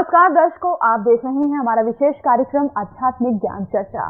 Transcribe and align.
नमस्कार 0.00 0.32
दर्शकों, 0.32 0.70
आप 0.82 1.00
देख 1.00 1.24
रहे 1.24 1.34
हैं 1.34 1.58
हमारा 1.58 1.82
विशेष 1.82 2.14
कार्यक्रम 2.16 2.68
आध्यात्मिक 2.78 3.34
ज्ञान 3.38 3.64
चर्चा। 3.64 4.04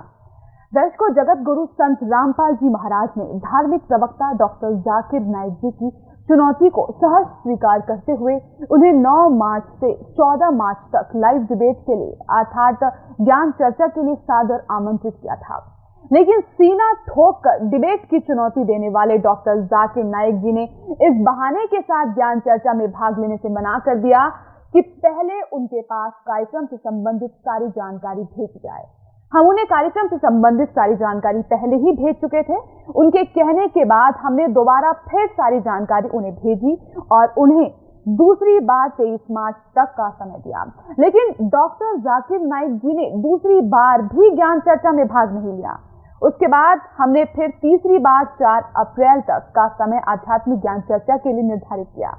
दर्शकों 0.73 1.09
जगत 1.15 1.39
गुरु 1.45 1.65
संत 1.67 2.03
रामपाल 2.03 2.55
जी 2.57 2.69
महाराज 2.69 3.09
ने 3.19 3.25
धार्मिक 3.39 3.81
प्रवक्ता 3.89 4.31
डॉक्टर 4.33 4.75
जाकिर 4.81 5.23
नाइक 5.23 5.53
जी 5.55 5.71
की 5.71 5.91
चुनौती 6.29 6.69
को 6.69 6.87
सहज 6.93 7.25
स्वीकार 7.25 7.81
करते 7.81 8.13
हुए 8.13 8.35
उन्हें 8.71 8.93
9 8.93 9.29
मार्च 9.31 9.65
से 9.81 9.93
14 10.13 10.51
मार्च 10.51 10.85
तक 10.95 11.11
लाइव 11.17 11.43
डिबेट 11.43 11.81
के 11.81 11.97
लिए, 11.97 12.13
अर्थात 12.31 12.79
ज्ञान 13.21 13.51
चर्चा 13.51 13.87
के 13.87 14.03
लिए 14.03 14.15
सादर 14.15 14.63
आमंत्रित 14.71 15.15
किया 15.23 15.37
था। 15.37 15.59
लेकिन 16.13 16.41
सीना 16.41 16.93
ठोक 17.09 17.39
कर 17.39 17.67
डिबेट 17.67 18.05
की 18.11 18.21
चुनौती 18.21 18.65
देने 18.65 18.89
वाले 18.91 19.19
डॉक्टर 19.19 19.61
जाकिर 19.65 20.05
नाइक 20.05 20.41
जी 20.41 20.53
ने 20.53 20.63
इस 21.09 21.21
बहाने 21.27 21.67
के 21.67 21.81
साथ 21.81 22.15
ज्ञान 22.15 22.41
चर्चा 22.41 22.73
में 22.75 22.87
भाग 22.93 23.21
लेने 23.21 23.37
से 23.37 23.49
मना 23.49 23.79
कर 23.79 23.99
दिया। 23.99 24.31
कि 24.75 24.81
पहले 24.81 25.41
उनके 25.43 25.81
पास 25.83 26.13
कार्यक्रम 26.27 26.67
से 26.67 26.77
संबंधित 26.77 27.31
सारी 27.31 27.69
जानकारी 27.69 28.23
भेज 28.23 28.51
जाए। 28.65 28.85
हम 29.33 29.49
उन्हें 29.49 29.67
कार्यक्रम 29.67 30.07
से 30.09 30.17
संबंधित 30.19 30.69
सारी 30.69 30.95
जानकारी 30.97 31.43
पहले 31.43 31.77
ही 31.77 31.93
भेज 31.93 32.15
चुके 32.17 32.43
थे। 32.43 32.57
उनके 32.95 33.25
कहने 33.25 33.67
के 33.69 33.85
बाद 33.85 34.15
हमने 34.15 34.47
दोबारा 34.49 34.93
फिर 34.93 35.27
सारी 35.27 35.61
जानकारी 35.61 36.09
उन्हें 36.09 36.35
भेजी 36.35 36.77
और 37.13 37.35
उन्हें 37.39 37.71
दूसरी 38.07 38.59
बार 38.61 38.89
तेईस 38.89 39.21
मार्च 39.31 39.57
तक 39.77 39.93
का 39.97 40.09
समय 40.11 40.39
दिया। 40.39 40.65
लेकिन 40.99 41.35
डॉक्टर 41.49 41.99
जाकिर 41.99 42.41
नाइक 42.41 42.77
जी 42.77 42.97
ने 42.97 43.11
दूसरी 43.23 43.61
बार 43.61 44.03
भी 44.03 44.31
ज्ञान 44.31 44.61
चर्चा 44.61 44.93
में 44.93 45.07
भाग 45.07 45.35
नहीं 45.35 45.53
लिया। 45.53 45.79
उसके 46.23 46.47
बाद 46.47 46.81
हमने 46.99 47.25
फिर 47.25 47.51
तीसरी 47.63 47.99
बार 47.99 48.25
4 48.41 48.63
अप्रैल 48.77 49.21
तक 49.21 49.53
का 49.55 49.69
समय 49.69 50.01
आध्यात्मिक 50.09 50.61
ज्ञान 50.61 50.81
चर्चा 50.81 51.17
के 51.17 51.33
लिए 51.33 51.43
निर्धारित 51.43 51.87
किया। 51.97 52.11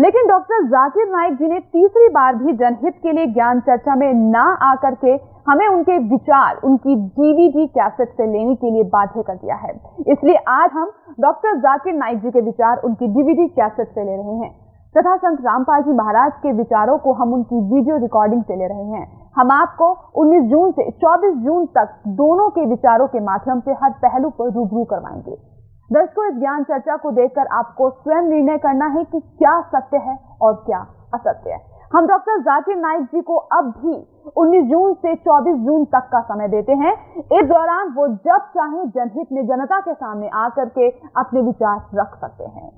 लेकिन 0.00 0.26
डॉक्टर 0.28 0.64
जाकिर 0.64 1.08
नाइक 1.08 1.34
जी 1.34 1.48
ने 1.48 1.60
तीसरी 1.60 2.08
बार 2.08 2.34
भी 2.34 2.52
जनहित 2.52 2.94
के 3.02 3.12
लिए 3.12 3.26
ज्ञान 3.26 3.60
चर्चा 3.60 3.94
में 3.94 4.14
ना 4.14 4.58
आकर 4.62 4.94
के 4.94 5.10
हमें 5.50 5.68
उनके 5.68 5.98
विचार, 5.98 6.60
उनकी 6.64 6.94
डीवीडी 6.94 7.66
कैसेट 7.66 8.08
से 8.08 8.26
लेने 8.26 8.54
के 8.54 8.70
लिए 8.70 8.82
बाध्य 8.82 9.22
कर 9.22 9.34
दिया 9.34 9.54
है। 9.54 9.80
इसलिए 10.08 10.36
आज 10.48 10.70
हम 10.72 10.92
डॉक्टर 11.20 11.56
जाकिर 11.56 11.94
नाइक 11.94 12.18
जी 12.18 12.30
के 12.30 12.40
विचार, 12.40 12.80
उनकी 12.84 13.06
डीवीडी 13.06 13.48
कैसेट 13.48 13.88
से 13.88 14.04
ले 14.04 14.16
रहे 14.16 14.36
हैं। 14.36 14.50
तथा 14.96 15.16
संत 15.16 15.38
रामपाल 15.40 15.82
जी 15.82 15.92
महाराज 15.92 16.32
के 16.42 16.52
विचारों 16.52 16.98
को 16.98 17.12
हम 17.12 17.34
उनकी 17.34 17.74
वीडियो 17.74 17.96
रिकॉर्डिंग 17.96 18.42
से 18.42 18.56
ले 18.56 18.66
रहे 18.66 18.84
हैं। 18.84 19.30
हम 19.36 19.50
आपको 19.50 19.92
19 20.14 20.42
जून 20.42 20.70
से 20.70 20.90
24 20.90 21.34
जून 21.34 21.66
तक 21.66 21.94
दोनों 22.08 22.50
के 22.50 22.66
विचारों 22.66 23.06
के 23.06 23.20
माध्यम 23.20 23.60
से 23.60 23.70
हर 23.70 23.90
पहलू 23.90 24.30
पर 24.30 24.52
रूबरू 24.52 24.84
करवाएँगे। 24.84 25.57
दर्शकों, 25.90 26.24
इस 26.28 26.38
ज्ञान 26.38 26.62
चर्चा 26.62 26.96
को 26.96 27.10
देखकर 27.10 27.46
आपको 27.56 27.88
स्वयं 27.90 28.22
निर्णय 28.22 28.58
करना 28.58 28.86
है 28.86 29.04
कि 29.04 29.20
क्या 29.20 29.60
सत्य 29.68 29.98
है 29.98 30.16
और 30.42 30.54
क्या 30.66 30.78
असत्य 31.14 31.50
है। 31.50 31.58
हम 31.94 32.06
डॉक्टर 32.06 32.40
जाकिर 32.40 32.76
नाइक 32.76 33.04
जी 33.04 33.20
को 33.20 33.36
अब 33.36 33.70
भी 33.78 33.94
19 34.36 34.66
जून 34.70 34.94
से 34.94 35.14
24 35.16 35.54
जून 35.58 35.84
तक 35.84 36.08
का 36.12 36.20
समय 36.22 36.48
देते 36.48 36.72
हैं। 36.72 36.92
इस 37.18 37.46
दौरान 37.48 37.92
वो 37.92 38.06
जब 38.08 38.50
चाहे 38.54 38.84
जनहित 38.86 39.32
में 39.32 39.46
जनता 39.46 39.80
के 39.80 39.94
सामने 39.94 40.28
आकर 40.34 40.68
के 40.68 40.88
अपने 41.16 41.42
विचार 41.42 41.80
रख 41.94 42.18
सकते 42.20 42.44
हैं। 42.44 42.68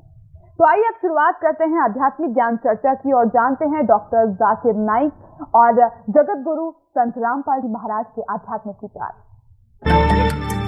तो 0.58 0.64
आइए 0.64 0.84
अब 0.84 0.94
शुरुआत 1.02 1.38
करते 1.42 1.64
हैं 1.64 1.80
आध्यात्मिक 1.84 2.34
ज्ञान 2.34 2.56
चर्चा 2.56 2.94
की 2.94 3.12
और 3.12 3.28
जानते 3.28 3.64
हैं 3.66 3.86
डॉक्टर 3.86 4.26
जाकिर 4.36 4.74
नाइक 4.76 5.12
और 5.54 5.72
जगत 6.10 6.42
गुरु 6.44 6.70
संत 6.70 7.18
रामपाल 7.18 7.60
जी 7.60 7.68
महाराज 7.68 8.06
के 8.16 8.22
आध्यात्मिक 8.30 8.76
विचार। 8.82 10.59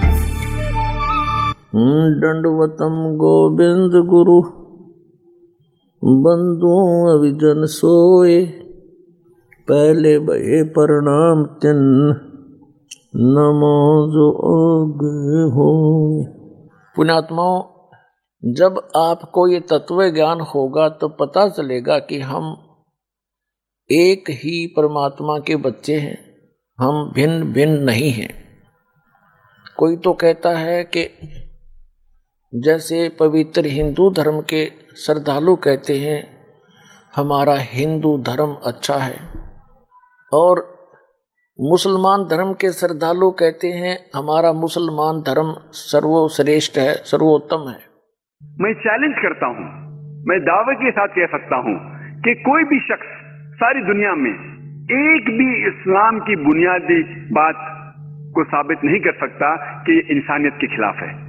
दंडवतम 1.72 2.96
गोविंद 3.16 3.94
गुरु 4.06 4.40
बंधु 6.22 6.72
अभिजन 7.10 7.64
सोए 7.66 8.34
पहले 9.68 10.18
भये 10.18 10.62
प्रणाम 10.74 11.44
तिन 11.62 11.80
नमो 13.32 13.72
जो 14.12 14.28
हो 15.50 15.70
पुण्यात्माओं 16.96 17.62
जब 18.42 18.80
आपको 18.96 19.46
ये 19.48 19.60
तत्व 19.70 20.08
ज्ञान 20.10 20.40
होगा 20.54 20.88
तो 21.00 21.08
पता 21.20 21.48
चलेगा 21.48 21.98
कि 22.08 22.18
हम 22.26 22.54
एक 23.90 24.30
ही 24.34 24.66
परमात्मा 24.76 25.38
के 25.38 25.56
बच्चे 25.62 25.96
हैं 25.98 26.16
हम 26.78 27.04
भिन्न 27.14 27.52
भिन्न 27.52 27.82
नहीं 27.82 28.10
हैं 28.12 28.30
कोई 29.76 29.96
तो 29.96 30.12
कहता 30.14 30.56
है 30.58 30.82
कि 30.86 31.08
जैसे 32.54 33.08
पवित्र 33.20 33.62
हिंदू 33.66 34.10
धर्म 34.10 34.40
के 34.40 34.66
श्रद्धालु 34.96 35.56
कहते 35.56 35.92
हैं, 35.92 36.36
हमारा 37.16 37.54
हिंदू 37.58 38.18
धर्म 38.18 38.56
अच्छा 38.66 38.94
है। 38.94 39.14
और 40.32 40.60
मुसलमान 41.60 42.24
धर्म 42.24 42.52
के 42.52 42.72
श्रद्धालु 42.72 43.30
कहते 43.30 43.68
हैं, 43.68 44.10
हमारा 44.16 44.52
मुसलमान 44.52 45.20
धर्म 45.20 45.54
सर्वश्रेष्ठ 45.72 46.78
है, 46.78 46.94
सर्वोत्तम 46.94 47.68
है। 47.68 47.78
मैं 48.60 48.74
चैलेंज 48.74 49.14
करता 49.22 49.46
हूँ, 49.46 49.66
मैं 50.26 50.40
दावे 50.40 50.74
के 50.74 50.90
साथ 50.90 51.08
कह 51.08 51.26
सकता 51.26 51.56
हूँ 51.56 51.76
कि 52.20 52.34
कोई 52.34 52.64
भी 52.64 52.80
शख्स 52.80 53.10
सारी 53.54 53.80
दुनिया 53.80 54.14
में 54.14 54.32
एक 54.82 55.34
भी 55.38 55.68
इस्लाम 55.68 56.20
की 56.20 56.36
बुनियादी 56.36 57.02
बात 57.32 57.68
को 58.34 58.44
साबित 58.44 58.78
नहीं 58.84 59.00
कर 59.00 59.12
सकता 59.12 59.56
कि 59.82 60.00
इंसानियत 60.10 60.52
के 60.52 60.66
खिलाफ 60.66 60.94
है। 60.94 61.21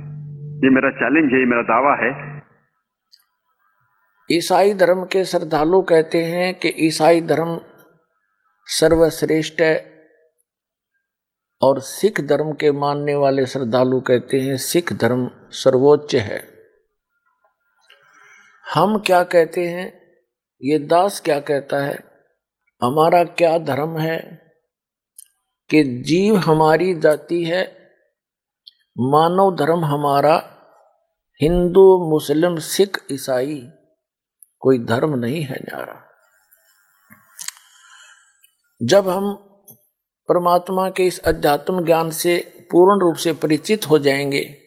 ये 0.64 0.70
मेरा 0.70 0.90
चैलेंज 0.90 1.34
है, 1.34 1.40
ये 1.40 1.46
मेरा 1.46 1.62
दावा 1.62 1.94
है। 1.96 2.12
ईसाई 4.30 4.74
धर्म 4.74 5.04
के 5.06 5.24
श्रद्धालु 5.26 5.82
कहते 5.82 6.24
हैं 6.26 6.54
कि 6.56 6.70
ईसाई 6.80 7.22
धर्म 7.22 7.60
सर्वश्रेष्ठ 8.68 9.62
है 9.62 9.76
और 11.62 11.80
सिख 11.80 12.22
धर्म 12.22 12.52
के 12.54 12.72
मानने 12.72 13.16
वाले 13.16 13.46
श्रद्धालु 13.46 14.00
कहते 14.02 14.40
हैं 14.40 14.58
सिख 14.58 14.94
धर्म 14.94 15.30
सर्वोच्च 15.52 16.16
है। 16.16 16.40
हम 18.66 18.98
क्या 19.00 19.24
कहते 19.24 19.68
हैं? 19.68 19.92
ये 20.62 20.80
दास 20.80 21.20
क्या 21.20 21.40
कहता 21.40 21.84
है? 21.86 21.98
हमारा 22.82 23.24
क्या 23.24 23.58
धर्म 23.58 23.98
है 23.98 24.18
कि 25.70 25.84
जीव 25.84 26.36
हमारी 26.38 26.94
जाति 27.00 27.44
है, 27.44 27.64
मानव 29.00 29.56
धर्म 29.56 29.86
हमारा 29.86 30.53
हिंदू, 31.42 32.10
मुस्लिम, 32.10 32.58
सिख, 32.60 33.06
ईसाई, 33.12 33.70
कोई 34.60 34.80
धर्म 34.80 35.16
नहीं 35.16 35.42
है 35.42 35.56
न्यारा। 35.56 36.10
जब 38.84 39.10
हम 39.10 39.34
परमात्मा 40.30 40.90
के 40.90 41.04
इस 41.04 41.20
अध्यात्म 41.20 41.86
ज्ञान 41.86 42.12
से 42.12 42.66
पूर्ण 42.72 43.02
रूप 43.02 43.16
से 43.16 43.34
परिचित 43.34 43.90
हो 43.90 44.00
जाएँगे, 44.00 44.58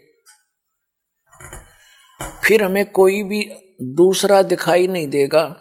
फिर 2.45 2.63
हमें 2.63 2.91
कोई 2.91 3.23
भी 3.23 3.41
दूसरा 3.83 4.43
दिखाई 4.43 4.87
नहीं 4.87 5.07
देगा। 5.07 5.61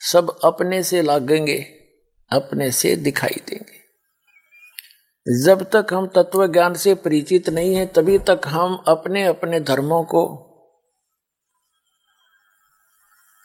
सब 0.00 0.38
अपने 0.44 0.82
से 0.82 1.02
लागेंगे, 1.02 1.58
अपने 2.32 2.70
से 2.70 2.96
दिखाई 2.96 3.42
देंगे। 3.48 3.77
जब 5.44 5.70
तक 5.70 5.86
हम 5.92 6.06
तत्व 6.06 6.46
ज्ञान 6.46 6.74
से 6.74 6.94
परिचित 6.94 7.48
नहीं 7.48 7.74
है, 7.74 7.86
तभी 7.86 8.18
तक 8.18 8.40
हम 8.46 8.84
अपने 8.88 9.24
अपने 9.24 9.60
धर्मों 9.60 10.04
को 10.04 10.44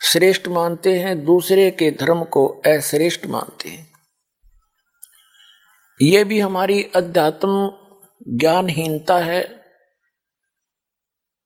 श्रेष्ठ 0.04 0.48
मानते 0.48 1.00
हैं, 1.00 1.26
दूसरे 1.26 1.72
के 1.72 1.92
धर्म 1.92 2.24
को 2.24 2.48
अश्रेष्ठ 2.48 3.26
मानते 3.26 3.70
हैं। 3.70 3.94
ये 6.02 6.24
भी 6.24 6.40
हमारी 6.40 6.84
अध्यात्म 6.84 7.72
ज्ञानहीनता 8.28 9.18
है 9.18 9.44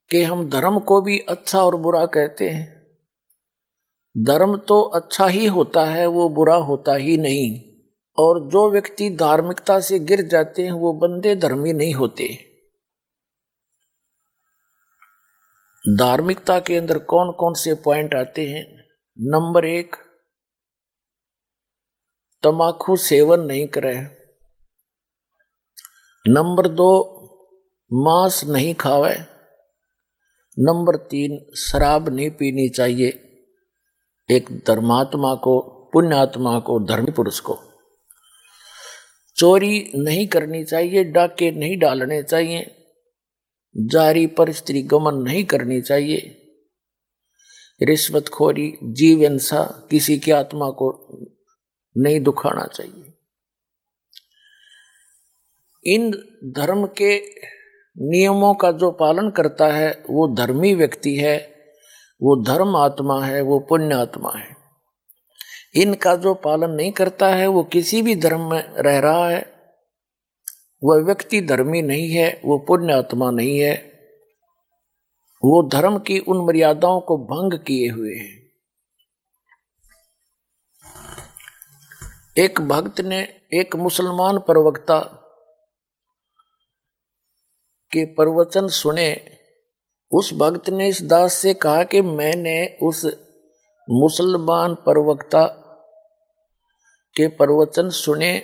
कि 0.09 0.23
हम 0.23 0.49
धर्म 0.49 0.79
को 0.79 1.01
भी 1.01 1.19
अच्छा 1.19 1.59
और 1.59 1.75
बुरा 1.75 2.05
कहते 2.05 2.49
हैं। 2.49 2.87
धर्म 4.17 4.57
तो 4.57 4.81
अच्छा 4.81 5.27
ही 5.27 5.45
होता 5.45 5.85
है, 5.85 6.07
वो 6.07 6.29
बुरा 6.29 6.55
होता 6.55 6.95
ही 6.95 7.17
नहीं। 7.17 7.66
और 8.19 8.49
जो 8.51 8.71
व्यक्ति 8.71 9.09
धार्मिकता 9.09 9.79
से 9.79 9.99
गिर 9.99 10.21
जाते 10.21 10.63
हैं, 10.63 10.71
वो 10.71 10.93
बंदे 10.93 11.35
धर्मी 11.35 11.73
नहीं 11.73 11.93
होते। 11.93 12.37
धार्मिकता 15.99 16.59
के 16.59 16.77
अंदर 16.77 16.99
कौन 16.99 17.31
कौन 17.31 17.53
से 17.53 17.73
पॉइंट 17.73 18.15
आते 18.15 18.47
हैं? 18.47 18.77
नंबर 19.19 19.65
एक, 19.65 19.95
तमाकू 22.43 22.95
सेवन 22.95 23.39
नहीं 23.39 23.67
करे। 23.67 23.95
नंबर 26.27 26.67
दो, 26.67 27.13
मांस 27.93 28.43
नहीं 28.43 28.75
खावे 28.75 29.37
नंबर 30.59 30.95
तीन, 30.95 31.51
शराब 31.55 32.09
नहीं 32.09 32.29
पीनी 32.29 32.69
चाहिए। 32.69 33.07
एक 34.31 34.63
धर्मात्मा 34.67 35.35
को, 35.35 35.61
पुण्यात्मा 35.93 36.59
को, 36.59 36.79
धर्मी 36.79 37.11
पुरुष 37.11 37.39
को। 37.39 37.66
चोरी 39.37 39.91
नहीं 39.95 40.27
करनी 40.27 40.63
चाहिए, 40.63 41.03
डाके 41.03 41.51
नहीं 41.51 41.77
डालने 41.77 42.23
चाहिए, 42.23 42.75
जारी 43.75 44.27
पर 44.27 44.51
स्त्री 44.51 44.81
गमन 44.81 45.15
नहीं 45.15 45.45
करनी 45.45 45.81
चाहिए। 45.81 46.43
रिश्वतखोरी 47.81 48.77
जीव 48.83 49.19
हिंसा 49.19 49.87
किसी 49.91 50.19
की 50.19 50.31
आत्मा 50.31 50.69
को 50.69 51.07
नहीं 51.97 52.19
दुखाना 52.19 52.65
चाहिए। 52.65 53.13
इन 55.95 56.11
धर्म 56.45 56.87
के 56.87 57.17
नियमों 57.99 58.53
का 58.53 58.71
जो 58.71 58.91
पालन 58.91 59.29
करता 59.29 59.67
है, 59.67 60.03
वो 60.09 60.35
धर्मी 60.35 60.73
व्यक्ति 60.75 61.15
है, 61.15 61.37
वो 62.21 62.43
धर्म 62.43 62.75
आत्मा 62.75 63.25
है, 63.25 63.41
वो 63.41 63.59
पुण्य 63.59 63.95
आत्मा 63.95 64.33
है। 64.37 64.56
इनका 65.77 66.15
जो 66.15 66.33
पालन 66.33 66.69
नहीं 66.69 66.91
करता 66.91 67.27
है, 67.27 67.47
वो 67.47 67.63
किसी 67.63 68.01
भी 68.01 68.15
धर्म 68.15 68.51
में 68.51 68.69
रह 68.69 68.99
रहा 68.99 69.29
है। 69.29 69.53
वह 70.83 71.03
व्यक्ति 71.03 71.41
धर्मी 71.41 71.81
नहीं 71.81 72.09
है, 72.09 72.41
वो 72.45 72.57
पुण्य 72.57 72.93
आत्मा 72.93 73.31
नहीं 73.31 73.59
है। 73.59 73.75
वो 75.45 75.69
धर्म 75.69 75.99
की 75.99 76.19
उन 76.19 76.45
मर्यादाओं 76.45 77.01
को 77.01 77.17
भंग 77.17 77.59
किए 77.59 77.89
हुए 77.89 78.15
हैं। 78.15 78.47
एक 82.37 82.61
भक्त 82.61 83.01
ने 83.01 83.41
एक 83.53 83.75
मुसलमान 83.75 84.37
प्रवक्ता 84.37 84.99
के 87.91 88.05
प्रवचन 88.05 88.67
सुने। 88.67 89.29
उस 90.11 90.33
भक्त 90.33 90.69
ने 90.69 90.87
इस 90.87 91.01
दास 91.01 91.33
से 91.33 91.53
कहा 91.53 91.83
कि 91.83 92.01
मैंने 92.01 92.77
उस 92.81 93.05
मुसलमान 93.89 94.75
प्रवक्ता 94.75 95.63
के 97.17 97.27
प्रवचन 97.27 97.89
सुने, 97.89 98.41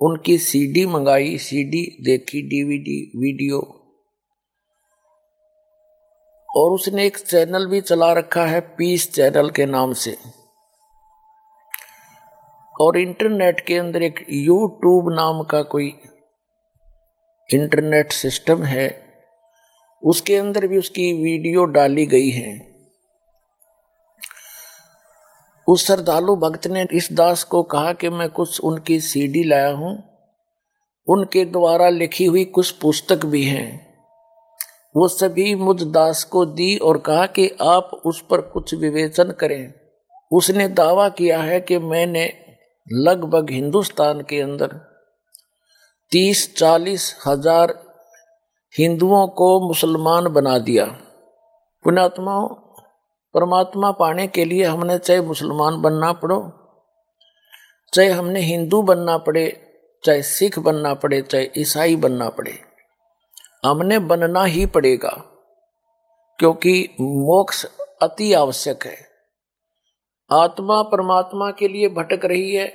उनकी 0.00 0.38
सीडी 0.38 0.86
मंगाई 0.86 1.38
सीडी 1.38 1.82
देखी 2.04 2.42
डीवीडी 2.42 3.00
वीडियो। 3.16 3.82
और 6.48 6.70
उसने 6.70 7.06
एक 7.06 7.16
चैनल 7.16 7.66
भी 7.66 7.80
चला 7.80 8.12
रखा 8.12 8.46
है 8.46 8.60
पीस 8.60 9.12
चैनल 9.12 9.50
के 9.50 9.66
नाम 9.66 9.92
से। 9.92 10.16
और 12.80 12.96
इंटरनेट 12.96 13.60
के 13.60 13.74
अंदर 13.74 14.02
एक 14.02 14.26
यूट्यूब 14.30 15.12
नाम 15.12 15.42
का 15.42 15.62
कोई 15.62 15.88
इंटरनेट 17.50 18.12
सिस्टम 18.12 18.62
है, 18.62 18.88
उसके 20.02 20.36
अंदर 20.36 20.66
भी 20.66 20.78
उसकी 20.78 21.12
वीडियो 21.12 21.64
डाली 21.64 22.06
गई 22.06 22.30
है। 22.30 22.75
उस 25.68 25.86
श्रद्धालु 25.86 26.36
भक्त 26.36 26.66
ने 26.66 26.86
इस 26.92 27.08
दास 27.12 27.44
को 27.44 27.62
कहा 27.62 27.92
कि 27.92 28.08
मैं 28.08 28.28
कुछ 28.28 28.60
उनकी 28.60 29.00
सीडी 29.00 29.44
लाया 29.44 29.70
हूँ। 29.70 30.02
उनके 31.08 31.44
द्वारा 31.44 31.88
लिखी 31.88 32.24
हुई 32.24 32.44
कुछ 32.44 32.70
पुस्तक 32.70 33.24
भी 33.24 33.42
हैं। 33.44 33.86
वो 34.96 35.08
सभी 35.08 35.54
मुझ 35.54 35.82
दास 35.82 36.24
को 36.24 36.44
दी 36.46 36.76
और 36.76 36.98
कहा 36.98 37.26
कि 37.26 37.48
आप 37.60 37.90
उस 38.06 38.20
पर 38.30 38.40
कुछ 38.40 38.74
विवेचन 38.74 39.30
करें। 39.30 39.72
उसने 40.32 40.68
दावा 40.68 41.08
किया 41.08 41.40
है 41.40 41.60
कि 41.60 41.78
मैंने 41.78 42.32
लगभग 42.92 43.50
हिंदुस्तान 43.50 44.20
के 44.20 44.40
अंदर 44.40 44.66
तीस 46.12 46.56
चालीस 46.56 47.16
हज़ार 47.26 47.74
हिंदुओं 48.78 49.26
को 49.28 49.68
मुसलमान 49.68 50.28
बना 50.28 50.58
दिया। 50.58 50.84
पुणात्माओं 51.84 52.48
परमात्मा 53.36 53.90
पाने 53.90 54.26
के 54.26 54.44
लिए 54.44 54.64
हमने 54.64 54.98
चाहे 54.98 55.20
मुसलमान 55.20 55.80
बनना 55.82 56.12
पड़ो, 56.12 56.40
चाहे 57.92 58.08
हमने 58.08 58.40
हिंदू 58.40 58.82
बनना 58.82 59.18
पड़े, 59.18 59.62
चाहे 60.04 60.22
सिख 60.22 60.58
बनना 60.58 60.94
पड़े, 60.94 61.22
चाहे 61.22 61.50
ईसाई 61.58 61.96
बनना 61.96 62.28
पड़े, 62.28 62.58
हमने 63.66 63.98
बनना 63.98 64.44
ही 64.44 64.66
पड़ेगा, 64.66 65.10
क्योंकि 66.38 66.96
मोक्ष 67.00 67.64
अति 68.02 68.32
आवश्यक 68.32 68.86
है। 68.86 68.96
आत्मा 70.30 70.82
परमात्मा 70.82 71.50
के 71.50 71.68
लिए 71.68 71.88
भटक 71.88 72.24
रही 72.24 72.54
है। 72.54 72.66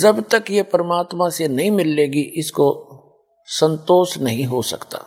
जब 0.00 0.24
तक 0.28 0.44
ये 0.50 0.62
परमात्मा 0.62 1.28
से 1.28 1.48
नहीं 1.48 1.70
मिलेगी 1.70 2.20
इसको 2.20 2.66
संतोष 3.44 4.18
नहीं 4.18 4.44
हो 4.44 4.62
सकता। 4.62 5.00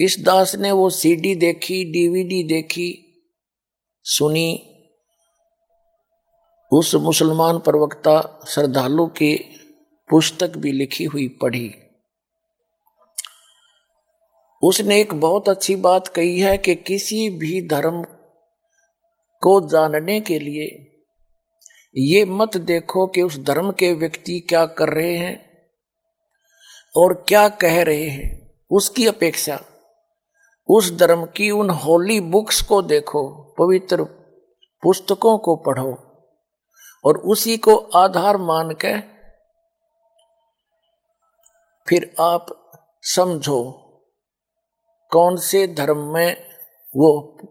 इस 0.00 0.16
दास 0.20 0.54
ने 0.54 0.72
वो 0.72 0.90
सीडी 0.90 1.34
देखी 1.34 1.84
डीवीडी 1.92 2.42
देखी 2.44 3.11
सुनी। 4.04 4.68
उस 6.72 6.94
मुसलमान 6.94 7.58
प्रवक्ता 7.58 8.40
श्रद्धालु 8.48 9.06
की 9.06 9.34
पुस्तक 10.10 10.56
भी 10.56 10.72
लिखी 10.72 11.04
हुई 11.04 11.28
पढ़ी। 11.28 11.74
उसने 14.62 15.00
एक 15.00 15.14
बहुत 15.14 15.48
अच्छी 15.48 15.76
बात 15.76 16.08
कही 16.08 16.40
है 16.40 16.58
कि 16.58 16.74
किसी 16.74 17.30
भी 17.30 17.68
धर्म 17.68 18.02
को 19.42 19.68
जानने 19.68 20.20
के 20.20 20.38
लिए 20.38 20.88
ये 21.96 22.24
मत 22.24 22.56
देखो 22.56 23.06
कि 23.06 23.22
उस 23.22 23.38
धर्म 23.38 23.72
के 23.72 23.92
व्यक्ति 23.92 24.40
क्या 24.40 24.66
कर 24.66 24.88
रहे 24.88 25.16
हैं 25.16 25.68
और 26.96 27.24
क्या 27.28 27.48
कह 27.48 27.82
रहे 27.82 28.08
हैं। 28.08 28.52
उसकी 28.70 29.06
अपेक्षा 29.06 29.64
उस 30.68 30.90
धर्म 30.92 31.24
की 31.26 31.50
उन 31.50 31.70
होली 31.70 32.20
बुक्स 32.20 32.60
को 32.62 32.80
देखो, 32.82 33.22
पवित्र 33.58 34.04
पुस्तकों 34.82 35.36
को 35.38 35.56
पढ़ो 35.56 35.92
और 37.04 37.18
उसी 37.18 37.56
को 37.56 37.76
आधार 37.96 38.36
मान 38.36 38.70
के 38.84 38.98
फिर 41.86 42.14
आप 42.20 42.46
समझो 43.04 43.60
कौन 45.12 45.36
से 45.36 45.66
धर्म 45.68 45.98
में 46.14 46.36
वो 46.96 47.10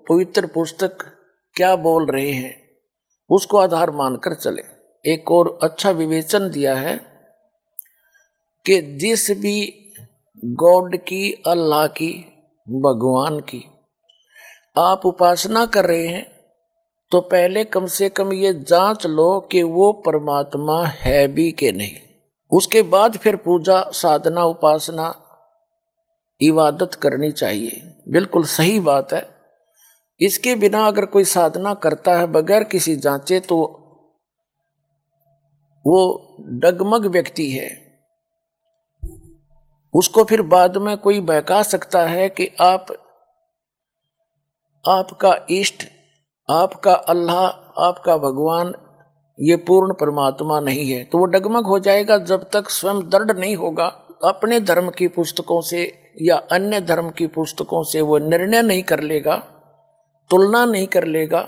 पवित्र 0.10 0.48
पुस्तक 0.48 1.06
क्या 1.56 1.76
बोल 1.76 2.06
रहे 2.12 2.32
हैं, 2.32 2.54
उसको 3.30 3.58
आधार 3.58 3.92
मानकर 3.92 4.34
चले। 4.36 4.64
एक 5.06 5.32
और 5.32 5.58
अच्छा 5.64 5.92
विवेचन 5.92 6.50
दिया 6.50 6.76
है 6.76 6.98
कि 8.66 8.82
जिस 8.98 9.30
भी 9.32 9.58
गॉड 10.44 10.98
की, 10.98 11.32
अल्लाह 11.48 11.88
की 11.88 12.31
भगवान 12.68 13.40
की। 13.40 13.64
आप 14.78 15.06
उपासना 15.06 15.66
कर 15.66 15.86
रहे 15.86 16.08
हैं 16.08 16.26
तो 17.12 17.22
पहले 17.22 17.64
कम 17.64 17.86
से 17.86 18.10
कम 18.10 18.34
ये 18.34 18.54
जाँच 18.54 19.06
लो 19.06 19.40
कि 19.40 19.64
वो 19.64 19.92
परमात्मा 19.94 20.86
है 20.86 21.28
भी 21.28 21.52
कि 21.52 21.72
नहीं। 21.72 21.98
उसके 22.52 22.82
बाद 22.82 23.18
फिर 23.18 23.36
पूजा, 23.36 23.82
साधना, 23.84 24.44
उपासना, 24.44 25.16
इबादत 26.42 26.94
करनी 26.94 27.32
चाहिए। 27.32 27.82
बिल्कुल 28.10 28.44
सही 28.44 28.80
बात 28.80 29.14
है। 29.14 29.28
इसके 30.20 30.56
बिना 30.56 30.86
अगर 30.88 31.06
कोई 31.06 31.24
साधना 31.24 31.74
करता 31.74 32.20
है 32.20 32.28
बगैर 32.28 32.64
किसी 32.64 32.96
जांचे 32.96 33.40
तो 33.40 33.58
वो 35.86 36.36
डगमग 36.40 37.06
व्यक्ति 37.06 37.50
है। 37.52 37.91
उसको 39.94 40.24
फिर 40.24 40.42
बाद 40.42 40.78
में 40.78 40.98
कोई 40.98 41.20
बहका 41.20 41.64
सकता 41.64 42.02
है 42.02 42.30
कि 42.30 42.50
आप, 42.62 42.86
आपका 44.90 45.46
इष्ट, 45.50 45.84
आपका 46.50 46.94
अल्लाह, 46.94 47.46
आपका 47.84 48.18
भगवान, 48.18 48.74
ये 49.40 49.56
पूर्ण 49.56 49.94
परमात्मा 49.94 50.60
नहीं 50.60 50.92
है। 50.92 51.04
तो 51.04 51.18
वो 51.18 51.26
डगमग 51.26 51.66
हो 51.66 51.80
जाएगा 51.80 52.18
जब 52.18 52.50
तक 52.50 52.70
स्वयं 52.70 53.10
दृढ़ 53.10 53.38
नहीं 53.38 53.56
होगा। 53.56 53.86
अपने 54.24 54.60
धर्म 54.60 54.90
की 54.90 55.08
पुस्तकों 55.08 55.62
से 55.62 56.14
या 56.22 56.36
अन्य 56.36 56.82
धर्म 56.82 57.10
की 57.10 57.28
पुस्तकों 57.28 57.84
से 57.84 58.02
वो 58.02 58.18
निर्णय 58.18 58.62
नहीं 58.62 58.84
कर 58.84 59.00
लेगा, 59.00 59.36
तुलना 60.30 60.66
नहीं 60.66 60.88
कर 60.88 61.04
लेगा 61.04 61.42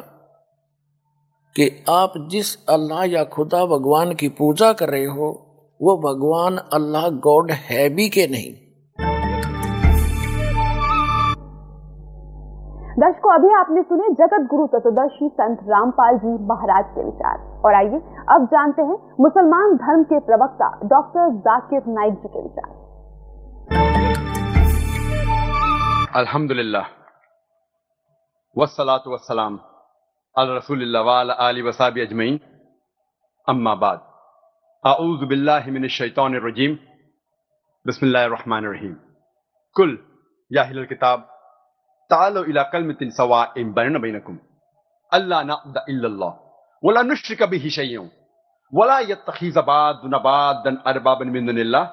कि 1.55 1.85
आप 1.89 2.13
जिस 2.31 2.65
अल्लाह 2.65 3.03
या 3.03 3.23
खुदा 3.23 3.65
भगवान 3.65 4.13
की 4.13 4.29
पूजा 4.29 4.73
कर 4.73 4.89
रहे 4.89 5.05
हो 5.05 5.42
वो 5.83 5.93
भगवान 5.97 6.57
अल्लाह 6.73 7.09
गॉड 7.09 7.51
है 7.51 7.87
भी 7.89 8.09
के 8.09 8.27
नहीं। 8.27 8.51
दर्शकों 12.99 13.33
अभी 13.33 13.49
आपने 13.53 13.81
सुने 13.81 14.09
जगत 14.09 14.47
गुरु 14.49 14.67
चतुर्दशी 14.67 15.29
संत 15.29 15.59
रामपाल 15.69 16.17
जी 16.17 16.33
महाराज 16.45 16.85
के 16.85 17.03
विचार। 17.03 17.37
और 17.65 17.73
आइए 17.73 18.01
अब 18.29 18.45
जानते 18.45 18.81
हैं 18.81 18.97
मुसलमान 19.19 19.75
धर्म 19.75 20.03
के 20.03 20.19
प्रवक्ता 20.19 20.69
डॉक्टर 20.83 21.33
जाकिर 21.39 21.81
नाइक 21.87 22.13
जी 22.13 22.27
के 22.27 22.41
विचार। 22.41 22.69
अल्हम्दुलिल्लाह। 26.15 26.85
वस्सलातु 28.55 29.11
वस्सलाम 29.11 29.59
अल 30.35 30.47
रसूलिल्लाह 30.49 31.03
व 31.03 31.09
अला 31.19 31.33
आलि 34.85 34.91
वसाबि 34.91 34.91
अजमईन 34.91 34.91
अम्मा 34.91 34.91
बाद 34.91 34.91
अऊज़ु 34.91 35.27
बिल्लाहि 35.27 35.71
मिनश 35.71 35.97
शैतानिर 35.97 36.43
रजीम 36.47 36.73
बिस्मिल्लाहिर 37.85 38.31
रहमानिर 38.31 38.71
रहीम 38.71 38.93
कुल 39.75 39.91
या 40.51 40.63
अहलल 40.63 40.85
किताब 40.85 41.19
तालो 42.11 42.43
इला 42.51 42.63
कलमतिन 42.73 43.09
सवाइन 43.11 43.71
बैनना 43.73 43.99
बैनकुम 43.99 44.37
अल्ला 45.11 45.41
नअबुद 45.49 45.77
इल्लल्लाह 45.89 46.31
वला 46.83 47.01
नुश्रिक 47.01 47.43
बिही 47.51 47.69
शैयन 47.77 48.09
वला 48.73 48.99
यत्तखिज़ 49.11 49.59
बादुना 49.71 50.17
बादन 50.27 50.75
अरबाबन 50.91 51.27
मिन 51.35 51.45
दुनिल्लाह 51.45 51.85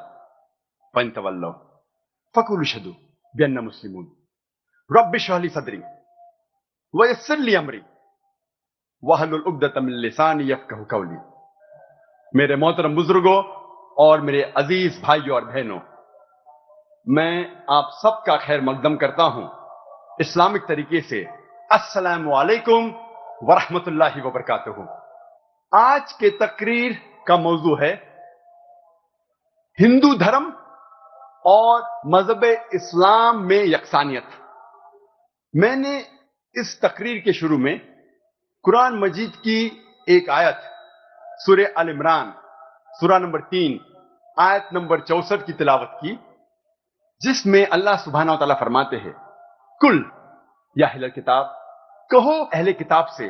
फइन 0.94 1.11
तवल्लौ 1.16 1.52
फकुलु 2.35 2.64
शहदू 2.75 2.92
बिअन्ना 3.35 3.61
मुस्लिमून 3.70 4.06
रब्बि 4.90 5.16
इश्रह 5.16 5.38
ली 5.38 5.49
सदरी 5.56 5.82
वयस्सिर 6.94 7.38
ली 7.49 7.54
अमरी 7.54 7.82
वहलुल 9.02 9.44
उक़दतम 9.50 9.85
मिन 9.85 9.94
लिसानी 10.06 10.50
यफ्क़हु 10.50 10.85
क़ौली 10.94 11.18
मेरे 12.34 12.56
मोहतरम 12.56 12.94
बुज़ुर्गों 12.94 13.42
और 13.99 14.20
मेरे 14.20 14.42
अज़ीज़ 14.56 15.00
भाइयों 15.02 15.34
और 15.37 15.44
बहनों, 15.44 15.78
मैं 17.06 17.64
आप 17.70 17.90
सबका 17.94 18.37
खैर 18.37 18.60
मकदम 18.60 18.96
करता 18.96 19.22
हूँ 19.25 19.49
इस्लामिक 20.20 20.62
तरीके 20.62 21.00
से। 21.00 21.25
अस्सलाम 21.70 22.26
वालेकुम 22.26 22.88
वरहमतुल्लाहि 23.42 24.20
वबरकातुहू। 24.20 24.87
आज 25.72 26.12
के 26.12 26.30
तकरीर 26.38 26.96
का 27.28 27.37
मौजू 27.38 27.75
है 27.75 27.92
हिंदू 29.78 30.14
धर्म 30.16 30.52
और 31.44 31.82
मज़हब 32.06 32.44
इस्लाम 32.75 33.42
में 33.44 33.62
यकसानियत। 33.64 34.28
मैंने 35.54 35.99
इस 36.54 36.78
तकरीर 36.84 37.22
के 37.25 37.32
शुरू 37.32 37.58
में 37.58 37.78
कुरान 38.64 38.99
मजीद 38.99 39.32
की 39.38 39.64
एक 40.08 40.30
आयत 40.30 40.68
सुर 41.40 41.61
अल 41.78 41.88
इमरान 41.88 42.32
सुरा 42.94 43.18
नंबर 43.18 43.40
तीन, 43.50 43.78
आयत 44.37 44.68
नंबर 44.73 45.00
चौसठ 45.02 45.47
की 45.47 45.52
तिलावत 45.52 45.97
की, 46.00 46.18
जिसमें 47.20 47.66
अल्लाह 47.68 47.97
सुबहाना 47.97 48.35
तला 48.37 48.54
फरमाते 48.54 48.97
हैं, 48.97 49.14
कुल, 49.80 50.04
या 50.76 50.87
अहल 50.88 51.09
किताब, 51.11 51.56
कहो 52.11 52.35
अहले 52.44 52.73
किताब 52.75 53.06
से, 53.16 53.28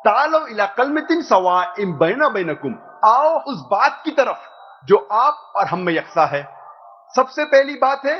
तालो 0.00 0.46
इला 0.46 0.66
कलमतिन 0.76 1.22
सवा 1.22 1.56
इम 1.80 1.98
बैना 1.98 2.28
बैनकुम, 2.28 2.78
आओ 3.04 3.38
उस 3.42 3.66
बात 3.70 4.00
की 4.04 4.10
तरफ़, 4.12 4.38
जो 4.86 4.96
आप 5.12 5.52
और 5.56 5.66
हम 5.66 5.80
में 5.80 5.92
यकसा 5.92 6.26
है। 6.26 6.42
सबसे 7.14 7.44
पहली 7.46 7.74
बात 7.76 8.04
है 8.06 8.16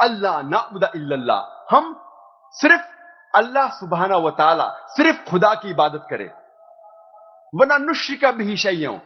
अल्लाह 0.00 0.40
इल्लल्लाह, 0.96 1.40
हम 1.70 1.94
सिर्फ़ 2.56 2.84
अल्लाह 3.34 3.68
सुबहाना 3.70 4.16
व 4.16 4.30
ताला 4.38 4.68
सिर्फ़ 4.96 5.30
खुदा 5.30 5.54
की 5.54 5.70
इबादत 5.70 6.06
करें। 6.10 6.28
वना 7.54 7.78
नुश्री 7.78 8.16
का 8.16 8.32
भी 8.32 8.56
शैयों 8.56 8.98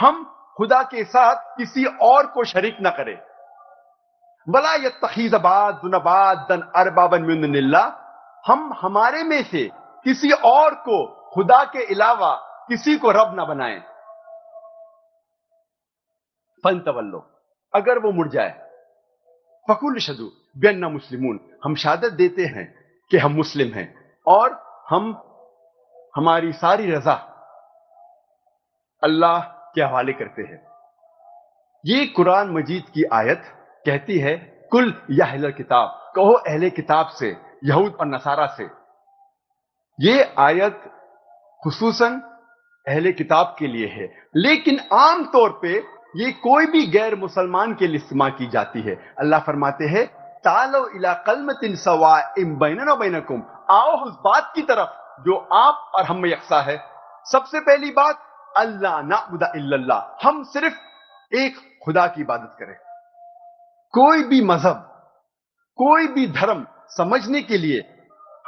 हम 0.00 0.36
खुदा 0.56 0.82
के 0.82 1.04
साथ 1.04 1.56
किसी 1.58 1.84
और 1.84 2.26
को 2.26 2.44
शरीक 2.44 2.76
ना 2.80 2.90
करें। 2.90 3.18
वला 4.48 4.74
ये 4.74 4.88
तखीजबाद 4.88 5.74
दुनबाद 5.74 6.46
दन 6.50 6.60
अरबाबन 6.76 7.22
हम 8.46 8.72
हमारे 8.72 9.22
में 9.22 9.42
से 9.42 9.70
किसी 9.74 10.30
और 10.30 10.74
को 10.74 11.30
खुदा 11.34 11.64
के 11.64 11.94
अलावा 11.94 12.34
किसी 12.68 12.96
को 12.96 13.10
रब 13.10 13.34
ना 13.34 13.44
बनाएँ। 13.44 13.80
फन 16.64 16.78
तवल्लो 16.80 17.30
अगर 17.74 17.98
वो 17.98 18.12
मुड़ 18.12 18.28
जाए। 18.28 18.50
फकुल 19.70 19.98
शदू, 19.98 20.30
बेन्ना 20.58 20.88
मुस्लिमून, 20.88 21.40
हम 21.64 21.74
शहादत 21.74 22.12
देते 22.12 22.42
हैं 22.42 22.74
कि 23.10 23.16
हम 23.16 23.32
मुस्लिम 23.32 23.68
हैं 23.68 24.16
और 24.26 24.48
हम 24.90 25.22
हमारी 26.16 26.52
सारी 26.52 26.90
रजा 26.90 27.30
अल्लाह 29.04 29.40
के 29.74 29.82
हवाले 29.82 30.12
करते 30.12 30.42
हैं। 30.42 30.62
ये 31.84 32.06
कुरान 32.08 32.50
मजीद 32.50 32.84
की 32.94 33.04
आयत 33.12 33.42
कहती 33.86 34.18
है, 34.18 34.36
कुल 34.72 34.94
याहल 35.10 35.50
किताब 35.52 36.00
कहो 36.16 36.32
अहले 36.32 36.70
किताब 36.70 37.06
से, 37.08 37.36
यहूद 37.64 37.96
और 38.00 38.06
नसारा 38.06 38.46
से। 38.56 38.68
ये 39.98 40.22
आयत 40.38 40.80
खुसूसन 41.62 42.20
अहले 42.86 43.12
किताब 43.12 43.54
के 43.58 43.66
लिए 43.66 43.86
है, 43.88 44.10
लेकिन 44.36 44.80
आम 44.92 45.24
तौर 45.32 45.58
पे 45.62 45.76
ये 46.16 46.30
कोई 46.42 46.66
भी 46.66 46.86
गैर 46.88 47.14
मुसलमान 47.16 47.74
के 47.74 47.86
लिए 47.86 47.96
इस्तेमाल 47.96 48.30
की 48.30 48.46
जाती 48.50 48.80
है। 48.80 48.94
अल्लाह 49.20 49.40
फरमाते 49.40 49.84
हैं, 49.86 50.06
तालो 50.44 50.86
इला 50.96 51.12
कलमतिन 51.26 51.74
सवा 51.76 52.18
बैनकुम 52.38 53.42
आओ 53.70 53.92
उस 53.98 54.12
बात 54.24 54.52
की 54.54 54.62
तरफ़ 54.62 55.22
जो 55.24 55.36
आप 55.54 55.92
और 55.94 56.04
हम 56.04 56.26
यकसा 56.26 56.60
है। 56.62 56.76
सबसे 57.26 57.60
पहली 57.60 57.90
बात 57.90 58.22
अल्लाह 58.56 59.00
नाबुदा 59.02 59.52
इल्लल्लाह। 59.56 60.26
हम 60.26 60.42
सिर्फ़ 60.44 61.36
एक 61.36 61.56
खुदा 61.84 62.06
की 62.06 62.20
इबादत 62.20 62.56
करें। 62.60 62.74
कोई 63.94 64.22
भी 64.22 64.40
मज़हब, 64.42 64.78
कोई 65.78 66.06
भी 66.06 66.26
धर्म 66.32 66.66
समझने 66.90 67.42
के 67.42 67.58
लिए 67.58 67.84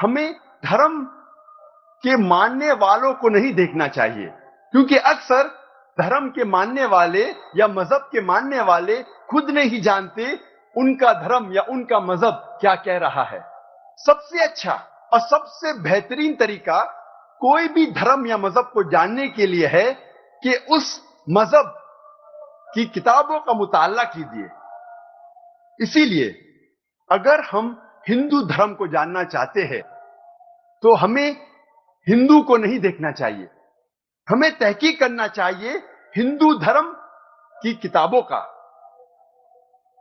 हमें 0.01 0.33
धर्म 0.65 1.03
के 2.05 2.17
मानने 2.19 2.73
वालों 2.73 3.13
को 3.15 3.29
नहीं 3.29 3.53
देखना 3.55 3.89
चाहिए। 3.89 4.27
क्योंकि 4.75 4.97
अक्सर 4.97 5.49
धर्म 5.99 6.29
के 6.29 6.45
मानने 6.45 6.87
वाले 6.87 7.25
या 7.57 7.69
मज़हब 7.69 8.09
के 8.13 8.21
मानने 8.21 8.61
वाले 8.61 9.03
खुद 9.31 9.51
नहीं 9.51 9.81
जानते 9.83 10.33
उनका 10.77 11.13
धर्म 11.13 11.53
या 11.53 11.63
उनका 11.71 12.01
मज़हब 12.01 12.59
क्या 12.61 12.75
कह 12.75 12.99
रहा 12.99 13.23
है। 13.25 13.41
सबसे 13.99 14.43
अच्छा 14.45 14.73
और 15.13 15.21
सबसे 15.21 15.73
बेहतरीन 15.81 16.35
तरीका 16.37 16.79
कोई 17.47 17.69
भी 17.69 17.87
धर्म 17.93 18.27
या 18.27 18.37
मज़हब 18.37 18.71
को 18.75 18.83
जानने 18.91 19.29
के 19.29 19.47
लिए 19.47 19.67
है 19.67 19.91
कि 20.43 20.55
उस 20.71 20.87
मज़हब 21.31 21.75
की 22.75 22.85
किताबों 22.85 23.39
का 23.41 23.53
मुताला 23.53 24.05
कीजिए। 24.05 24.49
इसीलिए 25.81 26.29
अगर 27.11 27.41
हम 27.41 27.67
हिंदू 28.09 28.41
धर्म 28.43 28.75
को 28.75 28.87
जानना 28.87 29.23
चाहते 29.25 29.63
हैं 29.65 29.83
तो 30.83 30.95
हमें 30.95 31.31
हिंदू 32.07 32.41
को 32.43 32.57
नहीं 32.57 32.79
देखना 32.81 33.13
चाहिए। 33.13 33.49
हमें 34.29 34.51
तहकीक 34.59 34.99
करना 35.01 35.27
चाहिए 35.29 35.77
हिंदू 36.17 36.53
धर्म 36.59 36.93
की 37.57 37.75
किताबों 37.75 38.23
का। 38.23 38.39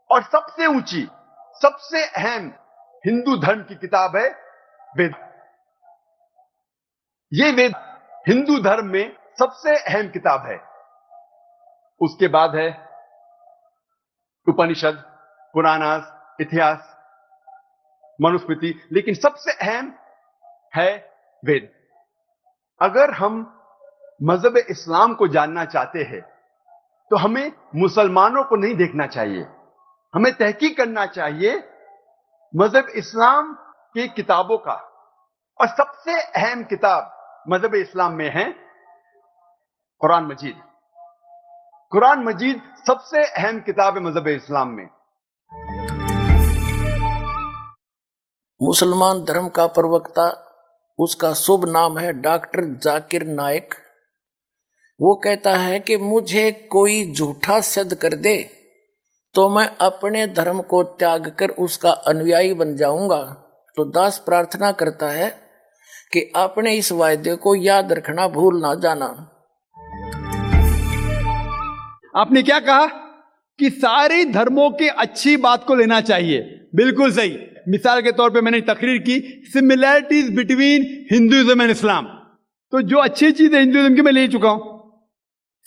और 0.09 0.23
सबसे 0.23 0.65
ऊँची, 0.67 1.07
सबसे 1.61 2.05
अहम 2.05 2.51
हिंदू 3.03 3.37
धर्म 3.37 3.61
की 3.63 3.75
किताब 3.75 4.15
है 4.15 4.27
वेद। 4.97 5.15
ये 7.31 7.51
वेद 7.51 7.73
हिंदू 8.27 8.57
धर्म 8.59 8.85
में 8.85 9.15
सबसे 9.39 9.75
अहम 9.77 10.09
किताब 10.09 10.45
है। 10.47 10.57
उसके 12.01 12.27
बाद 12.27 12.55
है 12.55 12.69
उपनिषद, 14.47 15.03
पुराणास, 15.53 16.11
इतिहास, 16.41 16.79
मनुस्मृति, 18.19 18.73
लेकिन 18.91 19.13
सबसे 19.15 19.51
अहम 19.51 19.93
है 20.73 20.93
वेद। 21.43 21.69
अगर 22.81 23.11
हम 23.13 23.41
मज़हब 24.23 24.57
इस्लाम 24.59 25.13
को 25.13 25.27
जानना 25.27 25.65
चाहते 25.65 26.03
हैं 26.03 26.21
तो 27.11 27.15
हमें 27.17 27.51
मुसलमानों 27.75 28.43
को 28.43 28.55
नहीं 28.55 28.75
देखना 28.75 29.07
चाहिए। 29.07 29.45
हमें 30.13 30.33
तहकीक 30.33 30.77
करना 30.77 31.05
चाहिए 31.07 31.57
मज़हब 32.53 32.89
इस्लाम 32.95 33.53
की 33.95 34.07
किताबों 34.07 34.57
का। 34.57 34.75
और 35.59 35.67
सबसे 35.67 36.13
अहम 36.21 36.63
किताब 36.63 37.11
मज़हब 37.47 37.75
इस्लाम 37.75 38.13
में 38.13 38.29
है 38.29 38.43
कुरान 40.01 40.25
मजीद। 40.25 40.55
कुरान 41.91 42.23
मजीद 42.23 42.61
सबसे 42.87 43.23
अहम 43.23 43.59
किताब 43.59 43.97
है 43.97 44.03
मज़हब 44.03 44.27
इस्लाम 44.27 44.69
में। 44.69 44.87
मुसलमान 48.61 49.23
धर्म 49.23 49.47
का 49.49 49.67
प्रवक्ता, 49.69 50.27
उसका 50.99 51.33
शुभ 51.35 51.65
नाम 51.69 51.97
है 51.97 52.11
डॉक्टर 52.21 52.65
जाकिर 52.83 53.25
नायक। 53.29 53.75
वो 54.99 55.15
कहता 55.15 55.55
है 55.57 55.79
कि 55.79 55.97
मुझे 55.97 56.51
कोई 56.71 57.13
झूठा 57.13 57.59
सिद्ध 57.61 57.93
कर 57.93 58.13
दे 58.17 58.37
तो 59.35 59.47
मैं 59.49 59.65
अपने 59.81 60.27
धर्म 60.33 60.61
को 60.63 60.83
त्याग 60.99 61.27
कर 61.29 61.49
उसका 61.59 61.91
अनुयायी 62.07 62.53
बन 62.53 62.75
जाऊँगा। 62.75 63.23
तो 63.77 63.85
दास 63.91 64.19
प्रार्थना 64.25 64.71
करता 64.73 65.09
है 65.11 65.44
कि 66.15 66.21
अपने 66.35 66.75
इस 66.75 66.91
वायदे 66.91 67.35
को 67.35 67.55
याद 67.55 67.91
रखना 67.93 68.27
भूल 68.27 68.59
ना 68.61 68.73
जाना। 68.75 69.05
आपने 72.15 72.43
क्या 72.43 72.59
कहा 72.59 72.85
कि 73.59 73.69
सारे 73.69 74.23
धर्मों 74.25 74.69
की 74.71 74.87
अच्छी 74.87 75.35
बात 75.37 75.63
को 75.63 75.75
लेना 75.75 75.99
चाहिए? 76.01 76.39
बिल्कुल 76.75 77.11
सही। 77.11 77.37
मिसाल 77.67 78.01
के 78.01 78.11
तौर 78.11 78.29
पे 78.29 78.41
मैंने 78.41 78.61
तकरीर 78.61 78.97
की 78.99 79.19
similarities 79.53 80.29
between 80.35 80.85
Hinduism 81.11 81.61
and 81.61 81.71
Islam 81.71 82.05
तो 82.73 82.81
जो 82.81 82.97
अच्छी 82.97 83.31
चीज़ 83.31 83.53
है 83.55 83.59
हिंदुइज्म 83.59 83.95
की, 83.95 84.01
मैं 84.01 84.11
ले 84.11 84.27
चुका 84.27 84.49
हूँ। 84.49 84.73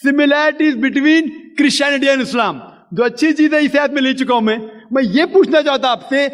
Similarities 0.01 0.77
between 0.77 1.29
Christianity 1.59 2.07
and 2.07 2.21
Islam 2.23 2.61
जो 2.95 3.03
अच्छी 3.05 3.33
चीज़ 3.33 3.55
है, 3.55 3.65
इस 3.65 3.75
में 3.91 4.03
ले 4.03 4.13
चुका 4.15 4.35
हूँ 4.35 4.43
मैं। 4.43 4.59
मैं 4.93 5.03
ये 5.05 5.27
पूछना 5.27 5.63
चाहता 5.63 5.89
आपसे, 5.89 6.25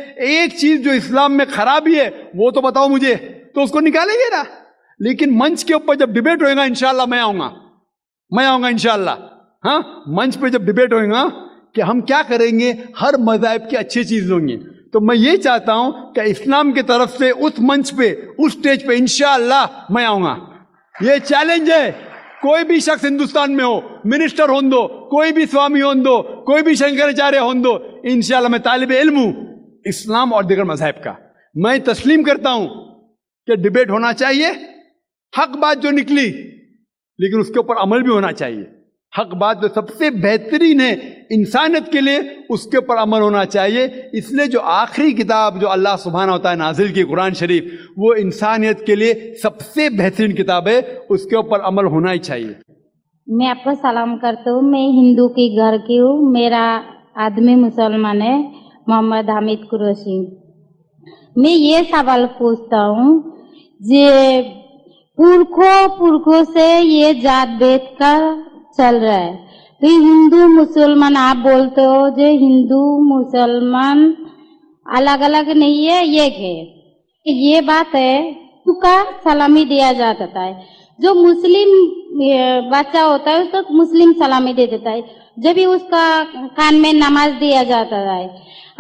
एक 0.41 0.59
चीज़ 0.59 0.83
जो 0.83 0.93
इस्लाम 0.93 1.33
में 1.33 1.47
खराबी 1.47 1.95
है, 1.95 2.09
वो 2.37 2.51
तो 2.51 2.61
बताओ 2.61 2.89
मुझे। 2.89 3.15
तो 3.55 3.63
उसको 3.63 3.81
निकालेंगे 3.81 4.29
ना। 4.37 4.47
लेकिन 5.01 5.31
मंच 5.31 5.63
के 5.63 5.75
ऊपर 5.75 5.97
जब 5.97 6.13
डिबेट 6.13 6.43
होएगा 6.43 6.65
इंशाला 6.65 7.07
मैं 7.07 7.21
आऊँगा। 7.21 7.53
मैं 8.33 8.47
आऊँगा 8.47 8.69
इंशाला 8.69 9.17
हाँ? 9.65 10.05
मंच 10.09 10.37
पे 10.37 10.51
जब 10.51 10.65
डिबेट 10.65 10.93
होएगा 10.93 11.25
कि 11.75 11.81
हम 11.81 12.01
क्या 12.01 12.23
करेंगे, 12.23 12.71
हर 12.99 13.17
मजाहब 13.21 13.67
की 13.71 13.77
अच्छी 13.77 14.05
चीज़ 14.05 14.33
होंगी। 14.33 14.57
तो 14.93 15.01
मैं 15.01 15.15
ये 15.15 15.37
चाहता 15.37 15.73
हूँ 15.73 16.13
कि 16.13 16.23
इस्लाम 16.23 16.73
की 16.73 16.83
तरफ़ 16.83 17.11
से 17.11 17.31
उस 17.31 17.53
मंच 17.61 17.91
पे, 17.91 18.29
उस 18.41 18.53
स्टेज 18.53 18.87
पे 18.87 18.97
इंशाला 18.97 19.87
मैं 19.91 20.05
आऊँगा। 20.05 20.37
ये 21.03 21.21
चैलेंज 21.21 21.71
है। 21.71 21.91
कोई 22.43 22.65
भी 22.65 22.81
शख्स 22.81 23.05
हिंदुस्तान 23.05 23.53
में 23.53 23.65
हो 23.65 24.01
मिनिस्टर 24.07 24.51
हो 24.51 24.61
दो, 24.61 25.09
कोई 25.11 25.33
भी 25.33 25.47
स्वामी 25.47 25.81
हो 25.81 25.95
दो, 25.95 26.45
कोई 26.47 26.63
भी 26.63 26.77
शंकराचार्य 26.77 27.39
हो 27.39 27.55
दो, 27.55 28.03
इंशाल्लाह 28.07 28.53
मैं 28.53 28.61
तालिब 28.61 28.93
इल्म 28.93 29.19
हूँ। 29.19 29.83
इस्लाम 29.87 30.33
और 30.33 30.47
दिगर 30.47 30.65
मज़हब 30.65 30.95
का। 30.95 31.17
मैं 31.57 31.81
तस्लीम 31.81 32.23
करता 32.23 32.51
हूँ। 32.51 32.84
कि 33.49 33.57
डिबेट 33.57 33.91
होना 33.91 34.13
चाहिए, 34.13 34.51
हक 35.33 35.57
बात 35.57 35.79
जो 35.79 35.91
निकली, 35.91 36.27
लेकिन 37.19 37.41
उसके 37.41 37.59
ऊपर 37.59 37.77
अमल 37.77 38.03
भी 38.03 38.11
होना 38.11 38.33
चाहिए। 38.33 38.67
हक 39.13 39.35
बात 39.35 39.61
जो 39.63 39.69
सबसे 39.69 40.11
बेहतरीन 40.11 40.81
है 40.81 40.93
इंसानियत 41.33 41.89
के 41.89 42.01
लिए, 42.01 42.47
उसके 42.51 42.79
ऊपर 42.79 42.97
अमल 42.97 43.21
होना 43.21 43.45
चाहिए। 43.45 44.11
इसलिए 44.15 44.47
जो 44.47 44.59
आखिरी 44.59 45.13
किताब 45.13 45.59
जो 45.59 45.67
अल्लाह 45.67 45.97
सुबहाना 45.97 46.33
होता 46.33 46.51
है 46.51 46.57
नाजिल 46.57 46.93
की 46.93 47.03
कुरान 47.03 47.33
शरीफ, 47.33 47.71
वो 47.99 48.15
इंसानियत 48.15 48.83
के 48.87 48.97
लिए 48.97 49.35
सबसे 49.35 49.89
बेहतरीन 49.91 50.33
किताब 50.33 50.69
है, 50.69 50.81
उसके 51.11 51.37
ऊपर 51.37 51.61
अमल 51.61 51.85
होना 51.87 52.11
ही 52.11 52.19
चाहिए। 52.21 52.57
मैं 53.27 53.47
आपको 53.47 53.75
सलाम 53.75 54.17
करता 54.17 54.51
हूँ। 54.51 54.63
मैं 54.63 54.87
हिंदू 54.93 55.29
के 55.29 55.49
घर 55.57 55.79
की 55.79 55.97
हूँ। 55.97 56.33
मेरा 56.33 56.65
आदमी 57.19 57.55
मुसलमान 57.55 58.23
है, 58.23 58.39
मोहम्मद 58.89 59.31
हामिद 59.31 59.61
कुरैशी। 59.71 60.19
मैं 61.39 61.51
ये 61.51 61.83
सवाल 61.85 62.27
पूछता 62.27 62.81
हूँ 62.81 63.34
जे 63.85 64.41
पुरखों 65.19 65.89
पुरखों 65.89 66.45
से 66.45 66.79
ये 66.81 67.15
जात 67.15 67.49
भेद 67.49 67.81
का 68.03 68.15
चल 68.79 68.97
रहा 68.97 69.17
है। 69.17 69.35
तो 69.81 69.89
हिंदू 69.89 70.47
मुसलमान, 70.49 71.17
आप 71.17 71.37
बोलते 71.37 71.83
हो 71.83 72.09
जो 72.11 72.27
हिंदू 72.27 72.99
मुसलमान 72.99 74.17
अलग 74.87 75.21
अलग 75.21 75.51
नहीं 75.51 75.87
है, 75.87 76.27
एक 76.27 76.35
है। 76.35 77.35
ये 77.35 77.61
बात 77.61 77.95
है 77.95 78.45
का 78.69 79.03
सलामी 79.25 79.65
दिया 79.65 79.93
जाता 79.93 80.41
है। 80.41 80.67
जो 81.01 81.15
मुस्लिम 81.15 81.71
बच्चा 82.71 83.03
होता 83.03 83.31
है, 83.31 83.43
उसको 83.43 83.75
मुस्लिम 83.75 84.13
सलामी 84.13 84.53
दे 84.53 84.67
देता 84.67 84.91
है। 84.91 85.05
जब 85.39 85.53
भी 85.53 85.65
उसका 85.65 86.23
कान 86.57 86.75
में 86.75 86.93
नमाज़ 86.93 87.33
दिया 87.33 87.63
जाता 87.63 87.97
है, 87.97 88.29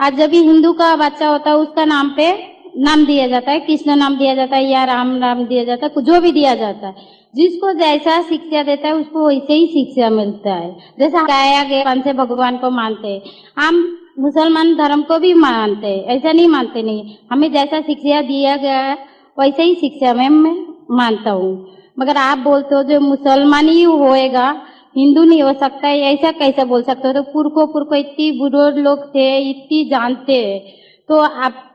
और 0.00 0.14
जब 0.14 0.30
भी 0.30 0.38
हिंदू 0.38 0.72
का 0.72 0.96
बच्चा 0.96 1.28
होता 1.28 1.50
है, 1.50 1.56
उसका 1.56 1.84
नाम 1.84 2.08
पे 2.08 2.53
नाम 2.76 3.06
दिया 3.06 3.26
जाता 3.26 3.52
है, 3.52 3.60
कृष्ण 3.60 3.96
नाम 3.96 4.16
दिया 4.16 4.34
जाता 4.34 4.56
है 4.56 4.64
या 4.64 4.84
राम 4.84 5.06
नाम 5.06 5.44
दिया 5.44 5.64
जाता 5.64 5.86
है 5.86 6.02
जो 6.02 6.20
भी 6.20 6.32
दिया 6.32 6.54
जाता 6.54 6.86
है। 6.86 6.94
जिसको 7.36 7.72
जैसा 7.72 8.22
शिक्षा 8.22 8.62
देता 8.62 8.88
है, 8.88 8.94
उसको 8.94 9.28
वैसे 9.28 9.52
ही 9.52 9.66
शिक्षा 9.66 10.10
मिलता 10.10 10.54
है। 10.54 10.76
जैसा 10.98 11.22
गाया 11.22 11.62
गया 11.62 11.94
से 12.00 12.12
भगवान 12.12 12.56
को 12.56 12.70
मानते 12.70 13.08
हैं। 13.08 13.22
हम 13.58 13.98
मुसलमान 14.18 14.74
धर्म 14.74 15.02
को 15.02 15.18
भी 15.18 15.34
मानते 15.34 15.86
हैं, 15.86 16.04
ऐसा 16.04 16.32
नहीं 16.32 16.48
मानते 16.48 16.82
नहीं। 16.82 17.14
हमें 17.30 17.52
जैसा 17.52 17.80
शिक्षा 17.80 18.22
दिया 18.22 18.56
गया 18.56 18.80
है, 18.80 18.98
वैसे 19.38 19.62
ही 19.62 19.74
शिक्षा 19.74 20.14
में 20.14 20.28
मैं 20.28 20.74
मानता 20.90 21.30
हूँ। 21.30 21.66
मगर 21.98 22.16
आप 22.16 22.38
बोलते 22.38 22.74
हो 22.74 22.82
जो 22.82 23.00
मुसलमान 23.00 23.68
ही 23.68 23.82
होएगा, 23.82 24.62
हिंदू 24.96 25.24
नहीं 25.24 25.42
हो 25.42 25.52
सकता 25.52 25.88
है 25.88 26.00
ऐसा 26.00 26.30
कैसे 26.30 26.64
बोल 26.64 26.82
सकते 26.82 27.08
हो? 27.08 27.14
तो 27.14 27.22
पुरखो 27.22 27.66
पुरखो 27.66 27.94
इतनी 27.94 28.32
बुज़ुर्ग 28.32 28.78
लोग 28.78 29.14
थे, 29.14 29.50
इतनी 29.50 29.84
जानते 29.84 30.32
हैं। 30.32 30.60
तो 31.08 31.20
आप 31.20 31.70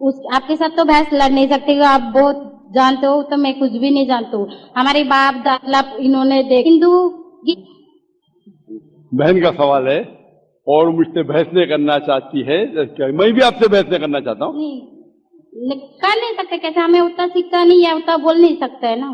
उस 0.00 0.20
आपके 0.34 0.56
साथ 0.56 0.76
तो 0.76 0.84
बहस 0.84 1.08
लड़ 1.12 1.30
नहीं 1.32 1.48
सकते 1.48 1.78
आप 1.84 2.00
बहुत 2.14 2.42
जानते 2.74 3.06
हो 3.06 3.22
तो 3.22 3.36
मैं 3.36 3.52
कुछ 3.58 3.70
भी 3.72 3.90
नहीं 3.90 4.06
जानता 4.06 4.36
हूँ। 4.36 4.48
हमारे 4.76 5.02
बाप 5.04 5.34
दादा 5.44 5.80
इन्होंने 6.00 6.42
देख 6.42 6.66
हिंदू 6.66 6.90
बहन 9.12 9.40
का 9.42 9.50
सवाल 9.52 9.88
है 9.88 10.00
और 10.66 10.88
मुझसे 10.90 11.22
बहस 11.22 11.46
नहीं 11.54 11.66
करना 11.66 11.98
चाहती 12.06 12.42
है 12.42 12.58
मैं 13.12 13.32
भी 13.32 13.40
आपसे 13.40 13.68
बहस 13.68 13.86
नहीं 13.90 14.00
करना 14.00 14.20
चाहता 14.20 14.44
हूँ। 14.44 14.54
कर 16.02 16.18
नहीं 16.20 16.34
सकते 16.34 16.58
कैसे 16.58 16.80
हमें 16.80 17.00
उतना 17.00 17.26
शिक्षा 17.28 17.62
नहीं 17.64 17.84
है 17.84 17.94
उतना 17.96 18.16
बोल 18.16 18.40
नहीं 18.40 18.56
सकते 18.56 18.86
है 18.86 18.98
ना। 19.00 19.10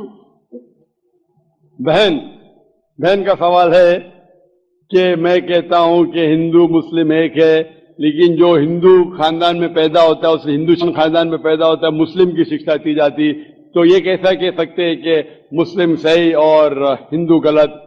बहन 1.79 2.17
बहन 2.99 3.25
का 3.25 3.35
सवाल 3.35 3.73
है 3.75 3.99
कि 4.91 5.15
मैं 5.17 5.41
कहता 5.47 5.79
हूँ 5.79 6.05
कि 6.13 6.27
हिंदू 6.27 6.67
मुस्लिम 6.69 7.13
एक 7.13 7.37
है 7.39 7.55
लेकिन 8.01 8.37
जो 8.37 8.57
हिंदू 8.57 9.05
खानदान 9.05 9.57
में 9.57 9.75
पैदा 9.75 10.03
होता 10.03 10.29
है 10.29 10.35
उस 10.35 10.47
हिंदू 10.47 10.93
खानदान 10.93 11.29
में 11.29 11.43
पैदा 11.43 11.67
होता 11.67 11.87
है 11.87 11.93
मुस्लिम 11.93 12.31
की 12.31 12.45
शिक्षा 12.45 12.77
दी 12.77 12.95
जाती। 12.95 13.33
तो 13.75 13.85
ये 13.85 14.01
कैसा 14.01 14.33
कह 14.33 14.51
सकते 14.51 14.83
हैं 14.83 14.97
कि 15.03 15.57
मुस्लिम 15.57 15.97
सही 15.97 16.33
और 16.33 16.93
हिंदू 17.13 17.39
गलत 17.41 17.81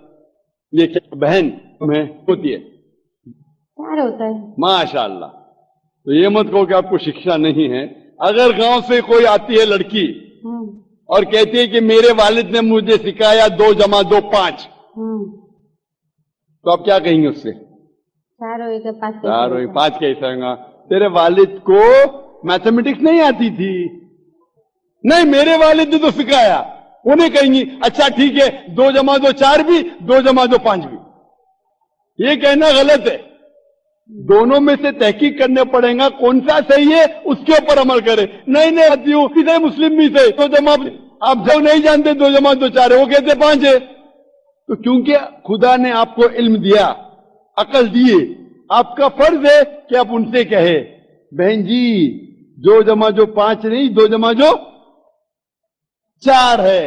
ये 0.73 0.99
बहन 1.15 1.51
में 1.81 2.25
होती 2.29 2.49
है? 2.49 2.57
प्यार 2.57 3.99
होता 3.99 4.25
है। 4.25 4.53
माशाल्लाह। 4.59 5.29
तो 5.29 6.13
ये 6.13 6.29
मत 6.29 6.47
कहो 6.47 6.65
कि 6.65 6.73
आपको 6.73 6.97
शिक्षा 6.97 7.37
नहीं 7.37 7.69
है। 7.69 8.13
अगर 8.21 8.57
गाँव 8.57 8.81
से 8.81 9.01
कोई 9.01 9.25
आती 9.25 9.55
है 9.55 9.65
लड़की 9.65 10.05
हम्म, 10.45 10.81
और 11.09 11.25
कहती 11.25 11.57
है 11.57 11.67
कि 11.67 11.79
मेरे 11.79 12.11
वालिद 12.13 12.49
ने 12.49 12.61
मुझे 12.61 12.97
सिखाया 12.97 13.47
दो 13.47 13.73
जमा 13.73 14.01
दो 14.01 14.21
पाँच 14.21 14.67
हम्म। 14.97 15.25
तो 16.65 16.71
आप 16.71 16.79
क्या 16.79 16.99
कहेंगे 16.99 17.27
उससे? 17.27 17.66
चार 18.39 18.61
हो 18.61 18.67
के 18.79 18.91
चार 19.11 19.51
हुई 19.51 19.65
पाँच 19.75 19.93
कैसे 19.99 20.25
होगा 20.25 20.53
तेरे 20.89 21.07
वालिद 21.11 21.53
को 21.69 21.77
मैथमेटिक्स 22.45 23.01
नहीं 23.03 23.21
आती 23.21 23.49
थी। 23.51 23.69
नहीं 25.03 25.25
मेरे 25.25 25.55
वालिद 25.57 25.93
ने 25.93 25.99
तो 25.99 26.11
सिखाया। 26.11 26.59
उन्हें 27.05 27.29
कहेंगी 27.33 27.61
अच्छा 27.83 28.09
ठीक 28.17 28.35
है 28.35 28.49
दो 28.75 28.91
जमा 28.91 29.17
दो 29.17 29.31
चार 29.39 29.63
भी 29.63 29.81
दो 30.03 30.19
जमा 30.21 30.45
दो 30.45 30.57
पाँच 30.65 30.85
भी। 30.85 30.97
ये 32.19 32.35
कहना 32.35 32.69
गलत 32.73 33.07
है। 33.07 33.15
दोनों 34.27 34.59
में 34.59 34.75
से 34.75 34.91
तहकीक 34.99 35.37
करने 35.39 35.63
पड़ेगा 35.73 36.09
कौन 36.19 36.39
सा 36.41 36.59
सही 36.69 36.91
है 36.91 37.05
उसके 37.27 37.53
ऊपर 37.53 37.79
अमल 37.79 38.01
करे। 38.01 38.27
नहीं 38.49 38.71
नहीं 38.71 38.89
आती 38.89 39.11
हूँ 39.11 39.27
किसे 39.31 39.57
मुस्लिम 39.65 39.97
भी 39.97 40.07
सही 40.09 40.31
दो 40.33 40.47
जमा 40.49 40.77
आप 41.23 41.45
जब 41.49 41.63
नहीं 41.63 41.81
जानते 41.81 42.13
दो 42.15 42.29
जमा 42.29 42.53
दो 42.55 42.69
चार 42.69 42.93
है 42.93 42.99
वो 42.99 43.05
कहते 43.07 43.39
पाँच 43.39 43.63
है। 43.63 43.77
तो 43.79 44.75
क्योंकि 44.77 45.17
खुदा 45.45 45.75
ने 45.77 45.91
आपको 45.95 46.29
इल्म 46.35 46.61
दिया 46.61 46.87
अकल 47.57 47.87
दिए। 47.87 48.19
आपका 48.69 49.07
फ़र्ज़ 49.09 49.45
है 49.47 49.63
कि 49.89 49.95
आप 49.95 50.11
उनसे 50.11 50.43
कहे, 50.45 50.77
बहन 51.31 51.63
जी, 51.63 52.09
दो 52.57 52.81
जमा 52.83 53.09
जो 53.09 53.25
पाँच 53.33 53.65
नहीं, 53.65 53.89
दो 53.89 54.07
जमा 54.07 54.31
जो 54.33 54.53
चार 56.23 56.61
है। 56.61 56.85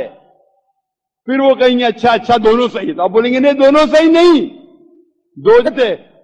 फिर 1.28 1.40
वो 1.40 1.54
कहेंगे 1.54 1.84
अच्छा 1.84 2.10
अच्छा 2.10 2.36
दोनों 2.38 2.68
सही 2.68 2.92
तो 2.92 3.02
आप 3.02 3.10
बोलेंगे, 3.10 3.40
नहीं, 3.40 3.54
दोनों 3.54 3.86
सही 3.86 4.08
नहीं। 4.10 4.40
दो 5.36 5.58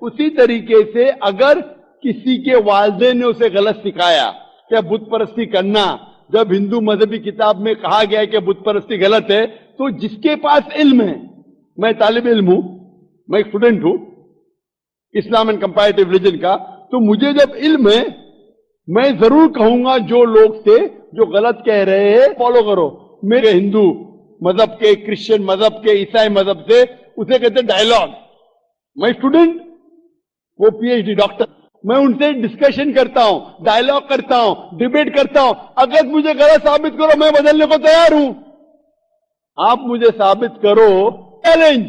उसी 0.03 0.29
तरीके 0.31 0.83
से 0.93 1.09
अगर 1.25 1.61
किसी 2.03 2.37
के 2.39 2.55
वालदे 2.63 3.13
ने 3.13 3.25
उसे 3.25 3.49
गलत 3.51 3.77
सिखाया 3.77 4.29
क्या 4.71 4.81
बुत 4.83 5.09
परस्ती 5.11 5.47
करना, 5.47 5.85
जब 6.33 6.53
हिंदू 6.53 6.81
मजहबी 6.81 7.19
किताब 7.21 7.61
में 7.61 7.75
कहा 7.77 8.03
गया 8.05 8.21
है 8.21 8.27
कि 8.27 8.39
बुत 8.41 8.63
परस्ती 8.67 8.99
गलत 8.99 9.27
है 9.31 9.47
तो 9.47 9.91
जिसके 9.99 10.35
पास 10.39 10.73
इल्म 10.77 11.03
है, 11.03 11.15
मैं 11.79 11.93
तालिब 11.99 12.27
इल्म 12.27 12.47
हूँ, 12.47 12.63
मैं 13.29 13.43
स्टूडेंट 13.43 13.83
हूँ 13.85 13.95
इस्लाम 15.17 15.51
एंड 15.51 15.61
कंपेरेटिव 15.61 16.13
रिलीजन 16.13 16.37
का 16.39 16.55
तो 16.93 17.01
मुझे 17.01 17.33
जब 17.35 17.55
इल्म 17.59 17.91
है, 17.91 18.03
मैं 18.89 19.07
ज़रूर 19.19 19.49
कहूँगा 19.53 19.97
जो 20.11 20.25
लोग 20.27 20.61
थे, 20.61 20.79
जो 20.87 21.27
गलत 21.29 21.63
कह 21.67 21.83
रहे 21.85 22.11
हैं 22.11 22.33
फॉलो 22.39 22.63
करो। 22.63 22.87
मेरे 23.25 23.51
हिंदू 23.51 23.83
मज़हब 24.41 24.77
के 24.81 24.95
क्रिश्चियन 24.97 25.45
मज़हब 25.45 25.81
के, 25.85 25.93
ईसाई 25.93 26.29
मज़हब 26.31 26.65
से, 26.71 26.83
उसे 27.19 27.39
कहते 27.39 27.63
डायलॉग 27.65 28.15
मैं 28.97 29.13
स्टूडेंट 29.13 29.61
वो 30.61 30.71
पीएचडी 30.73 31.15
डॉक्टर 31.15 31.47
मैं 31.85 31.97
उनसे 31.99 32.33
डिस्कशन 32.35 32.93
करता 32.93 33.23
हूँ 33.23 33.65
डायलॉग 33.65 34.09
करता 34.09 34.37
हूँ 34.37 34.79
डिबेट 34.79 35.15
करता 35.17 35.41
हूँ। 35.41 35.55
अगर 35.79 36.07
मुझे 36.07 36.35
गलत 36.35 36.63
साबित 36.63 36.93
करो, 36.93 37.17
मैं 37.17 37.33
बदलने 37.33 37.67
को 37.67 37.77
तैयार 37.79 38.15
हूँ। 38.15 38.29
आप 39.59 39.85
मुझे 39.87 40.11
साबित 40.13 40.53
करो 40.63 40.89
चैलेंज 41.47 41.85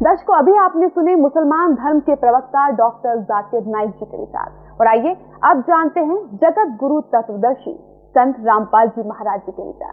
दर्शकों, 0.00 0.36
अभी 0.38 0.52
आपने 0.56 0.88
सुने 0.88 1.14
मुसलमान 1.14 1.74
धर्म 1.74 1.98
के 2.00 2.14
प्रवक्ता 2.14 2.68
डॉक्टर 2.70 3.18
जाकिर 3.22 3.66
नाइक 3.66 3.90
जी 3.90 4.06
के 4.06 4.20
विचार। 4.20 4.78
और 4.80 4.86
आइए, 4.86 5.12
अब 5.44 5.60
जानते 5.60 6.00
हैं 6.00 6.16
जगत 6.36 6.76
गुरु 6.80 7.00
तत्वदर्शी 7.00 7.74
संत 8.10 8.36
रामपाल 8.40 8.88
जी 8.88 9.02
महाराज 9.08 9.40
जी 9.40 9.52
के 9.52 9.66
विचार। 9.66 9.92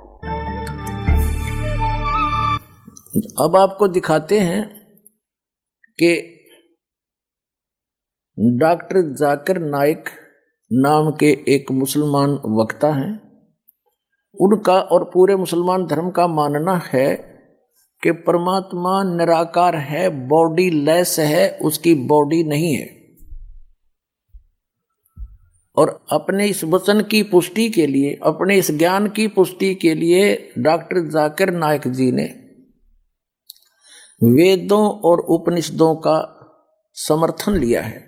अब 3.45 3.55
आपको 3.55 3.87
दिखाते 3.87 4.39
हैं 4.39 4.63
कि 5.99 6.13
डॉक्टर 8.57 9.13
जाकिर 9.15 9.59
नाइक 9.59 10.09
नाम 10.71 11.11
के 11.11 11.31
एक 11.55 11.71
मुसलमान 11.71 12.39
वक्ता 12.61 12.87
हैं। 12.87 13.13
उनका 14.35 14.79
और 14.79 15.03
पूरे 15.03 15.35
मुसलमान 15.35 15.85
धर्म 15.85 16.09
का 16.09 16.27
मानना 16.27 16.81
है 16.93 17.36
कि 18.03 18.11
परमात्मा 18.11 19.03
निराकार 19.03 19.75
है 19.75 20.27
बॉडी 20.27 20.69
लेस 20.69 21.19
है, 21.19 21.57
उसकी 21.61 21.95
बॉडी 21.95 22.43
नहीं 22.43 22.75
है। 22.75 22.97
और 25.77 26.05
अपने 26.11 26.47
इस 26.47 26.63
वचन 26.63 27.01
की 27.01 27.23
पुष्टि 27.23 27.69
के 27.69 27.87
लिए, 27.87 28.19
अपने 28.23 28.55
इस 28.55 28.71
ज्ञान 28.71 29.09
की 29.09 29.27
पुष्टि 29.27 29.75
के 29.75 29.95
लिए 29.95 30.51
डॉक्टर 30.57 31.09
जाकिर 31.09 31.51
नायक 31.51 31.87
जी 31.87 32.11
ने 32.11 32.43
वेदों 34.23 34.89
और 34.89 35.19
उपनिषदों 35.19 35.95
का 35.95 36.33
समर्थन 36.93 37.53
लिया 37.53 37.81
है। 37.81 38.07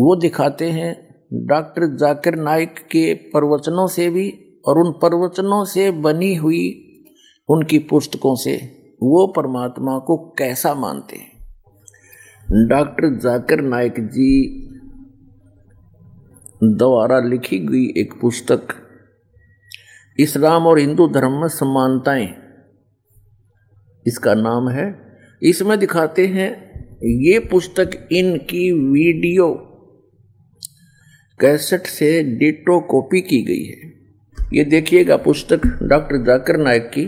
वो 0.00 0.16
दिखाते 0.16 0.70
हैं 0.70 1.14
डॉक्टर 1.32 1.96
जाकिर 1.96 2.34
नायक 2.34 2.78
के 2.78 3.14
प्रवचनों 3.14 3.86
से 3.86 4.10
भी 4.10 4.30
और 4.66 4.78
उन 4.78 4.92
प्रवचनों 4.92 5.64
से 5.64 5.90
बनी 5.90 6.34
हुई 6.34 6.83
उनकी 7.48 7.78
पुस्तकों 7.78 8.34
से 8.34 8.56
वो 9.02 9.26
परमात्मा 9.26 9.98
को 9.98 10.16
कैसा 10.38 10.74
मानते 10.74 11.16
हैं? 11.16 11.32
डॉक्टर 12.68 13.18
जाकिर 13.18 13.60
नायक 13.60 13.94
जी 14.00 14.30
द्वारा 16.64 17.18
लिखी 17.20 17.58
गई 17.58 17.84
एक 18.00 18.14
पुस्तक, 18.20 18.68
इस्लाम 20.18 20.66
और 20.66 20.78
हिंदू 20.78 21.06
धर्म 21.08 21.32
में 21.32 21.48
समानताएँ, 21.48 22.28
इसका 24.06 24.34
नाम 24.34 24.68
है, 24.68 24.86
इसमें 25.42 25.78
दिखाते 25.78 26.26
हैं, 26.26 26.50
ये 27.22 27.38
पुस्तक 27.40 28.08
इनकी 28.12 28.70
वीडियो 28.72 29.50
कैसेट 31.40 31.86
से 31.86 32.22
डिटो 32.38 32.80
कॉपी 32.80 33.20
की 33.20 33.42
गई 33.42 33.64
है। 33.64 33.92
ये 34.54 34.64
देखिएगा 34.64 35.16
पुस्तक 35.16 35.66
डॉक्टर 35.82 36.24
जाकिर 36.24 36.56
नायक 36.56 36.90
की। 36.94 37.04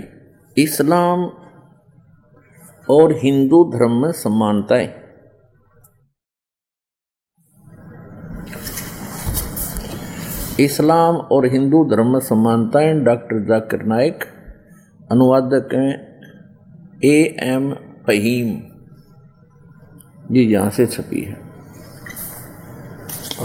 इस्लाम 0.59 1.25
और 2.91 3.13
हिंदू 3.13 3.65
धर्म 3.65 4.03
में 4.03 4.13
समानताएँ 4.13 4.89
इस्लाम 10.61 11.17
और 11.17 11.47
हिंदू 11.47 11.85
धर्म 11.85 12.13
में 12.13 12.21
समानताएँ 12.21 13.01
डॉक्टर 13.01 13.45
जाकिर 13.45 13.83
नायक, 13.83 14.25
अनुवादक 15.13 15.75
हैं 15.75 16.21
ए 17.05 17.37
एम 17.43 17.75
फहीम। 17.75 18.49
ये 20.37 20.43
यहाँ 20.43 20.71
से 20.71 20.87
छपी 20.87 21.21
है। 21.21 21.35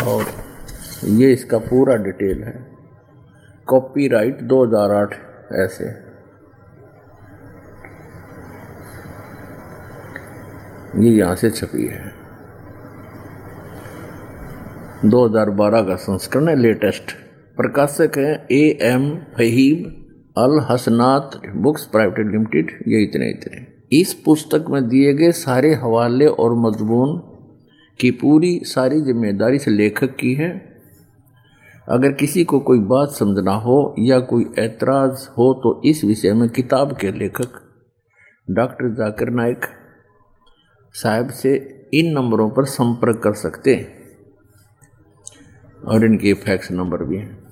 और 0.06 0.26
ये 1.04 1.34
इसका 1.34 1.58
पूरा 1.58 1.95
डिटेल 1.95 2.43
है। 2.43 2.67
कॉपीराइट 3.67 4.41
2008 4.41 5.13
ऐसे। 5.54 6.11
ये 10.94 11.10
यहाँ 11.10 11.36
से 11.36 11.50
छपी 11.50 11.86
है। 11.86 12.12
2012 15.06 15.82
का 15.88 15.96
संस्करण 15.96 16.48
है 16.48 16.56
लेटेस्ट। 16.56 17.12
प्रकाशक 17.58 18.18
है 18.18 18.34
A 18.52 18.78
M 18.82 19.10
Faheem 19.38 19.86
Al 20.38 20.60
Hasnat 20.70 21.42
books 21.58 21.86
private 21.86 22.32
limited, 22.32 22.72
ये 22.88 23.04
इतने 23.04 23.30
इतने। 23.30 23.66
इस 24.00 24.14
पुस्तक 24.26 24.66
में 24.70 24.88
दिए 24.90 25.14
गए 25.14 25.32
सारे 25.32 25.74
हवाले 25.74 26.26
और 26.26 26.56
मजमून 26.60 27.18
की 28.00 28.12
पूरी 28.12 28.60
सारी 28.66 29.02
ज़िम्मेदारी 29.02 29.60
से 29.60 29.72
लेखक 29.72 30.16
की 30.16 30.34
है। 30.34 30.52
अगर 31.88 32.12
किसी 32.12 32.44
को 32.44 32.60
कोई 32.60 32.80
बात 32.80 33.10
समझना 33.10 33.54
हो 33.58 33.94
या 34.00 34.20
कोई 34.20 34.46
एतराज़ 34.60 35.28
हो 35.30 35.54
तो 35.54 35.82
इस 35.86 36.04
विषय 36.04 36.34
में 36.34 36.50
किताब 36.50 36.98
के 36.98 37.12
लेखक 37.12 37.62
डॉक्टर 38.48 38.94
जाकिर 38.96 39.30
नाइक 39.30 39.66
साहब 40.94 41.30
से 41.30 41.82
इन 41.94 42.12
नंबरों 42.12 42.50
पर 42.50 42.66
संपर्क 42.66 43.22
कर 43.24 43.34
सकते 43.34 43.76
हैं। 43.76 44.02
और 45.86 46.06
इनके 46.06 46.34
फैक्स 46.34 46.72
नंबर 46.72 47.04
भी 47.04 47.18
हैं। 47.18 47.44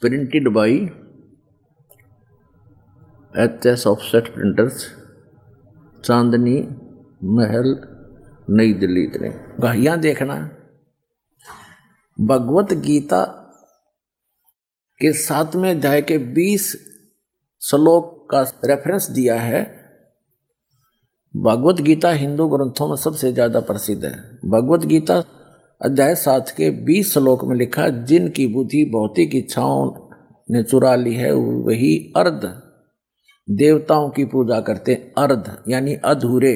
Printed 0.00 0.48
by 0.48 0.90
H 3.36 3.66
S 3.66 3.86
offset 3.86 4.34
printers, 4.34 4.94
Chandni, 6.04 6.68
Mahal, 7.24 7.88
New 8.50 8.72
Delhi 8.72 9.02
इतने। 9.02 9.28
यहाँ 9.72 9.98
देखना। 9.98 10.34
भगवत 12.20 12.72
गीता 12.72 13.24
के 15.00 15.12
सातवें 15.12 15.70
अध्याय 15.70 16.02
के 16.02 16.18
बीस 16.18 16.72
श्लोक 17.60 18.28
का 18.30 18.42
रेफरेंस 18.42 19.10
दिया 19.10 19.40
है। 19.40 19.87
भगवत 21.34 21.80
गीता 21.80 22.10
हिंदू 22.10 22.46
ग्रंथों 22.48 22.88
में 22.88 22.96
सबसे 22.96 23.32
ज़्यादा 23.32 23.60
प्रसिद्ध 23.60 24.04
है। 24.04 24.12
भगवत 24.44 24.84
गीता 24.86 25.22
अध्याय 25.80 26.14
सात 26.14 26.48
के 26.50 26.70
बीस 26.84 27.12
श्लोक 27.12 27.44
में 27.44 27.54
लिखा, 27.56 27.88
जिनकी 27.88 28.46
बुद्धि 28.46 28.84
भौतिक 28.84 29.34
इच्छाओं 29.34 29.90
ने 30.48 30.62
चुरा 30.62 30.94
ली 30.96 31.14
है, 31.14 31.32
वही 31.32 32.12
अर्ध 32.16 32.44
देवताओं 33.48 34.08
की 34.10 34.24
पूजा 34.24 34.60
करते 34.60 34.94
अर्ध, 35.18 35.56
यानी 35.68 35.94
अधूरे 35.94 36.54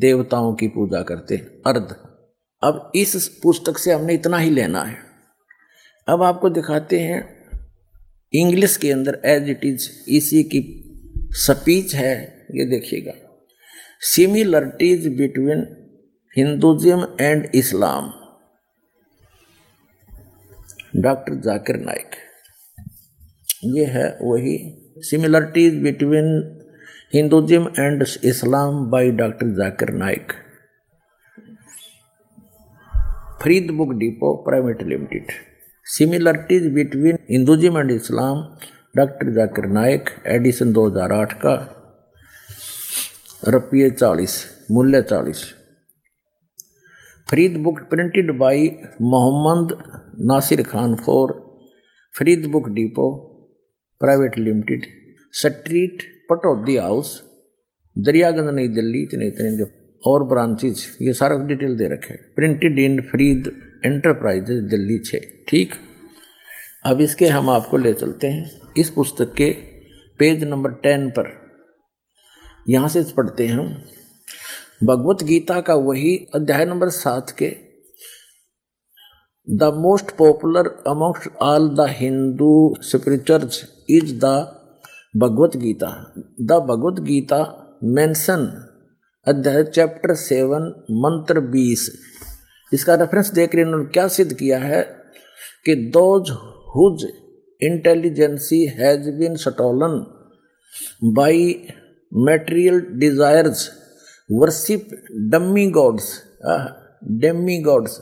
देवताओं 0.00 0.54
की 0.54 0.68
पूजा 0.68 1.02
करते 1.02 1.36
अर्ध। 1.66 1.94
अब 2.62 2.90
इस 2.94 3.28
पुस्तक 3.42 3.78
से 3.78 3.92
हमने 3.92 4.14
इतना 4.14 4.38
ही 4.38 4.50
लेना 4.50 4.82
है। 4.82 4.96
अब 6.08 6.22
आपको 6.22 6.50
दिखाते 6.50 7.00
हैं 7.00 7.20
इंग्लिश 8.32 8.76
के 8.76 8.90
अंदर 8.90 9.20
एज 9.24 9.48
इट 9.50 9.64
इज़, 9.64 9.88
इसी 10.08 10.42
की 10.44 10.60
स्पीच 11.40 11.94
है, 11.94 12.14
ये 12.54 12.64
देखिएगा। 12.70 13.12
Similarities 14.02 15.06
between 15.16 15.60
Hinduism 16.36 17.06
and 17.20 17.44
Islam 17.54 18.10
doctor 21.02 21.34
Zakir 21.40 21.76
Naik 21.80 22.16
ये 23.64 23.84
है 23.86 24.06
वही 24.22 24.54
similarities 25.10 25.74
between 25.82 26.30
Hinduism 27.14 27.72
and 27.78 28.04
Islam 28.24 28.84
by 28.90 29.10
doctor 29.20 29.54
Zakir 29.56 29.92
Naik 29.94 30.32
Farid 33.42 33.70
book 33.76 33.92
depot 33.98 34.32
private 34.48 34.82
limited 34.82 35.30
similarities 35.86 36.66
between 36.74 37.18
Hinduism 37.30 37.78
and 37.78 37.90
Islam 37.90 38.42
doctor 38.96 39.32
Zakir 39.34 39.66
Naik 39.70 40.10
edition 40.28 40.72
2008 40.72 41.32
का। 41.42 41.54
रुपये 43.48 43.90
चालीस, 43.90 44.44
मूल्य 44.70 45.02
चालीस। 45.02 45.54
Farid 47.30 47.56
book 47.56 47.80
printed 47.80 48.38
by 48.38 48.68
Mohammed 49.02 49.78
Nasir 50.20 50.62
Khan 50.62 50.94
for, 50.94 51.32
Farid 52.18 52.46
book 52.46 52.68
depot, 52.68 53.28
private 54.00 54.38
limited, 54.38 54.86
street, 55.32 56.02
Pataudi 56.30 56.76
house, 56.76 57.22
Daryaganj 57.98 58.54
New 58.54 58.68
Delhi, 58.68 59.02
इतने 59.02 59.26
इतने 59.26 59.56
जो 59.56 59.66
और 60.06 60.24
branches 60.24 60.98
ये 61.02 61.12
सारा 61.12 61.36
डिटेल 61.36 61.76
दे 61.76 61.88
रखे 61.88 62.14
printed 62.14 62.78
in 62.78 63.00
Farid 63.00 63.52
enterprises 63.84 64.62
Delhi 64.62 64.98
छः। 64.98 65.20
ठीक? 65.48 65.74
अब 66.86 67.00
इसके 67.00 67.26
हम 67.26 67.50
आपको 67.50 67.76
ले 67.76 67.92
चलते 67.92 68.26
हैं। 68.26 68.50
इस 68.76 68.90
पुस्तक 68.90 69.34
के 69.34 69.50
पेज 70.18 70.44
नंबर 70.44 70.70
टेन 70.70 71.10
पर। 71.10 71.41
यहाँ 72.68 72.88
से 72.88 73.02
पढ़ते 73.16 73.46
हैं 73.46 73.66
भगवत 74.84 75.22
गीता 75.24 75.60
का 75.60 75.74
वही 75.74 76.16
अध्याय 76.34 76.64
नंबर 76.64 76.88
सात 76.88 77.30
के, 77.30 77.48
the 79.48 79.70
most 79.76 80.10
popular 80.16 80.66
almost 80.88 81.28
all 81.42 81.68
the 81.76 81.86
Hindu 81.88 82.52
spirituals 82.82 83.62
is 83.90 84.14
the 84.14 84.30
Bhagavad 85.16 85.56
Gita. 85.56 85.88
The 86.42 86.60
Bhagavad 86.68 87.00
Gita 87.00 87.40
mention, 87.84 88.46
अध्याय 89.26 89.62
चैप्टर 89.64 90.14
सेवन, 90.14 90.68
मंत्र 90.96 91.40
बीस। 91.50 91.90
इसका 92.72 92.94
रेफरेंस 92.94 93.30
देख 93.34 93.54
रहे 93.54 93.64
उन्होंने 93.64 93.88
क्या 93.92 94.06
सिद्ध 94.08 94.32
किया 94.32 94.58
है 94.58 94.82
कि 95.66 95.74
those 95.94 96.30
whose 96.74 97.06
intelligence 97.60 98.64
has 98.78 99.10
been 99.10 99.36
stolen 99.36 100.04
by 101.12 101.54
material 102.12 102.80
desires 103.00 103.68
worship 104.30 104.88
dummy 105.30 105.66
gods 105.70 106.08
demi 107.20 107.58
gods 107.62 108.00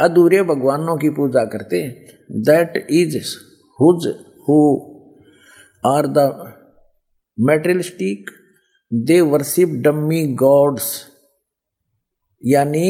अधूरे 0.00 0.42
भगवानों 0.42 0.96
की 0.96 1.10
पूजा 1.10 1.44
करते 1.52 1.82
that 2.48 2.76
is 2.90 3.16
whose 3.78 4.06
who 4.48 4.58
are 5.84 6.06
the 6.08 6.26
materialistic 7.38 8.30
they 8.92 9.20
worship 9.32 9.68
dummy 9.84 10.26
gods 10.34 10.88
यानी 12.42 12.88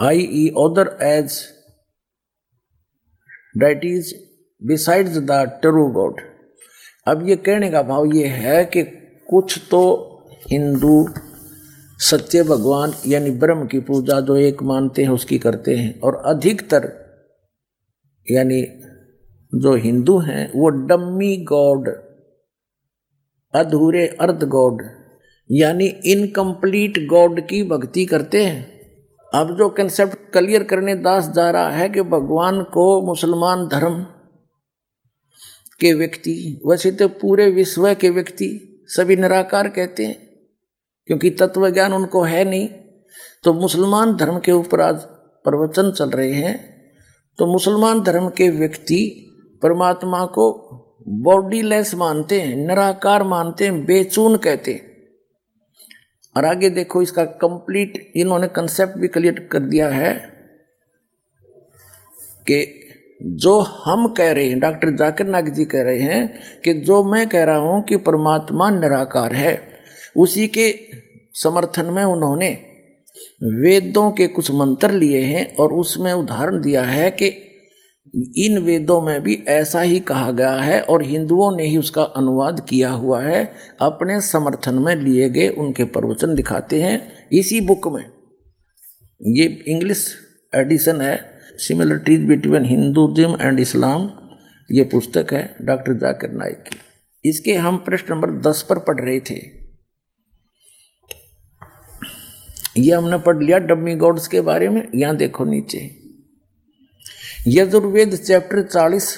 i 0.00 0.28
e 0.34 0.48
other 0.58 0.96
age 1.02 1.40
is 3.86 4.14
besides 4.62 5.18
the 5.20 5.42
true 5.62 5.86
God 5.92 6.20
अब 7.08 7.28
ये 7.28 7.36
कहने 7.36 7.70
का 7.70 7.82
भाव 7.82 8.06
ये 8.14 8.26
है 8.26 8.64
कि 8.64 8.82
कुछ 9.30 9.58
तो 9.70 9.82
हिंदू 10.50 11.06
सत्य 11.98 12.42
भगवान 12.42 12.92
यानी 13.06 13.30
ब्रह्म 13.30 13.66
की 13.66 13.80
पूजा 13.80 14.20
जो 14.20 14.36
एक 14.36 14.62
मानते 14.62 15.02
हैं, 15.02 15.08
उसकी 15.08 15.38
करते 15.38 15.76
हैं। 15.76 16.00
और 16.00 16.22
अधिकतर 16.26 16.88
यानी 18.30 18.62
जो 19.52 19.74
हिंदू 19.74 20.18
हैं, 20.18 20.50
वो 20.56 20.68
डम्मी 20.68 21.36
गॉड, 21.36 21.88
अधूरे 23.54 24.06
अर्ध 24.20 24.44
गॉड, 24.44 24.82
यानी 25.50 25.86
इनकम्प्लीट 25.86 27.06
गॉड 27.08 27.40
की 27.40 27.62
भक्ति 27.62 28.04
करते 28.06 28.44
हैं। 28.44 28.66
अब 29.34 29.56
जो 29.58 29.68
कंसेप्ट 29.68 30.32
क्लियर 30.32 30.62
करने 30.62 30.94
दास 30.94 31.30
जा 31.36 31.50
रहा 31.50 31.70
है 31.70 31.88
कि 31.88 32.02
भगवान 32.02 32.62
को 32.62 33.06
मुसलमान 33.06 33.66
धर्म 33.68 34.06
के 35.80 35.92
व्यक्ति 35.92 36.60
वैसे 36.66 36.90
तो 36.90 37.08
पूरे 37.08 37.50
विश्व 37.50 37.94
के 37.94 38.10
व्यक्ति, 38.10 38.48
सभी 38.88 39.16
निराकार 39.16 39.68
कहते 39.68 40.06
हैं, 40.06 40.16
क्योंकि 41.08 41.30
तत्व 41.30 41.68
ज्ञान 41.70 41.92
उनको 41.92 42.22
है 42.22 42.44
नहीं। 42.44 42.68
तो 43.44 43.52
मुसलमान 43.52 44.16
धर्म 44.16 44.38
के 44.38 44.52
ऊपर 44.52 44.80
आज 44.80 45.00
प्रवचन 45.44 45.90
चल 45.90 46.10
रहे 46.10 46.32
हैं। 46.32 46.54
तो 47.38 47.46
मुसलमान 47.46 48.00
धर्म 48.00 48.28
के 48.28 48.48
व्यक्ति 48.48 49.02
परमात्मा 49.62 50.24
को 50.26 50.52
बॉडीलेस 51.08 51.94
मानते 51.94 52.40
हैं, 52.40 52.56
निराकार 52.56 53.22
मानते 53.22 53.64
हैं, 53.64 53.84
बेचून 53.84 54.36
कहते 54.36 54.72
हैं। 54.72 54.94
और 56.36 56.44
आगे 56.44 56.70
देखो, 56.70 57.02
इसका 57.02 57.24
कंप्लीट 57.24 58.12
इन्होंने 58.16 58.48
कंसेप्ट 58.48 58.98
भी 58.98 59.08
क्लियर 59.08 59.48
कर 59.52 59.58
दिया 59.58 59.88
है 59.88 60.14
कि 62.48 62.85
जो 63.20 63.58
हम 63.60 64.06
कह 64.08 64.32
रहे 64.32 64.48
हैं, 64.48 64.58
डॉक्टर 64.60 64.90
जाकिर 64.90 65.26
नाग 65.26 65.48
जी 65.48 65.64
कह 65.64 65.82
रहे 65.82 65.98
हैं 65.98 66.60
कि 66.64 66.74
जो 66.74 67.04
मैं 67.04 67.28
कह 67.28 67.44
रहा 67.44 67.56
हूँ 67.56 67.82
कि 67.82 67.96
परमात्मा 67.96 68.70
निराकार 68.70 69.34
है, 69.34 69.60
उसी 70.16 70.46
के 70.48 70.74
समर्थन 71.34 71.86
में 71.86 72.04
उन्होंने 72.04 72.48
वेदों 73.42 74.10
के 74.10 74.26
कुछ 74.26 74.50
मंत्र 74.50 74.90
लिए 74.90 75.20
हैं 75.20 75.56
और 75.56 75.72
उसमें 75.72 76.12
उदाहरण 76.12 76.60
दिया 76.60 76.82
है 76.82 77.10
कि 77.10 77.26
इन 78.36 78.58
वेदों 78.58 79.00
में 79.00 79.22
भी 79.22 79.44
ऐसा 79.48 79.80
ही 79.80 80.00
कहा 80.00 80.30
गया 80.30 80.52
है 80.52 80.80
और 80.80 81.02
हिंदुओं 81.02 81.56
ने 81.56 81.66
ही 81.66 81.76
उसका 81.76 82.02
अनुवाद 82.02 82.66
किया 82.68 82.90
हुआ 82.90 83.22
है, 83.22 83.52
अपने 83.80 84.20
समर्थन 84.20 84.74
में 84.74 84.94
लिए 84.96 85.28
गए 85.30 85.48
उनके 85.48 85.84
प्रवचन 85.84 86.34
दिखाते 86.34 86.82
हैं। 86.82 87.28
इसी 87.32 87.60
बुक 87.60 87.88
में 87.88 88.04
ये 89.20 89.44
इंग्लिश 89.68 90.06
एडिशन 90.54 91.00
है 91.00 91.35
similarities 91.58 92.24
between 92.28 92.64
Hinduism 92.64 93.36
and 93.40 93.60
Islam 93.60 94.08
ये 94.70 94.84
पुस्तक 94.84 95.32
है 95.32 95.42
डॉक्टर 95.62 95.94
जाकिर 95.98 96.30
नाइक 96.32 96.62
की। 96.62 96.78
इसके 97.24 97.54
हम 97.56 97.76
प्रश्न 97.84 98.12
नंबर 98.14 98.30
दस 98.40 98.62
पर 98.68 98.78
पढ़ 98.78 99.00
रहे 99.00 99.20
थे। 99.20 99.34
ये 102.76 102.92
हमने 102.92 103.18
पढ़ 103.18 103.42
लिया 103.42 103.58
डब्मी 103.58 103.94
गॉड्स 103.96 104.28
के 104.28 104.40
बारे 104.40 104.68
में, 104.68 104.82
यहाँ 104.94 105.16
देखो 105.16 105.44
नीचे। 105.44 105.78
यजुर्वेद 107.48 108.16
चैप्टर 108.16 108.62
चालीस 108.64 109.08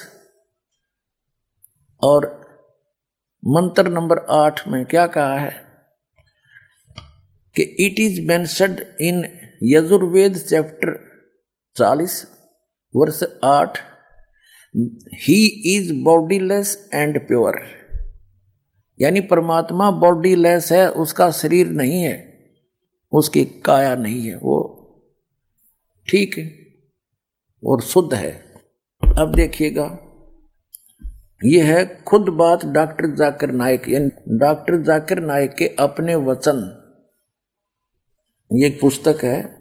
और 2.01 2.27
मंत्र 3.43 3.87
नंबर 3.89 4.25
आठ 4.31 4.67
में 4.67 4.83
क्या 4.85 5.05
कहा 5.07 5.37
है 5.37 5.51
कि 7.55 7.63
it 7.85 7.99
is 7.99 8.21
mentioned 8.27 8.83
in 9.01 9.23
Yajurveda 9.63 10.37
chapter 10.39 10.97
चालीस 11.75 12.27
वर्ष 12.95 13.23
आठ। 13.43 13.77
He 15.13 15.45
is 15.77 15.93
bodyless 15.93 16.89
and 16.93 17.27
pure 17.27 17.61
यानी 19.01 19.21
परमात्मा 19.21 19.91
बॉडीलेस 19.91 20.71
है, 20.71 20.91
उसका 20.91 21.31
शरीर 21.31 21.67
नहीं 21.67 22.01
है, 22.03 22.39
उसकी 23.11 23.45
काया 23.45 23.95
नहीं 23.95 24.27
है, 24.27 24.35
वो 24.35 24.75
ठीक 26.07 26.37
है 26.37 26.51
और 27.65 27.81
शुद्ध 27.81 28.13
है। 28.13 28.31
अब 29.17 29.33
देखिएगा 29.35 30.05
यह 31.45 31.75
है 31.75 32.03
खुद 32.03 32.21
बात 32.21 32.65
डॉक्टर 32.65 33.15
जाकिर 33.15 33.51
नायक। 33.51 33.89
यानी 33.89 34.37
डॉक्टर 34.37 34.81
जाकिर 34.81 35.19
नायक 35.19 35.53
के 35.53 35.67
अपने 35.67 36.15
वचन। 36.15 36.57
ये 38.51 38.67
एक 38.67 38.81
पुस्तक 38.81 39.23
है 39.23 39.58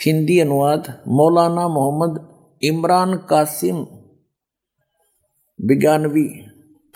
हिंदी 0.00 0.40
अनुवाद 0.40 1.02
मौलाना 1.08 1.68
मोहम्मद 1.68 2.28
इमरान 2.62 3.16
कासिम 3.16 3.76
विज्ञानवी 5.64 6.46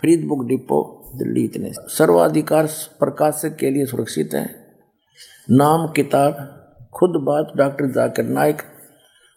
फरीद 0.00 0.26
बुक 0.28 0.44
डिपो, 0.44 1.10
दिल्ली 1.14 1.44
इतने। 1.44 1.72
सर्वाधिकार 1.72 2.66
प्रकाशक 2.66 3.56
के 3.56 3.70
लिए 3.70 3.86
सुरक्षित 3.86 4.30
हैं। 4.34 4.74
नाम, 5.50 5.88
किताब, 5.88 6.32
खुद 6.94 7.10
बात, 7.10 7.52
डॉक्टर 7.56 7.86
जाकिर 7.86 8.24
नायक। 8.24 8.62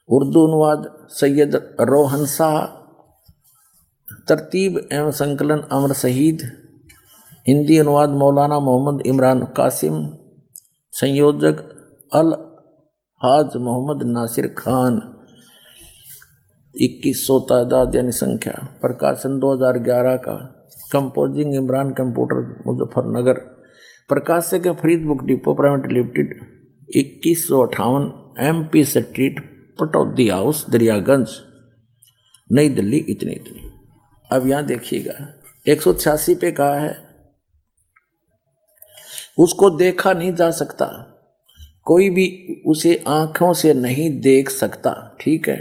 उर्दू 0.09 0.47
अनुवाद, 0.47 1.07
सैयद 1.09 1.75
रोहन 1.81 2.25
शाह। 2.25 2.65
तरतीब 4.29 4.89
एवं 4.91 5.11
संकलन, 5.11 5.59
अमर 5.59 5.93
शहीद। 5.93 6.39
हिंदी 7.47 7.77
अनुवाद, 7.77 8.09
मौलाना 8.09 8.59
मोहम्मद 8.59 9.01
इमरान 9.01 9.45
कासिम। 9.45 10.09
संयोजक, 10.91 11.59
अल 12.13 12.50
हाज 13.25 13.55
मोहम्मद 13.55 14.03
नासिर 14.03 14.47
खान। 14.47 15.17
इक्कीस 16.75 17.27
सौ 17.27 17.39
तादाद 17.39 17.95
यानी 17.95 18.11
संख्या, 18.11 18.77
प्रकाशन 18.81 19.39
2011 19.39 20.15
का। 20.15 20.67
Composing 20.91 21.55
Imran 21.55 21.91
computer 21.91 22.63
Muzaffarnagar. 22.67 23.33
प्रकाशक 24.09 24.67
Farid 24.67 25.05
book 25.05 25.23
depot, 25.23 25.53
private 25.53 25.91
limited. 25.91 26.39
इक्कीस 26.95 27.47
सौ 27.47 27.65
अठावन 27.65 28.33
M 28.39 28.65
P 28.65 28.85
street 28.85 29.39
Pataudi 29.79 30.29
house, 30.29 30.69
Daryaganj. 30.69 31.29
New 32.51 32.69
Delhi, 32.69 32.97
इतनी 32.97 33.31
इतनी। 33.31 33.71
अब 34.31 34.47
यहाँ 34.47 34.65
देखिएगा, 34.65 35.33
एक 35.67 35.81
सौ 35.81 35.93
छियासी 35.93 36.35
पे 36.35 36.51
कहा 36.51 36.75
है। 36.75 36.97
उसको 39.37 39.69
देखा 39.69 40.13
नहीं 40.13 40.33
जा 40.33 40.51
सकता। 40.51 41.10
कोई 41.91 42.09
भी 42.09 42.63
उसे 42.65 43.03
आँखों 43.07 43.53
से 43.53 43.73
नहीं 43.73 44.09
देख 44.21 44.49
सकता, 44.49 45.17
ठीक 45.21 45.47
है? 45.49 45.57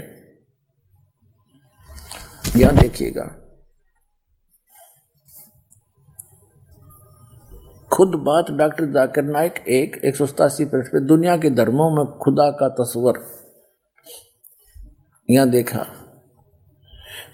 यहाँ 2.57 2.75
देखिएगा। 2.75 3.23
खुद 7.93 8.15
बात 8.15 8.51
डॉक्टर 8.51 8.85
जाकिर 8.85 9.23
नाइक 9.23 9.53
एक 9.69 9.99
एक 10.05 10.15
सौ 10.15 10.25
सतासी 10.25 10.65
पृष्ठ 10.65 10.95
दुनिया 10.95 11.35
के 11.37 11.49
धर्मों 11.49 11.89
में 11.95 12.05
खुदा 12.17 12.49
का 12.51 12.69
तस्वर। 12.69 13.19
यहाँ 15.29 15.49
देखा, 15.49 15.85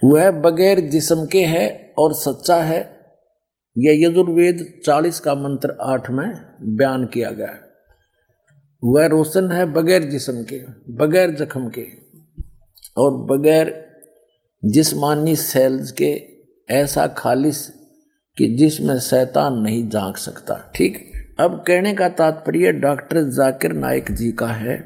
वह 0.03 0.31
बगैर 0.31 0.79
जिस्म 0.79 1.25
के 1.25 1.43
है 1.45 1.93
और 1.99 2.13
सच्चा 2.13 2.55
है। 2.55 2.81
यह 3.77 4.07
यजुर्वेद 4.07 4.81
चालीस 4.85 5.19
का 5.19 5.35
मंत्र 5.35 5.77
आठ 5.81 6.09
में 6.09 6.27
बयान 6.77 7.05
किया 7.05 7.31
गया 7.31 7.66
वह 8.83 9.05
रोशन 9.05 9.51
है 9.51 9.65
बगैर 9.65 10.03
जिसम 10.03 10.43
के, 10.43 10.61
बगैर 10.93 11.31
जख्म 11.31 11.69
के, 11.69 11.85
और 12.97 13.11
बगैर 13.11 13.87
जिसमानी 14.65 15.35
सेल्स 15.35 15.91
के 15.91 16.21
ऐसा 16.69 17.07
खालिश 17.07 17.73
कि 18.37 18.47
जिसमें 18.47 18.99
शैतान 18.99 19.53
नहीं 19.53 19.89
झाँक 19.89 20.17
सकता। 20.17 20.71
ठीक, 20.75 21.11
अब 21.39 21.63
कहने 21.67 21.93
का 21.93 22.09
तात्पर्य 22.09 22.71
डॉक्टर 22.71 23.23
जाकिर 23.23 23.73
नाइक 23.73 24.11
जी 24.11 24.31
का 24.31 24.47
है 24.47 24.77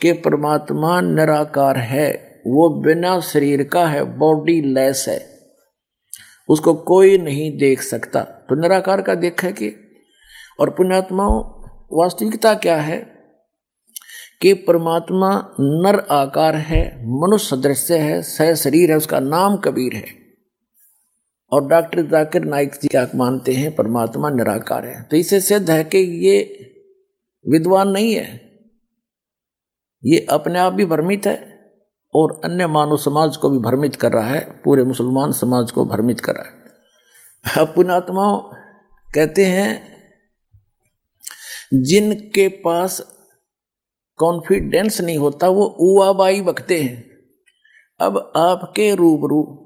कि 0.00 0.12
परमात्मा 0.12 1.00
निराकार 1.00 1.78
है, 1.78 2.42
वो 2.46 2.80
बिना 2.80 3.20
शरीर 3.20 3.62
का 3.64 3.86
है, 3.86 4.04
बॉडी 4.04 4.60
लेस 4.60 5.04
है, 5.08 5.26
उसको 6.48 6.74
कोई 6.74 7.18
नहीं 7.18 7.58
देख 7.58 7.82
सकता। 7.82 8.20
तो 8.20 8.60
निराकार 8.60 9.02
का 9.02 9.14
देखा 9.14 9.50
कि, 9.50 9.76
और 10.60 10.70
पुण्यात्माओं 10.70 11.40
वास्तविकता 11.92 12.54
क्या 12.54 12.76
है? 12.76 13.11
कि 14.42 14.54
परमात्मा 14.54 15.54
नर 15.60 16.06
आकार 16.10 16.56
है, 16.56 16.96
मनुष्य 17.06 17.56
सदृश्य 17.56 17.98
है, 17.98 18.22
सह 18.22 18.54
शरीर 18.54 18.90
है, 18.90 18.96
उसका 18.96 19.20
नाम 19.20 19.56
कबीर 19.56 19.96
है। 19.96 20.22
और 21.52 21.68
डॉक्टर 21.68 22.02
जाकिर 22.02 22.44
नाइक 22.44 22.72
जी 22.72 22.88
क्या 22.88 23.08
मानते 23.14 23.52
हैं, 23.52 23.74
परमात्मा 23.74 24.30
निराकार 24.30 24.86
है। 24.86 25.02
तो 25.02 25.16
इसे 25.16 25.40
सिद्ध 25.40 25.70
है 25.70 25.84
कि 25.84 25.98
ये 25.98 26.58
विद्वान 27.48 27.88
नहीं 27.88 28.14
है। 28.14 28.52
ये 30.04 30.26
अपने 30.30 30.58
आप 30.58 30.72
भी 30.72 30.84
भ्रमित 30.84 31.26
है 31.26 31.60
और 32.14 32.40
अन्य 32.44 32.66
मानव 32.66 32.96
समाज 32.96 33.36
को 33.36 33.50
भी 33.50 33.58
भ्रमित 33.58 33.96
कर 33.96 34.12
रहा 34.12 34.28
है, 34.28 34.62
पूरे 34.64 34.84
मुसलमान 34.84 35.32
समाज 35.32 35.70
को 35.70 35.84
भ्रमित 35.84 36.20
कर 36.20 36.32
रहा 36.34 36.44
है। 36.44 36.52
पुणात्माओं 37.74 38.38
कहते 39.14 39.44
हैं, 39.44 39.92
जिनके 41.74 42.48
पास 42.48 43.21
कॉन्फिडेंस 44.16 45.00
नहीं 45.00 45.18
होता, 45.18 45.48
वो 45.48 45.64
उवाबाई 45.64 46.40
बकते 46.40 46.82
हैं। 46.82 47.10
अब 48.00 48.32
आपके 48.36 48.94
रूबरू 48.94 49.58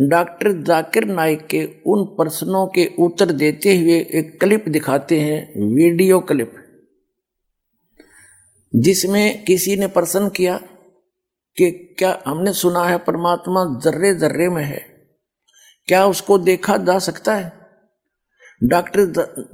डॉक्टर 0.00 0.62
जाकिर 0.62 1.04
नाइक 1.04 1.46
के 1.46 1.68
उन 1.86 2.04
प्रश्नों 2.04 2.66
के 2.66 2.90
उत्तर 2.98 3.26
देते 3.26 3.78
हुए 3.78 3.98
एक 3.98 4.40
क्लिप 4.40 4.68
दिखाते 4.68 5.20
हैं, 5.20 5.52
वीडियो 5.74 6.20
क्लिप। 6.20 6.52
जिसमें 8.76 9.44
किसी 9.44 9.76
ने 9.76 9.86
प्रश्न 9.86 10.28
किया 10.28 10.58
कि 11.56 11.70
क्या 11.98 12.22
हमने 12.26 12.52
सुना 12.52 12.84
है 12.84 12.98
परमात्मा 12.98 13.80
जर्रे 13.84 14.14
जर्रे 14.14 14.48
में 14.48 14.64
है? 14.64 15.08
क्या 15.86 16.06
उसको 16.06 16.38
देखा 16.38 16.76
जा 16.76 16.98
सकता 16.98 17.34
है? 17.34 17.52
डॉक्टर 18.64 19.00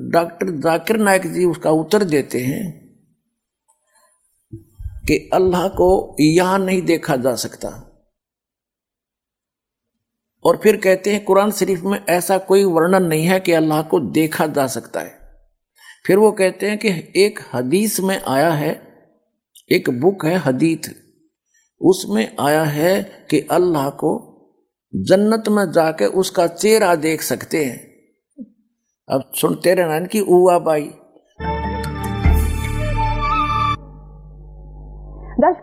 डॉक्टर 0.00 0.50
जाकिर 0.50 0.96
नायक 0.96 1.26
जी 1.26 1.44
उसका 1.44 1.70
उत्तर 1.70 2.04
देते 2.04 2.40
हैं 2.40 2.82
कि 5.08 5.30
अल्लाह 5.34 5.68
को 5.68 6.16
यहाँ 6.20 6.58
नहीं 6.58 6.82
देखा 6.82 7.16
जा 7.16 7.34
सकता। 7.34 7.68
और 10.44 10.56
फिर 10.56 10.76
कहते 10.76 11.12
हैं, 11.12 11.24
कुरान 11.24 11.50
शरीफ 11.50 11.82
में 11.82 11.98
ऐसा 12.08 12.38
कोई 12.38 12.64
वर्णन 12.64 13.02
नहीं 13.02 13.24
है 13.24 13.40
कि 13.40 13.52
अल्लाह 13.52 13.82
को 13.82 14.00
देखा 14.00 14.46
जा 14.46 14.66
सकता 14.66 15.00
है। 15.00 15.20
फिर 16.06 16.18
वो 16.18 16.32
कहते 16.32 16.68
हैं 16.68 16.78
कि 16.78 16.88
एक 17.16 17.40
हदीस 17.54 18.00
में 18.00 18.22
आया 18.22 18.50
है, 18.50 18.72
एक 19.72 19.90
बुक 19.90 20.24
है 20.26 20.36
हदीत 20.36 20.94
उसमें 21.80 22.36
आया 22.40 22.62
है 22.62 23.02
कि 23.30 23.40
अल्लाह 23.40 23.90
को 23.90 24.10
जन्नत 24.94 25.44
में 25.48 25.72
जाके 25.72 26.06
उसका 26.06 26.46
चेहरा 26.46 26.94
देख 26.94 27.22
सकते 27.22 27.64
हैं। 27.64 27.78
अब 29.08 29.32
सुनते 29.34 29.74
रहना 29.74 30.06
कि 30.06 30.20
उआ 30.20 30.58
बाई 30.58 30.90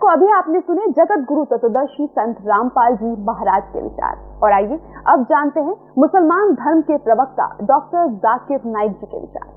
अभी 0.09 0.27
आपने 0.33 0.59
सुने 0.59 0.85
जगत 0.93 1.25
गुरु 1.29 1.43
तत्वदर्शी 1.45 2.05
संत 2.09 2.37
रामपाल 2.47 2.95
जी 2.95 3.09
महाराज 3.23 3.63
के 3.73 3.81
विचार। 3.81 4.13
और 4.43 4.53
आइए 4.53 4.77
अब 5.07 5.23
जानते 5.23 5.59
हैं 5.59 5.73
मुसलमान 5.97 6.53
धर्म 6.55 6.79
के 6.81 6.95
प्रवक्ता 6.99 7.45
डॉक्टर 7.63 8.07
जाकिर 8.23 8.63
नाइक 8.67 8.91
जी 8.91 9.05
के 9.05 9.19
विचार। 9.19 9.47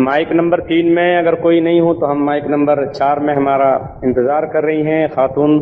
माइक 0.00 0.32
नंबर 0.32 0.60
तीन 0.62 0.88
में 0.94 1.18
अगर 1.18 1.34
कोई 1.42 1.60
नहीं 1.60 1.80
हो 1.80 1.92
तो 1.94 2.06
हम 2.06 2.24
माइक 2.26 2.46
नंबर 2.50 2.82
चार 2.92 3.20
में 3.20 3.34
हमारा 3.34 3.68
इंतज़ार 4.04 4.46
कर 4.54 4.64
रही 4.64 4.82
हैं 4.84 5.08
खातून। 5.10 5.54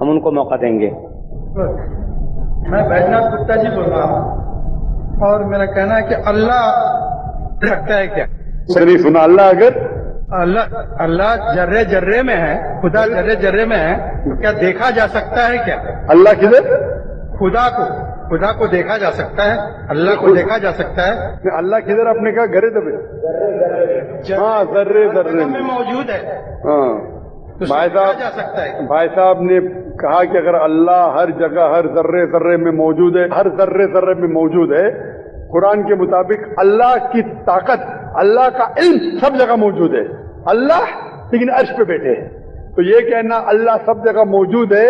हम 0.00 0.10
उनको 0.10 0.32
मौका 0.32 0.56
देंगे। 0.56 0.90
मैं 2.70 2.82
बैजनाथ 2.88 3.30
गुप्ता 3.30 3.56
जी 3.56 3.74
बोल 3.76 3.84
रहा 3.86 4.06
हूँ। 4.06 4.20
और 5.26 5.44
मेरा 5.44 5.66
कहना 5.74 5.94
है 5.94 6.02
कि 6.08 6.14
अल्लाह 6.32 6.64
रखता 7.64 7.94
है 7.94 8.06
क्या? 8.08 8.26
सही 8.70 8.96
सुना 8.98 9.20
अल्लाह 9.22 9.50
अगर 9.50 9.78
अल्लाह 10.34 11.02
अल्लाह 11.04 11.54
जर्रे 11.54 11.84
जर्रे 11.84 12.22
में 12.22 12.34
है 12.34 12.54
खुदा 12.80 13.04
जर्रे 13.06 13.34
जर्रे 13.42 13.64
में 13.64 13.76
है 13.76 13.94
तो 14.24 14.36
क्या 14.40 14.52
देखा 14.52 14.90
जा 14.90 15.06
सकता 15.06 15.42
है 15.42 15.58
क्या? 15.64 15.76
अल्लाह 16.10 16.32
किधर? 16.34 16.64
खुदा 17.38 17.68
को 17.76 17.84
खुदा 18.28 18.50
को 18.58 18.66
देखा 18.68 18.96
जा 18.98 19.10
सकता 19.10 19.42
है 19.42 19.86
अल्लाह 19.90 20.14
को 20.14 20.34
देखा 20.34 20.58
जा 20.58 20.70
सकता 20.72 21.02
है। 21.02 21.56
अल्लाह 21.58 21.80
किधर 21.80 22.06
अपने 22.06 22.32
कहा 22.32 22.46
घरे 22.46 22.70
दबे 22.76 22.94
हाँ 24.34 24.64
जर्रे 24.74 25.04
जर्रे 25.14 25.44
में 25.44 25.46
में। 25.46 25.60
मौजूद 25.60 26.10
है। 26.10 26.20
हाँ। 26.64 26.94
तो 27.60 27.66
भाई 27.66 27.88
साहब 27.88 28.18
जा 28.18 28.30
सकता 28.30 28.62
है। 28.62 28.86
भाई 28.86 29.08
साहब 29.08 29.42
ने 29.42 29.60
कहा 30.00 30.22
कि 30.24 30.38
अगर 30.38 30.54
अल्लाह 30.60 31.18
हर 31.18 31.30
जगह 31.42 31.74
हर 31.74 31.86
जर्रे 31.94 32.26
जर्रे 32.32 32.56
में 32.64 32.70
मौजूद 32.78 33.16
है 33.16 33.28
हर 33.36 33.48
जर्रे 33.60 33.86
जर्रे 33.94 34.14
में 34.22 34.28
मौजूद 34.34 34.72
है 34.72 34.88
कुरान 35.52 35.82
के 35.82 35.94
मुताबिक 35.94 36.54
अल्लाह 36.58 36.96
की 37.12 37.22
ताकत 37.46 37.86
अल्लाह 38.18 38.48
का 38.48 38.74
इल्म 38.78 39.18
सब 39.18 39.36
जगह 39.36 39.56
मौजूद 39.56 39.92
है। 39.92 40.04
अल्लाह 40.48 40.80
लेकिन 41.32 41.48
अर्श 41.48 41.70
पे 41.70 41.84
बैठे 41.84 42.08
हैं। 42.08 42.46
तो 42.72 42.82
ये 42.82 43.00
कहना 43.00 43.36
अल्लाह 43.36 43.76
सब 43.76 44.04
जगह 44.06 44.24
मौजूद 44.24 44.72
है, 44.72 44.88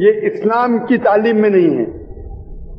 ये 0.00 0.12
इस्लाम 0.12 0.78
की 0.78 0.98
तालीम 0.98 1.36
में 1.36 1.50
नहीं 1.50 1.76
है। 1.76 2.04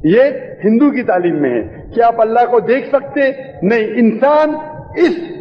ये 0.06 0.24
हिंदू 0.64 0.92
की 0.92 1.04
तालीम 1.04 1.36
में 1.36 1.50
है। 1.50 1.92
कि 1.96 2.02
आप 2.02 2.22
अल्लाह 2.22 2.46
को 2.46 2.60
देख 2.60 2.92
सकते? 2.92 3.32
नहीं। 3.64 3.88
इंसान 3.88 4.58
इस 4.98 5.36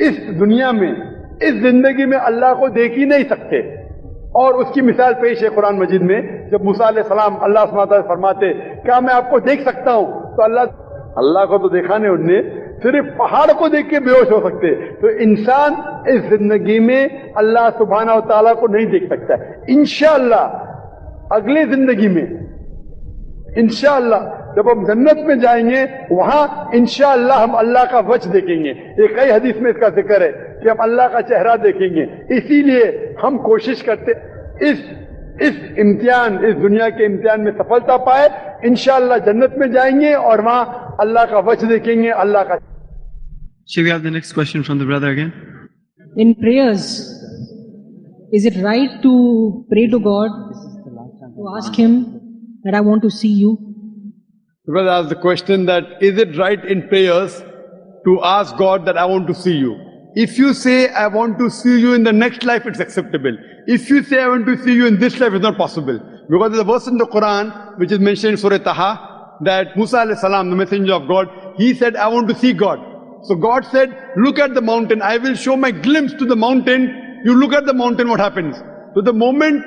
इस 0.00 0.18
दुनिया 0.18 0.72
में, 0.72 0.92
इस 1.42 1.54
ज़िंदगी 1.54 2.06
में 2.06 2.18
अल्लाह 2.18 2.54
को 2.54 2.68
देख 2.68 2.92
ही 2.92 3.06
नहीं 3.06 3.24
सकते। 3.24 3.80
और 4.36 4.54
उसकी 4.54 4.80
मिसाल 4.80 5.14
पेश 5.14 5.42
है 5.42 5.48
कुरान 5.48 5.76
मजीद 5.76 6.02
में, 6.02 6.50
जब 6.50 6.64
मूसा 6.64 6.90
सलाम 6.90 7.34
अल्लाह 7.34 7.64
फरमाते, 7.64 8.52
क्या 8.54 9.00
मैं 9.00 9.14
आपको 9.14 9.40
देख 9.40 9.64
सकता 9.64 9.92
हूँ? 9.92 10.36
तो 10.36 10.42
अल्लाह 10.42 10.64
अल्लाह 11.18 11.44
को 11.44 11.58
तो 11.58 11.68
देखा 11.68 11.96
नहीं 11.98 12.12
उनने, 12.12 12.40
सिर्फ़ 12.82 13.06
पहाड़ 13.18 13.52
को 13.52 13.68
देख 13.68 13.88
के 13.90 13.98
बेहोश 14.00 14.30
हो 14.30 14.40
सकते। 14.40 14.74
तो 14.96 15.10
इंसान 15.22 15.70
इस 16.08 16.20
ज़िंदगी 16.30 16.78
में 16.80 17.32
अल्लाह 17.34 17.70
सुबहाना 17.78 18.18
तआला 18.28 18.52
को 18.54 18.66
नहीं 18.66 18.86
देख 18.86 19.08
सकता 19.08 19.38
इंशाअल्लाह, 19.70 20.44
अगले 21.32 21.64
ज़िंदगी 21.66 22.08
में, 22.08 22.26
इंशाअल्लाह, 23.58 24.22
जब 24.56 24.68
हम 24.68 24.84
जन्नत 24.86 25.24
में 25.26 25.38
जाएँगे, 25.40 25.82
वहाँ 26.12 26.70
इंशाअल्लाह 26.74 27.42
हम 27.42 27.52
अल्लाह 27.56 27.84
का 27.84 28.00
वच 28.06 28.26
देखेंगे। 28.28 28.70
ये 28.70 29.08
कई 29.14 29.30
हदीस 29.30 29.60
में 29.62 29.70
इसका 29.70 29.88
ज़िक्र 29.90 30.22
है 30.22 30.32
कि 30.62 30.68
हम 30.68 30.76
अल्लाह 30.82 31.08
का 31.08 31.20
चेहरा 31.28 31.54
देखेंगे। 31.58 32.08
इसीलिए 32.36 33.14
हम 33.22 33.38
कोशिश 33.40 33.82
करते, 33.82 34.12
इस 34.62 34.82
इस 35.40 35.60
इम्तिहान 35.78 36.34
इस 36.44 36.54
दुनिया 36.56 36.88
के 36.90 37.04
इम्तिहान 37.04 37.40
में 37.40 37.52
सफलता 37.52 37.96
पाए 38.06 38.26
इनशाला 38.66 39.18
जन्नत 39.26 39.54
में 39.58 39.70
जाएँगे 39.72 40.12
और 40.14 40.40
वहाँ 40.40 40.96
अल्लाह 41.00 41.24
का 41.26 41.38
वच 41.46 41.64
देखेंगे 41.66 42.10
अल्लाह 42.18 42.42
का 42.44 42.58
शिवी 43.70 43.90
आप 43.90 44.00
the 44.00 44.12
next 44.14 44.34
question 44.34 44.62
from 44.62 44.80
the 44.80 44.86
brother 44.86 45.08
again 45.08 45.32
in 46.16 46.32
prayers 46.40 46.86
is 48.34 48.46
it 48.48 48.56
right 48.64 49.00
to 49.02 49.12
pray 49.70 49.86
to 49.90 49.98
God 50.02 50.38
to 51.36 51.54
ask 51.56 51.80
him 51.80 52.00
that 52.64 52.74
I 52.74 52.80
want 52.84 53.02
to 53.02 53.10
see 53.16 53.34
you 53.34 53.54
brother 54.68 54.88
ask 54.90 55.10
the 55.10 55.20
question 55.22 55.66
that 55.66 55.98
is 56.02 56.20
it 56.20 56.36
right 56.38 56.64
in 56.72 56.80
prayers 56.88 57.42
to 58.04 58.16
ask 58.28 58.56
God 58.58 58.84
that 58.84 58.96
I 58.96 59.12
want 59.12 59.26
to 59.26 59.32
see 59.38 59.52
you 59.52 59.76
If 60.14 60.38
you 60.38 60.54
say 60.54 60.88
I 60.88 61.06
want 61.06 61.38
to 61.38 61.48
see 61.48 61.80
you 61.80 61.94
in 61.94 62.02
the 62.02 62.12
next 62.12 62.44
life, 62.44 62.66
it's 62.66 62.80
acceptable. 62.80 63.36
If 63.66 63.88
you 63.88 64.02
say 64.02 64.20
I 64.20 64.28
want 64.28 64.46
to 64.46 64.62
see 64.62 64.74
you 64.74 64.86
in 64.86 64.98
this 64.98 65.20
life, 65.20 65.32
it's 65.32 65.42
not 65.42 65.56
possible. 65.56 65.98
Because 66.28 66.50
there's 66.50 66.60
a 66.60 66.64
verse 66.64 66.86
in 66.86 66.98
the 66.98 67.06
Quran 67.06 67.78
which 67.78 67.92
is 67.92 68.00
mentioned 68.00 68.32
in 68.32 68.36
Surah 68.36 68.58
Taha 68.58 69.38
that 69.42 69.76
Musa 69.76 70.14
salam, 70.16 70.50
the 70.50 70.56
messenger 70.56 70.94
of 70.94 71.08
God, 71.08 71.28
he 71.56 71.74
said, 71.74 71.96
I 71.96 72.08
want 72.08 72.28
to 72.28 72.34
see 72.34 72.52
God. 72.52 72.78
So 73.22 73.34
God 73.34 73.64
said, 73.66 74.12
look 74.16 74.38
at 74.38 74.54
the 74.54 74.60
mountain. 74.60 75.02
I 75.02 75.18
will 75.18 75.34
show 75.34 75.56
my 75.56 75.70
glimpse 75.70 76.12
to 76.14 76.26
the 76.26 76.36
mountain. 76.36 77.22
You 77.24 77.34
look 77.34 77.52
at 77.52 77.66
the 77.66 77.74
mountain, 77.74 78.08
what 78.08 78.20
happens? 78.20 78.56
So 78.94 79.02
the 79.02 79.12
moment 79.12 79.64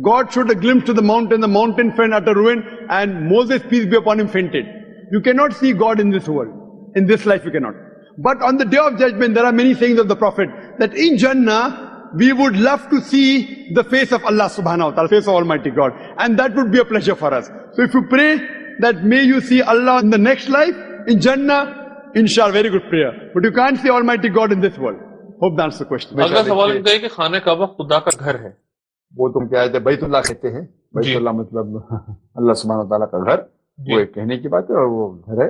God 0.00 0.32
showed 0.32 0.50
a 0.50 0.54
glimpse 0.54 0.86
to 0.86 0.94
the 0.94 1.02
mountain, 1.02 1.40
the 1.40 1.48
mountain 1.48 1.92
fell 1.92 2.12
utter 2.14 2.34
ruin, 2.34 2.64
and 2.88 3.28
Moses, 3.28 3.62
peace 3.68 3.84
be 3.84 3.96
upon 3.96 4.18
him, 4.20 4.28
fainted. 4.28 4.66
You 5.12 5.20
cannot 5.20 5.54
see 5.54 5.72
God 5.72 6.00
in 6.00 6.10
this 6.10 6.26
world. 6.26 6.92
In 6.96 7.06
this 7.06 7.26
life, 7.26 7.44
you 7.44 7.50
cannot. 7.50 7.74
But 8.17 8.41
on 8.41 8.57
the 8.57 8.65
day 8.65 8.77
of 8.77 8.97
judgment, 8.97 9.35
there 9.35 9.45
are 9.45 9.51
many 9.51 9.73
sayings 9.75 9.99
of 9.99 10.07
the 10.07 10.15
Prophet 10.15 10.49
that 10.79 10.93
in 10.95 11.17
Jannah, 11.17 12.11
we 12.15 12.33
would 12.33 12.55
love 12.57 12.89
to 12.89 13.01
see 13.01 13.71
the 13.73 13.83
face 13.83 14.11
of 14.11 14.23
Allah 14.25 14.49
subhanahu 14.49 14.89
wa 14.89 14.91
ta'ala, 14.91 15.09
face 15.09 15.27
of 15.27 15.35
Almighty 15.35 15.71
God. 15.71 15.91
And 16.17 16.39
that 16.39 16.55
would 16.55 16.71
be 16.71 16.79
a 16.79 16.85
pleasure 16.85 17.15
for 17.15 17.33
us. 17.33 17.49
So 17.73 17.83
if 17.83 17.93
you 17.93 18.03
pray 18.03 18.39
that 18.79 19.03
may 19.03 19.23
you 19.23 19.41
see 19.41 19.61
Allah 19.61 19.99
in 19.99 20.09
the 20.09 20.17
next 20.17 20.49
life, 20.49 20.75
in 21.07 21.21
Jannah, 21.21 22.11
inshallah, 22.15 22.53
very 22.53 22.69
good 22.69 22.87
prayer. 22.89 23.31
But 23.33 23.43
you 23.43 23.51
can't 23.51 23.79
see 23.79 23.89
Almighty 23.89 24.29
God 24.29 24.51
in 24.51 24.61
this 24.61 24.77
world. 24.77 24.99
Hope 25.39 25.57
that's 25.57 25.77
the 25.77 25.85
question. 25.85 26.17
अगला 26.17 26.43
सवाल 26.43 26.71
इनका 26.77 26.91
है 26.91 26.99
कि 26.99 27.07
खाने 27.15 27.39
काबा 27.45 27.65
खुदा 27.77 27.99
का 28.05 28.11
घर 28.17 28.35
है 28.45 28.57
वो 29.13 29.29
तुम 29.29 29.47
क्या 29.47 29.65
कहते 29.65 29.77
हैं 29.77 29.83
बैतुल्ला 29.83 30.21
कहते 30.21 30.47
हैं 30.55 30.63
बैतुल्ला 30.95 31.31
मतलब 31.31 31.75
अल्लाह 32.39 32.53
सुबहान 32.61 32.87
ताला 32.93 33.05
का 33.13 33.19
घर 33.23 33.43
वो 33.89 33.99
एक 33.99 34.13
कहने 34.13 34.37
की 34.37 34.47
बात 34.55 34.67
है 34.71 34.77
और 34.81 34.87
वो 34.93 35.05
घर 35.27 35.41
है 35.41 35.49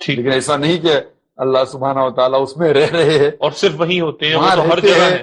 लेकिन 0.00 0.32
ऐसा 0.32 0.56
नहीं 0.64 0.78
कि 0.84 0.94
अल्लाह 1.39 1.63
सुबहाना 1.65 2.09
ताला 2.09 2.37
उसमें 2.37 2.71
रह 2.73 2.89
रहे 2.93 3.17
हैं। 3.17 3.31
और 3.37 3.51
सिर्फ़ 3.51 3.77
वही 3.77 3.97
होते 3.97 4.25
हैं 4.25 4.35
वो 4.35 4.41
वहाँ 4.41 4.55
तो 4.55 4.61
हर 4.61 4.79
जगह 4.79 5.05
हैं। 5.05 5.21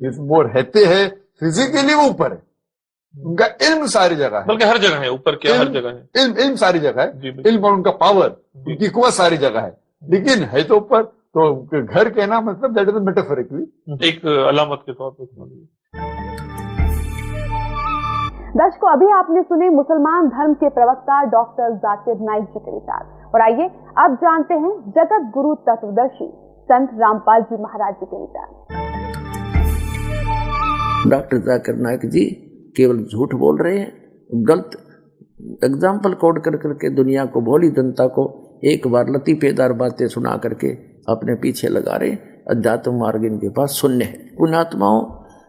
है। 0.00 0.10
वो 0.18 0.42
रहते 0.42 0.84
हैं 0.84 1.08
फिजिकली 1.40 1.94
वो 1.94 2.06
ऊपर 2.08 2.32
है। 2.32 2.42
उनका 3.14 3.46
इल्म 3.62 3.86
सारी 3.86 4.16
जगह 4.16 4.38
है। 4.38 4.46
बल्कि 4.46 4.64
हर 4.64 4.78
जगह 4.78 4.96
है 4.96 5.10
ऊपर 5.10 5.36
क्या 5.36 5.58
हर 5.58 5.68
जगह 5.68 5.88
है। 5.88 6.24
इल्म 6.24 6.36
इल्म 6.38 6.56
सारी 6.56 6.78
जगह 6.78 7.02
है। 7.02 7.32
इल्म 7.46 7.64
और 7.64 7.72
उनका 7.72 7.90
पावर 7.90 8.36
उनकी 8.56 8.88
कुवत 8.88 9.12
सारी 9.12 9.36
जगह 9.36 9.60
है। 9.60 9.76
लेकिन 10.02 10.44
है 10.44 10.64
तो 10.64 10.76
ऊपर 10.76 11.02
तो 11.02 11.54
घर 11.82 12.08
कहना 12.10 12.40
मतलब 12.40 12.74
दैट 12.74 12.88
इज़ 12.88 12.96
मेटाफोरिकली 12.96 14.08
एक 14.08 14.26
अलामत 14.26 14.82
के 14.86 14.92
तौर 14.92 15.10
पर 15.10 15.24
दर्शकों 18.56 18.90
अभी 18.92 19.10
आपने 19.12 19.42
सुने 19.42 19.68
मुसलमान 19.68 20.28
धर्म 20.28 20.54
के 20.54 20.68
प्रवक्ता 20.68 21.22
डॉक्टर 21.24 21.74
जाकिर 21.76 22.14
नाइक 22.20 22.44
जी 22.44 22.58
के 22.58 22.72
विचार। 22.72 23.19
और 23.34 23.42
आइए 23.42 23.66
अब 23.98 24.14
जानते 24.22 24.54
हैं 24.54 24.70
जगत 24.92 25.30
गुरु 25.34 25.54
तत्वदर्शी 25.66 26.26
संत 26.68 26.90
रामपाल 27.00 27.42
जी 27.42 27.56
महाराज 27.62 27.94
जी 27.94 28.06
के 28.06 28.16
विचार 28.16 28.48
डॉक्टर 31.10 31.38
जाकिर 31.40 31.76
नायक 31.78 32.06
जी 32.06 32.24
केवल 32.76 32.98
झूठ 33.04 33.34
बोल 33.34 33.58
रहे 33.58 33.78
हैं, 33.78 33.92
गलत 34.30 34.70
एग्ज़ाम्पल 35.64 36.14
कोड 36.14 36.42
कर 36.44 36.56
करके 36.56 36.90
दुनिया 36.96 37.24
को, 37.24 37.40
भोली 37.40 37.70
जनता 37.70 38.06
को 38.08 38.24
एक 38.64 38.86
बार 38.88 39.10
लतीफेदार 39.10 39.72
बातें 39.74 40.06
सुना 40.08 40.36
करके 40.36 40.72
अपने 41.08 41.34
पीछे 41.42 41.68
लगा 41.68 41.96
रहे 41.96 42.10
अध्यात्म 42.50 42.98
मार्ग 42.98 43.24
इनके 43.24 43.48
पास 43.50 43.70
शून्य 43.72 44.04
है। 44.04 44.18
पुण्यात्माओं 44.38 45.00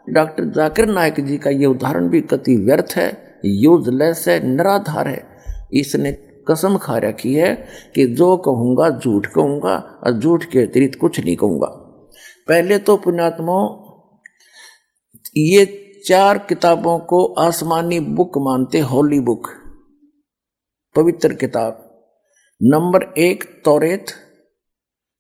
डॉक्टर 0.08 0.46
जाकिर 0.54 0.86
नायक 0.90 1.20
जी 1.22 1.38
का 1.38 1.50
ये 1.52 1.66
उदाहरण 1.68 2.10
भी 2.10 2.22
कति 2.24 2.56
व्यर्थ 2.58 2.98
है 2.98 3.12
यूजलेस 3.46 4.26
है, 4.28 4.40
निराधार 4.48 5.08
है। 5.08 5.22
इसने 5.74 6.12
कसम 6.50 6.78
खा 6.78 6.98
रखी 6.98 7.34
है 7.34 7.54
कि 7.96 8.06
जो 8.08 8.36
कहूँगा, 8.38 8.90
झूठ 8.90 9.28
कहूँगा 9.28 9.76
और 10.04 10.20
झूठ 10.20 10.44
के 10.44 10.60
अतिरिक्त 10.60 11.00
कुछ 11.00 11.20
नहीं 11.20 11.36
कहूँगा। 11.36 11.68
पहले 12.48 12.78
तो 12.78 12.98
पुण्यात्माओं, 12.98 13.68
ये 15.38 15.66
चार 16.06 16.38
किताबों 16.40 16.98
को 17.00 17.24
आसमानी 17.40 18.00
बुक 18.00 18.38
मानते 18.38 18.80
होली 18.80 19.20
बुक, 19.20 19.48
पवित्र 20.96 21.34
किताब। 21.34 21.88
नंबर 22.62 23.04
एक, 23.18 23.44
तौरेत, 23.66 24.06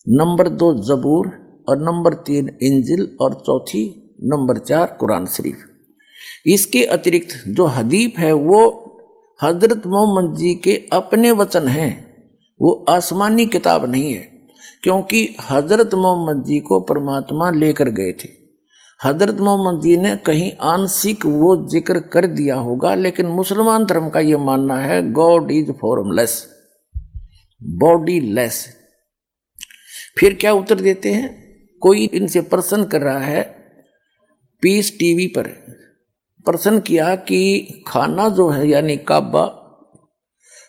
नंबर 0.08 0.50
दो, 0.50 0.74
जबूर 0.86 1.28
और 1.70 1.78
नंबर 1.80 2.14
तीन, 2.14 2.50
इंजिल 2.62 3.18
और 3.22 3.34
चौथी, 3.46 3.84
नंबर 4.24 4.58
चार, 4.58 4.98
कुरान 5.00 5.26
शरीफ। 5.28 5.66
इसके 6.46 6.84
अतिरिक्त 6.86 7.34
जो 7.48 7.66
हदीफ 7.68 8.18
है, 8.18 8.32
वो 8.34 8.91
हज़रत 9.42 9.86
मोहम्मद 9.88 10.36
जी 10.38 10.54
के 10.56 10.76
अपने 10.94 11.32
वचन 11.32 11.68
हैं। 11.68 11.92
वो 12.60 12.74
आसमानी 12.89 13.46
किताब 13.46 13.86
नहीं 13.86 14.14
है, 14.14 14.28
क्योंकि 14.84 15.24
हज़रत 15.42 15.94
मोहम्मद 15.96 16.44
जी 16.46 16.60
को 16.60 16.80
परमात्मा 16.80 17.50
लेकर 17.52 17.89
गए 17.89 18.12
थे। 18.14 18.30
हज़रत 19.00 19.39
मोहम्मद 19.39 19.82
जी 19.82 19.96
ने 19.98 20.16
कहीं 20.16 20.52
आंशिक 20.64 21.26
वो 21.26 21.56
ज़िक्र 21.70 22.00
कर 22.14 22.28
दिया 22.28 22.56
होगा, 22.58 22.94
लेकिन 22.96 23.28
मुसलमान 23.28 23.86
धर्म 23.86 24.10
का 24.10 24.20
ये 24.20 24.38
मानना 24.39 24.78
है 24.78 25.02
God 25.12 25.52
is 25.52 25.72
formless 25.72 26.46
body 27.62 28.20
less 28.20 28.66
फिर 30.18 30.34
क्या 30.34 30.52
उत्तर 30.54 30.80
देते 30.82 31.12
हैं? 31.12 31.30
कोई 31.82 32.06
इनसे 32.06 32.42
प्रश्न 32.44 32.84
कर 32.84 33.02
रहा 33.02 33.20
है 33.20 33.42
पीस 34.64 34.92
टीवी 35.00 35.28
पर। 35.28 35.50
प्रश्न 36.46 36.80
किया 36.80 37.16
कि 37.16 37.84
खाना 37.88 38.28
जो 38.30 38.50
है, 38.50 38.68
यानी 38.70 38.98
काबा, 38.98 39.44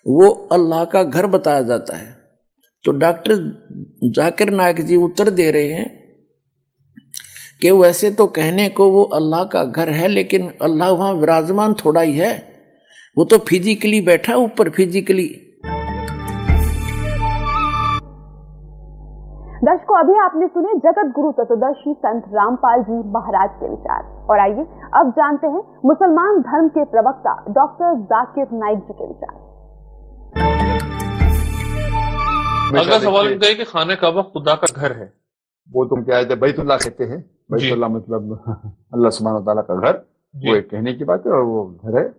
वो 0.06 0.28
अल्लाह 0.52 0.84
का 0.84 1.02
घर 1.02 1.26
बताया 1.26 1.62
जाता 1.62 1.96
है। 1.96 2.10
तो 2.84 2.92
डॉक्टर 2.92 3.34
जाकिर 4.14 4.50
नायक 4.50 4.80
जी 4.80 4.96
उत्तर 4.96 5.30
दे 5.30 5.50
रहे 5.50 5.72
हैं 5.72 5.90
कि 7.62 7.70
वैसे 7.70 8.10
तो 8.10 8.26
कहने 8.28 8.68
को 8.68 8.88
वो 8.90 9.02
अल्लाह 9.14 9.44
का 9.44 9.64
घर 9.64 9.90
है, 9.90 10.08
लेकिन 10.08 10.48
अल्लाह 10.62 10.90
वहाँ 10.90 11.12
विराजमान 11.14 11.74
थोड़ा 11.74 12.00
ही 12.00 12.12
है। 12.12 12.32
वो 13.16 13.24
तो 13.24 13.38
फिजिकली 13.38 14.00
बैठा 14.00 14.36
ऊपर 14.36 14.70
फिजिकली 14.70 15.28
दर्शकों 19.92 20.04
अभी 20.04 20.18
आपने 20.24 20.46
सुने 20.46 20.74
जगत 20.74 21.12
गुरु 21.14 21.32
चतुर्दशी 21.32 21.94
संत 21.94 22.24
रामपाल 22.28 22.82
जी 22.82 23.10
महाराज 23.10 23.50
के 23.50 23.68
विचार। 23.68 24.26
और 24.30 24.38
आइए 24.38 24.66
अब 24.94 25.10
जानते 25.10 25.46
हैं 25.46 25.62
मुसलमान 25.84 26.40
धर्म 26.40 26.68
के 26.68 26.84
प्रवक्ता 26.84 27.44
डॉक्टर 27.48 28.00
जाकिर 28.00 28.46
नाइक 28.52 28.78
जी 28.78 28.92
के 28.92 29.06
विचार। 29.06 29.34
अगला 32.80 32.98
सवाल 32.98 33.32
उनका 33.32 33.46
है 33.46 33.54
कि 33.54 33.64
खाना 33.64 33.94
काबा 33.94 34.22
खुदा 34.22 34.54
का 34.54 34.80
घर 34.80 34.92
है? 34.92 35.12
वो 35.72 35.84
तुम 35.84 36.02
क्या 36.02 36.16
है 36.16 36.36
बैतुल्ला 36.36 36.76
कहते 36.76 37.04
हैं। 37.04 37.30
बैतुल्ला 37.52 37.88
मतलब 37.88 38.44
अल्लाह 38.94 39.10
सुबहान 39.10 39.42
ताला 39.42 39.62
का 39.62 39.74
घर। 39.74 39.96
वो 40.36 40.56
एक 40.56 40.70
कहने 40.70 40.92
की 40.92 41.04
बात 41.04 41.22
है 41.26 41.32
और 41.32 41.42
वो 41.42 41.80
घर 41.84 41.98
है। 41.98 42.14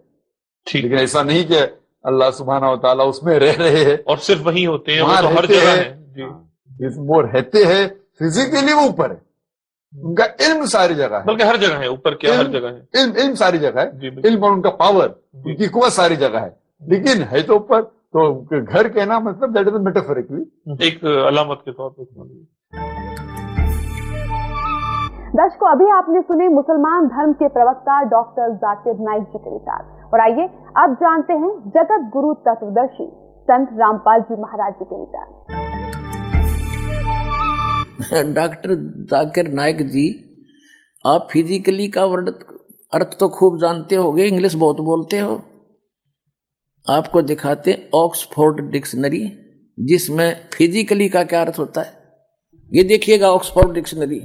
लेकिन 0.76 0.97
ऐसा 0.97 1.24
नहीं 1.24 1.45
कि 1.45 1.55
अल्लाह 2.05 2.30
सुबहाना 2.30 2.76
ताला 2.76 3.03
उसमें 3.03 3.39
रह 3.39 3.55
रहे 3.59 3.84
हैं। 3.84 4.03
और 4.03 4.17
सिर्फ़ 4.17 4.43
वही 4.43 4.63
होते 4.63 4.91
हैं 4.91 5.01
वो 5.01 5.21
तो 5.21 5.28
हर 5.28 5.45
जगह 5.45 5.82
हैं। 5.82 6.53
इस- 6.82 6.99
वो 6.99 7.21
रहते 7.21 7.59
हैं 7.59 7.88
फिजिकली 8.19 8.74
वो 8.74 8.89
ऊपर 8.89 9.11
है। 9.11 9.21
उनका 10.03 10.26
इल्म 10.26 10.65
सारी 10.65 10.95
जगह 10.95 11.17
है। 11.17 11.26
बल्कि 11.26 11.43
हर 11.43 11.57
जगह 11.57 11.78
है 11.78 11.89
ऊपर 11.89 12.15
क्या 12.15 12.38
हर 12.38 12.43
जगह 12.43 12.67
है? 12.67 12.88
इल्म 12.95 13.13
इल्म 13.17 13.36
सारी 13.36 13.57
जगह 13.57 13.82
है। 13.82 14.07
इल्म 14.26 14.43
और 14.43 14.51
उनका 14.51 14.69
पावर 14.69 15.15
उनकी 15.36 15.67
कुवत 15.67 15.91
सारी 15.91 16.15
जगह 16.15 16.39
है। 16.39 16.59
लेकिन 16.84 17.24
है 17.24 17.43
तो 17.43 17.55
ऊपर 17.55 17.82
तो 17.82 18.47
घर 18.61 18.88
कहना 18.89 19.19
मतलब 19.19 19.53
दैट 19.53 19.67
इज़ 19.67 19.76
मेटाफोरिकली 19.76 20.41
एक 20.88 21.05
अलामत 21.05 21.61
के 21.65 21.71
तौर 21.71 21.89
पर 21.89 22.03
दर्शकों 25.36 25.71
अभी 25.71 25.86
आपने 25.86 26.21
सुने 26.21 26.47
मुसलमान 26.47 27.07
धर्म 27.07 27.34
के 27.34 27.47
प्रवक्ता 27.47 28.03
डॉक्टर 28.03 28.55
जाकिर 28.55 28.93
नाइक 28.99 29.24
जी 29.24 29.38
के 29.38 29.53
विचार। 29.53 30.09
और 30.13 30.19
आइए 30.19 30.47
अब 30.78 30.93
जानते 30.93 31.34
हैं 31.34 31.59
जगत 31.69 32.09
गुरु 32.13 32.34
तत्वदर्शी 32.34 33.11
संत 33.43 33.69
रामपाल 33.74 34.21
जी 34.21 34.41
महाराज 34.41 34.74
जी 34.74 34.86
के 34.86 34.99
विचार। 34.99 35.72
डॉक्टर 38.34 38.76
जाकिर 39.10 39.48
नायक 39.48 39.82
जी, 39.82 40.06
आप 41.06 41.28
फिजिकली 41.32 41.88
का 41.88 42.06
वर्ड 42.06 42.30
अर्थ 42.94 43.18
तो 43.20 43.30
खूब 43.30 43.60
जानते 43.60 43.96
होगे, 43.96 44.26
इंग्लिश 44.26 44.54
बहुत 44.56 44.80
बोलते 44.80 45.20
हो। 45.20 45.41
आपको 46.88 47.22
दिखाते 47.22 47.89
ऑक्सफोर्ड 47.94 48.72
डिक्शनरी, 48.72 49.32
जिसमें 49.80 50.50
फिजिकली 50.54 51.10
का 51.10 51.24
क्या 51.24 51.41
अर्थ 51.41 51.60
होता 51.60 51.82
है। 51.82 52.04
ये 52.72 52.84
देखिएगा 52.84 53.32
ऑक्सफोर्ड 53.32 53.74
डिक्शनरी। 53.74 54.22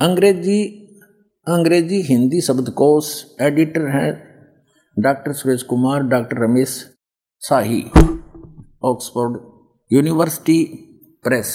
अंग्रेज़ी 0.00 0.81
अंग्रेज़ी 1.46 2.00
हिंदी 2.02 2.40
शब्दकोश 2.40 3.06
एडिटर 3.42 3.86
हैं 3.88 4.10
doctor 4.96 5.32
Suresh 5.32 5.62
Kumar, 5.62 6.02
doctor 6.02 6.38
Ramesh 6.42 6.74
Shahi 7.42 7.80
Oxford 8.84 9.38
University 9.90 10.64
press. 11.24 11.50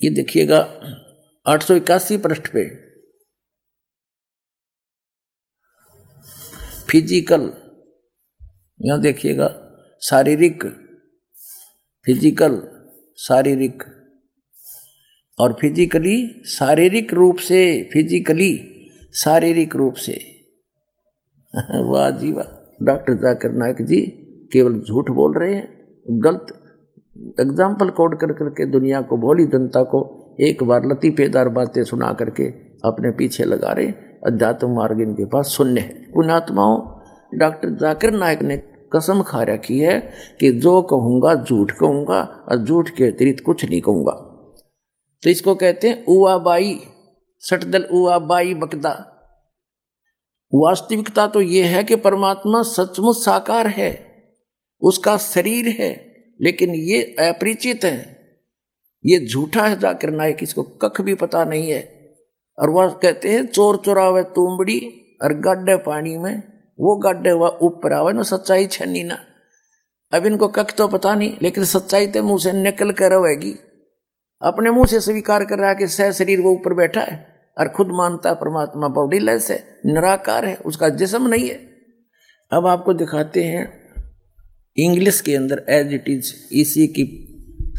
ये 0.00 0.10
देखिएगा, 0.10 0.58
आठ 1.46 1.62
सौ 1.62 1.74
इक्यासी 1.74 2.16
पृष्ठ 2.18 2.52
पे। 2.52 2.64
फ़िज़िकल, 6.90 7.52
यहाँ 8.80 9.00
देखिएगा, 9.00 9.48
शारीरिक, 10.02 10.64
फ़िज़िकल, 12.06 12.62
शारीरिक। 13.18 13.82
और 15.40 15.56
फिजिकली 15.60 16.42
शारीरिक 16.46 17.14
रूप 17.14 17.36
से 17.36 17.90
फिजिकली 17.92 18.60
शारीरिक 19.14 19.76
रूप 19.76 19.94
से। 19.94 20.12
वाह 21.90 22.10
जी 22.10 22.32
वाह। 22.32 22.56
डॉक्टर 22.84 23.14
जाकिर 23.14 23.50
नायक 23.50 23.82
जी, 23.82 24.00
केवल 24.52 24.80
झूठ 24.80 25.10
बोल 25.10 25.38
रहे 25.38 25.54
हैं, 25.54 25.68
गलत 26.08 26.46
एग्ज़ाम्पल 27.40 27.90
कोड 27.90 28.18
कर 28.20 28.32
करके 28.32 28.66
दुनिया 28.66 29.00
को, 29.00 29.16
भोली 29.16 29.44
जनता 29.44 29.82
को 29.82 30.16
एक 30.40 30.62
बार 30.64 30.82
लतीफेदार 30.84 31.48
बातें 31.48 31.84
सुना 31.84 32.12
करके 32.12 32.44
अपने 32.84 33.10
पीछे 33.10 33.44
लगा 33.44 33.72
रहे 33.72 33.86
अध्यात्म 34.26 34.74
मार्ग 34.74 35.00
इनके 35.00 35.24
पास 35.24 35.46
शून्य 35.46 35.80
है। 35.80 36.12
पुण्यात्माओं, 36.14 36.80
डॉक्टर 37.38 37.68
जाकिर 37.68 38.10
नायक 38.10 38.42
ने 38.42 38.56
कसम 38.96 39.22
खा 39.22 39.42
रखी 39.42 39.78
है 39.78 40.10
कि 40.40 40.52
जो 40.52 40.82
कहूँगा, 40.82 41.34
झूठ 41.34 41.72
कहूँगा, 41.72 42.20
और 42.20 42.64
झूठ 42.64 42.90
के 42.90 43.04
अतिरिक्त 43.04 43.44
कुछ 43.44 43.64
नहीं 43.64 43.80
कहूँगा। 43.80 44.29
तो 45.22 45.30
इसको 45.30 45.54
कहते 45.54 45.88
हैं 45.88 46.04
उआ 46.04 46.36
बाई 46.38 46.80
सटदल 47.42 47.82
उआ 47.82 48.18
बाई 48.18 48.54
बकदा। 48.54 48.90
वास्तविकता 50.52 51.26
तो 51.26 51.40
यह 51.40 51.76
है 51.76 51.84
कि 51.84 51.96
परमात्मा 51.96 52.62
सचमुच 52.62 53.16
साकार 53.16 53.66
है, 53.66 53.90
उसका 54.82 55.16
शरीर 55.16 55.68
है, 55.68 55.90
लेकिन 56.40 56.74
ये 56.74 57.02
अपरिचित 57.02 57.84
है। 57.84 58.18
ये 59.04 59.26
झूठा 59.26 59.66
है 59.66 59.78
जाकिर 59.78 60.10
नायक, 60.10 60.42
इसको 60.42 60.62
कख 60.62 61.00
भी 61.00 61.14
पता 61.14 61.44
नहीं 61.44 61.70
है। 61.70 61.82
और 62.58 62.70
वह 62.70 62.88
कहते 62.92 63.28
हैं, 63.28 63.46
चोर 63.46 63.76
चोरावे 63.76 64.22
तुमबड़ी 64.22 64.78
और 65.22 65.32
गड्ढे 65.32 65.76
पानी 65.76 66.16
में, 66.18 66.42
वो 66.78 66.96
गड्ढे 66.96 67.32
वह 67.32 67.58
ऊपर 67.62 67.92
आवे, 67.92 68.12
ना 68.12 68.22
सच्चाई 68.22 68.66
छनी 68.66 69.02
ना। 69.02 69.18
अब 70.12 70.26
इनको 70.26 70.48
कख 70.48 70.74
तो 70.76 70.88
पता 70.88 71.14
नहीं, 71.14 71.36
लेकिन 71.42 71.64
सच्चाई 71.64 72.06
तो 72.06 72.22
मुँह 72.22 72.38
से 72.38 72.52
निकल 72.52 72.92
कर 72.92 73.12
रहेगी 73.12 73.54
अपने 74.42 74.70
मुँह 74.70 74.86
से 74.86 75.00
स्वीकार 75.00 75.44
कर 75.44 75.58
रहा 75.58 75.68
है 75.68 75.74
कि 75.74 75.86
सह 75.88 76.10
शरीर 76.12 76.40
वो 76.40 76.52
ऊपर 76.52 76.74
बैठा 76.74 77.00
है 77.00 77.16
और 77.56 77.68
खुद 77.68 77.88
मानता 77.92 78.28
है 78.28 78.34
परमात्मा 78.34 78.88
बॉडीलेस 78.90 79.50
है, 79.50 79.58
निराकार 79.86 80.44
है, 80.44 80.54
उसका 80.56 80.88
जिसम 80.90 81.26
नहीं 81.28 81.48
है। 81.48 81.58
अब 82.52 82.66
आपको 82.66 82.92
दिखाते 82.94 83.44
हैं 83.44 83.64
इंग्लिश 84.76 85.20
के 85.20 85.34
अंदर 85.36 85.64
एज 85.68 85.92
इट 85.94 86.08
इज़ 86.08 86.32
इसी 86.52 86.86
की 86.88 87.04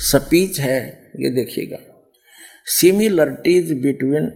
स्पीच 0.02 0.60
है, 0.60 0.80
ये 1.20 1.30
देखिएगा। 1.36 1.78
Similarities 2.70 3.72
between 3.82 4.32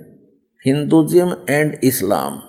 Hinduism 0.66 1.36
and 1.50 1.78
Islam 1.84 2.42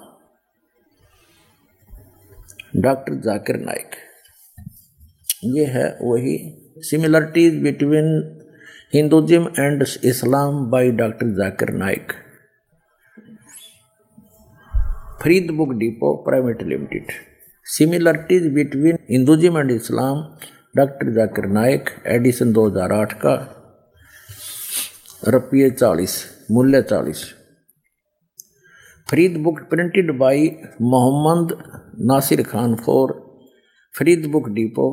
doctor 2.76 3.14
Zakir 3.24 3.56
Naik 3.56 3.96
ये 5.44 5.64
है 5.66 5.86
वही 6.02 6.38
similarities 6.80 7.62
between 7.62 8.08
Hinduism 8.92 9.48
and 9.58 9.82
Islam 10.04 10.58
by 10.70 10.90
doctor 10.90 11.26
Zakir 11.26 11.70
Naik 11.70 12.12
Farid 15.22 15.50
book 15.50 15.72
depot 15.72 16.14
private 16.16 16.62
limited. 16.62 17.10
Similarities 17.64 18.46
between 18.52 18.98
Hinduism 19.10 19.58
and 19.58 19.70
Islam, 19.70 20.20
doctor 20.76 21.12
Zakir 21.12 21.46
Naik 21.46 21.90
edition 22.06 22.52
2008 22.52 23.12
का। 23.12 23.34
रुपये 25.28 25.70
चालीस, 25.70 26.14
मूल्य 26.50 26.82
चालीस। 26.82 27.24
Farid 29.10 29.36
book 29.36 29.60
printed 29.60 30.16
by 30.18 30.46
Mohammed 30.82 31.58
Nasir 32.00 32.42
Khan 32.42 32.76
for. 32.76 33.14
Farid 33.98 34.26
book 34.26 34.48
depot 34.48 34.88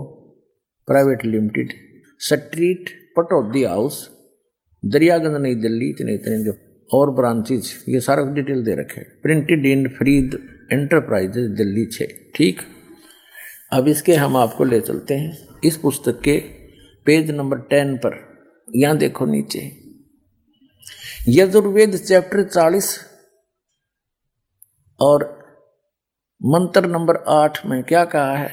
private 0.87 1.25
limited. 1.25 1.73
Street 2.19 3.02
Pataudi 3.15 3.63
house 3.63 3.97
Daryaganj 4.83 5.41
New 5.41 5.55
Delhi 5.61 5.89
इतने 5.89 6.13
इतने 6.13 6.43
जो 6.43 6.53
और 6.89 7.11
branches 7.11 7.73
ये 7.89 7.99
सारा 7.99 8.23
डिटेल 8.33 8.63
दे 8.63 8.75
रखे 8.75 9.01
printed 9.21 9.65
in 9.65 9.87
Farid 9.89 10.39
enterprises 10.71 11.49
Delhi 11.57 11.85
छः 11.87 12.15
ठीक 12.35 12.61
अब 13.73 13.87
इसके 13.87 14.15
हम 14.15 14.37
आपको 14.37 14.63
ले 14.63 14.79
चलते 14.81 15.13
हैं 15.13 15.59
इस 15.65 15.77
पुस्तक 15.77 16.19
के 16.21 16.37
पेज 17.05 17.31
नंबर 17.31 17.59
टेन 17.69 17.95
पर 17.97 18.19
यहाँ 18.67 18.97
देखो 18.97 19.25
नीचे 19.25 19.61
यजुर्वेद 21.29 21.95
चैप्टर 21.97 22.43
चालीस 22.43 22.97
और 24.99 25.25
मंत्र 26.41 26.87
नंबर 26.87 27.23
आठ 27.31 27.65
में 27.65 27.81
क्या 27.83 28.03
कहा 28.05 28.35
है 28.37 28.51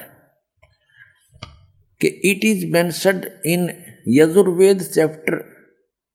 कि 2.00 2.08
it 2.30 2.44
is 2.44 2.66
mentioned 2.72 3.24
in 3.46 3.68
Yajurveda 4.08 4.82
chapter 4.82 5.44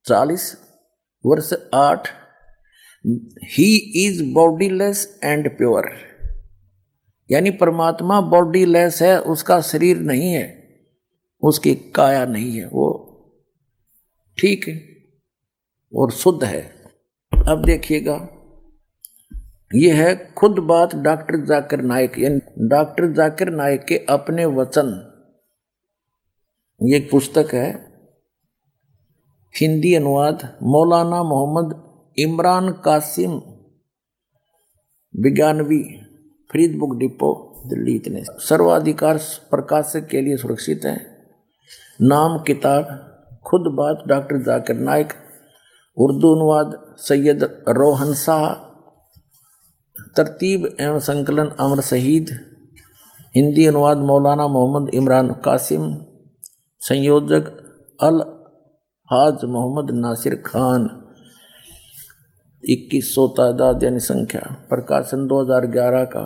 चालीस, 0.06 0.58
वर्ष 1.26 1.54
आठ। 1.74 2.08
He 3.58 3.76
is 4.06 4.24
bodyless 4.34 5.20
and 5.24 5.58
pure 5.58 5.90
यानी 7.32 7.52
परमात्मा 7.52 8.22
बॉडीलेस 8.22 9.02
है, 9.02 9.22
उसका 9.22 9.62
शरीर 9.62 9.98
नहीं 9.98 10.32
है, 10.34 10.46
उसकी 11.44 11.76
काया 11.76 12.26
नहीं 12.26 12.58
है, 12.58 12.66
वो 12.68 12.88
ठीक 14.38 14.68
है 14.68 14.76
और 15.94 16.12
शुद्ध 16.12 16.44
है। 16.44 16.62
अब 17.48 17.64
देखिएगा, 17.66 18.16
ये 19.76 19.92
है 19.92 20.16
खुद 20.34 20.60
बात 20.60 20.96
डॉक्टर 20.96 21.46
जाकिर 21.46 21.82
नायक। 21.82 22.20
यानी 22.20 22.68
डॉक्टर 22.68 23.12
जाकिर 23.12 23.50
नायक 23.50 23.86
के 23.86 23.98
अपने 24.10 24.46
वचन 24.46 25.14
ये 26.84 26.98
एक 26.98 27.12
पुस्तक 27.12 27.48
है। 27.54 27.94
हिंदी 29.62 29.96
अनुवाद 29.96 30.60
मौलाना 30.64 31.24
मोहम्मद 31.24 31.84
इमरान 32.18 32.70
कासिम, 32.70 33.32
विज्ञानवी, 35.22 35.84
फरीद 36.54 36.78
बुक 36.78 36.98
डिपो, 36.98 37.64
दिल्ली 37.68 37.96
इतने। 37.96 38.24
सर्वाधिकार 38.24 39.18
प्रकाशक 39.50 40.08
के 40.08 40.22
लिए 40.22 40.38
सुरक्षित 40.38 40.82
है। 40.86 41.28
नाम, 42.02 42.40
किताब, 42.40 42.84
खुद 43.46 43.62
बात, 43.62 44.04
डॉक्टर 44.08 44.38
जाकिर 44.38 44.76
नायक। 44.76 45.14
उर्दू 45.98 46.36
अनुवाद 46.36 46.96
सैयद 46.98 47.44
रोहन 47.70 48.14
शाह। 48.14 48.54
तरतीब 50.18 50.78
एवं 50.80 51.00
संकलन 51.00 51.48
अमर 51.48 51.82
शहीद। 51.82 52.30
हिंदी 53.36 53.66
अनुवाद 53.66 53.98
मौलाना 53.98 54.48
मोहम्मद 54.48 54.90
इमरान 54.94 55.30
कासिम। 55.30 56.05
संयोजक 56.82 57.46
अल 58.00 58.20
हाज 59.10 59.44
मोहम्मद 59.46 59.92
नासिर 59.96 60.36
खान, 60.46 60.84
इक्कीस 62.64 63.14
सौ 63.16 63.28
तादाद 63.38 63.84
यानी 63.84 64.00
संख्या 64.00 64.42
प्रकाशन 64.70 65.26
2011 65.28 66.06
का 66.12 66.24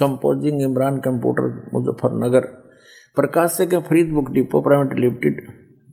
कंपोजिंग 0.00 0.60
इमरान 0.62 0.98
कंप्यूटर 1.00 1.48
मुजफ्फरनगर 1.74 2.46
प्रकाशक 3.16 3.74
Farid 3.88 4.12
book 4.12 4.30
depot 4.30 4.60
private 4.60 4.98
limited 5.00 5.42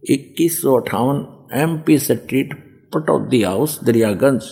इक्कीस 0.04 0.62
सौ 0.62 0.76
अठावन 0.80 1.26
M 1.62 1.78
P 1.88 1.98
street 2.00 2.54
Pataudi 2.94 3.42
house 3.44 3.80
Daryaganj, 3.84 4.44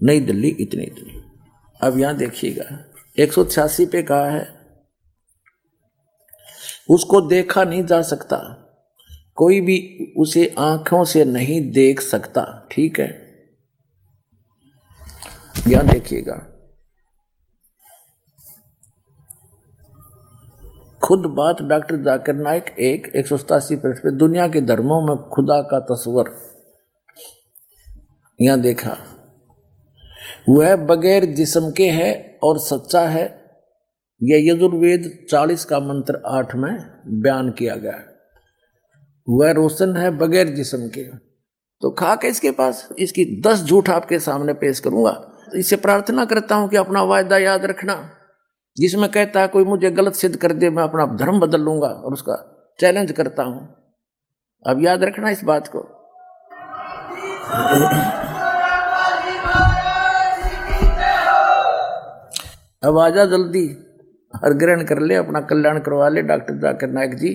New 0.00 0.20
Delhi 0.20 0.56
इतनी 0.60 0.84
इतनी 0.84 1.22
अब 1.80 1.98
यहाँ 1.98 2.16
देखिएगा, 2.16 2.68
एक 3.16 3.32
सौ 3.32 3.44
छियासी 3.44 3.86
पे 3.86 4.02
कहा 4.02 4.30
है 4.30 4.46
उसको 6.88 7.20
देखा 7.20 7.64
नहीं 7.64 7.84
जा 7.84 8.02
सकता। 8.02 8.36
कोई 9.36 9.60
भी 9.60 10.12
उसे 10.16 10.54
आँखों 10.58 11.04
से 11.04 11.24
नहीं 11.24 11.70
देख 11.72 12.00
सकता, 12.00 12.68
ठीक 12.72 13.00
है? 13.00 13.28
यहाँ 15.68 15.86
देखिएगा। 15.86 16.54
खुद 21.04 21.26
बात 21.26 21.62
डॉक्टर 21.62 21.96
जाकिर 21.96 22.34
नाइक 22.34 22.64
एक 22.78 23.12
एक 23.16 23.26
सौ 23.26 23.36
सतासी 23.36 23.76
पृष्ठ 23.76 24.02
पे 24.02 24.10
दुनिया 24.10 24.48
के 24.48 24.60
धर्मों 24.60 25.00
में 25.02 25.16
खुदा 25.28 25.62
का 25.62 25.80
तस्वर। 25.80 26.30
यहाँ 28.40 28.60
देखा। 28.60 28.96
वह 30.48 30.76
बगैर 30.76 31.24
जिस्म 31.24 31.70
के 31.70 31.88
है 31.88 32.38
और 32.42 32.58
सच्चा 32.58 33.00
है 33.00 33.47
यह 34.20 34.44
यजुर्वेद 34.44 35.10
चालीस 35.30 35.64
का 35.64 35.78
मंत्र 35.80 36.22
आठ 36.26 36.54
में 36.54 36.72
बयान 37.22 37.50
किया 37.50 37.74
गया 37.76 37.98
वह 39.28 39.50
रोशन 39.50 39.96
है 39.96 40.10
बगैर 40.10 40.48
जिसम 40.48 40.86
के। 40.88 41.02
तो 41.82 41.90
खा 41.90 42.14
के 42.14 42.28
इसके 42.28 42.50
पास, 42.50 42.88
इसकी 42.98 43.24
दस 43.42 43.62
झूठ 43.64 43.90
आपके 43.90 44.18
सामने 44.18 44.52
पेश 44.52 44.80
करूँगा। 44.80 45.12
इससे 45.56 45.76
प्रार्थना 45.76 46.24
करता 46.24 46.54
हूँ 46.54 46.68
कि 46.68 46.76
अपना 46.76 47.02
वायदा 47.02 47.38
याद 47.38 47.64
रखना, 47.64 47.94
जिसमें 48.76 49.10
कहता 49.10 49.40
है, 49.40 49.48
कोई 49.48 49.64
मुझे 49.64 49.90
गलत 49.90 50.14
सिद्ध 50.14 50.36
कर 50.36 50.52
दे, 50.52 50.70
मैं 50.70 50.82
अपना 50.82 51.06
धर्म 51.16 51.40
बदल 51.40 51.60
लूँगा 51.60 51.88
और 51.88 52.12
उसका 52.12 52.36
चैलेंज 52.78 53.12
करता 53.12 53.42
हूँ। 53.42 53.68
अब 54.66 54.84
याद 54.84 55.04
रखना 55.04 55.30
इस 55.30 55.44
बात 55.44 55.68
को। 55.68 55.86
आजा 63.00 63.24
जल्दी। 63.24 63.87
हर 64.34 64.52
ग्रहण 64.52 64.84
कर 64.84 64.98
ले, 65.00 65.14
अपना 65.14 65.40
कल्याण 65.40 65.78
करवा 65.78 66.08
ले, 66.08 66.22
डॉक्टर 66.22 66.54
जाकिर 66.54 66.88
नायक 66.88 67.14
जी। 67.14 67.34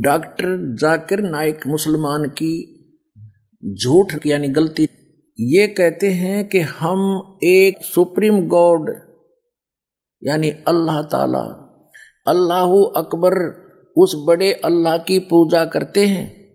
डॉक्टर 0.00 0.56
जाकिर 0.80 1.20
नाइक 1.20 1.66
मुसलमान 1.66 2.24
की 2.28 2.52
झूठ 3.62 4.14
यानी 4.26 4.48
गलती। 4.48 4.88
ये 5.38 5.66
कहते 5.68 6.10
हैं 6.10 6.48
कि 6.48 6.60
हम 6.60 7.00
एक 7.44 7.82
सुप्रीम 7.84 8.40
गॉड, 8.48 8.90
यानी 10.22 10.50
अल्लाह 10.68 11.02
ताला, 11.02 11.42
अल्लाह 12.26 12.72
अकबर, 12.96 13.34
उस 13.96 14.14
बड़े 14.26 14.52
अल्लाह 14.64 14.96
की 14.98 15.18
पूजा 15.18 15.64
करते 15.64 16.06
हैं। 16.06 16.45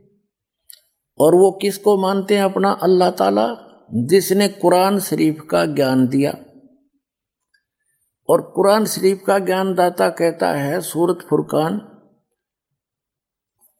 और 1.22 1.36
वो 1.36 1.59
किसको 1.61 1.97
मानते 1.97 2.38
हैं 2.38 2.43
अपना? 2.43 2.72
अल्लाह 2.72 3.09
ताला, 3.09 3.55
जिसने 3.93 4.47
कुरान 4.47 4.99
शरीफ 4.99 5.47
का 5.51 5.65
ज्ञान 5.65 6.07
दिया। 6.07 6.34
और 8.30 8.41
कुरान 8.55 8.86
शरीफ 8.86 9.24
का 9.28 9.39
ज्ञान 9.39 9.74
दाता 9.76 10.09
कहता 10.09 10.51
है, 10.51 10.82
सूरत 10.82 11.19
फुरकान, 11.30 11.88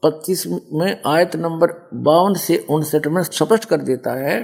पच्चीस 0.04 0.48
में 0.74 1.02
आयत 1.06 1.36
नंबर 1.36 1.90
बावन 1.94 2.34
से 2.34 2.58
उनसठ 2.58 3.08
में 3.08 3.24
स्पष्ट 3.24 3.66
कर 3.66 3.78
देता 3.78 4.12
है 4.12 4.42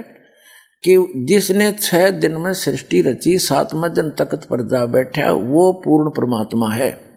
कि 0.84 1.12
जिसने 1.16 1.72
छह 1.72 2.10
दिन 2.10 2.32
में 2.32 2.54
सृष्टि 2.54 3.02
रची, 3.02 3.38
सातवें 3.38 3.92
दिन 3.92 4.10
तख्त 4.10 4.44
पर 4.44 4.68
जा 4.68 4.86
बैठा, 4.86 5.32
वो 5.32 5.72
पूर्ण 5.72 6.10
परमात्मा 6.10 6.70
है। 6.70 7.08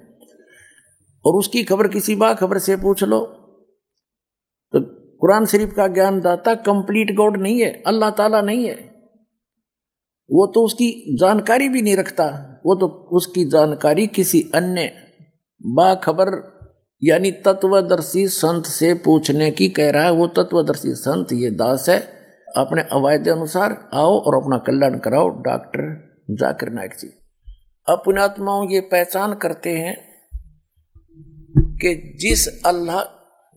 और 1.26 1.34
उसकी 1.34 1.64
खबर 1.64 1.88
किसी 1.88 2.16
बा 2.16 2.34
खबर 2.34 2.58
से 2.58 2.76
पूछ 2.76 3.04
लो। 3.04 3.41
कुरान 5.22 5.46
शरीफ 5.46 5.74
का 5.74 5.88
ज्ञान 5.88 6.20
दाता 6.22 6.54
कंप्लीट 6.62 7.16
गॉड 7.16 7.38
नहीं 7.38 7.60
है, 7.62 7.72
अल्लाह 7.88 8.10
ताला 8.12 8.42
नहीं 8.42 8.66
है। 8.66 8.76
वो 10.30 10.46
तो 10.48 10.64
उसकी 10.66 11.18
जानकारी 11.20 11.70
भी 11.70 11.82
नहीं 11.82 11.96
रखता, 11.96 12.26
वो 12.66 12.76
तो 12.76 12.88
उसकी 13.12 13.46
जानकारी 13.50 14.08
किसी 14.08 14.42
अन्य 14.56 14.92
बाखबर 15.62 16.32
यानी 17.02 17.32
तत्वदर्शी 17.46 18.28
संत 18.28 18.66
से 18.66 18.94
पूछने 19.06 19.52
की 19.52 19.68
कह 19.70 19.90
रहा 19.92 20.04
है, 20.04 20.12
वो 20.12 20.28
तत्वदर्शी 20.30 20.94
संत, 20.96 21.32
ये 21.34 21.50
दास 21.52 21.86
है, 21.90 21.98
अपने 22.58 22.82
अवायदे 22.92 23.30
अनुसार 23.30 23.78
आओ 23.94 24.20
और 24.20 24.36
अपना 24.36 24.58
कल्याण 24.58 24.98
कराओ, 25.00 25.30
डॉक्टर 25.42 25.88
जाकिर 26.32 26.70
नायक 26.70 26.94
जी। 27.00 27.08
अपनात्माओं 27.88 28.70
ये 28.70 28.80
पहचान 28.82 29.34
करते 29.36 29.70
हैं 29.70 29.96
कि 31.78 31.96
जिस 32.20 32.48
अल्लाह 32.66 33.02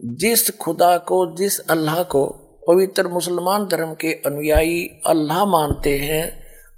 जिस 0.01 0.51
खुदा 0.59 0.97
को 0.99 1.16
जिस 1.36 1.59
अल्लाह 1.70 2.03
को 2.12 2.20
पवित्र 2.62 3.09
मुसलमान 3.09 3.64
धर्म 3.64 3.92
के 3.95 4.12
अनुयायी 4.26 4.80
अल्लाह 5.07 5.45
मानते 5.45 5.90
हैं 5.99 6.22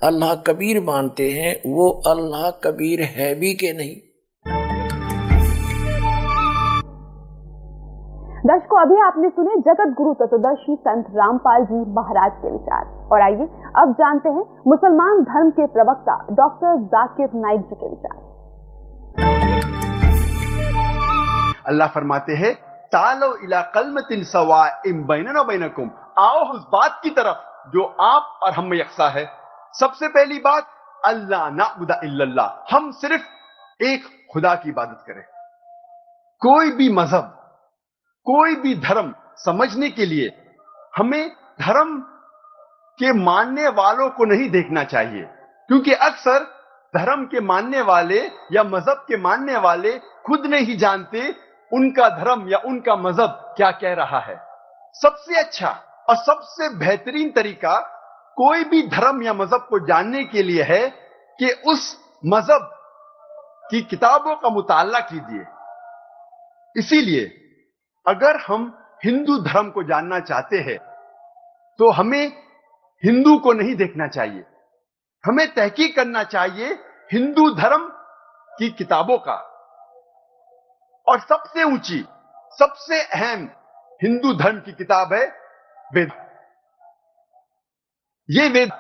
अल्लाह 0.03 0.35
कबीर 0.47 0.81
मानते 0.85 1.29
हैं 1.31 1.55
वो 1.67 1.89
अल्लाह 2.07 2.51
कबीर 2.65 3.03
है 3.13 3.29
भी 3.35 3.53
के 3.55 3.73
नहीं। 3.73 3.97
दर्शकों 8.45 8.81
अभी 8.81 9.01
आपने 9.07 9.29
सुने 9.31 9.57
जगत 9.63 9.95
गुरु 9.99 10.13
चतुर्दशी 10.15 10.77
संत 10.81 11.07
रामपाल 11.17 11.65
जी 11.65 11.81
महाराज 11.95 12.39
के 12.43 12.53
विचार। 12.53 12.85
और 13.13 13.23
आइए 13.23 13.49
अब 13.77 13.97
जानते 13.99 14.29
हैं 14.29 14.45
मुसलमान 14.67 15.25
धर्म 15.25 15.51
के 15.51 15.67
प्रवक्ता 15.73 16.21
डॉक्टर 16.35 16.79
जाकिर 16.95 17.35
नाइक 17.41 17.61
जी 17.63 17.75
के 17.75 17.89
विचार। 17.89 18.17
अल्लाह 21.67 21.89
फरमाते 21.89 22.33
हैं 22.37 22.55
तालो 22.93 23.35
इला 23.37 23.61
कलमतिन 23.75 24.25
सवा 24.25 24.67
इम 24.87 25.03
बैनकुम। 25.05 25.91
आओ 26.19 26.41
उस 26.55 26.63
बात 26.73 27.01
की 27.03 27.11
तरफ़, 27.11 27.71
जो 27.71 27.85
आप 28.01 28.41
और 28.43 28.53
हम 28.53 28.65
में 28.65 28.79
यकसा 28.79 29.09
है। 29.09 29.27
सबसे 29.75 30.09
पहली 30.09 30.39
बात 30.39 30.71
अल्लाह 31.05 31.49
नाबुदा 31.51 32.01
इल्लल्लाह। 32.05 32.75
हम 32.75 32.91
सिर्फ़ 32.93 33.85
एक 33.85 34.05
खुदा 34.33 34.55
की 34.55 34.69
इबादत 34.69 35.05
करें। 35.07 35.23
कोई 36.43 36.71
भी 36.71 36.89
मज़हब, 36.93 37.25
कोई 38.27 38.55
भी 38.57 38.75
धर्म 38.81 39.15
समझने 39.37 39.91
के 39.91 40.07
लिए 40.07 40.31
हमें 40.97 41.31
धर्म 41.61 41.99
के 42.99 43.13
मानने 43.13 43.69
वालों 43.69 44.09
को 44.11 44.25
नहीं 44.25 44.49
देखना 44.51 44.85
चाहिए। 44.85 45.23
क्योंकि 45.69 45.93
अक्सर 45.93 46.45
धर्म 46.95 47.25
के 47.25 47.41
मानने 47.41 47.83
वाले 47.83 48.21
या 48.53 48.63
मज़हब 48.65 49.05
के 49.09 49.17
मानने 49.17 49.57
वाले 49.59 49.93
खुद 50.27 50.47
नहीं 50.47 50.77
जानते 50.79 51.21
उनका 51.73 52.09
धर्म 52.19 52.49
या 52.49 52.59
उनका 52.67 52.97
मज़हब 52.97 53.55
क्या 53.57 53.71
कह 53.73 53.95
रहा 53.95 54.19
है? 54.21 54.37
सबसे 54.95 55.39
अच्छा 55.41 55.71
और 56.09 56.17
सबसे 56.17 56.69
बेहतरीन 56.79 57.31
तरीका 57.31 57.79
कोई 58.37 58.65
भी 58.65 58.83
धर्म 58.89 59.23
या 59.23 59.33
मज़हब 59.35 59.67
को 59.71 59.79
जानने 59.87 60.25
के 60.25 60.43
लिए 60.43 60.63
है 60.63 60.89
कि 61.39 61.51
उस 61.67 61.97
मज़हब 62.27 62.71
की 63.71 63.81
किताबों 63.83 64.35
का 64.37 64.49
मुताला 64.49 65.01
कीजिए। 65.03 65.45
इसीलिए 66.77 67.25
अगर 68.07 68.37
हम 68.41 68.73
हिंदू 69.05 69.39
धर्म 69.39 69.71
को 69.71 69.83
जानना 69.83 70.21
चाहते 70.21 70.59
हैं 70.61 70.79
तो 71.79 71.91
हमें 71.91 72.27
हिंदू 73.03 73.37
को 73.39 73.53
नहीं 73.53 73.75
देखना 73.75 74.07
चाहिए। 74.09 74.45
हमें 75.25 75.47
तहकीक 75.55 75.95
करना 75.97 76.23
चाहिए 76.25 76.73
हिंदू 77.13 77.49
धर्म 77.55 77.89
की 78.53 78.71
किताबों 78.71 79.19
का। 79.19 79.37
और 81.07 81.21
सबसे 81.21 81.63
ऊँची, 81.65 82.05
सबसे 82.59 83.01
अहम 83.03 83.49
हिंदू 84.01 84.33
धर्म 84.35 84.61
की 84.61 84.73
किताब 84.73 85.13
है 85.13 85.27
वेद। 85.91 86.11
ये 88.29 88.49
वेद 88.49 88.71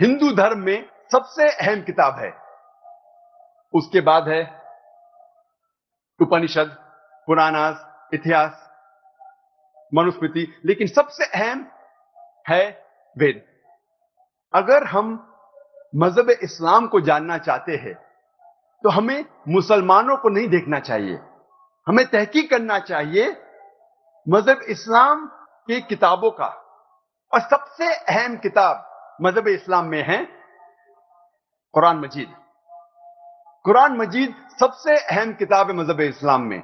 हिंदू 0.00 0.30
धर्म 0.34 0.58
में 0.58 0.88
सबसे 1.12 1.48
अहम 1.50 1.82
किताब 1.82 2.18
है। 2.18 2.30
उसके 3.74 4.00
बाद 4.00 4.28
है 4.28 4.42
उपनिषद, 6.20 6.76
पुराणास, 7.28 7.76
इतिहास, 8.14 8.58
मनुस्मृति, 9.92 10.46
लेकिन 10.64 10.86
सबसे 10.88 11.24
अहम 11.26 11.66
है 12.46 12.64
वेद। 13.16 13.42
अगर 14.54 14.84
हम 14.86 15.10
मज़हब 15.94 16.30
इस्लाम 16.32 16.86
को 16.86 17.00
जानना 17.00 17.38
चाहते 17.38 17.76
हैं 17.76 17.94
तो 18.84 18.90
हमें 18.90 19.24
मुसलमानों 19.48 20.16
को 20.16 20.28
नहीं 20.28 20.48
देखना 20.48 20.78
चाहिए। 20.80 21.18
हमें 21.86 22.04
तहकीक 22.06 22.50
करना 22.50 22.78
चाहिए 22.80 23.30
मज़हब 24.26 24.60
इस्लाम 24.70 25.26
की 25.68 25.80
किताबों 25.80 26.30
का। 26.30 26.46
और 27.32 27.40
सबसे 27.40 27.94
अहम 27.94 28.36
किताब 28.36 29.16
मज़हब 29.22 29.48
इस्लाम 29.48 29.86
में 29.86 30.02
है, 30.02 30.22
कुरान 31.74 31.96
मजीद। 31.96 32.34
कुरान 33.64 33.96
मजीद 33.96 34.34
सबसे 34.60 34.96
अहम 34.96 35.32
किताब 35.32 35.70
है 35.70 35.76
मज़हब 35.76 36.00
इस्लाम 36.00 36.42
में। 36.42 36.62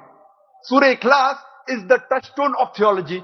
सूर 0.64 0.84
इखलास 0.84 1.44
is 1.70 1.84
the 1.86 2.00
touchstone 2.24 2.54
of 2.54 2.78
theology 2.78 3.22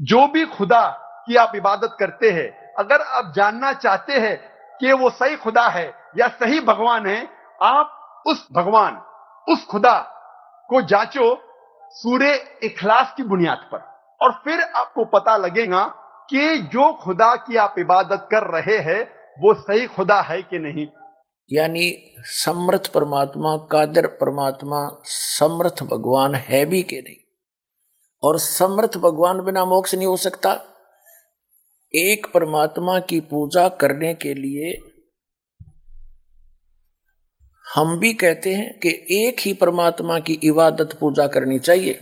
जो 0.00 0.26
भी 0.28 0.44
खुदा 0.46 0.88
की 1.26 1.36
आप 1.36 1.52
इबादत 1.56 1.96
करते 2.00 2.30
हैं, 2.30 2.74
अगर 2.74 3.00
आप 3.00 3.32
जानना 3.36 3.72
चाहते 3.74 4.18
हैं 4.20 4.36
कि 4.80 4.92
वो 4.92 5.10
सही 5.10 5.36
खुदा 5.36 5.68
है 5.68 5.86
या 6.16 6.28
सही 6.28 6.60
भगवान 6.60 7.06
है, 7.06 7.28
आप 7.62 8.22
उस 8.26 8.46
भगवान 8.52 9.02
उस 9.48 9.66
खुदा 9.66 9.98
को 10.68 10.82
जांचो 10.82 11.40
सूर्य 11.90 12.58
इखलास 12.62 13.14
की 13.16 13.22
बुनियाद 13.22 13.68
पर। 13.74 13.78
और 14.22 14.32
फिर 14.44 14.60
आपको 14.60 15.04
पता 15.04 15.36
लगेगा 15.36 15.84
कि 16.30 16.58
जो 16.58 16.92
खुदा 16.92 17.36
की 17.36 17.56
आप 17.56 17.74
इबादत 17.78 18.28
कर 18.30 18.42
रहे 18.42 18.78
हैं, 18.78 19.10
वो 19.38 19.54
सही 19.54 19.86
खुदा 19.86 20.20
है 20.20 20.42
कि 20.42 20.58
नहीं। 20.58 20.86
यानी 21.52 22.14
समर्थ 22.18 22.92
परमात्मा, 22.92 23.56
कादर 23.56 24.06
परमात्मा, 24.06 24.88
समर्थ 25.04 25.82
भगवान 25.82 26.34
है 26.34 26.64
भी 26.64 26.82
कि 26.82 26.96
नहीं? 26.96 27.16
और 28.22 28.38
समर्थ 28.38 28.96
भगवान 28.96 29.44
बिना 29.44 29.64
मोक्ष 29.64 29.94
नहीं 29.94 30.06
हो 30.06 30.16
सकता। 30.16 30.50
एक 31.94 32.26
परमात्मा 32.34 33.00
की 33.00 33.20
पूजा 33.20 33.68
करने 33.68 34.14
के 34.14 34.34
लिए 34.34 34.91
हम 37.76 37.98
भी 37.98 38.12
कहते 38.12 38.54
हैं 38.54 38.78
कि 38.78 38.88
एक 39.10 39.40
ही 39.40 39.52
परमात्मा 39.52 40.18
की 40.18 40.32
इबादत 40.44 40.96
पूजा 41.00 41.26
करनी 41.26 41.58
चाहिए, 41.58 42.00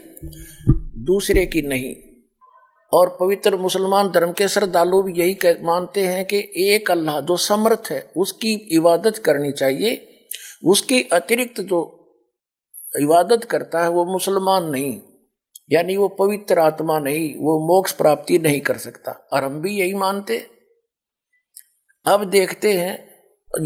दूसरे 1.05 1.47
की 1.47 1.62
नहीं। 1.62 1.95
और 2.93 3.16
पवित्र 3.21 3.57
मुसलमान 3.57 4.11
धर्म 4.11 4.33
के 4.33 4.49
श्रद्धालु 4.49 5.03
भी 5.03 5.12
यही 5.12 5.37
मानते 5.62 6.01
हैं 6.01 6.25
कि 6.25 6.39
एक 6.57 6.91
अल्लाह 6.91 7.21
जो 7.21 7.37
समर्थ 7.37 7.89
है, 7.91 8.12
उसकी 8.16 8.55
इबादत 8.55 9.18
करनी 9.18 9.53
चाहिए। 9.53 10.07
उसके 10.64 11.01
अतिरिक्त 11.12 11.61
जो 11.61 11.81
इबादत 13.01 13.45
करता 13.45 13.83
है, 13.83 13.89
वो 13.89 14.05
मुसलमान 14.05 14.64
नहीं। 14.64 15.01
यानी 15.73 15.97
वो 15.97 16.09
पवित्र 16.09 16.59
आत्मा 16.59 16.99
नहीं, 16.99 17.35
वो 17.35 17.59
मोक्ष 17.66 17.93
प्राप्ति 17.93 18.39
नहीं 18.39 18.61
कर 18.61 18.77
सकता। 18.77 19.29
और 19.33 19.45
हम 19.45 19.61
भी 19.61 19.79
यही 19.79 19.95
मानते 19.95 20.47
अब 22.07 22.25
देखते 22.25 22.73
हैं, 22.73 23.11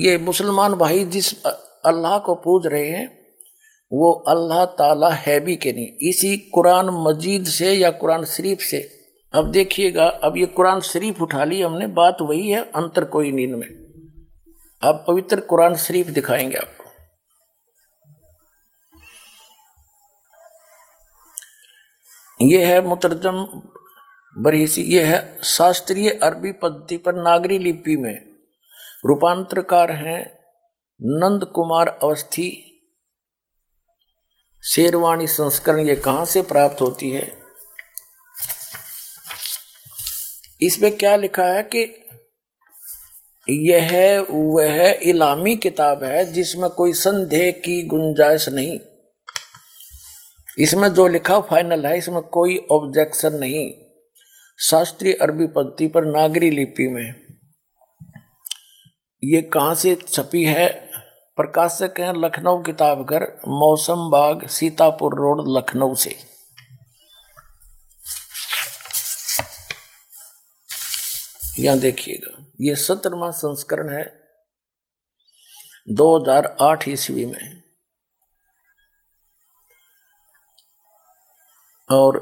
ये 0.01 0.19
मुसलमान 0.19 0.73
भाई 0.73 1.05
जिस 1.05 1.47
अल्लाह 1.87 2.19
को 2.19 2.35
पूज 2.35 2.67
रहे 2.67 2.89
हैं, 2.89 3.07
वो 3.93 4.13
अल्लाह 4.29 4.65
ताला 4.65 5.11
है 5.11 5.39
भी 5.41 5.57
के 5.57 5.73
नहीं। 5.73 6.09
इसी 6.09 6.37
कुरान 6.55 6.91
मजीद 7.07 7.45
से 7.45 7.73
या 7.73 7.91
कुरान 7.91 8.25
शरीफ 8.25 8.61
से। 8.61 8.81
अब 9.35 9.51
देखिएगा, 9.51 10.07
अब 10.07 10.37
ये 10.37 10.47
कुरान 10.47 10.81
शरीफ 10.81 11.21
उठा 11.23 11.45
ली 11.45 11.63
हमने, 11.63 11.87
बात 11.87 12.17
वही 12.23 12.51
है, 12.51 12.61
अंतर 12.77 13.05
कोई 13.05 13.33
नींद 13.33 13.55
में 13.55 13.69
अब 14.83 15.05
पवित्र 15.09 15.41
कुरान 15.41 15.75
शरीफ 15.77 16.07
दिखाएँगे 16.07 16.57
आपको। 16.57 16.85
ये 22.41 22.65
है 22.65 22.81
मुतरजम 22.87 23.45
बरहीसी, 24.37 24.83
ये 24.83 25.03
है 25.03 25.39
शास्त्रीय 25.45 26.11
अरबी 26.23 26.53
पद्धति 26.53 26.97
पर 26.97 27.15
नागरी 27.15 27.59
लिपि 27.59 27.97
में 27.97 28.15
रूपांतरकार 29.07 29.91
हैं 29.93 30.23
नंद 31.03 31.45
कुमार 31.45 31.89
अवस्थी 31.89 32.81
शेरवाणी 34.63 35.27
संस्करण 35.27 35.89
ये 35.89 35.97
कहाँ 35.97 36.25
से 36.25 36.43
प्राप्त 36.43 36.81
होती 36.81 37.11
है? 37.11 37.33
इसमें 40.63 40.97
क्या 40.97 41.17
लिखा 41.17 41.45
है 41.45 41.63
कि 41.63 42.01
यह 43.49 44.21
वह 44.31 44.99
इलामी 45.03 45.57
किताब 45.57 46.05
है 46.05 46.33
जिसमें 46.33 46.71
कोई 46.71 46.93
संदेह 46.93 47.51
की 47.51 47.83
गुंजाइश 47.83 48.49
नहीं। 48.49 48.81
इसमें 50.59 50.89
जो 50.89 51.09
लिखा 51.09 51.41
फाइनल 51.41 51.87
है, 51.87 51.99
इसमें 51.99 52.23
कोई 52.23 52.67
ऑब्जेक्शन 52.71 53.35
नहीं। 53.35 53.73
शास्त्रीय 54.59 55.13
अरबी 55.13 55.47
पद्धति 55.47 55.89
पर 55.89 56.05
नागरी 56.05 56.51
लिपि 56.51 56.89
में। 56.89 57.24
ये 59.25 59.41
कहाँ 59.43 59.75
से 59.75 59.95
छपी 60.09 60.45
है? 60.45 60.69
प्रकाशक 61.39 62.01
हैं 62.01 62.13
लखनऊ 62.15 62.63
किताब 62.63 63.05
घर 63.05 63.23
मौसम 63.51 64.09
बाग, 64.11 64.47
सीतापुर 64.49 65.15
रोड, 65.19 65.45
लखनऊ 65.49 65.95
से। 65.95 66.17
यहाँ 71.59 71.79
देखिएगा, 71.79 72.45
ये 72.61 72.75
सत्रवा 72.77 73.31
संस्करण 73.33 73.89
है 73.89 74.05
2008 75.89 76.89
ईस्वी 76.89 77.25
में। 77.27 77.63
और 81.89 82.19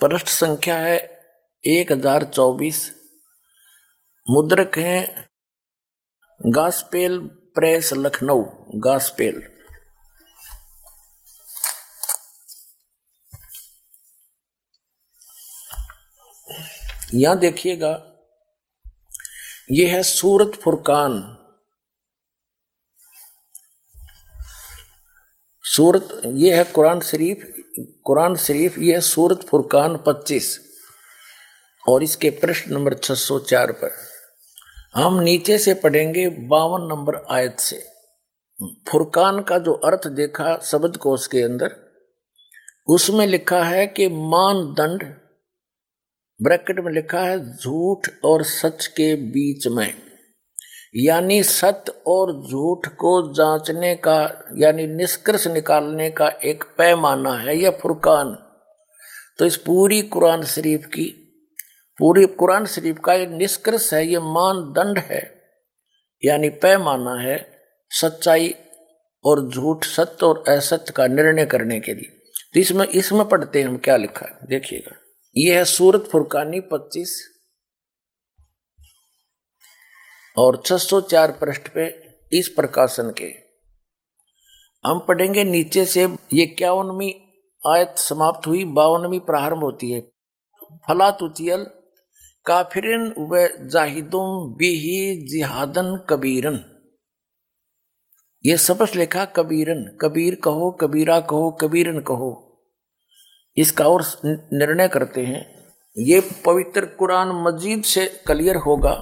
पृष्ठ 0.00 0.28
संख्या 0.28 0.76
है 0.78 0.96
एक 1.64 1.92
हज़ार 1.92 2.24
चौबीस 2.24 2.80
मुद्रक 4.30 4.76
है 4.78 5.28
गास्पेल 6.40 7.18
प्रेस 7.54 7.92
लखनऊ, 7.92 8.42
गास्पेल। 8.76 9.42
यहाँ 17.14 17.38
देखिएगा 17.38 17.90
यह 19.70 19.94
है 19.94 20.02
सूरत 20.02 20.54
फुरकान। 20.54 21.18
सूरत, 25.64 26.08
ये 26.26 26.56
है 26.56 26.64
कुरान 26.72 27.00
शरीफ 27.00 27.44
कुरान 28.06 28.36
शरीफ, 28.36 28.78
ये 28.78 28.94
है 28.94 29.00
सूरत 29.00 29.46
फुरकान 29.48 29.96
25 30.06 30.58
और 31.84 32.02
इसके 32.02 32.30
प्रश्न 32.40 32.72
नंबर 32.74 32.94
604 32.94 33.72
पर। 33.72 34.09
हम 34.94 35.20
नीचे 35.20 35.58
से 35.58 35.74
पढ़ेंगे 35.74 36.28
बावन 36.28 36.86
नंबर 36.86 37.26
आयत 37.30 37.58
से। 37.58 37.86
फुरकान 38.88 39.42
का 39.42 39.58
जो 39.58 39.72
अर्थ 39.72 40.06
देखा 40.06 40.56
शब्द 40.56 40.96
कोश 40.96 41.26
के 41.26 41.42
अंदर, 41.42 41.74
उसमें 42.88 43.26
लिखा 43.26 43.64
है 43.64 43.86
कि 43.86 44.08
मानदंड, 44.08 45.14
ब्रैकेट 46.42 46.80
में 46.80 46.92
लिखा 46.92 47.20
है 47.20 47.56
झूठ 47.56 48.08
और 48.24 48.42
सच 48.42 48.86
के 48.86 49.14
बीच 49.16 49.66
में। 49.66 49.94
यानी 50.96 51.42
सत्य 51.42 51.92
और 52.06 52.32
झूठ 52.50 52.86
को 52.86 53.34
जांचने 53.34 53.94
का, 53.94 54.44
यानी 54.56 54.86
निष्कर्ष 54.86 55.46
निकालने 55.46 56.10
का 56.10 56.28
एक 56.28 56.64
पैमाना 56.78 57.34
है 57.34 57.58
या 57.58 57.70
फुरकान। 57.70 58.38
तो 59.38 59.46
इस 59.46 59.56
पूरी 59.56 60.02
कुरान 60.02 60.44
शरीफ 60.44 60.86
की 60.86 61.19
पूरी 62.00 62.26
कुरान 62.26 62.66
शरीफ 62.66 62.98
का 63.04 63.14
एक 63.14 63.28
निष्कर्ष 63.28 63.94
है, 63.94 64.06
ये 64.06 64.18
मानदंड 64.18 64.98
है। 64.98 65.40
यानी 66.24 66.48
पैमाना 66.48 67.14
है 67.20 67.58
सच्चाई 67.90 68.54
और 69.24 69.48
झूठ 69.48 69.84
सत्य 69.84 70.26
और 70.26 70.44
असत्य 70.48 70.92
का 70.92 71.06
निर्णय 71.06 71.46
करने 71.46 71.80
के 71.80 71.94
लिए। 71.94 72.20
तो 72.54 72.60
इसमें 72.60 72.86
इसमें 72.86 73.28
पढ़ते 73.28 73.60
हैं 73.60 73.68
हम 73.68 73.76
क्या 73.76 73.96
लिखा 73.96 74.26
है, 74.26 74.46
देखिएगा। 74.46 74.96
यह 75.36 75.58
है 75.58 75.64
सूरत 75.64 76.08
फुरकानी 76.12 76.60
पच्चीस 76.60 77.30
और 80.36 80.62
604 80.66 81.30
पृष्ठ 81.30 81.68
पे 81.68 81.86
इस 82.32 82.48
प्रकाशन 82.48 83.10
के। 83.10 83.32
हम 84.88 84.98
पढ़ेंगे 85.08 85.44
नीचे 85.44 85.84
से, 85.84 86.04
ये 86.32 86.42
इक्यावनवी 86.42 87.10
आयत 87.68 87.94
समाप्त 87.98 88.46
हुई, 88.46 88.64
बावनवी 88.64 89.18
प्रारंभ 89.18 89.60
होती 89.60 89.90
है। 89.90 90.00
फला 90.88 91.10
तुतियल 91.10 91.66
काफिरन 92.50 93.14
व 93.18 93.48
जाहिदुम 93.68 94.54
बिही 94.54 95.28
जिहादन 95.28 96.06
कबीरन। 96.10 96.64
ये 98.46 98.56
सबस 98.56 98.94
लिखा 98.94 99.24
कबीरन, 99.24 99.98
कबीर 100.00 100.34
कहो, 100.34 100.70
कबीरा 100.70 101.20
कहो, 101.20 101.50
कबीरन 101.50 102.00
कहो। 102.00 102.62
इसका 103.56 103.88
और 103.88 104.06
निर्णय 104.52 104.88
करते 104.88 105.26
हैं। 105.26 105.66
ये 105.98 106.30
पवित्र 106.46 106.86
कुरान 106.86 107.28
मजीद 107.28 107.82
से 107.82 108.22
क्लियर 108.26 108.56
होगा। 108.56 108.92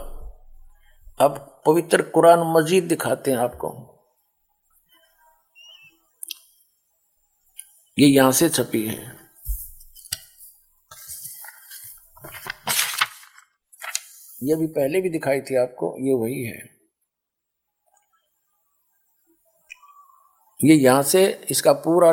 अब 1.20 1.62
पवित्र 1.66 2.02
कुरान 2.02 2.38
मजीद 2.56 2.84
दिखाते 2.84 3.30
हैं 3.30 3.38
आपको। 3.38 3.94
ये 7.98 8.06
यहाँ 8.06 8.32
से 8.32 8.48
छपी 8.48 8.86
है। 8.86 9.17
ये 14.42 14.56
भी 14.56 14.66
पहले 14.66 15.00
भी 15.00 15.10
दिखाई 15.10 15.40
थी 15.40 15.56
आपको, 15.56 15.96
ये 15.98 16.14
वही 16.14 16.42
है। 16.42 16.58
ये 20.60 20.74
यहाँ 20.74 21.02
से 21.02 21.26
इसका 21.50 21.72
पूरा, 21.72 22.12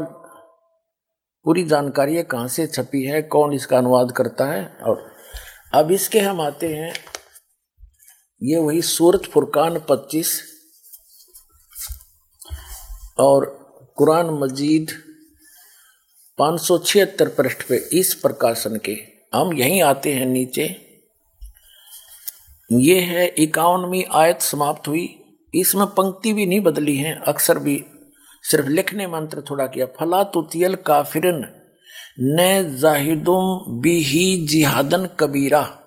पूरी 1.45 1.63
जानकारी 1.63 2.15
है 2.15 2.23
कहाँ 2.23 2.47
से 2.47 2.67
छपी 2.67 3.03
है, 3.03 3.21
कौन 3.21 3.53
इसका 3.53 3.77
अनुवाद 3.77 4.11
करता 4.11 4.45
है, 4.45 4.65
और 4.65 5.03
अब 5.73 5.91
इसके 5.91 6.19
हम 6.19 6.41
आते 6.41 6.73
हैं, 6.73 6.93
ये 8.41 8.57
वही 8.57 8.81
सूरत 8.81 9.25
फुरकान 9.25 9.79
25 9.79 10.39
और 13.19 13.45
कुरान 13.97 14.29
मजीद 14.39 14.91
पाँच 16.37 16.61
सौ 16.61 16.77
छिहत्तर 16.77 17.29
पृष्ठ 17.29 17.67
पे 17.69 17.77
इस 17.99 18.13
प्रकाशन 18.13 18.77
के, 18.85 18.97
हम 19.33 19.53
यहीं 19.53 19.81
आते 19.83 20.13
हैं 20.13 20.25
नीचे। 20.25 20.84
ये 22.71 22.99
है 22.99 23.27
इक्यावनवी 23.27 24.03
आयत 24.03 24.41
समाप्त 24.41 24.87
हुई। 24.87 25.21
इसमें 25.55 25.87
पंक्ति 25.87 26.33
भी 26.33 26.45
नहीं 26.45 26.59
बदली 26.59 26.95
है, 26.95 27.21
अक्सर 27.27 27.59
भी। 27.59 27.85
सिर्फ़ 28.43 28.67
लिखने 28.67 29.07
मंत्र 29.07 29.41
थोड़ा 29.41 29.67
किया। 29.67 29.85
फला 29.85 30.23
तुतियल 30.23 30.75
काफिरन, 30.75 31.45
न 32.19 32.75
जाहिदुम 32.77 33.65
बिही 33.81 34.47
जिहादन 34.47 35.05
कबीरा। 35.05 35.79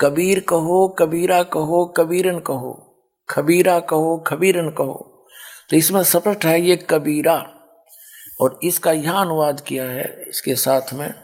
कबीर 0.00 0.40
कहो, 0.40 0.88
कबीरा 0.98 1.42
कहो, 1.42 1.94
कबीरन 1.96 2.38
कहो। 2.38 2.82
खबीरा 3.30 3.80
कहो, 3.80 4.24
खबीरन 4.26 4.70
कहो। 4.70 5.26
तो 5.70 5.76
इसमें 5.76 6.02
स्पष्ट 6.02 6.44
है 6.44 6.60
ये 6.60 6.76
कबीरा। 6.76 7.52
और 8.40 8.60
इसका 8.62 8.92
यहाँ 8.92 9.24
अनुवाद 9.24 9.60
किया 9.60 9.84
है, 9.84 10.24
इसके 10.28 10.54
साथ 10.54 10.94
में। 10.94 11.14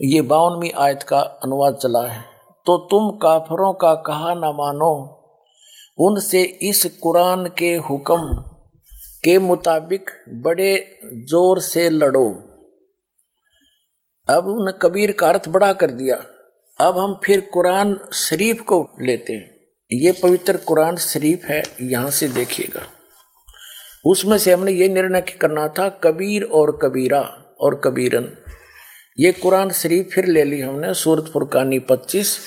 ये 0.00 0.20
बावनवी 0.20 0.70
आयत 0.70 1.02
का 1.02 1.20
अनुवाद 1.20 1.74
चला 1.74 2.08
है। 2.08 2.35
तो 2.66 2.76
तुम 2.90 3.10
काफरों 3.18 3.72
का 3.72 3.94
कहा 3.94 4.34
न 4.34 4.52
मानो। 4.54 4.92
उनसे 5.98 6.42
इस 6.42 6.84
कुरान 7.02 7.46
के 7.58 7.74
हुक्म 7.90 8.34
के 9.24 9.38
मुताबिक 9.38 10.10
बड़े 10.42 11.00
ज़ोर 11.28 11.60
से 11.60 11.88
लड़ो। 11.90 12.28
अब 14.28 14.46
उन 14.48 14.70
कबीर 14.82 15.12
का 15.12 15.28
अर्थ 15.28 15.48
बड़ा 15.48 15.72
कर 15.72 15.90
दिया। 15.90 16.16
अब 16.78 16.98
हम 16.98 17.20
फिर 17.24 17.40
कुरान 17.52 17.98
शरीफ 18.12 18.60
को 18.60 18.80
लेते 19.00 19.32
हैं। 19.32 19.54
ये 19.90 20.12
पवित्र 20.12 20.56
कुरान 20.56 20.96
शरीफ 20.96 21.44
है, 21.44 21.62
यहाँ 21.82 22.10
से 22.10 22.28
देखिएगा। 22.28 22.82
उसमें 24.04 24.38
से 24.38 24.52
हमने 24.52 24.72
ये 24.72 24.88
निर्णय 24.88 25.20
करना 25.20 25.68
था, 25.68 25.88
कबीर 25.88 26.42
और 26.42 26.78
कबीरा 26.82 27.20
और 27.60 27.80
कबीरन। 27.84 28.28
ये 29.18 29.32
कुरान 29.32 29.70
शरीफ 29.70 30.10
फिर 30.14 30.26
ले 30.26 30.44
ली 30.44 30.60
हमने, 30.60 30.94
सूरत 30.94 31.30
फुरकानी 31.32 31.78
पच्चीस। 31.78 32.38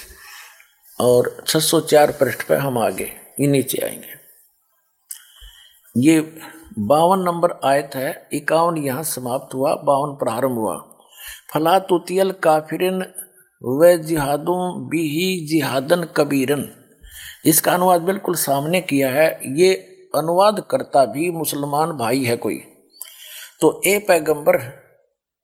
और 1.00 1.44
604 1.48 2.12
पृष्ठ 2.12 2.44
पर 2.44 2.58
हम 2.58 2.78
आगे, 2.78 3.12
ये 3.40 3.48
नीचे 3.48 3.78
आएँगे। 3.78 4.20
ये 5.98 6.38
बावन 6.80 7.20
नंबर 7.20 7.60
आयत 7.66 7.92
है, 7.96 8.30
इक्यावन 8.34 8.78
यहाँ 8.78 9.04
समाप्त 9.04 9.54
हुआ, 9.54 9.76
बावन 9.76 10.16
प्रारंभ 10.16 10.52
हुआ। 10.52 10.78
फला 11.54 11.80
तुतियल 11.80 12.32
काफिरन 12.32 13.06
व 13.64 13.98
जिहादों 13.98 14.90
भी 14.90 15.08
ही 15.10 15.48
जिहादन 15.48 16.04
कबीरन। 16.04 16.70
इसका 17.46 17.74
अनुवाद 17.74 18.02
बिल्कुल 18.02 18.36
सामने 18.36 18.82
किया 18.82 19.10
है, 19.10 19.40
ये 19.46 19.74
अनुवाद 20.16 20.66
करता 20.70 21.06
भी 21.06 21.32
मुसलमान 21.32 21.92
भाई 21.92 22.24
है 22.24 22.38
कोई। 22.38 22.64
तो 23.62 23.82
ए 23.86 24.00
पैगंबर, 24.00 24.62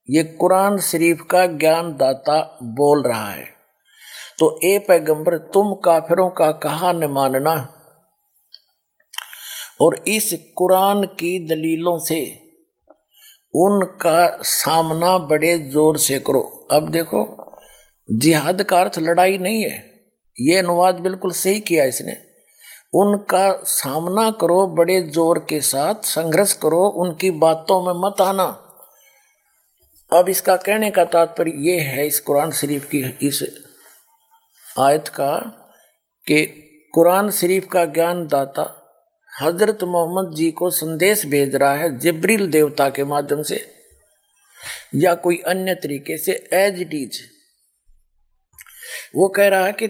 ये 0.10 0.24
कुरान 0.24 0.80
शरीफ 0.80 1.22
का 1.32 1.46
ज्ञान 1.46 1.98
दाता 1.98 2.60
बोल 2.64 3.04
रहा 3.04 3.30
है। 3.30 3.55
तो 4.40 4.60
ए 4.64 4.78
पैगंबर, 4.80 5.38
तुम 5.38 5.74
काफिरों 5.76 6.30
का 6.30 6.52
कहा 6.52 6.92
न 6.92 7.04
मानना। 7.04 7.56
और 9.82 9.96
इस 10.08 10.34
कुरान 10.56 11.04
की 11.04 11.38
दलीलों 11.48 11.98
से 12.00 12.20
उनका 13.54 14.28
सामना 14.44 15.18
बड़े 15.18 15.58
ज़ोर 15.60 15.98
से 15.98 16.20
करो। 16.20 16.68
अब 16.72 16.90
देखो, 16.90 17.26
जिहाद 18.10 18.64
का 18.64 18.80
अर्थ 18.80 19.00
लड़ाई 19.00 19.38
नहीं 19.38 19.64
है। 19.64 19.84
ये 20.38 20.58
अनुवाद 20.58 20.96
बिल्कुल 20.96 21.32
सही 21.32 21.60
किया 21.60 21.86
इसने। 21.86 22.18
उनका 22.94 23.52
सामना 23.64 24.30
करो 24.32 24.66
बड़े 24.68 25.02
ज़ोर 25.02 25.40
के 25.40 25.62
साथ, 25.62 25.96
संघर्ष 25.96 26.54
करो, 26.54 26.88
उनकी 26.88 27.32
बातों 27.32 27.82
में 27.82 28.02
मत 28.06 28.22
आना। 28.22 28.46
अब 30.12 30.30
इसका 30.30 30.56
कहने 30.56 30.92
का 30.92 31.06
तात्पर्य 31.06 31.52
यह 31.58 31.90
है 31.90 32.08
इस 32.08 32.20
कुरान 32.20 32.52
शरीफ 32.52 32.86
की, 32.86 33.02
इस 33.28 33.44
आयत 34.80 35.08
का 35.08 35.36
कि 36.28 36.46
कुरान 36.94 37.32
शरीफ 37.32 37.68
का 37.72 37.86
ज्ञान 37.86 38.28
दाता 38.28 38.64
हज़रत 39.42 39.84
मोहम्मद 39.84 40.36
जी 40.36 40.52
को 40.52 40.70
संदेश 40.70 41.26
भेज 41.26 41.56
रहा 41.56 41.74
है 41.74 42.00
जिब्रिल 42.00 42.52
देवता 42.52 42.90
के 42.90 43.04
माध्यम 43.04 43.42
से 43.42 43.72
या 44.96 45.16
कोई 45.16 45.38
अन्य 45.38 45.76
तरीके 45.76 46.18
से 46.18 46.50
एज 46.54 46.82
इट 46.82 46.94
इज़ 46.94 47.22
वो 49.16 49.28
कह 49.28 49.48
रहा 49.48 49.66
है 49.66 49.74
कि 49.74 49.90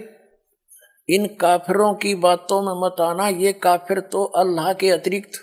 इन 1.08 1.26
काफिरों 1.26 1.94
की 1.94 2.14
बातों 2.14 2.62
में 2.62 2.86
मत 2.86 3.00
आना, 3.00 3.28
ये 3.28 3.52
काफिर 3.52 4.00
तो 4.00 4.24
अल्लाह 4.24 4.72
के 4.72 4.90
अतिरिक्त 4.90 5.40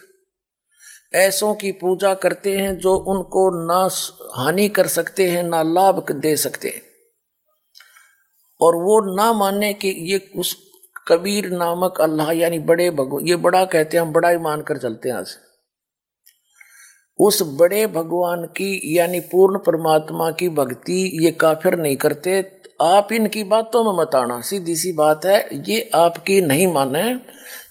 ऐसों 1.16 1.56
की 1.56 1.72
पूजा 1.72 2.14
करते 2.14 2.58
हैं 2.58 2.78
जो 2.78 2.96
उनको 2.96 3.50
ना 3.68 3.88
हानि 4.44 4.70
कर 4.70 4.88
सकते 4.88 5.30
हैं, 5.30 5.44
ना 5.44 5.64
लाभ 5.64 6.12
दे 6.12 6.36
सकते 6.38 6.70
हैं। 6.70 6.93
और 8.64 8.76
वो 8.78 9.00
ना 9.08 9.32
मानने 9.36 9.74
कि 9.76 9.90
ये 10.12 10.18
उस 10.36 10.56
कबीर 11.08 11.50
नामक 11.52 12.02
अल्लाह, 12.02 12.32
यानी 12.34 12.60
बड़े 12.62 12.90
भगवान 12.92 13.28
ये 13.28 13.36
बड़ा 13.38 13.64
कहते 13.66 13.98
हैं, 13.98 14.04
हम 14.04 14.12
बड़ा 14.14 14.30
ही 14.30 14.38
मानकर 14.40 14.78
चलते 14.80 15.10
हैं 15.10 15.16
आज। 15.16 15.36
उस 17.20 17.42
बड़े 17.60 17.86
भगवान 17.90 18.46
की, 18.48 18.98
यानी 18.98 19.20
पूर्ण 19.22 19.58
परमात्मा 19.62 20.30
की 20.32 20.50
भक्ति 20.52 21.00
ये 21.24 21.32
काफिर 21.34 21.78
नहीं 21.78 21.96
करते। 21.98 22.42
आप 22.82 23.12
इनकी 23.14 23.44
बातों 23.46 23.84
में 23.84 23.92
मत 24.00 24.16
आना। 24.16 24.40
सीधी 24.42 24.76
सी 24.76 24.92
बात 24.94 25.26
है, 25.26 25.38
ये 25.70 25.90
आपकी 25.96 26.40
नहीं 26.44 26.68
माने 26.74 27.04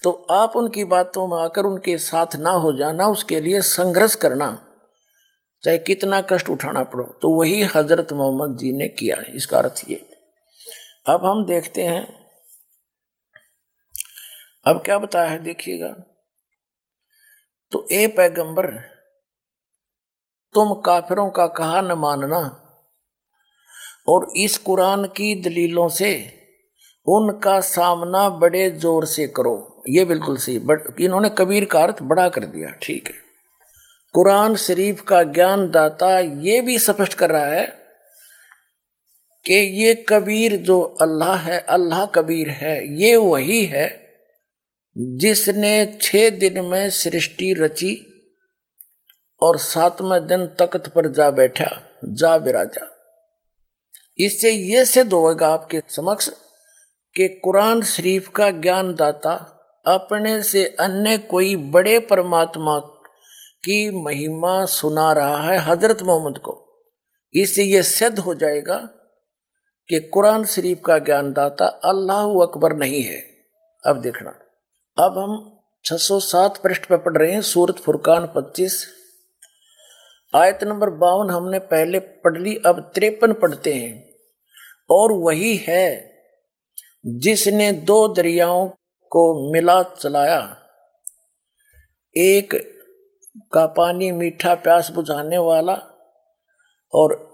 तो 0.02 0.10
आप 0.32 0.52
उनकी 0.56 0.84
बातों 0.86 1.26
में 1.28 1.36
आकर 1.38 1.64
उनके 1.64 1.96
साथ 2.00 2.36
ना 2.38 2.50
हो 2.52 2.72
जाना, 2.78 3.06
उसके 3.08 3.40
लिए 3.40 3.60
संघर्ष 3.62 4.14
करना। 4.16 4.48
चाहे 5.64 5.78
कितना 5.80 6.20
कष्ट 6.22 6.48
उठाना 6.50 6.82
पड़ो 6.84 7.04
तो 7.22 7.28
वही 7.30 7.62
हज़रत 7.74 8.12
मोहम्मद 8.12 8.56
जी 8.58 8.72
ने 8.72 8.88
किया 8.90 9.16
इसका 9.34 9.58
अर्थ 9.58 9.82
ये। 9.90 10.00
अब 11.06 11.24
हम 11.26 11.44
देखते 11.46 11.82
हैं। 11.82 12.02
अब 14.66 14.82
क्या 14.84 14.98
बताया 14.98 15.30
है 15.30 15.38
देखिएगा। 15.38 15.88
तो 17.72 17.86
ए 17.92 18.06
पैगंबर, 18.06 18.66
तुम 20.54 20.74
काफिरों 20.82 21.28
का 21.30 21.46
कहा 21.56 21.80
न 21.80 21.92
मानना 21.98 22.38
और 24.08 24.26
इस 24.36 24.56
कुरान 24.60 25.04
की 25.08 25.34
दलीलों 25.42 25.88
से 25.90 26.12
उनका 27.06 27.58
सामना 27.60 28.28
बड़े 28.30 28.68
ज़ोर 28.70 29.06
से 29.06 29.26
करो। 29.28 29.82
ये 29.88 30.04
बिल्कुल 30.04 30.36
सही, 30.36 30.58
बट 30.60 31.00
इन्होंने 31.00 31.28
कबीर 31.38 31.64
का 31.64 31.82
अर्थ 31.82 32.02
बड़ा 32.04 32.28
कर 32.28 32.44
दिया, 32.46 32.70
ठीक 32.82 33.08
है। 33.08 33.14
कुरान 34.14 34.56
शरीफ 34.58 35.00
का 35.00 35.22
ज्ञान 35.24 35.70
दाता 35.70 36.18
ये 36.18 36.60
भी 36.60 36.78
स्पष्ट 36.78 37.14
कर 37.14 37.30
रहा 37.30 37.46
है 37.46 37.66
कि 39.46 39.54
ये 39.54 39.94
कबीर 40.08 40.56
जो 40.56 40.80
अल्लाह 41.00 41.36
है, 41.36 41.58
अल्लाह 41.60 42.04
कबीर 42.06 42.48
है, 42.50 42.76
ये 43.00 43.16
वही 43.16 43.64
है 43.64 43.88
जिसने 44.96 45.74
छह 46.02 46.28
दिन 46.30 46.64
में 46.64 46.90
सृष्टि 46.90 47.52
रची 47.58 47.94
और 49.42 49.58
सातवें 49.58 50.26
दिन 50.26 50.46
तख्त 50.60 50.88
पर 50.88 51.10
जा 51.12 51.30
बैठा, 51.30 51.70
जा 52.04 52.34
विराजा 52.36 52.88
इससे 54.18 54.50
ये 54.50 54.84
सिद्ध 54.84 55.12
होगा 55.12 55.48
आपके 55.48 55.80
समक्ष 55.88 56.28
कि 57.16 57.28
कुरान 57.44 57.82
शरीफ 57.82 58.28
का 58.28 58.50
ज्ञान 58.50 58.94
दाता 58.94 59.32
अपने 59.86 60.42
से 60.42 60.64
अन्य 60.80 61.16
कोई 61.30 61.54
बड़े 61.72 61.98
परमात्मा 62.10 62.78
की 63.64 63.78
महिमा 64.02 64.64
सुना 64.66 65.12
रहा 65.12 65.42
है 65.42 65.58
हज़रत 65.58 66.02
मोहम्मद 66.02 66.38
को। 66.38 66.54
इससे 67.34 67.62
यह 67.62 67.82
सिद्ध 67.82 68.18
हो 68.18 68.34
जाएगा 68.34 68.76
कि 69.88 70.00
कुरान 70.00 70.44
शरीफ 70.44 70.80
का 70.86 70.98
ज्ञान 70.98 71.32
दाता 71.32 71.66
अल्लाह 71.66 72.26
अकबर 72.28 72.76
नहीं 72.76 73.02
है। 73.02 73.20
अब 73.86 74.00
देखना। 74.00 74.30
अब 75.04 75.18
हम 75.18 75.60
607 75.84 76.58
पृष्ठ 76.62 76.84
पर 76.84 76.96
पढ़ 76.96 77.16
रहे 77.16 77.32
हैं, 77.32 77.42
सूरत 77.42 77.76
फुरकान 77.76 78.32
25 78.36 78.88
आयत 80.34 80.64
नंबर 80.64 80.90
बावन 80.90 81.30
हमने 81.30 81.58
पहले 81.58 81.98
पढ़ 81.98 82.38
ली, 82.38 82.56
अब 82.66 82.92
तिरपन 82.94 83.32
पढ़ते 83.32 83.74
हैं। 83.74 84.12
और 84.90 85.12
वही 85.12 85.56
है, 85.56 86.12
जिसने 87.06 87.72
दो 87.72 88.08
दरियाओं 88.08 88.68
को 89.10 89.52
मिला 89.52 89.82
चलाया। 89.82 90.58
एक 92.16 92.78
का 93.52 93.66
पानी 93.66 94.12
मीठा 94.12 94.54
प्यास 94.54 94.90
बुझाने 94.90 95.38
वाला 95.38 95.74
और 96.94 97.31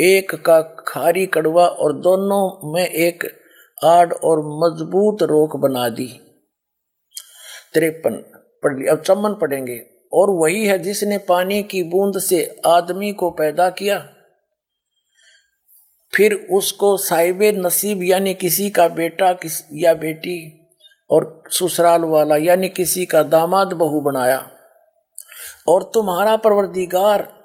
एक 0.00 0.34
का 0.34 0.60
खारी 0.60 1.26
कड़वा 1.26 1.66
और 1.66 1.92
दोनों 1.92 2.72
में 2.72 2.86
एक 2.86 3.40
आड़ 3.84 4.12
और 4.12 4.38
मज़बूत 4.38 5.22
रोक 5.22 5.56
बना 5.56 5.88
दी। 5.88 6.20
तिरपन, 7.74 8.12
पढ़ 8.62 8.78
लिया। 8.78 8.92
अब 8.92 9.00
चमन 9.00 9.34
पढ़ेंगे। 9.34 9.86
और 10.12 10.30
वही 10.30 10.66
है 10.66 10.78
जिसने 10.78 11.18
पानी 11.18 11.62
की 11.62 11.82
बूंद 11.82 12.18
से 12.18 12.60
आदमी 12.66 13.12
को 13.12 13.30
पैदा 13.30 13.70
किया। 13.70 14.14
फिर 16.14 16.48
उसको 16.50 16.96
साहिब 16.96 17.42
नसीब, 17.42 18.02
यानी 18.02 18.34
किसी 18.34 18.70
का 18.70 18.88
बेटा 18.88 19.32
किस, 19.32 19.64
या 19.72 19.94
बेटी 19.94 20.66
और 21.10 21.42
ससुराल 21.50 22.00
वाला, 22.00 22.36
यानी 22.36 22.68
किसी 22.68 23.06
का 23.06 23.22
दामाद 23.22 23.72
बहू 23.72 24.00
बनाया। 24.00 24.50
और 25.68 25.90
तुम्हारा 25.94 26.36
परवरदिगार 26.36 27.39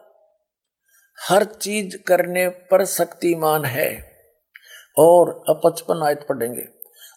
हर 1.18 1.44
चीज़ 1.44 1.98
करने 2.08 2.48
पर 2.72 2.86
शक्तिमान 2.86 3.66
है 3.66 3.90
और 4.98 5.30
अब 5.50 5.62
पचपन 5.64 6.04
आयत 6.04 6.26
पढ़ेंगे। 6.30 6.68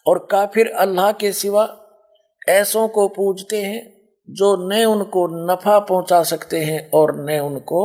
और 0.06 0.26
काफिर 0.30 0.70
अल्लाह 0.70 1.12
के 1.12 1.32
सिवा 1.32 1.64
ऐसों 2.48 2.88
को 2.88 3.08
पूजते 3.08 3.62
हैं 3.62 3.80
जो 4.28 4.54
न 4.68 4.84
उनको 4.84 5.26
नफा 5.52 5.78
पहुँचा 5.78 6.22
सकते 6.22 6.58
हैं 6.60 6.90
और 6.90 7.14
न 7.24 7.38
उनको 7.40 7.82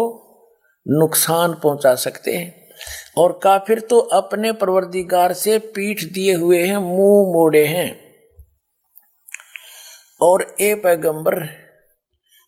नुकसान 0.87 1.53
पहुँचा 1.53 1.95
सकते 1.95 2.35
हैं। 2.35 2.63
और 3.17 3.39
काफिर 3.43 3.79
तो 3.79 3.99
अपने 3.99 4.51
परवरदिगार 4.51 5.33
से 5.33 5.57
पीठ 5.59 6.03
दिए 6.03 6.33
हुए 6.33 6.63
हैं, 6.63 6.77
मुँह 6.77 7.33
मोड़े 7.33 7.65
हैं। 7.65 7.89
और 10.21 10.55
ए 10.61 10.73
पैगंबर, 10.75 11.39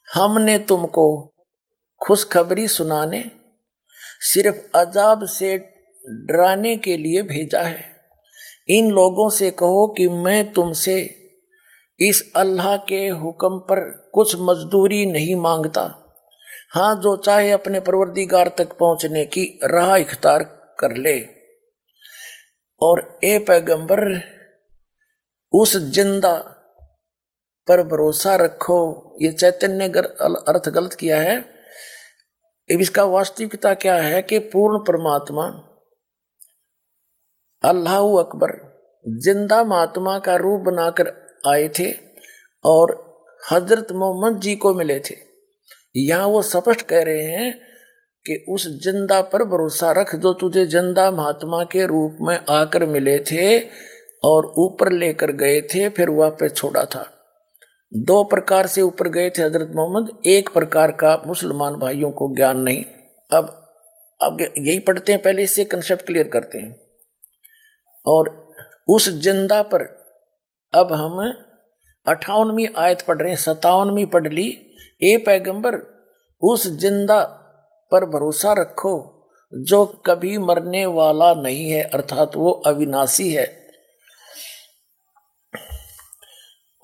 हमने 0.07 0.57
तुमको 0.59 1.07
खुशखबरी 2.01 2.67
सुनाने 2.67 3.23
सिर्फ़ 4.21 4.77
अजाब 4.77 5.25
से 5.25 5.57
डराने 6.05 6.75
के 6.77 6.97
लिए 6.97 7.21
भेजा 7.21 7.61
है। 7.61 7.83
इन 8.69 8.89
लोगों 8.91 9.29
से 9.29 9.51
कहो 9.51 9.87
कि 9.87 10.07
मैं 10.07 10.51
तुमसे 10.53 10.97
इस 11.99 12.21
अल्लाह 12.35 12.75
के 12.77 13.07
हुक्म 13.07 13.59
पर 13.59 13.79
कुछ 14.13 14.35
मजदूरी 14.39 15.05
नहीं 15.05 15.35
माँगता। 15.35 15.81
हाँ 16.73 16.95
जो 16.95 17.15
चाहे 17.17 17.51
अपने 17.51 17.79
परवरदिगार 17.79 18.47
तक 18.57 18.77
पहुँचने 18.77 19.25
की 19.25 19.43
राह 19.63 19.95
इख्तार 19.95 20.43
कर 20.79 20.95
ले। 20.97 21.19
और 22.81 23.19
ए 23.23 23.37
पैगंबर, 23.39 23.99
उस 25.53 25.75
ज़िंदा 25.77 26.33
पर 27.67 27.83
भरोसा 27.83 28.35
रखो। 28.35 28.79
ये 29.21 29.31
चैतन्य 29.31 29.87
अर्थ 30.49 30.69
गलत 30.69 30.93
किया 30.93 31.19
है 31.21 31.37
इसका 32.69 33.03
वास्तविकता 33.05 33.73
क्या 33.75 33.95
है 33.95 34.21
कि 34.21 34.39
पूर्ण 34.47 34.79
परमात्मा, 34.83 35.45
अल्लाह 37.63 38.05
अकबर, 38.19 38.51
ज़िंदा 39.05 39.63
महात्मा 39.63 40.17
का 40.19 40.35
रूप 40.35 40.61
बनाकर 40.61 41.11
आए 41.47 41.67
थे 41.79 41.91
और 42.63 42.93
हज़रत 43.43 43.91
मोहम्मद 43.93 44.39
जी 44.41 44.55
को 44.55 44.73
मिले 44.73 44.99
थे। 44.99 45.15
यहाँ 45.95 46.27
वो 46.27 46.41
स्पष्ट 46.41 46.81
कह 46.81 47.03
रहे 47.03 47.23
हैं 47.23 47.53
कि 48.25 48.43
उस 48.49 48.67
ज़िंदा 48.83 49.21
पर 49.23 49.43
भरोसा 49.45 49.91
रख 49.91 50.15
जो 50.15 50.33
तुझे 50.33 50.65
ज़िंदा 50.65 51.09
महात्मा 51.11 51.63
के 51.63 51.85
रूप 51.87 52.17
में 52.21 52.37
आकर 52.51 52.85
मिले 52.85 53.17
थे 53.31 53.59
और 54.23 54.45
ऊपर 54.57 54.91
लेकर 54.91 55.31
गए 55.33 55.61
थे, 55.63 55.89
फिर 55.89 56.09
वापस 56.11 56.53
छोड़ा 56.55 56.85
था। 56.85 57.11
दो 57.95 58.23
प्रकार 58.23 58.67
से 58.67 58.81
ऊपर 58.81 59.07
गए 59.07 59.29
थे 59.29 59.41
हज़रत 59.41 59.71
मोहम्मद। 59.75 60.09
एक 60.25 60.49
प्रकार 60.49 60.91
का 60.91 61.23
मुसलमान 61.27 61.75
भाइयों 61.75 62.11
को 62.11 62.35
ज्ञान 62.35 62.59
नहीं। 62.59 62.83
अब 63.31 63.61
अब 64.21 64.41
यही 64.41 64.79
पढ़ते 64.79 65.11
हैं, 65.11 65.21
पहले 65.21 65.43
इससे 65.43 65.63
कंसेप्ट 65.65 66.05
क्लियर 66.05 66.27
करते 66.27 66.57
हैं। 66.57 66.75
और 68.07 68.53
उस 68.89 69.09
ज़िंदा 69.09 69.61
पर 69.61 69.81
अब 70.73 70.93
हम 70.93 71.33
अठावनवी 72.07 72.65
आयत 72.77 73.01
पढ़ 73.01 73.17
रहे 73.17 73.29
हैं 73.29 73.37
सतावनवी 73.37 74.05
पढ़ 74.05 74.27
ली। 74.27 74.75
ए 75.03 75.17
पैगंबर, 75.17 75.75
उस 76.43 76.67
ज़िंदा 76.67 77.21
पर 77.91 78.05
भरोसा 78.05 78.53
रखो 78.53 79.11
जो 79.53 79.85
कभी 79.85 80.37
मरने 80.37 80.85
वाला 80.85 81.33
नहीं 81.33 81.69
है, 81.71 81.83
अर्थात 81.83 82.35
वो 82.35 82.51
अविनाशी 82.51 83.31
है। 83.31 83.64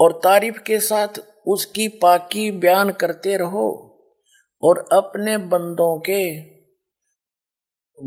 और 0.01 0.21
तारीफ़ 0.23 0.59
के 0.59 0.79
साथ 0.79 1.07
उसकी 1.47 1.87
पाकी 1.87 2.51
बयान 2.51 2.89
करते 2.89 3.37
रहो 3.37 3.87
और 4.63 4.89
अपने 4.91 5.37
बंदों 5.37 5.99
के 5.99 6.51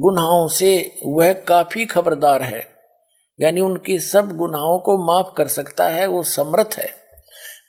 गुनाहों 0.01 0.49
से 0.49 0.99
वह 1.07 1.32
काफ़ी 1.32 1.86
खबरदार 1.86 2.42
है। 2.42 2.68
यानी 3.40 3.61
उनकी 3.61 3.99
सब 3.99 4.36
गुनाहों 4.36 4.78
को 4.78 4.99
माफ़ 4.99 5.34
कर 5.36 5.49
सकता 5.49 5.88
है, 5.88 6.07
वो 6.07 6.22
समर्थ 6.22 6.74
है। 6.78 6.90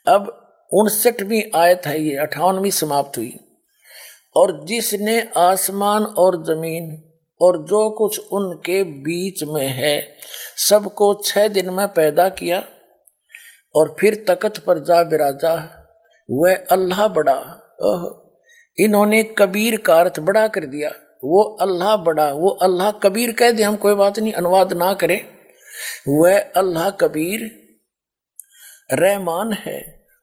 अब 0.06 0.42
उनसठवीं 0.72 1.42
आयत 1.54 1.82
है 1.86 2.02
ये, 2.02 2.16
अठावनवीं 2.16 2.70
समाप्त 2.70 3.18
हुई। 3.18 3.36
और 4.36 4.64
जिसने 4.64 5.28
आसमान 5.36 6.04
और 6.04 6.44
ज़मीन 6.44 7.12
और 7.40 7.62
जो 7.62 7.90
कुछ 7.90 8.20
उनके 8.32 8.84
बीच 8.84 9.44
में 9.44 9.68
है, 9.68 10.16
सबको 10.56 11.14
छह 11.14 11.48
दिन 11.48 11.70
में 11.70 11.88
पैदा 11.88 12.28
किया। 12.28 12.68
और 13.76 13.96
फिर 14.00 14.24
तकत 14.28 14.58
पर 14.58 14.78
जा 14.78 15.02
बिराजा 15.02 15.54
वह 16.30 16.54
अल्लाह 16.70 17.08
बड़ा 17.08 17.38
ओह, 17.82 18.04
इन्होंने 18.78 19.22
कबीर 19.38 19.76
का 19.76 19.98
अर्थ 20.00 20.20
बड़ा 20.20 20.46
कर 20.48 20.66
दिया। 20.66 20.90
वो 21.24 21.42
अल्लाह 21.60 21.96
बड़ा, 21.96 22.32
वो 22.32 22.48
अल्लाह 22.48 22.90
कबीर 22.90 23.32
कह 23.32 23.50
दे, 23.50 23.62
हम 23.62 23.76
कोई 23.76 23.94
बात 23.94 24.18
नहीं, 24.18 24.32
अनुवाद 24.32 24.72
ना 24.72 24.92
करें। 24.92 25.20
वह 26.08 26.38
अल्लाह 26.38 26.90
कबीर 26.90 27.50
रहमान 28.92 29.52
है 29.52 29.78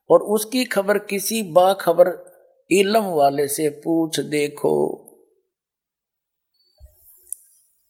और 0.10 0.22
उसकी 0.22 0.64
खबर 0.66 0.98
किसी 0.98 1.42
बाखबर 1.44 2.12
इलम 2.70 3.06
वाले 3.06 3.48
से 3.48 3.70
पूछ 3.70 4.20
देखो। 4.20 4.74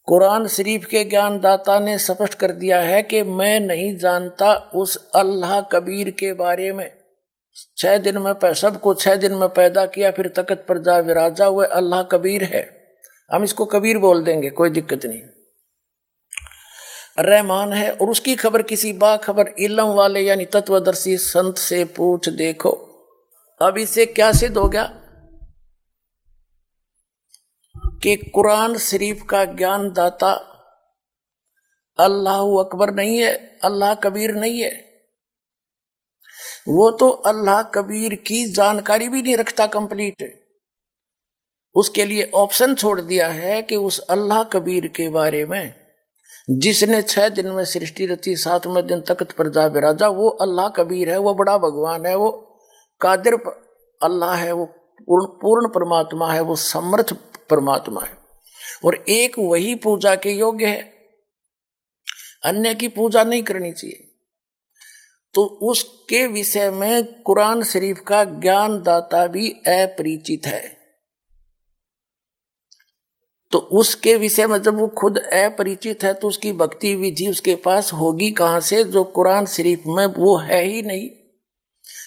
कुरान 0.08 0.47
शरीफ 0.47 0.86
के 0.86 1.04
ज्ञानदाता 1.04 1.80
ने 1.80 1.97
स्पष्ट 1.97 2.34
कर 2.34 2.51
दिया 2.51 2.80
है 2.82 3.04
कि 3.04 3.24
मैं 3.24 3.60
नहीं 3.60 3.97
जानता 3.97 4.54
उस 4.54 5.12
अल्लाह 5.16 5.62
कबीर 5.62 6.10
के 6.10 6.34
बारे 6.34 6.72
में। 6.72 6.91
छह 7.78 7.97
दिन 7.97 8.18
में 8.18 8.54
सबको 8.54 8.93
छह 8.93 9.16
दिन 9.16 9.34
में 9.34 9.49
पैदा 9.49 9.86
किया, 9.86 10.12
फिर 10.12 10.28
तकत 10.28 10.66
पर 10.70 10.78
जा 10.78 10.97
विराजा 10.97 11.45
हुए, 11.45 11.66
अल्लाह 11.66 12.04
कबीर 12.04 12.43
है। 12.43 12.84
हम 13.32 13.43
इसको 13.43 13.66
कबीर 13.66 13.97
बोल 13.97 14.24
देंगे, 14.24 14.49
कोई 14.49 14.70
दिक्कत 14.70 15.06
नहीं। 15.06 15.22
रहमान 17.20 17.74
है, 17.74 17.91
और 17.91 18.10
उसकी 18.10 18.36
खबर 18.36 18.62
किसी 18.62 18.93
बाखबर 18.93 19.54
इलम 19.60 19.88
वाले 19.88 20.20
यानी 20.20 20.45
तत्वदर्शी 20.45 21.18
संत 21.18 21.58
से 21.58 21.86
पूछ 21.86 22.30
देखो। 22.30 22.70
अब 23.62 23.78
इससे 23.78 24.06
क्या 24.06 24.32
सिद्ध 24.32 24.58
हो 24.58 24.68
गया? 24.68 25.03
कि 28.04 28.16
कुरान 28.36 28.78
शरीफ 28.80 29.22
का 29.30 29.43
ज्ञान 29.54 29.91
दाता 29.93 30.32
अल्लाह 31.99 32.41
अकबर 32.60 32.93
नहीं 32.93 33.18
है, 33.18 33.34
अल्लाह 33.64 33.93
कबीर 34.04 34.32
नहीं 34.36 34.62
है। 34.62 34.72
वो 36.68 36.89
तो 36.91 37.10
अल्लाह 37.28 37.62
कबीर 37.74 38.16
की 38.28 38.45
जानकारी 38.54 39.10
भी 39.10 39.22
नहीं 39.22 39.36
रखता 39.38 39.68
कंप्लीट 39.70 40.24
उसके 41.76 42.06
लिए 42.06 42.30
ऑप्शन 42.36 42.76
छोड़ 42.76 42.99
दिया 43.01 43.28
है 43.30 43.62
कि 43.62 43.76
उस 43.78 43.99
अल्लाह 44.10 44.43
कबीर 44.54 44.88
के 44.88 45.08
बारे 45.10 45.45
में, 45.45 45.74
जिसने 46.49 47.01
छह 47.01 47.30
दिन 47.32 47.47
में 47.49 47.64
सृष्टि 47.66 48.06
रची, 48.06 48.36
सातवें 48.36 48.86
दिन 48.88 49.01
तख्त 49.01 49.32
पर 49.32 49.49
जा 49.49 49.66
विराजा 49.68 50.08
वो 50.10 50.30
अल्लाह 50.41 50.70
कबीर 50.76 51.10
है, 51.10 51.18
वो 51.18 51.34
बड़ा 51.34 51.58
भगवान 51.58 52.06
है, 52.06 52.16
वो 52.16 52.30
कादिर 53.01 53.34
अल्लाह 54.01 54.36
है, 54.36 54.51
वो 54.51 54.66
पूर्ण 54.66 55.26
पूर्ण 55.41 55.70
परमात्मा 55.70 56.32
है, 56.32 56.41
वो 56.41 56.56
समर्थ 56.58 57.14
परमात्मा 57.54 58.01
है। 58.01 58.18
और 58.86 58.95
एक 58.95 59.39
वही 59.39 59.76
पूजा 59.76 60.16
के 60.16 60.32
योग्य 60.32 60.66
है। 60.66 60.93
अन्य 62.45 62.76
की 62.76 62.88
पूजा 62.88 63.24
नहीं 63.24 63.43
करनी 63.43 63.72
चाहिए। 63.72 64.10
तो 65.34 65.45
उसके 65.45 66.28
विषय 66.28 66.72
में 66.72 67.22
कुरान 67.22 67.64
शरीफ 67.64 67.99
का 68.08 68.24
ज्ञान 68.24 68.84
दाता 68.84 69.28
भी 69.28 69.51
अपरिचित 69.51 70.47
है। 70.47 70.78
तो 73.51 73.58
उसके 73.58 74.16
विषय 74.16 74.47
में 74.47 74.62
जब 74.62 74.80
वो 74.80 74.88
खुद 74.88 75.18
अपरिचित 75.18 76.04
है 76.04 76.14
तो 76.14 76.28
उसकी 76.28 76.54
भक्ति 76.54 76.95
विधि 76.95 77.28
उसके 77.28 77.56
पास 77.56 77.93
होगी 77.93 78.32
कहाँ 78.32 78.60
से? 78.60 78.84
जो 78.84 79.04
कुरान 79.04 79.45
शरीफ 79.45 79.84
में 79.88 80.06
वो 80.06 80.38
है 80.38 80.64
ही 80.64 80.82
नहीं। 80.82 81.10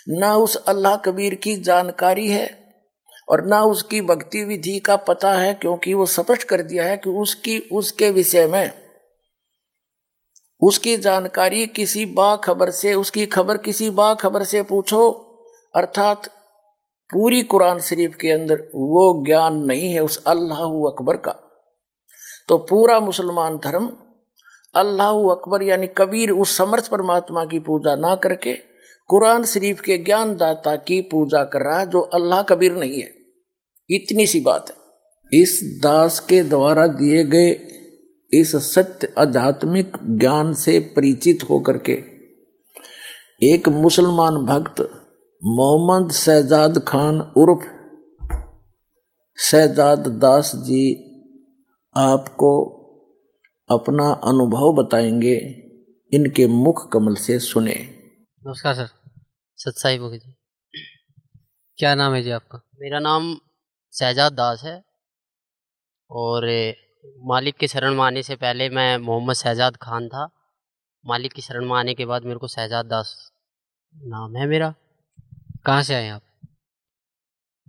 ना 0.08 0.36
उस 0.36 0.56
अल्लाह 0.56 0.96
कबीर 0.96 1.34
की 1.34 1.56
जानकारी 1.56 2.28
है 2.28 2.65
और 3.28 3.44
ना 3.44 3.62
उसकी 3.64 4.00
भक्ति 4.00 4.44
विधि 4.44 4.78
का 4.78 4.96
पता 4.96 5.32
है, 5.34 5.52
क्योंकि 5.54 5.94
वो 5.94 6.06
स्पष्ट 6.06 6.42
कर 6.42 6.62
दिया 6.62 6.84
है 6.84 6.96
कि 6.96 7.10
उसकी, 7.10 7.58
उसके 7.58 8.10
विषय 8.10 8.46
में। 8.46 8.70
उसकी 10.62 10.96
जानकारी 10.96 11.66
किसी 11.66 12.04
बा 12.06 12.34
खबर 12.36 12.70
से, 12.70 12.94
उसकी 12.94 13.26
खबर 13.26 13.56
किसी 13.58 13.90
बा 13.90 14.12
खबर 14.14 14.44
से 14.44 14.62
पूछो, 14.62 15.08
अर्थात 15.74 16.28
पूरी 17.10 17.42
कुरान 17.42 17.80
शरीफ 17.80 18.14
के 18.14 18.30
अंदर 18.30 18.62
वो 18.74 19.24
ज्ञान 19.26 19.56
नहीं 19.64 19.92
है 19.92 20.00
उस 20.00 20.22
अल्लाह 20.26 20.62
अकबर 20.88 21.16
का। 21.16 21.32
तो 22.48 22.58
पूरा 22.58 22.98
मुसलमान 23.00 23.56
धर्म 23.56 23.90
अल्लाह 24.74 25.18
अकबर 25.30 25.62
यानी 25.62 25.86
कबीर 25.98 26.30
उस 26.30 26.56
समर्थ 26.56 26.88
परमात्मा 26.88 27.44
की 27.44 27.58
पूजा 27.58 27.94
ना 27.96 28.14
करके 28.14 28.54
कुरान 29.10 29.44
शरीफ 29.44 29.80
के 29.80 29.98
ज्ञान 29.98 30.34
दाता 30.36 30.74
की 30.78 31.00
पूजा 31.02 31.44
कर 31.44 31.62
रहा 31.62 31.78
है, 31.78 31.86
जो 31.86 32.00
अल्लाह 32.00 32.42
कबीर 32.42 32.72
नहीं 32.72 33.00
है। 33.02 33.15
इतनी 33.90 34.26
सी 34.26 34.40
बात 34.40 34.70
है। 34.70 34.76
इस 35.42 35.80
दास 35.82 36.20
के 36.20 36.42
द्वारा 36.42 36.86
दिए 36.86 37.24
गए 37.24 37.50
इस 38.40 38.56
सत्य 38.56 39.14
आध्यात्मिक 39.18 39.92
ज्ञान 40.04 40.54
से 40.54 40.80
परिचित 40.80 41.50
होकर 41.50 41.78
के 41.78 41.92
एक 43.52 43.68
मुसलमान 43.68 44.34
भक्त 44.34 44.80
मोहम्मद 45.44 46.12
शहजाद 46.12 46.84
खान 46.88 47.20
उर्फ़ 47.20 47.76
शहजाद 49.40 49.98
दास 49.98 50.52
जी 50.56 50.94
आपको 51.96 52.76
अपना 53.70 54.10
अनुभव 54.10 54.72
बताएँगे। 54.72 55.36
इनके 56.12 56.46
मुख 56.46 56.92
कमल 56.92 57.14
से 57.14 57.38
सुने। 57.38 57.74
नमस्कार 58.46 58.74
सर 58.74 58.88
सत्साई 59.56 59.98
जी। 59.98 60.34
क्या 61.78 61.94
नाम 61.94 62.14
है 62.14 62.22
जी 62.22 62.30
आपका? 62.30 62.60
मेरा 62.80 62.98
नाम 62.98 63.38
शहजाद 63.98 64.32
दास 64.32 64.62
है। 64.64 64.84
और 66.10 66.74
मालिक 67.24 67.54
की 67.54 67.68
शरण 67.68 67.94
में 67.94 68.04
आने 68.04 68.22
से 68.22 68.36
पहले 68.36 68.68
मैं 68.68 68.98
मोहम्मद 68.98 69.34
शहजाद 69.34 69.76
खान 69.76 70.08
था। 70.08 70.28
मालिक 71.06 71.32
की 71.32 71.42
शरण 71.42 71.64
में 71.64 71.76
आने 71.76 71.94
के 71.94 72.06
बाद 72.06 72.24
मेरे 72.24 72.38
को 72.38 72.48
शहजाद 72.48 72.86
दास 72.86 73.32
नाम 74.06 74.36
है 74.36 74.46
मेरा। 74.46 74.74
कहाँ 75.66 75.82
से 75.82 75.94
आए 75.94 76.08
आप? 76.08 76.22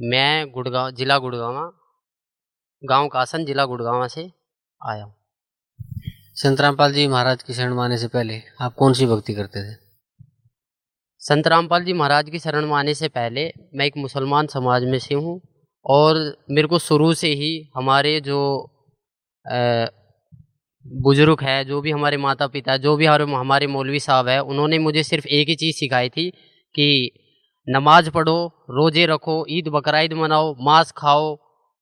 मैं 0.02 0.52
गुड़गांव 0.52 0.92
जिला 0.92 1.18
गुड़गांव 1.18 1.74
गाँव 2.84 3.08
कासन 3.08 3.46
जिला 3.46 3.66
गुड़गांव 3.66 4.08
से 4.08 4.32
आया 4.82 5.04
हूँ। 5.04 5.16
संत 6.36 6.62
रामपाल 6.62 6.94
जी 6.94 7.08
महाराज 7.08 7.44
की 7.44 7.54
शरण 7.54 7.76
में 7.76 7.84
आने 7.84 7.98
से 7.98 8.08
पहले 8.08 8.42
आप 8.62 8.74
कौन 8.74 8.94
सी 8.94 9.06
भक्ति 9.06 9.34
करते 9.34 9.64
थे? 9.64 9.76
संत 11.20 11.48
रामपाल 11.48 11.84
जी 11.84 11.94
महाराज 11.94 12.30
की 12.30 12.40
शरण 12.40 12.66
में 12.66 12.76
आने 12.76 12.94
से 12.94 13.08
पहले 13.08 13.54
मैं 13.74 13.86
एक 13.86 13.98
मुसलमान 13.98 14.48
समाज 14.48 14.84
में 14.84 15.00
से 15.00 15.16
हूँ। 15.16 15.42
और 15.88 16.18
मेरे 16.52 16.68
को 16.68 16.80
शुरू 16.80 17.14
से 17.14 17.28
ही 17.34 17.52
हमारे 17.76 18.20
जो 18.22 18.40
बुज़ुर्ग 20.86 21.42
है, 21.42 21.64
जो 21.66 21.80
भी 21.82 21.92
हमारे 21.92 22.18
माता 22.18 22.48
पिता 22.48 22.76
जो 22.78 22.96
भी 22.96 23.06
हमारे 23.06 23.68
मौलवी 23.68 24.00
साहब 24.00 24.28
है, 24.28 24.40
उन्होंने 24.42 24.80
मुझे 24.80 25.04
सिर्फ़ 25.04 25.28
एक 25.30 25.50
ही 25.50 25.56
चीज़ 25.56 25.76
सिखाई 25.76 26.10
थी 26.10 26.30
कि 26.76 27.12
नमाज़ 27.68 28.10
पढ़ो, 28.10 28.46
रोज़े 28.70 29.06
रखो, 29.06 29.46
ईद 29.50 29.68
बकरा 29.68 30.02
मनाओ 30.16 30.56
मांस 30.62 30.92
खाओ, 30.98 31.36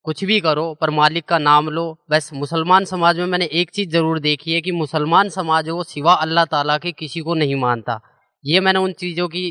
कुछ 0.06 0.24
भी 0.24 0.40
करो, 0.40 0.74
पर 0.82 0.90
मालिक 0.90 1.26
का 1.26 1.38
नाम 1.40 1.70
लो। 1.70 1.86
बस 2.12 2.30
मुसलमान 2.34 2.86
समाज 2.86 3.20
में 3.20 3.26
मैंने 3.26 3.46
एक 3.54 3.70
चीज़ 3.72 3.90
ज़रूर 3.90 4.20
देखी 4.20 4.54
है 4.54 4.62
कि 4.62 4.72
मुसलमान 4.72 5.30
समाज 5.30 5.70
वो 5.70 5.84
सिवा 5.84 6.14
अल्लाह 6.16 6.46
ताला 6.46 6.78
के 6.78 6.92
किसी 6.92 7.20
को 7.20 7.34
नहीं 7.36 7.56
मानता। 7.56 8.00
ये 8.44 8.60
मैंने 8.60 8.80
उन 8.80 8.92
चीज़ों 8.94 9.28
की 9.28 9.46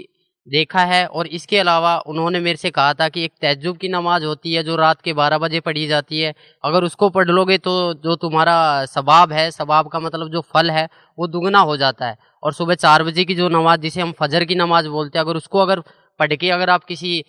देखा 0.46 0.80
है 0.84 1.06
और 1.08 1.26
इसके 1.28 1.58
अलावा 1.58 1.96
उन्होंने 2.06 2.40
मेरे 2.40 2.56
से 2.56 2.70
कहा 2.70 2.92
था 2.94 3.08
कि 3.08 3.24
एक 3.24 3.32
तजुब 3.42 3.76
की 3.76 3.88
नमाज़ 3.88 4.24
होती 4.24 4.52
है 4.54 4.62
जो 4.62 4.76
रात 4.76 5.00
के 5.02 5.12
बारह 5.12 5.38
बजे 5.38 5.60
पढ़ी 5.60 5.86
जाती 5.86 6.20
है। 6.20 6.34
अगर 6.64 6.84
उसको 6.84 7.08
पढ़ 7.10 7.28
लोगे 7.28 7.56
तो 7.58 7.72
जो 8.04 8.16
तुम्हारा 8.16 8.84
सबाब 8.86 9.32
है 9.32 9.50
सबाब 9.50 9.88
का 9.88 10.00
मतलब 10.00 10.30
जो 10.32 10.40
फल 10.54 10.70
है, 10.70 10.88
वो 11.18 11.26
दुगना 11.28 11.58
हो 11.60 11.76
जाता 11.76 12.06
है। 12.06 12.16
और 12.42 12.52
सुबह 12.52 12.74
चार 12.76 13.02
बजे 13.04 13.24
की 13.24 13.34
जो 13.34 13.48
नमाज़, 13.48 13.80
जिसे 13.80 14.00
हम 14.00 14.12
फजर 14.20 14.44
की 14.44 14.54
नमाज़ 14.54 14.88
बोलते 14.88 15.18
हैं, 15.18 15.24
अगर 15.24 15.36
उसको 15.36 15.58
अगर 15.60 15.80
पढ़ 16.20 16.34
के 16.34 16.50
अगर 16.50 16.70
आप 16.70 16.84
किसी 16.84 17.24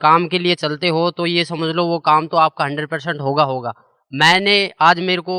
काम 0.00 0.26
के 0.28 0.38
लिए 0.38 0.54
चलते 0.56 0.88
हो 0.88 1.10
तो 1.10 1.26
ये 1.26 1.44
समझ 1.44 1.68
लो 1.70 1.84
वो 1.86 1.98
काम 2.00 2.26
तो 2.26 2.36
आपका 2.38 2.64
हंड्रेड 2.64 2.88
परसेंट 2.88 3.20
होगा 3.20 3.44
होगा। 3.44 3.72
मैंने 4.12 4.70
आज 4.80 5.00
मेरे 5.00 5.22
को 5.22 5.38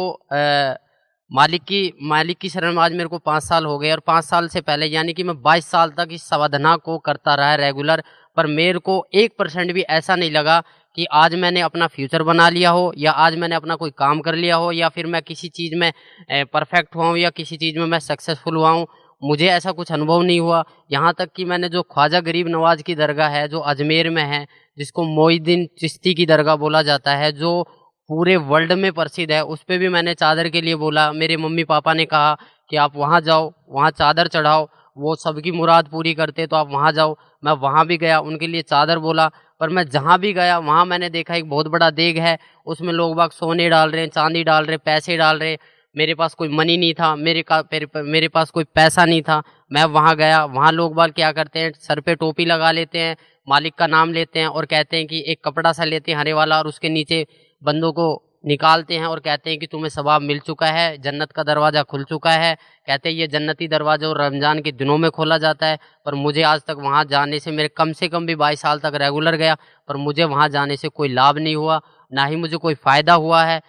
मालिक 1.32 1.64
की 1.64 1.82
मालिक 2.02 2.38
की 2.38 2.50
शरण 2.50 2.74
में 2.74 2.82
आज 2.84 2.92
मेरे 2.92 3.06
को 3.06 3.18
पाँच 3.18 3.44
साल 3.44 3.66
हो 3.66 3.78
गए 3.80 3.92
और 3.92 4.00
पाँच 4.00 4.24
साल 4.24 4.48
से 4.48 4.62
पहले 4.62 4.86
यानी 4.86 5.14
कि 5.14 5.24
मैं 5.24 5.42
बाईस 5.42 5.66
साल 5.66 5.90
तक 5.90 6.08
इस 6.12 6.24
साधना 6.24 6.76
को 6.76 6.98
करता 6.98 7.36
रहा 7.36 7.56
रेगुलर 7.56 8.04
पर 8.38 8.48
मेरे 8.48 8.80
को 8.80 9.08
एक 9.14 9.34
परसेंट 9.40 9.72
भी 9.72 9.82
ऐसा 9.82 10.16
नहीं 10.16 10.32
लगा 10.32 10.60
कि 10.98 11.06
आज 11.06 11.36
मैंने 11.36 11.62
अपना 11.62 11.88
फ्यूचर 11.88 12.24
बना 12.24 12.50
लिया 12.50 12.70
हो 12.70 12.92
या 12.98 13.12
आज 13.12 13.36
मैंने 13.36 13.56
अपना 13.56 13.76
कोई 13.76 13.92
काम 13.98 14.20
कर 14.20 14.36
लिया 14.36 14.56
हो 14.56 14.72
या 14.72 14.90
फिर 14.90 15.08
मैं 15.08 15.22
किसी 15.22 15.50
चीज़ 15.50 15.76
में 15.76 15.92
परफेक्ट 16.32 16.96
हुआ 16.96 17.08
हूँ 17.08 17.18
या 17.18 17.30
किसी 17.30 17.58
चीज़ 17.58 17.80
में 17.80 17.86
मैं 17.86 18.00
सक्सेसफुल 18.00 18.56
हुआ 18.56 18.72
हूँ। 18.72 18.88
मुझे 19.22 19.48
ऐसा 19.48 19.72
कुछ 19.72 19.92
अनुभव 19.92 20.22
नहीं 20.22 20.40
हुआ। 20.40 20.64
यहाँ 20.92 21.14
तक 21.18 21.30
कि 21.36 21.46
मैंने 21.46 21.70
जो 21.70 21.82
ख्वाजा 21.84 22.20
गरीब 22.22 22.48
नवाज़ 22.48 22.82
की 22.84 22.96
दरगाह 22.96 23.30
है, 23.30 23.48
जो 23.48 23.60
अजमेर 23.60 24.10
में 24.10 24.24
है, 24.24 24.46
जिसको 24.78 25.04
मोइद्दीन 25.06 25.68
चिश्ती 25.80 26.14
की 26.14 26.26
दरगाह 26.26 26.56
बोला 26.56 26.82
जाता 26.82 27.16
है, 27.16 27.32
जो 27.32 27.68
पूरे 28.10 28.36
वर्ल्ड 28.36 28.72
में 28.74 28.92
प्रसिद्ध 28.92 29.32
है। 29.32 29.44
उस 29.44 29.62
पर 29.64 29.78
भी 29.78 29.90
मैंने 29.90 30.14
चादर 30.14 30.50
के 30.50 30.62
लिए 30.62 30.76
बोला। 30.76 31.12
मेरे 31.12 31.38
मम्मी 31.38 31.64
पापा 31.64 31.94
ने 31.94 32.06
कहा 32.06 32.38
कि 32.70 32.78
आप 32.78 32.96
वहाँ 32.96 33.22
जाओ, 33.22 33.52
वहाँ 33.70 33.90
चादर 33.92 34.28
चढ़ाओ। 34.28 34.68
वो 34.98 35.16
सबकी 35.16 35.52
मुराद 35.52 35.88
पूरी 35.88 36.14
करते 36.14 36.48
तो 36.48 36.56
आप 36.56 36.70
वहाँ 36.72 36.92
जाओ। 36.92 37.16
मैं 37.44 37.52
वहाँ 37.54 37.86
भी 37.88 37.98
गया, 37.98 38.20
उनके 38.20 38.48
लिए 38.48 38.62
चादर 38.62 39.00
बोला। 39.00 39.30
पर 39.60 39.70
मैं 39.70 39.88
जहाँ 39.90 40.18
भी 40.20 40.32
गया, 40.34 40.58
वहाँ 40.60 40.86
मैंने 40.86 41.10
देखा 41.10 41.36
एक 41.36 41.50
बहुत 41.50 41.68
बड़ा 41.68 41.90
देग 41.92 42.18
है। 42.18 42.38
उसमें 42.66 42.92
लोग 42.94 43.16
बाग 43.16 43.32
सोने 43.32 43.70
डाल 43.70 43.92
रहे 43.92 44.02
हैं, 44.02 44.10
चांदी 44.10 44.44
डाल 44.44 44.66
रहे 44.66 44.74
हैं, 44.74 44.82
पैसे 44.86 45.18
डाल 45.18 45.40
रहे 45.40 45.50
हैं। 45.50 45.58
मेरे 45.96 46.14
पास 46.16 46.34
कोई 46.34 46.50
मनी 46.50 46.78
नहीं 46.78 46.94
था, 46.94 47.16
मेरे 47.16 47.44
का 47.52 47.64
मेरे 47.98 48.28
पास 48.28 48.50
कोई 48.52 48.64
पैसा 48.76 49.06
नहीं 49.06 49.22
था। 49.22 49.42
मैं 49.72 49.84
वहाँ 49.86 50.16
गया, 50.16 50.44
वहाँ 50.46 50.72
लोग 50.72 50.94
बाग 50.96 51.12
क्या 51.12 51.32
करते 51.32 51.60
हैं, 51.60 51.72
सर 51.80 52.00
पे 52.00 52.16
टोपी 52.16 52.46
लगा 52.46 52.72
लेते 52.72 53.00
हैं, 53.00 53.16
मालिक 53.48 53.74
का 53.76 53.88
नाम 53.88 54.14
लेते 54.14 54.40
हैं 54.40 54.48
और 54.48 54.66
कहते 54.66 54.98
हैं 54.98 55.08
कि 55.08 55.24
एक 55.28 55.44
कपड़ा 55.46 55.72
सा 55.74 55.84
लेते 55.84 56.12
हैं 56.12 56.20
हरे 56.20 56.34
वाला 56.34 56.58
और 56.60 56.68
उसके 56.68 56.90
नीचे 56.90 57.26
बंदों 57.62 57.92
को 57.94 58.08
निकालते 58.46 58.96
हैं 58.96 59.06
और 59.06 59.20
कहते 59.20 59.50
हैं 59.50 59.60
कि 59.60 59.68
तुम्हें 59.68 59.90
सवाब 59.90 60.22
मिल 60.22 60.40
चुका 60.42 60.68
है 60.68 60.98
जन्नत 61.00 61.32
का 61.32 61.44
दरवाज़ा 61.44 61.82
खुल 61.84 62.04
चुका 62.04 62.32
है। 62.34 62.54
कहते 62.88 63.10
हैं 63.10 63.16
ये 63.16 63.28
जन्नती 63.30 63.68
दरवाज़ा 63.68 64.08
और 64.08 64.22
रमज़ान 64.22 64.62
के 64.62 64.72
दिनों 64.74 64.98
में 64.98 65.10
खोला 65.12 65.38
जाता 65.38 65.68
है 65.68 65.80
पर 66.06 66.16
मुझे 66.18 66.44
आज 66.44 66.62
तक 66.68 66.78
वहाँ 66.82 67.04
जाने 67.08 67.40
से 67.40 67.52
मेरे 67.52 67.70
कम 67.78 67.92
से 67.94 68.08
कम 68.10 68.26
भी 68.26 68.36
बाईस 68.38 68.62
साल 68.62 68.80
तक 68.80 68.96
रेगुलर 68.96 69.36
गया 69.38 69.56
पर 69.90 69.98
मुझे 69.98 70.24
वहाँ 70.26 70.48
जाने 70.50 70.78
से 70.78 70.88
कोई 70.90 71.10
लाभ 71.10 71.38
नहीं 71.40 71.56
हुआ 71.56 71.80
ना 72.12 72.26
ही 72.26 72.36
मुझे 72.38 72.58
कोई 72.58 72.74
फ़ायदा 72.76 73.14
हुआ 73.16 73.44
है। 73.44 73.62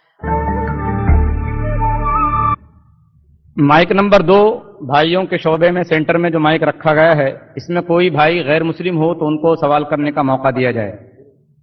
माइक 3.56 3.92
नंबर 3.92 4.22
दो 4.24 4.40
भाइयों 4.84 5.24
के 5.26 5.38
शोबे 5.38 5.70
में 5.70 5.82
सेंटर 5.84 6.16
में 6.16 6.30
जो 6.32 6.38
माइक 6.40 6.62
रखा 6.64 6.94
गया 6.94 7.12
है 7.14 7.30
इसमें 7.56 7.82
कोई 7.84 8.10
भाई 8.12 8.42
गैर 8.44 8.62
मुस्लिम 8.62 8.96
हो 8.96 9.12
तो 9.14 9.26
उनको 9.26 9.56
सवाल 9.58 9.84
करने 9.84 10.12
का 10.12 10.22
मौका 10.24 10.50
दिया 10.52 10.72
जाए। 10.72 10.98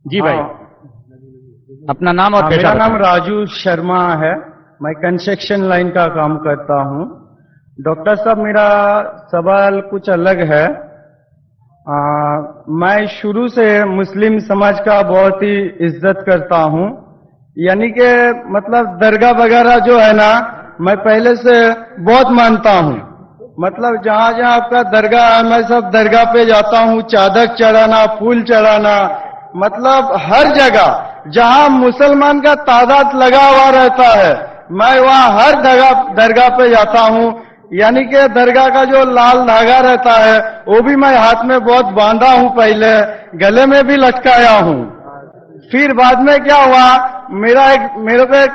जी 0.05 0.21
भाई। 0.21 0.35
हाँ। 0.35 0.66
अपना 1.87 2.11
नाम 2.11 2.33
और 2.33 2.43
हाँ, 2.43 2.49
मेरा 2.49 2.73
नाम 2.73 2.95
राजू 2.95 3.45
शर्मा 3.45 4.01
है। 4.15 4.33
मैं 4.81 4.93
कंस्ट्रक्शन 4.95 5.61
लाइन 5.63 5.89
का 5.89 6.05
काम 6.07 6.35
करता 6.37 6.81
हूँ। 6.81 7.05
डॉक्टर 7.79 8.15
साहब 8.15 8.37
मेरा 8.37 8.67
सवाल 9.31 9.79
कुछ 9.81 10.09
अलग 10.09 10.39
है। 10.51 10.65
आ, 11.85 11.97
मैं 12.81 13.07
शुरू 13.07 13.47
से 13.47 13.67
मुस्लिम 13.85 14.37
समाज 14.39 14.79
का 14.79 15.01
बहुत 15.03 15.43
ही 15.43 15.55
इज़्ज़त 15.87 16.23
करता 16.27 16.61
हूँ। 16.65 16.85
यानी 17.57 17.89
कि 17.89 18.09
मतलब 18.51 18.97
दरगाह 18.99 19.31
वगैरह 19.31 19.79
जो 19.79 19.99
है 19.99 20.13
ना 20.13 20.29
मैं 20.81 20.97
पहले 20.97 21.35
से 21.35 21.57
बहुत 22.03 22.31
मानता 22.31 22.71
हूँ। 22.71 22.95
मतलब 23.59 24.01
जहाँ 24.03 24.31
जहाँ 24.33 24.55
आपका 24.55 24.83
दरगाह 24.91 25.35
है 25.35 25.43
मैं 25.49 25.61
सब 25.67 25.89
दरगाह 25.91 26.31
पे 26.33 26.45
जाता 26.45 26.79
हूँ। 26.79 27.01
चादर 27.01 27.55
चढ़ाना 27.55 28.05
फूल 28.19 28.43
चढ़ाना 28.43 28.97
मतलब 29.55 30.17
हर 30.21 30.55
जगह 30.55 31.05
जहाँ 31.27 31.69
मुसलमान 31.69 32.39
का 32.41 32.53
तादाद 32.55 33.15
लगा 33.15 33.43
हुआ 33.43 33.69
रहता 33.71 34.07
है, 34.09 34.31
मैं 34.71 34.99
वहाँ 34.99 35.29
हर 35.31 35.61
दरगाह 35.61 36.13
दरगाह 36.15 36.49
पे 36.49 36.69
जाता 36.69 37.01
हूँ। 37.01 37.27
यानी 37.73 38.03
कि 38.05 38.27
दरगाह 38.33 38.69
का 38.69 38.83
जो 38.85 39.03
लाल 39.05 39.45
धागा 39.45 39.79
रहता 39.79 40.11
है, 40.13 40.39
वो 40.67 40.81
भी 40.81 40.95
मैं 40.95 41.15
हाथ 41.17 41.43
में 41.45 41.59
बहुत 41.63 41.85
बांधा 41.93 42.31
हूँ 42.31 42.49
पहले, 42.55 42.91
गले 43.37 43.65
में 43.65 43.83
भी 43.87 43.95
लटकाया 43.95 44.57
हूँ। 44.59 44.79
फिर 45.71 45.93
बाद 45.93 46.21
में 46.21 46.39
क्या 46.43 46.57
हुआ, 46.57 46.85
मेरा 47.31 47.71
एक 47.71 47.91
मेरे 47.99 48.25
को 48.25 48.35
एक 48.35 48.51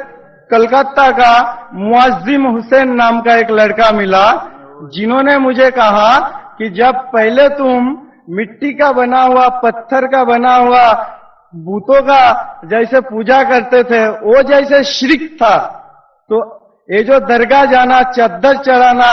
कलकत्ता 0.50 1.10
का 1.10 1.70
मुआजिम 1.74 2.46
हुसैन 2.46 2.94
नाम 2.94 3.20
का 3.20 3.34
एक 3.34 3.50
लड़का 3.50 3.90
मिला, 3.92 4.24
जिन्होंने 4.94 5.36
मुझे 5.38 5.70
कहा 5.70 6.18
कि 6.58 6.68
जब 6.70 6.94
पहले 7.12 7.48
तुम 7.48 7.96
मिट्टी 8.30 8.72
का 8.72 8.90
बना 8.92 9.22
हुआ, 9.22 9.48
पत्थर 9.62 10.06
का 10.06 10.24
बना 10.24 10.54
हुआ 10.54 10.92
बूतों 11.54 12.00
का 12.02 12.20
जैसे 12.64 13.00
पूजा 13.00 13.42
करते 13.42 13.82
थे 13.84 14.06
वो 14.08 14.42
जैसे 14.42 14.82
शिरक 14.84 15.28
था। 15.36 15.56
तो 16.30 16.40
ये 16.88 17.02
जो 17.02 17.18
दरगाह 17.20 17.64
जाना 17.64 18.02
चद्दर 18.10 18.56
चढ़ाना 18.56 19.12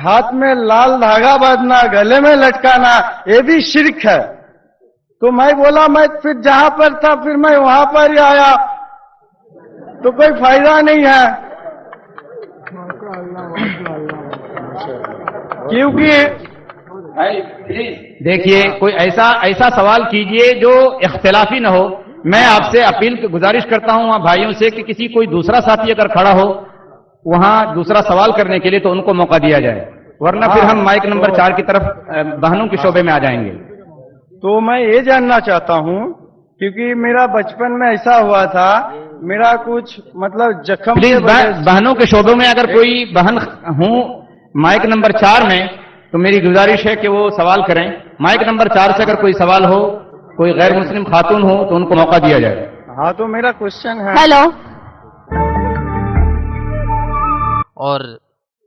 हाथ 0.00 0.32
में 0.32 0.54
लाल 0.54 0.96
धागा 1.00 1.36
बांधना 1.36 1.82
गले 1.92 2.20
में 2.20 2.34
लटकाना 2.36 2.92
ये 3.28 3.40
भी 3.42 3.60
शिरक 3.62 4.06
है। 4.06 4.20
तो 5.22 5.30
मैं 5.30 5.56
बोला 5.56 5.86
मैं 5.88 6.06
फिर 6.20 6.40
जहाँ 6.40 6.70
पर 6.70 6.94
था 6.94 7.14
फिर 7.14 7.36
मैं 7.36 7.56
वहाँ 7.56 7.84
पर 7.86 8.10
ही 8.10 8.18
आया। 8.18 8.54
तो 10.04 10.10
कोई 10.12 10.40
फ़ायदा 10.40 10.80
नहीं 10.80 11.04
है। 11.04 11.22
क्योंकि 15.68 16.10
देखिए 18.22 18.62
कोई 18.78 18.92
ऐसा 19.00 19.24
ऐसा 19.44 19.68
सवाल 19.70 20.04
कीजिए 20.04 20.52
जो 20.60 20.72
इख्तलाफी 21.00 21.60
न 21.60 21.66
हो। 21.66 21.82
मैं 22.26 22.44
आपसे 22.46 22.80
अपील 22.84 23.16
गुजारिश 23.28 23.64
करता 23.64 23.92
हूँ 23.92 24.06
वहाँ 24.06 24.20
भाइयों 24.22 24.52
से 24.52 24.70
कि 24.70 24.82
किसी 24.82 25.08
कोई 25.08 25.26
दूसरा 25.26 25.60
साथी 25.60 25.90
अगर 25.90 26.08
खड़ा 26.08 26.32
हो 26.32 26.46
वहाँ 27.26 27.74
दूसरा 27.74 28.00
सवाल 28.00 28.32
करने 28.32 28.58
के 28.58 28.70
लिए 28.70 28.80
तो 28.80 28.90
उनको 28.90 29.14
मौका 29.14 29.38
दिया 29.38 29.60
जाए। 29.60 29.86
वरना 30.22 30.48
फिर 30.54 30.64
हम 30.64 30.82
माइक 30.84 31.06
नंबर 31.06 31.36
चार 31.36 31.52
की 31.52 31.62
तरफ़ 31.62 31.86
बहनों 32.40 32.66
के 32.68 32.76
शोबे 32.76 33.02
में 33.02 33.12
आ 33.12 33.18
जाएँगे। 33.18 33.50
तो 34.42 34.60
मैं 34.60 34.78
ये 34.80 35.00
जानना 35.02 35.38
चाहता 35.40 35.74
हूँ 35.84 36.00
क्योंकि 36.60 36.94
मेरा 36.96 37.26
बचपन 37.28 37.72
में 37.72 37.86
ऐसा 37.88 38.16
हुआ 38.16 38.44
था 38.48 38.68
मेरा 39.22 39.52
कुछ 39.62 39.96
मतलब 40.16 40.62
जख्म 40.66 41.00
बहनों 41.64 41.94
के 41.94 42.06
शोबों 42.06 42.36
में 42.36 42.46
अगर 42.46 42.72
कोई 42.74 43.04
बहन 43.14 43.38
हूँ 43.78 43.96
माइक 44.56 44.86
नंबर 44.86 45.12
चार 45.18 45.48
में 45.48 45.83
तो 46.14 46.18
मेरी 46.18 46.40
गुजारिश 46.40 46.84
है 46.86 46.94
कि 46.96 47.08
वो 47.08 47.20
सवाल 47.30 47.62
करें। 47.62 47.86
माइक 48.22 48.40
नंबर 48.40 48.68
चार 48.68 48.92
से 48.92 49.02
अगर 49.02 49.16
कोई 49.20 49.32
सवाल 49.32 49.64
हो 49.64 49.78
कोई 50.36 50.52
गैर 50.52 50.76
मुस्लिम 50.76 51.04
खातून 51.04 51.42
हो 51.42 51.54
तो 51.64 51.74
उनको 51.76 51.94
मौका 51.94 52.18
दिया 52.18 52.38
जाए। 52.40 52.66
हाँ 52.98 53.12
तो 53.14 53.26
मेरा 53.26 53.50
क्वेश्चन 53.52 54.00
है। 54.00 54.14
हेलो। 54.18 54.38
और 57.78 58.06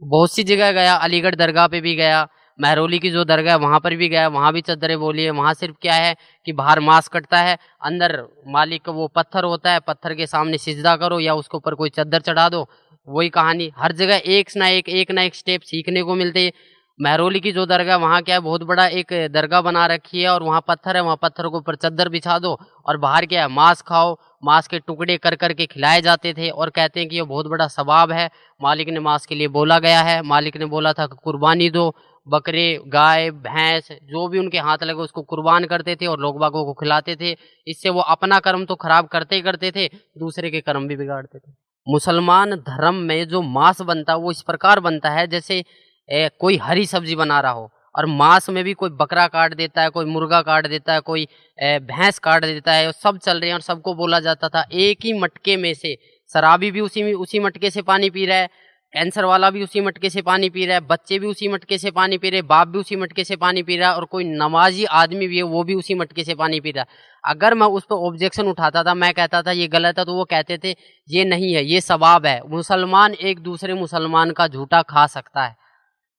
बहुत 0.02 0.32
सी 0.32 0.44
जगह 0.44 0.72
गया 0.72 0.96
अलीगढ़ 0.98 1.36
दरगाह 1.36 1.68
पे 1.68 1.82
भी 1.82 1.96
गया 1.96 2.28
महरौली 2.60 3.00
की 3.00 3.12
जो 3.12 3.24
दरगाह 3.26 3.54
है 3.54 3.60
वहाँ 3.60 3.80
पर 3.80 3.96
भी 3.96 4.10
गया 4.10 4.28
वहाँ 4.30 4.54
भी 4.54 4.62
चद्दरें 4.64 4.98
बोली 5.00 5.24
है 5.24 5.32
वहाँ 5.32 5.54
सिर्फ़ 5.54 5.76
क्या 5.82 5.96
है 5.96 6.16
कि 6.46 6.54
बाहर 6.54 6.80
मांस 6.82 7.08
कटता 7.08 7.42
है 7.42 7.58
अंदर 7.84 8.22
मालिक 8.52 8.86
का 8.86 8.92
वो 8.92 9.08
पत्थर 9.16 9.44
होता 9.46 9.72
है 9.72 9.80
पत्थर 9.88 10.14
के 10.14 10.28
सामने 10.28 10.58
सिजदा 10.60 10.96
करो 10.98 11.20
या 11.20 11.34
उसके 11.36 11.58
ऊपर 11.58 11.76
कोई 11.76 11.90
चद्दर 11.90 12.20
चढ़ा 12.22 12.50
दो 12.50 12.68
वही 13.08 13.30
कहानी। 13.30 13.72
हर 13.78 13.92
जगह 13.94 14.22
एक 14.28 14.50
ना 14.58 14.68
एक 14.70 14.90
एक 14.92 15.12
ना 15.12 15.22
एक 15.22 15.36
स्टेप 15.36 15.62
सीखने 15.64 16.02
को 16.04 16.16
मिलते 16.16 16.40
हैं। 16.40 16.52
महरौली 17.00 17.40
की 17.40 17.52
जो 17.52 17.66
दरगाह, 17.66 17.98
वहाँ 17.98 18.22
क्या 18.22 18.36
है, 18.36 18.42
बहुत 18.42 18.64
बड़ा 18.64 18.86
एक 18.88 19.08
दरगाह 19.32 19.62
बना 19.62 19.86
रखी 19.86 20.22
है 20.22 20.30
और 20.30 20.44
वहाँ 20.44 20.64
पत्थर 20.68 20.96
है, 20.96 21.04
वहाँ 21.04 21.18
पत्थर 21.22 21.48
के 21.48 21.58
ऊपर 21.58 21.76
चद्दर 21.76 22.10
बिछा 22.10 22.40
दो 22.40 22.60
और 22.86 22.98
बाहर 22.98 23.26
क्या 23.26 23.42
है, 23.42 23.48
मांस 23.48 23.82
खाओ। 23.82 24.18
मांस 24.44 24.68
के 24.68 24.80
टुकड़े 24.80 25.18
कर 25.18 25.36
कर 25.36 25.54
के 25.54 25.66
खिलाए 25.66 26.02
जाते 26.02 26.34
थे 26.34 26.50
और 26.50 26.70
कहते 26.70 27.00
हैं 27.00 27.10
कि 27.10 27.16
ये 27.16 27.24
बहुत 27.24 27.48
बड़ा 27.48 27.68
सवाब 27.68 28.12
है। 28.12 28.30
मालिक 28.62 28.90
ने 28.90 29.00
मांस 29.00 29.26
के 29.26 29.36
लिए 29.36 29.48
बोला 29.48 29.80
गया 29.80 30.02
है। 30.02 30.22
मालिक 30.22 30.58
ने 30.58 30.66
बोला 30.66 30.94
था 30.94 31.06
कि 31.06 31.16
कुर्बानी 31.24 31.70
दो। 31.70 31.96
बकरे, 32.28 32.82
गाय, 32.88 33.32
भैंस, 33.32 33.88
जो 34.04 34.28
भी 34.28 34.40
उनके 34.40 34.58
हाथ 34.58 34.78
लगे, 34.84 35.02
उसको 35.02 35.22
कुर्बान 35.22 35.66
करते 35.66 35.96
थे 35.96 36.06
और 36.06 36.20
लोग 36.20 36.40
बागों 36.40 36.66
को 36.66 36.74
खिलाते 36.74 37.16
थे। 37.16 37.36
इससे 37.68 37.90
वो 37.90 38.00
अपना 38.00 38.40
कर्म 38.40 38.66
तो 38.66 38.76
खराब 38.76 39.08
करते 39.08 39.36
ही 39.36 39.42
करते 39.42 39.72
थे, 39.72 39.88
दूसरे 40.18 40.52
के 40.52 40.62
कर्म 40.62 40.88
भी 40.88 40.96
बिगाड़ते 40.96 41.40
थे। 41.40 41.52
मुसलमान 41.88 42.56
धर्म 42.56 42.96
में 42.96 43.28
जो 43.28 43.42
मांस 43.42 43.82
बनता 43.82 44.14
है, 44.14 44.20
वो 44.20 44.32
इस 44.32 44.42
प्रकार 44.42 44.80
बनता 44.80 45.10
है, 45.10 45.28
जैसे 45.28 45.64
कोई 46.10 46.58
हरी 46.58 46.86
सब्ज़ी 46.86 47.16
बना 47.16 47.40
रहा 47.40 47.52
हो 47.52 47.70
और 47.96 48.06
मांस 48.06 48.50
में 48.50 48.64
भी 48.64 48.74
कोई 48.74 48.90
बकरा 48.92 49.28
काट 49.28 49.54
देता 49.54 49.82
है, 49.82 49.90
कोई 49.90 50.06
मुर्गा 50.06 50.42
काट 50.42 50.68
देता 50.68 50.94
है, 50.94 51.00
कोई 51.02 51.28
भैंस 51.58 52.20
काट 52.20 52.46
देता 52.46 52.74
है 52.74 52.92
सब 52.94 53.18
चल 53.18 53.40
रहे 53.40 53.50
हैं 53.50 53.56
और 53.56 53.62
सबको 53.62 53.94
बोला 53.96 54.20
जाता 54.20 54.50
था, 54.50 54.66
एक 54.72 55.06
ही 55.06 55.14
मटके 55.14 55.58
में 55.58 55.74
से। 55.74 55.98
शराबी 56.32 56.72
भी 56.72 56.82
उसी 56.82 57.04
में, 57.04 57.14
उसी 57.14 57.40
मटके 57.40 57.70
से 57.70 57.82
पानी 57.82 58.10
पी 58.10 58.26
रहा 58.26 58.38
है, 58.38 58.50
कैंसर 58.94 59.26
वाला 59.26 59.50
भी 59.50 59.64
उसी 59.64 59.82
मटके 59.82 60.10
से 60.10 60.22
पानी 60.22 60.50
पी 60.50 60.66
रहा 60.66 60.76
है, 60.76 60.82
बच्चे 60.82 61.20
भी 61.20 61.28
उसी 61.28 61.48
मटके 61.48 61.78
से 61.78 61.92
पानी 61.92 62.18
पी 62.18 62.30
रहे, 62.30 62.42
बाप 62.42 62.68
भी 62.68 62.80
उसी 62.80 62.96
मटके 62.96 63.24
से 63.24 63.36
पानी 63.36 63.64
पी 63.64 63.78
रहा 63.78 63.90
है, 63.90 63.96
और 63.96 64.06
कोई 64.06 64.24
नमाजी 64.24 64.86
आदमी 64.86 65.28
भी 65.28 65.38
है, 65.38 65.44
वो 65.44 65.64
भी 65.64 65.74
उसी 65.74 65.96
मटके 65.96 66.24
से 66.24 66.36
पानी 66.36 66.60
पी 66.60 66.72
रहा 66.72 66.82
है। 66.82 66.88
अगर 67.24 67.54
मैं 67.54 67.68
उस 67.68 67.86
पर 67.86 67.96
ऑब्जेक्शन 68.08 68.48
उठाता 68.48 68.84
था, 68.84 68.94
मैं 68.94 69.14
कहता 69.14 69.42
था, 69.42 69.52
ये 69.52 69.68
गलत 69.68 70.00
है। 70.00 70.06
तो 70.06 70.14
वो 70.14 70.26
कहते 70.26 70.58
थे, 70.58 70.76
ये 71.10 71.26
नहीं 71.26 71.54
है, 71.54 71.64
ये 71.66 71.82
सवाब 71.82 72.26
है। 72.26 72.42
मुसलमान 72.50 73.14
एक 73.14 73.40
दूसरे 73.40 73.74
मुसलमान 73.74 74.32
का 74.32 74.48
झूठा 74.48 74.82
खा 74.82 75.08
सकता 75.08 75.46
है। 75.46 75.56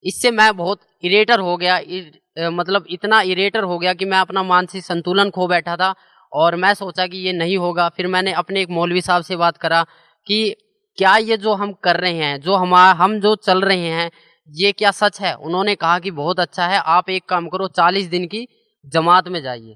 इससे 0.05 0.31
मैं 0.31 0.57
बहुत 0.57 0.81
इरेटर 1.05 1.41
हो 1.41 1.57
गया 1.57 1.77
इ, 1.79 2.01
अ, 2.37 2.49
मतलब 2.51 2.85
इतना 2.91 3.21
इरेटर 3.25 3.63
हो 3.65 3.79
गया 3.79 3.93
कि 3.95 4.05
मैं 4.05 4.19
अपना 4.19 4.43
मानसिक 4.45 4.85
संतुलन 4.85 5.31
खो 5.31 5.47
बैठा 5.49 5.77
था 5.77 5.95
और 6.33 6.57
मैं 6.57 6.73
सोचा 6.75 7.07
कि 7.07 7.19
ये 7.19 7.33
नहीं 7.33 7.57
होगा। 7.59 7.89
फिर 7.89 8.07
मैंने 8.07 8.33
अपने 8.35 8.61
एक 8.63 8.71
मौलवी 8.71 9.01
साहब 9.01 9.23
से 9.23 9.37
बात 9.37 9.57
करा 9.57 9.83
कि 10.27 10.55
क्या 10.99 11.17
ये 11.19 11.37
जो 11.37 11.53
हम 11.55 11.73
कर 11.83 11.97
रहे 11.97 12.15
हैं 12.17 12.41
जो 12.41 12.55
हम 12.57 12.75
हम 12.75 13.19
जो 13.21 13.35
चल 13.39 13.61
रहे 13.63 13.89
हैं 13.91 14.11
ये 14.49 14.73
क्या 14.73 14.91
सच 14.93 15.21
है? 15.21 15.35
उन्होंने 15.37 15.75
कहा 15.75 15.99
कि 15.99 16.11
बहुत 16.13 16.41
अच्छा 16.41 16.67
है 16.67 16.79
आप 16.87 17.11
एक 17.11 17.25
काम 17.29 17.49
करो 17.49 17.67
चालीस 17.71 18.07
दिन 18.09 18.27
की 18.27 18.47
जमात 18.85 19.29
में 19.29 19.41
जाइए। 19.43 19.75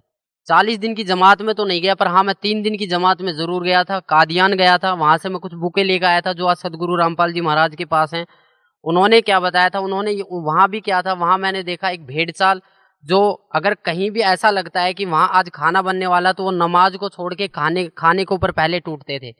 चालीस 0.49 0.79
दिन 0.79 0.95
की 0.95 1.05
जमात 1.05 1.43
में 1.43 1.55
तो 1.55 1.64
नहीं 1.64 1.81
गया 1.83 1.95
पर 1.95 2.07
हाँ 2.09 2.23
मैं 2.25 2.35
तीन 2.43 2.62
दिन 2.62 2.77
की 2.79 2.87
जमात 2.87 3.20
में 3.23 3.33
ज़रूर 3.33 3.62
गया 3.64 3.83
था 3.85 3.99
कादियान 4.09 4.55
गया 4.57 4.77
था 4.79 4.93
वहाँ 4.95 5.16
से 5.18 5.29
मैं 5.29 5.39
कुछ 5.41 5.55
बुकें 5.55 5.83
लेकर 5.85 6.07
आया 6.07 6.20
था 6.20 6.33
जो 6.33 6.47
आज 6.47 6.57
सदगुरु 6.57 6.97
रामपाल 6.97 7.33
जी 7.33 7.41
महाराज 7.41 7.75
के 7.77 7.85
पास 7.87 8.14
हैं। 8.14 8.25
उन्होंने 8.85 9.20
क्या 9.22 9.41
बताया 9.41 9.68
था? 9.70 9.78
उन्होंने 9.80 10.12
वहाँ 10.33 10.68
भी 10.70 10.80
क्या 10.80 11.03
था? 11.03 11.12
वहाँ 11.14 11.39
मैंने 11.39 11.62
देखा 11.62 11.91
एक 11.91 12.06
भेड़ 12.06 12.31
चाल 12.31 12.61
जो 13.05 13.20
अगर 13.55 13.74
कहीं 13.85 14.11
भी 14.11 14.20
ऐसा 14.23 14.51
लगता 14.51 14.81
है 14.81 14.93
कि 14.94 15.05
वहाँ 15.06 15.28
आज 15.35 15.48
खाना 15.55 15.82
बनने 15.82 16.06
वाला 16.06 16.32
तो 16.32 16.44
वो 16.44 16.51
नमाज़ 16.52 16.97
को 16.97 17.09
छोड़ 17.11 17.32
के 17.35 17.48
खाने 17.51 17.86
खाने 17.98 18.24
के 18.24 18.35
ऊपर 18.35 18.51
पहले 18.52 18.81
टूटते 18.81 19.19
थे। 19.19 19.31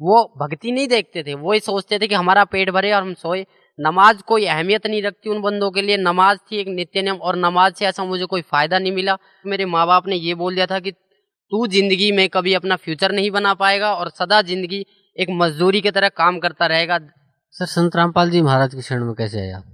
वो 0.00 0.22
भक्ति 0.38 0.72
नहीं 0.72 0.88
देखते 0.88 1.22
थे। 1.22 1.34
वो 1.34 1.52
ही 1.52 1.60
सोचते 1.60 1.98
थे 1.98 2.06
कि 2.08 2.14
हमारा 2.14 2.44
पेट 2.46 2.70
भरे 2.70 2.92
और 2.92 3.02
हम 3.02 3.14
सोए। 3.16 3.44
नमाज़ 3.78 4.22
कोई 4.26 4.44
अहमियत 4.46 4.86
नहीं 4.86 5.02
रखती 5.02 5.30
उन 5.30 5.40
बंदों 5.42 5.70
के 5.70 5.82
लिए। 5.82 5.96
नमाज़ 5.98 6.38
थी 6.50 6.56
एक 6.56 6.68
नित्य 6.68 7.02
नियम 7.02 7.16
और 7.18 7.36
नमाज़ 7.38 7.74
से 7.74 7.86
ऐसा 7.86 8.04
मुझे 8.04 8.24
कोई 8.26 8.42
फ़ायदा 8.42 8.78
नहीं 8.78 8.92
मिला। 8.92 9.16
मेरे 9.44 9.64
माँ 9.66 9.86
बाप 9.86 10.06
ने 10.08 10.16
ये 10.16 10.34
बोल 10.36 10.54
दिया 10.54 10.66
था 10.66 10.78
कि 10.80 10.90
तू 10.92 11.66
ज़िंदगी 11.68 12.10
में 12.12 12.28
कभी 12.28 12.54
अपना 12.54 12.76
फ्यूचर 12.76 13.12
नहीं 13.12 13.30
बना 13.30 13.54
पाएगा 13.56 13.92
और 13.94 14.10
सदा 14.10 14.40
ज़िंदगी 14.44 14.84
एक 15.16 15.28
मजदूरी 15.32 15.80
की 15.80 15.90
तरह 15.90 16.08
काम 16.16 16.38
करता 16.38 16.66
रहेगा। 16.66 16.98
सर 17.54 17.66
संत 17.66 17.96
रामपाल 17.96 18.30
जी 18.30 18.40
महाराज 18.42 18.74
के 18.74 18.82
शरण 18.82 19.04
में 19.04 19.14
कैसे 19.14 19.50
आप? 19.52 19.64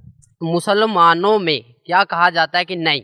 मुसलमानों 0.42 1.38
में 1.38 1.62
क्या 1.86 2.02
कहा 2.04 2.28
जाता 2.30 2.58
है 2.58 2.64
कि 2.64 2.76
नहीं? 2.76 3.02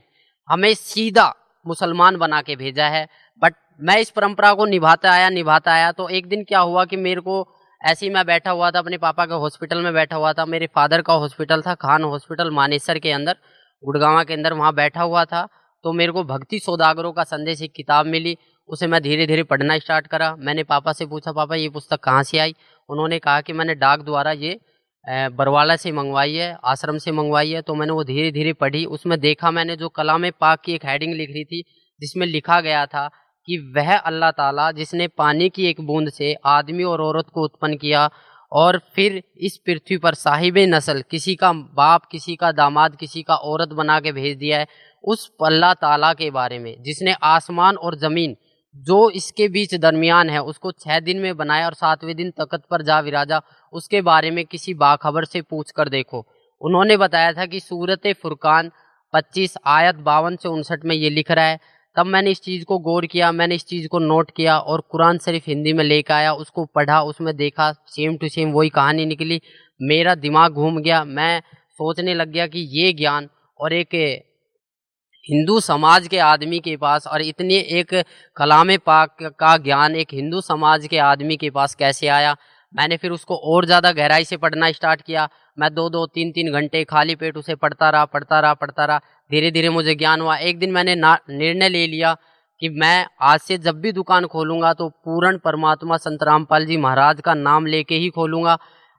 हमें 0.48 0.72
सीधा 0.74 1.26
मुसलमान 1.66 2.16
बना 2.16 2.40
के 2.42 2.56
भेजा 2.56 2.86
है 2.88 3.06
बट 3.42 3.54
मैं 3.80 3.98
इस 3.98 4.10
परंपरा 4.10 4.52
को 4.54 4.66
निभाता 4.66 5.10
आया 5.12 5.28
निभाता 5.28 5.72
आया 5.72 5.90
तो 5.92 6.08
एक 6.08 6.28
दिन 6.28 6.44
क्या 6.44 6.60
हुआ 6.60 6.84
कि 6.84 6.96
मेरे 6.96 7.20
को 7.20 7.46
ऐसे 7.80 8.06
ही 8.06 8.12
मैं 8.14 8.24
बैठा 8.26 8.50
हुआ 8.50 8.70
था, 8.70 8.78
अपने 8.78 8.98
पापा 8.98 9.26
के 9.26 9.34
हॉस्पिटल 9.34 9.82
में 9.82 9.92
बैठा 9.94 10.16
हुआ 10.16 10.32
था, 10.32 10.44
मेरे 10.46 10.66
फादर 10.66 11.02
का 11.02 11.12
हॉस्पिटल 11.14 11.62
था, 11.62 11.74
खान 11.74 12.04
हॉस्पिटल, 12.04 12.50
मानेसर 12.50 12.98
के 12.98 13.12
अंदर, 13.12 13.36
गुड़गावा 13.82 14.24
के 14.24 14.34
अंदर 14.34 14.52
वहाँ 14.52 14.74
बैठा 14.74 15.02
हुआ 15.02 15.24
था 15.24 15.48
तो 15.84 15.92
मेरे 15.92 16.12
को 16.12 16.22
भक्ति 16.24 16.58
सौदागरों 16.58 17.12
का 17.12 17.24
संदेश, 17.24 17.62
एक 17.62 17.72
किताब 17.76 18.06
मिली, 18.06 18.36
उसे 18.68 18.86
मैं 18.86 19.00
धीरे 19.02 19.26
धीरे 19.26 19.42
पढ़ना 19.42 19.78
स्टार्ट 19.78 20.06
करा, 20.06 20.34
मैंने 20.38 20.62
पापा 20.64 20.92
से 20.92 21.06
पूछा, 21.06 21.32
पापा, 21.32 21.54
ये 21.54 21.68
पुस्तक 21.68 22.00
कहाँ 22.04 22.22
से 22.22 22.38
आई? 22.38 22.54
उन्होंने 22.90 23.18
कहा 23.20 23.40
कि 23.40 23.52
मैंने 23.52 23.74
डाक 23.76 24.00
द्वारा 24.02 24.32
ये 24.34 24.58
बरवाला 25.32 25.76
से 25.76 25.92
मंगवाई 25.92 26.34
है, 26.34 26.56
आश्रम 26.64 26.98
से 26.98 27.12
मंगवाई 27.12 27.50
है 27.50 27.62
तो 27.62 27.74
मैंने 27.74 27.92
वो 27.92 28.04
धीरे 28.04 28.30
धीरे 28.32 28.52
पढ़ी। 28.54 28.84
उसमें 28.86 29.18
देखा 29.20 29.50
मैंने 29.52 29.76
जो 29.76 29.88
कलाम 29.90 30.30
पाक 30.40 30.60
की 30.64 30.72
एक 30.74 30.84
हेडिंग 30.86 31.14
लिख 31.14 31.30
रही 31.30 31.44
थी, 31.44 31.62
जिसमें 32.00 32.26
लिखा 32.28 32.60
गया 32.60 32.84
था 32.86 33.08
कि 33.48 33.56
वह 33.76 33.96
अल्लाह 33.96 34.30
ताला 34.32 34.70
जिसने 34.72 35.06
पानी 35.16 35.48
की 35.50 35.66
एक 35.66 35.80
बूंद 35.82 36.10
से 36.10 36.34
आदमी 36.48 36.84
और 36.84 37.00
औरत 37.02 37.26
को 37.34 37.44
उत्पन्न 37.44 37.76
किया 37.76 38.08
और 38.52 38.78
फिर 38.94 39.22
इस 39.38 39.56
पृथ्वी 39.66 39.96
पर 39.98 40.14
साहिब 40.16 40.58
नस्ल, 40.68 41.02
किसी 41.10 41.34
का 41.34 41.52
बाप, 41.52 42.04
किसी 42.04 42.36
का 42.36 42.52
दामाद, 42.52 42.96
किसी 42.96 43.22
का 43.22 43.34
औरत 43.34 43.72
बना 43.74 43.98
के 44.00 44.12
भेज 44.12 44.36
दिया 44.38 44.58
है, 44.58 44.66
उस 45.04 45.30
अल्लाह 45.42 45.74
ताला 45.76 46.12
के 46.14 46.30
बारे 46.32 46.58
में, 46.58 46.74
जिसने 46.82 47.14
आसमान 47.24 47.76
और 47.78 47.96
ज़मीन 47.98 48.36
जो 48.76 49.10
इसके 49.10 49.48
बीच 49.48 49.74
दरमियान 49.74 50.30
है, 50.30 50.42
उसको 50.42 50.72
छः 50.72 51.00
दिन 51.00 51.18
में 51.18 51.36
बनाया 51.36 51.66
और 51.66 51.74
सातवें 51.74 52.14
दिन 52.16 52.30
तकत 52.30 52.62
पर 52.70 52.82
जा 52.82 53.00
विराजा, 53.00 53.40
उसके 53.72 54.00
बारे 54.00 54.30
में 54.30 54.44
किसी 54.44 54.74
बाखबर 54.74 55.24
से 55.24 55.42
पूछ 55.42 55.70
कर 55.70 55.88
देखो। 55.88 56.26
उन्होंने 56.62 56.96
बताया 56.96 57.32
था 57.32 57.46
कि 57.46 57.60
सूरत 57.60 58.06
फुरकान 58.22 58.70
25 59.14 59.56
आयत 59.66 59.94
बावन 59.96 60.36
से 60.36 60.48
उनसठ 60.48 60.84
में 60.84 60.94
ये 60.96 61.10
लिख 61.10 61.30
रहा 61.30 61.44
है, 61.44 61.58
तब 61.96 62.06
मैंने 62.06 62.30
इस 62.30 62.40
चीज़ 62.40 62.64
को 62.64 62.78
गौर 62.78 63.06
किया, 63.06 63.32
मैंने 63.32 63.54
इस 63.54 63.66
चीज़ 63.66 63.88
को 63.88 63.98
नोट 63.98 64.30
किया 64.30 64.58
और 64.58 64.80
कुरान 64.80 65.18
शरीफ 65.18 65.46
हिंदी 65.46 65.72
में 65.72 65.84
लेकर 65.84 66.14
आया, 66.14 66.32
उसको 66.32 66.64
पढ़ा, 66.64 67.02
उसमें 67.02 67.36
देखा 67.36 67.72
सेम 67.72 68.16
टू 68.16 68.28
सेम 68.28 68.52
वही 68.52 68.68
कहानी 68.68 69.06
निकली, 69.06 69.40
मेरा 69.82 70.14
दिमाग 70.14 70.52
घूम 70.52 70.78
गया, 70.78 71.04
मैं 71.04 71.40
सोचने 71.70 72.14
लग 72.14 72.28
गया 72.28 72.46
कि 72.46 72.58
ये 72.58 72.92
ज्ञान 72.92 73.28
और 73.60 73.72
एक 73.72 73.94
हिंदू 75.30 75.58
समाज 75.60 76.06
के 76.08 76.18
आदमी 76.20 76.58
के 76.60 76.76
पास 76.76 77.06
और 77.06 77.22
इतने 77.22 77.58
एक 77.72 77.94
कलाम 78.36 78.76
पाक 78.86 79.22
का 79.38 79.56
ज्ञान 79.58 79.94
एक 79.96 80.14
हिंदू 80.14 80.40
समाज 80.42 80.86
के 80.86 80.98
आदमी 81.00 81.36
के 81.36 81.50
पास 81.50 81.74
कैसे 81.74 82.08
आया? 82.10 82.34
मैंने 82.74 82.96
फिर 82.96 83.10
उसको 83.10 83.36
और 83.46 83.64
ज़्यादा 83.66 83.92
गहराई 83.92 84.24
से 84.24 84.36
पढ़ना 84.38 84.70
स्टार्ट 84.72 85.00
किया। 85.02 85.28
मैं 85.58 85.72
दो 85.74 85.88
दो 85.90 86.04
तीन 86.08 86.30
तीन 86.32 86.52
घंटे 86.52 86.82
खाली 86.86 87.14
पेट 87.16 87.36
उसे 87.36 87.54
पढ़ता 87.56 87.90
रहा 87.90 88.04
पढ़ता 88.06 88.40
रहा 88.40 88.54
पढ़ता 88.54 88.84
रहा। 88.84 88.98
धीरे 89.30 89.50
धीरे 89.50 89.70
मुझे 89.70 89.94
ज्ञान 89.94 90.20
हुआ। 90.20 90.36
एक 90.38 90.58
दिन 90.58 90.72
मैंने 90.72 90.94
निर्णय 90.94 91.68
ले 91.68 91.86
लिया 91.86 92.14
कि 92.62 92.68
मैं 92.70 93.06
आज 93.22 93.40
से 93.40 93.58
जब 93.58 93.80
भी 93.80 93.92
दुकान 93.92 94.26
खोलूँगा 94.26 94.72
तो 94.74 94.88
पूर्ण 94.88 95.38
परमात्मा 95.44 95.96
संत 95.98 96.22
रामपाल 96.22 96.66
जी 96.66 96.76
महाराज 96.78 97.20
का 97.20 97.34
नाम 97.36 97.66
लेके 97.66 97.94
ही 97.96 98.08
खोलूँगा। 98.10 98.58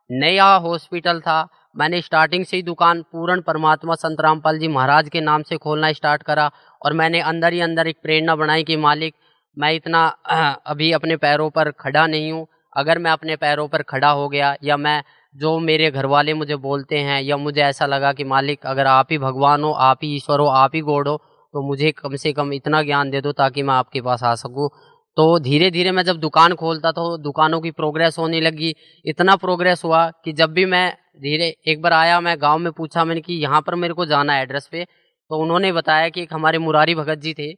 नया 0.10 0.46
हॉस्पिटल 0.58 1.20
था 1.22 1.42
मैंने 1.76 2.02
स्टार्टिंग 2.02 2.46
से 2.46 2.58
ही 2.58 2.64
दुकान 2.64 3.02
पूर्ण 3.02 3.42
परमात्मा 3.42 3.96
संत 3.96 4.22
रामपाल 4.22 4.60
जी 4.60 4.68
महाराज 4.68 5.10
के 5.10 5.22
नाम 5.22 5.44
से 5.44 5.58
खोलना 5.58 5.92
स्टार्ट 5.94 6.24
करा 6.24 6.50
और 6.86 6.94
मैंने 6.94 7.20
अंदर 7.22 7.54
ही 7.54 7.60
अंदर 7.60 7.88
एक 7.88 7.98
प्रेरणा 8.04 8.36
बनाई 8.36 8.64
कि 8.64 8.78
मालिक, 8.78 9.14
मैं 9.58 9.74
इतना, 9.74 10.06
अभी 10.68 10.92
अपने 10.92 11.16
पैरों 11.18 11.50
पर 11.50 11.72
खड़ा 11.72 12.06
नहीं 12.08 12.32
हूँ। 12.32 12.48
अगर 12.78 13.00
मैं 13.00 13.12
अपने 13.12 13.36
पैरों 13.36 13.68
पर 13.68 13.82
खड़ा 13.82 14.10
हो 14.10 14.28
गया 14.30 14.56
या 14.64 14.78
मैं 14.78 15.02
जो 15.36 15.58
मेरे 15.60 15.90
घर 15.92 16.06
वाले 16.06 16.34
मुझे 16.34 16.56
बोलते 16.56 17.00
हैं 17.00 17.22
या 17.22 17.38
मुझे 17.38 17.62
ऐसा 17.62 17.86
लगा 17.86 18.14
कि 18.14 18.24
मालिक, 18.24 18.66
अगर 18.66 18.88
आप 18.88 19.08
ही 19.12 19.18
भगवान 19.18 19.64
हो, 19.64 19.72
आप 19.72 20.00
ही 20.04 20.16
ईश्वर 20.16 20.40
हो, 20.40 20.46
आप 20.46 20.72
ही 20.76 20.82
गोड 20.82 21.08
हो 21.08 21.18
तो 21.54 21.62
मुझे 21.62 21.92
कम 21.92 22.16
से 22.16 22.32
कम 22.34 22.54
इतना 22.54 22.82
ज्ञान 22.84 23.10
दे 23.10 23.22
दो 23.22 23.32
ताकि 23.32 23.64
मैं 23.64 23.74
आपके 23.74 24.02
पास 24.02 24.24
आ 24.24 24.36
सकूँ। 24.36 24.70
तो 25.18 25.40
धीरे 25.40 25.70
धीरे 25.72 25.92
मैं 25.92 26.04
जब 26.04 26.18
दुकान 26.18 26.54
खोलता 26.56 26.92
तो 26.92 27.18
दुकानों 27.18 27.60
की 27.62 27.72
प्रोग्रेस 27.72 28.18
होने 28.20 28.40
लगी। 28.42 28.74
इतना 29.06 29.36
प्रोग्रेस 29.36 29.82
हुआ 29.86 30.10
कि 30.26 30.34
जब 30.34 30.54
भी 30.54 30.66
मैं 30.66 30.94
धीरे, 31.18 31.48
एक 31.68 31.82
बार 31.82 31.94
आया 31.94 32.20
मैं 32.22 32.36
गाँव 32.42 32.58
में 32.58 32.72
पूछा 32.72 33.04
मैंने 33.06 33.22
कि 33.22 33.34
यहाँ 33.34 33.62
पर 33.62 33.76
मेरे 33.76 33.94
को 33.94 34.06
जाना 34.06 34.34
है 34.34 34.42
एड्रेस 34.44 34.68
पे 34.72 34.84
तो 34.84 35.38
उन्होंने 35.38 35.72
बताया 35.72 36.08
कि 36.10 36.22
एक 36.22 36.34
हमारे 36.34 36.58
मुरारी 36.58 36.96
भगत 36.96 37.18
जी 37.18 37.34
थे, 37.34 37.52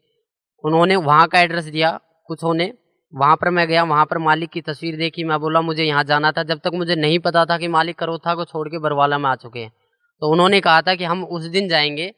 उन्होंने 0.64 0.96
वहाँ 0.98 1.28
का 1.28 1.40
एड्रेस 1.40 1.66
दिया 1.66 1.92
कुछ 2.30 2.44
होने 2.44 2.72
वहाँ 3.14 3.36
पर 3.36 3.50
मैं 3.50 3.68
गया, 3.68 3.84
वहाँ 3.84 4.06
पर 4.06 4.18
मालिक 4.18 4.50
की 4.50 4.62
तस्वीर 4.62 4.96
देखी, 4.98 5.24
मैं 5.24 5.40
बोला 5.40 5.62
मुझे 5.62 5.84
यहाँ 5.84 6.04
जाना 6.04 6.32
था, 6.32 6.44
जब 6.44 6.60
तक 6.60 6.72
मुझे 6.74 6.96
नहीं 6.96 7.20
पता 7.20 7.46
था 7.46 7.58
कि 7.58 7.68
मालिक 7.68 7.98
करोथा 7.98 8.34
को 8.36 8.46
छोड़ 8.46 8.68
के 8.70 8.80
बरवाला 8.80 9.18
में 9.18 9.30
आ 9.30 9.36
चुके 9.36 9.60
हैं। 9.60 9.72
तो 10.22 10.32
उन्होंने 10.32 10.60
कहा 10.62 10.82
था 10.82 10.96
कि 10.96 11.04
हम 11.04 11.24
उस 11.26 11.46
दिन 11.48 11.68
जाएँगे, 11.70 12.12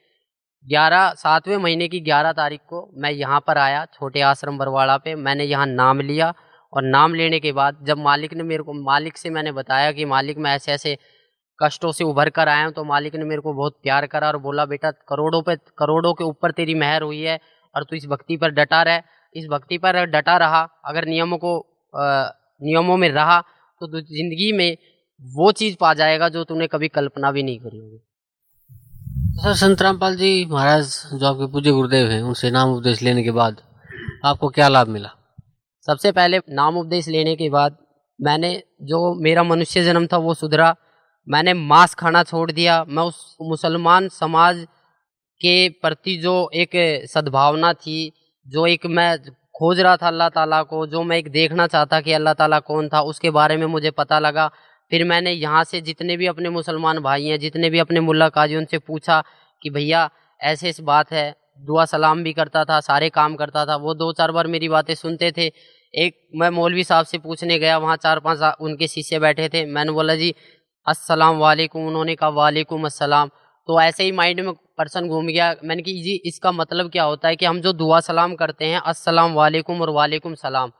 ग्यारह, 0.66 1.08
सातवें 1.14 1.56
महीने 1.56 1.88
की 1.88 2.00
ग्यारह 2.00 2.32
तारीख 2.32 2.60
को, 2.60 2.88
मैं 2.94 3.10
यहाँ 3.10 3.40
पर 3.46 3.58
आया, 3.58 3.84
छोटे 3.94 4.20
आश्रम 4.22 4.58
बरवाड़ा 4.58 4.96
पे, 4.98 5.14
मैंने 5.14 5.44
यहाँ 5.44 5.66
नाम 5.66 6.00
लिया 6.00 6.32
और 6.72 6.82
नाम 6.84 7.14
लेने 7.14 7.40
के 7.40 7.52
बाद 7.52 7.84
जब 7.86 7.98
मालिक 7.98 8.34
ने 8.34 8.42
मेरे 8.42 8.62
को, 8.62 8.72
मालिक 8.74 9.16
से 9.18 9.30
मैंने 9.30 9.52
बताया 9.52 9.92
कि 9.92 10.04
मालिक 10.06 10.38
मैं 10.38 10.54
ऐसे 10.54 10.72
ऐसे 10.72 10.96
कष्टों 11.58 11.92
से 11.92 12.04
उभर 12.04 12.28
कर 12.30 12.48
आया 12.48 12.64
हूँ 12.64 12.72
तो 12.72 12.84
मालिक 12.84 13.14
ने 13.16 13.24
मेरे 13.24 13.40
को 13.40 13.52
बहुत 13.52 13.76
प्यार 13.82 14.06
करा 14.06 14.28
और 14.28 14.36
बोला 14.38 14.64
बेटा 14.66 14.90
करोड़ों 15.08 15.42
पे 15.42 15.56
करोड़ों 15.78 16.12
के 16.14 16.24
ऊपर 16.24 16.50
तेरी 16.52 16.74
मेहर 16.76 17.02
हुई 17.02 17.20
है 17.20 17.38
और 17.74 17.84
तू 17.84 17.96
इस 17.96 18.06
भक्ति 18.06 18.36
पर 18.36 18.50
डटा 18.52 18.82
रहे। 18.82 19.00
इस 19.34 19.46
भक्ति 19.48 19.78
पर 19.78 20.04
डटा 20.06 20.36
रहा 20.38 20.60
अगर 20.84 21.06
नियमों 21.06 21.38
को 21.38 21.58
आ, 21.94 22.28
नियमों 22.60 22.96
में 22.96 23.08
रहा 23.10 23.40
तो 23.80 23.86
ज़िंदगी 23.92 24.52
में 24.52 24.76
वो 25.22 25.50
चीज़ 25.52 25.76
पा 25.80 25.92
जाएगा 25.94 26.28
जो 26.28 26.44
तूने 26.44 26.66
कभी 26.66 26.88
कल्पना 26.90 27.30
भी 27.32 27.42
नहीं 27.42 27.58
करी 27.60 27.78
होगी। 27.78 27.98
सर 29.42 29.54
संत 29.56 29.82
रामपाल 29.82 30.16
जी 30.16 30.44
महाराज 30.50 30.92
जो 31.14 31.26
आपके 31.26 31.46
पूज्य 31.52 31.70
गुरुदेव 31.70 32.10
हैं 32.10 32.20
उनसे 32.22 32.50
नाम 32.50 32.72
उपदेश 32.74 33.02
लेने 33.02 33.22
के 33.22 33.30
बाद 33.32 33.60
आपको 34.24 34.48
क्या 34.48 34.68
लाभ 34.68 34.88
मिला? 34.88 35.10
सबसे 35.88 36.12
पहले 36.12 36.40
नाम 36.50 36.76
उपदेश 36.76 37.08
लेने 37.08 37.34
के 37.36 37.48
बाद 37.50 37.76
मैंने 38.18 38.50
जो 38.82 39.14
मेरा 39.22 39.42
मनुष्य 39.42 39.82
जन्म 39.84 40.06
था 40.06 40.16
वो 40.18 40.34
सुधरा 40.34 40.74
मैंने 41.26 41.54
मांस 41.54 41.94
खाना 41.94 42.22
छोड़ 42.22 42.50
दिया। 42.52 42.84
मैं 42.84 43.02
उस 43.02 43.36
मुसलमान 43.42 44.08
समाज 44.10 44.66
के 45.40 45.68
प्रति 45.82 46.16
जो 46.16 46.34
एक 46.54 46.70
सद्भावना 47.08 47.72
थी, 47.72 48.12
जो 48.46 48.66
एक 48.66 48.86
मैं 48.88 49.18
खोज 49.54 49.80
रहा 49.80 49.96
था 49.96 50.06
अल्लाह 50.06 50.28
ताला 50.28 50.62
को, 50.62 50.86
जो 50.86 51.02
मैं 51.02 51.16
एक 51.18 51.30
देखना 51.30 51.66
चाहता 51.66 52.00
कि 52.00 52.12
अल्लाह 52.12 52.34
ताला 52.34 52.58
कौन 52.60 52.88
था, 52.88 53.00
उसके 53.02 53.30
बारे 53.30 53.56
में 53.56 53.66
मुझे 53.66 53.90
पता 53.92 54.18
लगा। 54.18 54.50
फिर 54.92 55.04
मैंने 55.04 55.32
यहाँ 55.32 55.62
से 55.64 55.80
जितने 55.80 56.16
भी 56.16 56.26
अपने 56.26 56.48
मुसलमान 56.50 56.98
भाई 57.00 57.26
हैं, 57.26 57.38
जितने 57.38 57.70
भी 57.70 57.78
अपने 57.78 58.00
मुल्ला 58.00 58.28
काजी 58.28 58.56
उनसे 58.56 58.78
पूछा 58.80 59.22
कि 59.62 59.70
भैया, 59.70 60.08
ऐसे 60.40 60.68
इस 60.68 60.80
बात 60.82 61.12
है, 61.12 61.34
दुआ 61.60 61.84
सलाम 61.84 62.22
भी 62.22 62.32
करता 62.32 62.64
था, 62.64 62.80
सारे 62.80 63.08
काम 63.10 63.34
करता 63.36 63.64
था। 63.66 63.76
वो 63.76 63.94
दो 63.94 64.12
चार 64.12 64.32
बार 64.32 64.46
मेरी 64.46 64.68
बातें 64.68 64.94
सुनते 64.94 65.32
थे। 65.32 65.50
एक 65.94 66.16
मैं 66.34 66.50
मौलवी 66.50 66.84
साहब 66.84 67.06
से 67.06 67.18
पूछने 67.18 67.58
गया, 67.58 67.78
वहाँ 67.78 67.96
चार 67.96 68.20
पाँच 68.20 68.56
उनके 68.60 68.86
शिष्य 68.88 69.18
बैठे 69.18 69.48
थे। 69.48 69.64
मैंने 69.66 69.92
बोला, 69.92 70.14
जी 70.14 70.34
अस्सलाम 70.86 71.38
वालेकुम, 71.38 71.86
उन्होंने 71.86 72.14
कहा, 72.14 72.28
वालेकुम 72.28 72.84
अस्सलाम। 72.84 73.30
तो 73.68 73.80
ऐसे 73.80 74.04
ही 74.04 74.12
माइंड 74.12 74.40
में 74.40 74.52
पर्सन 74.78 75.08
घूम 75.08 75.26
गया। 75.26 75.54
मैंने 75.64 75.82
कि 75.82 75.92
जी, 75.92 76.22
इसका 76.24 76.52
मतलब 76.52 76.90
क्या 76.90 77.04
होता 77.04 77.28
है 77.28 77.36
कि 77.36 77.46
हम 77.46 77.60
जो 77.60 77.72
दुआ 77.72 78.00
सलाम 78.00 78.34
करते 78.34 78.64
हैं, 78.64 78.80
अस्सलाम 78.80 79.32
वालेकुम 79.34 79.80
और 79.80 79.90
वालेकुम 79.90 80.34
सलाम। 80.34 80.70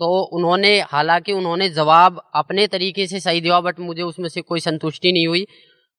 तो 0.00 0.06
उन्होंने, 0.36 0.80
हालाँकि 0.80 1.32
उन्होंने 1.32 1.68
जवाब 1.68 2.22
अपने 2.34 2.66
तरीके 2.66 3.06
से 3.06 3.20
सही 3.20 3.40
दिया, 3.40 3.60
बट 3.60 3.80
मुझे 3.80 4.02
उसमें 4.02 4.28
से 4.28 4.40
कोई 4.40 4.60
संतुष्टि 4.60 5.12
नहीं 5.12 5.26
हुई। 5.26 5.46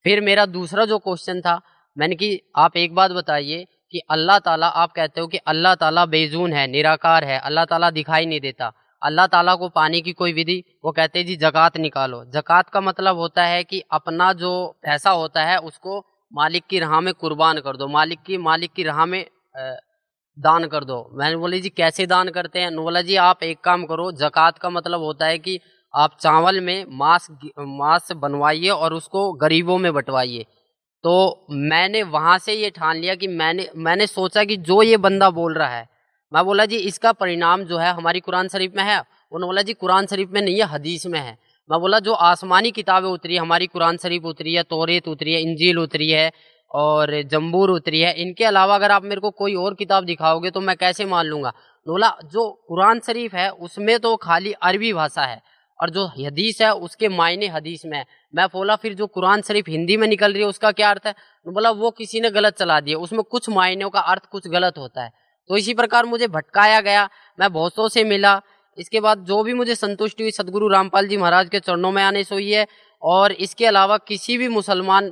फिर 0.06 0.22
मेरा 0.22 0.46
दूसरा 0.46 0.86
जो 0.86 0.98
क्वेश्चन 0.98 1.42
था, 1.42 1.62
मैंने 1.98 2.16
कि 2.16 2.40
आप 2.56 2.78
एक 2.78 2.96
बात 2.96 3.12
बताइए 3.12 3.66
कि 3.92 4.00
अल्लाह 4.10 4.40
ताला, 4.40 4.68
आप 4.68 4.92
कहते 4.92 5.22
हो 5.22 5.28
कि 5.28 5.38
अल्लाह 5.38 5.76
ताला 5.76 6.06
बेजून 6.06 6.54
है, 6.54 6.68
निराकार 6.68 7.24
है, 7.24 7.40
अल्लाह 7.40 7.66
ताला 7.66 7.90
दिखाई 7.92 8.26
नहीं 8.26 8.40
देता। 8.40 8.72
अल्लाह 9.02 9.28
ताला 9.28 9.56
को 9.56 9.70
पाने 9.70 10.02
की 10.02 10.12
कोई 10.14 10.34
विधि? 10.34 10.64
वो 10.86 10.92
कहते 10.92 11.20
हैं, 11.20 11.26
जी, 11.28 11.36
जक़ात 11.38 11.78
निकालो। 11.78 12.24
जक़ात 12.34 12.70
का 12.70 12.82
मतलब 12.82 13.18
होता 13.18 13.44
है 13.46 13.64
कि 13.64 13.84
अपना 13.92 14.32
जो 14.34 14.52
पैसा 14.84 15.10
होता 15.12 15.44
है, 15.44 15.58
उसको 15.60 16.00
मालिक 16.32 16.64
की 16.70 16.80
राह 16.80 17.00
में 17.02 17.14
कुर्बान 17.16 17.60
कर 17.60 17.78
दो। 17.78 17.88
मालिक 17.90 18.20
की 18.26 18.38
मालिक 18.40 18.74
की 18.74 18.84
राह 18.84 19.06
में 19.06 19.26
दान 20.38 20.66
कर 20.68 20.84
दो। 20.84 20.98
मैंने 21.14 21.36
बोले, 21.36 21.60
जी, 21.60 21.70
कैसे 21.72 22.06
दान 22.08 22.30
करते 22.30 22.60
हैं? 22.60 22.76
बोला, 22.78 23.02
जी, 23.02 23.16
आप 23.18 23.44
एक 23.44 23.60
काम 23.64 23.86
करो, 23.86 24.12
जक़ात 24.14 24.58
का 24.58 24.70
मतलब 24.70 25.02
होता 25.02 25.26
है 25.26 25.38
कि 25.40 25.60
आप 25.94 26.18
चावल 26.20 26.60
में 26.62 26.86
मांस 26.98 27.28
मांस 27.60 28.12
बनवाइए 28.18 28.70
और 28.70 28.94
उसको 28.94 29.32
गरीबों 29.36 29.78
में 29.78 29.94
बंटवाइए। 29.94 30.46
तो 31.04 31.48
मैंने 31.52 32.04
वहाँ 32.06 32.38
से 32.38 32.54
ये 32.54 32.70
ठान 32.70 32.98
लिया 32.98 33.16
कि 33.16 33.28
मैंने 33.28 33.68
मैंने 33.78 34.08
सोचा 34.08 34.44
कि 34.44 34.58
जो 34.60 34.82
ये 34.84 34.98
बंदा 34.98 35.30
बोल 35.32 35.54
रहा 35.54 35.70
है 35.70 35.88
मैं 36.34 36.46
बोला, 36.46 36.66
जी, 36.66 36.78
इसका 36.78 37.12
परिणाम 37.12 37.64
जो 37.64 37.78
है 37.78 37.92
हमारी 37.94 38.20
कुरान 38.20 38.48
शरीफ 38.48 38.74
में 38.76 38.84
है। 38.84 39.00
उन्होंने 39.00 39.46
बोला, 39.46 39.62
जी, 39.62 39.74
कुरान 39.74 40.06
शरीफ 40.06 40.30
में 40.30 40.42
नहीं 40.42 40.56
है, 40.56 40.66
हदीस 40.66 41.06
में 41.06 41.20
है। 41.20 41.38
मैं 41.72 41.80
बोला, 41.80 42.00
जो 42.00 42.14
आसमानी 42.14 42.72
किताबें 42.72 43.10
उतरी 43.10 43.34
है, 43.34 43.40
हमारी 43.40 43.68
कुरान 43.68 43.98
शरीफ 43.98 44.26
उतरी 44.26 44.54
है, 44.54 44.64
तोरेत 44.64 45.08
उतरी 45.08 45.34
है, 45.34 45.42
इंजील 45.42 45.80
उतरी 45.80 46.10
है 46.10 46.32
और 46.72 47.22
जम्बूर 47.22 47.70
उतरी 47.70 48.00
है, 48.00 48.14
इनके 48.14 48.46
अलावा 48.46 48.76
अगर 48.76 48.92
आप 48.92 49.04
मेरे 49.04 49.22
को 49.22 49.30
कोई 49.32 49.56
और 49.56 49.74
किताब 49.74 50.06
दिखाओगे 50.06 50.52
तो 50.52 50.62
मैं 50.62 50.76
कैसे 50.78 51.06
मान 51.06 51.26
लूँगा? 51.26 51.54
बोला, 51.88 52.18
जो 52.26 52.50
कुरान 52.68 53.00
शरीफ 53.00 53.34
है, 53.34 53.50
उसमें 53.50 54.00
तो 54.00 54.16
खाली 54.16 54.54
अरबी 54.54 54.94
भाषा 54.94 55.22
है 55.22 55.42
और 55.80 55.90
जो 55.90 56.06
हदीस 56.06 56.62
है, 56.62 56.74
उसके 56.74 57.10
मायने 57.10 57.48
हदीस 57.48 57.86
में 57.86 57.98
है। 57.98 58.06
मैं 58.36 58.48
बोला, 58.48 58.76
फिर 58.76 58.94
जो 58.94 59.08
कुरान 59.08 59.42
शरीफ 59.42 59.70
हिंदी 59.70 59.98
में 59.98 60.08
निकल 60.08 60.34
रही 60.34 60.42
है, 60.42 60.48
उसका 60.48 60.72
क्या 60.72 60.90
अर्थ 60.90 61.08
है? 61.08 61.16
बोला, 61.48 61.72
वो 61.72 61.92
किसी 61.92 62.22
ने 62.22 62.30
गलत 62.30 62.58
चला 62.58 62.80
दिया, 62.80 62.98
उसमें 62.98 63.24
कुछ 63.24 63.50
मायनों 63.50 63.90
का 63.90 64.00
अर्थ 64.00 64.26
कुछ 64.26 64.48
गलत 64.48 64.78
होता 64.78 65.04
है। 65.04 65.21
तो 65.52 65.58
इसी 65.58 65.74
प्रकार 65.74 66.06
मुझे 66.06 66.28
भटकाया 66.30 66.80
गया 66.82 67.04
मैं 67.40 67.52
बहुतों 67.54 67.88
से 67.90 68.04
मिला। 68.06 68.42
इसके 68.78 69.00
बाद 69.00 69.24
जो 69.26 69.42
भी 69.44 69.54
मुझे 69.54 69.76
संतुष्टि 69.76 70.24
हुई 70.24 70.32
सदगुरु 70.32 70.68
रामपाल 70.68 71.08
जी 71.08 71.18
महाराज 71.18 71.50
के 71.50 71.60
चरणों 71.60 71.92
में 71.92 72.02
आने 72.04 72.24
से 72.24 72.36
हुई 72.36 72.52
है 72.52 72.66
और 73.02 73.32
इसके 73.46 73.66
अलावा 73.66 73.98
किसी 74.08 74.38
भी 74.38 74.48
मुसलमान 74.48 75.10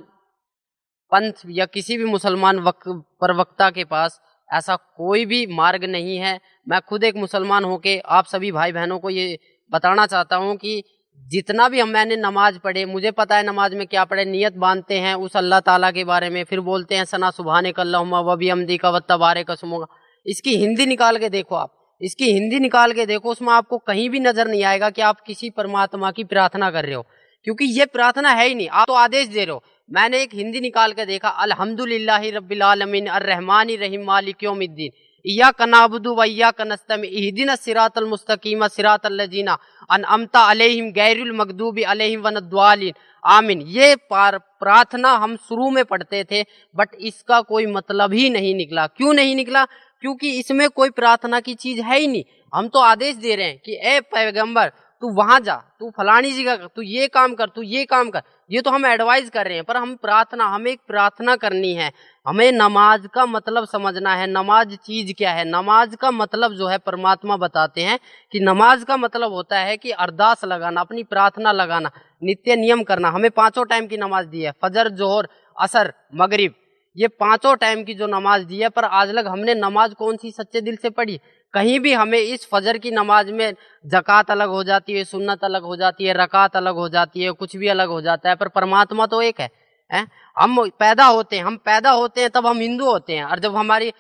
पंथ 1.12 1.44
या 1.50 1.66
किसी 1.68 1.98
भी 1.98 2.06
मुसलमान 2.06 2.60
वक, 2.60 2.88
प्रवक्ता 2.88 3.70
के 3.70 3.84
पास 3.86 4.20
ऐसा 4.50 4.76
कोई 4.76 5.26
भी 5.26 5.46
मार्ग 5.54 5.84
नहीं 5.86 6.18
है। 6.18 6.40
मैं 6.68 6.82
खुद 6.82 7.04
एक 7.04 7.16
मुसलमान 7.18 7.64
होके 7.66 8.00
आप 8.00 8.26
सभी 8.28 8.52
भाई 8.54 8.72
बहनों 8.72 9.00
को 9.00 9.10
ये 9.10 9.38
बताना 9.72 10.06
चाहता 10.08 10.36
हूँ 10.38 10.56
कि 10.58 10.84
जितना 11.20 11.70
भी 11.70 11.80
हम 11.80 11.90
मैंने 11.90 12.16
नमाज़ 12.18 12.60
पढ़े 12.60 12.86
मुझे 12.88 13.12
पता 13.14 13.38
है 13.38 13.44
नमाज़ 13.46 13.76
में 13.76 13.88
क्या 13.88 14.06
पढ़े 14.06 14.26
नियत 14.26 14.58
बांधते 14.58 15.00
हैं 15.00 15.16
उस 15.18 15.38
अल्लाह 15.38 15.60
ताला 15.62 15.92
के 15.92 16.04
बारे 16.06 16.30
में 16.30 16.44
फिर 16.44 16.60
बोलते 16.68 16.96
हैं 16.96 17.06
सना 17.06 17.32
सुबह 17.32 17.72
कल्ला 17.72 18.00
वबी 18.02 18.50
अमदी 18.50 18.78
का 18.78 18.90
वत्ता 18.90 19.18
बारे 19.20 19.44
का 19.44 19.56
सुमोगा 19.56 19.88
इसकी 20.30 20.56
हिंदी 20.58 20.86
निकाल 20.86 21.18
के 21.18 21.30
देखो 21.30 21.56
आप। 21.56 21.98
इसकी 22.02 22.32
हिंदी 22.32 22.60
निकाल 22.60 22.92
के 22.94 23.06
देखो, 23.06 23.32
उसमें 23.32 23.54
आपको 23.54 23.78
कहीं 23.78 24.10
भी 24.10 24.20
नज़र 24.20 24.48
नहीं 24.48 24.64
आएगा 24.64 24.90
कि 24.90 25.02
आप 25.02 25.22
किसी 25.22 25.50
परमात्मा 25.50 26.12
की 26.12 26.24
प्रार्थना 26.24 26.72
कर 26.72 26.86
रहे 26.86 26.96
हो। 26.96 27.06
क्योंकि 27.44 27.66
ये 27.66 27.86
प्रार्थना 27.86 28.30
है 28.30 28.48
ही 28.48 28.56
नहीं। 28.56 28.68
आप 28.70 28.88
तो 28.88 28.94
आदेश 28.94 29.28
दे 29.28 29.44
रहे 29.46 29.54
हो। 29.54 29.64
मैंने 29.92 30.22
एक 30.22 30.30
हिंदी 30.34 30.60
निकाल 30.60 30.92
के 30.92 31.06
देखा, 31.06 31.30
अल्हम्दुलिल्लाह 31.30 32.30
रब्बिल 32.30 32.62
आलमीन, 32.62 33.08
अर्रहमान 33.08 33.70
रहीम, 33.70 34.04
मालिक 34.04 34.44
यौमिद्दीन। 34.44 34.92
इया 35.26 35.52
कनाबुदु 35.52 36.14
व 36.16 36.24
इया 36.24 36.52
कनस्तम 36.52 37.04
इहदिन 37.04 37.56
सिरातल 37.56 38.06
मुस्तकीम, 38.06 38.68
सिरातल 38.68 39.22
लजीना 39.22 39.58
अन 39.90 40.04
अमता 40.04 40.40
अलैहिम, 40.40 40.92
गैरुल 40.92 41.36
मगदूबी 41.36 41.84
अलैहिम 41.84 42.22
वनद्वालिन 42.22 42.94
आमीन। 43.24 43.62
ये 43.62 43.96
प्रार्थना 43.96 45.12
हम 45.14 45.36
शुरू 45.38 45.70
में 45.70 45.84
पढ़ते 45.86 46.24
थे, 46.24 46.44
बट 46.76 46.90
इसका 47.00 47.42
कोई 47.42 47.66
मतलब 47.66 48.14
ही 48.14 48.30
नहीं 48.30 48.56
निकला। 48.56 48.88
क्यों 48.88 49.14
नहीं 49.14 49.36
निकला? 49.36 49.66
क्योंकि 50.02 50.40
इसमें 50.40 50.70
कोई 50.70 50.90
प्रार्थना 50.90 51.40
की 51.40 51.54
चीज़ 51.54 51.82
है 51.82 52.00
ही 52.00 52.08
नहीं। 52.08 52.24
हम 52.56 52.68
तो 52.68 52.80
आदेश 52.80 53.16
दे 53.16 53.36
रहे 53.36 53.48
हैं 53.48 53.60
कि, 53.66 53.80
ए 53.84 54.00
पैगंबर, 54.00 54.72
तू 55.02 55.10
वहाँ 55.10 55.40
जा, 55.40 55.56
तू 55.80 55.90
फलानी 55.90 56.32
जगह 56.32 56.56
कर, 56.56 56.68
तू 56.68 56.82
ये 56.82 57.08
काम 57.08 57.36
कर, 57.36 57.46
तू 57.46 57.62
ये 57.62 57.86
काम 57.86 58.10
कर। 58.10 58.22
ये 58.52 58.62
तो 58.62 58.72
हम 58.72 58.86
एडवाइज 58.86 59.30
कर 59.30 59.46
रहे 59.46 59.56
हैं, 59.56 59.64
पर 59.64 59.78
हम 59.78 59.96
प्रार्थना, 59.96 60.46
हमें 60.46 60.72
एक 60.72 60.80
प्रार्थना 60.88 61.36
करनी 61.36 61.74
है। 61.74 61.92
हमें 62.28 62.52
नमाज़ 62.52 63.08
का 63.08 63.26
मतलब 63.26 63.66
समझना 63.66 64.16
है, 64.16 64.28
नमाज़ 64.28 64.76
चीज़ 64.76 65.14
क्या 65.14 65.32
है? 65.32 65.46
नमाज़ 65.46 65.96
का 65.96 66.12
मतलब 66.12 66.54
जो 66.54 66.68
है, 66.68 66.78
परमात्मा 66.78 67.38
बताते 67.38 67.82
हैं 67.82 68.00
कि 68.32 68.40
नमाज़ 68.40 68.86
का 68.86 68.98
मतलब 68.98 69.32
होता 69.32 69.60
है 69.60 69.78
कि 69.78 69.92
अरदास 69.92 70.46
लगाना, 70.46 70.82
अपनी 70.82 71.04
प्रार्थना 71.04 71.52
लगाना, 71.52 71.92
नित्य 72.24 72.56
नियम 72.56 72.84
करना। 72.84 73.10
हमें 73.10 73.32
पाँचों 73.32 73.66
टाइम 73.66 73.88
की 73.88 73.98
नमाज़ 73.98 74.28
दी 74.28 74.42
है, 74.42 74.54
फजर, 74.64 74.90
जोहर, 74.90 75.28
असर, 75.62 75.94
मगरिब। 76.16 76.54
ये 77.00 77.08
पाँचों 77.10 77.56
टाइम 77.56 77.84
की 77.84 77.94
जो 77.94 78.08
नमाज़ 78.08 78.44
दी 78.46 78.58
है, 78.60 78.70
पर 78.70 78.86
आज 78.86 79.10
लग 79.10 79.28
हमने 79.28 79.54
नमाज़ 79.56 79.94
कौन 79.94 80.18
सी 80.18 80.32
सच्चे 80.32 80.62
दिल 80.62 80.76
से 80.76 80.90
पढ़ी? 80.90 81.20
कहीं 81.54 81.80
भी 81.80 81.94
हमें 81.94 82.18
इस 82.20 82.48
फजर 82.54 82.78
की 82.78 82.92
नमाज़ 82.92 83.32
में 83.32 83.54
जक़ात 83.86 84.32
अलग 84.32 84.50
हो 84.50 84.64
जाती 84.64 84.94
है, 84.94 85.04
सुन्नत 85.04 85.44
अलग 85.44 85.64
हो 85.64 85.76
जाती 85.76 86.06
है, 86.06 86.14
रकात 86.14 86.56
अलग 86.56 86.76
हो 86.76 86.88
जाती 86.90 87.24
है, 87.24 87.32
कुछ 87.32 87.56
भी 87.56 87.68
अलग 87.68 87.90
हो 87.90 88.02
जाता 88.02 88.30
है, 88.30 88.36
पर 88.36 88.48
परमात्मा 88.50 89.06
तो 89.06 89.22
एक 89.22 89.40
है, 89.42 89.50
हैं? 89.92 90.06
हम 90.38 90.60
पैदा 90.80 91.06
होते 91.06 91.36
हैं, 91.36 91.44
हम 91.44 91.56
पैदा 91.66 91.92
होते 91.92 92.22
हैं, 92.22 92.30
तब 92.30 92.48
हम 92.48 92.60
हिंदू 92.60 92.86
होते 92.86 93.14
हैं, 93.14 93.24
और 93.26 93.40
जब 93.40 93.56
हमारी 93.56 93.92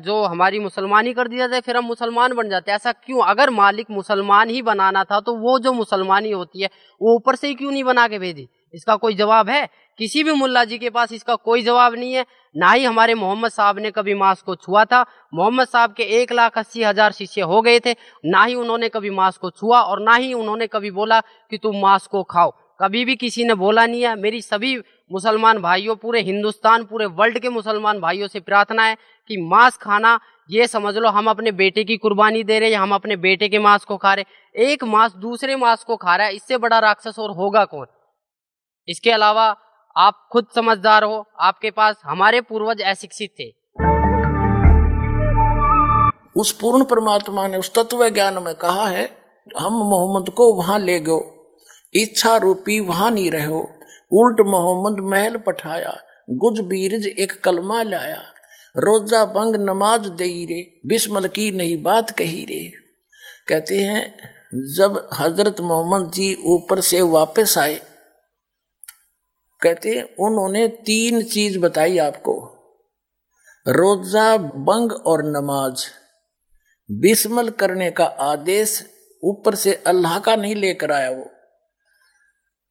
जो 0.00 0.22
हमारी 0.24 0.58
मुसलमानी 0.60 1.12
कर 1.12 1.28
दी 1.28 1.36
जाती 1.36 1.54
है, 1.54 1.60
फिर 1.60 1.76
हम 1.76 1.84
मुसलमान 1.84 2.32
बन 2.34 2.48
जाते 2.48 2.70
हैं, 2.70 2.76
ऐसा 2.76 2.92
क्यों? 2.94 3.22
अगर 3.24 3.50
मालिक 3.52 3.86
मुसलमान 3.90 4.50
ही 4.50 4.60
बनाना 4.62 5.02
था 5.04 5.18
तो 5.20 5.34
वो 5.36 5.58
जो 5.58 5.72
मुसलमानी 5.72 6.30
होती 6.32 6.62
है, 6.62 6.68
वो 7.00 7.14
ऊपर 7.14 7.36
से 7.36 7.48
ही 7.48 7.54
क्यों 7.54 7.72
नहीं 7.72 7.84
बना 7.84 8.06
के 8.08 8.18
भेजी? 8.18 8.48
इसका 8.74 8.96
कोई 8.96 9.14
जवाब 9.14 9.48
है? 9.50 9.68
किसी 9.98 10.22
भी 10.24 10.32
मुल्ला 10.32 10.64
जी 10.64 10.78
के 10.78 10.90
पास 10.90 11.12
इसका 11.12 11.34
कोई 11.36 11.62
जवाब 11.62 11.94
नहीं 11.94 12.12
है। 12.12 12.24
ना 12.54 12.70
ही 12.70 12.84
हमारे 12.84 13.14
मोहम्मद 13.14 13.50
साहब 13.50 13.78
ने 13.78 13.90
कभी 13.90 14.14
मांस 14.14 14.42
को 14.42 14.54
छुआ 14.54 14.84
था। 14.84 15.04
मोहम्मद 15.34 15.68
साहब 15.68 15.92
के 15.92 16.02
एक 16.20 16.32
लाख 16.32 16.58
अस्सी 16.58 16.82
हज़ार 16.82 17.12
शिष्य 17.12 17.40
हो 17.42 17.60
गए 17.62 17.80
थे। 17.80 17.94
ना 18.24 18.44
ही 18.44 18.54
उन्होंने 18.54 18.88
कभी 18.88 19.10
मांस 19.12 19.36
को 19.36 19.50
छुआ 19.50 19.80
और 19.80 20.02
ना 20.02 20.14
ही 20.14 20.32
उन्होंने 20.34 20.66
कभी 20.66 20.90
बोला 20.90 21.20
कि 21.20 21.58
तुम 21.58 21.80
मांस 21.80 22.06
को 22.06 22.22
खाओ। 22.24 22.52
कभी 22.80 23.04
भी 23.04 23.16
किसी 23.16 23.44
ने 23.44 23.54
बोला 23.56 23.86
नहीं 23.86 24.02
है। 24.02 24.14
मेरी 24.16 24.40
सभी 24.42 24.76
मुसलमान 25.10 25.58
भाइयों, 25.58 25.94
पूरे 25.96 26.20
हिंदुस्तान, 26.22 26.84
पूरे 26.84 27.06
वर्ल्ड 27.08 27.38
के 27.38 27.48
मुसलमान 27.48 28.00
भाइयों 28.00 28.28
से 28.28 28.40
प्रार्थना 28.40 28.84
है 28.84 28.96
कि 29.30 29.36
मांस 29.42 29.76
खाना, 29.76 30.18
ये 30.50 30.66
समझ 30.66 30.96
लो 30.96 31.08
हम 31.08 31.30
अपने 31.30 31.52
बेटे 31.54 31.84
की 31.84 31.96
कुर्बानी 31.96 32.42
दे 32.44 32.58
रहे 32.58 32.70
हैं, 32.70 32.78
हम 32.78 32.94
अपने 32.94 33.16
बेटे 33.18 33.48
के 33.48 33.58
मांस 33.58 33.84
को 33.84 33.96
खा 33.96 34.14
रहे 34.14 34.64
एक 34.64 34.84
मांस 34.84 35.12
दूसरे 35.14 35.56
मांस 35.56 35.84
को 35.84 35.96
खा 35.96 36.16
रहा 36.16 36.26
है, 36.26 36.34
इससे 36.34 36.58
बड़ा 36.58 36.78
राक्षस 36.78 37.18
और 37.18 37.30
होगा 37.30 37.64
कौन? 37.64 37.86
इसके 38.88 39.10
अलावा 39.10 39.54
आप 39.98 40.28
खुद 40.32 40.46
समझदार 40.54 41.04
हो, 41.04 41.24
आपके 41.40 41.70
पास 41.70 41.96
हमारे 42.04 42.40
पूर्वज 42.40 42.80
अशिक्षित 42.82 43.30
थे। 43.40 43.48
उस 46.40 46.52
पूर्ण 46.52 46.84
परमात्मा 46.84 47.46
ने 47.46 47.56
उस 47.56 47.72
तत्व 47.74 48.08
ज्ञान 48.08 48.42
में 48.42 48.54
कहा 48.54 48.86
है, 48.86 49.04
हम 49.58 49.72
मोहम्मद 49.72 50.28
को 50.30 50.52
वहाँ 50.54 50.78
ले 50.78 50.98
गो, 51.00 51.18
इच्छा 51.94 52.36
रूपी 52.36 52.78
वहाँ 52.80 53.10
नहीं 53.10 53.30
रहो, 53.30 53.60
उल्ट 54.12 54.40
मोहम्मद 54.40 55.00
महल 55.04 55.36
पठाया, 55.36 55.96
गुज 56.30 56.60
बीरज 56.60 57.06
एक 57.06 57.40
कलमा 57.44 57.82
लाया, 57.82 58.20
रोजा 58.76 59.24
बंग 59.24 59.56
नमाज़ 59.56 60.08
दे 60.08 60.24
रे, 60.44 60.62
बिस्मल 60.86 61.28
की 61.28 61.50
नई 61.50 61.76
बात 61.76 62.10
कही 62.10 62.44
रे। 62.44 62.62
कहते 63.48 63.78
हैं, 63.78 64.16
जब 64.76 65.08
हज़रत 65.14 65.60
मोहम्मद 65.60 66.10
जी 66.12 66.34
ऊपर 66.46 66.80
से 66.80 67.02
वापस 67.02 67.58
आए 67.58 67.80
कहते 69.66 70.00
उन्होंने 70.18 70.68
तीन 70.68 71.22
चीज़ 71.22 71.58
बताई 71.58 71.98
आपको। 71.98 72.32
रोजा, 73.68 74.36
बंग 74.36 74.92
और 74.92 75.22
नमाज़। 75.24 75.86
बिस्मल 76.90 77.48
करने 77.50 77.90
का 77.90 78.04
आदेश 78.04 78.84
ऊपर 79.22 79.54
से 79.54 79.72
अल्लाह 79.86 80.18
का 80.18 80.36
नहीं 80.36 80.54
लेकर 80.54 80.92
आया 80.92 81.10
वो। 81.10 81.24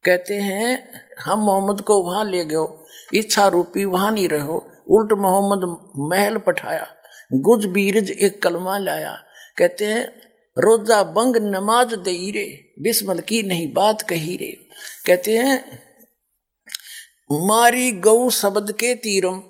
कहते 0.04 0.34
हैं, 0.34 1.00
हम 1.20 1.38
मोहम्मद 1.38 1.80
को 1.80 2.02
वहाँ 2.02 2.24
ले 2.24 2.44
गयो 2.44 2.84
इच्छा 3.14 3.46
रूपी 3.48 3.84
वहाँ 3.84 4.12
नहीं 4.12 4.28
रहो 4.28 4.66
उल्ट 4.88 5.12
मोहम्मद 5.12 5.90
महल 6.12 6.38
पठाया, 6.38 6.86
गुज 7.32 7.66
बीरज 7.66 8.10
एक 8.10 8.42
कलमा 8.42 8.78
लाया। 8.78 9.16
कहते 9.58 9.84
हैं, 9.84 10.04
रोजा, 10.56 11.02
बंग, 11.02 11.36
नमाज़ 11.36 11.94
दे 11.94 12.30
रे, 12.30 12.72
बिस्मल 12.82 13.18
की 13.18 13.42
नहीं, 13.42 13.72
बात 13.72 14.02
कही 14.02 14.36
रे। 14.36 14.50
कहते 15.06 15.36
हैं 15.36 15.85
मारी 17.32 17.92
गौ 17.92 18.30
शब्द 18.30 18.72
के 18.72 18.94
तीरम, 18.94 19.42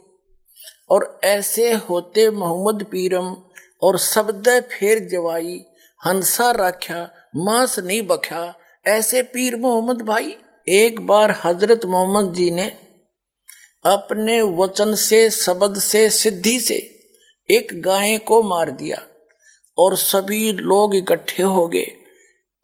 और 0.90 1.20
ऐसे 1.24 1.72
होते 1.72 2.30
मोहम्मद 2.30 2.84
पीरम, 2.84 3.36
और 3.82 3.98
शब्द 3.98 4.48
फेर 4.48 5.08
जवाई, 5.08 5.64
हंसा 6.06 6.50
राख्या, 6.50 7.10
मांस 7.36 7.78
नहीं 7.78 8.02
बख्या। 8.02 8.54
ऐसे 8.86 9.22
पीर 9.22 9.56
मोहम्मद 9.56 10.02
भाई, 10.02 10.36
एक 10.68 11.06
बार 11.06 11.40
हज़रत 11.44 11.84
मोहम्मद 11.84 12.34
जी 12.34 12.50
ने 12.50 12.66
अपने 13.86 14.42
वचन 14.42 14.94
से, 14.94 15.30
शब्द 15.30 15.78
से, 15.78 16.10
सिद्धि 16.10 16.60
से 16.60 16.74
एक 17.50 17.68
गाय 17.72 18.18
को 18.18 18.42
मार 18.42 18.70
दिया, 18.70 19.02
और 19.78 19.96
सभी 19.96 20.52
लोग 20.52 20.94
इकट्ठे 20.94 21.42
हो 21.42 21.68
गए, 21.68 21.86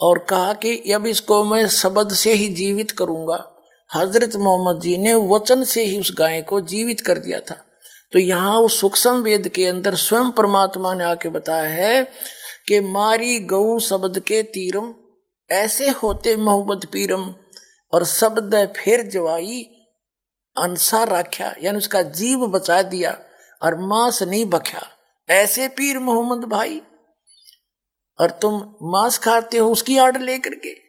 और 0.00 0.18
कहा 0.18 0.52
कि, 0.52 0.92
अब 0.92 1.06
इसको 1.06 1.44
मैं 1.44 1.68
शब्द 1.68 2.12
से 2.12 2.32
ही 2.32 2.48
जीवित 2.48 2.90
करूँगा। 2.90 3.51
हज़रत 3.92 4.36
मोहम्मद 4.36 4.80
जी 4.80 4.96
ने 4.98 5.14
वचन 5.14 5.64
से 5.64 5.84
ही 5.84 5.98
उस 6.00 6.14
गाय 6.18 6.40
को 6.42 6.60
जीवित 6.60 7.00
कर 7.00 7.18
दिया 7.18 7.40
था। 7.40 7.54
तो 8.12 8.18
यहाँ 8.18 8.58
उस 8.60 8.80
सूक्ष्म 8.80 9.22
वेद 9.22 9.48
के 9.48 9.66
अंदर 9.66 9.94
स्वयं 9.94 10.30
परमात्मा 10.30 10.94
ने 10.94 11.04
आके 11.04 11.28
बताया 11.28 11.68
है 11.68 12.04
कि 12.68 12.80
मारी 12.80 13.38
गौ 13.40 13.78
शब्द 13.78 14.18
के 14.18 14.42
तीरम, 14.42 14.92
ऐसे 15.50 15.88
होते 15.90 16.36
मोहम्मद 16.36 16.86
पीरम, 16.92 17.34
और 17.92 18.04
शब्द 18.04 18.54
फिर 18.76 19.02
जवाई 19.02 19.62
अंसा 20.56 21.02
राख्या, 21.04 21.54
यानी 21.62 21.78
उसका 21.78 22.02
जीव 22.02 22.46
बचा 22.46 22.80
दिया 22.82 23.16
और 23.62 23.76
मांस 23.80 24.22
नहीं 24.22 24.44
बख्या। 24.44 24.82
ऐसे 25.28 25.68
पीर 25.68 25.98
मोहम्मद 25.98 26.44
भाई, 26.44 26.80
और 28.18 28.30
तुम 28.42 28.54
मांस 28.82 29.18
खाते 29.18 29.58
हो 29.58 29.70
उसकी 29.70 29.98
आड़ 29.98 30.16
लेकर 30.18 30.54
के। 30.56 30.81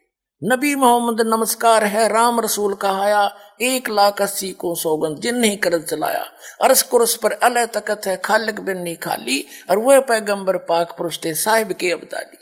नबी 0.44 0.74
मोहम्मद, 0.74 1.20
नमस्कार 1.20 1.84
है, 1.84 2.08
राम 2.08 2.40
रसूल 2.40 2.74
कहाया, 2.74 3.36
एक 3.60 3.90
लाख 3.90 4.22
अस्सी 4.22 4.52
को 4.52 4.74
सौगंध, 4.74 5.16
जिन 5.18 5.36
नहीं 5.36 5.56
कर 5.56 5.82
चलाया। 5.82 6.24
अरस 6.62 6.82
कुरस 6.82 7.14
पर 7.16 7.32
अल 7.32 7.66
तकत 7.66 8.00
है, 8.06 8.16
खालिक 8.16 8.60
बिन 8.60 8.78
नहीं 8.78 8.96
खाली, 8.96 9.46
और 9.70 9.78
वह 9.78 10.00
पैगंबर 10.00 10.56
पाक 10.56 10.94
पुरुष 10.98 11.18
थे, 11.24 11.34
साहिब 11.34 11.72
के 11.72 11.90
अबदाली। 11.90 12.36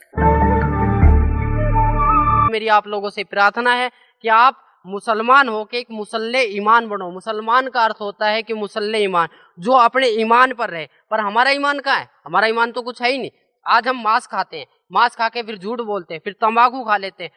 मेरी 2.53 2.69
आप 2.69 2.87
लोगों 2.87 3.11
से 3.11 3.25
प्रार्थना 3.25 3.75
है 3.75 3.91
कि 4.23 4.29
आप 4.29 4.83
मुसलमान 4.87 5.49
हो 5.49 5.65
के 5.65 5.79
एक 5.79 5.87
मुसल्ले 5.91 6.43
ईमान 6.43 6.89
बनो। 6.89 7.11
मुसलमान 7.11 7.69
का 7.69 7.85
अर्थ 7.85 7.97
होता 8.01 8.27
है 8.27 8.43
कि 8.43 8.55
मुसल्ले 8.55 8.99
ईमान, 8.99 9.29
जो 9.59 9.73
अपने 9.73 10.07
ईमान 10.07 10.53
पर 10.53 10.71
रहे। 10.71 10.89
पर 11.11 11.21
हमारा 11.21 11.51
ईमान 11.51 11.79
कहाँ 11.79 11.97
है? 11.97 12.09
हमारा 12.27 12.47
ईमान 12.47 12.73
तो 12.73 12.83
कुछ 12.83 13.03
है 13.03 13.13
ही 13.13 13.19
नहीं। 13.19 13.31
आज 13.67 13.89
हम 13.89 14.03
मांस 14.03 14.27
खाते 14.27 14.57
हैं। 14.57 14.67
मांस 14.93 15.17
खा 15.17 15.29
के 15.29 15.43
फिर 15.43 15.59
झूठ 15.59 15.81
बोलते 15.81 16.15
हैं, 16.15 16.21
फिर 16.25 16.33
तंबाकू 16.33 16.85
खा 16.85 16.97
लेते 16.97 17.25
हैं। 17.25 17.31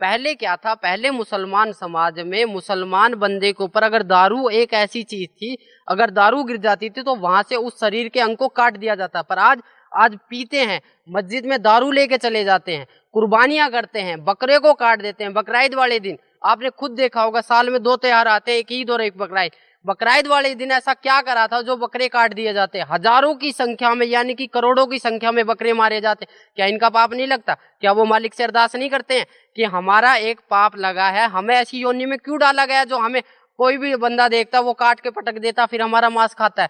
पहले 0.00 0.34
क्या 0.34 0.54
था? 0.56 0.74
पहले 0.74 1.10
मुसलमान 1.10 1.72
समाज 1.72 2.20
में 2.20 2.44
मुसलमान 2.46 3.14
बंदे 3.16 3.52
के 3.52 3.64
ऊपर 3.64 3.82
अगर 3.82 4.02
दारू 4.04 4.48
एक 4.50 4.72
ऐसी 4.74 5.02
चीज़ 5.04 5.28
थी, 5.28 5.56
अगर 5.88 6.10
दारू 6.10 6.42
गिर 6.44 6.56
जाती 6.58 6.90
थी 6.90 7.02
तो 7.02 7.14
वहाँ 7.16 7.42
से 7.42 7.56
उस 7.56 7.80
शरीर 7.80 8.08
के 8.08 8.20
अंग 8.20 8.36
को 8.36 8.48
काट 8.50 8.76
दिया 8.76 8.94
जाता। 8.94 9.22
पर 9.22 9.38
आज 9.40 9.62
आज 9.92 10.16
पीते 10.30 10.60
हैं, 10.60 10.80
मस्जिद 11.08 11.46
में 11.46 11.60
दारू 11.62 11.90
लेके 11.92 12.16
चले 12.18 12.44
जाते 12.44 12.76
हैं, 12.76 12.86
कुर्बानियाँ 13.14 13.70
करते 13.70 14.00
हैं, 14.00 14.24
बकरे 14.24 14.58
को 14.58 14.72
काट 14.74 15.02
देते 15.02 15.24
हैं 15.24 15.32
बकराईद 15.32 15.74
वाले 15.74 15.98
दिन। 16.00 16.18
आपने 16.44 16.70
खुद 16.70 16.90
देखा 16.92 17.22
होगा, 17.22 17.40
साल 17.40 17.70
में 17.70 17.82
दो 17.82 17.96
त्यौहार 17.96 18.28
आते 18.28 18.52
हैं, 18.52 18.58
एक 18.58 18.72
ईद 18.72 18.90
और 18.90 19.00
एक 19.00 19.18
बकराईद 19.18 19.52
बकराईद 19.84 20.26
वाले 20.26 20.54
दिन 20.54 20.70
ऐसा 20.70 20.92
क्या 20.94 21.20
करा 21.20 21.46
था 21.46 21.60
जो 21.62 21.76
बकरे 21.76 22.08
काट 22.08 22.34
दिए 22.34 22.52
जाते? 22.52 22.80
हज़ारों 22.90 23.34
की 23.34 23.52
संख्या 23.52 23.94
में, 23.94 24.06
यानी 24.06 24.34
कि 24.34 24.46
करोड़ों 24.46 24.86
की 24.86 24.98
संख्या 24.98 25.32
में 25.32 25.44
बकरे 25.46 25.72
मारे 25.72 26.00
जाते। 26.00 26.26
क्या 26.56 26.66
इनका 26.66 26.88
पाप 26.90 27.12
नहीं 27.12 27.26
लगता? 27.26 27.54
क्या 27.54 27.92
वो 27.92 28.04
मालिक 28.04 28.34
से 28.34 28.44
अरदास 28.44 28.76
नहीं 28.76 28.90
करते 28.90 29.18
हैं 29.18 29.26
कि 29.56 29.64
हमारा 29.66 30.14
एक 30.14 30.40
पाप 30.50 30.76
लगा 30.78 31.08
है, 31.08 31.28
हमें 31.28 31.54
ऐसी 31.56 31.78
योनि 31.78 32.06
में 32.06 32.18
क्यों 32.18 32.38
डाला 32.38 32.66
गया 32.66 32.84
जो 32.84 32.98
हमें 32.98 33.22
कोई 33.58 33.76
भी 33.76 33.94
बंदा 33.96 34.28
देखता, 34.28 34.60
वो 34.60 34.72
काट 34.74 35.00
के 35.00 35.10
पटक 35.10 35.38
देता, 35.38 35.66
फिर 35.66 35.82
हमारा 35.82 36.08
मांस 36.10 36.34
खाता 36.34 36.62
है? 36.62 36.68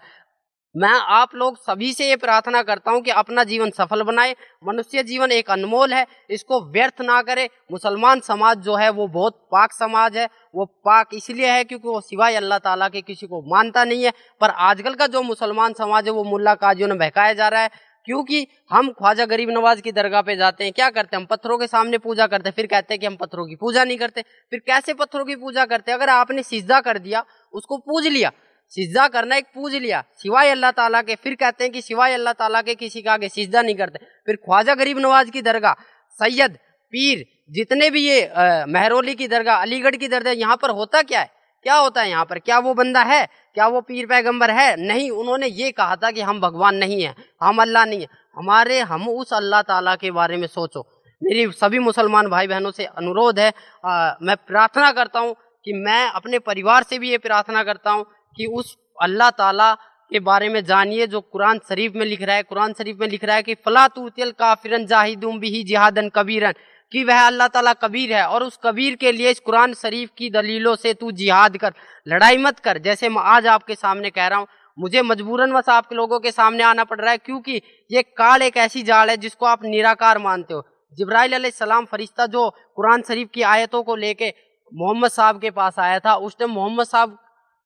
मैं 0.75 0.89
आप 0.89 1.33
लोग 1.35 1.57
सभी 1.57 1.91
से 1.93 2.07
ये 2.09 2.15
प्रार्थना 2.15 2.61
करता 2.63 2.91
हूँ 2.91 3.01
कि 3.01 3.11
अपना 3.11 3.43
जीवन 3.43 3.69
सफल 3.69 4.03
बनाए, 4.03 4.35
मनुष्य 4.63 5.03
जीवन 5.03 5.31
एक 5.31 5.49
अनमोल 5.51 5.93
है, 5.93 6.05
इसको 6.29 6.59
व्यर्थ 6.63 7.01
ना 7.01 7.21
करे। 7.21 7.49
मुसलमान 7.71 8.19
समाज 8.19 8.57
जो 8.57 8.75
है, 8.75 8.89
वो 8.89 9.07
बहुत 9.07 9.39
पाक 9.51 9.71
समाज 9.71 10.17
है, 10.17 10.27
वो 10.55 10.65
पाक 10.85 11.13
इसलिए 11.13 11.49
है 11.49 11.63
क्योंकि 11.63 11.87
वो 11.87 11.99
सिवाय 12.01 12.35
अल्लाह 12.35 12.59
ताला 12.59 12.87
के 12.89 13.01
किसी 13.01 13.27
को 13.27 13.41
मानता 13.47 13.83
नहीं 13.83 14.03
है। 14.03 14.11
पर 14.41 14.49
आजकल 14.49 14.93
का 14.93 15.07
जो 15.07 15.21
मुसलमान 15.23 15.73
समाज 15.73 16.05
है, 16.05 16.11
वो 16.11 16.23
मुल्ला 16.23 16.53
काजियों 16.55 16.87
ने 16.89 16.95
बहकाया 16.95 17.33
जा 17.33 17.47
रहा 17.47 17.61
है, 17.61 17.69
क्योंकि 18.05 18.47
हम 18.71 18.91
ख्वाजा 18.91 19.25
गरीब 19.25 19.49
नवाज़ 19.49 19.81
की 19.81 19.91
दरगाह 19.91 20.21
पे 20.21 20.35
जाते 20.35 20.63
हैं, 20.63 20.73
क्या 20.73 20.89
करते 20.89 21.15
हैं? 21.15 21.21
हम 21.21 21.27
पत्थरों 21.27 21.57
के 21.57 21.67
सामने 21.67 21.97
पूजा 21.97 22.27
करते 22.27 22.49
हैं, 22.49 22.53
फिर 22.55 22.67
कहते 22.67 22.93
हैं 22.93 22.99
कि 22.99 23.05
हम 23.05 23.15
पत्थरों 23.15 23.45
की 23.47 23.55
पूजा 23.55 23.83
नहीं 23.83 23.97
करते। 23.97 24.21
फिर 24.51 24.59
कैसे 24.59 24.93
पत्थरों 24.93 25.25
की 25.25 25.35
पूजा 25.35 25.65
करते 25.65 25.91
हैं? 25.91 25.97
अगर 25.97 26.09
आपने 26.09 26.43
सिज्जा 26.43 26.79
कर 26.81 26.97
दिया, 26.99 27.23
उसको 27.53 27.77
पूज 27.77 28.07
लिया 28.07 28.31
सिज्जा 28.73 29.07
करना 29.07 29.35
एक 29.35 29.45
पूज 29.55 29.75
लिया। 29.75 30.03
सिवाय 30.17 30.49
अल्लाह 30.49 30.71
ताला 30.71 31.01
के 31.01 31.15
फिर 31.17 31.35
कहते 31.35 31.63
हैं 31.63 31.73
कि 31.73 31.81
सिवाय 31.81 32.13
अल्लाह 32.13 32.33
ताला 32.35 32.61
के 32.61 32.75
किसी 32.75 33.01
का 33.01 33.13
आगे 33.13 33.29
सिज्जा 33.29 33.61
नहीं 33.61 33.75
करते। 33.75 33.99
फिर 34.27 34.35
ख्वाजा 34.37 34.75
गरीब 34.75 34.99
नवाज़ 34.99 35.29
की 35.31 35.41
दरगाह 35.43 35.73
सैयद 36.19 36.57
पीर 36.93 37.25
जितने 37.51 37.89
भी 37.89 38.01
ये 38.01 38.21
महरौली 38.69 39.15
की 39.15 39.27
दरगाह 39.27 39.61
अलीगढ़ 39.61 39.95
की 39.95 40.07
दरगाह 40.07 40.33
यहाँ 40.35 40.57
पर 40.57 40.69
होता 40.71 41.01
क्या 41.03 41.19
है? 41.19 41.29
क्या 41.65 41.75
होता 41.75 42.01
है 42.01 42.09
यहाँ 42.09 42.25
पर? 42.25 42.39
क्या 42.39 42.59
वो 42.59 42.73
बंदा 42.73 43.01
है? 43.03 43.27
क्या 43.55 43.67
वो 43.67 43.81
पीर 43.81 44.05
पैगंबर 44.07 44.51
है? 44.51 44.75
नहीं 44.77 45.09
उन्होंने 45.11 45.47
ये 45.47 45.71
कहा 45.71 45.95
था 45.95 46.11
कि 46.11 46.21
हम 46.21 46.39
भगवान 46.41 46.75
नहीं 46.77 47.01
है 47.03 47.13
हम 47.41 47.61
अल्लाह 47.61 47.85
नहीं 47.85 48.01
है। 48.01 48.07
हमारे 48.37 48.79
हम 48.81 49.07
उस 49.09 49.33
अल्लाह 49.33 49.61
ताला 49.63 49.95
के 49.95 50.11
बारे 50.11 50.37
में 50.37 50.47
सोचो। 50.49 50.85
मेरी 51.21 51.51
सभी 51.53 51.79
मुसलमान 51.81 52.27
भाई 52.29 52.47
बहनों 52.47 52.71
से 52.71 52.85
अनुरोध 52.85 53.39
है 53.39 53.51
आ, 53.85 54.15
मैं 54.21 54.35
प्रार्थना 54.37 54.91
करता 54.91 55.19
हूँ 55.19 55.35
कि 55.65 55.73
मैं 55.75 56.05
अपने 56.09 56.39
परिवार 56.41 56.83
से 56.83 56.99
भी 56.99 57.11
ये 57.11 57.17
प्रार्थना 57.19 57.63
करता 57.63 57.91
हूँ 57.91 58.05
कि 58.37 58.45
उस 58.47 58.75
अल्लाह 59.01 59.29
ताला 59.31 59.73
के 60.11 60.19
बारे 60.21 60.49
में 60.49 60.63
जानिए 60.65 61.07
जो 61.07 61.21
कुरान 61.23 61.59
शरीफ 61.69 61.93
में 61.95 62.05
लिख 62.05 62.21
रहा 62.21 62.35
है। 62.35 62.43
कुरान 62.43 62.73
शरीफ 62.73 62.97
में 62.99 63.07
लिख 63.09 63.23
रहा 63.23 63.35
है 63.35 63.43
कि 63.43 63.55
फला 63.55 63.87
तूतिल 63.89 64.31
काफिरन 64.33 64.85
जाहिदुम 64.85 65.39
बिही 65.39 65.63
जिहादन 65.63 66.09
कबीरन, 66.09 66.53
कि 66.91 67.03
वह 67.03 67.21
अल्लाह 67.21 67.47
ताला 67.49 67.73
कबीर 67.75 68.13
है 68.13 68.25
और 68.25 68.43
उस 68.43 68.59
कबीर 68.63 68.95
के 68.95 69.11
लिए 69.11 69.29
इस 69.31 69.39
कुरान 69.41 69.73
शरीफ 69.75 70.09
की 70.17 70.29
दलीलों 70.31 70.75
से 70.77 70.93
तू 70.95 71.11
जिहाद 71.13 71.57
कर, 71.57 71.73
लड़ाई 72.07 72.37
मत 72.39 72.59
कर। 72.59 72.77
जैसे 72.79 73.09
मैं 73.09 73.21
आज 73.27 73.47
आपके 73.49 73.75
सामने 73.75 74.09
कह 74.11 74.27
रहा 74.27 74.39
हूँ, 74.39 74.47
मुझे 74.77 75.01
मजबूरन 75.03 75.51
बस 75.53 75.69
आपके 75.69 75.95
लोगों 75.95 76.19
के 76.19 76.31
सामने 76.31 76.63
आना 76.65 76.83
पड़ 76.85 76.99
रहा 76.99 77.11
है, 77.11 77.17
क्योंकि 77.19 77.61
ये 77.91 78.01
काल 78.03 78.41
एक 78.41 78.57
ऐसी 78.59 78.83
जाल 78.83 79.09
है 79.09 79.17
जिसको 79.19 79.45
आप 79.47 79.63
निराकार 79.65 80.17
मानते 80.19 80.53
हो। 80.53 80.63
जिब्राइल 80.97 81.49
सलाम 81.51 81.85
फरिश्ता 81.85 82.25
जो 82.27 82.49
कुरान 82.75 83.01
शरीफ 83.07 83.29
की 83.33 83.41
आयतों 83.47 83.83
को 83.83 83.95
लेके 83.97 84.33
मोहम्मद 84.71 85.11
साहब 85.11 85.39
के 85.41 85.49
पास 85.51 85.79
आया 85.79 85.99
था, 85.99 86.15
उस 86.15 86.37
टाइम 86.39 86.51
मोहम्मद 86.51 86.85
साहब 86.87 87.17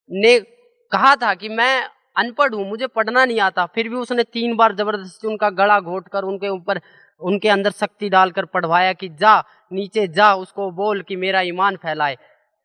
ने 0.09 0.39
कहा 0.95 1.15
था 1.15 1.33
कि 1.33 1.49
मैं 1.49 1.83
अनपढ़ 2.17 2.53
हूँ, 2.53 2.67
मुझे 2.69 2.87
पढ़ना 2.87 3.25
नहीं 3.25 3.39
आता। 3.39 3.65
फिर 3.65 3.89
भी 3.89 3.95
उसने 3.95 4.23
तीन 4.23 4.55
बार 4.55 4.75
ज़बरदस्ती 4.75 5.27
उनका 5.27 5.49
गला 5.49 5.79
घोट 5.79 6.07
कर 6.07 6.23
उनके 6.23 6.49
ऊपर, 6.49 6.79
उनके 7.21 7.49
अंदर 7.49 7.71
शक्ति 7.71 8.09
डालकर 8.09 8.45
पढ़वाया 8.45 8.93
कि 8.93 9.09
जा, 9.09 9.43
नीचे 9.73 10.07
जा, 10.07 10.33
उसको 10.33 10.71
बोल 10.71 11.01
कि 11.01 11.15
मेरा 11.15 11.41
ईमान 11.41 11.75
फैलाए। 11.75 12.17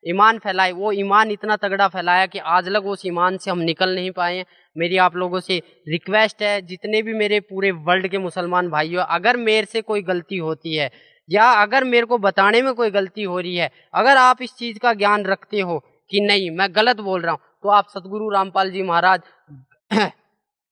ईमान 0.04 0.38
फैलाए, 0.38 0.72
वो 0.72 0.92
ईमान 0.92 1.30
इतना 1.30 1.56
तगड़ा 1.56 1.88
फैलाया 1.88 2.26
कि 2.26 2.38
आज 2.38 2.68
लग 2.68 2.86
उस 2.86 3.06
ईमान 3.06 3.36
से 3.36 3.50
हम 3.50 3.58
निकल 3.58 3.94
नहीं 3.94 4.10
पाए 4.10 4.36
हैं। 4.36 4.44
मेरी 4.76 4.96
आप 4.96 5.16
लोगों 5.16 5.40
से 5.40 5.58
रिक्वेस्ट 5.88 6.42
है, 6.42 6.62
जितने 6.62 7.02
भी 7.02 7.14
मेरे 7.14 7.40
पूरे 7.40 7.70
वर्ल्ड 7.70 8.08
के 8.08 8.18
मुसलमान 8.18 8.70
भाइयों, 8.70 9.02
अगर 9.02 9.36
मेरे 9.36 9.66
से 9.66 9.80
कोई 9.80 10.02
गलती 10.02 10.36
होती 10.36 10.76
है, 10.76 10.90
या 11.28 11.50
अगर 11.62 11.84
मेरे 11.84 12.06
को 12.06 12.18
बताने 12.18 12.62
में 12.62 12.74
कोई 12.74 12.90
गलती 12.90 13.22
हो 13.22 13.40
रही 13.40 13.56
है, 13.56 13.70
अगर 13.94 14.16
आप 14.16 14.42
इस 14.42 14.56
चीज़ 14.56 14.78
का 14.78 14.94
ज्ञान 14.94 15.24
रखते 15.24 15.60
हो 15.60 15.78
कि 16.10 16.20
नहीं, 16.20 16.50
मैं 16.50 16.74
गलत 16.74 17.00
बोल 17.00 17.20
रहा 17.20 17.32
हूँ 17.32 17.40
तो 17.64 17.68
आप 17.68 17.88
सतगुरु 17.88 18.28
रामपाल 18.30 18.70
जी 18.70 18.82
महाराज 18.82 19.20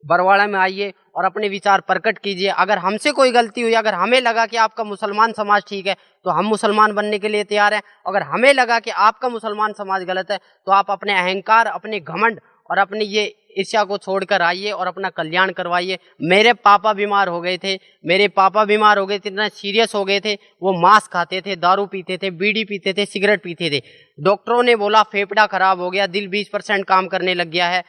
बरवाड़ा 0.05 0.47
में 0.47 0.59
आइए 0.59 0.93
और 1.16 1.24
अपने 1.24 1.48
विचार 1.48 1.81
प्रकट 1.81 2.19
कीजिए। 2.19 2.48
अगर 2.51 2.78
हमसे 2.78 3.12
कोई 3.12 3.31
गलती 3.32 3.60
हुई, 3.60 3.73
अगर 3.74 3.94
हमें 3.94 4.20
लगा 4.20 4.44
कि 4.47 4.56
आपका 4.56 4.85
मुसलमान 4.85 5.32
समाज 5.32 5.62
ठीक 5.69 5.86
है 5.86 5.97
तो 6.24 6.31
हम 6.31 6.47
मुसलमान 6.47 6.93
बनने 6.94 7.19
के 7.19 7.28
लिए 7.28 7.44
तैयार 7.44 7.74
हैं। 7.74 7.82
अगर 8.06 8.23
हमें 8.24 8.52
लगा 8.55 8.78
कि 8.81 8.90
आपका 8.90 9.28
मुसलमान 9.28 9.73
समाज 9.73 10.05
गलत 10.05 10.31
है 10.31 10.39
तो 10.66 10.73
आप 10.73 10.90
अपने 10.90 11.19
अहंकार, 11.19 11.66
अपने 11.69 12.01
घमंड 12.01 12.40
और 12.70 12.78
अपने 12.78 13.05
ये 13.05 13.35
ईर्ष्या 13.59 13.85
को 13.85 13.99
छोड़कर 13.99 14.43
आइए 14.43 14.70
और 14.70 14.86
अपना 14.86 15.11
कल्याण 15.11 15.51
करवाइए। 15.51 15.99
मेरे 16.23 16.53
पापा 16.53 16.93
बीमार 16.93 17.28
हो 17.28 17.40
गए 17.40 17.59
थे, 17.59 17.78
मेरे 18.07 18.28
पापा 18.28 18.65
बीमार 18.65 18.99
हो 18.99 19.07
गए 19.07 19.19
थे, 19.19 19.28
इतना 19.28 19.49
सीरियस 19.49 19.95
हो 19.95 20.05
गए 20.05 20.20
थे, 20.20 20.35
वो 20.35 20.73
मांस 20.81 21.09
खाते 21.09 21.40
थे, 21.40 21.57
दारू 21.57 21.86
पीते 21.86 22.16
थे, 22.16 22.31
बीड़ी 22.31 22.65
पीते 22.65 22.93
थे, 22.93 23.07
सिगरेट 23.07 23.43
पीते 23.43 23.70
थे। 23.70 23.82
डॉक्टरों 24.20 24.62
ने 24.62 24.77
बोला, 24.77 25.03
फेफड़ा 25.03 25.47
खराब 25.47 25.81
हो 25.81 25.90
गया, 25.90 26.07
दिल 26.07 26.28
बीस 26.28 26.49
परसेंट 26.49 26.85
काम 26.85 27.07
करने 27.07 27.35
लग 27.35 27.51
गया 27.51 27.69
है। 27.69 27.85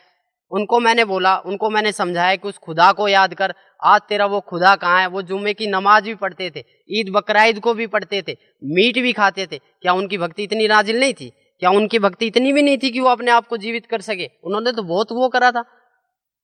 उनको 0.51 0.79
मैंने 0.79 1.05
बोला, 1.05 1.37
उनको 1.37 1.69
मैंने 1.69 1.91
समझाया 1.91 2.35
कि 2.35 2.47
उस 2.47 2.57
खुदा 2.57 2.91
को 2.91 3.07
याद 3.07 3.33
कर, 3.33 3.53
आज 3.83 4.01
तेरा 4.09 4.25
वो 4.25 4.39
खुदा 4.39 4.75
कहाँ 4.75 5.01
है? 5.01 5.07
वो 5.07 5.21
जुम्मे 5.21 5.53
की 5.53 5.67
नमाज़ 5.67 6.03
भी 6.03 6.15
पढ़ते 6.15 6.51
थे, 6.55 6.63
ईद 6.89 7.09
बकराईद 7.09 7.59
को 7.59 7.73
भी 7.73 7.87
पढ़ते 7.87 8.21
थे, 8.21 8.37
मीट 8.63 8.99
भी 8.99 9.13
खाते 9.13 9.45
थे। 9.45 9.57
क्या 9.57 9.93
उनकी 9.93 10.17
भक्ति 10.17 10.43
इतनी 10.43 10.67
नाजिल 10.67 10.99
नहीं 10.99 11.13
थी? 11.13 11.31
क्या 11.59 11.69
उनकी 11.69 11.99
भक्ति 11.99 12.27
इतनी 12.27 12.53
भी 12.53 12.61
नहीं 12.61 12.77
थी 12.77 12.89
कि 12.89 12.99
वो 12.99 13.09
अपने 13.09 13.31
आप 13.31 13.47
को 13.47 13.57
जीवित 13.57 13.85
कर 13.85 14.01
सके? 14.01 14.29
उन्होंने 14.43 14.71
तो 14.71 14.83
बहुत 14.83 15.11
वो 15.11 15.29
करा 15.29 15.51
था। 15.51 15.63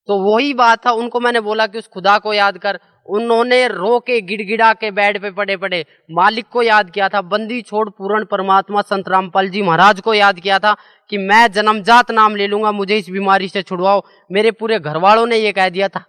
तो 0.08 0.18
वही 0.20 0.54
बात 0.54 0.86
था, 0.86 0.92
उनको 0.92 1.20
मैंने 1.20 1.40
बोला 1.40 1.68
कि 1.68 1.78
उस 1.78 1.88
खुदा 1.88 2.18
को 2.18 2.34
याद 2.34 2.58
कर। 2.58 2.80
उन्होंने 3.06 3.68
रो 3.68 4.00
के 4.00 4.22
गिड़गिड़ा 4.22 4.74
के 4.74 4.92
बेड 4.92 5.22
पे 5.22 5.32
पड़े 5.32 5.58
पड़े। 5.58 5.86
मालिक 6.12 6.46
को 6.52 6.62
याद 6.62 6.90
किया 6.90 7.10
था, 7.10 7.22
बंदी 7.22 7.62
छोड़ 7.62 7.90
पूर्ण 7.90 8.26
परमात्मा 8.26 8.82
संत 8.82 9.10
रामपाल 9.10 9.50
जी 9.50 9.62
महाराज 9.62 10.00
को 10.00 10.14
याद 10.14 10.40
किया 10.40 10.60
था 10.60 10.76
कि 11.10 11.18
मैं 11.18 11.52
जन्मजात 11.52 12.12
नाम 12.12 12.36
ले 12.36 12.48
लूँगा, 12.48 12.72
मुझे 12.72 12.98
इस 12.98 13.10
बीमारी 13.10 13.48
से 13.48 13.62
छुड़वाओ। 13.62 14.04
मेरे 14.32 14.52
पूरे 14.52 14.80
घर 14.80 14.98
वालों 14.98 15.26
ने 15.28 15.38
ये 15.38 15.52
कह 15.52 15.70
दिया 15.70 15.88
था 15.88 16.06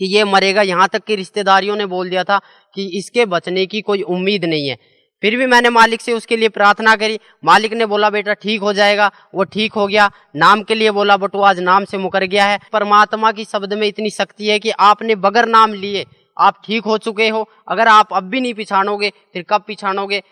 कि 0.00 0.16
ये 0.16 0.24
मरेगा। 0.24 0.62
यहाँ 0.62 0.88
तक 0.92 1.04
कि 1.04 1.16
रिश्तेदारियों 1.16 1.76
ने 1.76 1.86
बोल 1.86 2.10
दिया 2.10 2.24
था 2.24 2.40
कि 2.74 2.98
इसके 2.98 3.26
बचने 3.26 3.66
की 3.66 3.80
कोई 3.80 4.02
उम्मीद 4.02 4.44
नहीं 4.44 4.68
है। 4.68 4.76
फिर 5.22 5.36
भी 5.36 5.46
मैंने 5.46 5.70
मालिक 5.70 6.00
से 6.00 6.12
उसके 6.12 6.36
लिए 6.36 6.48
प्रार्थना 6.48 6.94
करी। 6.96 7.18
मालिक 7.44 7.72
ने 7.72 7.86
बोला, 7.86 8.10
बेटा, 8.10 8.34
ठीक 8.34 8.60
हो 8.60 8.72
जाएगा। 8.72 9.10
वो 9.34 9.44
ठीक 9.44 9.72
हो 9.72 9.86
गया। 9.86 10.10
नाम 10.36 10.62
के 10.62 10.74
लिए 10.74 10.90
बोला, 10.90 11.16
बट, 11.16 11.36
आज 11.36 11.60
नाम 11.60 11.84
से 11.84 11.98
मुकर 11.98 12.24
गया 12.24 12.46
है। 12.46 12.58
परमात्मा 12.72 13.32
की 13.32 13.44
शब्द 13.44 13.72
में 13.72 13.86
इतनी 13.88 14.10
शक्ति 14.10 14.48
है 14.48 14.58
कि 14.58 14.70
आपने 14.70 15.14
बगैर 15.16 15.46
नाम 15.46 15.72
लिए 15.74 16.04
आप 16.36 16.62
ठीक 16.64 16.84
हो 16.84 16.98
चुके 16.98 17.28
हो। 17.28 17.48
अगर 17.68 17.88
आप 17.88 18.12
अब 18.12 18.24
भी 18.24 18.40
नहीं 18.40 18.54
पिछाड़ोगे 18.54 19.10
फिर 19.32 19.44
कब 19.50 19.64
पिछाड़ोगे 19.66 20.22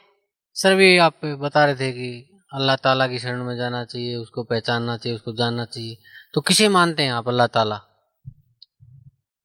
सर, 0.57 0.75
भी 0.75 0.97
आप 0.99 1.25
बता 1.25 1.65
रहे 1.65 1.75
थे 1.75 1.91
कि 1.93 2.09
अल्लाह 2.53 2.77
ताला 2.77 3.07
की 3.07 3.19
शरण 3.19 3.43
में 3.45 3.57
जाना 3.57 3.85
चाहिए, 3.85 4.15
उसको 4.17 4.43
पहचानना 4.43 4.97
चाहिए, 4.97 5.17
उसको 5.17 5.33
जानना 5.33 5.65
चाहिए। 5.65 5.97
तो 6.35 6.41
किसे 6.41 6.69
मानते 6.69 7.03
हैं 7.03 7.13
आप, 7.13 7.29
अल्लाह 7.29 7.47
ताला? 7.47 7.81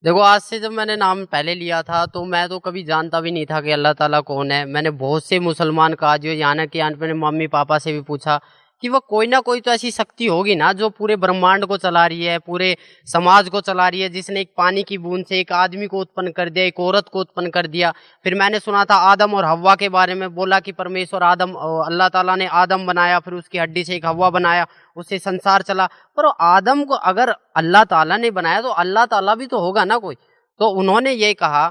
देखो, 0.04 0.20
आज 0.20 0.42
से 0.42 0.60
जब 0.60 0.72
मैंने 0.72 0.96
नाम 0.96 1.24
पहले 1.26 1.54
लिया 1.56 1.82
था 1.84 2.06
तो 2.06 2.24
मैं 2.26 2.48
तो 2.50 2.58
कभी 2.60 2.84
जानता 2.84 3.20
भी 3.22 3.32
नहीं 3.32 3.46
था 3.46 3.60
कि 3.62 3.72
अल्लाह 3.72 3.94
ताला 3.94 4.20
कौन 4.22 4.52
है। 4.52 4.66
मैंने 4.68 4.90
बहुत 4.92 5.26
से 5.26 5.40
मुसलमान 5.40 5.94
कहा, 5.94 6.16
जो 6.18 6.30
यहाँ 6.30 6.66
के 6.68 6.80
यहाँ 6.80 6.92
मैंने 6.92 7.14
मम्मी 7.16 7.48
पापा 7.48 7.78
से 7.80 7.92
भी 7.94 8.02
पूछा 8.02 8.40
कि 8.84 8.90
वह 8.90 9.00
कोई 9.10 9.28
ना 9.28 9.40
कोई 9.42 9.60
तो 9.62 9.72
ऐसी 9.72 9.92
शक्ति 9.92 10.28
होगी 10.28 10.56
ना 10.56 10.72
जो 10.74 10.90
पूरे 10.92 11.16
ब्रह्मांड 11.18 11.66
को 11.66 11.78
चला 11.78 12.06
रही 12.06 12.26
है, 12.26 12.38
पूरे 12.40 12.76
समाज 13.08 13.50
को 13.50 13.62
चला 13.62 13.88
रही 13.88 14.02
है, 14.02 14.10
जिसने 14.10 14.42
एक 14.42 14.50
पानी 14.58 14.84
की 14.84 14.98
बूंद 14.98 15.26
से 15.26 15.40
एक 15.40 15.52
आदमी 15.54 15.88
को 15.88 16.00
उत्पन्न 16.00 16.32
कर 16.32 16.50
दिया, 16.50 16.66
एक 16.66 16.80
औरत 16.80 17.10
को 17.10 17.20
उत्पन्न 17.20 17.50
कर 17.52 17.68
दिया। 17.68 17.92
फिर 18.26 18.36
मैंने 18.36 18.60
सुना 18.60 18.84
था 18.86 18.96
आदम 19.12 19.34
और 19.34 19.46
हवा 19.46 19.76
के 19.76 19.90
बारे 19.90 20.16
में, 20.16 20.34
बोला 20.36 20.60
कि 20.60 20.72
परमेश्वर 20.74 21.24
आदम 21.24 21.54
अल्लाह 21.86 22.10
ताला 22.10 22.36
ने 22.36 22.48
आदम 22.48 22.86
बनाया, 22.86 23.20
फिर 23.20 23.34
उसकी 23.34 23.58
हड्डी 23.58 23.84
से 23.84 23.96
एक 23.96 24.06
हवा 24.06 24.30
बनाया, 24.32 24.66
उससे 24.98 25.20
संसार 25.20 25.62
चला। 25.64 25.86
पर 26.18 26.32
आदम 26.42 26.84
को 26.84 26.96
अगर 26.96 27.36
अल्लाह 27.56 27.84
ताला 27.86 28.18
ने 28.18 28.32
बनाया 28.32 28.62
तो 28.62 28.70
अल्लाह 28.80 29.06
ताला 29.08 29.36
भी 29.36 29.48
तो 29.48 29.60
होगा 29.60 29.86
ना 29.86 29.98
कोई। 29.98 30.16
तो 30.60 30.70
उन्होंने 30.72 31.12
ये 31.14 31.34
कहा 31.36 31.68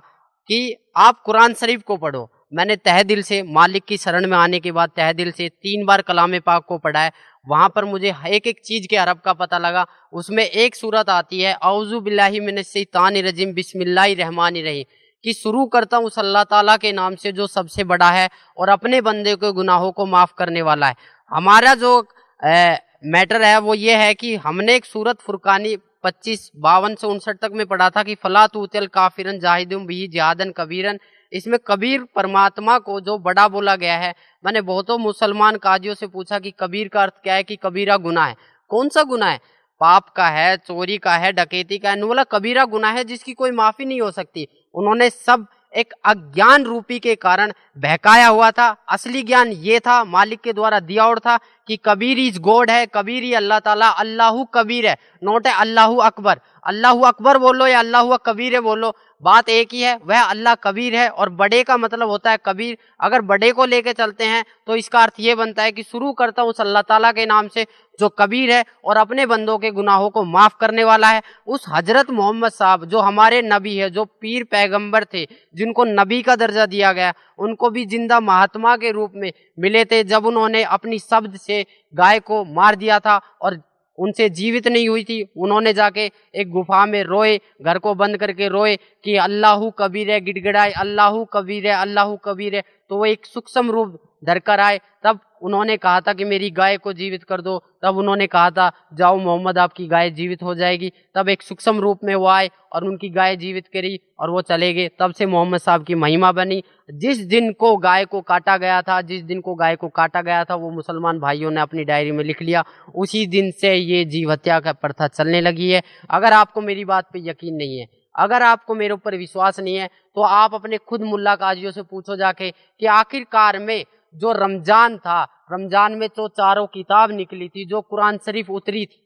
कि 0.49 0.77
आप 0.99 1.21
कुरान 1.23 1.55
शरीफ 1.55 1.83
को 1.83 1.97
पढ़ो 1.97 2.29
मैंने 2.53 2.77
तह 2.77 3.03
दिल 3.03 3.23
से 3.23 3.43
मालिक 3.49 3.85
की 3.85 3.97
शरण 3.97 4.27
में 4.27 4.37
आने 4.39 4.59
के 4.61 4.73
बाद 4.73 4.91
तह 4.97 5.13
दिल 5.13 5.31
से 5.33 5.49
तीन 5.49 5.85
बार 5.87 6.03
कलाम 6.03 6.39
पाक 6.41 6.65
को 6.69 6.79
पढ़ा 6.79 7.01
है। 7.01 7.13
वहाँ 7.47 7.69
पर 7.75 7.85
मुझे 7.85 8.15
एक 8.29 8.47
एक 8.47 8.61
चीज़ 8.65 8.87
के 8.87 8.97
अरब 8.99 9.21
का 9.25 9.33
पता 9.35 9.59
लगा। 9.59 9.87
उसमें 10.13 10.45
एक 10.45 10.75
सूरत 10.77 11.11
आती 11.11 11.41
है 11.41 11.55
औजू 11.65 12.01
बिल्लाही 12.01 12.85
तान 12.87 13.17
रजीम 13.19 13.53
बिस्मिल्लाह 13.55 14.13
रहमान 14.19 14.57
रही 14.57 14.85
कि 15.25 15.33
शुरू 15.35 15.65
करता 15.69 15.97
हूँ 15.97 16.11
अल्लाह 16.19 16.45
ताला 16.47 16.77
के 16.77 16.93
नाम 16.93 17.15
से 17.17 17.33
जो 17.33 17.47
सबसे 17.49 17.85
बड़ा 17.85 18.11
है 18.11 18.29
और 18.57 18.69
अपने 18.71 19.01
बंदे 19.03 19.35
के 19.37 19.53
गुनाहों 19.53 19.91
को 19.93 20.07
माफ़ 20.07 20.33
करने 20.39 20.63
वाला 20.63 20.89
है। 20.89 20.95
हमारा 21.33 21.75
जो 21.77 21.93
ए, 22.41 22.79
मैटर 23.07 23.43
है 23.43 23.59
वो 23.61 23.75
ये 23.77 23.95
है 23.97 24.15
कि 24.15 24.35
हमने 24.39 24.75
एक 24.77 24.85
सूरत 24.87 25.21
फुरकानी 25.21 25.77
पच्चीस 26.05 26.51
बावन 26.59 26.95
से 26.95 27.07
उनसठ 27.07 27.37
तक 27.37 27.51
में 27.55 27.67
पढ़ा 27.67 27.89
था 27.91 28.03
कि 28.03 28.15
फला 28.15 28.47
तूतल 28.49 28.87
काफिरन 28.89 29.39
जाहिदुम 29.41 29.87
भी 29.87 30.07
जहादन 30.09 30.51
कबीरन 30.57 30.99
इसमें 31.33 31.59
कबीर 31.67 32.05
परमात्मा 32.17 32.79
को 32.79 33.01
जो 33.01 33.19
बड़ा 33.19 33.49
बोला 33.49 33.77
गया 33.77 33.97
है, 33.99 34.15
मैंने 34.45 34.61
बहुतों 34.61 34.99
मुसलमान 34.99 35.57
काजियों 35.57 35.95
से 35.95 36.07
पूछा 36.07 36.39
कि 36.39 36.53
कबीर 36.61 36.89
का 36.89 37.03
अर्थ 37.03 37.13
क्या 37.23 37.35
है 37.35 37.43
कि 37.43 37.57
कबीरा 37.57 37.97
गुना 37.97 38.27
है। 38.27 38.37
कौन 38.69 38.89
सा 38.89 39.03
गुना 39.03 39.27
है? 39.27 39.41
पाप 39.81 40.09
का 40.09 40.29
है, 40.29 40.57
चोरी 40.57 40.99
का 40.99 41.17
है, 41.17 41.33
डकैती 41.33 41.79
का 41.79 41.91
है। 41.91 42.03
बोला, 42.03 42.25
कबीरा 42.25 42.65
गुना 42.65 42.91
है 42.91 43.05
जिसकी 43.05 43.33
कोई 43.33 43.51
माफ़ी 43.51 43.85
नहीं 43.85 44.01
हो 44.01 44.11
सकती। 44.11 44.49
उन्होंने 44.75 45.11
सब 45.11 45.47
एक 45.77 45.93
अज्ञान 46.05 46.65
रूपी 46.65 46.99
के 46.99 47.15
कारण 47.15 47.53
बहकाया 47.79 48.27
हुआ 48.29 48.51
था। 48.51 48.69
असली 48.89 49.23
ज्ञान 49.23 49.49
ये 49.49 49.81
था, 49.81 50.05
मालिक 50.05 50.41
के 50.41 50.53
द्वारा 50.53 50.81
दिया 50.81 51.07
और 51.07 51.19
था 51.19 51.39
कि 51.69 51.77
कबीर 51.85 52.19
इज़ 52.19 52.41
गॉड 52.41 52.71
है, 52.71 52.87
कबीर 52.87 53.23
ही 53.23 53.35
अल्लाह 53.35 53.59
ताला, 53.59 53.89
अल्लाह 53.89 54.45
कबीर 54.45 54.87
है। 54.87 54.97
नोट 55.23 55.47
है, 55.47 55.55
अल्लाह 55.55 55.97
अकबर। 55.97 56.41
अल्लाह 56.65 57.07
अकबर 57.09 57.39
बोलो 57.39 57.67
या 57.67 57.79
अल्लाह 57.79 58.17
कबीर 58.19 58.61
बोलो, 58.61 58.93
बात 59.23 59.49
एक 59.51 59.73
ही 59.73 59.81
है, 59.83 59.97
वह 59.99 60.21
अल्लाह 60.21 60.55
कबीर 60.57 60.95
है 60.97 61.09
और 61.11 61.29
बड़े 61.33 61.63
का 61.63 61.77
मतलब 61.79 62.09
होता 62.09 62.31
है 62.31 62.39
कबीर। 62.47 62.77
अगर 63.01 63.21
बड़े 63.23 63.51
को 63.53 63.65
लेके 63.67 63.93
चलते 63.95 64.25
हैं 64.25 64.45
तो 64.67 64.77
इसका 64.77 65.01
अर्थ 65.01 65.21
ये 65.21 65.35
बनता 65.35 65.63
है 65.63 65.73
कि 65.73 65.83
शुरू 65.83 66.13
करता 66.15 66.43
हूँ 66.43 66.51
उस 66.51 66.61
अल्लाह 66.61 66.83
ताला 66.85 67.13
के 67.13 67.27
नाम 67.27 67.49
से, 67.49 67.67
जो 67.99 68.09
कबीर 68.11 68.51
है 68.51 68.65
और 68.85 68.97
अपने 68.97 69.27
बंदों 69.27 69.59
के 69.59 69.71
गुनाहों 69.73 70.09
को 70.11 70.25
माफ़ 70.27 70.55
करने 70.61 70.85
वाला 70.85 71.09
है। 71.09 71.23
उस 71.47 71.65
हज़रत 71.69 72.11
मोहम्मद 72.13 72.53
साहब, 72.53 72.85
जो 72.87 72.99
हमारे 73.01 73.43
नबी 73.45 73.77
है, 73.77 73.91
जो 73.91 74.05
पीर 74.05 74.45
पैगंबर 74.47 75.05
थे, 75.05 75.27
जिनको 75.55 75.85
नबी 75.87 76.23
का 76.23 76.37
दर्जा 76.37 76.67
दिया 76.69 76.93
गया, 76.93 77.13
उनको 77.39 77.71
भी 77.71 77.85
ज़िंदा 77.87 78.21
महात्मा 78.23 78.77
के 78.77 78.91
रूप 78.93 79.13
में 79.17 79.33
मिले 79.59 79.85
थे, 79.85 80.03
जब 80.05 80.27
उन्होंने 80.27 80.63
अपनी 80.65 80.99
शब्द 81.01 81.37
से 81.39 81.65
गाय 81.95 82.21
को 82.23 82.45
मार 82.47 82.77
दिया 82.77 82.99
था 83.01 83.21
और 83.41 83.61
उनसे 84.01 84.29
जीवित 84.31 84.69
नहीं 84.69 84.89
हुई 84.89 85.05
थी। 85.05 85.23
उन्होंने 85.37 85.73
जाके 85.73 86.11
एक 86.35 86.51
गुफा 86.51 86.85
में 86.87 87.03
रोए, 87.05 87.39
घर 87.63 87.79
को 87.79 87.95
बंद 87.95 88.17
करके 88.17 88.49
रोए 88.49 88.77
कि 89.05 89.17
अल्लाह 89.19 89.69
कबीर 89.79 90.11
है, 90.11 90.21
गिड़गिड़ाए, 90.21 90.71
अल्लाह 90.73 91.25
कबीर 91.33 91.67
है, 91.67 91.75
अल्लाह 91.75 92.15
कबीर 92.25 92.55
है। 92.55 92.63
तो 92.91 92.97
वो 92.97 93.07
एक 93.07 93.27
सूक्ष्म 93.27 93.71
रूप 93.71 93.99
धर 94.25 94.39
कर 94.39 94.61
आए। 94.61 94.81
तब 95.05 95.21
उन्होंने 95.43 95.77
कहा 95.77 96.01
था 96.01 96.13
कि 96.13 96.25
मेरी 96.25 96.51
गाय 96.51 96.77
को 96.77 96.93
जीवित 96.93 97.23
कर 97.25 97.41
दो। 97.41 97.59
तब 97.83 97.97
उन्होंने 97.97 98.27
कहा 98.27 98.51
था, 98.51 98.71
जाओ 98.95 99.17
मोहम्मद, 99.17 99.59
आपकी 99.59 99.87
गाय 99.87 100.11
जीवित 100.11 100.43
हो 100.43 100.55
जाएगी। 100.55 100.93
तब 101.15 101.29
एक 101.29 101.43
सूक्ष्म 101.43 101.81
रूप 101.81 102.01
में 102.05 102.15
वो 102.15 102.27
आए 102.27 102.51
और 102.73 102.85
उनकी 102.85 103.09
गाय 103.09 103.37
जीवित 103.37 103.67
करी 103.67 103.99
और 104.19 104.31
वो 104.31 104.43
चले 104.43 104.73
गए। 104.75 104.89
तब 104.99 105.13
से 105.13 105.27
मोहम्मद 105.27 105.61
साहब 105.61 105.85
की 105.85 105.95
महिमा 105.95 106.33
बनी। 106.33 106.63
जिस 106.95 107.19
दिन 107.19 107.53
को 107.53 107.77
गाय 107.77 108.05
को 108.05 108.21
काटा 108.21 108.57
गया 108.57 108.81
था, 108.83 109.01
जिस 109.01 109.23
दिन 109.23 109.41
को 109.41 109.55
गाय 109.55 109.77
को 109.77 109.89
काटा 109.89 110.23
गया 110.23 110.45
था, 110.45 110.55
वो 110.55 110.71
मुसलमान 110.71 111.21
भाइयों 111.21 111.51
ने 111.51 111.61
अपनी 111.61 111.85
डायरी 111.85 112.13
में 112.13 112.25
लिख 112.25 112.43
लिया। 112.43 112.65
उसी 112.95 113.27
दिन 113.27 113.51
से 113.51 113.75
ये 113.75 114.05
जीव 114.05 114.33
हत्या 114.33 114.61
का 114.61 114.73
प्रथा 114.73 115.07
चलने 115.09 115.41
लगी 115.41 115.71
है। 115.71 115.83
अगर 116.11 116.33
आपको 116.33 116.61
मेरी 116.61 116.85
बात 116.85 117.05
पर 117.05 117.19
यकीन 117.19 117.55
नहीं 117.55 117.79
है, 117.79 117.87
अगर 118.15 118.43
आपको 118.43 118.75
मेरे 118.75 118.95
ऊपर 118.95 119.17
विश्वास 119.17 119.59
नहीं 119.61 119.77
है 119.77 119.89
तो 120.17 120.23
आप 120.23 120.55
अपने 120.55 120.79
खुद 120.79 121.03
मुल्ला 121.03 121.35
काजियों 121.35 121.71
से 121.73 121.83
पूछो 121.83 122.17
जाके 122.17 122.51
कि 122.51 122.87
आखिरकार 122.87 123.59
में 123.59 123.85
जो 124.15 124.33
रमज़ान 124.35 124.97
था, 124.99 125.23
रमज़ान 125.53 125.93
में 125.93 126.07
जो 126.09 126.29
चारों 126.31 126.67
किताब 126.69 127.11
निकली 127.13 127.49
थी, 127.49 127.65
जो 127.67 127.81
कुरान 127.83 128.19
शरीफ 128.19 128.51
उतरी 128.53 128.85
थी। 128.87 129.03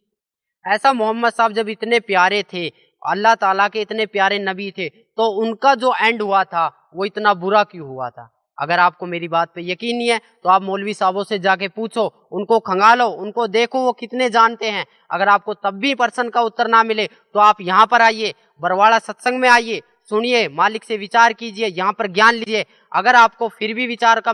ऐसा 0.65 0.93
मोहम्मद 0.95 1.33
साहब 1.33 1.53
जब 1.53 1.69
इतने 1.71 2.01
प्यारे 2.03 2.43
थे, 2.53 2.69
अल्लाह 3.03 3.35
ताला 3.37 3.69
के 3.69 3.81
इतने 3.83 4.07
प्यारे 4.09 4.39
नबी 4.41 4.71
थे 4.71 4.89
तो 4.89 5.27
उनका 5.39 5.75
जो 5.77 5.95
एंड 5.97 6.23
हुआ 6.23 6.45
था, 6.45 6.67
वो 6.95 7.05
इतना 7.05 7.35
बुरा 7.37 7.63
क्यों 7.65 7.89
हुआ 7.89 8.09
था? 8.11 8.31
अगर 8.59 8.79
आपको 8.79 9.07
मेरी 9.07 9.29
बात 9.29 9.51
पे 9.55 9.63
यकीन 9.63 9.97
नहीं 9.97 10.09
है 10.09 10.19
तो 10.45 10.49
आप 10.49 10.63
मौलवी 10.63 10.95
साहबों 10.95 11.23
से 11.25 11.39
जाके 11.39 11.69
पूछो, 11.71 12.05
उनको 12.33 12.59
खंगालो, 12.61 13.07
उनको 13.07 13.47
देखो 13.49 13.81
वो 13.81 13.93
कितने 13.95 14.29
जानते 14.31 14.71
हैं। 14.71 14.85
अगर 15.11 15.29
आपको 15.29 15.55
तब 15.57 15.75
भी 15.77 15.95
पर्सन 15.95 16.29
का 16.29 16.41
उत्तर 16.43 16.69
ना 16.69 16.83
मिले 16.85 17.07
तो 17.07 17.41
आप 17.41 17.61
यहाँ 17.63 17.87
पर 17.87 18.03
आइए, 18.03 18.35
बरवाड़ा 18.61 18.99
सत्संग 19.01 19.41
में 19.41 19.49
आइए, 19.51 19.81
सुनिए, 20.11 20.49
मालिक 20.51 20.85
से 20.85 20.97
विचार 20.99 21.33
कीजिए, 21.35 21.67
यहाँ 21.69 21.93
पर 21.93 22.07
ज्ञान 22.09 22.35
लीजिए। 22.35 22.65
अगर 22.93 23.15
आपको 23.17 23.49
फिर 23.51 23.75
भी 23.75 23.87
विचार 23.87 24.21
का 24.21 24.33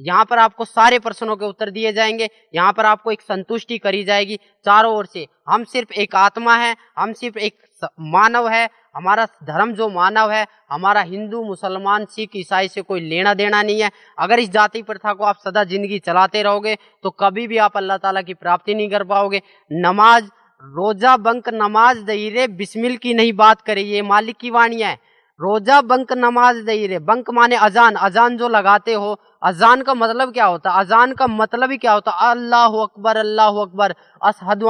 यहाँ 0.00 0.24
पर 0.24 0.38
आपको 0.38 0.64
सारे 0.64 0.98
प्रश्नों 0.98 1.36
के 1.36 1.44
उत्तर 1.46 1.70
दिए 1.70 1.92
जाएँगे। 1.92 2.28
यहाँ 2.54 2.72
पर 2.72 2.86
आपको 2.86 3.12
एक 3.12 3.20
संतुष्टि 3.22 3.78
करी 3.78 4.02
जाएगी 4.04 4.38
चारों 4.66 4.94
ओर 4.94 5.06
से। 5.06 5.26
हम 5.48 5.64
सिर्फ़ 5.66 5.92
एक 5.94 6.14
आत्मा 6.16 6.56
है, 6.56 6.76
हम 6.98 7.12
सिर्फ़ 7.14 7.38
एक 7.38 7.54
मानव 7.82 8.48
है, 8.48 8.68
हमारा 8.96 9.24
धर्म 9.44 9.72
जो 9.74 9.88
मानव 9.90 10.30
है, 10.30 10.46
हमारा 10.70 11.00
हिंदू, 11.02 11.42
मुसलमान, 11.44 12.04
सिख, 12.06 12.30
ईसाई 12.36 12.68
से 12.68 12.82
कोई 12.82 13.00
लेना 13.00 13.34
देना 13.34 13.62
नहीं 13.62 13.80
है। 13.82 13.90
अगर 14.18 14.38
इस 14.38 14.50
जाति 14.50 14.82
प्रथा 14.82 15.12
को 15.12 15.24
आप 15.24 15.38
सदा 15.44 15.64
ज़िंदगी 15.66 15.98
चलाते 16.00 16.42
रहोगे 16.42 16.76
तो 17.04 17.10
कभी 17.12 17.46
भी 17.46 17.58
आप 17.58 17.76
अल्लाह 17.76 17.96
ताला 17.98 18.22
की 18.22 18.34
प्राप्ति 18.36 18.74
नहीं 18.74 18.90
कर 18.90 19.04
पाओगे। 19.04 19.42
नमाज़, 19.70 20.24
रोजा 20.64 21.16
बंक 21.18 21.48
नमाज़ 21.50 22.02
दहीरे 22.04 22.46
बिस्मिल 22.48 22.96
की 22.96 23.14
नहीं 23.14 23.32
बात 23.34 23.60
करे, 23.60 23.82
ये 23.82 24.02
मालिक 24.04 24.36
की 24.36 24.50
वाणी 24.50 24.82
है। 24.82 24.98
रोजा 25.40 25.80
बंक 25.82 26.12
नमाज़ 26.12 26.58
दहीरे 26.64 26.98
बंक 27.00 27.30
माने 27.30 27.56
अजान। 27.58 27.94
अजान 27.96 28.36
जो 28.36 28.48
लगाते 28.48 28.94
हो, 28.94 29.16
अजान 29.42 29.82
का 29.82 29.94
मतलब 29.94 30.32
क्या 30.32 30.44
होता? 30.46 30.70
अजान 30.70 31.12
का 31.12 31.26
मतलब 31.26 31.70
ही 31.70 31.76
क्या 31.76 31.92
होता? 31.92 32.10
अल्लाह 32.30 32.72
अकबर 32.82 33.16
अल्लाह 33.16 33.60
अकबर। 33.62 33.94
असहद 34.22 34.62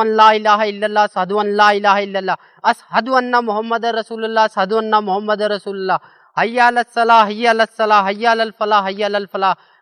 असहद 0.99 1.33
असहदुल्ला 2.65 3.41
मोहम्मद 3.41 3.85
रसूलुल्लाह 3.99 4.47
सहदुल्ला 4.47 5.01
मोहम्मद 5.01 5.43
रसूलुल्लाह। 5.53 5.99
हैया 6.37 6.71
सलाह 6.95 7.25
हैया 7.25 7.53
हैया 8.05 8.35
हैया 8.81 9.09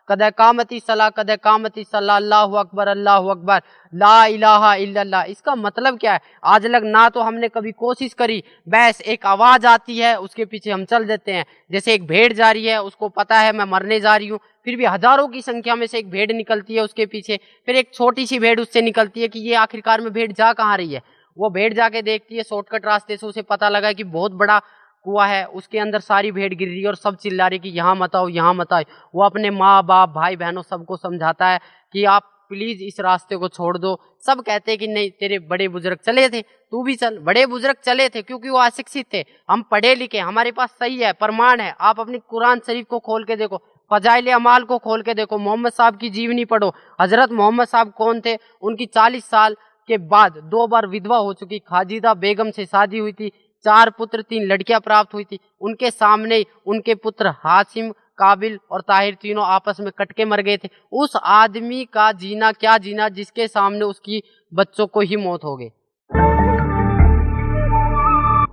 कद 0.09 0.23
कामती 0.37 0.79
सलाह 0.81 1.09
कद 1.11 1.31
कामती 1.39 1.83
सलाह 1.83 2.15
अल्लाह 2.15 2.59
अकबर 2.59 2.87
अल्लाह 2.89 3.29
अकबर, 3.31 3.61
ला 3.93 4.25
इलाहा 4.27 4.73
इल्लल्लाह। 4.77 5.23
इसका 5.25 5.55
मतलब 5.57 5.97
क्या 5.99 6.13
है? 6.13 6.19
आज 6.45 6.65
लग 6.67 6.85
ना 6.87 7.07
तो 7.09 7.21
हमने 7.21 7.47
कभी 7.49 7.71
कोशिश 7.73 8.13
करी, 8.15 8.43
बस 8.67 9.01
एक 9.03 9.25
आवाज़ 9.27 9.67
आती 9.67 9.97
है, 9.97 10.15
उसके 10.17 10.45
पीछे 10.45 10.71
हम 10.71 10.85
चल 10.85 11.05
देते 11.05 11.31
हैं। 11.31 11.45
जैसे 11.71 11.93
एक 11.93 12.07
भेड़ 12.07 12.31
जा 12.33 12.51
रही 12.51 12.65
है, 12.65 12.81
उसको 12.83 13.09
पता 13.11 13.39
है 13.39 13.51
मैं 13.53 13.65
मरने 13.67 13.99
जा 13.99 14.15
रही 14.15 14.27
हूँ, 14.27 14.39
फिर 14.65 14.75
भी 14.75 14.85
हज़ारों 14.87 15.27
की 15.27 15.41
संख्या 15.43 15.75
में 15.75 15.85
से 15.87 15.99
एक 15.99 16.09
भेड़ 16.09 16.31
निकलती 16.33 16.75
है 16.75 16.83
उसके 16.83 17.05
पीछे, 17.07 17.39
फिर 17.67 17.75
एक 17.75 17.93
छोटी 17.93 18.25
सी 18.27 18.39
भेड़ 18.39 18.59
उससे 18.61 18.81
निकलती 18.81 19.21
है 19.21 19.27
कि 19.27 19.39
ये 19.41 19.55
आखिरकार 19.57 20.01
में 20.01 20.11
भेड़ 20.13 20.31
जा 20.33 20.51
कहाँ 20.53 20.77
रही 20.77 20.93
है? 20.93 21.01
वो 21.37 21.49
भेड़ 21.49 21.73
जाके 21.73 22.01
देखती 22.01 22.37
है, 22.37 22.43
शॉर्टकट 22.43 22.85
रास्ते 22.85 23.17
से 23.17 23.25
उसे 23.25 23.41
पता 23.43 23.69
लगा 23.69 23.91
कि 23.93 24.03
बहुत 24.05 24.31
बड़ा 24.33 24.61
कुआ 25.05 25.25
है, 25.25 25.45
उसके 25.45 25.79
अंदर 25.79 25.99
सारी 25.99 26.31
भेड़ 26.31 26.53
गिर 26.53 26.67
रही 26.67 26.81
है 26.81 26.87
और 26.87 26.95
सब 26.95 27.15
चिल्ला 27.15 27.47
रही 27.47 27.59
कि 27.59 27.69
यहाँ 27.69 27.95
मत 27.95 28.15
आओ, 28.15 28.27
यहाँ 28.29 28.53
मत 28.53 28.73
आओ। 28.73 28.83
वो 29.15 29.23
अपने 29.23 29.49
माँ 29.49 29.85
बाप 29.85 30.09
भाई 30.09 30.35
बहनों 30.35 30.61
सबको 30.61 30.97
समझाता 30.97 31.47
है 31.47 31.59
कि 31.93 32.03
आप 32.05 32.35
प्लीज़ 32.49 32.83
इस 32.83 32.99
रास्ते 32.99 33.35
को 33.35 33.47
छोड़ 33.47 33.77
दो। 33.77 33.99
सब 34.25 34.41
कहते 34.41 34.71
हैं 34.71 34.79
कि 34.79 34.87
नहीं, 34.87 35.09
तेरे 35.09 35.39
बड़े 35.39 35.67
बुज़ुर्ग 35.67 35.97
चले 35.97 36.27
थे, 36.29 36.41
तू 36.41 36.83
भी 36.83 36.95
चल। 36.95 37.17
बड़े 37.19 37.45
बुज़ुर्ग 37.45 37.75
चले 37.83 38.07
थे 38.09 38.21
क्योंकि 38.21 38.49
वो 38.49 38.57
अशिक्षित 38.57 39.05
थे। 39.13 39.23
हम 39.49 39.61
पढ़े 39.61 39.93
लिखे, 39.95 40.19
हमारे 40.19 40.51
पास 40.51 40.69
सही 40.71 40.97
है, 40.97 41.11
प्रमाण 41.13 41.59
है। 41.59 41.75
आप 41.79 41.99
अपनी 41.99 42.19
कुरान 42.29 42.59
शरीफ 42.67 42.85
को 42.85 42.99
खोल 42.99 43.23
के 43.23 43.35
देखो, 43.35 43.61
फजाइल 43.91 44.31
अमाल 44.31 44.63
को 44.63 44.77
खोल 44.77 45.01
के 45.01 45.13
देखो। 45.13 45.37
मोहम्मद 45.37 45.71
साहब 45.71 45.97
की 45.97 46.09
जीवनी 46.09 46.45
पढ़ो। 46.45 46.73
हज़रत 47.01 47.31
मोहम्मद 47.31 47.67
साहब 47.67 47.91
कौन 47.91 48.21
थे? 48.21 48.37
उनकी 48.61 48.85
चालीस 48.85 49.25
साल 49.25 49.55
के 49.89 49.97
बाद 49.97 50.37
दो 50.45 50.65
बार 50.67 50.87
विधवा 50.87 51.17
हो 51.17 51.33
चुकी। 51.33 51.59
खाजिदा 51.59 52.13
बेगम 52.13 52.51
से 52.51 52.65
शादी 52.65 52.97
हुई 52.97 53.11
थी। 53.11 53.31
चार 53.65 53.89
पुत्र 53.89 54.21
तीन 54.21 54.45
लड़कियाँ 54.47 54.79
प्राप्त 54.81 55.13
हुई 55.13 55.23
थी। 55.23 55.39
उनके 55.61 55.91
सामने 55.91 56.43
उनके 56.67 56.95
पुत्र 56.95 57.33
हासिम 57.37 57.91
काबिल 57.91 58.57
और 58.71 58.81
ताहिर 58.81 59.17
तीनों 59.21 59.43
आपस 59.45 59.77
में 59.79 59.91
कटके 59.97 60.25
मर 60.25 60.41
गए 60.41 60.57
थे। 60.57 60.69
उस 60.93 61.15
आदमी 61.17 61.83
का 61.85 62.11
जीना 62.13 62.51
क्या 62.53 62.77
जीना 62.77 63.09
जिसके 63.09 63.47
सामने 63.47 63.85
उसकी 63.85 64.21
बच्चों 64.51 64.87
को 64.87 64.99
ही 65.01 65.15
मौत 65.17 65.43
हो 65.43 65.55
गई। 65.55 65.69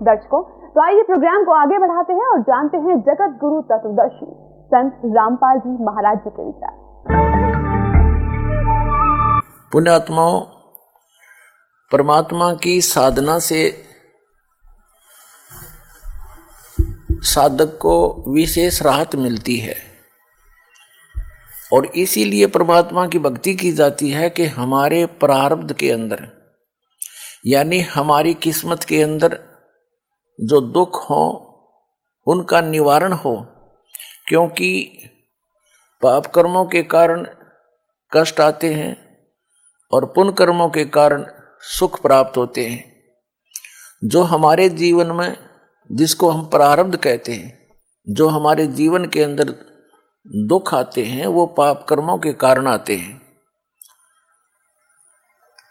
दर्शकों 0.02 0.42
तो 0.70 0.82
आइए 0.82 1.02
प्रोग्राम 1.02 1.44
को 1.44 1.52
आगे 1.52 1.78
बढ़ाते 1.78 2.12
हैं 2.12 2.26
और 2.26 2.40
जानते 2.42 2.76
हैं 2.78 3.00
जगत 3.02 3.38
गुरु 3.40 3.60
तत्वदर्शी 3.62 4.26
संत 4.70 5.00
रामपाल 5.06 5.58
जी 5.58 5.84
महाराज 5.84 6.18
जी 6.18 6.30
के 6.30 6.44
विचार। 6.44 6.74
पुण्यात्माओं 9.72 10.40
परमात्मा 11.90 12.52
की 12.54 12.80
साधना 12.82 13.38
से 13.38 13.60
साधक 17.26 17.78
को 17.78 18.24
विशेष 18.28 18.82
राहत 18.82 19.14
मिलती 19.14 19.56
है। 19.56 19.76
और 21.72 21.86
इसीलिए 21.86 22.46
परमात्मा 22.46 23.06
की 23.06 23.18
भक्ति 23.18 23.54
की 23.54 23.72
जाती 23.72 24.10
है 24.10 24.30
कि 24.30 24.44
हमारे 24.44 25.06
प्रारब्ध 25.06 25.72
के 25.72 25.90
अंदर, 25.90 26.28
यानी 27.46 27.80
हमारी 27.80 28.34
किस्मत 28.34 28.84
के 28.84 29.02
अंदर 29.02 29.38
जो 30.40 30.60
दुख 30.60 31.10
हो, 31.10 31.42
उनका 32.26 32.60
निवारण 32.60 33.12
हो, 33.12 33.46
क्योंकि 34.28 35.00
पाप 36.02 36.26
कर्मों 36.26 36.64
के 36.64 36.82
कारण 36.82 37.26
कष्ट 38.12 38.40
आते 38.40 38.74
हैं 38.74 39.18
और 39.92 40.04
पुण्य 40.04 40.32
कर्मों 40.32 40.68
के 40.68 40.84
कारण 40.84 41.26
सुख 41.60 42.02
प्राप्त 42.02 42.36
होते 42.36 42.66
हैं। 42.66 42.96
जो 44.04 44.22
हमारे 44.22 44.68
जीवन 44.68 45.06
में 45.06 45.45
जिसको 45.92 46.30
हम 46.30 46.46
प्रारब्ध 46.46 46.96
कहते 46.96 47.32
हैं, 47.32 47.68
जो 48.08 48.28
हमारे 48.28 48.66
जीवन 48.66 49.04
के 49.04 49.22
अंदर 49.22 49.54
दुख 50.26 50.74
आते 50.74 51.04
हैं, 51.04 51.26
वो 51.26 51.46
पाप 51.46 51.86
कर्मों 51.88 52.18
के 52.18 52.32
कारण 52.32 52.66
आते 52.66 52.96
हैं। 52.96 53.22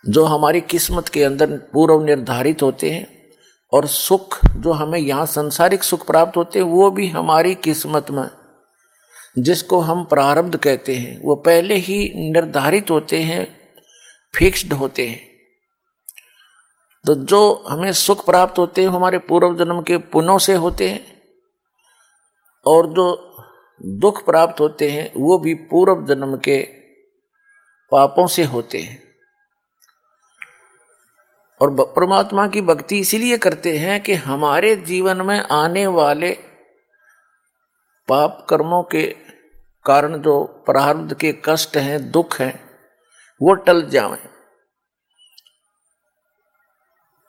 जो 0.10 0.26
हमारी 0.26 0.62
किस्मत 0.62 1.08
के 1.08 1.24
अंदर 1.24 1.58
पूर्व 1.58 2.06
निर्धारित 2.06 2.62
होते 2.62 2.92
हैं 2.92 3.08
और 3.74 3.88
सुख 3.88 4.46
जो 4.46 4.72
हमें 4.72 5.00
यहाँ 5.00 5.26
संसारिक 5.26 5.84
सुख 5.84 6.08
प्राप्त 6.08 6.38
होते 6.38 6.60
हैं, 6.60 6.66
वो 6.66 6.92
भी 6.92 7.08
हमारी 7.08 7.56
किस्मत 7.56 8.12
में, 8.12 8.30
जिसको 9.40 9.80
हम 9.80 10.04
प्रारब्ध 10.04 10.58
कहते 10.58 10.96
हैं, 10.96 11.22
वो 11.22 11.36
पहले 11.36 11.76
ही 11.76 12.32
निर्धारित 12.32 12.92
होते 12.92 13.20
हैं, 13.20 13.58
फिक्स्ड 14.36 14.74
होते 14.74 15.08
हैं। 15.08 15.25
तो 17.06 17.16
जो 17.16 17.64
हमें 17.70 17.94
सुख 17.94 18.26
प्राप्त 18.26 18.60
होते 18.60 18.82
हैं 18.82 18.90
हमारे 18.90 19.18
पूर्व 19.18 19.56
जन्म 19.56 19.82
के 19.82 19.98
पुण्यों 19.98 20.38
से 20.38 20.54
होते 20.54 20.90
हैं। 20.90 21.22
और 22.66 22.88
जो 22.88 23.36
दुख 23.86 24.26
प्राप्त 24.26 24.60
होते 24.60 24.92
हैं, 24.92 25.14
वो 25.18 25.38
भी 25.38 25.54
पूर्व 25.54 26.06
जन्म 26.06 26.38
के 26.38 26.62
पापों 27.92 28.28
से 28.28 28.44
होते 28.44 28.78
हैं। 28.78 29.04
और 31.62 31.76
परमात्मा 31.82 32.48
की 32.48 32.62
भक्ति 32.62 33.00
इसीलिए 33.00 33.38
करते 33.38 33.78
हैं 33.78 34.04
कि 34.04 34.14
हमारे 34.14 34.76
जीवन 34.76 35.22
में 35.22 35.40
आने 35.40 35.88
वाले 35.88 36.32
पाप 38.08 38.48
कर्मों 38.50 38.84
के 38.84 39.16
कारण 39.86 40.18
जो 40.18 40.44
प्रारब्ध 40.44 41.14
के 41.14 41.34
कष्ट 41.46 41.78
हैं, 41.78 42.12
दुख 42.12 42.42
हैं, 42.42 42.70
वो 43.42 43.54
टल 43.54 43.90
जाएँ। 43.90 44.35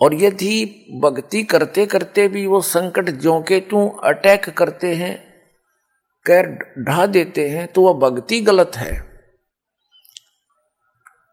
और 0.00 0.14
यदि 0.14 0.64
भक्ति 1.02 1.42
करते 1.42 1.86
करते 1.86 2.26
भी 2.28 2.46
वो 2.46 2.60
संकट 2.60 3.10
जो 3.10 3.40
के 3.40 3.60
तू 3.60 3.86
अटैक 4.04 4.48
करते 4.50 4.94
हैं 4.94 5.14
कैर 6.26 6.46
ढा 6.84 7.06
देते 7.06 7.48
हैं 7.48 7.66
तो 7.68 7.82
वह 7.82 7.98
भक्ति 8.00 8.40
गलत 8.40 8.76
है। 8.76 8.92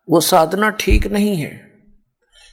वो 0.08 0.20
साधना 0.22 0.70
ठीक 0.70 1.08
नहीं 1.08 1.36
है, 1.36 1.50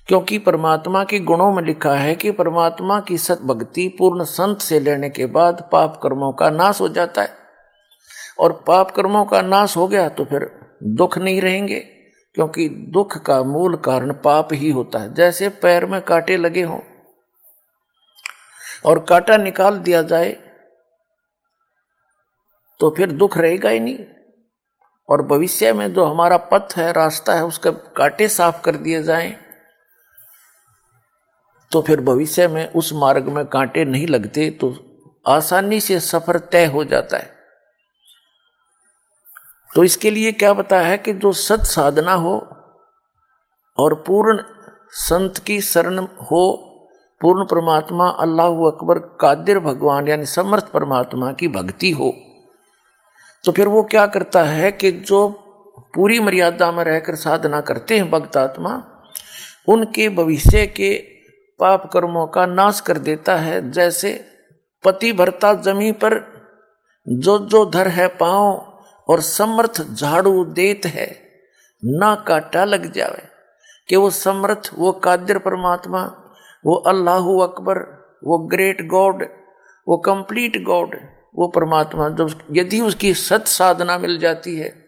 क्योंकि 0.09 0.39
परमात्मा 0.39 1.03
के 1.05 1.19
गुणों 1.21 1.53
में 1.53 1.63
लिखा 1.63 1.95
है 1.95 2.15
कि 2.15 2.31
परमात्मा 2.33 2.99
की 3.01 3.19
सत 3.19 3.41
भक्ति 3.43 3.89
पूर्ण 3.99 4.25
संत 4.25 4.61
से 4.61 4.81
लेने 4.81 5.11
के 5.11 5.27
बाद 5.29 5.69
पाप 5.73 6.01
कर्मों 6.03 6.33
का 6.33 6.51
नाश 6.51 6.81
हो 6.81 6.89
जाता 6.89 7.23
है। 7.23 7.39
और 8.39 8.53
पाप 8.67 8.91
कर्मों 8.91 9.25
का 9.25 9.43
नाश 9.43 9.77
हो 9.77 9.87
गया 9.89 10.09
तो 10.09 10.25
फिर 10.25 10.51
दुख 10.83 11.19
नहीं 11.19 11.41
रहेंगे। 11.41 11.81
क्योंकि 12.37 12.69
दुख 12.69 13.17
का 13.19 13.43
मूल 13.43 13.77
कारण 13.77 14.13
पाप 14.25 14.53
ही 14.53 14.71
होता 14.71 14.99
है। 14.99 15.13
जैसे 15.15 15.49
पैर 15.63 15.87
में 15.87 16.01
कांटे 16.03 16.37
लगे 16.37 16.63
हों 16.63 16.81
और 18.85 18.99
कांटा 19.05 19.37
निकाल 19.37 19.79
दिया 19.79 20.03
जाए 20.03 20.31
तो 22.81 22.91
फिर 22.91 23.13
दुख 23.13 23.37
रहेगा 23.39 23.71
ही 23.71 23.81
नहीं। 23.81 24.05
और 25.09 25.23
भविष्य 25.23 25.73
में 25.73 25.93
जो 25.93 26.05
हमारा 26.05 26.37
पथ 26.37 26.77
है, 26.77 26.93
रास्ता 26.93 27.35
है, 27.35 27.45
उसके 27.45 27.71
कांटे 27.97 28.29
साफ़ 28.29 28.63
कर 28.63 28.77
दिए 28.77 29.03
जाएँ 29.03 29.35
तो 31.73 31.81
फिर 31.83 32.01
भविष्य 32.01 32.47
में 32.49 32.67
उस 32.69 32.93
मार्ग 32.93 33.29
में 33.29 33.45
कांटे 33.47 33.85
नहीं 33.85 34.07
लगते 34.07 34.49
तो 34.51 34.75
आसानी 35.27 35.81
से 35.81 35.99
सफ़र 36.01 36.39
तय 36.53 36.65
हो 36.67 36.85
जाता 36.85 37.17
है। 37.17 37.40
तो 39.75 39.85
इसके 39.85 40.11
लिए 40.11 40.33
क्या 40.33 40.53
बता 40.53 40.81
है 40.81 40.97
कि 40.99 41.13
जो 41.15 41.33
सत 41.33 41.63
साधना 41.67 42.13
हो 42.15 42.37
और 43.79 43.95
पूर्ण 44.07 44.43
संत 45.01 45.39
की 45.39 45.61
शरण 45.61 45.99
हो, 45.99 46.67
पूर्ण 47.21 47.45
परमात्मा, 47.45 48.09
अल्लाह 48.09 48.47
अकबर, 48.47 48.99
कादिर 49.21 49.59
भगवान, 49.59 50.09
यानी 50.09 50.27
समर्थ 50.27 50.71
परमात्मा 50.73 51.33
की 51.33 51.49
भक्ति 51.49 51.91
हो 51.91 52.13
तो 53.45 53.53
फिर 53.53 53.69
वो 53.69 53.83
क्या 53.83 54.07
करता 54.07 54.43
है 54.45 54.71
कि 54.73 54.91
जो 54.93 55.29
पूरी 55.95 56.19
मर्यादा 56.21 56.71
में 56.73 56.83
रहकर 56.85 57.15
साधना 57.17 57.61
करते 57.61 57.97
हैं 57.99 58.11
भक्त 58.11 58.37
आत्मा, 58.37 58.73
उनके 59.69 60.09
भविष्य 60.09 60.67
के 60.67 60.95
पाप 61.61 61.91
कर्मों 61.93 62.27
का 62.27 62.45
नाश 62.47 62.81
कर 62.81 62.99
देता 62.99 63.37
है। 63.37 63.71
जैसे 63.71 64.13
पति 64.85 65.13
भरता 65.13 65.53
जमी 65.55 65.93
पर 65.93 66.19
जो 67.07 67.39
जो 67.47 67.65
धर 67.67 67.89
है 67.89 68.09
पाँव 68.17 68.70
और 69.11 69.21
समर्थ 69.21 69.83
झाड़ू 69.83 70.45
देत 70.45 70.87
है। 70.87 71.21
ना 71.85 72.15
काटा 72.15 72.65
लग 72.65 72.93
जावे। 72.93 73.31
कि 73.89 73.97
वो 73.97 74.11
समर्थ, 74.11 74.71
वो 74.79 74.93
कादिर 74.93 75.39
परमात्मा, 75.39 76.03
वो 76.67 76.75
अल्लाह 76.75 77.23
अकबर, 77.23 77.79
वो 78.25 78.39
ग्रेट 78.39 78.87
गॉड, 78.87 79.29
वो 79.89 79.97
कंप्लीट 79.97 80.63
गॉड, 80.65 80.95
वो 81.37 81.49
परमात्मा। 81.49 82.09
जब 82.09 82.31
यदि 82.53 82.81
उसकी 82.81 83.15
सत 83.15 83.45
साधना 83.47 83.99
मिल 83.99 84.19
जाती 84.19 84.57
है 84.57 84.85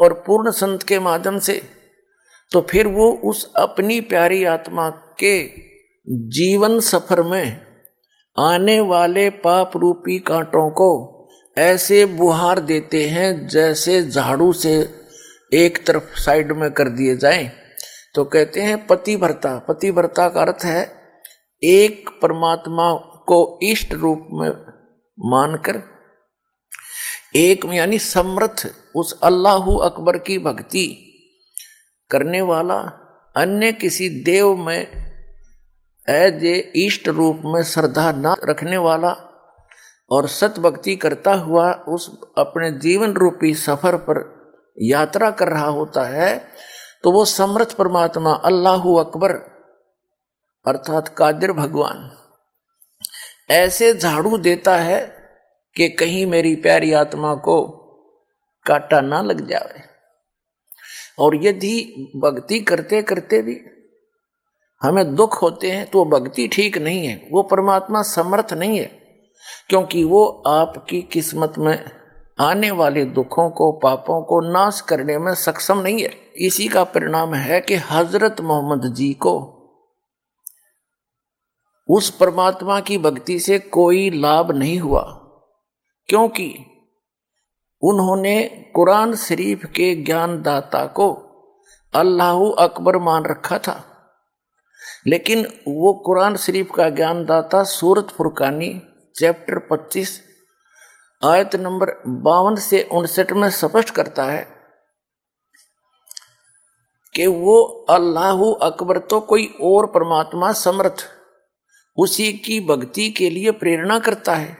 और 0.00 0.12
पूर्ण 0.12 0.50
संत 0.50 0.82
के 0.82 0.98
माध्यम 0.98 1.38
से 1.38 1.62
तो 2.52 2.60
फिर 2.60 2.86
वो 2.86 3.12
उस 3.12 3.52
अपनी 3.54 4.00
प्यारी 4.00 4.44
आत्मा 4.44 4.90
के 4.90 5.50
जीवन 6.08 6.80
सफ़र 6.80 7.22
में 7.22 7.60
आने 8.38 8.80
वाले 8.80 9.30
पाप 9.30 9.76
रूपी 9.76 10.18
कांटों 10.18 10.70
को 10.70 11.09
ऐसे 11.60 12.04
बुहार 12.06 12.60
देते 12.60 13.08
हैं 13.08 13.48
जैसे 13.48 14.02
झाड़ू 14.02 14.52
से 14.52 14.74
एक 15.54 15.86
तरफ़ 15.86 16.18
साइड 16.20 16.52
में 16.52 16.70
कर 16.70 16.88
दिए 16.88 17.16
जाएँ। 17.16 17.50
तो 18.14 18.24
कहते 18.24 18.60
हैं 18.60 18.86
पति 18.86 19.16
भरता 19.16 19.58
पति 19.58 19.90
भरता 19.92 20.28
का 20.28 20.40
अर्थ 20.40 20.64
है 20.64 20.82
एक 21.62 22.08
परमात्मा 22.22 22.92
को 23.28 23.58
इष्ट 23.62 23.92
रूप 23.92 24.28
में 24.32 24.50
मानकर 25.18 25.82
एक 27.36 27.64
यानी 27.72 27.98
समर्थ 27.98 28.66
उस 28.96 29.20
अल्लाह 29.22 29.68
अकबर 29.84 30.18
की 30.18 30.38
भक्ति 30.38 30.86
करने 32.10 32.40
वाला 32.42 32.78
अन्य 33.36 33.72
किसी 33.72 34.08
देव 34.24 34.56
में 34.56 34.86
एज 36.08 36.44
इष्ट 36.76 37.08
रूप 37.08 37.42
में 37.44 37.62
श्रद्धा 37.62 38.12
न 38.16 38.34
रखने 38.44 38.76
वाला 38.76 39.10
और 40.10 40.26
सत 40.28 40.58
भक्ति 40.58 40.94
करता 40.96 41.34
हुआ 41.34 41.72
उस 41.88 42.08
अपने 42.38 42.70
जीवन 42.78 43.12
रूपी 43.14 43.54
सफ़र 43.56 43.96
पर 44.08 44.22
यात्रा 44.78 45.30
कर 45.30 45.48
रहा 45.48 45.68
होता 45.68 46.04
है 46.06 46.36
तो 47.04 47.12
वो 47.12 47.24
समर्थ 47.24 47.72
परमात्मा 47.76 48.32
अल्लाह 48.44 48.82
अकबर, 49.00 49.32
अर्थात 50.66 51.08
कादिर 51.08 51.52
भगवान। 51.52 52.10
ऐसे 53.50 53.92
झाड़ू 53.94 54.38
देता 54.38 54.76
है 54.76 55.00
कि 55.76 55.88
कहीं 55.90 56.24
मेरी 56.26 56.54
प्यारी 56.56 56.92
आत्मा 56.92 57.34
को 57.34 57.60
काटा 58.66 59.00
ना 59.00 59.20
लग 59.22 59.46
जाए 59.48 59.82
और 61.18 61.36
यदि 61.44 61.76
भक्ति 62.16 62.60
करते 62.60 63.02
करते 63.02 63.42
भी 63.42 63.58
हमें 64.82 65.14
दुख 65.14 65.40
होते 65.42 65.70
हैं 65.70 65.86
तो 65.90 66.04
भक्ति 66.10 66.48
ठीक 66.48 66.78
नहीं 66.78 67.06
है, 67.06 67.28
वो 67.32 67.42
परमात्मा 67.42 68.02
समर्थ 68.02 68.52
नहीं 68.52 68.78
है। 68.78 68.99
क्योंकि 69.70 70.04
वो 70.04 70.26
आपकी 70.46 71.02
किस्मत 71.02 71.54
में 71.58 71.90
आने 72.40 72.70
वाले 72.70 73.04
दुखों 73.04 73.50
को, 73.50 73.72
पापों 73.72 74.22
को 74.22 74.40
नाश 74.52 74.80
करने 74.80 75.18
में 75.18 75.34
सक्षम 75.34 75.78
नहीं 75.78 76.02
है। 76.02 76.10
इसी 76.36 76.68
का 76.68 76.84
परिणाम 76.84 77.34
है 77.34 77.60
कि 77.60 77.74
हज़रत 77.74 78.40
मोहम्मद 78.40 78.94
जी 78.94 79.12
को 79.12 79.56
उस 81.88 82.10
परमात्मा 82.10 82.80
की 82.80 82.98
भक्ति 82.98 83.38
से 83.40 83.58
कोई 83.58 84.10
लाभ 84.10 84.50
नहीं 84.50 84.78
हुआ, 84.78 85.02
क्योंकि 86.08 86.66
उन्होंने 87.82 88.42
कुरान 88.74 89.14
शरीफ 89.16 89.64
के 89.66 89.94
ज्ञानदाता 89.94 90.84
को 90.86 91.12
अल्लाह 91.94 92.40
अकबर 92.58 92.98
मान 92.98 93.24
रखा 93.24 93.58
था। 93.58 93.82
लेकिन 95.06 95.46
वो 95.68 95.92
कुरान 95.92 96.36
शरीफ 96.36 96.70
का 96.76 96.88
ज्ञानदाता 96.90 97.62
सूरत 97.62 98.08
फुरकानी 98.10 98.80
चैप्टर 99.16 99.58
25 99.72 100.08
आयत 101.22 101.56
नंबर 101.56 101.90
बावन 102.06 102.56
से 102.56 102.82
उनसठ 102.92 103.32
में 103.32 103.50
स्पष्ट 103.50 103.90
करता 103.90 104.24
है 104.24 104.46
कि 107.14 107.26
वो 107.26 107.62
अल्लाह 107.90 108.42
अकबर 108.62 108.98
तो 108.98 109.20
कोई 109.20 109.46
और 109.62 109.86
परमात्मा 109.86 110.52
समर्थ, 110.52 111.04
उसी 111.98 112.32
की 112.32 112.60
भक्ति 112.60 113.08
के 113.10 113.30
लिए 113.30 113.50
प्रेरणा 113.50 113.98
करता 113.98 114.34
है 114.34 114.56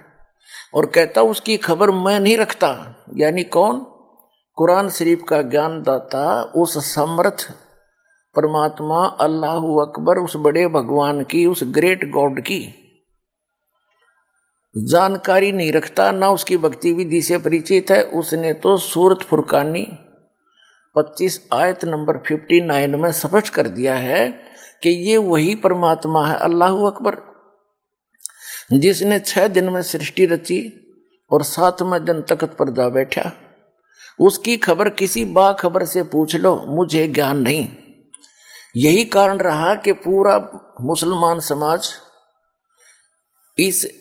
और 0.75 0.87
कहता 0.87 1.23
उसकी 1.23 1.57
खबर 1.57 1.91
मैं 1.91 2.21
नहीं 2.21 2.37
रखता। 2.37 2.69
यानी 3.17 3.43
कौन? 3.45 3.81
कुरान 4.55 4.91
शरीफ 4.91 5.23
का 5.29 5.43
ज्ञानदाता 5.43 6.43
उस 6.43 6.79
समर्थ 6.95 7.51
परमात्मा 8.37 9.05
अल्लाह 9.21 9.57
अकबर, 9.57 10.19
उस 10.19 10.37
बड़े 10.37 10.67
भगवान 10.69 11.23
की, 11.25 11.47
उस 11.47 11.61
ग्रेट 11.65 12.11
गॉड 12.11 12.41
की। 12.41 12.77
जानकारी 14.75 15.53
नहीं 15.53 15.73
रखता, 15.73 16.11
ना 16.11 16.31
उसकी 16.31 16.57
भक्ति 16.57 16.93
विधि 16.93 17.23
से 17.23 17.39
परिचित 17.39 17.91
है। 17.91 18.03
उसने 18.03 18.53
तो 18.53 18.77
सूरत 18.77 19.23
फुरकानी 19.23 19.87
25 20.97 21.41
आयत 21.53 21.85
नंबर 21.85 22.17
59 22.19 22.95
में 22.95 23.13
स्पष्ट 23.13 23.49
कर 23.49 23.69
दिया 23.69 23.95
है 23.95 24.29
कि 24.83 24.91
ये 24.91 25.17
वही 25.17 25.55
परमात्मा 25.55 26.27
है, 26.27 26.37
अल्लाह 26.37 26.77
अकबर, 26.87 27.17
जिसने 28.73 29.19
छह 29.21 29.49
दिन 29.49 29.69
में 29.69 29.83
सृष्टि 29.83 30.27
रची 30.27 30.61
और 31.31 31.43
सातवें 31.43 32.05
दिन 32.05 32.23
तख्त 32.23 32.57
पर 32.59 32.71
जा 32.71 32.89
बैठा। 32.89 33.31
उसकी 34.21 34.57
खबर 34.57 34.89
किसी 34.89 35.25
बाखबर 35.25 35.85
से 35.85 36.03
पूछ 36.03 36.37
लो, 36.37 36.57
मुझे 36.69 37.09
ज्ञान 37.09 37.39
नहीं। 37.39 37.69
यही 38.77 39.05
कारण 39.05 39.39
रहा 39.39 39.75
कि 39.75 39.93
पूरा 39.93 40.37
मुसलमान 40.81 41.41
समाज 41.41 41.91
इस 43.59 44.00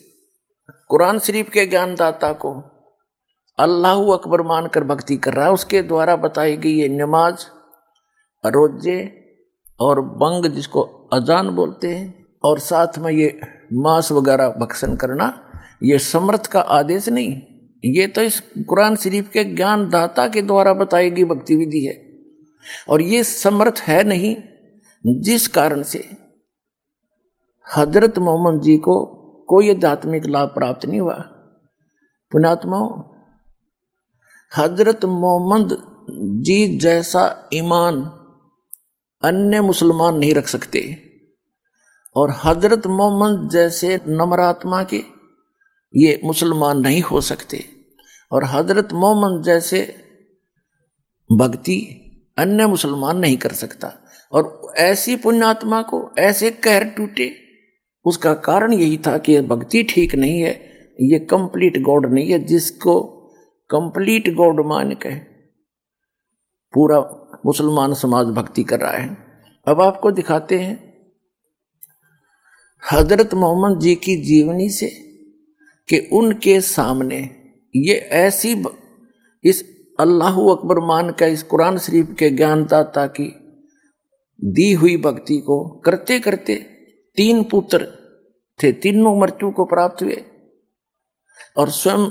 कुरान 0.90 1.18
शरीफ 1.18 1.50
के 1.50 1.66
ज्ञानदाता 1.66 2.32
को 2.32 2.52
अल्लाह 3.58 4.00
अकबर 4.12 4.42
मानकर 4.42 4.84
भक्ति 4.84 5.16
कर 5.16 5.34
रहा 5.34 5.46
है। 5.46 5.52
उसके 5.52 5.82
द्वारा 5.82 6.16
बताई 6.16 6.56
गई 6.56 6.72
ये 6.72 6.88
नमाज़, 6.88 7.44
रोज़े 8.44 8.98
और 9.80 10.00
बंग 10.00 10.46
जिसको 10.46 10.82
अजान 11.12 11.50
बोलते 11.50 11.88
हैं, 11.88 12.26
और 12.44 12.58
साथ 12.58 12.98
में 12.98 13.12
ये 13.12 13.40
मांस 13.72 14.12
वगैरह 14.12 14.48
भक्षण 14.48 14.96
करना, 14.96 15.50
ये 15.82 15.98
समर्थ 15.98 16.46
का 16.46 16.60
आदेश 16.60 17.08
नहीं। 17.08 17.40
ये 17.84 18.06
तो 18.06 18.22
इस 18.22 18.40
कुरान 18.58 18.96
शरीफ 18.96 19.28
के 19.28 19.44
ज्ञानदाता 19.44 20.28
के 20.28 20.42
द्वारा 20.42 20.72
बताई 20.74 21.10
गई 21.10 21.24
भक्ति 21.24 21.56
विधि 21.56 21.84
है। 21.84 21.94
और 22.88 23.02
ये 23.02 23.24
समर्थ 23.24 23.78
है 23.78 24.02
नहीं, 24.04 24.36
जिस 25.20 25.48
कारण 25.48 25.82
से 25.82 26.04
हज़रत 27.76 28.18
मोहम्मद 28.18 28.62
जी 28.62 28.76
को 28.76 29.16
कोई 29.50 29.70
आध्यात्मिक 29.70 30.26
लाभ 30.26 30.48
प्राप्त 30.48 30.86
नहीं 30.86 31.00
हुआ। 31.00 31.14
पुणात्मा 32.32 32.78
हज़रत 34.52 35.04
मोहम्मद 35.04 35.76
जी 36.44 36.78
जैसा 36.78 37.22
ईमान 37.54 38.02
अन्य 39.22 39.60
मुसलमान 39.60 40.18
नहीं 40.18 40.34
रख 40.34 40.46
सकते 40.46 40.80
और 42.16 42.34
हज़रत 42.44 42.86
मोहम्मद 42.86 43.48
जैसे 43.50 44.00
नमरात्मा 44.08 44.82
के 44.84 45.02
ये 45.94 46.20
मुसलमान 46.24 46.80
नहीं 46.80 47.02
हो 47.02 47.20
सकते। 47.20 47.64
और 48.32 48.44
हज़रत 48.44 48.92
मोहम्मद 48.92 49.42
जैसे 49.44 49.80
भक्ति 51.30 51.76
अन्य 52.38 52.66
मुसलमान 52.66 53.18
नहीं 53.18 53.36
कर 53.36 53.52
सकता। 53.52 53.92
और 54.32 54.72
ऐसी 54.78 55.16
पुण्यात्मा 55.16 55.82
को 55.82 55.98
ऐसे 56.18 56.50
कहर 56.50 56.84
टूटे 56.84 57.28
उसका 58.04 58.34
कारण 58.34 58.72
यही 58.72 58.96
था 58.96 59.18
कि 59.18 59.40
भक्ति 59.40 59.82
ठीक 59.82 60.14
नहीं 60.14 60.40
है, 60.40 60.52
ये 61.00 61.18
कंप्लीट 61.18 61.82
गॉड 61.82 62.06
नहीं 62.06 62.30
है, 62.32 62.38
जिसको 62.38 63.00
कंप्लीट 63.70 64.34
गॉड 64.34 64.66
मान 64.66 64.94
के 64.94 65.14
पूरा 66.74 67.00
मुसलमान 67.46 67.94
समाज 67.94 68.26
भक्ति 68.26 68.62
कर 68.64 68.80
रहा 68.80 68.92
है। 68.92 69.16
अब 69.68 69.80
आपको 69.80 70.10
दिखाते 70.10 70.58
हैं, 70.58 70.90
हज़रत 72.92 73.34
मोहम्मद 73.34 73.80
जी 73.80 73.94
की 73.94 74.16
जीवनी 74.16 74.70
से 74.70 74.86
कि 75.88 75.98
उनके 76.12 76.60
सामने 76.60 77.18
ये 77.76 77.94
ऐसी 77.94 78.64
इस 79.44 79.64
अल्लाह 80.00 80.40
अकबर 80.40 80.78
मान 80.78 81.10
का 81.10 81.26
इस 81.26 81.42
कुरान 81.42 81.78
शरीफ 81.78 82.14
के 82.18 82.30
ज्ञानदाता 82.30 83.06
की 83.06 83.32
दी 84.44 84.72
हुई 84.72 84.96
भक्ति 84.96 85.38
को 85.38 85.64
करते 85.84 86.18
करते 86.20 86.54
तीन 87.16 87.42
पुत्र 87.44 87.86
थे, 88.58 88.72
तीनों 88.72 89.20
मृत्यु 89.20 89.50
को 89.50 89.64
प्राप्त 89.64 90.02
हुए। 90.02 90.24
और 91.56 91.70
स्वयं 91.70 92.10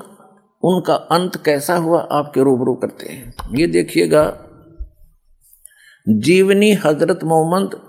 उनका 0.64 0.96
अंत 1.12 1.36
कैसा 1.46 1.76
हुआ, 1.76 2.02
आपके 2.02 2.44
रूबरू 2.44 2.74
करते 2.76 3.10
हैं। 3.10 3.56
ये 3.58 3.68
देखिएगा, 3.68 4.24
जीवनी 6.08 6.72
हज़रत 6.76 7.24
मोहम्मद 7.24 7.80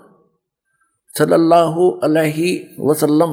सल्लल्लाहु 1.15 1.91
अलैहि 2.05 2.51
वसल्लम, 2.81 3.33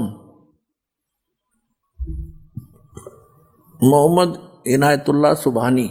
मोहम्मद 3.79 4.63
इनायतुल्लाह 4.67 5.33
सुबहानी। 5.33 5.89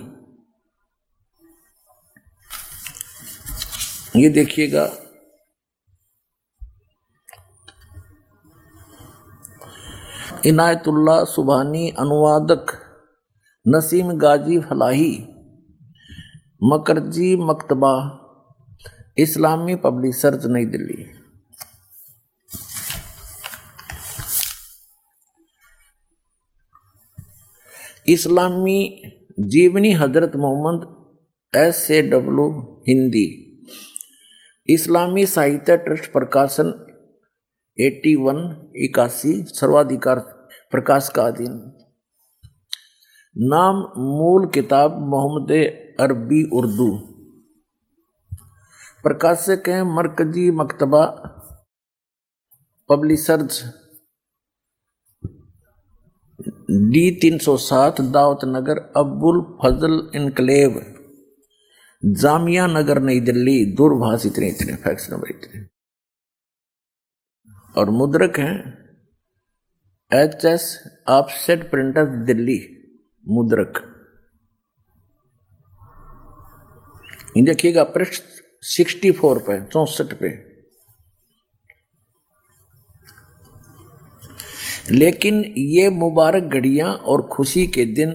ये 4.17 4.29
देखिएगा 4.31 4.85
इनायतुल्लाह 10.45 11.23
सुबहानी 11.25 11.89
अनुवादक 11.99 12.73
नसीम 13.67 14.11
गाजी 14.19 14.59
फलाही, 14.61 15.13
मकरजी 16.63 17.35
मकतबा, 17.39 17.93
इस्लामी 19.19 19.75
पब्लिशर्स 19.85 20.47
नई 20.47 20.65
दिल्ली। 20.67 21.07
इस्लामी 28.09 28.79
जीवनी 29.39 29.93
हज़रत 29.95 30.37
Mohammed 30.37 30.87
S 31.53 31.87
A 31.91 32.03
W 32.03 32.49
Hindi, 32.89 33.27
इस्लामी 34.69 35.27
साहित्य 35.29 35.77
ट्रस्ट 35.79 36.13
प्रकाशन 36.13 36.73
एटी 37.79 38.15
वन 38.17 38.37
इक्यासी 38.77 39.33
सर्वाधिकार 39.49 40.19
प्रकाश 40.71 41.09
का 41.09 41.27
अधीन। 41.27 41.53
नाम 43.37 43.77
मूल 43.99 44.47
किताब 44.47 44.99
मोहम्मद 45.09 45.53
अरबी 46.01 46.43
उर्दू। 46.53 46.89
प्रकाशक 49.03 49.69
हैं 49.69 49.83
मरकजी 49.97 50.51
मकतबा, 50.51 51.05
पब्लिशर्स, 52.89 53.63
डी 56.71 57.11
तीन 57.23 57.39
सौ 57.39 57.57
सात 57.57 58.01
दावत 58.01 58.45
नगर 58.45 58.79
अब्बुल 58.97 59.41
फजल 59.63 60.11
इनकलेव 60.15 60.83
जामिया 62.03 62.67
नगर, 62.67 63.03
नई 63.03 63.21
दिल्ली, 63.21 63.65
दूरभाष 63.75 64.27
इतने 64.27 64.49
इतने 64.49 64.77
फैक्स 64.77 65.11
नंबर 65.13 65.31
इतने। 65.31 65.76
और 67.77 67.91
मुद्रक 67.91 68.39
हैं। 68.39 68.87
H 70.13 70.45
S 70.45 70.83
offset 71.09 71.71
printer 71.71 72.07
Delhi, 72.07 72.59
मुद्रक। 73.29 73.93
देखिएगा 77.39 77.85
पृष्ठ 77.85 78.23
सिक्सटी 78.63 79.11
फोर 79.11 79.39
पे, 79.39 79.65
चौसठ 79.65 80.15
पे। 80.15 80.57
लेकिन 84.91 85.55
ये 85.59 85.91
मुबारक 85.91 86.43
घड़ियाँ 86.43 86.95
और 86.95 87.23
खुशी 87.23 87.67
के 87.67 87.85
दिन 87.85 88.11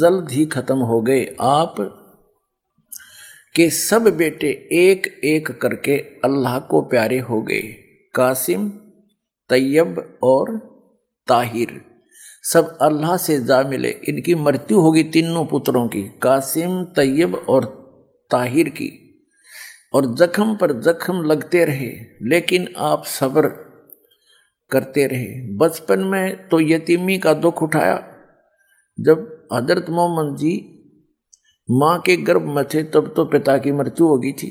जल्द 0.00 0.30
ही 0.30 0.46
खत्म 0.46 0.76
हो 0.76 1.02
गए। 1.02 1.36
आप 1.40 1.74
के 3.54 3.70
सब 3.70 4.02
बेटे 4.02 4.68
एक 4.72 5.20
एक 5.24 5.60
करके 5.60 5.98
अल्लाह 5.98 6.60
को 6.60 6.82
प्यारे 6.82 7.18
हो 7.18 7.42
गए। 7.42 7.62
कासिम 8.14 8.79
तैयब 9.50 10.18
और 10.22 10.58
ताहिर। 11.28 11.80
सब 12.42 12.78
अल्लाह 12.78 13.16
से 13.16 13.44
जा 13.44 13.62
मिले। 13.62 13.90
इनकी 13.90 14.34
मृत्यु 14.34 14.80
होगी 14.80 15.02
तीनों 15.02 15.46
पुत्रों 15.46 15.88
की, 15.88 16.02
कासिम, 16.02 16.84
तैयब 16.84 17.34
और 17.34 17.64
ताहिर 18.30 18.68
की। 18.68 18.96
और 19.94 20.14
जख्म 20.14 20.56
पर 20.56 20.72
जख्म 20.72 21.22
लगते 21.22 21.64
रहे, 21.64 21.92
लेकिन 22.22 22.68
आप 22.76 23.04
सब्र 23.04 23.48
करते 24.70 25.06
रहे। 25.06 25.56
बचपन 25.56 26.00
में 26.00 26.48
तो 26.48 26.60
यतीमी 26.60 27.18
का 27.18 27.32
दुख 27.34 27.62
उठाया। 27.62 28.14
जब 29.00 29.48
हज़रत 29.52 29.86
मोहम्मद 29.90 30.36
जी 30.36 30.76
माँ 31.70 32.00
के 32.00 32.16
गर्भ 32.16 32.42
में 32.42 32.64
थे, 32.64 32.82
तब 32.82 33.12
तो 33.16 33.24
पिता 33.24 33.58
की 33.58 33.72
मृत्यु 33.72 34.06
हो 34.06 34.18
गई 34.18 34.32
थी। 34.32 34.50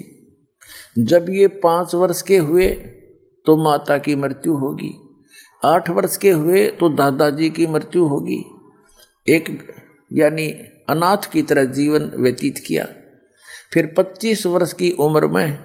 जब 1.00 1.26
ये 1.30 1.48
पाँच 1.48 1.96
वर्ष 1.96 2.22
के 2.22 2.38
हुए 2.38 2.68
तो 3.50 3.58
माता 3.58 3.98
की 3.98 4.16
मृत्यु 4.16 4.54
होगी। 4.54 5.00
आठ 5.66 5.90
वर्ष 5.90 6.18
के 6.18 6.32
हुए 6.32 6.68
तो 6.68 6.90
दादाजी 6.90 7.50
की 7.50 7.68
मृत्यु 7.68 8.06
होगी। 8.06 8.46
एक, 9.28 9.74
यानी 10.14 10.50
अनाथ 10.90 11.32
की 11.32 11.42
तरह 11.42 11.64
जीवन 11.64 12.12
व्यतीत 12.16 12.58
किया। 12.68 12.88
फिर 13.74 13.94
पच्चीस 13.98 14.46
वर्ष 14.46 14.74
की 14.74 14.92
उम्र 14.92 15.28
में 15.28 15.60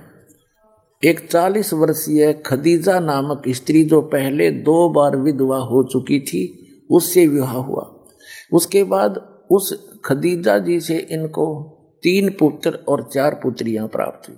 एक 1.05 1.31
चालीस 1.31 1.73
वर्षीय 1.73 2.33
खदीजा 2.33 3.01
नामक 3.01 3.43
स्त्री 3.49 3.85
जो 3.85 4.01
पहले 4.01 4.51
दो 4.51 4.89
बार 4.89 5.17
विधवा 5.17 5.59
हो 5.59 5.85
चुकी 5.85 6.21
थी, 6.21 6.69
उससे 6.91 7.27
विवाह 7.27 7.57
हुआ। 7.57 8.05
उसके 8.53 8.85
बाद 8.85 9.45
उस 9.51 9.93
खदीजा 10.05 10.59
जी 10.59 10.81
से 10.81 10.99
इनको 10.99 11.71
तीन 12.03 12.31
पुत्र 12.31 12.85
और 12.89 13.11
चार 13.15 13.35
पुत्रियाँ 13.35 13.89
प्राप्त 13.89 14.29
हुई। 14.29 14.37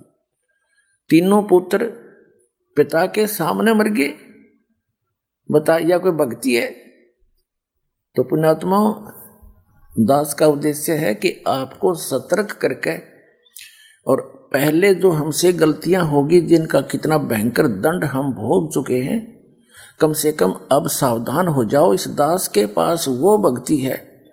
तीनों 1.10 1.42
पुत्र 1.42 2.05
पिता 2.76 3.06
के 3.06 3.26
सामने 3.26 3.74
मर 3.74 3.88
गए। 3.88 4.14
बता, 5.50 5.78
या 5.78 5.98
कोई 5.98 6.12
भक्ति 6.12 6.54
है? 6.54 6.66
तो 8.16 8.22
पुण्यात्मा, 8.22 9.12
दास 9.98 10.34
का 10.34 10.46
उद्देश्य 10.46 10.92
है 10.92 11.14
कि 11.14 11.42
आपको 11.48 11.94
सतर्क 11.94 12.52
करके, 12.52 12.98
और 14.06 14.48
पहले 14.52 14.94
जो 14.94 15.10
हमसे 15.10 15.52
गलतियाँ 15.52 16.04
होगी, 16.04 16.40
जिनका 16.40 16.80
कितना 16.80 17.18
भयंकर 17.18 17.66
दंड 17.66 18.04
हम 18.04 18.32
भोग 18.32 18.74
चुके 18.74 18.98
हैं, 18.98 19.36
कम 20.00 20.12
से 20.12 20.32
कम 20.32 20.52
अब 20.72 20.88
सावधान 20.88 21.48
हो 21.48 21.64
जाओ। 21.64 21.94
इस 21.94 22.08
दास 22.08 22.48
के 22.48 22.66
पास 22.66 23.08
वो 23.08 23.38
भक्ति 23.38 23.76
है। 23.76 24.24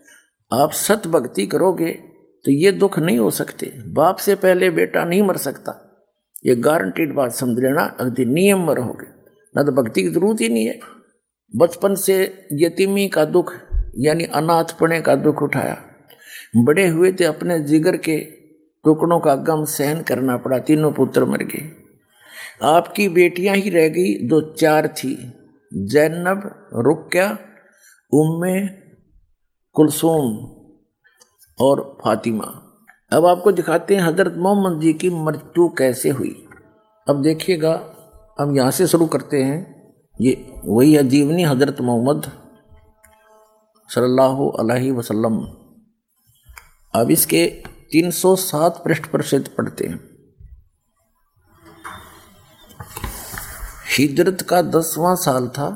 आप 0.54 0.72
सत 0.72 1.08
भक्ति 1.08 1.48
करोगे 1.48 1.92
तो 2.46 2.52
ये 2.52 2.72
दुख 2.72 3.00
नहीं 3.00 3.18
हो 3.18 3.32
सकते। 3.32 3.74
बाप 3.88 4.16
से 4.16 4.36
पहले 4.36 4.70
बेटा 4.70 5.06
नहीं 5.06 5.24
मर 5.24 5.38
सकता। 5.38 5.83
ये 6.46 6.56
गारंटीड 6.56 7.14
बात 7.14 7.32
समझ 7.32 7.60
लेना 7.60 7.84
अगति 8.00 8.26
नियम 8.26 8.68
में 8.68 8.76
रहोगे। 8.76 9.08
ना 9.56 9.64
तो 9.64 9.72
भक्ति 9.72 10.04
की 10.04 10.10
ज़रूरत 10.10 10.42
ही 10.42 10.50
नहीं 10.50 10.66
है। 10.66 10.80
बचपन 11.56 11.96
से 11.96 12.48
यतीमी 12.54 13.08
का 13.08 13.26
दुख, 13.26 13.54
यानी 13.98 14.24
अनाथपणे 14.24 15.02
का 15.02 15.16
दुख 15.16 15.44
उठाया। 15.44 15.82
बड़े 16.56 16.88
हुए 16.88 17.12
थे 17.12 17.24
अपने 17.24 17.60
जिगर 17.60 17.98
के 17.98 18.18
टुकड़ों 18.84 19.20
का 19.20 19.36
गम 19.36 19.66
सहन 19.66 20.02
करना 20.02 20.38
पड़ा, 20.38 20.60
तीनों 20.60 20.92
पुत्र 20.92 21.26
मर 21.26 21.38
गए। 21.38 21.72
आपकी 22.64 23.10
बेटियाँ 23.10 23.56
ही 23.56 23.70
रह 23.70 23.88
गई 23.88 24.28
जो 24.28 24.42
चार 24.42 24.88
थी। 24.88 25.34
जैनब, 25.74 26.70
रुक्या, 26.74 27.38
उम्मे, 28.14 28.68
कुलसूम 29.74 30.38
और 31.60 31.98
फातिमा। 32.04 32.63
अब 33.14 33.26
आपको 33.26 33.52
दिखाते 33.52 33.96
हैं 33.96 34.02
हज़रत 34.02 34.34
मोहम्मद 34.38 34.82
जी 34.82 34.94
की 34.94 35.10
मृत्यु 35.10 35.70
कैसे 35.70 36.10
हुई। 36.10 36.48
अब 37.10 37.22
देखिएगा, 37.22 37.74
हम 38.40 38.56
यहाँ 38.56 38.72
से 38.72 38.88
शुरू 38.88 39.06
करते 39.06 39.44
हैं। 39.44 39.94
ये 40.22 40.62
वही 40.66 40.94
है 40.94 41.04
जीवनी 41.04 41.44
हज़रत 41.44 41.82
मोहम्मद 41.82 42.32
सल्लल्लाहु 43.90 44.50
अलैहि 44.50 44.92
वसल्लम। 44.92 45.38
अब 46.94 47.12
इसके 47.12 47.46
307 47.92 48.82
पृष्ठ 48.84 49.06
पर 49.06 49.22
से 49.22 49.40
पढ़ते 49.40 49.88
हैं। 49.88 50.00
हिजरत 53.98 54.42
का 54.42 54.62
दसवां 54.62 55.16
साल 55.16 55.48
था। 55.48 55.70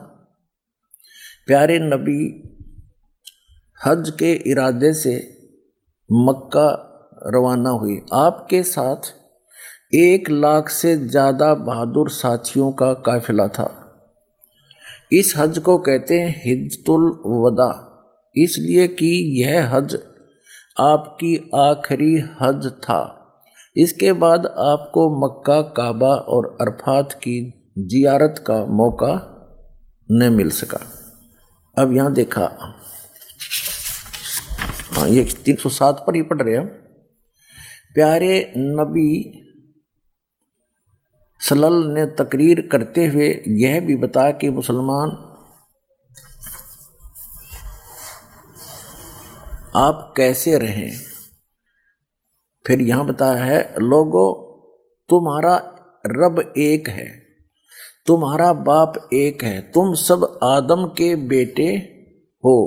प्यारे 1.47 1.79
नबी, 1.79 2.43
हज 3.85 4.09
के 4.09 4.33
इरादे 4.33 4.93
से 4.93 5.15
मक्का 6.11 6.86
रवाना 7.27 7.69
हुई। 7.71 7.99
आपके 8.13 8.61
साथ 8.63 9.13
एक 9.95 10.29
लाख 10.29 10.69
से 10.69 10.95
ज़्यादा 10.97 11.53
बहादुर 11.55 12.09
साथियों 12.09 12.71
का 12.71 12.93
काफिला 13.05 13.47
था। 13.47 13.69
इस 15.13 15.33
हज 15.37 15.59
को 15.59 15.77
कहते 15.77 16.19
हैं 16.19 16.41
हिजतुल 16.45 17.09
वदा। 17.25 17.69
इसलिए 18.35 18.87
कि 18.87 19.11
यह 19.41 19.75
हज 19.75 19.97
आपकी 20.79 21.35
आखिरी 21.55 22.15
हज 22.41 22.67
था। 22.83 22.99
इसके 23.75 24.11
बाद 24.13 24.45
आपको 24.45 25.09
मक्का, 25.17 25.61
काबा 25.61 26.07
और 26.07 26.45
अरफात 26.61 27.13
की 27.13 27.39
जियारत 27.79 28.43
का 28.47 28.65
मौका 28.75 29.13
न 30.09 30.31
मिल 30.33 30.49
सका। 30.49 30.79
अब 31.77 31.93
यहाँ 31.93 32.13
देखा। 32.13 32.49
हाँ 34.91 35.07
ये 35.09 35.23
तीन 35.45 35.55
सौ 35.55 35.69
सात 35.69 36.03
पर 36.07 36.15
ही 36.15 36.21
पढ़ 36.21 36.41
रहे 36.41 36.55
हैं 36.55 36.86
प्यारे 37.97 38.53
नबी 38.57 39.11
सलल 41.41 41.73
ने 41.73 42.05
तकरीर 42.05 42.69
करते 42.71 43.05
हुए 43.05 43.43
यह 43.47 43.79
भी 43.81 43.95
बताया 43.95 44.31
कि 44.31 44.49
मुसलमान, 44.49 45.09
आप 49.75 50.13
कैसे 50.17 50.57
रहें? 50.57 50.91
फिर 52.67 52.81
यहाँ 52.81 53.05
बताया 53.05 53.43
है, 53.43 53.75
लोगो, 53.79 54.25
तुम्हारा 55.09 55.55
रब 56.05 56.53
एक 56.57 56.89
है, 56.89 57.07
तुम्हारा 58.05 58.53
बाप 58.53 59.09
एक 59.13 59.43
है, 59.43 59.61
तुम 59.61 59.93
सब 59.93 60.39
आदम 60.43 60.85
के 60.85 61.15
बेटे 61.15 61.67
हो 62.43 62.57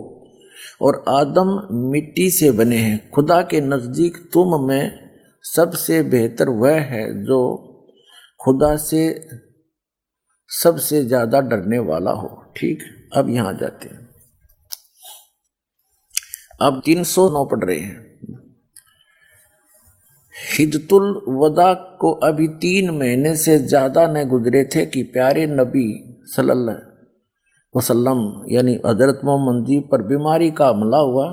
और 0.83 1.05
आदम 1.09 1.69
मिट्टी 1.91 2.31
से 2.31 2.51
बने 2.51 2.77
हैं, 2.77 3.11
खुदा 3.11 3.43
के 3.43 3.61
नज़दीक 3.61 4.17
तुम 4.33 4.69
में 4.69 5.10
सबसे 5.45 6.03
बेहतर 6.05 6.49
वह 6.59 6.81
है 6.87 7.05
जो 7.25 7.41
खुदा 8.41 8.77
से 8.79 9.03
सबसे 10.51 11.03
ज़्यादा 11.05 11.41
डरने 11.41 11.79
वाला 11.81 12.11
हो। 12.13 12.29
ठीक? 12.57 12.83
अब 13.17 13.29
यहाँ 13.31 13.53
जाते 13.55 13.89
हैं। 13.89 14.09
अब 16.61 16.81
तीन 16.85 17.03
सौ 17.05 17.29
नौ 17.31 17.45
पढ़ 17.45 17.65
रहे 17.65 17.79
हैं। 17.79 18.09
हिजतुल 20.35 21.11
वदा 21.37 21.73
को 22.01 22.11
अभी 22.23 22.47
तीन 22.61 22.91
महीने 22.91 23.35
से 23.37 23.59
ज़्यादा 23.59 24.07
न 24.07 24.25
गुजरे 24.29 24.65
थे 24.75 24.85
कि 24.87 25.03
प्यारे 25.13 25.47
नबी 25.47 25.89
सल्लल्लाहु 26.27 26.89
वसल्लम, 27.75 28.21
यानी 28.49 28.75
हज़रत 28.87 29.21
मोहम्मद 29.25 29.67
जी 29.67 29.79
पर 29.91 30.03
बीमारी 30.03 30.51
का 30.51 30.69
हमला 30.69 30.99
हुआ। 30.99 31.27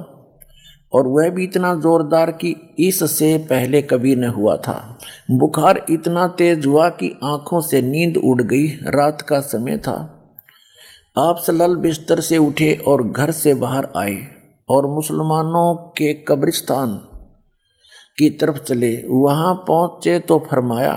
और 0.93 1.07
वह 1.07 1.29
भी 1.29 1.43
इतना 1.43 1.73
जोरदार 1.75 2.31
कि 2.31 2.55
इससे 2.79 3.37
पहले 3.49 3.81
कभी 3.81 4.15
न 4.15 4.27
हुआ 4.27 4.55
था। 4.57 4.99
बुखार 5.31 5.85
इतना 5.89 6.27
तेज 6.27 6.65
हुआ 6.65 6.89
कि 6.89 7.09
आँखों 7.23 7.61
से 7.61 7.81
नींद 7.81 8.17
उड़ 8.17 8.41
गई, 8.41 8.67
रात 8.67 9.21
का 9.21 9.39
समय 9.39 9.77
था। 9.77 10.13
आप 11.17 11.37
सलल 11.37 11.75
बिस्तर 11.75 12.19
से 12.19 12.37
उठे 12.37 12.73
और 12.87 13.03
घर 13.03 13.31
से 13.31 13.53
बाहर 13.53 13.87
आए 13.97 14.17
और 14.69 14.87
मुसलमानों 14.87 15.75
के 15.97 16.13
कब्रिस्तान 16.13 16.95
की 18.17 18.29
तरफ़ 18.29 18.57
चले। 18.57 18.95
वहाँ 19.07 19.53
पहुँचे 19.67 20.19
तो 20.19 20.39
फरमाया, 20.51 20.93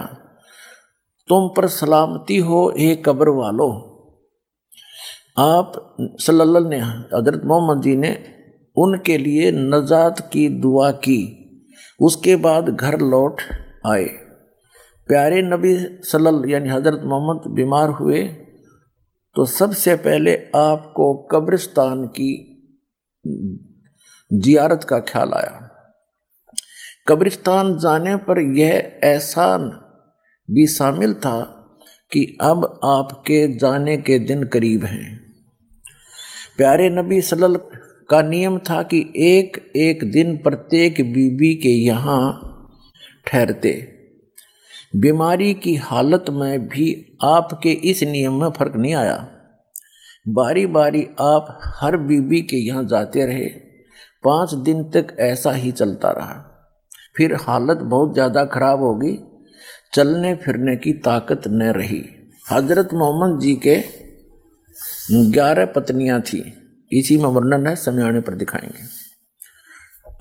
तुम 1.29 1.49
पर 1.49 1.67
सलामती 1.69 2.37
हो, 2.37 2.75
हे 2.79 2.95
कब्र 2.97 3.29
वालो। 3.29 3.71
आप 5.39 5.97
सल्लल्लाहु 6.21 6.69
ने 6.69 6.79
हज़रत 6.79 7.43
मोहम्मद 7.45 7.83
जी 7.83 7.97
ने 7.97 8.09
उनके 8.77 9.17
लिए 9.19 9.51
नजात 9.53 10.21
की 10.33 10.49
दुआ 10.61 10.91
की। 11.05 11.21
उसके 12.01 12.37
बाद 12.39 12.69
घर 12.71 12.99
लौट 13.01 13.41
आए। 13.87 14.05
प्यारे 15.09 15.41
नबी 15.45 15.75
सल्लल्लाहु 16.05 16.51
यानी 16.51 16.69
हज़रत 16.69 17.01
मोहम्मद 17.05 17.51
बीमार 17.55 17.89
हुए 17.91 18.23
तो 19.37 19.45
सबसे 19.49 19.95
पहले 19.97 20.35
आपको 20.57 21.13
कब्रिस्तान 21.33 22.05
की 22.09 22.31
जियारत 24.31 24.85
का 24.85 24.99
ख्याल 25.03 25.33
आया। 25.33 25.57
कब्रिस्तान 27.09 27.77
जाने 27.79 28.17
पर 28.27 28.41
यह 28.59 29.01
एहसान 29.05 29.69
भी 30.49 30.67
शामिल 30.67 31.15
था 31.17 31.39
कि 32.13 32.25
अब 32.43 32.65
आपके 32.85 33.47
जाने 33.59 33.97
के 33.99 34.19
दिन 34.21 34.45
करीब 34.47 34.85
हैं। 34.85 35.09
प्यारे 36.57 36.89
नबी 36.91 37.21
सल्लल्लाहु 37.23 37.80
का 38.11 38.21
नियम 38.23 38.59
था 38.61 38.83
कि 38.83 39.01
एक 39.17 39.57
एक 39.79 40.05
दिन 40.13 40.37
प्रत्येक 40.37 41.01
बीबी 41.13 41.55
के 41.55 41.69
यहाँ 41.69 42.23
ठहरते। 43.27 43.73
बीमारी 44.97 45.53
की 45.55 45.75
हालत 45.79 46.31
में 46.31 46.67
भी 46.69 46.87
आपके 47.25 47.73
इस 47.91 48.03
नियम 48.03 48.41
में 48.41 48.51
फ़र्क 48.51 48.77
नहीं 48.77 48.95
आया। 48.95 49.17
बारी 50.29 50.67
बारी 50.69 51.07
आप 51.21 51.59
हर 51.77 51.97
बीबी 51.97 52.41
के 52.43 52.57
यहाँ 52.57 52.85
जाते 52.85 53.27
रहे। 53.27 53.47
पाँच 54.25 54.55
दिन 54.55 54.83
तक 54.91 55.17
ऐसा 55.21 55.53
ही 55.53 55.73
चलता 55.73 56.11
रहा। 56.11 56.35
फिर 57.17 57.35
हालत 57.41 57.79
बहुत 57.85 58.15
ज़्यादा 58.15 58.45
खराब 58.45 58.83
होगी। 58.83 59.19
चलने 59.95 60.35
फिरने 60.35 60.77
की 60.77 60.93
ताकत 61.01 61.43
न 61.49 61.73
रही। 61.73 62.03
हज़रत 62.45 62.95
मोहम्मद 62.95 63.41
जी 63.41 63.55
के 63.67 63.77
ग्यारह 65.31 65.67
पत्नियाँ 65.67 66.21
थी। 66.23 66.41
इसी 66.93 67.17
में 67.17 67.29
वर्णन 67.29 67.67
है 67.67 67.75
समय 67.77 68.03
आने 68.03 68.21
पर 68.21 68.35
दिखाएँगे। 68.35 68.83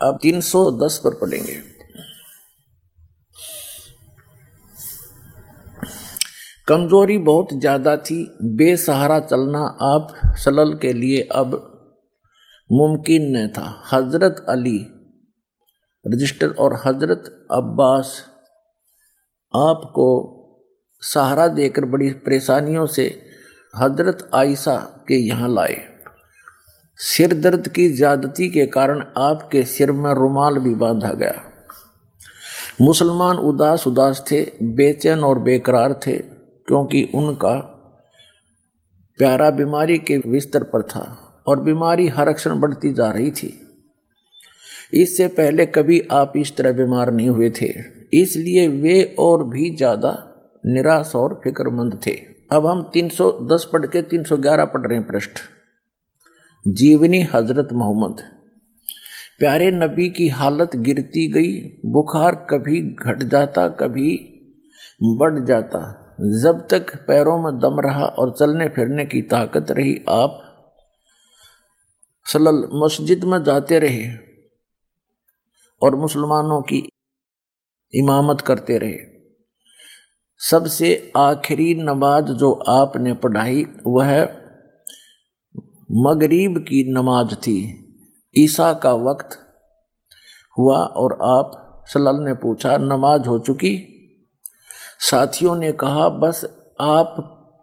अब 0.02 0.20
310 0.22 0.98
पर 0.98 1.14
पढ़ेंगे। 1.14 1.56
कमज़ोरी 6.68 7.18
बहुत 7.18 7.54
ज़्यादा 7.54 7.96
थी, 7.98 8.24
बेसहारा 8.44 9.20
चलना 9.20 9.60
आप 9.82 10.14
सलल 10.38 10.74
के 10.74 10.94
लिए 10.94 11.22
अब 11.32 11.56
मुमकिन 12.70 13.38
न 13.38 13.48
था। 13.48 13.84
हज़रत 13.94 14.46
अली 14.50 14.80
रजिस्टर 16.06 16.50
और 16.50 16.74
हज़रत 16.86 17.24
अब्बास 17.52 18.12
आपको 19.54 20.06
सहारा 21.04 21.48
देकर 21.48 21.86
बड़ी 21.86 22.10
परेशानियों 22.26 22.86
से 22.88 23.06
हज़रत 23.74 24.30
आयशा 24.36 24.76
के 25.08 25.16
यहाँ 25.16 25.50
लाए। 25.50 25.76
सिर 27.00 27.34
दर्द 27.34 27.68
की 27.68 27.88
ज्यादती 27.90 28.48
के 28.50 28.66
कारण 28.68 29.02
आपके 29.18 29.64
सिर 29.66 29.92
में 29.92 30.14
रुमाल 30.14 30.58
भी 30.60 30.74
बांधा 30.76 31.12
गया। 31.12 31.42
मुसलमान 32.82 33.38
उदास 33.40 33.86
उदास 33.88 34.24
थे, 34.32 34.42
बेचैन 34.64 35.20
और 35.20 35.40
बेकरार 35.40 35.94
थे, 36.08 36.18
क्योंकि 36.68 37.04
उनका 37.16 37.54
प्यारा 39.20 39.50
बीमारी 39.52 39.98
के 40.00 40.18
बिस्तर 40.26 40.64
पर 40.64 40.82
था 40.84 41.04
और 41.48 41.60
बीमारी 41.60 42.08
हर 42.08 42.32
क्षण 42.34 42.60
बढ़ती 42.60 42.92
जा 42.94 43.10
रही 43.12 43.32
थी। 43.32 43.54
इससे 44.94 45.28
पहले 45.30 45.66
कभी 45.68 46.00
आप 46.12 46.34
इस 46.38 46.56
तरह 46.58 46.72
बीमार 46.72 47.12
नहीं 47.12 47.30
हुए 47.30 47.50
थे, 47.52 47.74
इसलिए 48.14 48.68
वे 48.68 49.04
और 49.20 49.44
भी 49.44 49.70
ज़्यादा 49.76 50.12
निराश 50.64 51.12
और 51.16 51.40
फिक्रमंद 51.44 52.00
थे। 52.08 52.12
अब 52.52 52.68
हम 52.68 52.82
310 52.94 53.66
पढ़ 53.74 53.86
के 53.86 54.02
311 54.04 54.66
पढ़ 54.66 54.88
रहे 54.88 54.98
हैं 54.98 55.08
पृष्ठ 55.08 55.40
जीवनी 56.68 57.22
हज़रत 57.22 57.70
मोहम्मद। 57.74 58.22
प्यारे 59.40 59.72
नबी 59.72 60.10
की 60.10 60.28
हालत 60.28 60.76
गिरती 60.76 61.28
गई, 61.32 61.80
बुखार 61.86 62.36
कभी 62.36 62.82
घट 62.82 63.24
जाता, 63.24 63.68
कभी 63.68 64.18
बढ़ 65.04 65.46
जाता। 65.46 65.80
जब 66.44 66.68
तक 66.72 67.06
पैरों 67.08 67.42
में 67.42 67.60
दम 67.60 67.80
रहा 67.80 68.06
और 68.06 68.36
चलने 68.40 68.70
फिरने 68.70 69.06
की 69.06 69.22
ताकत 69.22 69.72
रही, 69.72 69.96
आप 70.10 70.42
सलल 72.26 72.70
मस्जिद 72.74 73.24
में 73.24 73.44
जाते 73.44 73.80
रहे 73.80 74.10
और 75.82 75.96
मुसलमानों 75.96 76.62
की 76.62 76.90
इमामत 77.94 78.42
करते 78.42 78.78
रहे। 78.78 78.98
सबसे 80.40 81.12
आखिरी 81.18 81.74
नमाज़ 81.76 82.26
जो 82.26 82.52
आपने 82.52 83.14
पढ़ाई, 83.14 83.66
वह 83.88 84.39
मगरीब 85.90 86.58
की 86.58 86.94
नमाज़ 86.94 87.36
थी। 87.36 87.86
ईसा 88.38 88.74
का 88.74 88.94
वक्त 88.94 89.40
हुआ 90.58 90.78
और 90.78 91.18
आप 91.22 91.86
सलल 91.88 92.16
ने 92.16 92.34
पूछा, 92.34 92.78
नमाज़ 92.78 93.28
हो 93.28 93.40
चुकी? 93.40 93.96
साथियों 95.00 95.56
ने 95.56 95.72
कहा, 95.72 96.10
बस 96.10 96.46
आप 96.82 97.16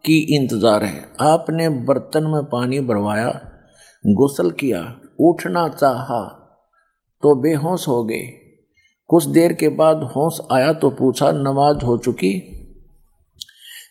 की 0.05 0.19
इंतज़ार 0.19 0.85
है। 0.85 1.13
आपने 1.21 1.69
बर्तन 1.69 2.25
में 2.25 2.45
पानी 2.45 2.81
भरवाया, 2.81 3.31
गुसल 4.05 4.51
किया, 4.51 5.01
उठना 5.21 5.69
चाहा 5.69 6.23
तो 7.23 7.35
बेहोश 7.35 7.89
हो 7.89 8.05
गए। 8.05 8.25
कुछ 9.09 9.25
देर 9.25 9.53
के 9.53 9.69
बाद 9.69 10.03
होश 10.03 10.39
आया 10.53 10.73
तो 10.73 10.91
पूछा, 10.91 11.33
नमाज़ 11.33 11.85
हो 11.85 11.99
चुकी? 11.99 12.53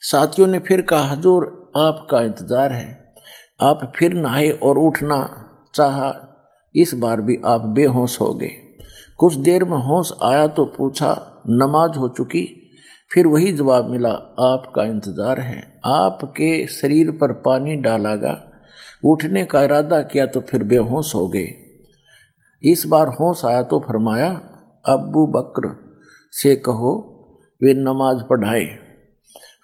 साथियों 0.02 0.48
ने 0.48 0.60
फिर 0.60 0.82
कहा, 0.82 1.03
हजूर, 1.03 1.72
आपका 1.78 2.22
इंतज़ार 2.22 2.72
है। 2.72 3.05
आप 3.61 3.91
फिर 3.95 4.14
नहाए 4.14 4.49
और 4.49 4.77
उठना 4.77 5.45
चाहा, 5.76 6.14
इस 6.76 6.94
बार 6.94 7.22
भी 7.22 7.38
आप 7.45 7.61
बेहोश 7.61 8.22
हो 8.22 8.34
गए। 8.34 8.52
कुछ 9.18 9.36
देर 9.36 9.64
में 9.64 9.77
होश 9.77 10.14
आया 10.23 10.48
तो 10.48 10.65
पूछा, 10.65 11.44
नमाज़ 11.49 11.98
हो 11.98 12.07
चुकी? 12.10 12.61
फिर 13.14 13.27
वही 13.27 13.52
जवाब 13.52 13.90
मिला, 13.90 14.10
आपका 14.40 14.84
इंतज़ार 14.84 15.40
है। 15.40 15.82
आपके 15.86 16.68
शरीर 16.68 17.11
पर 17.11 17.32
पानी 17.32 17.76
डालागा। 17.76 18.52
उठने 19.06 19.45
का 19.45 19.64
इरादा 19.64 20.02
किया 20.02 20.26
तो 20.26 20.41
फिर 20.41 20.64
बेहोश 20.64 21.15
हो 21.15 21.27
गए। 21.27 21.48
इस 22.64 22.86
बार 22.86 23.07
होश 23.07 23.45
आया 23.45 23.64
तो 23.64 23.80
फरमाया, 23.80 24.30
अबू 24.86 25.27
बकर 25.27 25.76
से 26.32 26.56
कहो, 26.56 26.94
वे 27.61 27.73
नमाज़ 27.73 28.23
पढ़ाए। 28.23 28.65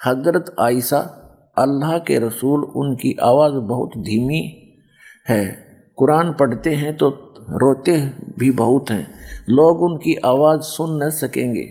हज़रत 0.05 0.55
आयशा 0.59 1.20
अल्लाह 1.61 1.97
के 1.99 2.19
रसूल 2.19 2.63
उनकी 2.75 3.15
आवाज़ 3.23 3.53
बहुत 3.67 3.97
धीमी 3.97 4.41
है। 5.29 5.43
कुरान 5.97 6.33
पढ़ते 6.33 6.73
हैं 6.75 6.95
तो 6.97 7.09
रोते 7.55 7.97
भी 8.39 8.49
बहुत 8.51 8.91
हैं। 8.91 9.07
लोग 9.49 9.81
उनकी 9.81 10.15
आवाज़ 10.25 10.61
सुन 10.61 11.03
न 11.03 11.09
सकेंगे। 11.09 11.63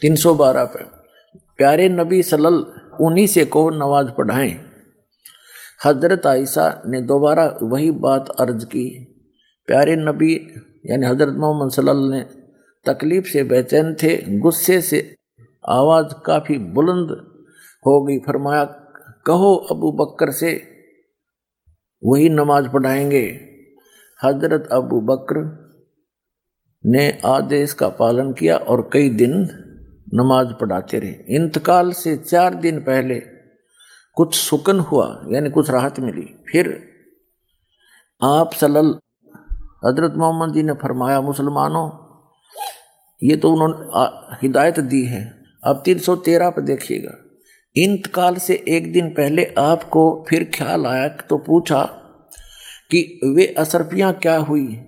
तीन 0.00 0.16
सौ 0.16 0.34
बारह 0.34 0.64
पे, 0.64 0.84
प्यारे 1.58 1.88
नबी 1.88 2.22
सलल 2.22 2.64
उन्हीं 3.00 3.26
से 3.26 3.44
को 3.44 3.68
नमाज़ 3.70 4.10
पढ़ाएँ? 4.10 4.54
हज़रत 5.84 6.26
आयशा 6.26 6.66
ने 6.86 7.00
दोबारा 7.02 7.46
वही 7.62 7.90
बात 7.90 8.28
अर्ज़ 8.40 8.64
की। 8.64 8.88
प्यारे 9.68 9.96
नबी, 9.96 10.34
यानी 10.86 11.06
हज़रत 11.06 11.34
मोहम्मद 11.36 11.70
सल्लल्लाहु 11.70 12.10
ने 12.10 12.22
तकलीफ़ 12.86 13.26
से 13.26 13.42
बेचैन 13.44 13.94
थे, 13.94 14.16
गुस्से 14.38 14.80
से 14.80 14.98
आवाज़ 15.68 16.14
काफ़ी 16.26 16.58
बुलंद 16.58 17.10
हो 17.86 18.04
गई, 18.04 18.18
फरमाया, 18.18 18.64
कहो 19.26 19.54
अबू 19.54 19.92
बकर 19.92 20.30
से, 20.30 20.62
वही 22.04 22.28
नमाज़ 22.28 22.68
पढ़ाएँगे। 22.68 23.40
हज़रत 24.24 24.68
अबू 24.72 25.00
बकर 25.00 25.68
ने 26.86 27.18
आदेश 27.26 27.72
का 27.72 27.88
पालन 27.88 28.32
किया 28.32 28.56
और 28.56 28.90
कई 28.92 29.10
दिन 29.10 29.32
नमाज़ 30.14 30.52
पढ़ाते 30.52 30.98
रहे। 30.98 31.36
इंतकाल 31.36 31.92
से 31.92 32.16
चार 32.16 32.54
दिन 32.54 32.80
पहले 32.80 33.22
कुछ 34.14 34.34
सुकन 34.34 34.80
हुआ, 34.80 35.24
यानी 35.28 35.50
कुछ 35.50 35.70
राहत 35.70 36.00
मिली। 36.00 36.44
फिर 36.52 36.88
आप 38.22 38.52
सलल 38.52 38.98
हज़रत 39.86 40.14
मोहम्मद 40.16 40.54
जी 40.54 40.62
ने 40.62 40.72
फरमाया, 40.72 41.20
मुसलमानों, 41.20 41.90
ये 43.22 43.36
तो 43.36 43.52
उन्होंने 43.52 43.76
हिदायत 44.42 44.80
दी 44.80 45.04
है। 45.04 45.37
अब 45.68 45.82
तीन 45.84 45.98
सौ 45.98 46.16
तेरह 46.16 46.50
पर 46.50 46.62
देखिएगा। 46.62 47.14
इंतकाल 47.76 48.36
से 48.36 48.54
एक 48.68 48.92
दिन 48.92 49.08
पहले 49.10 49.44
आपको 49.58 50.02
फिर 50.28 50.44
ख्याल 50.54 50.86
आया 50.86 51.08
तो 51.08 51.38
पूछा 51.38 51.82
कि 52.90 53.20
वे 53.36 53.46
असरफियाँ 53.58 54.12
क्या 54.12 54.36
हुई? 54.36 54.78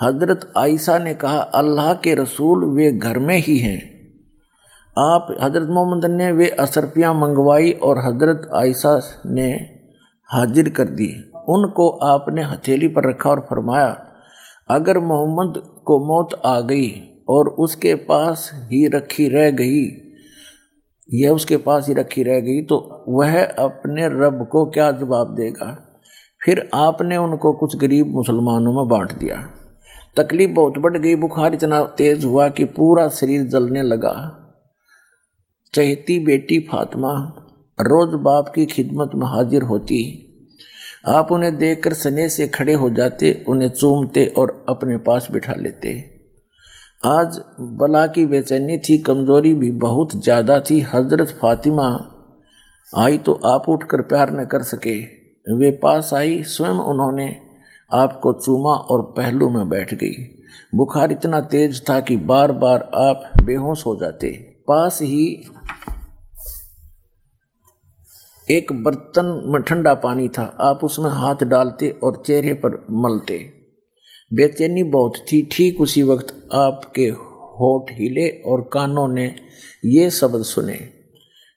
हज़रत 0.00 0.52
आयशा 0.56 0.98
ने 0.98 1.14
कहा, 1.14 1.38
अल्लाह 1.38 1.92
के 1.94 2.14
रसूल 2.14 2.64
वे 2.64 2.92
घर 2.92 3.18
में 3.18 3.36
ही 3.36 3.58
हैं। 3.58 3.78
आप, 4.96 5.36
हज़रत 5.40 5.68
मोहम्मद 5.68 6.04
ने 6.10 6.30
वे 6.32 6.48
असरफियाँ 6.48 7.14
मंगवाई 7.14 7.70
और 7.72 7.98
हज़रत 7.98 8.50
आयशा 8.54 9.00
ने 9.26 9.50
हाजिर 10.28 10.68
कर 10.68 10.84
दी। 10.84 11.08
उनको 11.48 11.88
आपने 12.06 12.42
हथेली 12.42 12.88
पर 12.88 13.08
रखा 13.08 13.30
और 13.30 13.40
फरमाया, 13.40 13.88
अगर 14.70 14.98
मोहम्मद 14.98 15.62
को 15.84 15.98
मौत 16.06 16.40
आ 16.46 16.60
गई 16.60 16.88
और 17.30 17.48
उसके 17.48 17.94
पास 17.94 18.50
ही 18.54 18.86
रखी 18.86 19.28
रह 19.28 19.50
गई। 19.50 19.84
यह 21.12 21.30
उसके 21.30 21.56
पास 21.56 21.88
ही 21.88 21.94
रखी 21.94 22.22
रह 22.22 22.40
गई 22.40 22.62
तो 22.62 23.04
वह 23.08 23.44
अपने 23.44 24.08
रब 24.08 24.48
को 24.52 24.66
क्या 24.66 24.92
जवाब 24.92 25.34
देगा? 25.34 25.86
फिर 26.44 26.70
आपने 26.74 27.16
उनको 27.16 27.52
कुछ 27.52 27.76
गरीब 27.76 28.06
मुसलमानों 28.06 28.72
में 28.72 28.88
बांट 28.88 29.12
दिया। 29.12 29.50
तकलीफ़ 30.16 30.50
बहुत 30.50 30.78
बढ़ 30.78 30.98
गई, 30.98 31.14
बुखार 31.14 31.54
इतना 31.54 31.84
तेज 31.84 32.24
हुआ 32.24 32.48
कि 32.48 32.64
पूरा 32.64 33.08
शरीर 33.08 33.42
जलने 33.42 33.82
लगा। 33.82 34.36
चहती 35.74 36.18
बेटी 36.18 36.58
फातिमा, 36.58 37.12
रोज 37.80 38.22
बाप 38.22 38.52
की 38.54 38.66
खिदमत 38.66 39.10
में 39.14 39.26
हाजिर 39.26 39.62
होती। 39.62 40.26
आप 41.06 41.32
उन्हें 41.32 41.56
देखकर 41.56 41.92
सने 41.92 42.28
से 42.28 42.48
खड़े 42.48 42.74
हो 42.74 42.90
जाते, 42.90 43.44
उन्हें 43.48 43.68
चूमते 43.68 44.26
और 44.26 44.66
अपने 44.68 44.96
पास 44.96 45.28
बिठा 45.30 45.54
लेते। 45.54 46.09
आज 47.02 47.38
बला 47.60 48.06
की 48.06 48.24
बेचैनी 48.26 48.76
थी, 48.78 48.96
कमज़ोरी 48.98 49.52
भी 49.54 49.70
बहुत 49.72 50.14
ज़्यादा 50.14 50.58
थी। 50.60 50.80
हज़रत 50.84 51.28
फातिमा 51.40 51.86
आई 52.88 53.18
तो 53.18 53.32
आप 53.44 53.68
उठकर 53.68 54.00
प्यार 54.02 54.30
न 54.30 54.44
कर 54.44 54.62
सके। 54.62 54.96
वे 55.46 55.70
पास 55.82 56.12
आई, 56.14 56.42
स्वयं 56.42 56.80
उन्होंने 56.82 57.28
आपको 57.90 58.32
चूमा 58.32 58.74
और 58.74 59.02
पहलू 59.16 59.48
में 59.50 59.68
बैठ 59.68 59.94
गई। 59.94 60.12
बुखार 60.74 61.12
इतना 61.12 61.40
तेज 61.40 61.82
था 61.88 61.98
कि 62.00 62.16
बार 62.16 62.52
बार 62.54 62.88
आप 62.96 63.22
बेहोश 63.44 63.86
हो 63.86 63.96
जाते। 63.96 64.30
पास 64.68 64.98
ही 65.02 65.26
एक 68.48 68.72
बर्तन 68.82 69.32
में 69.46 69.62
ठंडा 69.62 69.94
पानी 69.94 70.28
था। 70.28 70.44
आप 70.60 70.84
उसमें 70.84 71.10
हाथ 71.12 71.44
डालते 71.44 71.90
और 72.04 72.22
चेहरे 72.26 72.54
पर 72.54 72.84
मलते। 72.90 73.38
बेचैनी 74.32 74.82
बहुत 74.82 75.16
थी। 75.32 75.48
ठीक 75.52 75.80
उसी 75.80 76.02
वक्त 76.02 76.48
आपके 76.52 77.06
होठ 77.60 77.90
हिले 77.92 78.28
और 78.28 78.68
कानों 78.72 79.08
ने 79.08 79.34
ये 79.84 80.10
शब्द 80.10 80.42
सुने। 80.42 80.78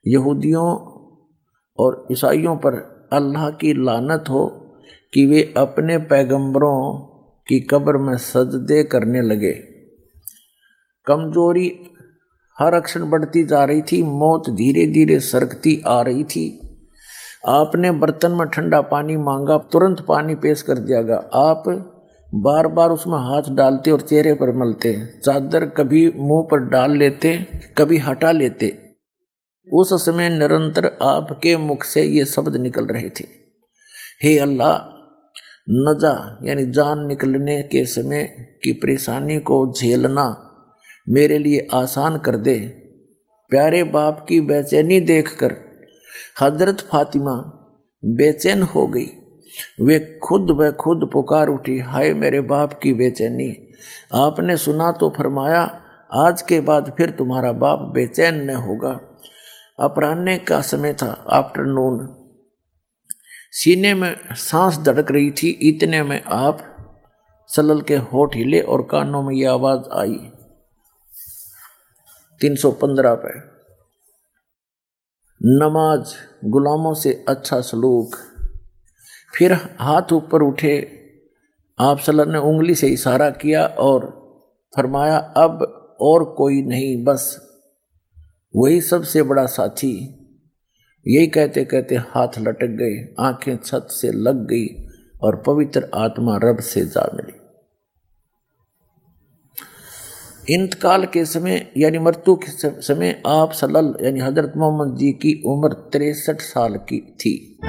यहूदियों 0.07 0.65
और 1.79 2.07
ईसाइयों 2.11 2.55
पर 2.55 2.75
अल्लाह 3.13 3.49
की 3.49 3.73
लानत 3.73 4.25
हो 4.29 4.45
कि 5.13 5.25
वे 5.25 5.53
अपने 5.57 5.97
पैगंबरों 5.97 6.77
की 7.47 7.59
कब्र 7.59 7.97
में 7.97 8.17
सजदे 8.17 8.83
करने 8.83 9.21
लगे। 9.21 9.53
कमज़ोरी 11.07 11.79
हर 12.57 12.73
अक्षण 12.73 13.09
बढ़ती 13.09 13.43
जा 13.43 13.63
रही 13.63 13.81
थी, 13.81 14.03
मौत 14.03 14.49
धीरे 14.49 14.85
धीरे 14.87 15.19
सरकती 15.19 15.81
आ 15.87 16.01
रही 16.01 16.23
थी। 16.23 16.59
आपने 17.47 17.91
बर्तन 17.91 18.31
में 18.31 18.47
ठंडा 18.47 18.81
पानी 18.81 19.17
मांगा, 19.17 19.57
तुरंत 19.57 20.05
पानी 20.07 20.35
पेश 20.35 20.61
कर 20.61 20.77
दिया 20.77 21.01
गया। 21.01 21.15
आप 21.15 21.92
बार 22.33 22.67
बार 22.67 22.89
उसमें 22.89 23.17
हाथ 23.19 23.49
डालते 23.55 23.91
और 23.91 24.01
चेहरे 24.01 24.33
पर 24.33 24.51
मलते, 24.57 24.93
चादर 25.17 25.65
कभी 25.67 26.05
मुँह 26.07 26.47
पर 26.51 26.59
डाल 26.69 26.97
लेते, 26.97 27.37
कभी 27.77 27.97
हटा 27.97 28.31
लेते। 28.31 28.77
उस 29.67 29.93
समय 30.05 30.29
निरंतर 30.29 30.85
आपके 31.01 31.55
मुख 31.57 31.83
से 31.83 32.03
ये 32.03 32.25
शब्द 32.25 32.55
निकल 32.55 32.85
रहे 32.85 33.09
थे। 33.09 33.25
हे 34.23 34.37
अल्लाह 34.39 34.75
नजा 35.69 36.15
यानी 36.43 36.65
जान 36.71 37.05
निकलने 37.07 37.61
के 37.63 37.85
समय 37.85 38.23
की 38.63 38.71
परेशानी 38.73 39.39
को 39.39 39.61
झेलना 39.73 40.25
मेरे 41.07 41.37
लिए 41.37 41.67
आसान 41.73 42.17
कर 42.17 42.37
दे। 42.37 42.59
प्यारे 43.51 43.83
बाप 43.83 44.25
की 44.29 44.41
बेचैनी 44.41 44.99
देखकर 44.99 45.55
हज़रत 46.41 46.81
फातिमा 46.81 47.35
बेचैन 48.03 48.63
हो 48.63 48.87
गई। 48.87 49.09
वे 49.81 50.19
खुद 50.23 50.51
व 50.51 50.71
खुद 50.71 51.09
पुकार 51.13 51.47
उठी, 51.47 51.79
हाय 51.79 52.13
मेरे 52.13 52.41
बाप 52.41 52.79
की 52.83 52.93
बेचैनी। 52.93 53.73
आपने 54.13 54.57
सुना 54.57 54.91
तो 54.91 55.09
फरमाया, 55.09 55.81
आज 56.13 56.41
के 56.41 56.59
बाद 56.59 56.93
फिर 56.97 57.11
तुम्हारा 57.11 57.51
बाप 57.51 57.79
बेचैन 57.79 58.35
न 58.35 58.49
होगा। 58.49 58.99
अपराह्न 59.79 60.37
का 60.37 60.61
समय 60.61 60.93
था 60.93 61.25
आफ्टरनून 61.29 62.19
सीने 63.51 63.93
में 63.93 64.17
सांस 64.31 64.77
धड़क 64.77 65.11
रही 65.11 65.31
थी, 65.31 65.49
इतने 65.49 66.03
में 66.03 66.23
आप 66.23 66.69
सलल 67.47 67.81
के 67.81 67.95
होठ 67.95 68.35
हिले 68.35 68.61
और 68.61 68.81
कानों 68.81 69.23
में 69.23 69.35
यह 69.35 69.51
आवाज़ 69.51 69.99
आई। 69.99 70.31
315 72.41 73.15
पे। 73.15 73.39
नमाज़, 75.45 76.13
गुलामों 76.45 76.93
से 76.93 77.25
अच्छा 77.27 77.61
सलूक। 77.61 78.32
फिर 79.35 79.53
हाथ 79.79 80.13
ऊपर 80.13 80.41
उठे, 80.41 80.99
आप 81.79 81.99
सल्लल्लाहु 81.99 82.31
ने 82.31 82.39
उंगली 82.39 82.75
से 82.75 82.87
इशारा 82.87 83.29
किया 83.29 83.65
और 83.65 84.23
फरमाया, 84.75 85.17
अब 85.17 85.79
और 86.01 86.23
कोई 86.37 86.61
नहीं, 86.61 87.03
बस 87.03 87.49
वही 88.55 88.81
सबसे 88.81 89.23
बड़ा 89.23 89.45
साथी। 89.45 90.19
यही 91.07 91.27
कहते 91.27 91.65
कहते 91.65 91.95
हाथ 91.95 92.27
लटक 92.39 92.67
गए, 92.67 93.15
आँखें 93.19 93.57
छत 93.57 93.87
से 93.89 94.11
लग 94.11 94.47
गई 94.47 94.67
और 95.23 95.43
पवित्र 95.47 95.89
आत्मा 95.93 96.39
रब 96.43 96.59
से 96.59 96.85
जा 96.85 97.11
मिली। 97.13 97.39
इंतकाल 100.53 101.05
के 101.05 101.25
समय, 101.25 101.71
यानी 101.77 101.97
मृत्यु 101.99 102.35
के 102.35 102.81
समय 102.81 103.21
आप 103.27 103.51
सलल, 103.51 104.05
यानी 104.05 104.19
हज़रत 104.19 104.53
मोहम्मद 104.57 104.97
जी 104.97 105.11
की 105.11 105.43
उम्र 105.45 105.73
तिरसठ 105.73 106.41
साल 106.41 106.75
की 106.75 106.99
थी। 106.99 107.59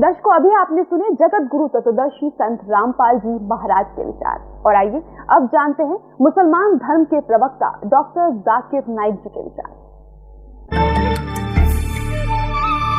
दर्शकों, 0.00 0.34
अभी 0.36 0.50
आपने 0.54 0.82
सुने 0.82 1.08
जगत 1.14 1.48
गुरु 1.50 1.66
चतुर्दशी 1.68 2.28
संत 2.34 2.60
रामपाल 2.64 3.18
जी 3.18 3.32
महाराज 3.46 3.86
के 3.86 4.04
विचार। 4.06 4.38
और 4.66 4.74
आइए, 4.74 5.00
अब 5.30 5.46
जानते 5.46 5.82
हैं 5.82 5.98
मुसलमान 6.20 6.76
धर्म 6.76 7.04
के 7.04 7.20
प्रवक्ता 7.20 7.80
डॉक्टर 7.84 8.36
जाकिर 8.38 8.82
नाइक 8.88 9.14
जी 9.14 9.28
के 9.28 9.42
विचार। 9.42 9.74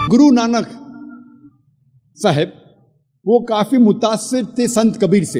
गुरु 0.10 0.32
नानक 0.32 0.68
साहेब, 2.16 2.52
वो 3.28 3.40
काफ़ी 3.40 3.78
मुतासर 3.78 4.46
थे 4.46 4.68
संत 4.68 5.00
कबीर 5.04 5.24
से। 5.24 5.40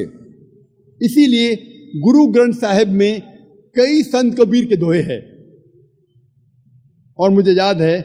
इसीलिए 1.02 1.54
गुरु 2.00 2.26
ग्रंथ 2.26 2.52
साहिब 2.52 2.88
में 2.88 3.20
कई 3.76 4.02
संत 4.02 4.34
कबीर 4.40 4.64
के 4.64 4.76
दोहे 4.76 5.02
हैं। 5.02 5.20
और 7.18 7.30
मुझे 7.30 7.52
याद 7.52 7.76
है, 7.76 8.02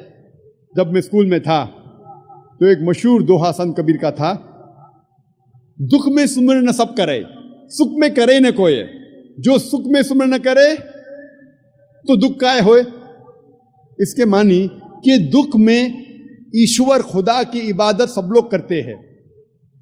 जब 0.78 0.94
मैं 0.94 1.02
स्कूल 1.02 1.26
में 1.26 1.42
था 1.42 1.77
तो 2.60 2.66
एक 2.66 2.78
मशहूर 2.82 3.24
दोहा 3.24 3.52
संत 3.52 3.76
कबीर 3.80 3.98
का 3.98 4.12
था, 4.12 4.32
दुख 5.82 6.08
में 6.08 6.28
सुमर 6.28 6.56
न 6.56 6.72
सब 6.72 6.94
करे, 6.94 7.26
सुख 7.70 7.90
में 7.94 8.14
करे 8.14 8.40
न 8.40 8.52
कोई 8.52 8.84
जो 9.40 9.58
सुख 9.60 9.84
में 9.86 10.04
सुमर 10.04 10.26
न 10.26 10.38
करे 10.38 10.76
तो 12.06 12.16
दुख 12.18 12.40
काय 12.40 12.60
होए? 12.60 12.82
इसके 14.00 14.26
मानी 14.26 14.70
कि 15.04 15.18
दुख 15.18 15.56
में 15.56 16.08
ईश्वर, 16.56 17.02
खुदा 17.02 17.44
की 17.44 17.60
इबादत 17.60 18.06
सब 18.06 18.30
लोग 18.34 18.52
करते 18.52 18.82
हैं। 18.82 18.98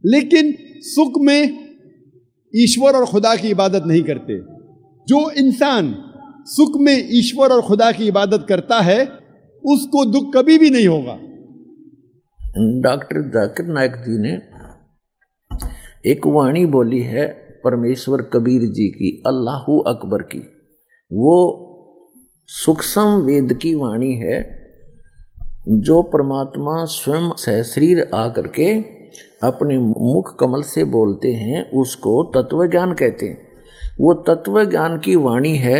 लेकिन 0.05 0.53
सुख 0.81 1.13
में 1.19 1.59
ईश्वर 2.55 2.91
और 2.91 3.05
खुदा 3.05 3.35
की 3.35 3.49
इबादत 3.49 3.83
नहीं 3.85 4.01
करते। 4.03 4.39
जो 5.07 5.29
इंसान 5.31 5.95
सुख 6.45 6.81
में 6.81 7.07
ईश्वर 7.11 7.49
और 7.49 7.61
खुदा 7.61 7.91
की 7.91 8.07
इबादत 8.07 8.45
करता 8.49 8.79
है, 8.81 9.05
उसको 9.65 10.05
दुख 10.05 10.33
कभी 10.35 10.57
भी 10.57 10.69
नहीं 10.69 10.87
होगा। 10.87 11.19
डॉक्टर 12.57 13.21
जाकिर 13.29 13.65
नायक 13.65 13.95
जी 13.95 14.17
ने 14.17 14.33
एक 16.11 16.27
वाणी 16.27 16.65
बोली 16.65 17.01
है 17.01 17.27
परमेश्वर 17.63 18.21
कबीर 18.21 18.61
जी 18.61 18.87
की, 18.87 19.23
अल्लाह 19.27 19.63
अकबर 19.87 20.21
की। 20.21 20.39
वो 21.11 21.35
सूक्ष्म 22.49 23.01
वेद 23.01 23.53
की 23.53 23.73
वाणी 23.75 24.13
है 24.13 24.37
जो 25.67 26.01
परमात्मा 26.03 26.83
स्वयं 26.85 27.29
सहशरीर 27.37 28.09
आकर 28.13 28.47
के 28.47 28.71
अपने 29.43 29.77
मुख 29.77 30.35
कमल 30.39 30.61
से 30.63 30.83
बोलते 30.83 31.33
हैं, 31.33 31.71
उसको 31.71 32.23
तत्व 32.35 32.67
ज्ञान 32.67 32.93
कहते 32.93 33.25
हैं। 33.25 33.37
वो 33.99 34.13
तत्व 34.13 34.63
ज्ञान 34.65 34.97
की 34.99 35.15
वाणी 35.15 35.55
है, 35.57 35.79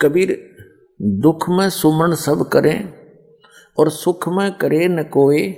कबीर 0.00 0.38
दुख 1.02 1.48
में 1.50 1.68
सुमन 1.70 2.14
सब 2.14 2.48
करें 2.48 3.05
और 3.78 3.90
सुख 3.90 4.28
में 4.28 4.52
करे 4.52 4.88
न 4.88 5.02
कोय 5.02 5.54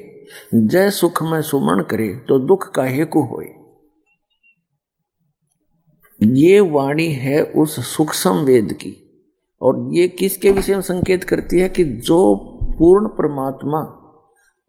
जय 0.55 0.91
सुख 0.91 1.23
में 1.23 1.43
सुमन 1.43 1.83
करे 1.83 2.09
तो 2.09 2.39
दुख 2.39 2.71
को 2.79 3.23
होए? 3.27 3.47
ये 6.23 6.61
वाणी 6.61 7.07
है 7.07 7.43
उस 7.43 7.97
सूक्ष्म 7.97 8.31
वेद 8.31 8.73
की। 8.73 9.05
और 9.63 9.95
ये 9.95 10.09
किसके 10.09 10.51
विषय 10.51 10.75
में 10.75 10.83
संकेत 10.83 11.25
करती 11.25 11.61
है 11.61 11.69
कि 11.69 11.85
जो 11.85 12.37
पूर्ण 12.79 13.09
परमात्मा 13.09 13.79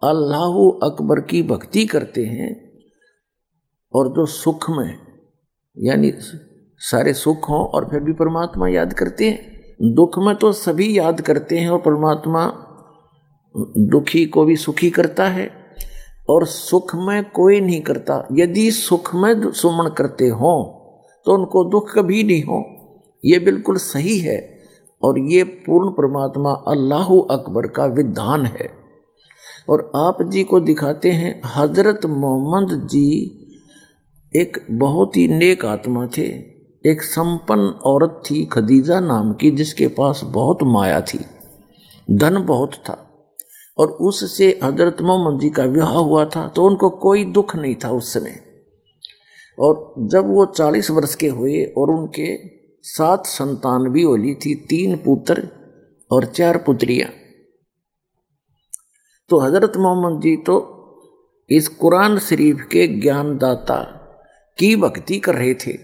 अल्लाह 0.04 0.90
अकबर 0.90 1.22
की 1.22 1.44
भक्ति 1.44 1.86
करते 1.86 2.26
हैं, 2.26 2.70
और 3.94 4.08
जो 4.08 4.26
सुख 4.26 4.70
में, 4.70 5.00
यानी 5.78 6.12
सारे 6.78 7.14
सुख 7.14 7.50
हों 7.50 7.66
और 7.66 7.88
फिर 7.92 8.00
भी 8.00 8.14
परमात्मा 8.14 8.68
याद 8.68 8.94
करते 8.94 9.30
हैं। 9.30 9.60
दुख 9.82 10.20
में 10.20 10.36
तो 10.36 10.52
सभी 10.52 10.98
याद 10.98 11.22
करते 11.22 11.60
हैं 11.60 11.70
और 11.70 11.80
परमात्मा 11.80 12.66
दुखी 13.56 14.26
को 14.26 14.44
भी 14.46 14.56
सुखी 14.56 14.90
करता 14.90 15.28
है 15.28 15.50
और 16.30 16.46
सुख 16.46 16.96
में 16.96 17.24
कोई 17.32 17.60
नहीं 17.62 17.82
करता। 17.82 18.28
यदि 18.34 18.70
सुख 18.72 19.14
में 19.16 19.52
सुमन 19.52 19.90
करते 19.90 20.28
हो 20.28 20.52
तो 21.26 21.34
उनको 21.34 21.64
दुख 21.64 21.94
कभी 21.96 22.24
नहीं 22.24 22.44
हो। 22.44 22.64
ये 23.24 23.40
बिल्कुल 23.40 23.78
सही 23.78 24.18
है 24.20 24.38
और 25.04 25.20
ये 25.20 25.44
पूर्ण 25.44 25.90
परमात्मा 25.90 26.52
अल्लाह 26.68 27.10
अकबर 27.32 27.68
का 27.68 27.86
विधान 27.86 28.46
है। 28.46 28.70
और 29.70 29.92
आप 29.96 30.22
जी 30.24 30.44
को 30.44 30.60
दिखाते 30.60 31.12
हैं, 31.12 31.42
हज़रत 31.46 32.06
मोहम्मद 32.06 32.88
जी 32.88 33.36
एक 34.34 34.58
बहुत 34.72 35.18
ही 35.18 35.28
नेक 35.28 35.66
आत्मा 35.66 36.06
थे। 36.18 36.28
एक 36.86 37.02
संपन्न 37.02 37.70
औरत 37.86 38.22
थी, 38.26 38.44
खदीजा 38.46 39.00
नाम 39.00 39.34
की, 39.34 39.52
जिसके 39.52 39.88
पास 39.88 40.22
बहुत 40.26 40.64
माया 40.64 41.02
थी। 41.02 41.20
धन 42.12 42.44
बहुत 42.46 42.74
था। 42.74 43.09
और 43.80 43.92
उससे 44.02 44.48
हज़रत 44.64 45.02
मोहम्मद 45.02 45.40
जी 45.42 45.50
का 45.50 45.64
विवाह 45.66 45.92
हुआ 45.92 46.24
था 46.26 46.48
तो 46.48 46.66
उनको 46.66 46.90
कोई 47.02 47.24
दुख 47.34 47.56
नहीं 47.56 47.76
था 47.84 47.90
उस 47.92 48.14
समय। 48.14 48.40
और 49.58 49.94
जब 50.12 50.28
वो 50.28 50.46
चालीस 50.48 50.90
वर्ष 50.92 51.16
के 51.16 51.28
हुए 51.30 51.64
और 51.78 51.92
उनके 51.92 52.28
सात 52.86 53.26
संतान 53.28 53.90
भी 53.90 54.04
होली 54.04 54.34
थी, 54.36 54.54
तीन 54.56 54.96
पुत्र 54.98 55.48
और 56.12 56.26
चार 56.28 56.58
पुत्रियाँ। 56.58 57.10
तो 59.30 59.40
हज़रत 59.40 59.78
मोहम्मद 59.78 60.22
जी 60.22 60.36
तो 60.46 60.56
इस 61.50 61.68
कुरान 61.80 62.18
शरीफ 62.20 62.68
के 62.72 62.88
ज्ञानदाता 63.00 63.82
की 64.58 64.76
भक्ति 64.76 65.20
कर 65.20 65.36
रहे 65.36 65.54
थे। 65.56 65.78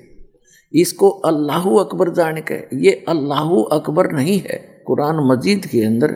इसको 0.74 1.10
अल्लाह 1.26 1.70
अकबर 1.80 2.10
जान 2.14 2.42
के 2.42 2.56
ये 2.86 2.92
अल्लाह 3.10 3.50
अकबर 3.72 4.12
नहीं 4.12 4.40
है, 4.40 4.58
कुरान 4.88 5.20
मजीद 5.28 5.66
के 5.66 5.84
अंदर 5.86 6.16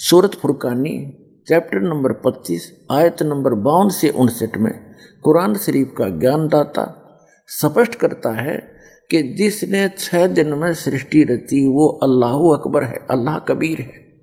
सूरत 0.00 0.34
फुरकानी, 0.34 1.14
चैप्टर 1.48 1.80
नंबर 1.80 2.12
25 2.12 2.86
आयत 2.90 3.22
नंबर 3.22 3.54
बावन 3.54 3.88
से 3.88 4.08
उनसठ 4.08 4.58
में 4.58 4.94
कुरान 5.22 5.54
शरीफ 5.54 5.94
का 5.98 6.08
ज्ञानदाता 6.08 7.04
स्पष्ट 7.46 7.94
करता 7.94 8.30
है 8.30 8.72
कि 9.10 9.22
जिसने 9.22 9.88
छह 9.98 10.26
दिन 10.26 10.54
में 10.54 10.74
सृष्टि 10.74 11.24
रची, 11.24 11.66
वो 11.68 11.88
अल्लाह 11.88 12.32
अकबर 12.32 12.84
है, 12.84 13.06
अल्लाह 13.10 13.38
कबीर 13.38 13.80
है। 13.80 14.22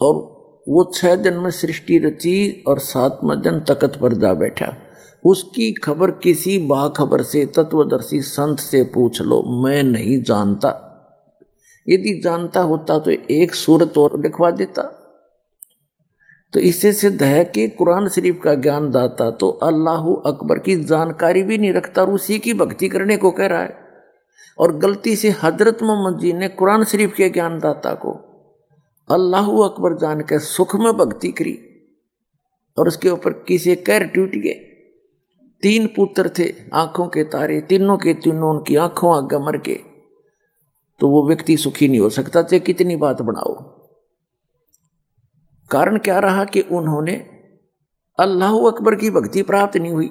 और 0.00 0.14
वो 0.68 0.92
छह 0.94 1.16
दिन 1.16 1.34
में 1.34 1.50
सृष्टि 1.50 1.98
रची 1.98 2.64
और 2.66 2.78
सातवें 2.78 3.42
दिन 3.42 3.60
तकत 3.60 3.98
पर 4.02 4.12
जा 4.12 4.34
बैठा। 4.34 4.76
उसकी 5.24 5.72
खबर 5.72 6.10
किसी 6.10 6.58
बाखबर 6.58 7.22
से, 7.22 7.46
तत्वदर्शी 7.46 8.20
संत 8.20 8.58
से 8.58 8.82
पूछ 8.82 9.22
लो, 9.22 9.62
मैं 9.64 9.82
नहीं 9.82 10.22
जानता। 10.22 10.82
यदि 11.86 12.20
जानता 12.20 12.60
होता 12.60 12.98
तो 12.98 13.10
एक 13.10 13.54
सूरत 13.54 13.98
और 13.98 14.20
लिखवा 14.22 14.50
देता। 14.50 14.82
तो 16.52 16.60
इससे 16.60 16.92
सिद्ध 16.92 17.22
है 17.22 17.44
कि 17.44 17.68
कुरान 17.68 18.08
शरीफ 18.08 18.40
का 18.44 18.54
ज्ञान 18.54 18.90
दाता 18.90 19.30
तो 19.30 19.48
अल्लाह 19.62 20.06
अकबर 20.26 20.58
की 20.58 20.76
जानकारी 20.84 21.42
भी 21.42 21.58
नहीं 21.58 21.72
रखता 21.72 22.02
और 22.02 22.10
उसी 22.10 22.38
की 22.38 22.54
भक्ति 22.54 22.88
करने 22.88 23.16
को 23.16 23.30
कह 23.30 23.46
रहा 23.46 23.62
है। 23.62 23.84
और 24.58 24.76
गलती 24.76 25.16
से 25.16 25.30
हज़रत 25.42 25.82
मोहम्मद 25.82 26.20
जी 26.20 26.32
ने 26.32 26.48
कुरान 26.48 26.84
शरीफ 26.84 27.14
के 27.14 27.28
ज्ञानदाता 27.28 27.94
को 27.94 28.12
अल्लाह 29.08 29.50
अकबर 29.64 29.96
जान 29.98 30.20
के 30.20 30.38
सुख 30.38 30.74
में 30.76 30.92
भक्ति 30.92 31.32
करी 31.32 31.58
और 32.76 32.88
उसके 32.88 33.10
ऊपर 33.10 33.32
किसी 33.48 33.74
कैर 33.76 34.04
टूट 34.06 34.36
गए। 34.36 34.54
तीन 35.62 35.86
पुत्र 35.86 36.30
थे, 36.38 36.44
आँखों 36.74 37.06
के 37.08 37.24
तारे, 37.24 37.60
तीनों 37.60 37.96
के 37.96 38.14
तीनों 38.14 38.50
उनकी 38.50 38.76
आँखों 38.76 39.16
आगे 39.16 39.38
मर 39.38 39.56
गए। 39.58 39.78
तो 41.00 41.08
वो 41.08 41.26
व्यक्ति 41.28 41.56
सुखी 41.56 41.88
नहीं 41.88 42.00
हो 42.00 42.08
सकता। 42.10 42.42
चाहे 42.42 42.60
कितनी 42.60 42.96
बात 42.96 43.22
बनाओ। 43.22 43.54
कारण 45.70 45.98
क्या 45.98 46.18
रहा 46.18 46.44
कि 46.44 46.60
उन्होंने 46.60 47.14
अल्लाह 48.18 48.56
अकबर 48.66 48.94
की 48.94 49.10
भक्ति 49.10 49.42
प्राप्त 49.42 49.76
नहीं 49.76 49.92
हुई। 49.92 50.10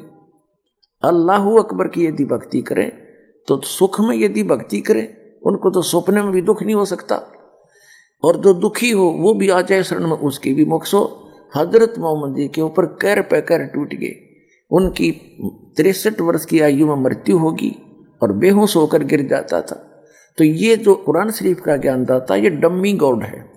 अल्लाह 1.04 1.50
अकबर 1.60 1.88
की 1.88 2.06
यदि 2.06 2.26
भक्ति 2.26 2.62
करें 2.62 2.90
तो 3.48 3.60
सुख 3.62 4.00
में 4.02 4.16
यदि 4.18 4.44
भक्ति 4.44 4.80
करें, 4.82 5.08
उनको 5.42 5.70
तो 5.70 5.82
सपने 5.82 6.22
में 6.22 6.32
भी 6.32 6.42
दुख 6.42 6.62
नहीं 6.64 6.76
हो 6.76 6.86
सकता। 6.86 7.16
और 8.24 8.38
जो 8.38 8.54
दुखी 8.54 8.90
हो, 8.92 9.04
वो 9.04 9.34
भी 9.34 9.50
आ 9.50 9.62
जाए 9.62 9.84
शरण 9.84 10.08
में, 10.08 10.18
उसकी 10.18 10.54
भी 10.54 10.66
मोक्ष 10.66 10.94
हज़रत 11.54 11.94
मोहम्मद 12.00 12.36
जी 12.38 12.48
के 12.48 12.62
ऊपर 12.62 12.86
कैर 13.02 13.22
पे 13.22 13.42
कैर 13.42 13.66
टूट 13.66 13.94
गए। 13.94 14.14
उनकी 14.72 15.12
तिरसठ 15.78 16.22
वर्ष 16.22 16.46
की 16.46 16.60
आयु 16.60 16.88
में 16.88 17.04
मृत्यु 17.04 17.38
होगी 17.38 17.76
और 18.22 18.32
बेहोश 18.34 18.76
होकर 18.76 19.04
गिर 19.04 19.28
जाता 19.28 19.62
था। 19.62 19.95
तो 20.38 20.44
ये 20.44 20.78
जो 20.78 20.96
कुरान 20.96 21.32
शरीफ 21.32 21.60
का 21.60 21.78
ज्ञान 21.78 22.06
दाता, 22.06 22.36
ये 22.36 22.50
डम्मी 22.50 22.94
गॉड 22.94 23.24
है। 23.24 23.52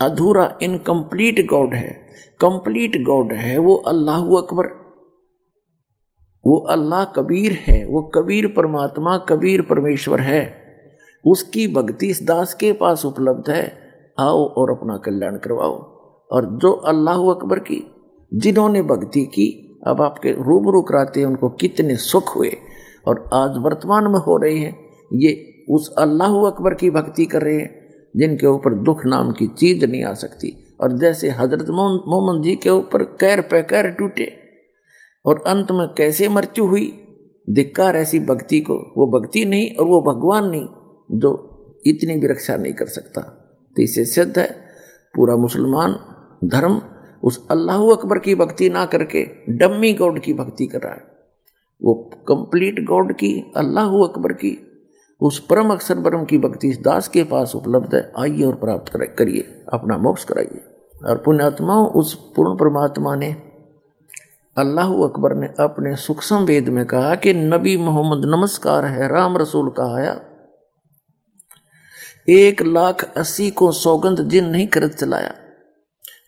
अधूरा 0.00 0.58
इनकम्प्लीट 0.62 1.46
गॉड 1.46 1.74
है। 1.74 2.06
कंप्लीट 2.40 3.04
गॉड 3.04 3.32
है, 3.32 3.58
वो 3.58 3.74
अल्लाह 3.74 4.20
अकबर। 4.20 4.64
वो 6.46 6.58
अल्लाह 6.58 7.04
कबीर 7.04 7.52
है, 7.52 7.86
वो 7.86 8.02
कबीर 8.02 8.46
परमात्मा, 8.46 9.18
कबीर 9.18 9.62
परमेश्वर 9.62 10.20
है। 10.20 10.62
उसकी 11.26 11.68
भक्ति 11.68 12.06
इस 12.06 12.22
दास 12.22 12.54
के 12.54 12.72
पास 12.72 13.04
उपलब्ध 13.04 13.50
है। 13.50 13.78
आओ 14.20 14.44
और 14.44 14.70
अपना 14.70 14.96
कल्याण 14.96 15.36
करवाओ। 15.36 15.76
और 16.32 16.58
जो 16.58 16.72
अल्लाह 16.72 17.18
अकबर 17.18 17.58
की, 17.58 17.94
जिन्होंने 18.34 18.82
भक्ति 18.82 19.24
की, 19.24 19.78
अब 19.86 20.02
आपके 20.02 20.32
रूबरू 20.32 20.82
कराते 20.82 21.20
हैं, 21.20 21.26
उनको 21.26 21.48
कितने 21.48 21.96
सुख 21.96 22.36
हुए। 22.36 22.56
और 23.06 23.30
आज 23.34 23.50
वर्तमान 23.58 24.04
में 24.04 24.18
हो 24.18 24.36
रही 24.36 24.62
हैं 24.62 24.81
ये 25.12 25.64
उस 25.70 25.94
अल्लाह 25.98 26.34
अकबर 26.46 26.74
की 26.74 26.90
भक्ति 26.90 27.24
कर 27.26 27.42
रहे 27.42 27.54
हैं, 27.54 27.70
जिनके 28.16 28.46
ऊपर 28.46 28.74
दुख 28.74 29.04
नाम 29.06 29.32
की 29.32 29.46
चीज़ 29.48 29.84
नहीं 29.86 30.04
आ 30.04 30.12
सकती। 30.14 30.52
और 30.80 30.96
जैसे 30.98 31.28
हज़रत 31.30 31.66
मोहम्मद 31.70 32.42
जी 32.44 32.54
के 32.56 32.70
ऊपर 32.70 33.02
कैर 33.20 33.40
पे 33.40 33.62
कैर 33.62 33.90
टूटे, 33.90 34.30
और 35.24 35.42
अंत 35.46 35.70
में 35.70 35.86
कैसे 35.88 36.28
मृत्यु 36.28 36.66
हुई? 36.66 36.92
धिक्कार 37.48 37.96
ऐसी 37.96 38.18
भक्ति 38.20 38.60
को, 38.60 38.74
वो 38.96 39.06
भक्ति 39.10 39.44
नहीं 39.44 39.70
और 39.76 39.86
वो 39.86 40.00
भगवान 40.02 40.48
नहीं, 40.50 40.66
जो 41.10 41.80
इतनी 41.86 42.16
भी 42.16 42.26
रक्षा 42.26 42.56
नहीं 42.56 42.72
कर 42.72 42.86
सकता। 42.86 43.20
तो 43.76 43.82
इससे 43.82 44.04
सिद्ध 44.04 44.38
है, 44.38 44.46
पूरा 45.14 45.36
मुसलमान 45.36 45.96
धर्म 46.44 46.80
उस 47.22 47.46
अल्लाह 47.50 47.82
अकबर 47.92 48.18
की 48.18 48.34
भक्ति 48.34 48.68
ना 48.70 48.84
करके 48.86 49.24
डम्मी 49.48 49.92
गॉड 49.92 50.20
की 50.20 50.32
भक्ति 50.34 50.66
कर 50.66 50.80
रहा 50.80 50.92
है। 50.92 51.04
वो 51.82 51.94
कंप्लीट 52.28 52.84
गॉड 52.84 53.12
की, 53.12 53.52
अल्लाह 53.56 53.92
अकबर 54.04 54.32
की 54.32 54.50
उस 55.22 55.38
परम 55.46 55.72
अक्षर 55.72 56.00
परम 56.00 56.24
की 56.24 56.38
भक्ति 56.38 56.68
इस 56.68 56.78
दास 56.78 57.08
के 57.08 57.24
पास 57.24 57.54
उपलब्ध 57.54 57.94
है। 57.94 58.12
आइए 58.18 58.42
और 58.42 58.54
प्राप्त 58.54 58.92
करिए, 59.18 59.64
अपना 59.72 59.96
मोक्ष 59.96 60.24
कराइए। 60.24 60.64
और 61.04 61.18
पुण्यात्माओं, 61.18 61.88
उस 61.88 62.14
पूर्ण 62.36 62.56
परमात्मा 62.56 63.14
ने 63.14 63.32
अल्लाह 64.58 64.92
अकबर 64.92 65.34
ने 65.34 65.46
अपने 65.46 65.96
सूक्ष्म 65.96 66.36
वेद 66.36 66.68
में 66.68 66.86
कहा 66.86 67.14
कि 67.14 67.34
नबी 67.34 67.76
मोहम्मद 67.76 68.24
नमस्कार 68.24 68.84
है, 68.84 69.08
राम 69.08 69.36
रसूल 69.36 69.70
कहा 69.70 69.96
आया 69.96 70.20
एक 72.28 72.62
लाख 72.62 73.12
अस्सी 73.16 73.50
को 73.50 73.72
सौगंध 73.72 74.20
जिन 74.20 74.44
नहीं 74.44 74.66
कर 74.66 74.88
चलाया। 74.88 75.34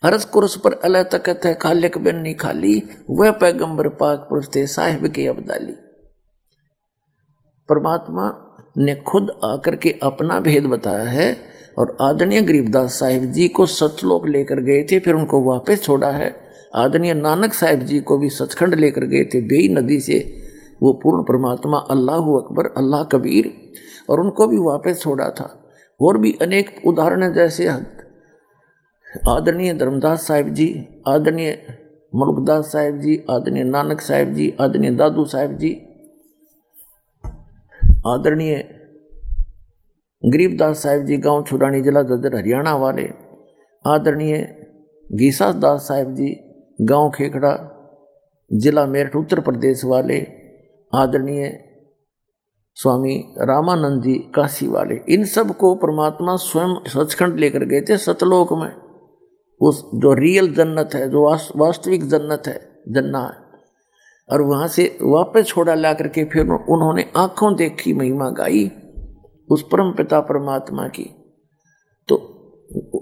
हरस 0.03 0.25
कुरस 0.25 0.55
पर 0.57 0.73
अल 0.73 1.03
तकत 1.03 1.41
है, 1.45 1.53
खालिक 1.53 1.97
बिन 1.97 2.15
नहीं 2.15 2.35
खाली, 2.35 2.83
वह 3.09 3.31
पैगंबर 3.31 3.89
पाक 3.89 4.19
पुरुष 4.19 4.47
थे, 4.55 4.67
साहिब 4.67 5.07
के 5.07 5.27
अबदाली। 5.27 5.73
परमात्मा 7.69 8.44
ने 8.77 8.95
खुद 8.95 9.31
आकर 9.43 9.75
के 9.75 9.95
अपना 10.03 10.39
भेद 10.39 10.65
बताया 10.65 11.09
है 11.09 11.37
और 11.79 11.95
आदरणीय 12.01 12.41
गरीबदास 12.41 12.99
साहिब 12.99 13.23
जी 13.31 13.47
को 13.47 13.65
सतलोक 13.65 14.27
लेकर 14.27 14.59
गए 14.59 14.83
थे, 14.83 14.99
फिर 14.99 15.13
उनको 15.13 15.41
वापस 15.41 15.83
छोड़ा 15.83 16.11
है। 16.11 16.33
आदरणीय 16.75 17.13
नानक 17.13 17.53
साहिब 17.53 17.79
जी 17.79 17.99
को 17.99 18.17
भी 18.17 18.29
सचखंड 18.29 18.75
लेकर 18.75 19.05
गए 19.05 19.23
थे 19.23 19.41
बेई 19.41 19.67
नदी 19.67 19.99
से। 19.99 20.19
वो 20.83 20.93
पूर्ण 20.93 21.23
परमात्मा, 21.23 21.77
अल्लाह 21.77 22.17
अकबर, 22.17 22.73
अल्लाह 22.77 23.03
कबीर, 23.03 23.51
और 24.09 24.19
उनको 24.19 24.47
भी 24.47 24.57
वापस 24.57 25.01
छोड़ा 25.01 25.29
था। 25.29 25.47
और 26.01 26.17
भी 26.17 26.37
अनेक 26.41 26.81
उदाहरण 26.87 27.33
जैसे 27.33 27.67
आदरणीय 29.29 29.73
धर्मदास 29.73 30.27
साहिब 30.27 30.53
जी, 30.53 30.67
आदरणीय 31.07 31.51
मुल्कदास 32.15 32.71
साहिब 32.71 32.99
जी, 32.99 33.23
आदरणीय 33.29 33.63
नानक 33.63 34.01
साहिब 34.01 34.33
जी, 34.33 34.53
आदरणीय 34.61 34.91
दादू 34.91 35.25
साहिब 35.25 35.57
जी 35.57 35.69
आदरणीय 38.07 38.55
गरीबदास 40.25 40.83
साहिब 40.83 41.05
जी, 41.05 41.17
गाँव 41.17 41.43
छुरानी 41.43 41.81
जिला 41.81 42.01
ददर 42.01 42.35
हरियाणा 42.35 42.75
वाले, 42.75 43.09
आदरणीय 43.87 44.37
गीसा 45.13 45.51
दास 45.51 45.87
साहिब 45.87 46.13
जी, 46.13 46.35
गाँव 46.81 47.09
खेखड़ा 47.09 47.71
जिला 48.53 48.85
मेरठ, 48.85 49.15
उत्तर 49.15 49.39
प्रदेश 49.39 49.85
वाले, 49.85 50.27
आदरणीय 50.95 51.63
स्वामी 52.75 53.23
रामानंद 53.41 54.03
जी 54.03 54.13
काशी 54.13 54.67
वाले, 54.67 55.13
इन 55.13 55.25
सबको 55.25 55.75
परमात्मा 55.75 56.35
स्वयं 56.35 56.75
सचखंड 56.87 57.39
लेकर 57.39 57.63
गए 57.63 57.81
थे 57.81 57.97
सतलोक 57.97 58.53
में। 58.53 58.75
उस 59.61 59.85
जो 59.95 60.13
रियल 60.13 60.53
जन्नत 60.53 60.89
है, 60.93 61.09
जो 61.09 61.37
वास्तविक 61.55 62.03
जन्नत 62.03 62.43
है, 62.47 62.83
जन्ना 62.89 63.19
है। 63.19 63.44
और 64.29 64.41
वहाँ 64.41 64.67
से 64.67 64.85
वापस 65.01 65.45
छोड़ा 65.47 65.73
ला 65.75 65.93
करके 65.93 66.23
फिर 66.23 66.41
उन्होंने 66.41 67.05
आँखों 67.17 67.55
देखी, 67.55 67.93
महिमा 67.93 68.29
गाई 68.29 68.71
उस 69.49 69.61
परम 69.61 69.91
पिता 69.91 70.19
परमात्मा 70.19 70.87
की। 70.87 71.09
तो 72.09 72.15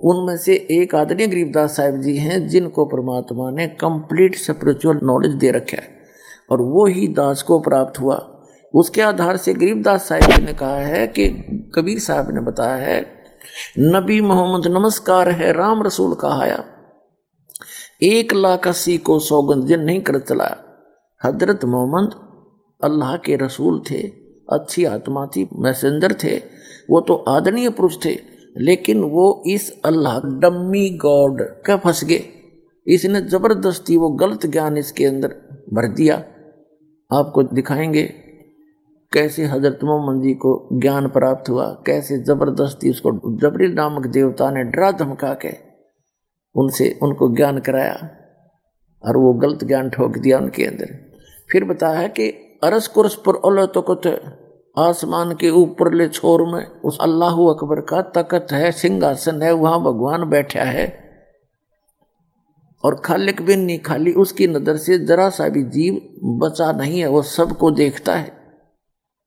उनमें 0.03 0.35
से 0.37 0.55
एक 0.71 0.95
आदरणीय 0.95 1.27
गरीबदास 1.27 1.75
साहिब 1.77 2.01
जी 2.01 2.17
हैं, 2.17 2.47
जिनको 2.47 2.85
परमात्मा 2.85 3.49
ने 3.51 3.67
कंप्लीट 3.67 4.35
स्पिरिचुअल 4.35 4.99
नॉलेज 5.03 5.33
दे 5.33 5.51
रखा 5.51 5.81
है 5.81 5.87
और 6.51 6.61
वो 6.61 6.85
ही 6.85 7.07
दास 7.07 7.41
को 7.41 7.59
प्राप्त 7.59 7.99
हुआ। 7.99 8.15
उसके 8.73 9.01
आधार 9.01 9.37
से 9.37 9.53
गरीबदास 9.53 10.07
साहिब 10.07 10.31
जी 10.31 10.43
ने 10.45 10.53
कहा 10.53 10.77
है 10.77 11.07
कि 11.07 11.27
कबीर 11.75 11.99
साहब 11.99 12.33
ने 12.33 12.41
बताया 12.41 12.75
है, 12.75 12.99
नबी 13.79 14.19
मोहम्मद 14.21 14.67
नमस्कार 14.67 15.29
है, 15.29 15.51
राम 15.51 15.83
रसूल 15.83 16.13
कहाया 16.15 16.63
एक 18.03 18.33
लाख 18.33 18.67
अस्सी 18.67 18.97
को 18.97 19.19
सौगंध 19.19 19.67
जिन 19.67 19.79
नहीं 19.79 20.01
कर 20.01 20.19
चलाया। 20.19 20.72
हज़रत 21.23 21.65
मोहम्मद 21.65 22.15
अल्लाह 22.81 23.15
के 23.17 23.35
रसूल 23.35 23.81
थे, 23.91 24.01
अच्छी 24.49 24.85
आत्मा 24.85 25.25
थी 25.25 25.47
मैसेंजर 25.55 26.13
थे, 26.13 26.35
वो 26.89 27.01
तो 27.01 27.13
आदरणीय 27.29 27.69
पुरुष 27.69 27.97
थे, 28.05 28.13
लेकिन 28.57 29.03
वो 29.03 29.43
इस 29.47 29.71
अल्लाह 29.85 30.19
डम्मी 30.39 30.89
गॉड 31.01 31.41
का 31.65 31.77
फंस 31.77 32.03
गए। 32.03 32.23
इसने 32.87 33.21
ज़बरदस्ती 33.21 33.97
वो 33.97 34.09
गलत 34.09 34.45
ज्ञान 34.45 34.77
इसके 34.77 35.05
अंदर 35.05 35.35
भर 35.73 35.87
दिया। 35.93 36.15
आपको 37.11 37.43
दिखाएँगे 37.43 38.03
कैसे 39.11 39.45
हज़रत 39.45 39.79
मोहम्मद 39.83 40.21
जी 40.23 40.33
को 40.33 40.51
ज्ञान 40.81 41.07
प्राप्त 41.07 41.49
हुआ, 41.49 41.65
कैसे 41.85 42.17
ज़बरदस्ती 42.17 42.89
उसको 42.89 43.11
जबरील 43.41 43.73
नामक 43.73 44.07
देवता 44.07 44.49
ने 44.51 44.63
डरा 44.63 44.91
धमका 44.91 45.33
के 45.45 45.53
उनसे, 46.55 46.89
उनको 47.03 47.29
ज्ञान 47.35 47.59
कराया 47.59 47.95
और 49.03 49.17
वो 49.17 49.33
गलत 49.33 49.63
ज्ञान 49.63 49.89
ठोक 49.89 50.17
दिया 50.17 50.37
उनके 50.37 50.65
अंदर। 50.65 51.12
फिर 51.49 51.63
बताया 51.63 51.99
है 51.99 52.09
कि 52.09 52.29
अरस 52.63 52.87
कुरस 52.87 53.15
पर 53.15 53.35
ओलो 53.35 53.65
तो 53.65 53.81
आसमान 54.77 55.35
के 55.35 55.49
ऊपर 55.49 55.93
ले 55.93 56.07
छोर 56.07 56.41
में 56.47 56.65
उस 56.81 56.97
अल्लाह 57.01 57.33
अकबर 57.33 57.81
का 57.81 58.01
तकत 58.01 58.47
है, 58.51 58.71
सिंहासन 58.71 59.41
है, 59.41 59.51
वहाँ 59.51 59.79
भगवान 59.79 60.29
बैठा 60.29 60.63
है। 60.63 60.85
और 62.83 62.95
खालिक 63.05 63.41
बिन 63.41 63.59
नहीं 63.59 63.79
खाली 63.79 64.13
उसकी 64.13 64.47
नज़र 64.47 64.77
से 64.77 64.97
जरा 64.99 65.29
सा 65.29 65.47
भी 65.49 65.63
जीव 65.63 65.99
बचा 66.39 66.71
नहीं 66.71 66.99
है, 66.99 67.07
वो 67.07 67.21
सबको 67.21 67.71
देखता 67.71 68.15
है। 68.15 68.31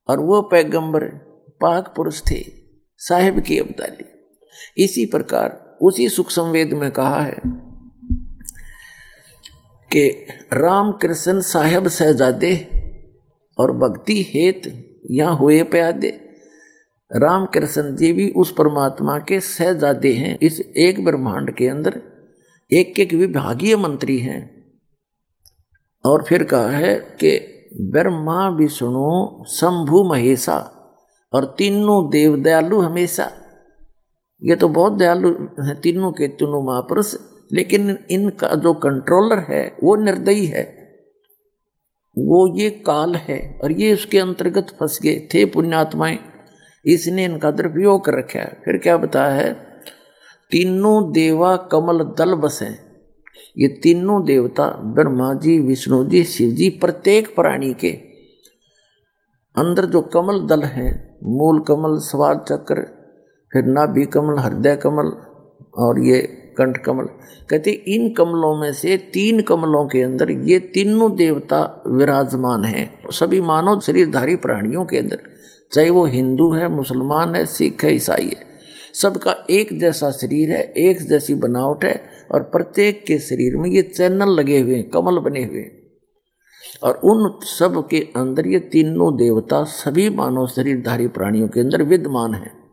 और 0.09 0.20
वो 0.20 0.43
पैगंबर 0.43 1.05
पाक 1.60 1.93
पुरुष 1.97 2.20
थे, 2.30 2.43
साहिब 3.01 3.40
की 3.40 3.59
अब्दाली। 3.59 4.84
इसी 4.84 5.06
प्रकार 5.06 5.78
उसी 5.82 6.09
सुख 6.09 6.30
संवेद 6.30 6.72
में 6.72 6.90
कहा 6.90 7.20
है 7.20 7.38
कि 9.92 10.26
राम 10.52 10.92
कृष्ण 10.92 11.40
साहेब 11.40 11.88
सहजादे 11.88 12.68
और 13.58 13.72
भक्ति 13.72 14.22
हेत 14.22 14.90
यहाँ 15.10 15.36
हुए 15.36 15.62
प्यादे। 15.62 16.20
राम 17.12 17.46
कृष्ण 17.46 17.96
जी 17.96 18.12
भी 18.12 18.30
उस 18.30 18.52
परमात्मा 18.52 19.18
के 19.18 19.40
सहजादे 19.40 20.12
हैं। 20.12 20.38
इस 20.42 20.60
एक 20.60 21.04
ब्रह्मांड 21.04 21.54
के 21.54 21.68
अंदर 21.68 22.02
एक 22.72 23.00
एक 23.00 23.14
विभागीय 23.14 23.76
मंत्री 23.76 24.18
हैं। 24.18 24.72
और 26.06 26.24
फिर 26.24 26.44
कहा 26.44 26.70
है 26.70 26.94
कि, 26.94 27.52
ब्रह्मा, 27.80 28.48
विष्णु, 28.48 29.44
शंभु, 29.44 30.04
महेशा 30.04 30.72
और 31.32 31.54
तीनों 31.58 32.10
देव 32.10 32.36
दयालु 32.36 32.80
हमेशा। 32.80 33.32
ये 34.44 34.56
तो 34.56 34.68
बहुत 34.68 34.92
दयालु 34.92 35.28
हैं, 35.38 35.80
तीनों 35.80 36.12
के 36.12 36.28
तीनों 36.28 36.66
महापुरुष। 36.66 37.14
लेकिन 37.52 37.98
इनका 38.10 38.48
जो 38.48 38.74
कंट्रोलर 38.74 39.39
है, 39.39 39.77
वो 39.85 39.97
निर्दयी 39.97 40.47
है। 40.47 40.77
वो 42.18 42.59
ये 42.59 42.70
काल 42.70 43.14
है 43.14 43.60
और 43.64 43.73
ये 43.73 43.94
उसके 43.94 44.18
अंतर्गत 44.18 44.66
फंस 44.81 44.98
गए 45.02 45.28
थे 45.35 45.44
पुण्यात्माएँ। 45.44 46.18
इसने 46.86 47.24
इनका 47.24 47.51
दुरुपयोग 47.51 48.05
कर 48.05 48.12
रखा 48.12 48.39
है। 48.39 48.62
फिर 48.64 48.78
क्या 48.78 48.97
बताया 48.97 49.31
है? 49.31 49.55
तीनों 50.51 51.12
देवा 51.12 51.56
कमल 51.56 51.98
दल 51.98 52.35
बसे। 52.35 52.86
ये 53.59 53.68
तीनों 53.68 54.24
देवता 54.24 54.68
ब्रह्मा 54.68 55.35
जी, 55.35 55.59
विष्णु 55.59 56.05
जी, 56.05 56.24
शिव 56.24 56.51
जी, 56.51 56.70
प्रत्येक 56.70 57.35
प्राणी 57.35 57.74
के 57.74 57.90
अंदर 59.56 59.85
जो 59.85 60.01
कमल 60.01 60.47
दल 60.47 60.62
हैं, 60.62 61.18
मूल 61.24 61.60
कमल, 61.60 61.98
स्वाद 61.98 62.44
चक्र, 62.48 62.81
फिर 63.52 63.64
नाभि 63.64 64.05
कमल, 64.06 64.39
हृदय 64.39 64.77
कमल 64.77 65.06
और 65.78 66.01
ये 66.01 66.45
कंठ 66.59 66.78
कमल। 66.78 67.05
कहते, 67.51 67.70
इन 67.70 68.12
कमलों 68.12 68.61
में 68.61 68.73
से 68.73 68.97
तीन 68.97 69.41
कमलों 69.41 69.87
के 69.87 70.03
अंदर 70.03 70.31
ये 70.31 70.59
तीनों 70.59 71.16
देवता 71.16 71.83
विराजमान 71.87 72.65
हैं 72.65 72.99
सभी 73.11 73.41
मानव 73.41 73.81
शरीरधारी 73.81 74.37
प्राणियों 74.37 74.85
के 74.85 74.99
अंदर। 74.99 75.19
चाहे 75.73 75.91
वो 75.91 76.07
हिंदू 76.07 76.53
है, 76.53 76.69
मुसलमान 76.69 77.35
है, 77.35 77.47
सिख 77.47 77.85
है, 77.85 77.95
ईसाई 77.95 78.24
है, 78.24 78.47
सबका 78.95 79.47
एक 79.51 79.78
जैसा 79.81 80.11
शरीर 80.11 80.51
है, 80.51 80.62
एक 80.62 81.03
जैसी 81.03 81.35
बनावट 81.35 81.85
है, 81.85 82.11
और 82.33 82.43
प्रत्येक 82.43 83.05
के 83.07 83.19
शरीर 83.19 83.57
में 83.57 83.70
ये 83.70 83.83
चैनल 83.83 84.28
लगे 84.28 84.61
हुए 84.61 84.74
हैं, 84.74 84.91
कमल 84.91 85.19
बने 85.19 85.45
हुए 85.45 85.59
हैं। 85.59 85.87
और 86.83 87.01
उन 87.05 87.39
सब 87.43 87.89
के 87.89 88.09
अंदर 88.16 88.47
ये 88.47 88.59
तीनों 88.59 89.16
देवता 89.16 89.65
सभी 89.65 90.11
मानव 90.11 90.47
शरीरधारी 90.47 91.09
प्राणियों 91.09 91.49
के 91.49 91.61
अंदर 91.61 91.83
विद्यमान 91.83 92.35
हैं। 92.35 92.65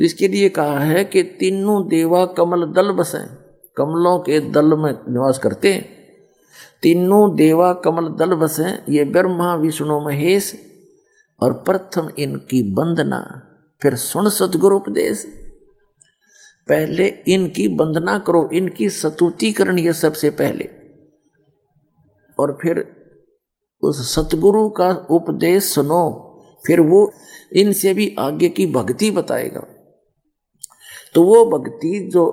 तो 0.00 0.04
इसके 0.04 0.28
लिए 0.28 0.48
कहा 0.48 0.78
है 0.78 1.04
कि 1.04 1.22
तीनों 1.22 1.88
देवा 1.88 2.26
कमल 2.26 2.72
दल 2.72 2.90
बसे, 2.90 3.18
कमलों 3.76 4.18
के 4.18 4.40
दल 4.40 4.64
में 4.64 4.92
निवास 4.92 5.38
करते। 5.38 5.72
हैं 5.72 6.00
तीनों 6.82 7.36
देवा 7.36 7.72
कमल 7.72 8.08
दल 8.08 8.34
बसे, 8.34 8.64
ये 8.88 9.04
ब्रह्मा, 9.04 9.54
विष्णु, 9.54 10.00
महेश, 10.00 10.54
और 11.42 11.52
प्रथम 11.52 12.10
इनकी 12.18 12.74
वंदना, 12.74 13.42
फिर 13.82 13.94
सुन 13.94 14.28
सदगुरु 14.28 14.76
उपदेश। 14.76 15.24
पहले 16.68 17.06
इनकी 17.06 17.68
वंदना 17.68 18.18
करो, 18.18 18.50
इनकी 18.52 18.90
सतुति 18.90 19.52
करनी 19.52 19.92
सबसे 19.92 20.30
पहले। 20.30 20.68
और 22.38 22.58
फिर 22.62 22.96
उस 23.82 24.14
सतगुरु 24.14 24.68
का 24.68 25.06
उपदेश 25.10 25.64
सुनो, 25.64 26.36
फिर 26.66 26.80
वो 26.80 27.12
इनसे 27.52 27.94
भी 27.94 28.16
आगे 28.18 28.48
की 28.48 28.66
भक्ति 28.66 29.10
बताएगा। 29.10 29.64
तो 31.14 31.22
वो 31.22 31.44
भक्ति 31.58 32.10
जो 32.12 32.26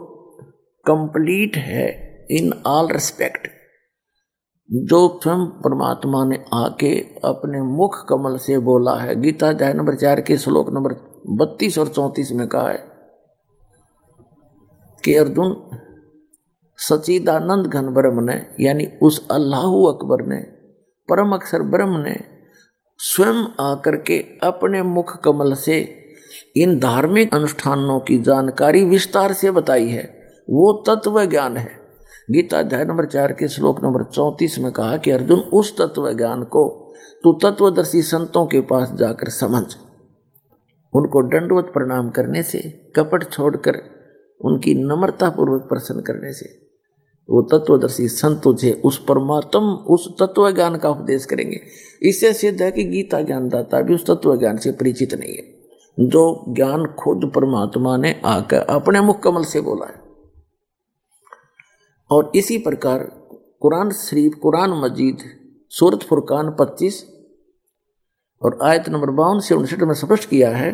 कंप्लीट 0.85 1.57
है 1.57 1.87
इन 2.31 2.53
ऑल 2.65 2.91
रिस्पेक्ट 2.91 3.47
जो 4.69 5.19
स्वयं 5.23 5.45
परमात्मा 5.61 6.23
ने 6.25 6.43
आके 6.53 6.93
अपने 7.25 7.61
मुख 7.61 8.07
कमल 8.09 8.37
से 8.37 8.57
बोला 8.59 8.95
है। 8.95 9.15
गीता 9.21 9.49
अध्याय 9.49 9.73
नंबर 9.73 9.95
चार 9.95 10.21
के 10.21 10.37
श्लोक 10.37 10.69
नंबर 10.69 10.93
बत्तीस 11.29 11.77
और 11.77 11.87
चौंतीस 11.87 12.31
में 12.31 12.47
कहा 12.47 12.69
है 12.69 12.83
कि 15.03 15.15
अर्जुन 15.15 15.55
सचिदानंद 16.79 17.67
घन 17.67 17.87
ब्रह्म 17.87 18.23
ने, 18.23 18.41
यानी 18.59 18.85
उस 19.01 19.27
अल्लाह 19.31 19.69
अकबर 19.87 20.25
ने, 20.25 20.37
परम 21.09 21.33
अक्षर 21.33 21.61
ब्रह्म 21.61 21.97
ने 21.97 22.15
स्वयं 22.99 23.43
आकर 23.59 23.95
के 23.95 24.19
अपने 24.43 24.81
मुख 24.83 25.21
कमल 25.23 25.53
से 25.53 25.79
इन 26.57 26.79
धार्मिक 26.79 27.35
अनुष्ठानों 27.35 27.99
की 27.99 28.17
जानकारी 28.17 28.85
विस्तार 28.85 29.33
से 29.33 29.51
बताई 29.51 29.87
है। 29.87 30.19
वो 30.49 30.83
तत्व 30.89 31.25
ज्ञान 31.25 31.57
है। 31.57 31.71
गीता 32.31 32.59
अध्याय 32.59 32.85
नंबर 32.85 33.05
चार 33.05 33.31
के 33.31 33.47
श्लोक 33.47 33.83
नंबर 33.83 34.03
चौंतीस 34.03 34.59
में 34.59 34.71
कहा 34.71 34.97
कि 34.97 35.11
अर्जुन 35.11 35.39
उस 35.39 35.77
तत्व 35.77 36.13
ज्ञान 36.13 36.43
को 36.43 36.93
तू 37.23 37.33
तत्वदर्शी 37.33 38.01
संतों 38.01 38.45
के 38.45 38.61
पास 38.61 38.91
जाकर 38.91 39.29
समझ। 39.29 39.75
उनको 40.93 41.21
दंडवत 41.21 41.65
प्रणाम 41.73 42.09
करने 42.09 42.43
से, 42.43 42.59
कपट 42.95 43.31
छोड़कर 43.31 43.75
उनकी 44.45 44.73
नम्रता 44.73 45.29
पूर्वक 45.29 45.61
प्रसन्न 45.61 46.01
करने 46.01 46.33
से, 46.33 46.45
वो 47.29 47.41
तत्वदर्शी 47.41 48.07
संत 48.07 48.41
तुझे 48.43 48.81
उस 48.85 49.05
परमात्म, 49.05 49.59
उस 49.59 50.13
तत्व 50.19 50.51
ज्ञान 50.51 50.77
का 50.77 50.89
उपदेश 50.89 51.25
करेंगे। 51.25 51.59
इससे 52.01 52.33
सिद्ध 52.33 52.61
है 52.61 52.71
कि 52.71 52.83
गीता 52.83 53.21
ज्ञानदाता 53.21 53.81
भी 53.81 53.93
उस 53.93 54.05
तत्व 54.05 54.37
ज्ञान 54.37 54.57
से 54.57 54.71
परिचित 54.71 55.13
नहीं 55.13 55.35
है। 55.35 55.56
जो 55.99 56.45
ज्ञान 56.49 56.85
खुद 56.85 57.31
परमात्मा 57.35 57.97
ने 57.97 58.21
आकर 58.25 58.57
अपने 58.57 59.01
मुख 59.01 59.23
कमल 59.23 59.43
से 59.43 59.61
बोला 59.61 59.85
है। 59.85 60.07
और 62.11 62.31
इसी 62.35 62.57
प्रकार 62.57 62.99
कुरान 63.61 63.91
शरीफ, 63.91 64.33
कुरान 64.41 64.69
मजीद, 64.69 65.17
सूरत 65.69 66.03
फुरकान 66.03 66.55
25 66.59 67.05
और 68.41 68.59
आयत 68.63 68.89
नंबर 68.89 69.09
बावन 69.09 69.39
से 69.39 69.55
उनसठ 69.55 69.79
में 69.79 69.93
स्पष्ट 69.93 70.29
किया 70.29 70.49
है 70.49 70.71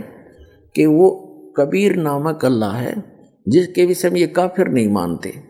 कि 0.76 0.86
वो 0.86 1.30
कबीर 1.58 1.96
नामक 1.96 2.46
अल्लाह 2.46 2.72
है, 2.72 3.18
जिसके 3.48 3.86
विषय 3.86 4.10
में 4.10 4.22
ये 4.22 4.28
काफिर 4.28 4.68
नहीं 4.68 4.88
मानते। 4.88 5.44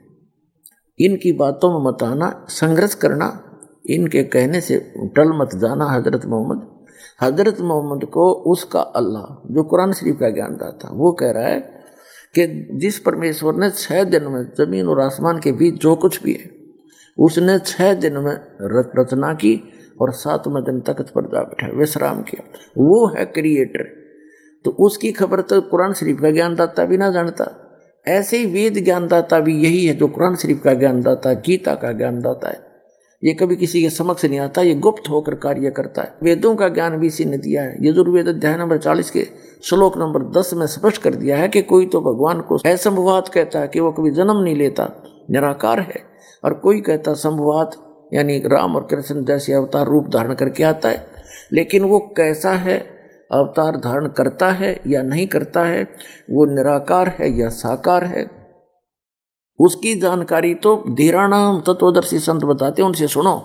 इनकी 1.00 1.32
बातों 1.32 1.80
में 1.80 1.91
मत 1.91 2.04
आना, 2.04 2.45
संघर्ष 2.50 2.95
करना, 2.95 3.60
इनके 3.90 4.24
कहने 4.24 4.62
से 4.62 4.94
टल 5.16 5.38
मत 5.38 5.50
जाना, 5.56 5.86
हज़रत 5.86 6.26
मोहम्मद। 6.26 6.73
हज़रत 7.19 7.60
मोहम्मद 7.61 8.06
को 8.06 8.31
उसका 8.52 8.80
अल्लाह, 8.95 9.53
जो 9.53 9.64
कुरान 9.64 9.94
शरीफ 9.94 10.18
का 10.19 10.30
ज्ञान 10.30 10.57
था, 10.57 10.90
वो 10.94 11.11
कह 11.11 11.31
रहा 11.31 11.48
है 11.48 11.60
कि 12.35 12.48
जिस 12.81 12.99
परमेश्वर 12.99 13.56
ने 13.56 13.69
छः 13.72 14.03
दिन 14.06 14.27
में 14.27 14.44
ज़मीन 14.57 14.88
और 14.88 15.02
आसमान 15.02 15.40
के 15.40 15.52
बीच 15.53 15.81
जो 15.81 15.95
कुछ 15.95 16.22
भी 16.23 16.34
है, 16.34 16.49
उसने 17.18 17.57
छः 17.61 17.94
दिन 17.95 18.18
में 18.19 18.35
रचना 18.98 19.34
की 19.35 19.56
और 20.02 20.11
सातवें 20.14 20.64
दिन 20.64 20.80
तख्त 20.81 21.11
पर 21.15 21.26
जा 21.26 21.41
बैठा, 21.41 21.68
विश्राम 21.77 22.22
किया। 22.22 22.44
वो 22.77 23.06
है 23.07 23.26
क्रिएटर 23.27 23.91
तो 24.65 24.72
उसकी 24.80 25.11
खबर 25.11 25.41
तो 25.41 25.61
कुरान 25.61 25.94
शरीफ 25.94 26.19
का 26.22 26.30
ज्ञानदाता 26.31 26.84
भी 26.85 26.98
ना 26.98 27.10
जानता। 27.11 27.45
ऐसे 28.07 28.38
ही 28.38 28.45
वेद 28.45 28.84
ज्ञानदाता 28.84 29.40
भी 29.40 29.56
यही 29.56 29.85
है 29.85 29.94
जो 29.95 30.07
कुरान 30.07 30.35
शरीफ 30.35 30.61
का 30.64 30.73
ज्ञानदाता, 30.73 31.34
गीता 31.34 31.76
का 31.76 31.91
ज्ञानदाता 31.91 32.49
है। 32.49 32.62
ये 33.24 33.34
कभी 33.34 33.56
किसी 33.56 33.82
के 33.82 33.90
समक्ष 33.90 34.26
नहीं 34.26 34.40
आता, 34.40 34.62
ये 34.62 34.74
गुप्त 34.76 35.10
होकर 35.10 35.36
कार्य 35.36 35.70
करता 35.72 36.02
है। 36.02 36.14
वेदों 36.24 36.56
का 36.56 36.68
ज्ञान 36.70 36.98
भी 36.98 37.08
इसी 37.08 37.26
ने 37.26 37.38
दिया 37.38 37.64
है। 37.64 37.76
यजुर्वेद 37.82 38.28
अध्याय 38.28 38.56
नंबर 38.58 38.78
चालीस 38.78 39.12
के 39.12 39.26
श्लोक 39.64 39.98
नंबर 39.98 40.24
दस 40.40 40.54
में 40.54 40.66
स्पष्ट 40.68 41.02
कर 41.02 41.16
दिया 41.16 41.38
है 41.38 41.48
कि 41.48 41.62
कोई 41.62 41.86
तो 41.86 42.02
भगवान 42.02 42.41
को 42.41 42.58
असंभवात 42.66 43.28
कहता 43.28 43.60
है 43.60 43.68
कि 43.68 43.80
वो 43.80 43.91
कभी 43.91 44.12
जन्म 44.12 44.41
नहीं 44.44 44.56
लेता, 44.56 44.90
निराकार 45.32 45.80
है। 45.80 46.02
और 46.44 46.54
कोई 46.54 46.82
कहता 46.82 47.14
संभवात, 47.14 47.78
यानी 48.14 48.38
राम 48.40 48.76
और 48.76 48.88
कृष्ण 48.91 49.26
जैसे 49.26 49.54
अवतार 49.54 49.88
रूप 49.88 50.10
धारण 50.14 50.34
करके 50.34 50.64
आता 50.64 50.90
है, 50.90 51.06
लेकिन 51.54 51.84
वो 51.84 52.00
कैसा 52.18 52.52
है, 52.52 52.78
अवतार 53.32 53.78
धारण 53.78 54.08
करता 54.08 54.52
है 54.52 54.80
या 54.88 55.02
नहीं 55.02 55.28
करता 55.28 55.64
है, 55.64 55.84
वो 56.32 56.45
निराकार 56.45 57.16
है 57.20 57.32
या 57.40 57.50
साकार 57.50 58.04
है 58.04 58.43
उसकी 59.60 59.96
जानकारी 59.96 60.54
तो 60.56 60.84
धीराणाम 60.90 61.60
तत्वदर्शी 61.60 62.20
संत 62.20 62.44
बताते 62.44 62.82
उनसे 62.82 63.08
सुनो। 63.08 63.36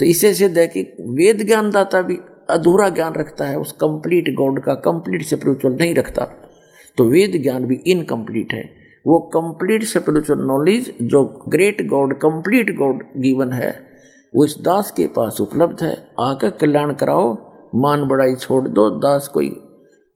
तो 0.00 0.04
इसे 0.04 0.34
सिद्ध 0.34 0.58
है 0.58 0.66
कि 0.66 0.80
वेद 1.00 1.46
ज्ञानदाता 1.46 2.02
भी 2.02 2.18
अधूरा 2.50 2.88
ज्ञान 2.88 3.14
रखता 3.14 3.44
है, 3.44 3.58
उस 3.58 3.72
कंप्लीट 3.72 4.34
गॉड 4.34 4.62
का 4.62 4.74
कंप्लीट 4.74 5.22
स्पिरिचुअल 5.22 5.74
नहीं 5.74 5.94
रखता। 5.94 6.24
तो 6.96 7.04
वेद 7.04 7.42
ज्ञान 7.42 7.64
भी 7.64 7.74
इनकम्प्लीट 7.86 8.52
है। 8.52 8.62
वो 9.06 9.18
कंप्लीट 9.18 9.84
स्पिरिचुअल 9.84 10.38
नॉलेज 10.38 10.94
जो 11.02 11.24
great 11.48 11.86
god 11.88 12.14
complete 12.14 12.76
god 12.78 13.02
given 13.16 13.52
है, 13.52 13.70
वो 14.34 14.44
इस 14.44 14.56
दास 14.60 14.90
के 14.90 15.06
पास 15.06 15.40
उपलब्ध 15.40 15.82
है। 15.82 16.08
आकर 16.20 16.50
कल्याण 16.50 16.92
कराओ, 16.92 17.36
मान 17.74 18.08
बड़ाई 18.08 18.34
छोड़ 18.34 18.68
दो, 18.68 18.90
दास 18.90 19.28
कोई 19.28 19.48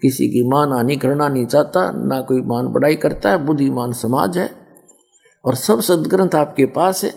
किसी 0.03 0.29
की 0.29 0.49
मान 0.49 0.73
हानि 0.73 0.97
करना 0.97 1.29
नहीं 1.29 1.47
चाहता, 1.47 1.91
ना 1.91 2.21
कोई 2.21 2.41
मान 2.41 2.67
बड़ाई 2.67 2.97
करता 2.97 3.31
है, 3.31 3.47
बुद्धिमान 3.47 3.93
समाज 3.93 4.39
है। 4.39 4.64
और 5.45 5.55
सब 5.55 5.81
सदग्रंथ 5.81 6.35
आपके 6.35 6.67
पास 6.67 7.05
है। 7.05 7.11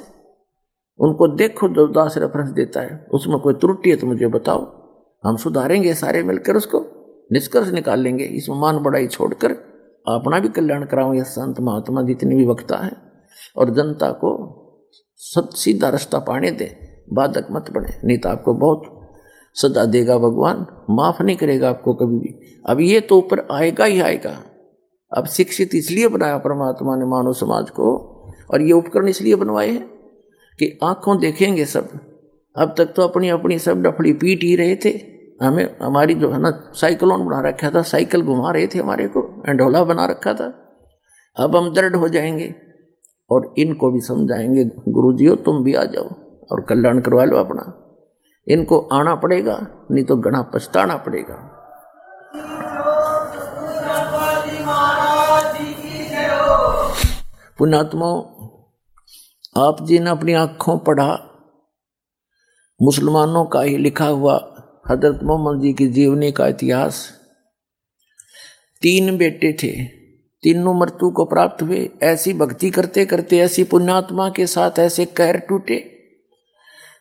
उनको 0.99 1.27
देखो, 1.27 1.69
जो 1.69 1.87
दास 1.87 2.17
रेफरेंस 2.17 2.49
देता 2.49 2.79
है। 2.79 3.07
उसमें 3.13 3.39
कोई 3.39 3.53
त्रुटि 3.53 3.89
है 3.89 3.95
तो 3.95 4.07
मुझे 4.07 4.27
बताओ। 4.27 4.65
हम 5.25 5.37
सुधारेंगे 5.37 5.93
सारे 5.93 6.23
मिलकर 6.23 6.55
उसको, 6.55 6.79
निष्कर्ष 7.31 7.69
निकाल 7.69 7.99
लेंगे। 7.99 8.23
इसमें 8.23 8.57
मान 8.57 8.77
बड़ाई 8.77 9.07
छोड़कर 9.07 9.51
अपना 10.07 10.39
भी 10.39 10.49
कल्याण 10.49 11.15
यह 11.15 11.23
संत 11.23 11.59
महात्मा 11.59 12.01
जितने 12.01 12.35
भी 12.35 12.45
वक्ता 12.45 12.77
है। 12.77 12.91
और 13.57 13.69
जनता 13.69 14.11
को 14.11 14.53
सब 15.15 15.49
सीधा 15.49 15.89
रास्ता 15.89 16.19
पाने 16.19 16.51
दे। 16.51 16.77
बाधक 17.13 17.47
मत 17.51 17.65
बने। 17.71 18.07
नहीं 18.07 18.17
तो 18.17 18.29
आपको 18.29 18.53
बहुत 18.53 19.09
सदा 19.53 19.85
देगा 19.85 20.17
भगवान। 20.17 20.65
माफ़ 20.89 21.23
नहीं 21.23 21.37
करेगा 21.37 21.69
आपको 21.69 21.93
कभी 21.93 22.17
भी। 22.17 22.61
अब 22.69 22.79
ये 22.79 22.99
तो 22.99 23.17
ऊपर 23.17 23.47
आएगा 23.51 23.85
ही 23.85 24.01
आएगा। 24.01 24.43
अब 25.17 25.25
शिक्षित 25.25 25.69
इसलिए 25.75 26.07
बनाया 26.07 26.37
परमात्मा 26.37 26.95
ने 26.95 27.05
मानव 27.05 27.33
समाज 27.33 27.69
को 27.69 28.16
और 28.51 28.61
ये 28.61 28.71
उपकरण 28.71 29.07
इसलिए 29.07 29.35
बनवाए 29.35 29.69
हैं 29.69 29.87
कि 30.59 30.79
आँखों 30.83 31.19
देखेंगे 31.19 31.65
सब। 31.65 31.89
अब 32.57 32.75
तक 32.77 32.85
तो 32.85 33.01
अपनी 33.01 33.29
अपनी 33.29 33.59
सब 33.59 33.81
डफड़ी 33.81 34.13
पीट 34.13 34.43
ही 34.43 34.55
रहे 34.55 34.75
थे। 34.75 34.89
हमें, 35.45 35.75
हमारी 35.81 36.13
जो 36.13 36.31
है 36.31 36.39
ना, 36.39 36.71
साइकिलोन 36.73 37.25
बना 37.25 37.41
रखा 37.41 37.69
था, 37.69 37.81
साइकिल 37.81 38.21
घुमा 38.21 38.51
रहे 38.51 38.67
थे 38.67 38.79
हमारे 38.79 39.07
को, 39.07 39.43
एंडोला 39.49 39.83
बना 39.83 40.05
रखा 40.05 40.33
था। 40.33 40.63
अब 41.37 41.55
हम 41.55 41.73
दृढ़ 41.73 41.95
हो 41.95 42.09
जाएँगे 42.09 42.55
और 43.31 43.53
इनको 43.57 43.91
भी 43.91 43.99
समझाएँगे 43.99 44.63
गुरु 44.65 45.13
जी 45.13 45.25
हो 45.25 45.35
तुम 45.35 45.63
भी 45.63 45.73
आ 45.73 45.83
जाओ 45.83 46.09
और 46.51 46.61
कल्याण 46.61 46.99
करवा 46.99 47.23
लो 47.23 47.37
अपना। 47.37 47.83
इनको 48.47 48.79
आना 48.79 49.15
पड़ेगा, 49.15 49.67
नहीं 49.91 50.05
तो 50.05 50.15
गणा 50.15 50.41
पछताना 50.41 50.95
पड़ेगा। 50.97 51.53
पुण्यात्मा 57.57 58.33
आप 59.57 59.77
जी 59.81 59.99
ने 59.99 60.09
अपनी 60.09 60.33
आँखों 60.33 60.77
पढ़ा, 60.77 61.11
मुसलमानों 62.79 63.45
का 63.45 63.61
ही 63.61 63.77
लिखा 63.77 64.07
हुआ 64.07 64.35
हज़रत 64.89 65.19
मोहम्मद 65.23 65.61
जी 65.61 65.73
की 65.73 65.87
जीवनी 65.87 66.31
का 66.31 66.47
इतिहास, 66.47 66.99
तीन 68.81 69.17
बेटे 69.17 69.51
थे, 69.53 69.71
तीनों 70.43 70.73
मृत्यु 70.73 71.09
को 71.09 71.25
प्राप्त 71.25 71.63
हुए, 71.63 71.89
ऐसी 72.03 72.33
भक्ति 72.33 72.69
करते 72.69 73.05
करते, 73.05 73.39
ऐसी 73.39 73.63
पुण्यात्मा 73.63 74.29
के 74.29 74.47
साथ 74.47 74.79
ऐसे 74.79 75.05
कहर 75.05 75.37
टूटे, 75.39 75.83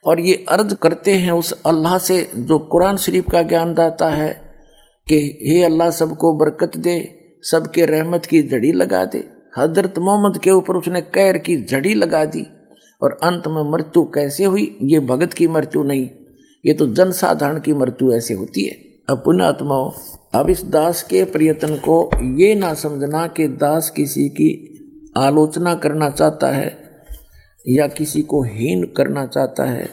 और 0.05 0.21
ये 0.21 0.45
अर्ज़ 0.49 0.75
करते 0.75 1.15
हैं 1.15 1.33
उस 1.33 1.53
अल्लाह 1.67 1.99
से 1.99 2.23
जो 2.37 2.59
कुरान 2.59 2.97
शरीफ 2.97 3.31
का 3.31 3.43
ज्ञान 3.43 3.75
दाता 3.75 4.09
है 4.09 4.33
कि 5.07 5.17
हे 5.43 5.63
अल्लाह 5.65 5.91
सबको 5.93 6.37
बरकत 6.39 6.77
दे, 6.79 6.99
सबके 7.43 7.87
रहमत 7.87 8.27
की 8.27 8.43
जड़ी 8.43 8.73
लगा 8.73 9.05
दे। 9.05 9.36
हज़रत 9.57 9.99
मोहम्मद 9.99 10.39
के 10.39 10.51
ऊपर 10.51 10.77
उसने 10.77 11.01
कैर 11.01 11.39
की 11.39 11.57
जड़ी 11.65 11.95
लगा 11.95 12.25
दी 12.25 12.47
और 13.03 13.19
अंत 13.23 13.47
में 13.49 13.63
मृत्यु 13.73 14.03
कैसे 14.05 14.45
हुई? 14.45 14.77
ये 14.83 15.01
भगत 15.01 15.33
की 15.33 15.49
मृत्यु 15.49 15.83
नहीं, 15.83 16.09
ये 16.65 16.73
तो 16.73 16.87
जनसाधारण 16.87 17.61
की 17.61 17.73
मृत्यु 17.73 18.13
ऐसे 18.13 18.35
होती 18.35 18.65
है। 18.65 18.75
अब 19.09 19.19
पुण्यात्माओं 19.19 19.91
अब 20.35 20.51
इस 20.51 20.65
दास 20.65 21.03
के 21.03 21.25
प्रयत्न 21.25 21.77
को 21.77 22.11
ये 22.39 22.55
ना 22.55 22.73
समझना 22.75 23.27
कि 23.27 23.47
दास 23.49 23.91
किसी 23.91 24.29
की 24.29 24.51
आलोचना 25.17 25.75
करना 25.75 26.11
चाहता 26.11 26.51
है 26.51 26.77
या 27.69 27.87
किसी 27.89 28.23
को 28.23 28.43
हीन 28.43 28.85
करना 28.97 29.27
चाहता 29.27 29.65
है 29.65 29.89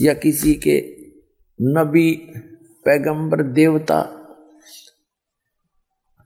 या 0.00 0.12
किसी 0.14 0.54
के 0.54 0.78
नबी, 1.60 2.10
पैगंबर, 2.84 3.42
देवता 3.42 4.00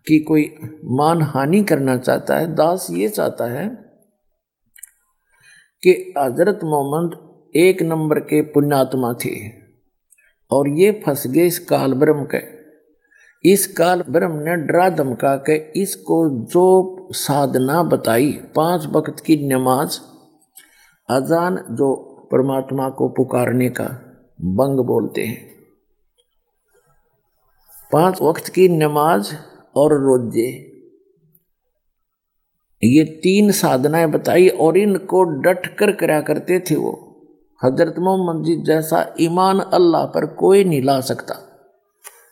की 0.08 0.18
कोई 0.18 0.42
मान 0.84 1.22
हानि 1.22 1.62
करना 1.64 1.96
चाहता 1.96 2.36
है, 2.36 2.54
दास 2.54 2.86
ये 2.90 3.08
चाहता 3.08 3.44
है 3.52 3.68
कि 5.82 5.90
हज़रत 6.18 6.60
मोहम्मद 6.64 7.16
एक 7.56 7.82
नंबर 7.82 8.18
के 8.20 8.40
पुण्यात्मा 8.52 9.12
थे 9.24 9.36
और 10.50 10.68
ये 10.78 10.90
फंस 11.06 11.26
गए 11.26 11.46
इस 11.46 11.58
काल 11.58 11.92
ब्रह्म 11.94 12.24
के। 12.24 12.40
इस 13.44 13.66
काल 13.72 14.02
ब्रह्म 14.08 14.38
ने 14.38 14.56
डरा 14.66 14.88
धमका 14.90 15.34
के 15.46 15.56
इसको 15.82 16.16
जो 16.46 16.64
साधना 17.14 17.82
बताई, 17.82 18.30
पाँच 18.56 18.86
वक्त 18.86 19.22
की 19.26 19.36
नमाज़, 19.48 19.98
अजान 21.08 21.56
जो 21.70 21.94
परमात्मा 22.32 22.88
को 22.90 23.08
पुकारने 23.08 23.68
का 23.70 23.84
बंग 24.40 24.84
बोलते 24.86 25.24
हैं। 25.24 25.46
पाँच 27.92 28.20
वक्त 28.22 28.48
की 28.48 28.68
नमाज़ 28.68 29.32
और 29.78 29.92
रोज़े। 29.92 30.48
ये 32.84 33.04
तीन 33.04 33.52
साधनाएँ 33.52 34.06
बताई 34.06 34.48
और 34.48 34.76
इनको 34.76 35.22
डट 35.24 35.66
कर 35.66 35.92
करा 35.92 36.20
करते 36.20 36.60
थे 36.60 36.76
वो। 36.76 37.04
हज़रत 37.64 37.94
मोहम्मद 37.98 38.44
जी 38.44 38.56
जैसा 38.56 39.14
ईमान 39.20 39.60
अल्लाह 39.60 40.06
पर 40.06 40.26
कोई 40.26 40.64
नहीं 40.64 40.82
ला 40.82 41.00
सकता। 41.00 41.34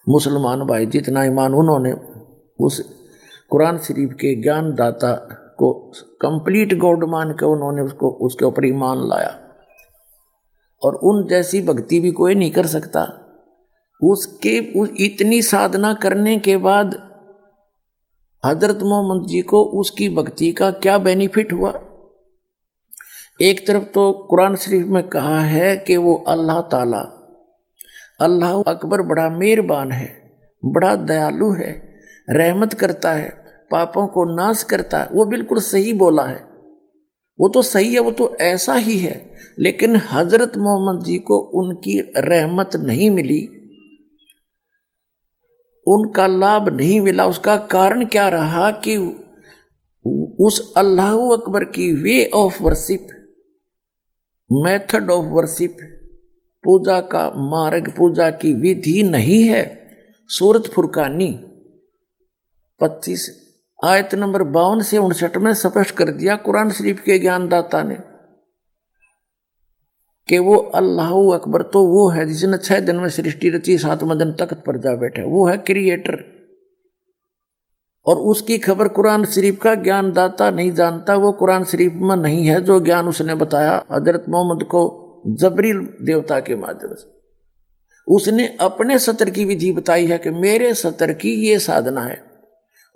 मुसलमान 0.08 0.60
भाई, 0.60 0.86
जितना 0.86 1.24
ईमान 1.24 1.54
उन्होंने, 1.54 1.92
उस 2.60 2.80
कुरान 3.50 3.78
शरीफ 3.78 4.12
के 4.12 4.42
ज्ञान 4.42 4.74
दाता 4.74 5.12
को 5.58 5.92
कंप्लीट 6.20 6.78
गॉड 6.78 7.04
मान 7.04 7.32
के 7.32 7.46
उन्होंने 7.46 7.82
उसको, 7.82 8.10
उसके 8.10 8.44
ऊपर 8.44 8.66
ईमान 8.66 9.08
लाया। 9.08 9.38
और 10.82 10.94
उन 10.94 11.26
जैसी 11.26 11.62
भक्ति 11.62 12.00
भी 12.00 12.10
कोई 12.10 12.34
नहीं 12.34 12.50
कर 12.50 12.66
सकता। 12.66 13.02
उसके, 14.02 14.72
उस 14.80 14.90
इतनी 15.00 15.42
साधना 15.42 15.94
करने 15.94 16.38
के 16.38 16.56
बाद 16.56 17.05
हज़रत 18.44 18.82
मोहम्मद 18.82 19.26
जी 19.26 19.40
को 19.40 19.62
उसकी 19.64 20.08
भक्ति 20.08 20.52
का 20.52 20.70
क्या 20.70 20.98
बेनिफिट 20.98 21.52
हुआ? 21.52 21.72
एक 23.42 23.66
तरफ़ 23.66 23.84
तो 23.84 24.12
कुरान 24.30 24.56
शरीफ 24.56 24.86
में 24.86 25.02
कहा 25.08 25.40
है 25.40 25.76
कि 25.76 25.96
वो 25.96 26.14
अल्लाह 26.28 26.60
ताला, 26.60 27.00
अल्लाह 28.20 28.62
अकबर 28.62 29.02
बड़ा 29.02 29.28
मेहरबान 29.28 29.92
है, 29.92 30.08
बड़ा 30.62 30.94
दयालु 30.96 31.52
है, 31.52 31.72
रहमत 32.30 32.74
करता 32.74 33.12
है, 33.12 33.28
पापों 33.70 34.06
को 34.06 34.24
नाश 34.36 34.62
करता 34.62 34.98
है। 34.98 35.08
वो 35.12 35.24
बिल्कुल 35.24 35.60
सही 35.60 35.92
बोला 35.92 36.22
है। 36.22 36.44
वो 37.38 37.48
तो 37.48 37.62
सही 37.62 37.92
है, 37.94 38.00
वो 38.00 38.10
तो 38.10 38.36
ऐसा 38.36 38.74
ही 38.74 38.98
है, 38.98 39.34
लेकिन 39.58 39.96
हज़रत 39.96 40.56
मोहम्मद 40.56 41.04
जी 41.04 41.18
को 41.18 41.38
उनकी 41.38 42.00
रहमत 42.16 42.76
नहीं 42.76 43.10
मिली। 43.10 43.55
उनका 45.86 46.26
लाभ 46.26 46.68
नहीं 46.68 47.00
मिला। 47.00 47.26
उसका 47.26 47.56
कारण 47.56 48.04
क्या 48.06 48.28
रहा 48.28 48.70
कि 48.86 48.96
उस 50.40 50.72
अल्लाह 50.76 51.12
अकबर 51.32 51.64
की 51.64 51.92
way 51.92 52.24
of 52.34 52.62
worship 52.62 53.06
method 54.50 55.10
of 55.10 55.24
worship 55.24 55.76
पूजा 56.64 57.00
का 57.00 57.28
मार्ग, 57.50 57.92
पूजा 57.96 58.30
की 58.30 58.52
विधि 58.54 59.02
नहीं 59.02 59.42
है। 59.42 59.64
सूरत 60.30 60.66
फुरकानी, 60.66 61.30
पच्चीस, 62.80 63.28
आयत 63.84 64.14
नंबर 64.14 64.42
बावन 64.42 64.82
से 64.82 64.98
उनसठ 64.98 65.36
में 65.36 65.52
स्पष्ट 65.54 65.94
कर 65.94 66.10
दिया 66.10 66.36
कुरान 66.36 66.70
शरीफ 66.70 67.00
के 67.00 67.18
ज्ञानदाता 67.18 67.82
ने। 67.82 67.98
कि 70.28 70.38
वो 70.38 70.56
अल्लाह 70.74 71.10
अकबर 71.34 71.62
तो 71.72 71.82
वो 71.86 72.08
है 72.10 72.26
जिसने 72.26 72.58
छह 72.58 72.80
दिन 72.80 72.96
में 72.96 73.08
सृष्टि 73.10 73.50
रची, 73.50 73.76
सातवें 73.78 74.16
दिन 74.18 74.32
तख्त 74.34 74.62
पर 74.66 74.78
जा 74.78 74.94
बैठे। 74.96 75.22
वो 75.24 75.46
है 75.46 75.56
क्रिएटर 75.58 76.24
और 78.06 78.16
उसकी 78.30 78.56
खबर 78.58 78.88
कुरान 78.90 79.24
शरीफ 79.24 79.58
का 79.62 79.74
ज्ञानदाता 79.76 80.50
नहीं 80.50 80.72
जानता, 80.72 81.14
वो 81.14 81.32
कुरान 81.32 81.64
शरीफ 81.64 81.92
में 81.92 82.16
नहीं 82.16 82.44
है, 82.46 82.60
जो 82.60 82.78
ज्ञान 82.80 83.08
उसने 83.08 83.34
बताया 83.36 83.82
हज़रत 83.92 84.24
मोहम्मद 84.28 84.62
को 84.64 84.82
जबरील 85.36 85.80
देवता 86.02 86.38
के 86.40 86.56
माध्यम 86.56 86.94
से। 86.94 87.14
उसने 88.08 88.46
अपने 88.60 88.98
सत्र 88.98 89.30
की 89.30 89.44
विधि 89.44 89.70
बताई 89.72 90.06
है 90.06 90.18
कि 90.18 90.30
मेरे 90.32 90.72
सत्र 90.76 91.12
की 91.14 91.32
ये 91.46 91.58
साधना 91.58 92.02
है 92.02 92.18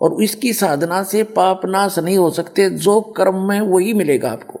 और 0.01 0.21
इसकी 0.23 0.53
साधना 0.53 1.01
से 1.03 1.23
पाप 1.31 1.65
नाश 1.65 1.99
नहीं 1.99 2.17
हो 2.17 2.29
सकते, 2.31 2.69
जो 2.69 3.01
कर्म 3.17 3.47
में 3.47 3.59
वही 3.61 3.93
मिलेगा 3.93 4.31
आपको। 4.31 4.60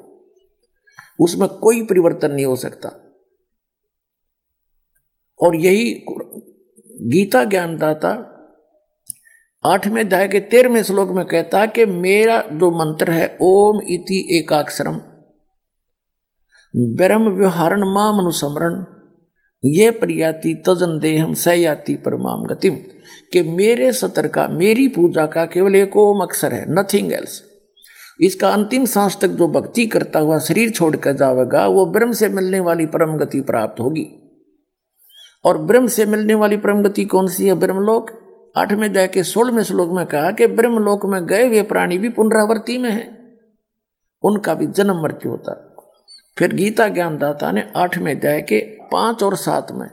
उसमें 1.21 1.49
कोई 1.49 1.85
परिवर्तन 1.85 2.31
नहीं 2.31 2.45
हो 2.45 2.55
सकता। 2.55 2.89
और 5.41 5.55
यही 5.55 6.05
गीता 7.01 7.43
ज्ञानदाता 7.43 8.27
आठवें 9.65 10.03
अध्याय 10.03 10.27
के 10.27 10.39
तेरहवें 10.39 10.83
श्लोक 10.83 11.09
में 11.09 11.25
कहता 11.25 11.65
कि 11.65 11.85
मेरा 11.85 12.41
जो 12.41 12.71
मंत्र 12.71 13.11
है, 13.11 13.37
ओम 13.41 13.81
इति 13.89 14.37
एकाक्षरम। 14.37 15.01
ब्रह्म 16.75 17.29
व्यवहारण 17.29 17.93
माम 17.93 18.19
अनुसमरण। 18.19 18.85
ये 19.65 19.91
प्रयाति 19.91 20.53
तजन 20.53 20.99
देहम 20.99 21.33
सयाति 21.33 21.95
परमाम 21.95 22.43
गतिम। 22.43 22.77
कि 23.33 23.41
मेरे 23.41 23.93
सतर 23.93 24.27
का 24.27 24.47
मेरी 24.47 24.87
पूजा 24.87 25.25
का 25.25 25.45
केवल 25.45 25.75
एक 25.75 25.97
ओम 25.97 26.21
अक्षर 26.21 26.53
है 26.53 26.65
नथिंग 26.69 27.13
एल्स 27.13 27.50
इसका 28.21 28.49
अंतिम 28.49 28.85
सांस 28.85 29.17
तक 29.21 29.27
जो 29.27 29.47
भक्ति 29.47 29.85
करता 29.85 30.19
हुआ 30.19 30.39
शरीर 30.39 30.69
छोड़कर 30.69 31.13
जाएगा, 31.13 31.67
वो 31.67 31.85
ब्रह्म 31.85 32.11
से 32.11 32.29
मिलने 32.29 32.59
वाली 32.59 32.85
परम 32.85 33.17
गति 33.17 33.41
प्राप्त 33.41 33.79
होगी। 33.79 34.07
और 35.45 35.57
ब्रह्म 35.57 35.87
से 35.87 36.05
मिलने 36.05 36.33
वाली 36.33 36.57
परम 36.57 36.83
गति 36.83 37.05
कौन 37.05 37.27
सी 37.27 37.47
है? 37.47 37.53
ब्रह्मलोक। 37.53 38.11
आठवें 38.57 38.89
अध्याय 38.89 39.07
के 39.07 39.23
सोलहवें 39.23 39.63
श्लोक 39.63 39.89
में 39.91 40.05
कहा 40.05 40.31
कि 40.31 40.47
ब्रह्मलोक 40.47 41.05
में 41.05 41.25
गए 41.25 41.47
हुए 41.47 41.61
प्राणी 41.61 41.97
भी 41.97 42.09
पुनरावर्ती 42.09 42.77
में 42.77 42.91
है। 42.91 43.37
उनका 44.23 44.53
भी 44.53 44.67
जन्म 44.67 45.03
मृत्यु 45.03 45.31
होता। 45.31 45.75
फिर 46.37 46.53
गीता 46.53 46.87
ज्ञानदाता 46.87 47.51
ने 47.51 47.71
आठवें 47.75 48.15
अध्याय 48.15 48.41
के 48.41 48.59
पाँच 48.91 49.23
और 49.23 49.35
सात 49.35 49.67
में 49.71 49.87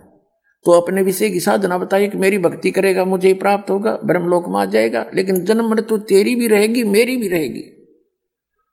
तो 0.65 0.73
अपने 0.73 1.03
विषय 1.03 1.31
की 1.31 1.41
साधना 1.41 1.79
बताइए 1.79 2.09
कि 2.09 2.19
मेरी 2.19 2.39
भक्ति 2.39 2.71
करेगा, 2.71 3.05
मुझे 3.05 3.35
प्राप्त 3.35 3.71
होगा, 3.71 3.99
ब्रह्मलोक 4.05 4.49
में 4.49 4.61
आ 4.61 4.65
जाएगा, 4.65 5.07
लेकिन 5.15 5.45
जन्म 5.45 5.71
मृत्यु 5.71 5.99
तेरी 5.99 6.35
भी 6.35 6.49
रहेगी, 6.49 6.83
मेरी 6.85 7.17
भी 7.17 7.29
रहेगी। 7.29 7.78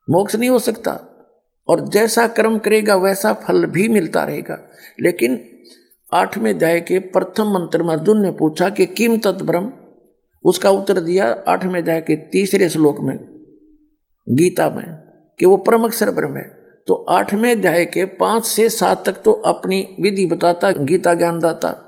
मोक्ष 0.09 0.35
नहीं 0.35 0.49
हो 0.49 0.59
सकता। 0.59 1.11
और 1.67 1.87
जैसा 1.87 2.27
कर्म 2.27 2.57
करेगा, 2.57 2.95
वैसा 2.95 3.33
फल 3.33 3.65
भी 3.65 3.87
मिलता 3.87 4.23
रहेगा। 4.23 4.69
लेकिन 5.01 5.49
आठवें 6.13 6.53
अध्याय 6.53 6.81
के 6.81 6.99
प्रथम 6.99 7.43
मंत्र 7.43 7.83
में 7.83 7.89
अर्जुन 7.89 8.21
ने 8.21 8.31
पूछा 8.31 8.69
कि 8.69 8.85
किम 8.85 9.17
तत् 9.17 9.23
तत्ब्रह्म 9.23 9.71
उसका 10.43 10.69
उत्तर 10.69 10.99
दिया 10.99 11.43
आठवें 11.47 11.81
अध्याय 11.81 12.01
के 12.01 12.15
तीसरे 12.15 12.69
श्लोक 12.69 12.99
में, 12.99 13.17
गीता 14.29 14.69
में, 14.69 14.85
कि 15.39 15.45
वो 15.45 15.57
परम 15.57 15.83
अक्षर 15.83 16.11
ब्रह्म 16.11 16.37
है। 16.37 16.65
तो 16.87 16.93
आठवें 16.93 17.51
अध्याय 17.51 17.85
के 17.85 18.05
पाँच 18.05 18.45
से 18.45 18.69
सात 18.69 19.05
तक 19.05 19.13
तो 19.25 19.31
अपनी 19.31 19.95
विधि 19.99 20.25
बताता, 20.25 20.71
गीता 20.71 21.13
ज्ञान 21.13 21.39
दाता। 21.39 21.81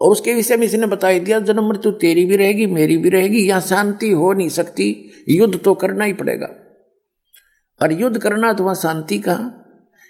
और 0.00 0.10
उसके 0.12 0.34
विषय 0.34 0.56
में 0.56 0.66
इसने 0.66 0.86
बता 0.86 1.18
दिया, 1.18 1.40
जन्म 1.40 1.68
मृत्यु 1.68 1.92
तेरी 1.92 2.24
भी 2.24 2.36
रहेगी, 2.36 2.66
मेरी 2.66 2.96
भी 2.96 3.08
रहेगी, 3.08 3.38
यहाँ 3.38 3.60
शांति 3.60 4.10
हो 4.10 4.32
नहीं 4.32 4.48
सकती, 4.48 5.10
युद्ध 5.28 5.60
तो 5.64 5.74
करना 5.74 6.04
ही 6.04 6.12
पड़ेगा। 6.12 6.69
और 7.82 7.92
युद्ध 7.92 8.18
करना 8.18 8.52
तो 8.52 8.64
वहाँ 8.64 8.74
शांति 8.74 9.18
कहा 9.18 9.52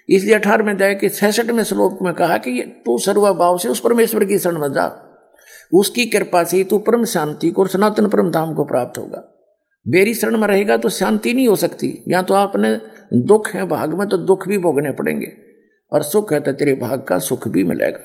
इसलिए 0.09 0.35
अठारहवें 0.35 0.73
अध्याय 0.73 0.95
के 0.95 1.09
छसठवें 1.09 1.63
श्लोक 1.63 2.01
में 2.01 2.13
कहा 2.13 2.37
कि 2.37 2.61
तू 2.85 2.97
सर्वभाव 2.97 3.57
से 3.57 3.69
उस 3.69 3.79
परमेश्वर 3.79 4.25
की 4.25 4.39
शरण 4.39 4.59
में 4.59 4.73
जा। 4.73 5.07
उसकी 5.73 6.05
कृपा 6.05 6.43
से 6.43 6.63
तू 6.63 6.77
परम 6.77 7.05
शांति 7.05 7.51
को 7.51 7.61
और 7.61 7.67
सनातन 7.67 8.07
परम 8.07 8.31
धाम 8.31 8.53
को 8.53 8.63
प्राप्त 8.63 8.97
होगा। 8.97 9.47
बेरी 9.87 10.13
शरण 10.13 10.37
में 10.37 10.47
रहेगा 10.47 10.77
तो 10.77 10.89
शांति 10.89 11.33
नहीं 11.33 11.47
हो 11.47 11.55
सकती। 11.55 12.03
या 12.07 12.21
तो 12.21 12.33
आपने 12.33 12.81
दुख 13.13 13.49
है 13.49 13.67
भाग 13.67 13.93
में 13.93 14.07
तो 14.07 14.17
दुख 14.17 14.47
भी 14.47 14.57
भोगने 14.57 14.91
पड़ेंगे। 14.91 15.33
और 15.91 16.03
सुख 16.03 16.33
है 16.33 16.39
तो 16.39 16.51
तेरे 16.51 16.73
भाग 16.73 17.01
का 17.01 17.19
सुख 17.19 17.47
भी 17.47 17.63
मिलेगा। 17.63 17.99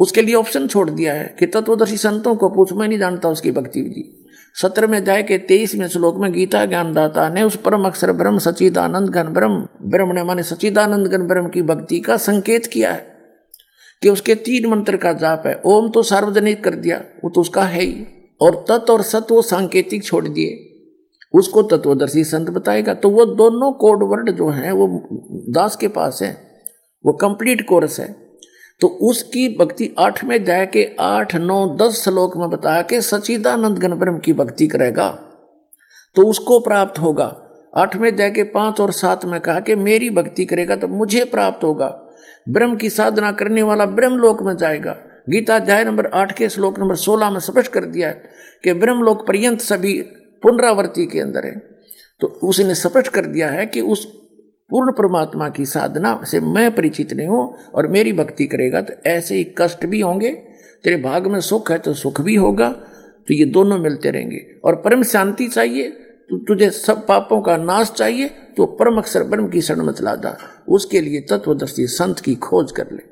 उसके 0.00 0.22
लिए 0.22 0.34
ऑप्शन 0.34 0.66
छोड़ 0.66 0.90
दिया 0.90 1.14
है 1.14 1.36
कि 1.38 1.46
तत्वदर्शी 1.46 1.96
संतों 1.96 2.36
को 2.36 2.48
पूछ, 2.48 2.72
मैं 2.72 2.88
नहीं 2.88 2.98
जानता 2.98 3.28
उसकी 3.28 3.50
भक्ति 3.50 3.82
विधि। 3.82 4.17
सत्र 4.62 4.86
में 4.86 5.04
जाए 5.04 5.22
के 5.22 5.38
तेईसवें 5.38 5.88
श्लोक 5.88 6.16
में 6.16 6.32
गीता 6.32 6.66
ज्ञानदाता 6.66 7.28
ने 7.28 7.42
उस 7.42 7.56
परम 7.56 7.84
अक्षर 7.84 8.12
ब्रह्म 8.12 8.38
सचिदानंद 8.38 9.08
घन 9.08 9.22
ब्रह्म 9.22 9.68
ब्रह्म 9.82 10.12
ने 10.12 10.22
माने 10.22 10.42
सचिदानंद 10.42 11.06
घन 11.06 11.22
ब्रह्म 11.22 11.48
की 11.48 11.62
भक्ति 11.62 12.00
का 12.00 12.16
संकेत 12.16 12.66
किया 12.66 12.92
है 12.92 13.18
कि 14.02 14.08
उसके 14.08 14.34
तीन 14.34 14.70
मंत्र 14.70 14.96
का 14.96 15.12
जाप 15.12 15.42
है। 15.46 15.60
ओम 15.64 15.88
तो 15.88 16.02
सार्वजनिक 16.02 16.64
कर 16.64 16.74
दिया, 16.74 17.02
वो 17.24 17.30
तो 17.30 17.40
उसका 17.40 17.62
है 17.62 17.82
ही। 17.82 18.06
और 18.40 18.64
तत् 18.68 18.90
और 18.90 19.02
सत 19.02 19.26
वो 19.30 19.42
सांकेतिक 19.42 20.04
छोड़ 20.04 20.28
दिए। 20.28 20.64
उसको 21.34 21.62
तत्वदर्शी 21.62 22.24
संत 22.24 22.50
बताएगा। 22.50 22.94
तो 22.94 23.10
वो 23.10 23.24
दोनों 23.24 23.72
कोड 23.72 24.02
वर्ड 24.02 24.30
जो 24.30 24.48
हैं, 24.48 24.72
वो 24.72 25.08
दास 25.52 25.76
के 25.76 25.88
पास 25.88 26.18
है, 26.22 26.36
वो 27.06 27.12
कंप्लीट 27.12 27.68
कोर्स 27.68 28.00
है। 28.00 28.27
तो 28.80 28.88
उसकी 29.02 29.48
भक्ति 29.56 29.94
आठवें 29.98 30.38
अध्याय 30.38 30.66
के 30.66 30.84
आठ, 31.00 31.34
नौ, 31.34 31.76
दस 31.76 32.02
श्लोक 32.04 32.36
में 32.36 32.48
बताया 32.50 32.82
कि 32.82 33.00
सचिदानंद 33.00 33.78
गण 33.78 33.94
ब्रह्म 33.94 34.18
की 34.18 34.32
भक्ति 34.32 34.66
करेगा 34.66 35.08
तो 36.16 36.26
उसको 36.26 36.58
प्राप्त 36.60 36.98
होगा। 36.98 37.34
आठवें 37.76 38.10
अध्याय 38.10 38.30
के 38.30 38.42
पाँच 38.42 38.80
और 38.80 38.92
सात 38.92 39.24
में 39.24 39.40
कहा 39.40 39.60
कि 39.60 39.74
मेरी 39.74 40.10
भक्ति 40.10 40.44
करेगा 40.44 40.76
तो 40.76 40.88
मुझे 40.88 41.24
प्राप्त 41.24 41.64
होगा। 41.64 41.88
ब्रह्म 42.48 42.76
की 42.76 42.90
साधना 42.90 43.32
करने 43.32 43.62
वाला 43.62 43.86
ब्रह्म 43.86 44.16
लोक 44.16 44.42
में 44.42 44.56
जाएगा। 44.56 44.96
गीता 45.30 45.56
अध्याय 45.56 45.84
नंबर 45.84 46.06
आठ 46.06 46.32
के 46.32 46.48
श्लोक 46.48 46.78
नंबर 46.78 46.96
सोलह 46.96 47.30
में 47.30 47.40
स्पष्ट 47.40 47.72
कर 47.72 47.84
दिया 47.84 48.08
है 48.08 48.30
कि 48.64 48.72
ब्रह्म 48.72 49.02
लोक 49.02 49.26
पर्यंत 49.26 49.60
सभी 49.60 50.00
पुनरावर्ती 50.42 51.06
के 51.06 51.20
अंदर 51.20 51.46
है। 51.46 51.56
तो 52.20 52.26
उसने 52.26 52.74
स्पष्ट 52.74 53.08
कर 53.08 53.26
दिया 53.26 53.48
है 53.50 53.66
कि 53.66 53.80
उस 53.80 54.06
पूर्ण 54.70 54.92
परमात्मा 54.92 55.48
की 55.48 55.64
साधना 55.66 56.20
से 56.24 56.40
मैं 56.40 56.70
परिचित 56.74 57.12
नहीं 57.12 57.26
हूँ 57.26 57.54
और 57.74 57.86
मेरी 57.88 58.12
भक्ति 58.12 58.46
करेगा 58.46 58.80
तो 58.80 58.94
ऐसे 59.06 59.34
ही 59.34 59.44
कष्ट 59.58 59.86
भी 59.86 60.00
होंगे, 60.00 60.30
तेरे 60.84 60.96
भाग 60.96 61.26
में 61.26 61.40
सुख 61.40 61.70
है 61.70 61.78
तो 61.78 61.94
सुख 61.94 62.20
भी 62.20 62.34
होगा 62.36 62.68
तो 62.68 63.34
ये 63.34 63.44
दोनों 63.46 63.78
मिलते 63.78 64.10
रहेंगे। 64.10 64.44
और 64.64 64.74
परम 64.74 65.02
शांति 65.02 65.48
चाहिए 65.48 65.88
तो 66.30 66.38
तुझे 66.38 66.70
सब 66.70 67.06
पापों 67.06 67.40
का 67.42 67.56
नाश 67.56 67.90
चाहिए 67.90 68.28
तो 68.56 68.66
परम 68.78 68.98
अक्षर 68.98 69.22
ब्रह्म 69.22 69.48
की 69.48 69.60
शरण 69.60 69.82
मत 69.82 70.00
लादा। 70.00 70.36
उसके 70.68 71.00
लिए 71.00 71.20
तत्वदर्शी 71.20 71.86
संत 71.86 72.20
की 72.20 72.34
खोज 72.34 72.72
कर 72.72 72.90
ले। 72.92 73.02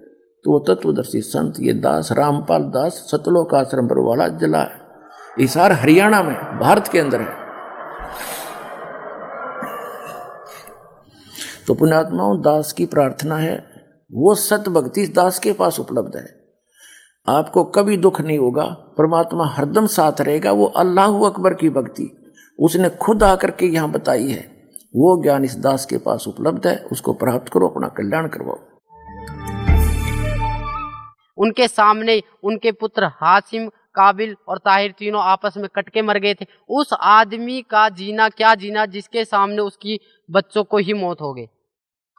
तो 0.45 0.53
वो 0.53 0.59
तत्वदर्शी 0.59 1.21
संत, 1.21 1.55
ये 1.61 1.73
दास, 1.73 2.13
रामपाल 2.13 2.63
दास, 2.71 2.93
सतलोक 3.11 3.55
आश्रम 3.55 3.87
पर 3.87 3.99
वाला 3.99 4.29
जिला 4.39 4.61
है। 4.61 5.45
इसार 5.45 5.73
हरियाणा 5.73 6.23
में, 6.23 6.35
भारत 6.61 6.89
के 6.89 6.99
अंदर 6.99 7.21
है। 7.21 7.46
तो 11.67 11.75
पुण्यात्माओं 11.75 12.41
दास 12.41 12.73
की 12.73 12.87
प्रार्थना 12.87 13.37
है, 13.37 13.57
वो 14.13 14.35
सत 14.35 14.69
भक्ति 14.69 15.07
दास 15.07 15.39
के 15.39 15.53
पास 15.53 15.81
उपलब्ध 15.81 16.17
है। 16.17 16.27
आपको 17.29 17.65
कभी 17.65 17.97
दुख 17.97 18.21
नहीं 18.21 18.39
होगा, 18.39 18.65
परमात्मा 18.99 19.47
हरदम 19.47 19.87
साथ 19.87 20.21
रहेगा, 20.21 20.53
वो 20.53 20.65
अल्लाह 20.65 21.25
अकबर 21.27 21.55
की 21.55 21.71
भक्ति, 21.71 22.33
उसने 22.61 22.89
खुद 22.89 23.23
आकर 23.23 23.51
के 23.51 23.67
यहाँ 23.67 23.91
बताई 23.91 24.29
है। 24.29 24.57
वो 24.97 25.23
ज्ञान 25.23 25.45
इस 25.45 25.57
दास 25.57 25.87
के 25.87 25.99
पास 25.99 26.25
उपलब्ध 26.29 26.67
है, 26.67 26.77
उसको 26.93 27.13
प्राप्त 27.13 27.53
करो, 27.53 27.69
अपना 27.69 27.89
कल्याण 27.89 28.29
करवाओ। 28.29 28.59
उनके 31.39 31.69
सामने 31.69 32.23
उनके 32.45 32.73
पुत्र 32.73 33.05
हासिम 33.05 33.69
काबिल 33.69 34.37
और 34.49 34.59
ताहिर 34.59 34.95
तीनों 34.99 35.23
आपस 35.23 35.55
में 35.57 35.69
कटके 35.75 36.03
मर 36.03 36.19
गए 36.19 36.35
थे। 36.35 36.47
उस 36.69 36.93
आदमी 36.93 37.63
का 37.63 37.89
जीना 37.89 38.29
क्या 38.29 38.55
जीना 38.55 38.87
जिसके 38.87 39.25
सामने 39.25 39.59
उसकी 39.59 40.01
बच्चों 40.31 40.65
को 40.65 40.79
ही 40.79 40.93
मौत 40.93 41.21
हो 41.21 41.35
गई। 41.35 41.47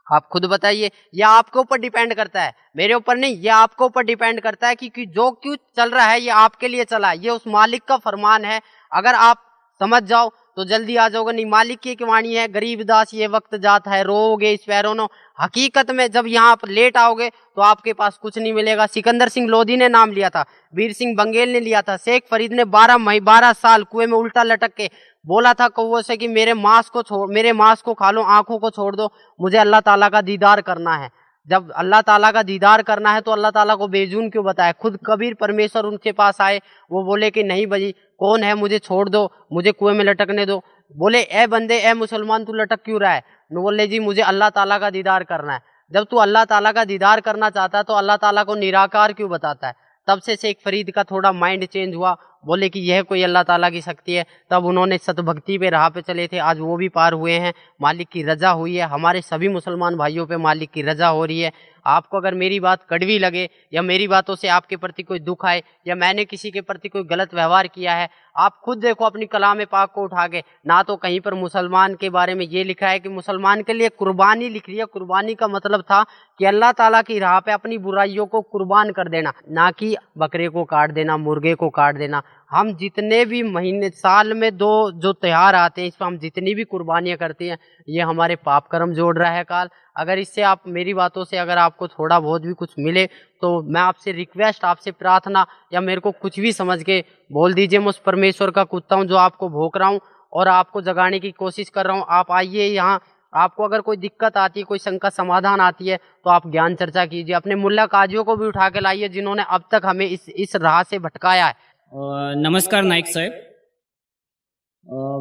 आप 0.08 0.28
खुद 0.28 0.44
बताइए 0.44 0.90
ये 1.14 1.22
आपके 1.22 1.58
ऊपर 1.58 1.78
डिपेंड 1.78 2.14
करता 2.14 2.42
है। 2.42 2.54
मेरे 2.76 2.94
ऊपर 2.94 3.16
नहीं 3.16 3.36
ये 3.36 3.48
आपके 3.48 3.84
ऊपर 3.84 4.02
डिपेंड 4.02 4.40
करता 4.40 4.68
है 4.68 4.74
कि, 4.74 5.06
जो 5.06 5.30
क्यों 5.32 5.56
चल 5.76 5.90
रहा 5.90 6.06
है 6.06 6.20
ये 6.20 6.30
आपके 6.30 6.68
लिए 6.68 6.84
चला 6.84 7.12
ये 7.12 7.30
उस 7.30 7.46
मालिक 7.48 7.84
का 7.84 7.96
फरमान 7.96 8.44
है। 8.44 8.60
अगर 8.92 9.14
आप 9.14 9.44
समझ 9.80 10.02
जाओ 10.02 10.30
तो 10.58 10.64
जल्दी 10.64 10.94
आ 10.96 11.08
जाओगे। 11.08 11.32
नहीं, 11.32 11.44
मालिक 11.46 11.78
की 11.80 11.94
वाणी 12.02 12.34
है, 12.34 12.46
गरीब 12.48 12.82
दास 12.84 13.12
ये 13.14 13.26
वक्त 13.28 13.54
जाता 13.56 13.90
है 13.90 14.02
रोगे 14.04 14.52
इस 14.52 14.64
पैरों 14.66 15.06
हकीकत 15.38 15.90
में 15.90 16.10
जब 16.10 16.26
यहाँ 16.28 16.50
आप 16.50 16.66
लेट 16.68 16.96
आओगे 16.96 17.28
तो 17.28 17.62
आपके 17.62 17.92
पास 17.94 18.18
कुछ 18.18 18.38
नहीं 18.38 18.52
मिलेगा। 18.52 18.86
सिकंदर 18.88 19.28
सिंह 19.28 19.48
लोधी 19.48 19.76
ने 19.76 19.88
नाम 19.88 20.12
लिया 20.12 20.30
था, 20.30 20.44
वीर 20.74 20.92
सिंह 20.92 21.14
बंगेल 21.16 21.52
ने 21.52 21.60
लिया 21.60 21.82
था, 21.82 21.96
शेख 21.98 22.24
फरीद 22.30 22.52
ने 22.52 22.64
बारह 22.66 22.98
मई 22.98 23.20
बारह 23.22 23.52
साल 23.54 23.84
कुएँ 23.84 24.06
में 24.06 24.16
उल्टा 24.18 24.42
लटक 24.44 24.74
के 24.74 24.90
बोला 25.24 25.52
था 25.54 25.68
कौओ 25.70 26.00
से 26.02 26.16
कि 26.16 26.28
मेरे 26.28 26.54
मांस 26.56 26.88
को 26.88 27.02
छोड़, 27.02 27.30
मेरे 27.30 27.52
मांस 27.54 27.82
को 27.82 27.94
खा 27.94 28.10
लो, 28.10 28.22
आँखों 28.22 28.58
को 28.58 28.70
छोड़ 28.72 28.94
दो, 28.96 29.10
मुझे 29.40 29.58
अल्लाह 29.58 29.80
ताला 29.82 30.08
का 30.08 30.20
दीदार 30.22 30.60
करना 30.62 30.96
है। 30.96 31.10
जब 31.46 31.70
अल्लाह 31.72 32.00
ताला 32.00 32.30
का 32.32 32.42
दीदार 32.42 32.82
करना 32.82 33.12
है 33.12 33.20
तो 33.20 33.32
अल्लाह 33.32 33.50
ताला 33.50 33.74
को 33.74 33.88
बेजून 33.88 34.28
क्यों 34.30 34.44
बताए? 34.44 34.72
खुद 34.72 34.98
कबीर 35.06 35.34
परमेश्वर 35.34 35.84
उनके 35.84 36.12
पास 36.12 36.40
आए, 36.40 36.60
वो 36.90 37.02
बोले 37.04 37.30
कि 37.30 37.42
नहीं 37.42 37.66
भाई, 37.66 37.92
कौन 38.18 38.42
है? 38.42 38.54
मुझे 38.54 38.78
छोड़ 38.78 39.08
दो, 39.08 39.30
मुझे 39.52 39.72
कुएँ 39.72 39.94
में 39.94 40.04
लटकने 40.04 40.46
दो। 40.46 40.62
बोले, 40.96 41.20
ए 41.20 41.46
बंदे, 41.46 41.78
ए 41.80 41.92
मुसलमान, 41.94 42.44
तू 42.44 42.52
लटक 42.52 42.84
क्यों 42.84 43.00
रहा 43.00 43.12
है? 43.12 43.22
बोले, 43.52 43.86
जी, 43.86 43.98
मुझे 43.98 44.22
अल्लाह 44.22 44.50
ताला 44.50 44.78
का 44.78 44.90
दीदार 44.90 45.24
करना 45.24 45.52
है। 45.52 45.60
जब 45.92 46.06
तू 46.10 46.16
अल्लाह 46.16 46.44
ताला 46.44 46.72
का 46.72 46.84
दीदार 46.84 47.20
करना 47.20 47.50
चाहता 47.50 47.78
है 47.78 47.84
तो 47.84 47.94
अल्लाह 47.94 48.16
ताला 48.16 48.42
को 48.44 48.54
निराकार 48.54 49.12
क्यों 49.12 49.30
बताता 49.30 49.66
है? 49.66 49.74
तब 50.08 50.20
से 50.20 50.36
शेख 50.36 50.58
फरीद 50.64 50.90
का 50.90 51.04
थोड़ा 51.04 51.32
माइंड 51.32 51.64
चेंज 51.66 51.94
हुआ। 51.94 52.16
बोले 52.46 52.68
कि 52.68 52.80
यह 52.80 53.02
कोई 53.02 53.22
अल्लाह 53.22 53.42
ताला 53.42 53.70
की 53.70 53.80
शक्ति 53.80 54.12
है। 54.12 54.26
तब 54.50 54.64
उन्होंने 54.64 54.98
सतभक्ति 54.98 55.58
पे 55.58 55.70
राह 55.70 55.88
पे 55.88 56.02
चले 56.02 56.26
थे। 56.26 56.38
आज 56.38 56.58
वो 56.58 56.76
भी 56.76 56.88
पार 56.88 57.12
हुए 57.12 57.32
हैं। 57.32 57.54
मालिक 57.82 58.08
की 58.08 58.22
रजा 58.22 58.50
हुई 58.50 58.76
है। 58.76 58.86
हमारे 58.86 59.20
सभी 59.20 59.48
मुसलमान 59.48 59.96
भाइयों 59.96 60.26
पे 60.26 60.36
मालिक 60.36 60.70
की 60.70 60.82
रजा 60.82 61.08
हो 61.08 61.24
रही 61.24 61.40
है। 61.40 61.52
आपको 61.86 62.16
अगर 62.16 62.34
मेरी 62.34 62.60
बात 62.60 62.82
कड़वी 62.90 63.18
लगे 63.18 63.48
या 63.72 63.82
मेरी 63.82 64.08
बातों 64.08 64.34
से 64.34 64.48
आपके 64.50 64.76
प्रति 64.76 65.02
कोई 65.02 65.18
दुख 65.20 65.44
आए 65.46 65.62
या 65.86 65.94
मैंने 65.94 66.24
किसी 66.24 66.50
के 66.50 66.60
प्रति 66.62 66.88
कोई 66.88 67.04
गलत 67.04 67.34
व्यवहार 67.34 67.66
किया 67.66 67.94
है, 67.94 68.08
आप 68.36 68.60
खुद 68.64 68.78
देखो 68.78 69.04
अपनी 69.04 69.26
कलाम 69.26 69.64
पाक 69.64 69.92
को 69.92 70.02
उठा 70.04 70.26
के। 70.28 70.42
ना 70.66 70.82
तो 70.82 70.96
कहीं 70.96 71.20
पर 71.20 71.34
मुसलमान 71.34 71.94
के 71.94 72.10
बारे 72.10 72.34
में 72.34 72.44
ये 72.46 72.64
लिखा 72.64 72.88
है 72.88 72.98
कि 72.98 73.08
मुसलमान 73.10 73.62
के 73.62 73.72
लिए 73.72 73.88
कुर्बानी 73.90 74.48
लिख 74.48 74.68
रही 74.68 74.78
है। 74.78 74.84
कुर्बानी 74.86 75.34
का 75.34 75.48
मतलब 75.48 75.82
था 75.82 76.02
कि 76.40 76.44
अल्लाह 76.44 76.72
ताला 76.72 77.02
की 77.02 77.18
राह 77.18 77.38
पे 77.40 77.52
अपनी 77.52 77.78
बुराइयों 77.78 78.26
को 78.26 78.40
कुर्बान 78.42 78.90
कर 78.92 79.08
देना, 79.08 79.32
ना 79.50 79.70
कि 79.70 79.96
बकरे 80.18 80.48
को 80.48 80.64
काट 80.66 80.92
देना, 80.92 81.16
मुर्गे 81.18 81.54
को 81.54 81.68
काट 81.70 81.96
देना। 81.96 82.22
हम 82.50 82.72
जितने 82.74 83.24
भी 83.24 83.42
महीने, 83.44 83.88
साल 83.90 84.32
में 84.34 84.56
दो 84.56 84.90
जो 84.92 85.12
त्यौहार 85.14 85.54
आते 85.54 85.80
हैं 85.80 85.88
इस 85.88 85.96
पर 85.96 86.04
हम 86.06 86.16
जितनी 86.18 86.54
भी 86.54 86.64
कुर्बानियाँ 86.66 87.16
करते 87.18 87.48
हैं, 87.48 87.58
ये 87.88 88.02
हमारे 88.02 88.36
पाप 88.38 88.66
कर्म 88.68 88.92
जोड़ 88.94 89.16
रहा 89.18 89.30
है 89.32 89.44
काल। 89.44 89.68
अगर 89.96 90.18
इससे 90.18 90.42
आप, 90.42 90.62
मेरी 90.68 90.94
बातों 90.94 91.24
से 91.24 91.38
अगर 91.38 91.58
आपको 91.58 91.88
थोड़ा 91.88 92.18
बहुत 92.20 92.42
भी 92.42 92.52
कुछ 92.54 92.74
मिले 92.78 93.06
तो 93.42 93.60
मैं 93.64 93.80
आपसे 93.80 94.12
रिक्वेस्ट 94.12 94.64
आपसे 94.64 94.90
प्रार्थना 94.92 95.46
या 95.72 95.80
मेरे 95.80 96.00
को 96.00 96.10
कुछ 96.12 96.40
भी 96.40 96.52
समझ 96.54 96.82
के 96.82 97.02
बोल 97.30 97.54
दीजिए, 97.54 97.78
मैं 97.78 97.86
उस 97.86 97.98
परमेश्वर 98.00 98.50
का 98.50 98.64
कुत्ता 98.66 98.96
हूँ 98.96 99.06
जो 99.06 99.16
आपको 99.18 99.48
भोग 99.50 99.76
रहा 99.76 99.88
हूँ 99.88 100.00
और 100.32 100.48
आपको 100.48 100.82
जगाने 100.82 101.18
की 101.20 101.30
कोशिश 101.32 101.68
कर 101.68 101.86
रहा 101.86 101.96
हूँ। 101.96 102.04
आप 102.10 102.32
आइए 102.32 102.66
यहाँ, 102.66 103.00
आपको 103.32 103.64
अगर 103.64 103.80
कोई 103.80 103.96
दिक्कत 103.98 104.36
आती 104.38 104.60
है, 104.60 104.64
कोई 104.64 104.78
शंका, 104.78 105.08
समाधान 105.10 105.60
आती 105.60 105.88
है 105.88 105.96
तो 105.96 106.30
आप 106.30 106.50
ज्ञान 106.50 106.74
चर्चा 106.76 107.04
कीजिए। 107.06 107.34
अपने 107.36 107.54
मुल्ला 107.56 107.86
काजियों 107.88 108.24
को 108.24 108.36
भी 108.36 108.46
उठा 108.46 108.68
के 108.70 108.80
लाइए, 108.80 109.08
जिन्होंने 109.10 109.44
अब 109.44 109.64
तक 109.72 109.82
हमें 109.84 110.06
इस 110.06 110.28
इस 110.28 110.56
राह 110.58 110.82
से 110.82 110.98
भटकाया 111.00 111.46
है। 111.46 111.54
नमस्कार 111.92 112.82
नाइक 112.84 113.06
साहब। 113.08 113.32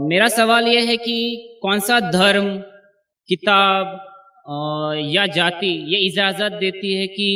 मेरा 0.08 0.28
सवाल 0.30 0.66
यह 0.68 0.88
है 0.88 0.96
कि 0.98 1.60
कौन 1.62 1.80
सा 1.80 2.00
धर्म, 2.12 2.48
किताब 3.30 3.86
या 5.06 5.26
जाति 5.28 5.68
ये 5.94 6.00
इजाज़त 6.08 6.58
देती 6.60 6.94
है 6.94 7.06
कि 7.10 7.30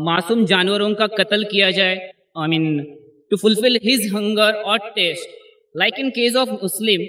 मासूम 0.00 0.44
जानवरों 0.46 0.92
का 0.94 1.06
कत्ल 1.08 1.44
किया 1.44 1.70
जाए? 1.70 1.94
I 2.38 2.48
mean 2.48 2.82
to 3.30 3.36
fulfil 3.36 3.78
his 3.84 4.12
hunger 4.14 4.52
और 4.64 4.78
taste 4.96 5.28
like 5.74 5.98
in 6.00 6.10
case 6.10 6.36
of 6.36 6.50
Muslim 6.52 7.06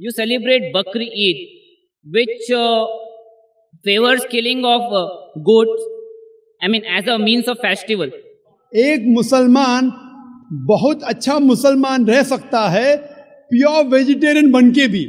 you 0.00 0.10
celebrate 0.12 0.72
Bakri 0.76 1.10
Eid 1.26 1.44
which 2.06 2.52
favours 3.84 4.24
killing 4.30 4.64
of 4.66 4.88
goat 5.50 5.76
I 6.62 6.68
mean 6.68 6.84
as 6.96 7.08
a 7.08 7.16
means 7.18 7.48
of 7.48 7.58
festival 7.58 8.12
एक 8.72 9.06
मुसलमान 9.12 9.92
बहुत 10.52 11.02
अच्छा 11.02 11.38
मुसलमान 11.38 12.06
रह 12.06 12.22
सकता 12.22 12.68
है 12.68 12.96
प्योर 13.50 13.84
वेजिटेरियन 13.84 14.52
बन 14.52 14.70
के 14.70 14.88
भी। 14.88 15.02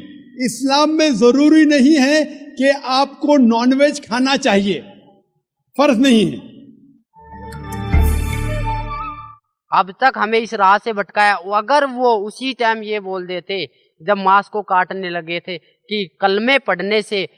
इस्लाम 0.46 0.90
में 0.90 1.16
ज़रूरी 1.16 1.66
नहीं 1.66 1.98
है 1.98 2.26
कि 2.26 2.70
आपको 2.70 3.38
नॉनवेज 3.38 4.10
खाना 4.10 4.36
चाहिए। 4.36 4.80
फ़र्ज़ 5.78 6.00
नहीं 6.00 6.32
है। 6.32 6.38
अब 9.72 9.92
तक 9.92 10.14
हमें 10.18 10.40
इस 10.40 10.54
राह 10.54 10.78
से 10.78 10.94
भटकाया 10.94 11.36
अगर 11.36 11.86
वो 11.86 12.16
उसी 12.16 12.54
टाइम 12.54 12.84
ये 12.84 13.00
बोल 13.00 13.28
देते, 13.28 13.70
जब 14.04 14.18
मांस 14.18 14.48
को 14.48 14.62
काटने 14.62 15.10
लगे 15.10 15.40
थे, 15.40 15.58
कि 15.58 16.18
कलमे 16.22 16.60
पढ़ने 16.60 17.02
से 17.02 17.30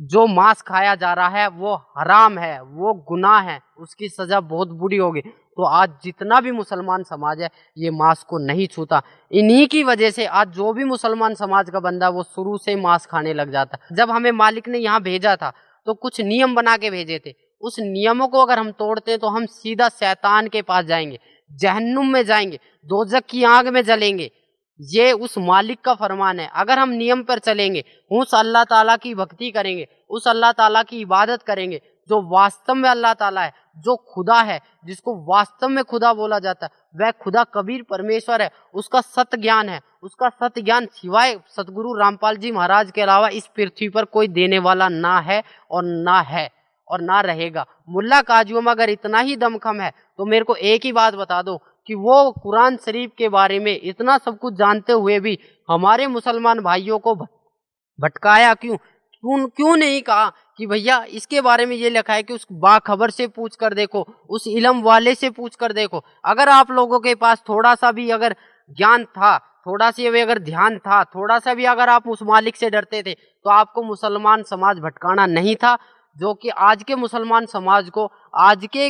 जो 0.00 0.26
मांस 0.26 0.62
खाया 0.62 0.94
जा 0.94 1.12
रहा 1.12 1.28
है, 1.28 1.48
वो 1.48 1.74
हराम 1.74 2.38
है, 2.38 2.62
वो 2.62 2.94
गुनाह 3.08 3.40
है, 3.40 3.60
उसकी 3.78 4.08
सजा 4.08 4.40
बहुत 4.40 4.68
बुरी 4.68 4.96
होगी। 4.96 5.20
तो 5.56 5.64
आज 5.64 5.90
जितना 6.04 6.40
भी 6.40 6.50
मुसलमान 6.52 7.02
समाज 7.02 7.40
है, 7.40 7.48
ये 7.76 7.90
मांस 7.92 8.22
को 8.22 8.38
नहीं 8.38 8.66
छूता। 8.68 9.02
इन्हीं 9.30 9.66
की 9.66 9.82
वजह 9.84 10.10
से 10.10 10.26
आज 10.26 10.48
जो 10.50 10.72
भी 10.72 10.84
मुसलमान 10.84 11.34
समाज 11.34 11.70
का 11.70 11.80
बंदा, 11.80 12.08
वो 12.08 12.22
शुरू 12.24 12.56
से 12.58 12.76
मांस 12.76 13.06
खाने 13.06 13.34
लग 13.34 13.52
जाता। 13.52 13.78
जब 13.92 14.10
हमें 14.10 14.30
मालिक 14.32 14.68
ने 14.68 14.78
यहाँ 14.78 15.02
भेजा 15.02 15.36
था 15.36 15.52
तो 15.86 15.94
कुछ 15.94 16.20
नियम 16.22 16.54
बना 16.54 16.76
के 16.76 16.90
भेजे 16.90 17.20
थे। 17.26 17.34
उस 17.62 17.78
नियमों 17.80 18.28
को 18.28 18.42
अगर 18.42 18.58
हम 18.58 18.70
तोड़ते 18.72 19.10
हैं 19.10 19.20
तो 19.20 19.28
हम 19.28 19.46
सीधा 19.48 19.88
शैतान 19.90 20.48
के 20.48 20.62
पास 20.62 20.84
जाएँगे, 20.84 21.18
जहन्नुम 21.50 22.06
में 22.06 22.24
जाएँगे 22.24 22.58
दोजक 22.86 23.24
की 23.30 23.44
आग 23.46 23.68
में 23.68 23.82
जलेंगे। 23.84 24.30
ये 24.80 25.10
उस 25.14 25.36
मालिक 25.38 25.80
का 25.80 25.94
फरमान 25.94 26.40
है। 26.40 26.48
अगर 26.54 26.78
हम 26.78 26.90
नियम 26.90 27.22
पर 27.22 27.38
चलेंगे, 27.38 27.84
उस 28.10 28.34
अल्लाह 28.34 28.64
ताला 28.64 28.96
की 28.96 29.14
भक्ति 29.14 29.50
करेंगे, 29.50 29.86
उस 30.10 30.26
अल्लाह 30.28 30.52
ताला 30.52 30.82
की 30.82 31.00
इबादत 31.00 31.42
करेंगे, 31.42 31.80
जो 32.08 32.20
वास्तव 32.30 32.74
में 32.74 32.88
अल्लाह 32.90 33.14
ताला 33.14 33.42
है 33.42 33.52
जो 33.78 33.96
खुदा 34.14 34.40
है, 34.40 34.60
जिसको 34.84 35.14
वास्तव 35.24 35.68
में 35.68 35.82
खुदा 35.84 36.12
बोला 36.14 36.38
जाता 36.38 36.66
है, 36.66 36.70
वह 36.96 37.10
खुदा 37.22 37.44
कबीर 37.44 37.82
परमेश्वर 37.82 38.42
है, 38.42 38.50
उसका 38.74 39.00
सत्य 39.00 39.36
ज्ञान 39.36 39.68
है, 39.68 39.80
उसका 40.02 40.28
सत्य 40.28 40.62
ज्ञान 40.62 40.86
सिवाय 40.86 41.38
सतगुरु 41.48 41.94
रामपाल 41.94 42.36
जी 42.36 42.52
महाराज 42.52 42.90
के 42.90 43.02
अलावा 43.02 43.28
इस 43.28 43.46
पृथ्वी 43.46 43.88
पर 43.88 44.04
कोई 44.04 44.28
देने 44.28 44.58
वाला 44.58 44.88
ना 44.88 45.18
है 45.20 45.42
और 45.70 45.84
ना 45.84 46.20
है 46.20 46.48
और 46.88 47.00
ना 47.00 47.20
रहेगा। 47.20 47.66
मुल्ला 47.88 48.20
काजुओं 48.22 48.60
में 48.62 48.70
अगर 48.72 48.90
इतना 48.90 49.18
ही 49.18 49.36
दमखम 49.36 49.80
है 49.80 49.90
तो 50.18 50.24
मेरे 50.24 50.44
को 50.44 50.54
एक 50.54 50.84
ही 50.84 50.92
बात 50.92 51.14
बता 51.14 51.42
दो 51.42 51.56
कि 51.86 51.94
वो 51.94 52.30
कुरान 52.32 52.76
शरीफ 52.76 53.10
के 53.18 53.28
बारे 53.28 53.58
में 53.58 53.78
इतना 53.82 54.16
सब 54.18 54.38
कुछ 54.38 54.54
जानते 54.54 54.92
हुए 54.92 55.18
भी 55.20 55.38
हमारे 55.70 56.06
मुसलमान 56.06 56.60
भाइयों 56.60 56.98
को 56.98 57.14
भटकाया 57.14 58.54
क्यों? 58.54 58.76
क्यों 58.76 59.46
क्यों 59.48 59.76
नहीं 59.76 60.00
कहा 60.02 60.32
कि 60.58 60.66
भैया, 60.66 61.02
इसके 61.04 61.40
बारे 61.40 61.66
में 61.66 61.74
ये 61.76 61.90
लिखा 61.90 62.14
है 62.14 62.22
कि 62.22 62.32
उस 62.32 62.46
बाखबर 62.52 63.10
से 63.10 63.26
पूछ 63.28 63.56
कर 63.56 63.74
देखो, 63.74 64.06
उस 64.28 64.46
इलम 64.48 64.82
वाले 64.82 65.14
से 65.14 65.30
पूछ 65.30 65.56
कर 65.56 65.72
देखो। 65.72 66.04
अगर 66.24 66.48
आप 66.50 66.70
लोगों 66.70 67.00
के 67.00 67.14
पास 67.16 67.42
थोड़ा 67.48 67.74
सा 67.74 67.92
भी 67.92 68.08
अगर 68.10 68.36
ज्ञान 68.70 69.04
था 69.06 69.36
थोड़ा 69.66 69.90
सा 69.90 70.10
भी 70.10 70.20
अगर 70.20 70.38
ध्यान 70.40 70.76
था 70.78 71.02
थोड़ा 71.06 71.38
सा 71.38 71.52
भी 71.54 71.64
अगर 71.66 71.88
आप 71.88 72.08
उस 72.08 72.22
मालिक 72.22 72.56
से 72.56 72.68
डरते 72.70 73.02
थे 73.02 73.14
तो 73.14 73.50
आपको 73.50 73.82
मुसलमान 73.82 74.42
समाज 74.42 74.78
भटकाना 74.78 75.26
नहीं 75.26 75.54
था, 75.56 75.76
जो 76.16 76.32
कि 76.34 76.48
आज 76.48 76.82
के 76.82 76.94
मुसलमान 76.96 77.46
समाज 77.46 77.88
को 77.90 78.10
आज 78.38 78.66
के 78.72 78.88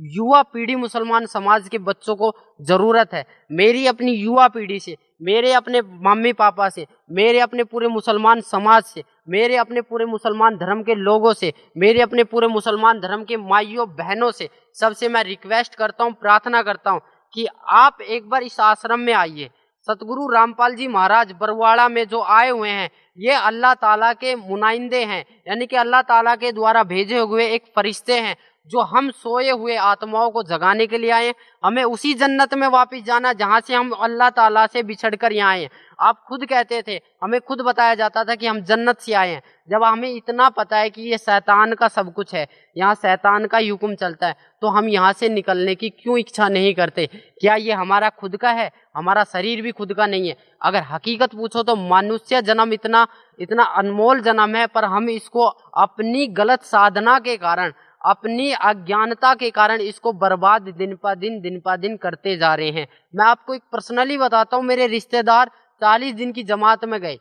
युवा 0.00 0.42
पीढ़ी 0.42 0.74
मुसलमान 0.76 1.26
समाज 1.26 1.68
के 1.68 1.78
बच्चों 1.78 2.14
को 2.16 2.32
ज़रूरत 2.60 3.12
है। 3.14 3.24
मेरी 3.50 3.86
अपनी 3.86 4.12
युवा 4.12 4.46
पीढ़ी 4.48 4.78
से, 4.80 4.96
मेरे 5.22 5.52
अपने 5.52 5.82
मम्मी 5.82 6.32
पापा 6.32 6.68
से, 6.68 6.86
मेरे 7.10 7.40
अपने 7.40 7.64
पूरे 7.64 7.88
मुसलमान 7.88 8.40
समाज 8.40 8.82
से, 8.84 9.04
मेरे 9.28 9.56
अपने 9.56 9.80
पूरे 9.80 10.04
मुसलमान 10.06 10.56
धर्म 10.56 10.82
के 10.82 10.94
लोगों 10.94 11.32
से, 11.32 11.52
मेरे 11.76 12.00
अपने 12.02 12.24
पूरे 12.24 12.48
मुसलमान 12.48 13.00
धर्म 13.00 13.24
के 13.24 13.36
माइयों, 13.38 13.88
बहनों 13.88 14.30
से 14.30 14.48
सबसे 14.76 15.08
मैं 15.08 15.24
रिक्वेस्ट 15.24 15.74
करता 15.74 16.04
हूँ, 16.04 16.12
प्रार्थना 16.12 16.62
करता 16.62 16.90
हूँ 16.90 17.00
कि 17.34 17.46
आप 17.68 18.00
एक 18.02 18.28
बार 18.28 18.42
इस 18.42 18.60
आश्रम 18.60 19.00
में 19.00 19.12
आइए। 19.14 19.50
सतगुरु 19.88 20.26
रामपाल 20.28 20.74
जी 20.74 20.86
महाराज 20.88 21.32
बरवाड़ा 21.32 21.88
में 21.88 22.06
जो 22.08 22.20
आए 22.22 22.50
हुए 22.50 22.68
हैं, 22.68 22.90
ये 23.18 23.32
अल्लाह 23.32 23.74
ताला 23.74 24.12
के 24.12 24.34
मुनाइंदे 24.36 25.02
हैं, 25.04 25.24
यानी 25.48 25.66
कि 25.66 25.76
अल्लाह 25.76 26.02
ताला 26.02 26.34
के 26.36 26.52
द्वारा 26.52 26.82
भेजे 26.84 27.18
हुए 27.18 27.46
एक 27.46 27.64
फरिश्ते 27.76 28.18
हैं। 28.20 28.36
जो 28.68 28.80
हम 28.82 29.10
सोए 29.12 29.50
हुए 29.50 29.76
आत्माओं 29.76 30.30
को 30.30 30.42
जगाने 30.44 30.86
के 30.86 30.98
लिए 30.98 31.10
आए 31.10 31.32
हमें 31.62 31.82
उसी 31.84 32.12
जन्नत 32.14 32.54
में 32.54 32.66
वापस 32.68 33.02
जाना 33.06 33.32
जहाँ 33.34 33.60
से 33.60 33.74
हम 33.74 33.90
अल्लाह 33.92 34.30
ताला 34.30 34.66
से 34.66 34.82
बिछड़ 34.82 35.14
कर 35.16 35.32
यहाँ 35.32 35.50
आए 35.50 35.68
आप 35.98 36.22
खुद 36.28 36.44
कहते 36.46 36.82
थे, 36.82 36.98
हमें 37.22 37.40
खुद 37.40 37.60
बताया 37.60 37.94
जाता 37.94 38.22
था 38.24 38.34
कि 38.34 38.46
हम 38.46 38.60
जन्नत 38.60 39.00
से 39.00 39.12
आए 39.14 39.30
हैं। 39.30 39.42
जब 39.70 39.82
हमें 39.84 40.08
इतना 40.10 40.48
पता 40.50 40.76
है 40.78 40.88
कि 40.90 41.02
ये 41.02 41.18
शैतान 41.18 41.74
का 41.74 41.88
सब 41.88 42.12
कुछ 42.14 42.34
है, 42.34 42.46
यहाँ 42.76 42.94
शैतान 42.94 43.46
का 43.46 43.58
ही 43.58 43.68
हुक्म 43.68 43.94
चलता 43.94 44.26
है 44.26 44.36
तो 44.62 44.68
हम 44.68 44.88
यहाँ 44.88 45.12
से 45.12 45.28
निकलने 45.28 45.74
की 45.74 45.90
क्यों 45.92 46.18
इच्छा 46.18 46.48
नहीं 46.48 46.72
करते? 46.74 47.06
क्या 47.40 47.54
ये 47.56 47.72
हमारा 47.72 48.08
खुद 48.10 48.36
का 48.36 48.50
है? 48.50 48.70
हमारा 48.96 49.24
शरीर 49.24 49.62
भी 49.62 49.72
खुद 49.72 49.92
का 49.94 50.06
नहीं 50.06 50.28
है। 50.28 50.36
अगर 50.62 50.82
हकीकत 50.84 51.34
पूछो 51.34 51.62
तो 51.62 51.76
मनुष्य 51.78 52.42
जन्म 52.42 52.72
इतना 52.72 53.06
इतना 53.38 53.62
अनमोल 53.62 54.20
जन्म 54.22 54.56
है, 54.56 54.66
पर 54.66 54.84
हम 54.86 55.08
इसको 55.10 55.46
अपनी 55.78 56.26
गलत 56.28 56.62
साधना 56.64 57.18
के 57.20 57.36
कारण 57.38 57.72
अपनी 58.04 58.52
अज्ञानता 58.52 59.34
के 59.34 59.50
कारण 59.50 59.80
इसको 59.80 60.12
बर्बाद 60.12 60.68
दिन 60.68 60.94
पा 60.96 61.14
दिन 61.14 61.40
दिन 61.40 61.60
पा 61.60 61.76
दिन 61.76 61.96
करते 61.96 62.36
जा 62.36 62.54
रहे 62.54 62.70
हैं। 62.70 62.86
मैं 63.14 63.26
आपको 63.26 63.54
एक 63.54 63.62
पर्सनली 63.72 64.16
बताता 64.18 64.56
हूँ, 64.56 64.64
मेरे 64.64 64.86
रिश्तेदार 64.86 65.50
चालीस 65.82 66.14
दिन 66.14 66.32
की 66.32 66.42
जमात 66.44 66.84
में 66.84 67.00
गए। 67.00 67.16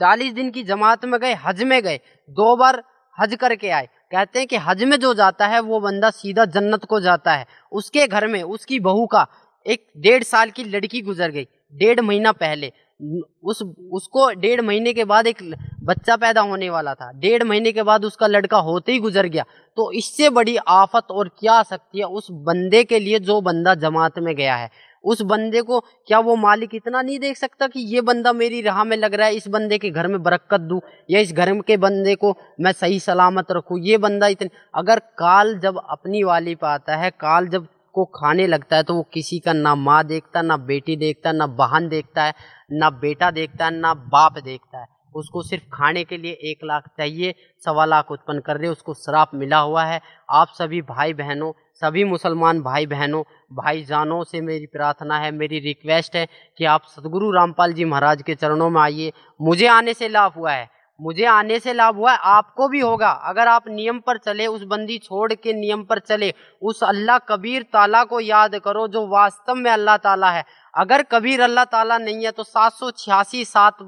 चालीस 0.00 0.32
दिन 0.32 0.50
की 0.50 0.62
जमात 0.62 1.04
में 1.04 1.20
गए, 1.20 1.34
हज 1.36 1.62
में 1.62 1.82
गए, 1.82 2.00
दो 2.30 2.56
बार 2.56 2.82
हज 3.18 3.34
करके 3.34 3.70
आए। 3.70 3.88
कहते 4.12 4.38
हैं 4.38 4.48
कि 4.48 4.56
हज 4.56 4.82
में 4.84 4.98
जो 5.00 5.12
जाता 5.14 5.46
है, 5.46 5.60
वो 5.60 5.80
बंदा 5.80 6.10
सीधा 6.10 6.44
जन्नत 6.46 6.84
को 6.84 7.00
जाता 7.00 7.32
है। 7.32 7.46
उसके 7.72 8.06
घर 8.06 8.26
में, 8.26 8.42
उसकी 8.42 8.80
बहू 8.80 9.06
का 9.06 9.26
एक 9.66 9.86
डेढ़ 9.96 10.22
साल 10.22 10.50
की 10.50 10.64
लड़की 10.64 11.00
गुजर 11.00 11.30
गई, 11.30 11.46
डेढ़ 11.74 12.00
महीना 12.00 12.32
पहले। 12.32 12.72
उस, 13.02 13.62
उसको 13.92 14.30
डेढ़ 14.30 14.60
महीने 14.60 14.92
के 14.92 15.04
बाद 15.04 15.26
एक 15.26 15.42
बच्चा 15.82 16.16
पैदा 16.16 16.40
होने 16.40 16.70
वाला 16.70 16.94
था। 16.94 17.10
डेढ़ 17.12 17.42
महीने 17.42 17.72
के 17.72 17.82
बाद 17.82 18.04
उसका 18.04 18.26
लड़का 18.26 18.58
होते 18.58 18.92
ही 18.92 18.98
गुजर 18.98 19.26
गया। 19.26 19.44
तो 19.76 19.92
इससे 19.92 20.30
बड़ी 20.30 20.56
आफत 20.56 21.10
और 21.10 21.28
क्या 21.28 21.52
आ 21.52 21.62
सकती 21.62 21.98
है 21.98 22.04
उस 22.04 22.26
बंदे 22.30 22.84
के 22.84 22.98
लिए 22.98 23.18
जो 23.18 23.40
बंदा 23.40 23.74
जमात 23.74 24.18
में 24.18 24.34
गया 24.36 24.56
है? 24.56 24.70
उस 25.04 25.22
बंदे 25.22 25.60
को 25.62 25.78
क्या 25.80 26.18
वो 26.18 26.36
मालिक 26.36 26.74
इतना 26.74 27.02
नहीं 27.02 27.18
देख 27.18 27.36
सकता 27.36 27.66
कि 27.66 27.80
ये 27.80 28.00
बंदा 28.00 28.32
मेरी 28.32 28.60
राह 28.62 28.84
में 28.84 28.96
लग 28.96 29.14
रहा 29.14 29.26
है, 29.26 29.34
इस 29.34 29.48
बंदे 29.48 29.78
के 29.78 29.90
घर 29.90 30.06
में 30.06 30.22
बरकत 30.22 30.60
दूँ 30.60 30.80
या 31.10 31.20
इस 31.20 31.32
घर 31.32 31.60
के 31.60 31.76
बंदे 31.76 32.14
को 32.14 32.36
मैं 32.60 32.72
सही 32.72 33.00
सलामत 33.00 33.46
रखूँ? 33.50 33.80
ये 33.80 33.98
बंदा 33.98 34.26
इतने, 34.26 34.48
अगर 34.74 34.98
काल 34.98 35.58
जब 35.58 35.80
अपनी 35.90 36.22
वाली 36.22 36.54
पे 36.54 36.66
आता 36.66 36.96
है, 36.96 37.10
काल 37.10 37.48
जब 37.48 37.66
को 37.94 38.04
खाने 38.04 38.46
लगता 38.46 38.76
है 38.76 38.82
तो 38.82 38.94
वो 38.94 39.02
किसी 39.02 39.38
का 39.38 39.52
ना 39.52 39.74
माँ 39.74 40.04
देखता, 40.04 40.42
ना 40.42 40.56
बेटी 40.56 40.96
देखता, 40.96 41.32
ना 41.32 41.46
बहन 41.46 41.88
देखता 41.88 42.24
है, 42.24 42.34
ना 42.72 42.90
बेटा 42.90 43.30
देखता 43.30 43.64
है, 43.64 43.70
ना 43.70 43.94
बाप 43.94 44.38
देखता 44.38 44.78
है। 44.78 44.86
उसको 45.14 45.42
सिर्फ़ 45.42 45.64
खाने 45.72 46.04
के 46.04 46.16
लिए 46.16 46.32
एक 46.32 46.58
लाख 46.64 46.88
चाहिए, 46.98 47.34
सवा 47.64 47.84
लाख 47.84 48.10
उत्पन्न 48.10 48.40
कर 48.40 48.58
दे, 48.58 48.68
उसको 48.68 48.94
श्राप 48.94 49.30
मिला 49.34 49.58
हुआ 49.58 49.84
है। 49.84 50.00
आप 50.30 50.48
सभी 50.48 50.82
भाई 50.82 51.14
बहनों 51.14 51.52
सभी 51.74 52.04
मुसलमान 52.04 52.62
भाई 52.62 52.86
बहनों 52.86 53.22
भाई 53.52 53.82
जानों 53.84 54.24
से 54.24 54.40
मेरी 54.40 54.66
प्रार्थना 54.66 55.18
है, 55.18 55.30
मेरी 55.30 55.58
रिक्वेस्ट 55.58 56.16
है 56.16 56.26
कि 56.58 56.64
आप 56.64 56.82
सदगुरु 56.82 57.30
रामपाल 57.30 57.72
जी 57.72 57.84
महाराज 57.84 58.22
के 58.22 58.34
चरणों 58.34 58.70
में 58.70 58.80
आइए। 58.80 59.12
मुझे 59.40 59.66
आने 59.66 59.94
से 59.94 60.08
लाभ 60.08 60.32
हुआ 60.36 60.52
है। 60.52 60.81
मुझे 61.02 61.24
आने 61.26 61.58
से 61.60 61.72
लाभ 61.72 61.96
हुआ 61.96 62.12
आपको 62.12 62.68
भी 62.68 62.80
होगा। 62.80 63.10
अगर 63.28 63.48
आप 63.48 63.68
नियम 63.68 63.98
पर 64.00 64.18
चले, 64.18 64.46
उस 64.46 64.62
बंदी 64.64 64.98
छोड़ 64.98 65.32
के 65.34 65.52
नियम 65.52 65.82
पर 65.84 65.98
चले, 66.00 66.32
उस 66.62 66.82
अल्लाह 66.84 67.18
कबीर 67.20 67.62
ताला 67.72 68.02
को 68.04 68.20
याद 68.20 68.58
करो, 68.58 68.86
जो 68.88 69.06
वास्तव 69.08 69.54
में 69.54 69.70
अल्लाह 69.70 69.96
ताला 69.98 70.30
है। 70.30 70.44
अगर 70.74 71.02
कबीर 71.02 71.40
अल्लाह 71.40 71.64
ताला 71.66 71.98
नहीं 71.98 72.24
है 72.24 72.30
तो 72.30 72.42
सात 72.44 72.72
सौ 72.72 72.90
छियासी, 72.92 73.44
सात 73.44 73.78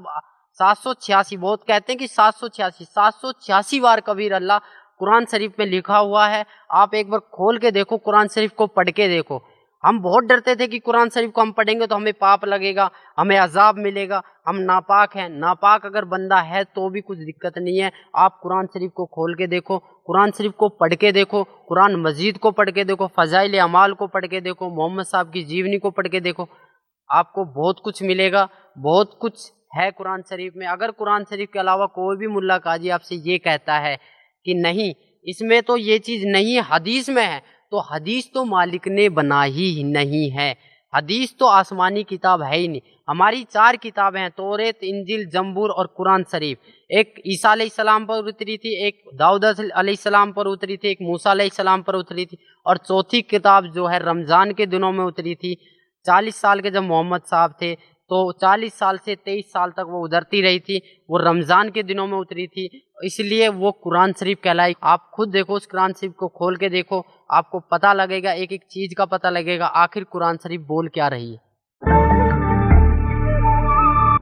सात 0.59 0.77
सौ 0.77 0.93
छियासी, 0.93 1.37
बहुत 1.37 1.63
कहते 1.63 1.91
हैं 1.93 1.97
कि 1.99 2.07
सात 2.07 2.35
सौ 2.35 2.47
छियासी, 2.47 2.85
सात 2.85 3.13
सौ 3.13 3.31
छियासी 3.33 3.79
बार 3.79 3.99
कबीर 4.01 4.33
अल्लाह 4.33 4.59
कुरान 4.99 5.25
शरीफ 5.25 5.53
में 5.59 5.65
लिखा 5.65 5.97
हुआ 5.97 6.27
है। 6.27 6.45
आप 6.73 6.93
एक 6.95 7.09
बार 7.09 7.19
खोल 7.33 7.57
के 7.57 7.71
देखो, 7.71 7.97
कुरान 7.97 8.27
शरीफ 8.27 8.51
को 8.57 8.67
पढ़ 8.67 8.89
के 8.89 9.07
देखो। 9.07 9.41
हम 9.85 9.99
बहुत 9.99 10.23
डरते 10.23 10.55
थे 10.55 10.67
कि 10.67 10.79
कुरान 10.79 11.09
शरीफ 11.09 11.31
को 11.31 11.41
हम 11.41 11.51
पढ़ेंगे 11.51 11.87
तो 11.87 11.95
हमें 11.95 12.13
पाप 12.13 12.45
लगेगा, 12.45 12.89
हमें 13.17 13.37
अजाब 13.37 13.77
मिलेगा। 13.77 14.21
हम 14.47 14.55
नापाक 14.55 15.15
हैं। 15.17 15.27
नापाक 15.29 15.85
अगर 15.85 16.05
बंदा 16.05 16.39
है 16.41 16.63
तो 16.65 16.89
भी 16.89 17.01
कुछ 17.01 17.17
दिक्कत 17.17 17.57
नहीं 17.57 17.77
है। 17.79 17.91
आप 18.15 18.39
कुरान 18.43 18.65
शरीफ 18.65 18.91
को 18.95 19.05
खोल 19.05 19.35
के 19.35 19.47
देखो, 19.47 19.77
कुरान 19.77 20.31
शरीफ 20.31 20.53
को 20.57 20.69
पढ़ 20.71 20.93
के 20.93 21.11
देखो, 21.11 21.43
कुरान 21.43 21.95
मजीद 21.95 22.37
को 22.37 22.51
पढ़ 22.51 22.69
के 22.69 22.83
देखो, 22.83 23.07
फ़जाइल 23.07 23.59
अमाल 23.59 23.93
को 23.93 24.07
पढ़ 24.07 24.25
के 24.25 24.41
देखो, 24.41 24.69
मोहम्मद 24.69 25.05
साहब 25.05 25.31
की 25.31 25.43
जीवनी 25.43 25.77
को 25.77 25.91
पढ़ 25.91 26.07
के 26.07 26.19
देखो, 26.19 26.47
आपको 27.09 27.45
बहुत 27.45 27.79
कुछ 27.83 28.03
मिलेगा, 28.03 28.47
बहुत 28.77 29.17
कुछ 29.21 29.51
है 29.75 29.89
कुरान 29.91 30.21
शरीफ 30.21 30.53
में। 30.57 30.67
अगर 30.67 30.91
कुरान 30.91 31.23
शरीफ 31.23 31.49
के 31.53 31.59
अलावा 31.59 31.85
कोई 31.85 32.17
भी 32.17 32.27
मुल्ला 32.27 32.57
काजी 32.57 32.89
आपसे 32.89 33.15
ये 33.15 33.37
कहता 33.37 33.77
है 33.79 33.95
कि 34.45 34.53
नहीं, 34.53 34.93
इसमें 35.25 35.61
तो 35.63 35.77
ये 35.77 35.99
चीज़ 35.99 36.25
नहीं, 36.27 36.59
हदीस 36.71 37.09
में 37.09 37.23
है। 37.23 37.41
तो 37.71 37.79
हदीस 37.91 38.31
तो 38.33 38.43
मालिक 38.45 38.87
ने 38.87 39.09
बना 39.11 39.43
ही 39.43 39.83
नहीं 39.83 40.29
है। 40.31 40.55
हदीस 40.93 41.35
तो 41.37 41.45
आसमानी 41.47 42.03
किताब 42.03 42.41
है 42.41 42.57
ही 42.57 42.67
नहीं। 42.67 42.81
हमारी 43.09 43.43
चार 43.43 43.75
किताबें 43.77 44.19
हैं, 44.19 44.29
तोरेत, 44.31 44.83
इंजिल, 44.83 45.25
जम्बूर 45.29 45.69
और 45.69 45.87
कुरान 45.87 46.23
शरीफ। 46.23 46.57
एक 46.89 47.21
ईसा 47.27 47.55
सलाम 47.67 48.05
पर 48.05 48.25
उतरी 48.25 48.57
थी, 48.57 48.73
एक 48.87 49.01
दाऊद 49.13 49.45
सलाम 49.95 50.31
पर 50.31 50.47
उतरी 50.47 50.77
थी, 50.77 50.89
एक 50.89 50.97
मूसा 51.01 51.35
सलाम 51.49 51.81
पर 51.81 51.95
उतरी 51.95 52.25
थी 52.25 52.37
और 52.65 52.77
चौथी 52.77 53.21
किताब 53.23 53.71
जो 53.71 53.87
है 53.87 53.99
रमज़ान 53.99 54.53
के 54.53 54.65
दिनों 54.65 54.91
में 54.91 55.03
उतरी 55.05 55.35
थी। 55.35 55.55
चालीस 56.05 56.35
साल 56.35 56.59
के 56.59 56.71
जब 56.71 56.83
मोहम्मद 56.83 57.21
साहब 57.21 57.53
थे 57.61 57.73
तो 58.11 58.31
40 58.33 58.73
साल 58.73 58.97
से 58.97 59.15
23 59.17 59.45
साल 59.45 59.69
तक 59.69 59.85
वो 59.89 60.03
उधरती 60.03 60.41
रही 60.41 60.59
थी 60.59 60.81
वो 61.09 61.17
रमज़ान 61.17 61.69
के 61.69 61.83
दिनों 61.83 62.05
में 62.07 62.17
उतरी 62.17 62.47
थी 62.47 62.65
इसलिए 63.03 63.47
वो 63.49 63.71
कुरान 63.83 64.13
शरीफ 64.13 64.37
कहलाई। 64.43 64.75
आप 64.83 65.09
खुद 65.13 65.29
देखो 65.29 65.53
उस 65.53 65.65
कुरान 65.65 65.93
शरीफ 65.93 66.13
को 66.19 66.27
खोल 66.27 66.57
के 66.57 66.69
देखो 66.69 67.03
आपको 67.31 67.59
पता 67.71 67.93
लगेगा 67.93 68.31
एक 68.33 68.51
एक 68.53 68.63
चीज़ 68.71 68.93
का 68.97 69.05
पता 69.05 69.29
लगेगा 69.29 69.65
आखिर 69.65 70.03
कुरान 70.03 70.37
शरीफ 70.37 70.61
बोल 70.61 70.87
क्या 70.87 71.07
रही 71.07 71.31
है। 71.31 71.39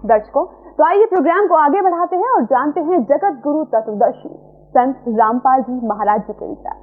दर्शकों 0.05 0.45
तो 0.77 0.87
आइए 0.87 1.05
प्रोग्राम 1.05 1.47
को 1.47 1.55
आगे 1.55 1.81
बढ़ाते 1.81 2.15
हैं 2.15 2.29
और 2.29 2.43
जानते 2.45 2.79
हैं 2.79 3.03
जगत 3.03 3.41
गुरु 3.43 3.63
तत्वदर्शी 3.65 4.29
संत 4.69 5.03
रामपाल 5.19 5.61
जी 5.61 5.79
महाराज 5.87 6.21
जी 6.21 6.33
के 6.33 6.49
विचार। 6.49 6.81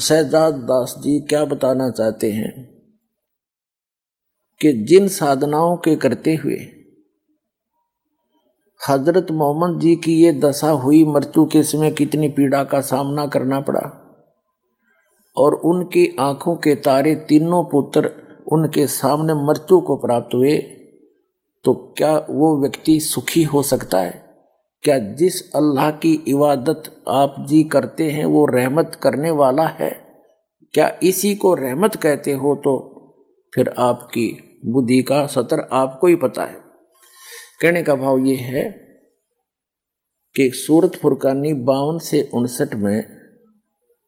सहजाद 0.00 0.54
दास 0.68 0.94
जी 0.98 1.20
क्या 1.20 1.44
बताना 1.44 1.90
चाहते 1.90 2.30
हैं? 2.32 2.71
कि 4.62 4.72
जिन 4.72 5.08
साधनाओं 5.08 5.76
के 5.76 5.96
करते 5.96 6.34
हुए, 6.34 6.66
हज़रत 8.88 9.30
मोहम्मद 9.30 9.80
जी 9.80 9.96
की 9.96 10.22
ये 10.22 10.32
दशा 10.32 10.70
हुई, 10.70 11.04
मृत्यु 11.04 11.44
के 11.44 11.62
समय 11.62 11.90
कितनी 11.90 12.28
पीड़ा 12.28 12.64
का 12.64 12.80
सामना 12.80 13.26
करना 13.26 13.60
पड़ा 13.60 13.98
और 15.36 15.54
उनकी 15.54 16.16
आँखों 16.20 16.56
के 16.56 16.74
तारे 16.74 17.14
तीनों 17.14 17.64
पुत्र 17.64 18.10
उनके 18.52 18.86
सामने 18.86 19.34
मृत्यु 19.34 19.80
को 19.80 19.96
प्राप्त 19.96 20.34
हुए 20.34 20.58
तो 21.64 21.94
क्या 21.96 22.26
वो 22.30 22.60
व्यक्ति 22.60 23.00
सुखी 23.00 23.42
हो 23.42 23.62
सकता 23.62 24.00
है? 24.00 24.34
क्या 24.82 24.98
जिस 24.98 25.52
अल्लाह 25.52 25.90
की 25.90 26.24
इबादत 26.28 27.04
आप 27.08 27.34
जी 27.48 27.64
करते 27.64 28.10
हैं, 28.10 28.24
वो 28.24 28.46
रहमत 28.46 28.98
करने 29.02 29.30
वाला 29.30 29.66
है? 29.66 30.06
क्या 30.72 30.98
इसी 31.02 31.34
को 31.34 31.54
रहमत 31.54 31.96
कहते 31.96 32.32
हो 32.32 32.54
तो 32.54 32.88
फिर 33.54 33.74
आपकी 33.78 34.48
बुद्धि 34.62 35.00
का 35.02 35.26
सतर 35.26 35.68
आपको 35.72 36.06
ही 36.06 36.16
पता 36.16 36.44
है। 36.44 36.60
कहने 37.62 37.82
का 37.82 37.94
भाव 37.94 38.18
ये 38.18 38.34
है 38.36 38.62
कि 40.36 40.50
सूरत 40.50 40.96
फुरकानी 40.96 41.52
बावन 41.62 41.98
से 41.98 42.28
उनसठ 42.34 42.74
में 42.74 43.22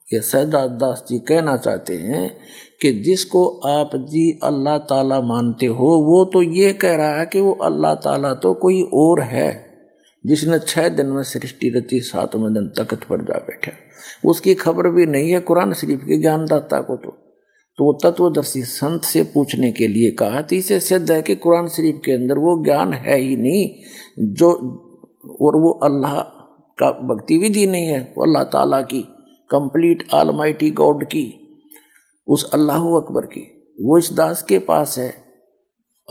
ये 0.08 0.20
सैदात 0.20 0.70
दास 0.70 1.04
जी 1.08 1.18
कहना 1.18 1.56
चाहते 1.56 1.96
हैं 1.96 2.28
कि 2.80 2.92
जिसको 2.92 3.46
आप 3.68 3.90
जी 3.96 4.40
अल्लाह 4.42 4.78
ताला 4.78 5.20
मानते 5.20 5.66
हो, 5.66 5.86
वो 5.86 6.24
तो 6.24 6.42
ये 6.42 6.72
कह 6.72 6.94
रहा 6.96 7.18
है 7.18 7.26
कि 7.26 7.40
वो 7.40 7.52
अल्लाह 7.62 7.94
ताला 7.94 8.34
तो 8.34 8.54
कोई 8.54 8.82
और 8.94 9.20
है, 9.20 9.50
जिसने 10.24 10.58
छह 10.58 10.88
दिन 10.88 11.06
में 11.06 11.22
सृष्टि 11.22 11.70
रची, 11.70 12.00
सातवें 12.00 12.52
दिन 12.54 12.68
तख्त 12.68 13.04
पर 13.04 13.24
जा 13.24 13.38
बैठा। 13.38 13.72
उसकी 14.24 14.54
खबर 14.54 14.88
भी 14.88 15.06
नहीं 15.06 15.30
है, 15.30 15.40
कुरान 15.40 15.72
शरीफ 15.72 16.00
के 16.00 16.20
ज्ञानदाता 16.20 16.80
को 16.80 16.96
तो। 16.96 17.23
तो 17.78 17.84
वो 17.84 17.92
तत्वदर्शी 17.92 18.62
संत 18.62 19.02
से 19.02 19.22
पूछने 19.22 19.72
के 19.72 19.88
लिए 19.88 20.10
कहा 20.10 20.42
तो 20.42 20.56
इसे 20.56 20.80
सिद्ध 20.80 21.10
है 21.10 21.22
कि 21.22 21.34
कुरान 21.36 21.68
शरीफ 21.68 22.00
के 22.04 22.12
अंदर 22.12 22.38
वो 22.38 22.64
ज्ञान 22.64 22.92
है 22.92 23.18
ही 23.18 23.36
नहीं, 23.36 23.74
जो, 24.34 24.50
और 25.40 25.56
वो 25.56 25.70
अल्लाह 25.70 26.20
का 26.78 26.90
भक्ति 26.90 27.38
विधि 27.38 27.66
नहीं 27.66 27.86
है, 27.86 28.14
वो 28.18 28.24
अल्लाह 28.24 28.44
ताला 28.44 28.82
की, 28.82 29.00
कंप्लीट, 29.50 30.08
आलमाइटी 30.14 30.70
गॉड 30.70 31.04
की, 31.04 31.40
उस 32.28 32.50
अल्लाह 32.54 32.76
अकबर 32.76 33.26
की। 33.26 33.74
वो 33.82 33.98
इस 33.98 34.12
दास 34.12 34.42
के 34.42 34.58
पास 34.58 34.98
है, 34.98 35.24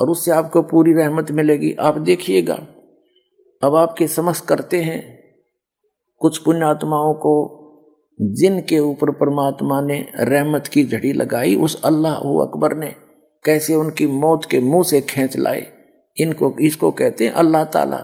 और 0.01 0.09
उससे 0.09 0.31
आपको 0.31 0.61
पूरी 0.61 0.93
रहमत 0.93 1.31
मिलेगी। 1.31 1.73
आप 1.73 1.97
देखिएगा, 1.97 2.67
अब 3.63 3.75
आपके 3.75 4.07
समझ 4.07 4.39
करते 4.39 4.81
हैं, 4.81 5.23
कुछ 6.17 6.37
पुण्यात्माओं 6.37 7.13
को 7.13 7.62
जिनके 8.21 8.79
ऊपर 8.79 9.11
परमात्मा 9.11 9.81
ने 9.81 10.05
रहमत 10.19 10.67
की 10.67 10.83
झड़ी 10.83 11.13
लगाई, 11.13 11.55
उस 11.55 11.81
अल्लाह 11.83 12.13
अकबर 12.13 12.77
ने 12.77 12.93
कैसे 13.45 13.75
उनकी 13.75 14.07
मौत 14.07 14.45
के 14.45 14.59
मुँह 14.59 14.83
से 14.83 15.01
खींच 15.01 15.37
लाए? 15.37 15.65
इनको, 16.17 16.55
इसको 16.61 16.91
कहते 16.91 17.25
हैं 17.25 17.31
अल्लाह 17.31 17.63
ताला। 17.63 17.97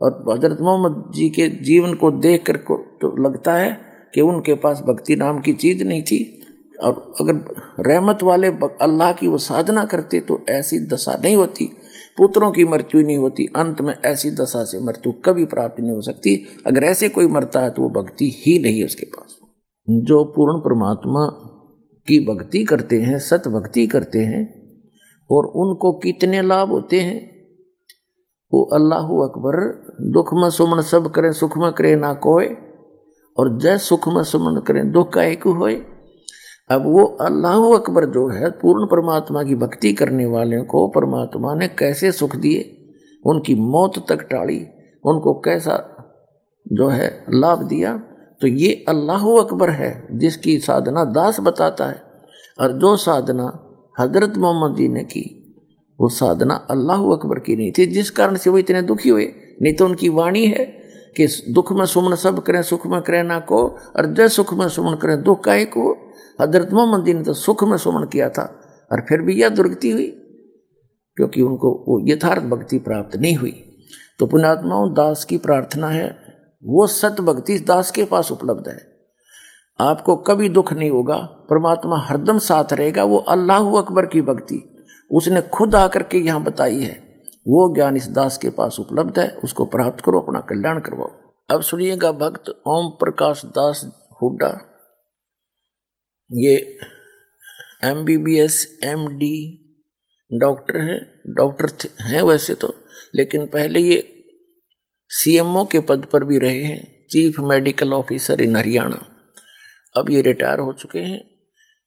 और 0.00 0.24
हज़रत 0.30 0.58
मोहम्मद 0.60 1.12
जी 1.14 1.28
के 1.30 1.48
जीवन 1.48 1.94
को 1.94 2.10
देख 2.10 2.44
कर 2.46 2.56
को 2.56 2.76
तो 3.00 3.16
लगता 3.22 3.52
है 3.54 3.78
कि 4.14 4.20
उनके 4.20 4.54
पास 4.54 4.80
भक्ति 4.80 5.16
नाम 5.16 5.40
की 5.40 5.52
चीज़ 5.52 5.84
नहीं 5.84 6.02
थी। 6.02 6.40
और 6.82 7.14
अगर 7.20 7.34
रहमत 7.80 8.22
वाले 8.22 8.48
अल्लाह 8.82 9.12
की 9.12 9.28
वो 9.28 9.38
साधना 9.38 9.84
करते 9.84 10.20
तो 10.20 10.40
ऐसी 10.48 10.78
दशा 10.86 11.20
नहीं 11.24 11.36
होती। 11.36 11.70
पुत्रों 12.18 12.50
की 12.52 12.64
मृत्यु 12.64 13.02
नहीं 13.02 13.16
होती। 13.16 13.46
अंत 13.56 13.80
में 13.80 13.94
ऐसी 14.04 14.30
दशा 14.30 14.64
से 14.64 14.80
मृत्यु 14.80 15.12
कभी 15.24 15.44
प्राप्त 15.44 15.80
नहीं 15.80 15.92
हो 15.92 16.00
सकती। 16.00 16.36
अगर 16.66 16.84
ऐसे 16.84 17.08
कोई 17.08 17.26
मरता 17.26 17.60
है 17.60 17.70
तो 17.70 17.82
वो 17.82 18.02
भक्ति 18.02 18.30
ही 18.36 18.58
नहीं 18.58 18.78
है 18.78 18.84
उसके 18.84 19.06
पास। 19.06 19.36
जो 19.90 20.24
पूर्ण 20.24 20.58
परमात्मा 20.58 21.26
की 22.08 22.26
भक्ति 22.26 22.64
करते 22.64 23.02
हैं 23.02 23.18
सत 23.18 23.48
भक्ति 23.48 23.86
करते 23.86 24.18
हैं, 24.18 24.72
और 25.30 25.46
उनको 25.46 25.92
कितने 25.92 26.42
लाभ 26.42 26.68
होते 26.68 27.00
हैं? 27.00 27.34
वो 28.54 28.62
अल्लाह 28.62 29.02
अकबर, 29.02 29.84
दुख 30.00 30.34
में 30.34 30.50
सुमन 30.50 30.80
सब 30.80 31.10
करें, 31.10 31.32
सुख 31.32 31.58
में 31.58 31.72
करे, 31.72 31.96
ना 31.96 32.14
कोय 32.14 32.56
और 33.38 33.58
जय 33.58 33.78
सुख 33.78 34.08
में 34.08 34.22
सुमन 34.22 34.60
करें, 34.60 34.92
दुख 34.92 35.12
का 35.12 35.24
एक 35.24 35.42
होए। 35.42 35.74
अब 36.70 36.82
वो 36.86 37.04
अल्लाह 37.04 37.58
अकबर 37.58 38.04
जो 38.04 38.28
है, 38.28 38.50
पूर्ण 38.50 38.86
परमात्मा 38.86 39.42
की 39.42 39.54
भक्ति 39.54 39.92
करने 39.92 40.26
वाले 40.26 40.62
को 40.62 40.88
परमात्मा 40.88 41.54
ने 41.54 41.68
कैसे 41.68 42.12
सुख 42.12 42.36
दिए? 42.36 42.88
उनकी 43.26 43.54
मौत 43.54 44.06
तक 44.08 44.22
टाड़ी 44.22 44.66
उनको 45.04 45.34
कैसा 45.34 45.96
जो 46.72 46.88
है 46.88 47.24
लाभ 47.30 47.62
दिया? 47.62 48.02
तो 48.44 48.48
ये 48.48 48.84
अल्लाह 48.88 49.22
अकबर 49.40 49.70
है, 49.70 50.08
जिसकी 50.12 50.58
साधना 50.58 51.04
दास 51.04 51.40
बताता 51.40 51.86
है। 51.86 52.02
और 52.58 52.72
जो 52.72 52.96
साधना 52.96 53.44
हज़रत 54.00 54.36
मोहम्मद 54.36 54.76
जी 54.76 54.88
ने 54.88 55.04
की, 55.04 55.56
वो 56.00 56.08
साधना 56.08 56.54
अल्लाह 56.54 56.98
अकबर 56.98 57.38
की 57.38 57.56
नहीं 57.56 57.72
थी, 57.72 57.86
जिस 57.86 58.10
कारण 58.10 58.36
से 58.36 58.50
वो 58.50 58.58
इतने 58.58 58.82
दुखी 58.82 59.08
हुए। 59.08 59.24
नहीं 59.62 59.74
तो 59.74 59.84
उनकी 59.84 60.08
वाणी 60.08 60.46
है 60.46 60.64
कि 61.16 61.26
दुख 61.26 61.72
में 61.72 61.86
सुमन 61.86 62.14
सब 62.14 62.42
करें, 62.42 62.62
सुख 62.62 62.86
में 62.86 63.02
करें 63.02 63.22
ना 63.22 63.38
को, 63.38 63.68
और 63.96 64.14
जय 64.14 64.28
सुख 64.28 64.54
में 64.54 64.68
सुमन 64.68 64.94
करें, 64.94 65.22
दुख 65.22 65.44
का 65.44 65.54
एक 65.54 65.68
को? 65.68 65.96
हज़रत 66.40 66.72
मोहम्मद 66.72 67.04
जी 67.04 67.14
ने 67.14 67.22
तो 67.22 67.32
सुख 67.32 67.64
में 67.64 67.76
सुमन 67.76 68.04
किया 68.04 68.28
था, 68.28 68.60
और 68.92 69.00
फिर 69.08 69.22
भी 69.22 69.40
यह 69.40 69.48
दुर्गति 69.48 69.90
हुई, 69.90 70.06
क्योंकि 71.16 71.42
उनको 71.42 71.84
वो 71.88 72.00
यथार्थ 72.08 72.42
भक्ति 72.42 72.78
प्राप्त 72.78 73.16
नहीं 73.16 73.36
हुई। 73.36 73.64
तो 74.18 74.26
पुणात्माओं 74.26 74.92
दास 74.94 75.24
की 75.24 75.38
प्रार्थना 75.38 75.88
है 75.88 76.23
वो 76.64 76.86
सत 76.86 77.20
भक्ति 77.20 77.58
दास 77.58 77.90
के 77.90 78.04
पास 78.04 78.32
उपलब्ध 78.32 78.68
है। 78.68 78.78
आपको 79.80 80.16
कभी 80.16 80.48
दुख 80.48 80.72
नहीं 80.72 80.90
होगा, 80.90 81.16
परमात्मा 81.50 81.98
हरदम 81.98 82.38
साथ 82.38 82.72
रहेगा, 82.72 83.04
वो 83.04 83.18
अल्लाह 83.18 83.76
अकबर 83.78 84.06
की 84.06 84.20
भक्ति, 84.20 84.62
उसने 85.10 85.42
खुद 85.42 85.74
आकर 85.74 86.02
के 86.02 86.18
यहाँ 86.18 86.42
बताई 86.42 86.80
है। 86.80 86.92
वो 87.46 87.74
ज्ञान 87.74 87.96
इस 87.96 88.08
दास 88.08 88.38
के 88.38 88.50
पास 88.50 88.76
उपलब्ध 88.80 89.18
है, 89.18 89.28
उसको 89.44 89.64
प्राप्त 89.64 90.04
करो, 90.04 90.20
अपना 90.20 90.40
कल्याण 90.40 90.80
करवाओ। 90.80 91.10
अब 91.50 91.62
सुनिएगा 91.62 92.12
भक्त 92.12 92.48
ओम 92.66 92.88
प्रकाश 92.90 93.44
दास 93.44 93.84
हुड्डा। 94.22 94.48
ये 96.30 96.78
M 97.84 98.04
B 98.04 98.16
B 98.16 98.38
S 98.38 98.80
M 98.84 99.06
D 99.08 99.60
doctor 100.30 100.76
हैं 100.76 101.00
डॉक्टर 101.26 101.88
हैं 102.00 102.22
वैसे 102.22 102.54
तो 102.54 102.74
लेकिन 103.14 103.46
पहले 103.46 103.80
ये 103.80 104.13
सीएमओ 105.16 105.64
के 105.64 105.80
पद 105.80 106.04
पर 106.12 106.24
भी 106.24 106.38
रहे 106.38 106.62
हैं 106.62 107.06
chief 107.10 107.40
medical 107.40 107.92
officer 107.92 108.40
in 108.40 108.56
Haryana. 108.56 109.06
अब 109.96 110.10
ये 110.10 110.22
रिटायर 110.22 110.58
हो 110.58 110.72
चुके 110.72 110.98
हैं। 110.98 111.30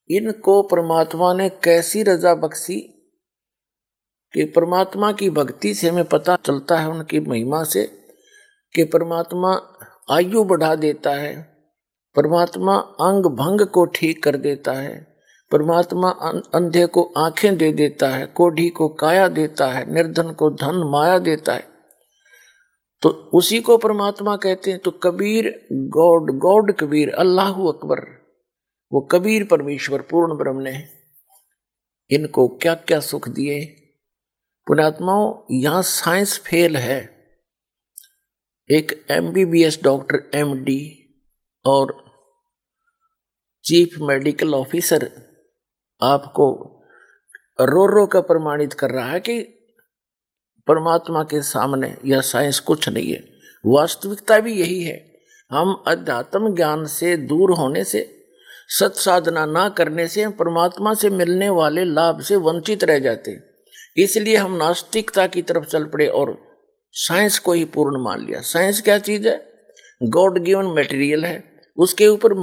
इनको 0.09 0.61
परमात्मा 0.61 1.33
ने 1.33 1.49
कैसी 1.49 2.03
रजा 2.03 2.35
बख्शी? 2.35 2.79
कि 4.33 4.43
परमात्मा 4.43 5.11
की 5.11 5.29
भक्ति 5.29 5.73
से 5.73 5.89
हमें 5.89 6.05
पता 6.05 6.37
चलता 6.45 6.77
है 6.77 6.89
उनकी 6.89 7.19
महिमा 7.19 7.63
से 7.63 7.83
कि 8.75 8.83
परमात्मा 8.83 9.79
आयु 10.11 10.43
बढ़ा 10.43 10.75
देता 10.75 11.11
है 11.11 11.57
परमात्मा 12.15 12.75
अंग 12.77 13.23
भंग 13.23 13.61
को 13.61 13.85
ठीक 13.85 14.23
कर 14.23 14.37
देता 14.37 14.71
है 14.71 15.17
परमात्मा 15.51 16.09
अं-, 16.09 16.41
अंधे 16.55 16.85
को 16.85 17.13
आँखें 17.17 17.57
दे 17.57 17.71
देता 17.71 18.09
है 18.09 18.25
कोढ़ी 18.25 18.69
को 18.69 18.89
काया 18.89 19.27
देता 19.27 19.67
है 19.67 19.93
निर्धन 19.93 20.31
को 20.31 20.49
धन 20.49 20.91
माया 20.93 21.19
देता 21.19 21.53
है। 21.53 21.76
तो 23.01 23.09
उसी 23.09 23.59
को 23.61 23.77
परमात्मा 23.77 24.35
कहते 24.35 24.71
हैं 24.71 24.79
तो 24.79 24.91
कबीर, 24.91 25.67
गॉड 25.73 26.31
गॉड 26.37 26.71
कबीर, 26.71 27.13
अल्लाह 27.13 27.51
अकबर, 27.51 27.99
वो 28.91 29.01
कबीर 29.01 29.43
परमेश्वर, 29.43 30.01
पूर्ण 30.01 30.37
ब्रह्म 30.37 30.61
ने 30.61 30.87
इनको 32.09 32.47
क्या 32.47 32.73
क्या 32.75 32.99
सुख 32.99 33.29
दिए। 33.29 33.65
पुणात्माओं 34.67 35.33
यहाँ 35.51 35.81
साइंस 35.81 36.39
फेल 36.39 36.77
है। 36.77 37.17
एक 38.69 39.05
एमबीबीएस 39.11 39.79
डॉक्टर 39.83 40.37
एमडी 40.37 40.81
और 41.65 41.93
चीफ 43.63 43.95
मेडिकल 44.01 44.53
ऑफिसर 44.53 45.03
आपको 46.01 46.47
रो 47.61 47.85
रो 47.85 48.05
का 48.07 48.21
प्रमाणित 48.21 48.73
कर 48.73 48.89
रहा 48.89 49.11
है 49.11 49.19
कि 49.19 49.56
परमात्मा 50.67 51.23
के 51.23 51.41
सामने 51.41 51.97
यह 52.05 52.21
साइंस 52.21 52.59
कुछ 52.59 52.89
नहीं 52.89 53.13
है। 53.13 53.23
वास्तविकता 53.65 54.39
भी 54.39 54.53
यही 54.53 54.83
है। 54.83 55.17
हम 55.51 55.83
अध्यात्म 55.87 56.55
ज्ञान 56.55 56.85
से 56.85 57.17
दूर 57.17 57.51
होने 57.51 57.83
से 57.83 58.13
सत 58.69 58.93
साधना 58.93 59.45
ना 59.45 59.69
करने 59.69 60.07
से, 60.07 60.27
परमात्मा 60.27 60.93
से 60.93 61.09
मिलने 61.09 61.49
वाले 61.49 61.83
लाभ 61.83 62.21
से 62.21 62.35
वंचित 62.35 62.83
रह 62.83 62.99
जाते 62.99 63.37
इसलिए 63.97 64.35
हम 64.35 64.55
नास्तिकता 64.55 65.27
की 65.27 65.41
तरफ़ 65.41 65.63
चल 65.63 65.85
पड़े 65.85 66.07
और 66.07 66.41
साइंस 66.91 67.39
को 67.39 67.53
ही 67.53 67.65
पूर्ण 67.65 68.03
मान 68.03 68.25
लिया। 68.25 68.41
साइंस 68.41 68.81
क्या 68.81 68.97
चीज़ 68.97 69.27
है? 69.27 69.51
गॉड 70.03 70.39
गिवन 70.39 70.65
मटेरियल 70.65 71.25
है। 71.25 71.43
उसके 71.77 72.07
ऊपर 72.07 72.33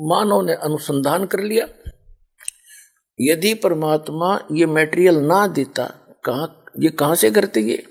मानव 0.00 0.40
ने 0.40 0.54
अनुसंधान 0.54 1.24
कर 1.24 1.40
लिया। 1.40 1.68
यदि 3.20 3.54
परमात्मा 3.54 4.40
ये 4.52 4.66
मटेरियल 4.66 5.14
ना 5.14 5.46
देता, 5.46 5.84
कहा 6.24 6.46
ये 6.78 6.90
कहाँ 6.90 7.14
से 7.14 7.30
करते 7.30 7.60
ये? 7.60 7.86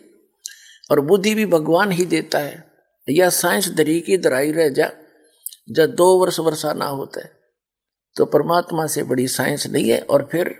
और 0.92 1.00
बुद्धि 1.00 1.36
भी 1.36 1.46
भगवान 1.46 1.92
ही 1.92 2.06
देता 2.06 2.40
है। 2.40 2.72
या 3.10 3.30
साइंस 3.30 3.68
दरी 3.68 4.02
की 4.02 4.18
दराई 4.18 4.52
रह 4.52 4.70
जा 4.70 4.92
जब 5.72 5.96
दो 5.96 6.20
वर्ष 6.20 6.40
वर्षा 6.40 6.74
ना 6.74 6.86
होता 6.86 7.22
है। 7.22 7.40
तो 8.16 8.26
परमात्मा 8.26 8.88
से 8.88 9.04
बड़ी 9.04 9.28
साइंस 9.28 9.68
नहीं 9.68 9.90
है 9.90 10.00
और 10.02 10.30
फिर 10.32 10.56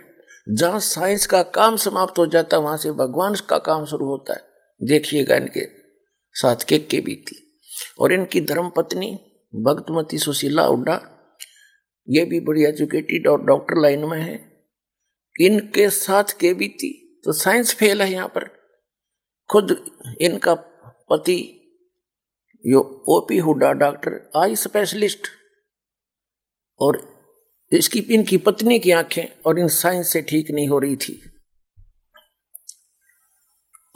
जहाँ 0.48 0.80
साइंस 0.80 1.26
का 1.26 1.42
काम 1.42 1.76
समाप्त 1.76 2.18
हो 2.18 2.26
जाता 2.26 2.56
है, 2.56 2.62
वहाँ 2.62 2.76
से 2.76 2.92
भगवान 2.92 3.34
का 3.34 3.58
काम 3.58 3.84
शुरू 3.84 4.06
होता 4.06 4.32
है। 4.32 4.40
देखिएगा 4.82 5.36
इनके 5.36 5.68
साथ 6.34 6.56
के 6.68 6.78
के 6.78 7.00
बीती। 7.00 7.60
और 8.00 8.12
इनकी 8.12 8.40
धर्म 8.40 8.70
पत्नी 8.76 9.10
भक्तमती 9.54 10.18
सुशीला 10.18 10.68
उड्डा 10.68 11.12
ये 12.10 12.24
भी 12.24 12.40
बड़ी 12.40 12.64
एजुकेटेड 12.64 13.26
और 13.26 13.44
डॉक्टर 13.44 13.82
लाइन 13.82 14.04
में 14.04 14.20
है। 14.20 14.66
इनके 15.40 15.90
साथ 15.90 16.24
के 16.40 16.54
बीती। 16.54 17.05
तो 17.26 17.32
साइंस 17.32 17.74
फेल 17.74 18.02
है 18.02 18.12
यहाँ 18.12 18.28
पर। 18.28 18.48
खुद 19.50 19.90
इनका 20.20 20.54
पति, 21.10 21.60
यो 22.66 23.04
OP 23.08 23.38
Hooda, 23.38 23.72
doctor, 23.72 24.30
eye 24.36 24.56
specialist. 24.56 25.26
और 26.80 27.16
इसकी, 27.72 27.98
इनकी 27.98 28.36
पत्नी 28.36 28.78
की 28.78 28.90
आँखें 28.90 29.24
और 29.46 29.58
इन 29.58 29.68
साइंस 29.68 30.08
से 30.08 30.22
ठीक 30.22 30.50
नहीं 30.50 30.68
हो 30.68 30.78
रही 30.78 30.96
थी। 30.96 31.30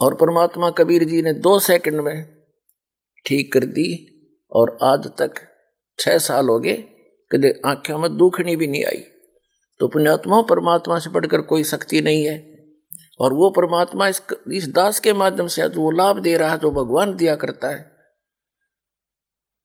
और 0.00 0.15
परमात्मा 0.15 0.70
कबीर 0.70 1.05
जी 1.05 1.23
ने 1.23 1.33
दो 1.33 1.59
सेकंड 1.59 2.00
में 2.00 2.36
ठीक 3.26 3.52
कर 3.52 3.65
दी 3.65 4.07
और 4.52 4.78
आज 4.83 5.07
तक 5.18 5.34
छह 5.99 6.18
साल 6.18 6.49
हो 6.49 6.59
गए, 6.59 6.84
कदे 7.33 7.60
आँखों 7.67 7.99
में 7.99 8.17
दुखनी 8.17 8.57
भी 8.57 8.67
नहीं 8.67 8.84
आई। 8.84 9.05
तो 9.81 9.89
पुण्यात्मा 9.89 10.42
परमात्मा 10.42 10.99
से 10.99 11.10
बढ़कर 11.10 11.41
कोई 11.41 11.65
शक्ति 11.65 12.00
नहीं 12.00 12.26
है। 12.26 12.50
और 13.20 13.32
वो 13.32 13.50
परमात्मा 13.50 14.07
इस 14.08 14.23
इस 14.52 14.68
दास 14.68 15.00
के 15.00 15.12
माध्यम 15.12 15.47
से 15.47 15.66
वो 15.68 15.90
लाभ 15.92 16.20
दे 16.23 16.36
रहा 16.36 16.50
है 16.50 16.58
जो 16.58 16.70
भगवान 16.73 17.15
दिया 17.16 17.34
करता 17.36 17.68
है। 17.68 17.81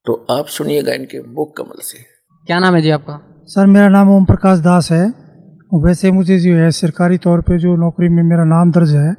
तो 0.06 0.14
आप 0.32 0.48
सुनिएगा 0.48 0.93
इनके 0.93 1.22
मुख 1.30 1.53
कमल 1.58 1.82
से। 1.82 2.00
क्या 2.48 2.59
नाम 2.59 2.75
है 2.75 2.82
जी 2.82 2.90
आपका? 2.90 3.19
सर 3.45 3.66
मेरा 3.67 3.88
नाम 3.90 4.09
ओम 4.09 4.25
प्रकाश 4.25 4.59
दास 4.61 4.92
है। 4.92 5.06
वैसे 5.85 6.11
मुझे 6.11 6.38
जो 6.40 6.56
है 6.56 6.69
सरकारी 6.72 7.17
तौर 7.17 7.42
पे 7.42 7.58
जो 7.59 7.75
नौकरी 7.75 8.09
में 8.09 8.22
मेरा 8.24 8.43
नाम 8.45 8.72
दर्ज 8.72 8.92
है 8.95 9.11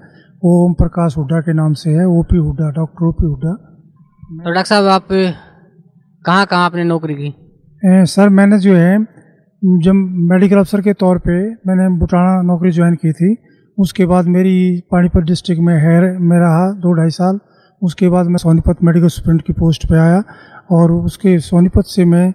वो 0.42 0.52
ओम 0.64 0.74
प्रकाश 0.74 1.16
हुड्डा 1.16 1.40
के 1.40 1.52
नाम 1.52 1.72
से 1.74 1.90
है 1.90 2.06
OP 2.08 2.36
Hooda 2.38 2.70
doctor 2.72 3.06
OP 3.06 3.26
Hooda. 3.26 3.52
तो 3.52 4.50
डॉक्टर 4.50 4.64
साहब 4.64 4.86
आप 4.88 5.08
कहाँ 5.10 6.46
कहाँ 6.46 6.64
आपने 6.64 6.84
नौकरी 6.84 7.14
की? 7.14 7.28
ए, 7.82 8.04
सर 8.06 8.28
मैंने 8.28 8.58
जो 8.58 8.74
है 8.74 8.98
जब 9.82 9.94
मेडिकल 10.30 10.58
अफसर 10.58 10.80
के 10.80 10.92
तौर 10.94 11.18
पे 11.18 11.36
मैंने 11.66 11.88
बुटाना 11.98 12.40
नौकरी 12.42 12.70
ज्वाइन 12.70 12.94
की 12.94 13.12
थी 13.12 13.32
उसके 13.78 14.06
बाद 14.06 14.26
मेरी 14.26 14.82
पानीपत 14.90 15.22
डिस्ट्रिक्ट 15.22 15.62
में 15.62 15.74
है, 15.74 16.18
में 16.18 16.36
रहा 16.38 16.70
दो 16.72 16.92
ढाई 16.92 17.10
साल। 17.10 17.38
उसके 17.82 18.08
बाद 18.08 18.26
मैं 18.26 18.36
सोनीपत 18.36 18.76
मेडिकल 18.84 19.08
स्टूडेंट 19.08 19.42
की 19.42 19.52
पोस्ट 19.52 19.86
पे 19.86 19.98
आया 19.98 20.22
और 20.72 20.92
उसके 20.92 21.38
सोनीपत 21.38 21.84
से 21.86 22.04
मैं 22.04 22.26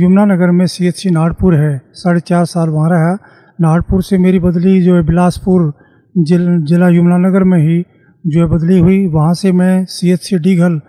यमुनानगर 0.00 0.50
में 0.50 0.66
सी 0.66 0.86
एच 0.86 0.96
सी 0.96 1.10
नागपुर 1.10 1.54
है। 1.54 1.80
साढ़े 1.94 2.20
चार 2.20 2.44
साल 2.44 2.68
वहाँ 2.68 2.90
रहा। 2.90 3.12
नागपुर 3.60 4.02
से 4.02 4.18
मेरी 4.18 4.38
बदली 4.38 4.80
जो 4.82 4.94
है 4.96 5.02
बिलासपुर 5.06 5.72
जिल, 6.14 6.64
जिला 6.64 6.88
यमुनानगर 6.88 7.44
में 7.44 7.58
ही 7.58 7.82
जो 8.24 8.40
है 8.40 8.46
बदली 8.46 8.78
हुई। 8.78 9.06
वहाँ 9.06 9.34
से 9.34 9.52
मैं 9.52 9.84
सी 9.84 10.10
एच 10.10 10.22
सी 10.22 10.38
डीघल 10.38 10.80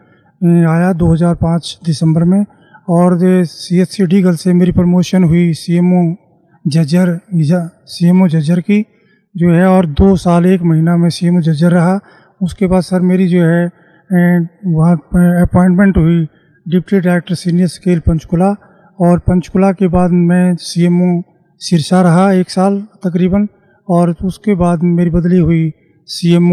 आया 0.70 0.92
2005 0.94 1.78
दिसंबर 1.86 2.24
में 2.24 2.44
और 2.90 3.18
सी 3.46 3.80
एच 3.82 3.90
सी 3.90 4.06
डीघल 4.06 4.36
से 4.36 4.54
मेरी 4.54 4.72
प्रमोशन 4.72 5.24
हुई 5.24 5.54
C 5.54 5.78
M 5.78 5.94
O 5.94 6.04
Jhajjar 6.66 7.20
C 7.34 8.08
M 8.10 8.24
O 8.24 8.28
Jhajjar 8.28 8.60
की। 8.60 8.86
जो 9.38 9.54
है, 9.54 9.66
और 9.68 9.86
दो 9.88 10.16
साल 10.18 10.46
एक 10.46 10.62
महीना 10.64 10.96
में 10.98 11.10
सी 11.10 11.28
एम 11.28 11.40
जजर 11.42 11.72
रहा। 11.72 12.00
उसके 12.42 12.68
बाद 12.68 12.82
सर 12.84 13.02
मेरी 13.02 13.28
जो 13.28 13.44
है 13.44 13.66
वहाँ 14.68 14.94
अपॉइंटमेंट 15.42 15.98
हुई 15.98 16.24
deputy 16.66 17.00
director 17.00 17.36
senior 17.36 17.68
scale 17.70 18.00
Panchkula. 18.08 18.56
और 19.00 19.20
पंचकुला 19.20 19.72
के 19.72 19.88
बाद 19.88 20.12
मैं 20.12 20.56
सी 20.58 20.86
एम 20.86 21.00
सिरसा 21.62 22.02
रहा 22.02 22.32
एक 22.34 22.50
साल 22.50 22.80
तकरीबन। 23.06 23.48
और 23.88 24.16
उसके 24.26 24.54
बाद 24.56 24.80
मेरी 24.84 25.10
बदली 25.10 25.38
हुई 25.40 25.72
सी 26.08 26.34
एम 26.36 26.48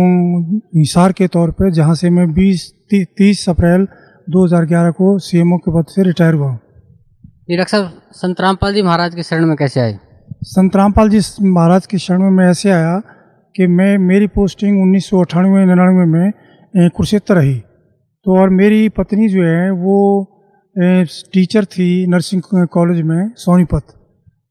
हिसार 0.76 1.12
के 1.12 1.26
तौर 1.28 1.50
पर 1.50 1.70
जहाँ 1.72 1.94
से 1.94 2.10
मैं 2.10 2.32
बीस 2.32 2.72
तीस 2.92 3.48
अप्रैल 3.48 3.86
2011 4.26 4.90
को 4.92 5.18
सी 5.18 5.38
एम 5.38 5.52
ओ 5.52 5.56
के 5.58 5.72
पद 5.72 5.86
से 5.88 6.02
रिटायर 6.02 6.34
हुआ 6.34 6.52
जी, 6.52 7.56
डॉक्टर 7.56 7.88
संत 8.14 8.40
रामपाल 8.40 8.74
जी 8.74 8.82
महाराज 8.82 9.14
के 9.14 9.22
शरण 9.22 9.46
में 9.46 9.56
कैसे 9.56 9.80
आए? 9.80 9.98
संत 10.32 10.76
रामपाल 10.76 11.08
जी 11.08 11.48
महाराज 11.48 11.86
के 11.86 11.98
शरण 11.98 12.22
में 12.22 12.30
मैं 12.30 12.50
ऐसे 12.50 12.70
आया 12.70 13.00
कि 13.56 13.66
मैं, 13.66 13.98
मेरी 13.98 14.26
पोस्टिंग 14.26 14.82
उन्नीस 14.82 15.08
सौ 15.10 15.20
अठानवे 15.20 15.64
निन्यानवे 15.64 16.04
में 16.04 16.30
कुरुक्षेत्र 16.76 17.34
रही। 17.34 17.54
तो 18.24 18.38
और 18.38 18.50
मेरी 18.50 18.88
पत्नी 18.88 19.28
जो 19.28 19.42
है, 19.42 19.70
वो 19.70 20.26
टीचर 21.32 21.64
थी 21.64 22.06
नर्सिंग 22.06 22.66
कॉलेज 22.66 23.02
में, 23.02 23.30
सोनीपत। 23.36 23.82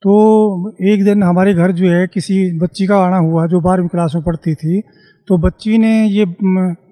तो 0.02 0.76
एक 0.82 1.04
दिन 1.04 1.24
हमारे 1.24 1.54
घर 1.54 1.72
जो 1.72 1.90
है, 1.90 2.08
किसी 2.08 2.60
बच्ची 2.60 2.88
का 2.88 2.98
आना 2.98 3.18
हुआ, 3.18 3.48
जो 3.48 3.62
बारहवीं 3.62 3.88
क्लास 3.88 4.12
में 4.16 4.24
पढ़ती 4.24 4.56
थी। 4.56 4.82
तो 5.28 5.38
बच्ची 5.38 5.78
ने 5.78 6.08
ये 6.08 6.26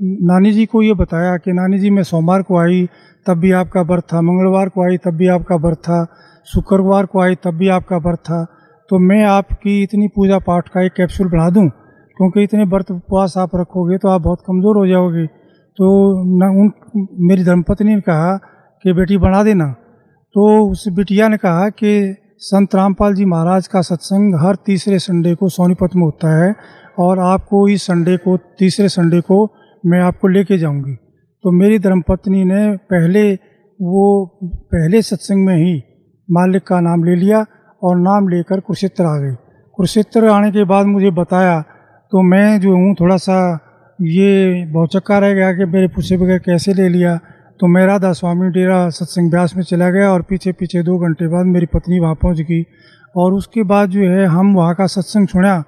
नानी 0.01 0.51
जी 0.51 0.65
को 0.65 0.81
ये 0.81 0.93
बताया 0.93 1.37
कि, 1.37 1.51
नानी 1.51 1.79
जी, 1.79 1.89
मैं 1.89 2.03
सोमवार 2.03 2.41
को 2.41 2.57
आई, 2.57 2.89
तब 3.27 3.33
भी 3.33 3.51
आपका 3.51 3.83
बर्थ 3.83 4.03
था। 4.03 4.21
मंगलवार 4.21 4.69
को 4.69 4.83
आई, 4.83 4.97
तब 4.97 5.11
भी 5.11 5.27
आपका 5.27 5.57
बर्थ 5.57 5.77
था। 5.77 6.05
शुक्रवार 6.45 7.05
को 7.05 7.19
आई, 7.19 7.35
तब 7.35 7.51
भी 7.51 7.67
आपका 7.67 7.99
बर्थ 7.99 8.19
था। 8.19 8.45
तो 8.91 8.99
मैं 8.99 9.23
आपकी 9.23 9.83
इतनी 9.83 10.07
पूजा 10.07 10.39
पाठ 10.39 10.69
का 10.69 10.81
एक 10.81 10.91
कैप्सूल 10.91 11.27
बना 11.27 11.49
दूँ? 11.49 11.69
क्योंकि 12.17 12.43
इतने 12.43 12.63
व्रत 12.63 12.91
उपवास 12.91 13.33
आप 13.37 13.49
रखोगे 13.55 13.97
तो 13.97 14.07
आप 14.07 14.21
बहुत 14.21 14.39
कमज़ोर 14.47 14.77
हो 14.77 14.87
जाओगे। 14.87 15.27
तो 15.77 15.87
न, 16.23 16.43
उन, 16.43 16.71
मेरी 17.19 17.43
धर्मपत्नी 17.43 17.95
ने 17.95 18.01
कहा 18.01 18.37
कि 18.83 18.93
बेटी 18.93 19.17
बना 19.17 19.43
देना। 19.43 19.71
तो 20.33 20.71
उस 20.71 20.87
बिटिया 20.87 21.27
ने 21.27 21.37
कहा 21.37 21.69
कि 21.69 22.15
संत 22.37 22.75
रामपाल 22.75 23.13
जी 23.13 23.25
महाराज 23.25 23.67
का 23.67 23.81
सत्संग 23.81 24.35
हर 24.35 24.55
तीसरे 24.55 24.99
संडे 24.99 25.35
को 25.35 25.49
सोनीपत 25.49 25.89
में 25.95 26.03
होता 26.03 26.45
है 26.45 26.55
और 26.99 27.19
आपको 27.19 27.67
इस 27.67 27.83
संडे 27.83 28.17
को, 28.17 28.37
तीसरे 28.37 28.89
संडे 28.89 29.21
को 29.21 29.53
मैं 29.85 29.99
आपको 29.99 30.27
लेके 30.27 30.57
जाऊँगी। 30.57 30.95
तो 31.43 31.51
मेरी 31.51 31.79
धर्मपत्नी 31.79 32.43
ने 32.45 32.77
पहले, 32.77 33.33
वो 33.81 34.39
पहले 34.45 35.01
सत्संग 35.01 35.45
में 35.45 35.55
ही 35.55 35.83
मालिक 36.31 36.63
का 36.63 36.79
नाम 36.79 37.03
ले 37.03 37.15
लिया। 37.15 37.45
और 37.81 37.97
नाम 37.97 38.27
लेकर 38.27 38.59
कुरुक्षेत्र 38.59 39.05
आ 39.05 39.17
गई 39.17 39.33
कुरुक्षेत्र 39.77 40.27
आने 40.27 40.51
के 40.51 40.63
बाद 40.63 40.85
मुझे 40.85 41.11
बताया 41.11 41.59
तो 42.11 42.21
मैं 42.21 42.59
जो 42.59 42.71
हूँ 42.71 42.93
थोड़ा 42.99 43.17
सा 43.17 43.37
ये 43.99 44.65
बहुत 44.65 44.93
चक्का 44.93 45.17
रह 45.19 45.33
गया 45.33 45.51
कि 45.53 45.65
मेरे 45.65 45.87
पूछे 45.87 46.17
बगैर 46.17 46.39
कैसे 46.39 46.73
ले 46.73 46.87
लिया। 46.89 47.15
तो 47.59 47.67
मैं 47.67 47.85
राधा 47.85 48.11
स्वामी 48.13 48.49
डेरा 48.49 48.89
सत्संग 48.89 49.29
ब्यास 49.31 49.53
में 49.57 49.63
चला 49.63 49.89
गया 49.89 50.11
और 50.11 50.21
पीछे 50.21 50.51
पीछे 50.51 50.81
दो 50.83 50.97
घंटे 50.97 51.27
बाद 51.27 51.45
मेरी 51.45 51.65
पत्नी 51.65 51.99
वहाँ 51.99 52.15
पहुँच 52.15 52.39
गई। 52.41 52.63
और 53.15 53.33
उसके 53.33 53.63
बाद 53.63 53.89
जो 53.89 53.99
है, 54.01 54.25
हम 54.25 54.53
वहाँ 54.55 54.75
का 54.75 54.87
सत्संग 54.87 55.27
सुना। 55.27 55.59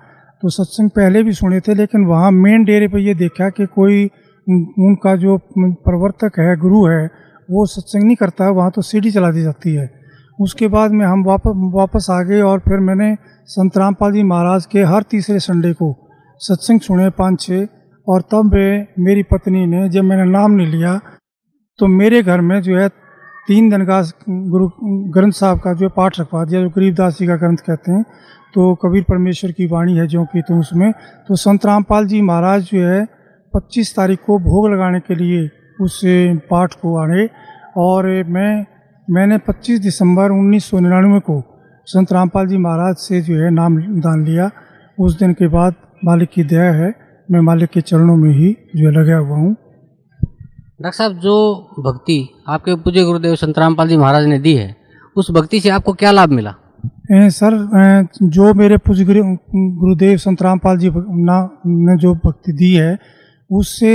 तो 0.44 0.50
सत्संग 0.50 0.90
पहले 0.90 1.24
भी 1.24 1.34
सुने 1.34 1.60
थे, 1.60 1.74
लेकिन 1.74 2.06
वहाँ 2.06 2.32
मेन 2.32 2.64
डेरे 2.64 2.88
पर 2.88 3.00
यह 3.00 3.14
देखा 3.14 3.50
कि 3.50 3.66
कोई 3.66 4.04
उनका 4.48 5.16
जो 5.16 5.38
प्रवर्तक 5.54 6.40
है, 6.40 6.56
गुरु 6.58 6.86
है, 6.88 7.06
वो 7.50 7.66
सत्संग 7.66 8.04
नहीं 8.04 8.16
करता, 8.16 8.50
वहाँ 8.50 8.72
तो 8.72 8.82
सीढ़ी 8.82 9.12
चला 9.12 9.32
दी 9.32 9.44
जाती 9.44 9.76
है। 9.76 10.03
उसके 10.40 10.68
बाद 10.68 10.92
में 10.92 11.06
हम 11.06 11.24
वापस 11.24 11.52
वापस 11.56 12.08
आ 12.12 12.22
गए 12.22 12.42
और 12.42 12.60
फिर 12.60 12.80
मैंने 12.80 13.16
संत 13.46 13.78
रामपाल 13.78 14.12
जी 14.12 14.24
महाराज 14.24 14.66
के 14.66 14.84
हर 14.84 15.04
तीसरे 15.04 15.40
संडे 15.40 15.74
को 15.74 16.10
सत्संग 16.38 16.80
सुने 16.80 17.10
पाँच 17.10 17.42
छः 17.42 17.68
और 18.08 18.22
तब 18.22 18.52
वे 18.54 18.88
मेरी 19.00 19.24
पत्नी 19.24 19.66
ने 19.66 19.90
जब 19.90 20.04
मैंने 20.04 20.32
नाम 20.32 20.52
नहीं 20.52 20.68
लिया 20.68 21.00
तो 21.78 21.88
मेरे 21.88 22.24
घर 22.24 22.42
में 22.42 22.62
जो 22.62 22.78
है 22.78 22.90
तीन 23.48 23.70
दिन 23.70 23.86
का 23.86 24.02
गुरु, 24.30 24.70
ग्रंथ 25.12 25.32
साहब 25.32 25.60
का 25.60 25.74
जो 25.74 25.90
पाठ 25.90 26.20
रखवा 26.20 26.46
दिया, 26.46 26.62
जो 26.62 26.70
गरीबदास 26.70 27.18
जी 27.20 27.28
का 27.28 27.36
ग्रंथ 27.36 27.58
कहते 27.58 27.92
हैं 27.92 28.04
तो 28.54 28.76
कबीर 28.76 29.04
परमेश्वर 29.04 29.52
की 29.52 29.68
वाणी 29.68 29.98
है 29.98 30.08
जो 30.08 30.26
कि 30.26 30.42
तो 30.42 30.60
उसमें 30.60 30.92
तो 31.28 31.36
संत 31.36 31.66
रामपाल 31.66 32.06
जी 32.06 32.22
महाराज 32.22 32.62
जो 32.62 32.88
है 32.88 33.08
25 33.56 33.96
तारीख 33.96 34.20
को 34.26 34.40
भोग 34.40 34.74
लगाने 34.74 35.00
के 35.00 35.16
लिए 35.16 35.50
उस 35.82 36.02
पाठ 36.52 36.74
को 36.74 36.98
आने 36.98 37.30
और 37.78 38.24
मैं 38.24 38.66
मैंने 39.08 39.38
25 39.38 39.80
दिसंबर 39.80 40.32
उन्नीस 40.32 40.66
सौ 40.66 40.80
निन्यानवे 40.80 41.20
को 41.20 41.42
संत 41.88 42.12
रामपाल 42.14 42.48
जी 42.48 42.58
महाराज 42.58 42.96
से 42.96 43.22
जो 43.22 43.36
है 43.36 43.50
नाम 43.52 43.78
दान 44.02 44.24
लिया। 44.26 44.50
उस 44.98 45.18
दिन 45.20 45.34
के 45.34 45.48
बाद 45.48 45.76
मालिक 46.06 46.30
की 46.30 46.44
दया 46.44 46.72
है 46.74 46.94
मैं 47.32 47.42
मालिक 47.42 47.70
के 47.70 47.82
चरणों 47.82 48.16
में 48.18 48.30
ही 48.32 48.52
जो 48.76 48.86
है 48.86 48.92
लगा 48.92 49.18
हुआ 49.18 49.38
हूँ। 49.38 49.52
डॉक्टर 49.52 50.92
साहब 50.92 51.20
जो 51.20 51.36
भक्ति 51.80 52.18
आपके 52.48 52.76
पूज्य 52.76 53.04
गुरुदेव 53.04 53.36
संत 53.36 53.60
रामपाल 53.60 53.88
जी 53.88 53.98
महाराज 53.98 54.26
ने 54.26 54.40
दी 54.40 54.56
है 54.56 54.76
उस 55.16 55.32
भक्ति 55.32 55.60
से 55.60 55.70
आपको 55.70 55.94
क्या 55.94 56.12
लाभ 56.12 56.30
मिला? 56.30 56.56
ए, 57.12 57.30
सर 57.30 57.54
ए, 57.54 58.28
जो 58.28 58.54
मेरे 58.54 58.78
पूज्य 58.78 59.06
गुरुदेव 59.06 60.18
संत 60.18 60.42
रामपाल 60.42 60.78
जी 60.78 60.92
ना 60.96 61.38
ने 61.66 61.98
जो 61.98 62.14
भक्ति 62.16 62.52
दी 62.52 62.74
है 62.74 62.98
उससे 63.50 63.94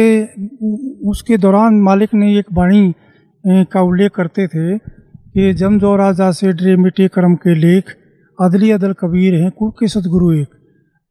उसके 1.08 1.36
दौरान 1.36 1.80
मालिक 1.80 2.14
ने 2.14 2.38
एक 2.38 2.46
वाणी 2.52 2.94
का 3.44 3.80
उल्लेख 3.80 4.10
करते 4.14 4.46
थे 4.46 4.97
कि 5.34 5.52
जम 5.54 5.78
जो 5.78 5.94
राजा 5.96 6.30
से 6.32 6.52
ड्रे 6.52 6.76
मिटे 6.76 7.08
कर्म 7.08 7.34
के 7.36 7.54
लेख 7.54 7.90
अदली 8.38 8.70
अदल 8.70 8.92
कबीर 8.92 9.34
हैं, 9.34 9.50
कुल 9.50 9.70
के 9.70 9.88
सदगुरु 9.88 10.32
एक। 10.32 10.48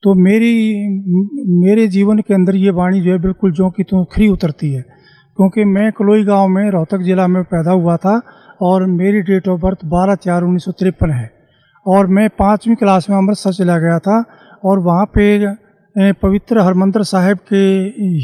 तो 0.04 0.14
मेरी, 0.16 0.54
मेरे 1.62 1.88
जीवन 1.88 2.20
के 2.20 2.34
अंदर 2.34 2.56
ये 2.56 2.72
वाणी 2.72 3.02
जो 3.02 3.12
है 3.12 3.18
बिल्कुल 3.20 3.52
जो 3.52 3.70
कि 3.70 3.84
तो 3.84 4.04
खरी 4.06 4.28
उतरती 4.28 4.72
है। 4.74 4.82
क्योंकि 4.82 5.64
मैं 5.66 5.92
कलोई 5.92 6.24
गाँव 6.24 6.48
में, 6.48 6.70
रोहतक 6.72 7.02
ज़िला 7.02 7.28
में 7.28 7.44
पैदा 7.44 7.72
हुआ 7.72 7.98
था 7.98 8.22
और 8.62 8.86
मेरी 8.88 9.22
डेट 9.22 9.48
ऑफ़ 9.48 9.62
बर्थ 9.62 9.86
बारह 9.86 10.16
चार 10.16 10.44
उन्नीस 10.44 10.66
सौ 10.66 10.72
तिरपन 10.72 11.12
है। 11.12 11.30
और 11.86 12.08
मैं 12.08 12.30
पाँचवीं 12.30 12.76
क्लास 12.76 13.10
में 13.10 13.18
अमृतसर 13.18 13.54
चला 13.54 13.78
गया 13.80 14.00
था 14.00 14.24
और 14.66 14.80
वहाँ 14.80 15.06
पे 15.18 15.28
पवित्र 15.96 16.60
हरमंदर 16.60 17.04
साहिब 17.04 17.38
के 17.54 17.66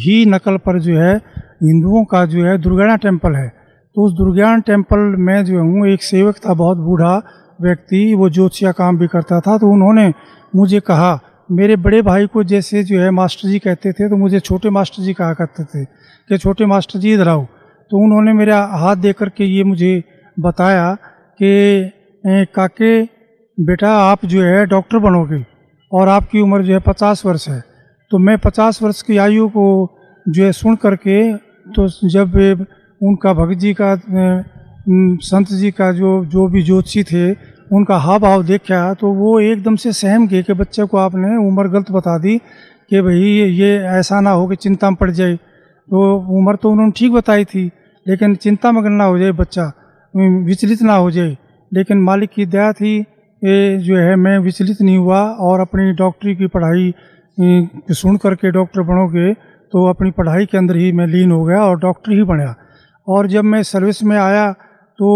ही 0.01 0.25
नकल 0.25 0.57
पर 0.57 0.79
जो 0.79 0.97
है, 0.97 1.15
हिंदुओं 1.63 2.03
का 2.05 2.25
जो 2.25 2.45
है 2.45 2.57
दुर्गाना 2.57 2.95
टेंपल 2.95 3.35
है। 3.35 3.62
तो 3.95 4.05
उस 4.05 4.13
दुर्गाना 4.13 4.57
टेंपल 4.57 4.99
में 5.19 5.43
जो 5.45 5.59
हूँ, 5.59 5.87
एक 5.87 6.03
सेवक 6.03 6.35
था, 6.37 6.53
बहुत 6.53 6.77
बूढ़ा 6.77 7.15
व्यक्ति, 7.61 8.13
वो 8.15 8.29
ज्योतिया 8.29 8.71
काम 8.71 8.97
भी 8.97 9.07
करता 9.07 9.39
था 9.39 9.57
तो 9.57 9.71
उन्होंने 9.71 10.13
मुझे 10.55 10.79
कहा, 10.79 11.19
मेरे 11.51 11.75
बड़े 11.75 12.01
भाई 12.01 12.27
को 12.27 12.43
जैसे 12.43 12.83
जो 12.83 12.99
है 12.99 13.09
मास्टर 13.11 13.49
जी 13.49 13.59
कहते 13.59 13.91
थे 13.91 14.09
तो 14.09 14.17
मुझे 14.17 14.39
छोटे 14.39 14.69
मास्टर 14.69 15.03
जी 15.03 15.13
कहा 15.13 15.33
करते 15.33 15.63
थे 15.63 15.83
कि, 15.85 16.37
छोटे 16.37 16.65
मास्टर 16.65 16.99
जी, 16.99 17.13
इधर 17.13 17.27
आओ। 17.27 17.43
तो 17.91 18.03
उन्होंने 18.05 18.33
मेरा 18.33 18.59
हाथ 18.73 18.95
दे 18.95 19.13
करके 19.13 19.45
ये 19.45 19.63
मुझे 19.63 20.01
बताया 20.37 20.93
कि 21.41 21.91
काके, 22.55 23.01
बेटा, 23.57 23.91
आप 24.01 24.25
जो 24.25 24.41
है 24.43 24.65
डॉक्टर 24.65 24.99
बनोगे 24.99 25.43
और 25.91 26.07
आपकी 26.09 26.41
उम्र 26.41 26.63
जो 26.63 26.73
है 26.73 26.79
पचास 26.79 27.25
वर्ष 27.25 27.47
है। 27.49 27.61
तो 28.11 28.17
मैं 28.17 28.37
पचास 28.37 28.81
वर्ष 28.83 29.01
की 29.01 29.17
आयु 29.17 29.47
को 29.49 29.65
जो 30.25 30.45
है 30.45 30.51
सुन 30.53 30.75
करके 30.75 31.17
तो 31.69 31.87
जब 32.09 32.65
उनका 33.03 33.33
भगत 33.33 33.57
जी 33.57 33.73
का 33.73 33.95
संत 35.23 35.47
जी 35.51 35.71
का 35.71 35.91
जो 35.91 36.09
जो 36.25 36.47
भी 36.47 36.61
ज्योतिषी 36.63 37.03
थे, 37.03 37.31
उनका 37.71 37.97
हाव 37.97 38.19
भाव 38.19 38.43
देखा 38.43 38.93
तो 38.93 39.11
वो 39.13 39.39
एकदम 39.41 39.75
से 39.75 39.91
सहम 39.93 40.27
गए 40.27 40.43
कि 40.43 40.53
बच्चे 40.53 40.85
को 40.85 40.97
आपने 40.97 41.35
उम्र 41.39 41.67
गलत 41.69 41.91
बता 41.91 42.17
दी 42.17 42.37
कि 42.91 43.01
भाई 43.01 43.19
ये 43.51 43.77
ऐसा 43.91 44.19
ना 44.21 44.31
हो 44.31 44.47
कि 44.47 44.55
चिंता 44.57 44.89
में 44.89 44.95
पड़ 44.95 45.09
जाए। 45.11 45.35
तो 45.35 46.15
उम्र 46.37 46.55
तो 46.55 46.71
उन्होंने 46.71 46.91
ठीक 46.91 47.11
बताई 47.11 47.45
थी, 47.45 47.65
लेकिन 48.05 48.35
चिंता 48.37 48.71
मगन 48.71 48.91
ना 48.93 49.03
हो 49.03 49.17
जाए 49.19 49.31
बच्चा 49.33 49.71
विचलित 50.13 50.81
ना 50.81 50.95
हो 50.95 51.11
जाए। 51.11 51.37
लेकिन 51.71 52.01
मालिक 52.01 52.29
की 52.29 52.45
दया 52.47 52.71
थी 52.73 52.97
ये 53.41 53.77
जो 53.79 53.97
है, 53.97 54.15
मैं 54.15 54.37
विचलित 54.39 54.81
नहीं 54.81 54.97
हुआ 54.97 55.21
और 55.41 55.59
अपनी 55.59 55.91
डॉक्टरी 55.93 56.35
की 56.35 56.47
पढ़ाई 56.47 56.93
सुन 57.93 58.17
करके 58.17 58.51
डॉक्टर 58.51 58.81
बनोगे 58.83 59.33
तो 59.73 59.85
अपनी 59.89 60.11
पढ़ाई 60.11 60.45
के 60.45 60.57
अंदर 60.57 60.77
ही 60.77 60.91
मैं 60.91 61.07
लीन 61.07 61.31
हो 61.31 61.43
गया 61.43 61.63
और 61.63 61.79
डॉक्टर 61.79 62.11
ही 62.11 62.23
बना। 62.25 62.53
और 63.07 63.27
जब 63.27 63.43
मैं 63.43 63.61
सर्विस 63.63 64.03
में 64.03 64.17
आया 64.17 64.51
तो 64.99 65.09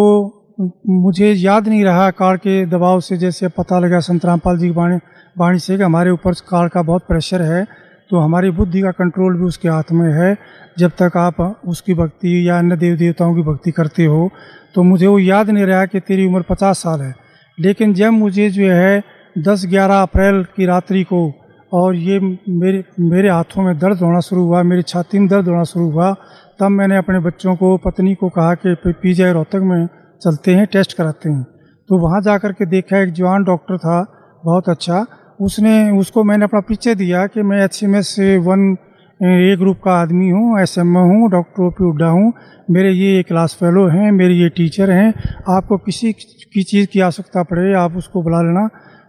मुझे 0.90 1.32
याद 1.32 1.68
नहीं 1.68 1.84
रहा 1.84 2.10
कार 2.12 2.38
के 2.38 2.66
दबाव 2.66 3.00
से, 3.00 3.18
जैसे 3.18 3.48
पता 3.48 3.80
लगा 3.80 4.00
संत 4.00 4.26
रामपाल 4.26 4.58
जी 4.58 4.70
की 4.70 5.00
वाणी 5.36 5.60
से 5.60 5.78
कि 5.78 5.84
हमारे 5.84 6.12
ऊपर 6.12 6.34
कार 6.50 6.68
का 6.68 6.82
बहुत 6.82 7.04
प्रेशर 7.08 7.42
है 7.42 7.64
तो 8.10 8.20
हमारी 8.20 8.50
बुद्धि 8.52 8.82
का 8.82 8.92
कंट्रोल 8.94 9.38
भी 9.38 9.46
उसके 9.46 9.70
हाथ 9.70 9.92
में 9.92 10.12
है। 10.14 10.36
जब 10.78 10.92
तक 11.02 11.18
आप 11.18 11.42
उसकी 11.68 11.94
भक्ति 11.94 12.48
या 12.48 12.58
अन्य 12.60 12.76
देव 12.78 12.96
देवताओं 12.98 13.36
की 13.36 13.42
भक्ति 13.42 13.72
करते 13.72 14.06
हो 14.06 14.30
तो 14.76 14.84
मुझे 14.84 15.08
वो 15.08 15.20
याद 15.20 15.50
नहीं 15.50 15.66
रहा 15.66 15.86
कि 15.86 16.00
तेरी 16.00 16.26
उम्र 16.26 16.42
पचास 16.50 16.80
साल 16.80 17.02
है। 17.02 17.14
लेकिन 17.58 17.94
जब 17.94 18.12
मुझे 18.14 18.50
जो 18.50 18.72
है 18.72 19.02
दस 19.40 19.66
ग्यारह 19.66 20.02
अप्रैल 20.02 20.44
की 20.56 20.66
रात्रि 20.66 21.04
को, 21.04 21.32
और 21.72 21.96
ये 21.96 22.20
मेरे 22.20 22.84
मेरे 23.00 23.30
हाथों 23.30 23.64
में 23.64 23.78
दर्द 23.80 24.00
होना 24.00 24.20
शुरू 24.20 24.44
हुआ, 24.44 24.62
मेरी 24.64 24.82
छाती 24.84 25.20
में 25.20 25.28
दर्द 25.28 25.48
होना 25.48 25.64
शुरू 25.64 25.90
हुआ 25.92 26.16
तब 26.60 26.70
मैंने 26.70 26.98
अपने 26.98 27.20
बच्चों 27.20 27.56
को, 27.56 27.78
पत्नी 27.78 28.14
को 28.16 28.30
कहा 28.30 28.54
कि 28.56 28.76
पी 28.76 29.14
जी 29.14 29.32
रोहतक 29.32 29.62
में 29.64 29.88
चलते 30.22 30.56
हैं, 30.56 30.66
टेस्ट 30.66 30.94
कराते 30.98 31.30
हैं। 31.30 31.44
तो 31.90 31.98
वहाँ 31.98 32.22
जा 32.22 32.38
कर 32.38 32.52
के 32.52 32.66
देखा, 32.66 32.98
एक 32.98 33.12
जवान 33.12 33.44
डॉक्टर 33.44 33.78
था, 33.78 34.00
बहुत 34.44 34.70
अच्छा। 34.70 35.06
उसने, 35.42 35.92
उसको 35.92 36.24
मैंने 36.24 36.46
अपना 36.46 36.60
पीछे 36.60 36.96
दिया 36.96 37.26
कि 37.28 37.42
मैं 37.42 37.64
H 37.64 37.84
M 37.84 37.96
S 37.96 38.16
one, 38.20 38.76
A 39.20 39.56
group 39.60 39.80
का 39.86 39.92
आदमी 39.92 40.30
हूँ 40.30 40.60
एस 40.62 40.78
एम 40.78 40.98
हूँ, 40.98 41.30
डॉक्टर 41.32 41.64
ओ 41.64 41.70
पी 41.70 41.84
हुड्डा 41.84 42.08
हूँ। 42.08 42.34
मेरे 42.72 42.92
ये 42.92 43.24
क्लास 43.24 43.54
फेलो 43.54 43.88
हैं, 43.88 44.12
मेरे 44.12 44.34
ये 44.34 44.50
टीचर 44.50 44.92
हैं। 44.92 45.14
आपको 45.50 45.78
किसी 45.78 46.14
की 46.14 46.64
चीज़ 46.64 46.88
की 46.88 47.00
आवश्यकता 47.00 47.44
पड़े, 47.44 47.74
आप 47.74 47.98
उसको 47.98 48.24
बुला 48.24 48.42
लेना। 48.42 48.68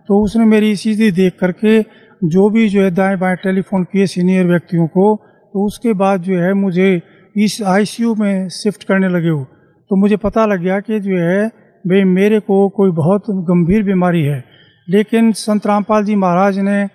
तो 0.08 0.22
उसने 0.24 0.44
मेरी 0.44 0.74
चीज़ें 0.76 1.12
देख 1.12 1.36
करके, 1.40 1.80
जो 2.24 2.50
भी 2.50 2.68
जो 2.68 2.82
है 2.82 2.90
दाएँ 2.90 3.16
बाएँ 3.16 3.36
टेलीफोन 3.36 3.84
किए 3.84 4.06
सीनियर 4.06 4.46
व्यक्तियों 4.46 4.86
को 4.86 5.14
तो 5.54 5.66
उसके 5.66 5.92
बाद 5.92 6.20
जो 6.20 6.38
है 6.38 6.52
मुझे 6.54 6.88
इस 7.36 7.60
आईसीयू 7.64 8.14
में 8.14 8.48
शिफ्ट 8.50 8.84
करने 8.84 9.08
लगे 9.08 9.28
हो 9.28 9.44
तो 9.90 9.96
मुझे 9.96 10.16
पता 10.18 10.44
लग 10.46 10.60
गया 10.60 10.78
कि 10.80 11.00
जो 11.00 11.18
है, 11.18 11.46
भाई 11.84 12.04
मेरे 12.06 12.38
को 12.40 12.68
कोई 12.68 12.90
बहुत 12.92 13.30
गंभीर 13.48 13.82
बीमारी 13.82 14.22
है। 14.22 14.42
लेकिन 14.88 15.32
संत 15.34 15.66
रामपाल 15.66 16.04
जी 16.04 16.14
महाराज 16.16 16.58
ने 16.60 16.86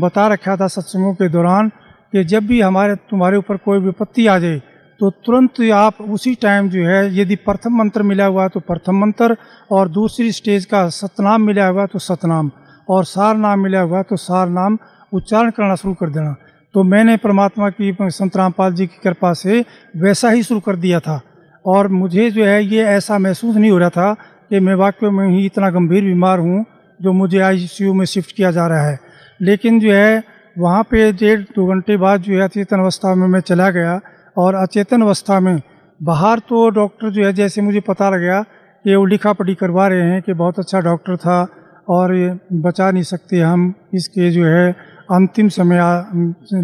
बता 0.00 0.26
रखा 0.28 0.56
था 0.56 0.66
सत्संगों 0.68 1.12
के 1.14 1.28
दौरान 1.28 1.68
कि 2.12 2.24
जब 2.24 2.46
भी 2.46 2.60
हमारे, 2.60 2.94
तुम्हारे 2.94 3.36
ऊपर 3.36 3.56
कोई 3.58 3.78
विपत्ति 3.80 4.26
आ 4.26 4.38
जाए 4.38 4.60
तो 5.00 5.10
तुरंत 5.10 5.60
आप 5.74 6.00
उसी 6.02 6.34
टाइम 6.34 6.68
जो 6.70 6.84
है, 6.84 7.16
यदि 7.16 7.36
प्रथम 7.38 7.78
मंत्र 7.78 8.02
मिला 8.02 8.26
हुआ 8.26 8.46
तो 8.48 8.60
प्रथम 8.62 9.00
मंत्र, 9.00 9.36
और 9.70 9.88
दूसरी 9.90 10.30
स्टेज 10.32 10.64
का 10.64 10.88
सतनाम 10.90 11.42
मिला 11.42 11.66
हुआ 11.66 11.86
तो 11.86 11.98
सतनाम, 12.00 12.50
और 12.88 13.04
सार 13.04 13.36
नाम 13.36 13.60
मिला 13.60 13.80
हुआ 13.80 14.02
तो 14.02 14.16
सार 14.18 14.48
नाम 14.50 14.78
उच्चारण 15.12 15.50
करना 15.50 15.74
शुरू 15.74 15.94
कर 15.94 16.10
देना। 16.10 16.34
तो 16.74 16.82
मैंने 16.82 17.16
परमात्मा 17.16 17.68
की 17.70 17.96
संत 18.02 18.36
रामपाल 18.36 18.72
जी 18.74 18.86
की 18.86 18.98
कृपा 19.04 19.32
से 19.32 19.64
वैसा 19.96 20.30
ही 20.30 20.42
शुरू 20.42 20.60
कर 20.60 20.76
दिया 20.76 21.00
था। 21.00 21.20
और 21.64 21.88
मुझे 21.88 22.30
जो 22.30 22.44
है 22.44 22.64
ये 22.64 22.84
ऐसा 22.84 23.18
महसूस 23.18 23.56
नहीं 23.56 23.70
हो 23.70 23.78
रहा 23.78 23.88
था 23.88 24.12
कि 24.50 24.60
मैं 24.60 24.74
वाकई 24.74 25.10
में 25.10 25.26
ही 25.28 25.44
इतना 25.46 25.70
गंभीर 25.70 26.04
बीमार 26.04 26.38
हूँ 26.38 26.64
जो 27.00 27.12
मुझे 27.12 27.40
आईसीयू 27.40 27.92
में 27.94 28.04
शिफ्ट 28.06 28.34
किया 28.36 28.50
जा 28.50 28.66
रहा 28.66 28.88
है। 28.88 28.98
लेकिन 29.40 29.80
जो 29.80 29.92
है 29.92 30.22
वहाँ 30.56 30.82
पे 30.82 31.10
डेढ़ 31.12 31.40
दो 31.40 31.66
घंटे 31.66 31.96
बाद 31.96 32.20
जो 32.20 32.32
है 32.34 32.40
अचेतन 32.40 32.80
अवस्था 32.80 33.14
में 33.14 33.26
मैं 33.28 33.40
चला 33.40 33.70
गया 33.70 34.00
और 34.36 34.54
अचेतन 34.54 35.02
अवस्था 35.02 35.38
में 35.40 35.60
बाहर 36.00 36.38
तो 36.38 36.68
डॉक्टर 36.70 37.10
जो 37.10 37.24
है 37.24 37.32
जैसे 37.32 37.62
मुझे 37.62 37.80
पता 37.80 38.10
लग 38.10 38.20
गया 38.20 38.40
कि 38.84 38.94
वो 38.94 39.04
लिखा 39.04 39.32
पढ़ी 39.32 39.54
करवा 39.54 39.86
रहे 39.88 40.10
हैं 40.10 40.22
कि 40.22 40.32
बहुत 40.32 40.58
अच्छा 40.58 40.80
डॉक्टर 40.80 41.16
था 41.16 41.46
और 41.88 42.12
बचा 42.52 42.90
नहीं 42.90 43.02
सकते 43.02 43.40
हम, 43.40 43.72
इसके 43.94 44.30
जो 44.30 44.44
है 44.46 44.74
अंतिम 45.08 45.48
समय 45.48 45.78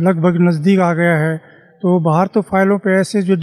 लगभग 0.00 0.36
नज़दीक 0.40 0.80
आ 0.80 0.92
गया 0.94 1.16
है। 1.16 1.36
तो 1.82 1.98
बाहर 2.00 2.26
तो 2.26 2.40
फाइलों 2.42 2.78
पे 2.78 2.94
ऐसे 3.00 3.22
जो 3.22 3.36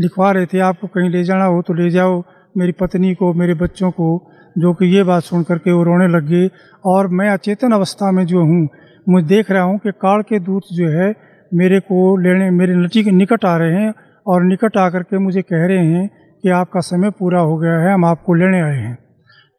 लिखवा 0.00 0.30
रहे 0.32 0.46
थे, 0.46 0.58
आपको 0.60 0.86
कहीं 0.86 1.10
ले 1.10 1.22
जाना 1.24 1.44
हो 1.44 1.62
तो 1.62 1.74
ले 1.74 1.88
जाओ 1.90 2.22
मेरी 2.54 2.72
पत्नी 2.72 3.14
को, 3.14 3.32
मेरे 3.34 3.54
बच्चों 3.54 3.90
को, 3.90 4.30
जो 4.56 4.72
कि 4.74 4.86
ये 4.86 5.02
बात 5.04 5.22
सुन 5.22 5.42
करके 5.42 5.72
वो 5.72 5.82
रोने 5.82 6.06
लग 6.08 6.28
गए। 6.28 6.48
और 6.84 7.08
मैं 7.08 7.28
अचेतन 7.30 7.72
अवस्था 7.72 8.10
में 8.12 8.24
जो 8.26 8.40
हूँ 8.40 8.68
मुझे 9.06 9.26
देख 9.26 9.50
रहा 9.50 9.62
हूँ 9.62 9.78
कि 9.78 9.90
काल 9.92 10.22
के 10.22 10.38
दूत 10.40 10.62
जो 10.72 10.88
है, 10.90 11.14
मेरे 11.52 11.80
को 11.80 12.16
लेने, 12.18 12.50
मेरे 12.50 12.74
नटी 12.76 13.02
के 13.04 13.10
निकट 13.10 13.44
आ 13.44 13.56
रहे 13.56 13.74
हैं 13.74 13.92
और 14.26 14.44
निकट 14.44 14.76
आकर 14.76 15.02
के 15.02 15.18
मुझे 15.18 15.42
कह 15.42 15.66
रहे 15.66 15.84
हैं 15.86 16.08
कि 16.44 16.48
आपका 16.50 16.80
समय 16.82 17.10
पूरा 17.10 17.40
हो 17.40 17.56
गया 17.56 17.78
है, 17.80 17.92
हम 17.94 18.04
आपको 18.04 18.34
लेने 18.34 18.60
आए 18.60 18.76
हैं। 18.76 18.96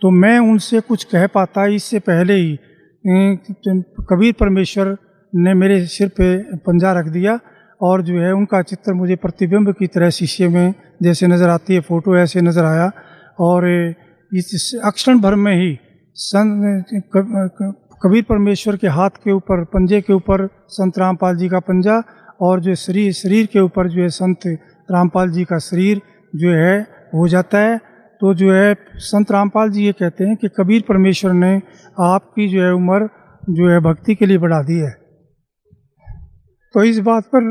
तो 0.01 0.09
मैं 0.11 0.37
उनसे 0.41 0.79
कुछ 0.79 1.03
कह 1.03 1.25
पाता, 1.27 1.65
इससे 1.67 1.99
पहले 1.99 2.33
ही 2.33 2.57
कबीर 3.03 4.33
परमेश्वर 4.39 4.97
ने 5.33 5.53
मेरे 5.53 5.85
सिर 5.87 6.07
पे 6.09 6.57
पंजा 6.57 6.91
रख 6.93 7.05
दिया 7.07 7.39
और 7.81 8.01
जो 8.01 8.19
है 8.19 8.31
उनका 8.33 8.61
चित्र 8.61 8.93
मुझे 8.93 9.15
प्रतिबिंब 9.15 9.71
की 9.79 9.87
तरह 9.87 10.09
शीशे 10.09 10.47
में 10.47 10.73
जैसे 11.03 11.27
नज़र 11.27 11.49
आती 11.49 11.73
है, 11.73 11.79
फ़ोटो 11.79 12.15
ऐसे 12.17 12.41
नज़र 12.41 12.65
आया 12.65 12.91
और 13.39 13.67
इस 14.31 14.79
अक्षण 14.83 15.19
भर 15.19 15.35
में 15.35 15.55
ही 15.55 15.77
सन 16.15 16.83
कबीर 18.03 18.23
परमेश्वर 18.23 18.77
के 18.77 18.87
हाथ 18.87 19.09
के 19.23 19.31
ऊपर, 19.31 19.63
पंजे 19.63 20.01
के 20.01 20.13
ऊपर 20.13 20.47
संत 20.69 20.99
रामपाल 20.99 21.37
जी 21.37 21.49
का 21.49 21.59
पंजा 21.59 22.01
और 22.41 22.59
जो 22.59 22.75
शरीर 22.75 23.11
शरीर 23.13 23.45
के 23.45 23.59
ऊपर 23.59 23.87
जो 23.87 24.01
है 24.01 24.09
संत 24.09 24.47
रामपाल 24.91 25.31
जी 25.31 25.43
का 25.43 25.59
शरीर 25.59 26.01
जो 26.33 26.51
है 26.53 26.79
हो 27.13 27.27
जाता 27.27 27.59
है 27.59 27.79
तो 28.22 28.33
जो 28.33 28.51
है, 28.53 28.75
संत 28.95 29.31
रामपाल 29.31 29.69
जी 29.69 29.85
ये 29.85 29.91
कहते 29.91 30.23
हैं 30.23 30.35
कि 30.38 30.48
कबीर 30.57 30.83
परमेश्वर 30.88 31.33
ने 31.33 31.51
आपकी 31.99 32.48
जो 32.48 32.64
है 32.64 32.73
उम्र 32.73 33.09
जो 33.49 33.69
है 33.69 33.80
भक्ति 33.81 34.15
के 34.15 34.25
लिए 34.25 34.38
बढ़ा 34.38 34.61
दी 34.64 34.80
है। 34.80 34.91
तो 36.75 36.83
इस 36.83 36.99
बात 36.99 37.23
पर 37.25 37.43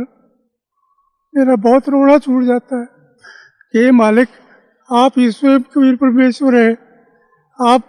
मेरा 1.35 1.57
बहुत 1.57 1.89
रोड़ा 1.89 2.19
छूट 2.19 2.45
जाता 2.45 2.81
है 2.81 2.87
कि 3.75 3.91
मालिक, 3.93 4.29
आप 4.89 5.19
ईश्वर 5.19 5.59
कबीर 5.75 5.97
परमेश्वर 5.97 6.55
है। 6.57 6.71
आप 7.59 7.83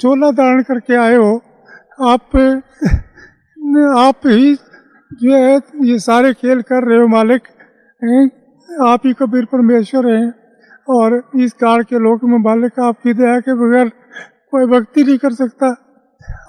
चोला 0.00 0.30
धारण 0.32 0.62
करके 0.62 0.96
आए 0.96 1.16
हो। 1.16 1.36
आप 2.02 2.36
आप 3.98 4.26
ही 4.26 4.54
जो 4.54 5.34
है 5.34 5.56
ये 5.84 5.98
सारे 5.98 6.32
खेल 6.34 6.62
कर 6.62 6.88
रहे 6.88 6.98
हो 6.98 7.06
मालिक 7.08 7.42
आप 8.82 9.06
ही 9.06 9.12
कबीर 9.12 9.44
परमेश्वर 9.44 10.06
हैं। 10.08 10.43
और 10.88 11.22
इस 11.40 11.52
कार 11.54 11.82
के 11.82 11.98
लोक 11.98 12.24
में 12.24 12.38
मालिक 12.40 12.78
आपकी 12.80 13.12
दया 13.14 13.38
के 13.40 13.54
बगैर 13.56 13.88
कोई 14.50 14.66
भक्ति 14.68 15.02
नहीं 15.02 15.18
कर 15.18 15.32
सकता। 15.34 15.68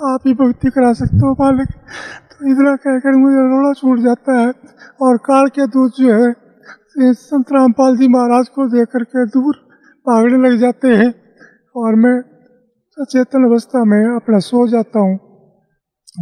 आप 0.05 0.27
ही 0.27 0.33
भक्ति 0.35 0.69
करा 0.69 0.91
सकते 0.93 1.17
हो 1.17 1.31
मालिक 1.39 1.69
तो 2.31 2.51
इतना 2.51 2.75
कहकर 2.77 3.17
मुझे 3.17 3.43
रोड़ा 3.49 3.71
छूट 3.73 3.99
जाता 3.99 4.39
है। 4.39 4.51
और 5.01 5.17
काल 5.25 5.47
के 5.49 5.67
दूत 5.67 5.91
जो 5.99 6.13
है 6.13 6.33
संत 7.15 7.51
रामपाल 7.51 7.97
जी 7.97 8.07
महाराज 8.07 8.49
को 8.49 8.67
देख 8.69 8.87
करके 8.87 9.25
दूर 9.29 9.55
भागने 10.05 10.37
लग 10.39 10.57
जाते 10.59 10.95
हैं। 10.95 11.13
और 11.75 11.95
मैं 11.95 12.19
सचेतन 12.97 13.45
अवस्था 13.45 13.83
में 13.85 14.03
अपना 14.05 14.39
सो 14.41 14.67
जाता 14.67 14.99
हूँ। 14.99 15.17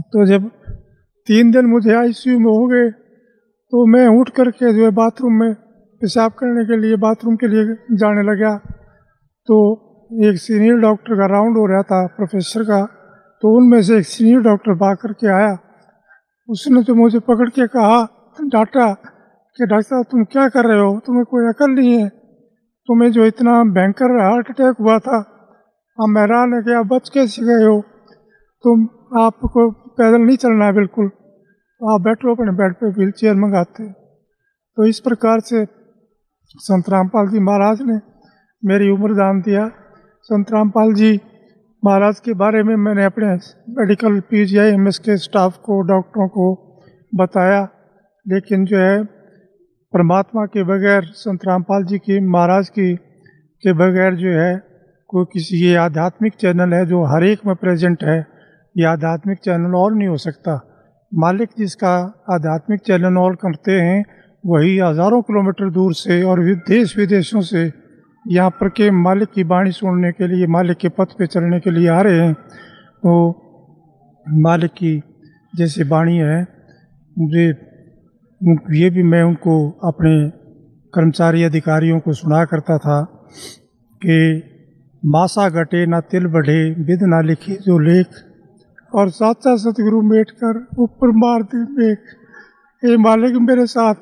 तो 0.03 0.25
जब 0.25 0.49
तीन 1.27 1.51
दिन 1.51 1.65
मुझे 1.65 1.93
आईसीयू 1.95 2.39
में 2.39 2.51
हो 2.51 2.65
गए 2.67 2.89
तो 2.89 3.85
मैं 3.87 4.07
उठ 4.19 4.29
करके 4.29 4.73
जो 4.73 4.83
है 4.85 4.89
बाथरूम 4.93 5.33
में 5.33 5.53
पेशाब 6.03 6.31
करने 6.31 6.65
के 6.65 6.77
लिए, 6.77 6.95
बाथरूम 6.95 7.35
के 7.35 7.47
लिए 7.47 7.95
जाने 7.95 8.21
लगा। 8.21 8.57
तो 9.45 9.57
एक 10.13 10.37
सीनियर 10.37 10.75
डॉक्टर 10.75 11.15
का 11.15 11.25
राउंड 11.25 11.57
हो 11.57 11.65
रहा 11.65 11.81
था, 11.81 12.07
प्रोफेसर 12.07 12.63
का। 12.63 12.85
तो 13.41 13.57
उनमें 13.57 13.81
से 13.81 13.97
एक 13.97 14.05
सीनियर 14.05 14.39
डॉक्टर 14.39 14.71
भाग 14.71 14.97
करके 14.97 15.27
आया। 15.27 15.57
उसने 16.49 16.83
तो 16.83 16.95
मुझे 16.95 17.19
पकड़ 17.19 17.49
के 17.49 17.67
कहा 17.67 18.07
डाटा 18.41 18.93
कि 19.57 19.65
डॉक्टर 19.65 19.81
साहब, 19.81 20.05
तुम 20.11 20.23
क्या 20.23 20.49
कर 20.49 20.65
रहे 20.65 20.79
हो? 20.79 20.99
तुम्हें 21.05 21.25
कोई 21.25 21.45
अकल 21.45 21.71
नहीं 21.71 22.01
है। 22.01 22.09
तुम्हें 22.87 23.11
जो 23.11 23.25
इतना 23.25 23.63
भयंकर 23.63 24.05
हार्ट 24.05 24.49
अटैक 24.49 24.75
हुआ 24.79 24.99
था 24.99 25.29
हम 26.01 26.17
हैरान 26.17 26.53
है 26.53 26.61
कि 26.61 26.73
आप 26.73 26.85
बच 26.85 27.09
कैसे 27.09 27.41
गए 27.41 27.65
हो? 27.65 27.81
तुम 28.63 28.87
आपको 29.19 29.71
पैदल 29.71 30.17
नहीं 30.17 30.37
चलना 30.37 30.65
है, 30.65 30.73
बिल्कुल। 30.73 31.05
आप 31.91 32.01
बैठो 32.01 32.35
अपने 32.35 32.51
बेड 32.51 32.73
पे 32.73 32.87
व्हील 32.87 33.11
चेयर 33.11 33.35
मंगाते। 33.35 33.91
तो 34.75 34.85
इस 34.85 34.99
प्रकार 34.99 35.39
से 35.39 35.82
संत 36.55 36.89
रामपाल 36.89 37.27
जी 37.27 37.39
महाराज 37.39 37.81
ने 37.81 37.99
मेरी 38.63 38.89
उम्र 38.89 39.13
दान 39.13 39.41
दिया। 39.41 39.67
संत 40.21 40.51
रामपाल 40.51 40.93
जी 40.93 41.19
महाराज 41.85 42.19
के 42.19 42.33
बारे 42.33 42.63
में 42.63 42.75
मैंने 42.75 43.05
अपने 43.05 43.25
medical 43.69 44.19
P 44.19 44.45
G 44.45 44.57
I 44.57 44.67
M 44.67 44.87
S 44.87 44.99
के 44.99 45.17
स्टाफ 45.17 45.57
को 45.57 45.81
डॉक्टरों 45.81 46.27
को 46.27 46.77
बताया। 47.15 47.67
लेकिन 48.27 48.65
जो 48.65 48.77
है, 48.77 49.03
परमात्मा 49.93 50.45
के 50.45 50.63
बगैर, 50.63 51.03
संत 51.03 51.39
रामपाल 51.47 51.83
जी 51.83 51.97
की, 51.97 52.19
महाराज 52.19 52.69
की, 52.69 52.95
के 53.63 53.73
बगैर 53.73 54.15
जो 54.15 54.29
है, 54.29 54.63
कोई 55.07 55.25
किसी 55.33 55.57
ये 55.57 55.75
आध्यात्मिक 55.75 56.33
चैनल 56.33 56.73
है 56.73 56.85
जो 56.85 57.03
हर 57.03 57.23
एक 57.23 57.39
में 57.45 57.55
प्रेजेंट 57.55 58.03
है, 58.03 58.27
ये 58.77 58.85
आध्यात्मिक 58.85 59.37
चैनल 59.37 59.75
और 59.75 59.95
नहीं 59.95 60.07
हो 60.07 60.17
सकता। 60.17 60.61
मालिक 61.13 61.49
जिसका 61.57 62.23
आध्यात्मिक 62.29 62.79
चैनल 62.79 63.17
और 63.17 63.35
करते 63.35 63.71
हैं 63.71 64.03
वही 64.43 64.77
हज़ारों 64.77 65.21
किलोमीटर 65.21 65.69
दूर 65.69 65.93
से 65.93 66.21
और 66.23 66.43
देश 66.67 66.97
विदेशों 66.97 67.41
से 67.43 67.71
यहाँ 68.25 68.49
पर 68.51 68.69
के 68.69 68.89
मालिक 68.93 69.29
की 69.31 69.43
बाणी 69.43 69.71
सुनने 69.71 70.11
के 70.11 70.27
लिए, 70.27 70.47
मालिक 70.47 70.77
के 70.77 70.89
पथ 70.89 71.17
पे 71.19 71.27
चलने 71.27 71.59
के 71.59 71.71
लिए 71.71 71.87
आ 71.89 72.01
रहे 72.01 72.19
हैं। 72.19 72.33
तो 72.33 73.13
मालिक 74.25 74.71
की 74.73 75.01
जैसे 75.53 75.83
बाणी 75.85 76.17
है, 76.17 76.41
मुझे 77.15 77.47
ये 78.73 78.89
भी 78.89 79.03
मैं 79.03 79.21
उनको 79.23 79.55
अपने 79.85 80.13
कर्मचारी 80.93 81.43
अधिकारियों 81.43 81.99
को 81.99 82.13
सुना 82.13 82.43
करता 82.45 82.77
था 82.77 83.01
कि 84.01 84.17
मासा 85.03 85.49
घटे 85.49 85.85
ना 85.85 85.99
तिल 86.01 86.27
बढ़े, 86.27 86.59
विद 86.79 87.03
ना 87.03 87.21
लिखी 87.21 87.55
जो 87.57 87.77
लेख। 87.79 88.07
और 88.91 89.09
साचा 89.11 89.55
सतगुरु 89.57 90.01
मेट 90.03 90.31
कर 90.33 90.65
ऊपर 90.79 91.11
मार 91.17 91.43
दे 91.45 91.63
मेघ। 91.75 91.97
ये 92.83 92.97
मालिक 92.99 93.35
मेरे 93.41 93.65
साथ 93.67 93.95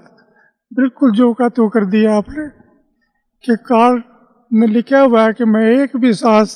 बिल्कुल 0.72 1.12
जो 1.12 1.32
का 1.34 1.48
तो 1.50 1.68
कर 1.70 1.86
दिया 1.86 2.16
आपने, 2.16 2.48
कि 3.44 3.56
काल 3.66 4.02
में 4.52 4.68
लिखा 4.68 5.00
हुआ 5.00 5.24
है 5.24 5.34
कि 5.34 5.46
मैं 5.46 5.66
एक 5.74 5.96
भी 5.98 6.14
सांस 6.14 6.54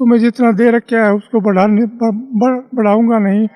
तुम्हें 0.00 0.18
जितना 0.20 0.50
दे 0.52 0.70
रखा 0.70 1.04
है 1.04 1.12
उसको 1.14 1.40
बढ़ाने 1.40 1.86
बढ़ाऊँगा 2.72 3.18
नहीं। 3.20 3.46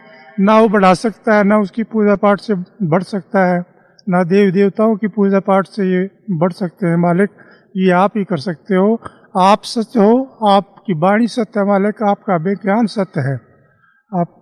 ना 0.41 0.59
वो 0.60 0.68
बढ़ा 0.68 0.93
सकता 0.94 1.36
है, 1.36 1.44
ना 1.44 1.59
उसकी 1.59 1.83
पूजा 1.85 2.15
पाठ 2.17 2.41
से 2.41 2.55
बढ़ 2.85 3.02
सकता 3.05 3.44
है, 3.47 3.65
ना 4.07 4.23
देवी 4.25 4.52
देवताओं 4.52 4.97
की 4.97 5.09
पूजा 5.09 5.41
पाठ 5.43 5.67
से 5.67 5.85
ये 5.85 6.09
बढ़ 6.33 6.52
सकते 6.52 6.86
हैं 6.86 6.97
मालिक। 6.99 7.31
ये 7.75 7.91
आप 7.93 8.17
ही 8.17 8.25
कर 8.25 8.39
सकते 8.39 8.75
हो। 8.75 8.99
आप 9.39 9.62
सत्य 9.65 10.01
हो, 10.01 10.23
आपकी 10.49 10.94
वाणी 10.97 11.27
सत्य 11.28 11.60
है 11.60 11.67
मालिक, 11.67 12.02
आपका 12.05 12.36
विज्ञान 12.44 12.86
सत्य 12.89 13.20
है। 13.20 13.35
आप 14.12 14.35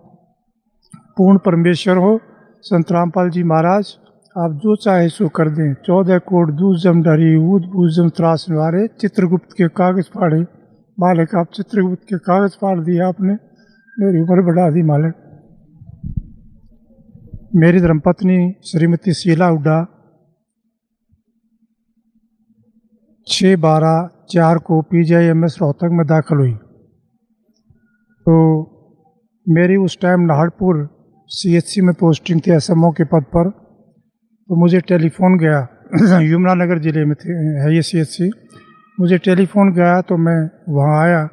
पूर्ण 1.17 1.37
परमेश्वर 1.45 1.97
हो। 1.97 2.19
संत 2.63 2.91
रामपाल 2.91 3.29
जी 3.29 3.43
महाराज 3.45 3.95
आप 4.37 4.51
जो 4.53 4.75
चाहे 4.75 5.09
सो 5.09 5.27
कर 5.29 5.49
दें। 5.49 5.73
चौदह 5.73 6.17
कोट 6.17 6.49
दूसम 6.51 7.01
डरी 7.03 7.35
ऊद 7.35 7.63
बूजम 7.65 8.09
त्रास 8.09 8.45
निवारे। 8.49 8.87
चित्रगुप्त 8.87 9.53
के 9.57 9.67
कागज़ 9.67 10.09
फाड़े। 10.13 10.41
मालिक, 10.99 11.35
आप 11.35 11.47
चित्रगुप्त 11.53 12.03
के 12.03 12.17
कागज़ 12.17 12.57
फाड़ 12.61 12.79
दिए 12.79 12.99
आपने। 13.01 13.33
मेरी 13.97 14.21
उम्र 14.21 14.45
बढ़ा 14.45 14.69
दी, 14.69 14.83
मालिक। 14.83 15.13
मेरी 17.55 17.81
धर्मपत्नी 17.81 18.53
श्रीमती 18.65 19.13
शीला 19.13 19.49
उड्डा 19.49 19.81
छः 23.27 23.57
बारह 23.57 24.09
चार 24.29 24.57
को 24.57 24.81
P 24.81 25.03
G 25.03 25.13
I 25.13 25.25
M 25.25 25.45
S 25.45 25.57
Rohtak 25.61 25.89
में 25.91 26.07
दाखिल 26.07 26.37
हुई। 26.37 26.53
तो 28.25 28.35
मेरी 29.47 29.75
उस 29.75 29.97
time 30.01 30.19
Naharpur 30.21 30.89
C 31.27 31.55
H 31.55 31.63
C 31.63 31.81
में 31.81 31.95
पोस्टिंग 31.95 32.41
थी 32.47 32.51
एस 32.51 32.69
एम 32.69 32.85
ओ 32.85 32.91
के 32.91 33.03
पद 33.03 33.25
पर। 33.35 33.66
तो 34.49 34.55
मुझे 34.55 34.79
टेलीफोन 34.79 35.37
गया। 35.37 35.59
यमुनानगर 36.21 36.79
ज़िले 36.79 37.05
में 37.05 37.15
थे, 37.15 37.33
है 37.61 37.75
ये 37.75 37.81
सी 37.81 37.99
एच 37.99 38.07
सी 38.07 38.31
मुझे 38.99 39.17
टेलीफोन 39.17 39.73
गया 39.73 40.01
तो 40.01 40.17
मैं 40.17 40.39
वहाँ 40.69 41.03
आया 41.03 41.27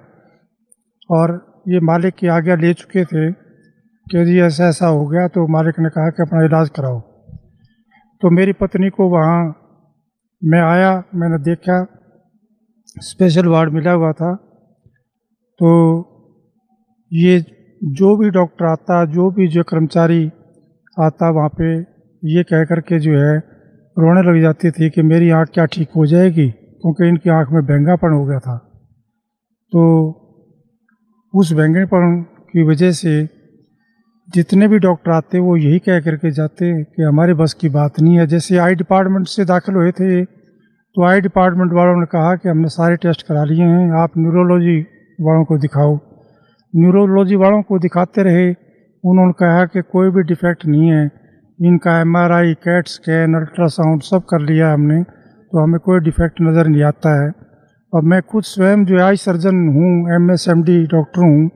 और 1.11 1.63
ये 1.69 1.81
मालिक 1.81 2.15
की 2.15 2.27
आज्ञा 2.27 2.55
ले 2.55 2.73
चुके 2.75 3.05
थे 3.05 3.31
कि 4.07 4.25
जी 4.25 4.41
ऐसा 4.41 4.69
ऐसा 4.69 4.87
हो 4.87 5.07
गया 5.07 5.29
तो 5.29 5.47
मालिक 5.47 5.79
ने 5.79 5.89
कहा 5.89 6.11
कि 6.11 6.23
अपना 6.23 6.45
इलाज 6.45 6.69
कराओ। 6.69 7.01
तो 8.23 8.31
मेरी 8.31 8.53
पत्नी 8.53 8.91
को 8.91 9.09
वहाँ 9.09 9.39
मैं 10.43 10.61
आया, 10.61 10.93
मैंने 11.15 11.39
देखा, 11.39 11.87
स्पेशल 13.01 13.47
वार्ड 13.47 13.73
मिला 13.73 13.93
हुआ 13.93 14.13
था। 14.13 14.35
तो 15.61 15.71
ये 17.13 17.41
जो 17.83 18.17
भी 18.17 18.31
डॉक्टर 18.31 18.65
आता, 18.65 19.05
जो 19.05 19.31
भी 19.31 19.49
जो 19.49 19.63
कर्मचारी 19.63 20.25
आता 21.01 21.31
वहाँ 21.31 21.49
पे 21.49 21.94
ये 22.25 22.43
कह 22.43 22.65
कर 22.65 22.81
के 22.81 22.99
जो 22.99 23.13
है, 23.13 23.37
रोने 23.97 24.23
लग 24.23 24.41
जाती 24.43 24.71
थी 24.71 24.89
कि 24.91 25.03
मेरी 25.03 25.31
आँख 25.31 25.49
क्या 25.55 25.65
ठीक 25.67 25.89
हो 25.97 26.05
जाएगी, 26.07 26.49
क्योंकि 26.49 27.09
इनकी 27.09 27.31
आँख 27.31 27.49
में 27.53 27.65
बेंगापन 27.67 28.13
हो 28.13 28.25
गया 28.27 28.39
था। 28.39 28.57
तो 29.73 29.83
उस 31.35 31.53
बेंगेपन 31.53 32.21
की 32.53 32.63
वजह 32.63 32.91
से 32.93 33.13
जितने 34.29 34.69
भी 34.69 34.79
डॉक्टर 34.79 35.11
आते 35.11 35.39
वो 35.39 35.57
यही 35.57 35.79
कह 35.79 36.01
करके 36.01 36.31
जाते 36.31 36.73
कि 36.85 37.03
हमारे 37.03 37.35
बस 37.35 37.55
की 37.55 37.69
बात 37.71 38.01
नहीं 38.01 38.19
है। 38.19 38.27
जैसे 38.27 38.57
आई 38.59 38.75
डिपार्टमेंट 38.75 39.27
से 39.29 39.45
दाखिल 39.45 39.75
हुए 39.75 39.91
थे 39.93 40.25
तो 40.25 41.05
आई 41.05 41.21
डिपार्टमेंट 41.21 41.73
वालों 41.73 41.97
ने 42.01 42.07
कहा 42.07 42.35
कि 42.37 42.49
हमने 42.49 42.69
सारे 42.69 42.97
टेस्ट 42.97 43.27
करा 43.27 43.43
लिए 43.45 43.63
हैं, 43.63 43.91
आप 43.93 44.11
न्यूरोलॉजी 44.19 44.79
वालों 45.19 45.45
को 45.45 45.59
दिखाओ। 45.59 45.95
न्यूरोलॉजी 46.75 47.37
वालों 47.37 47.61
को 47.63 47.79
दिखाते 47.79 48.23
रहे, 48.23 48.49
उन्होंने 49.05 49.33
कहा 49.33 49.65
कि 49.67 49.83
कोई 49.83 50.11
भी 50.11 50.23
डिफेक्ट 50.23 50.67
नहीं 50.67 50.91
है। 50.91 51.07
इनका 51.59 51.99
M 52.01 52.17
R 52.17 52.33
I 52.33 52.55
cat 52.63 52.89
scan 52.89 53.35
ultrasound 53.35 54.03
सब 54.03 54.23
कर 54.31 54.41
लिया 54.41 54.73
हमने 54.73 55.03
तो 55.03 55.63
हमें 55.63 55.79
कोई 55.81 56.01
डिफेक्ट 56.01 56.41
नज़र 56.43 56.67
नहीं 56.67 56.83
आता 56.83 57.11
है। 57.23 57.31
और 57.93 58.03
मैं 58.03 58.21
खुद 58.23 58.43
स्वयं 58.45 58.85
जो 58.85 59.01
आई 59.03 59.17
सर्जन 59.17 59.57
हूँ 59.75 59.91
M 60.15 60.31
S 60.31 60.47
M 60.49 60.63
D 60.63 60.77
doctor 60.87 61.21
हूँ 61.21 61.49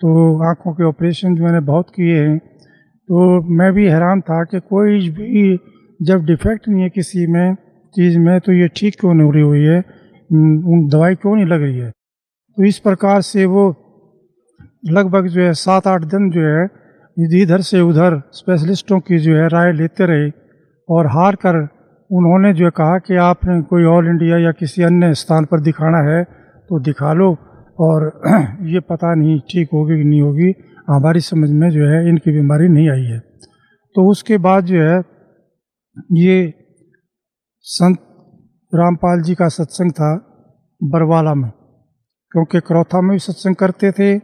तो 0.00 0.12
आँखों 0.48 0.72
के 0.72 0.84
ऑपरेशन 0.84 1.32
मैंने 1.40 1.60
बहुत 1.60 1.90
किए 1.96 2.20
हैं 2.20 2.38
तो 2.38 3.24
मैं 3.54 3.72
भी 3.72 3.86
हैरान 3.86 4.20
था 4.20 4.42
कि 4.44 4.60
कोई 4.60 5.08
भी 5.10 5.58
जब 6.00 6.24
डिफेक्ट 6.24 6.68
नहीं 6.68 6.82
है 6.82 6.88
किसी 6.90 7.26
में, 7.26 7.54
चीज़ 7.94 8.18
में 8.18 8.38
तो 8.40 8.52
ये 8.52 8.68
ठीक 8.76 8.94
क्यों 9.00 9.14
नहीं 9.14 9.26
हो 9.26 9.32
रही 9.32 9.42
हुई 9.42 9.64
है? 9.64 9.78
उन 10.30 10.88
दवाई 10.88 11.14
क्यों 11.14 11.34
नहीं 11.36 11.46
लग 11.46 11.62
रही 11.62 11.78
है? 11.78 11.90
तो 11.90 12.64
इस 12.64 12.78
प्रकार 12.78 13.20
से 13.22 13.44
वो 13.46 13.64
लगभग 14.88 15.26
जो 15.26 15.40
है, 15.40 15.52
सात 15.54 15.86
आठ 15.86 16.04
दिन 16.04 16.30
जो 16.30 16.40
है 16.40 16.66
इधर 17.16 17.60
से 17.60 17.80
उधर 17.80 18.22
स्पेशलिस्टों 18.32 18.98
की 19.00 19.18
जो 19.18 19.36
है 19.36 19.48
राय 19.48 19.72
लेते 19.72 20.06
रहे 20.06 20.30
और 20.88 21.06
हार 21.06 21.36
कर 21.36 21.56
उन्होंने 22.10 22.52
जो 22.54 22.70
कहा 22.70 22.98
कि 22.98 23.16
आपने 23.16 23.60
कोई 23.62 23.84
ऑल 23.84 24.06
इंडिया 24.06 24.38
या 24.38 24.52
किसी 24.52 24.82
अन्य 24.82 25.14
स्थान 25.14 25.44
पर 25.44 25.60
दिखाना 25.60 25.98
है 26.10 26.22
तो 26.68 26.80
दिखा 26.80 27.12
लो। 27.12 27.36
और 27.78 28.04
ये 28.68 28.80
पता 28.80 29.14
नहीं 29.14 29.38
ठीक 29.40 29.68
होगी 29.74 29.96
कि 29.96 30.04
नहीं 30.04 30.20
होगी, 30.20 30.52
हमारी 30.88 31.20
समझ 31.20 31.50
में 31.50 31.70
जो 31.70 31.86
है 31.88 32.08
इनकी 32.08 32.32
बीमारी 32.32 32.68
नहीं 32.68 32.90
आई 32.90 33.04
है। 33.04 33.18
तो 33.94 34.10
उसके 34.10 34.38
बाद 34.38 34.64
जो 34.64 34.82
है 34.82 34.98
ये 36.12 36.52
संत 37.64 37.98
रामपाल 38.72 39.22
जी 39.22 39.34
का 39.34 39.48
सत्संग 39.48 39.92
था 39.92 40.10
बरवाला 40.80 41.34
में, 41.34 41.50
क्योंकि 42.32 42.60
करौथा 42.60 43.00
में 43.00 43.10
भी 43.10 43.18
सत्संग 43.18 43.56
करते 43.56 43.90
थे। 43.92 44.18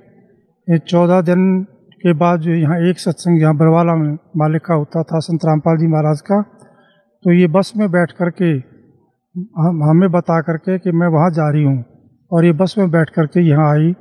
चौदह 0.79 1.21
दिन 1.21 1.67
के 2.01 2.13
बाद 2.15 2.41
जो 2.41 2.53
यहाँ 2.53 2.79
एक 2.89 2.99
सत्संग 2.99 3.41
यहाँ 3.41 3.57
बरवाला 3.57 3.95
में 3.97 4.13
मालिक 4.37 4.63
का 4.63 4.75
होता 4.75 5.03
था, 5.03 5.19
संत 5.19 5.45
रामपाल 5.45 5.77
जी 5.79 5.87
महाराज 5.87 6.21
का 6.21 6.41
तो 7.25 7.33
ये 7.33 7.47
बस 7.49 7.73
में 7.77 7.91
बैठ 7.91 8.13
कर 8.13 8.31
के 8.31 8.51
हम, 9.35 9.83
हमें 9.85 10.11
बता 10.11 10.41
करके 10.41 10.79
कि 10.79 10.93
मैं 10.93 11.09
वहाँ 11.09 11.31
जा 11.31 11.51
रही 11.51 11.63
हूँ 11.65 11.85
और 12.31 12.45
ये 12.45 12.53
बस 12.53 12.75
में 12.79 12.91
बैठ 12.91 13.11
कर 13.11 13.27
के 13.27 13.41
यहाँ 13.41 13.71
आई 13.73 13.93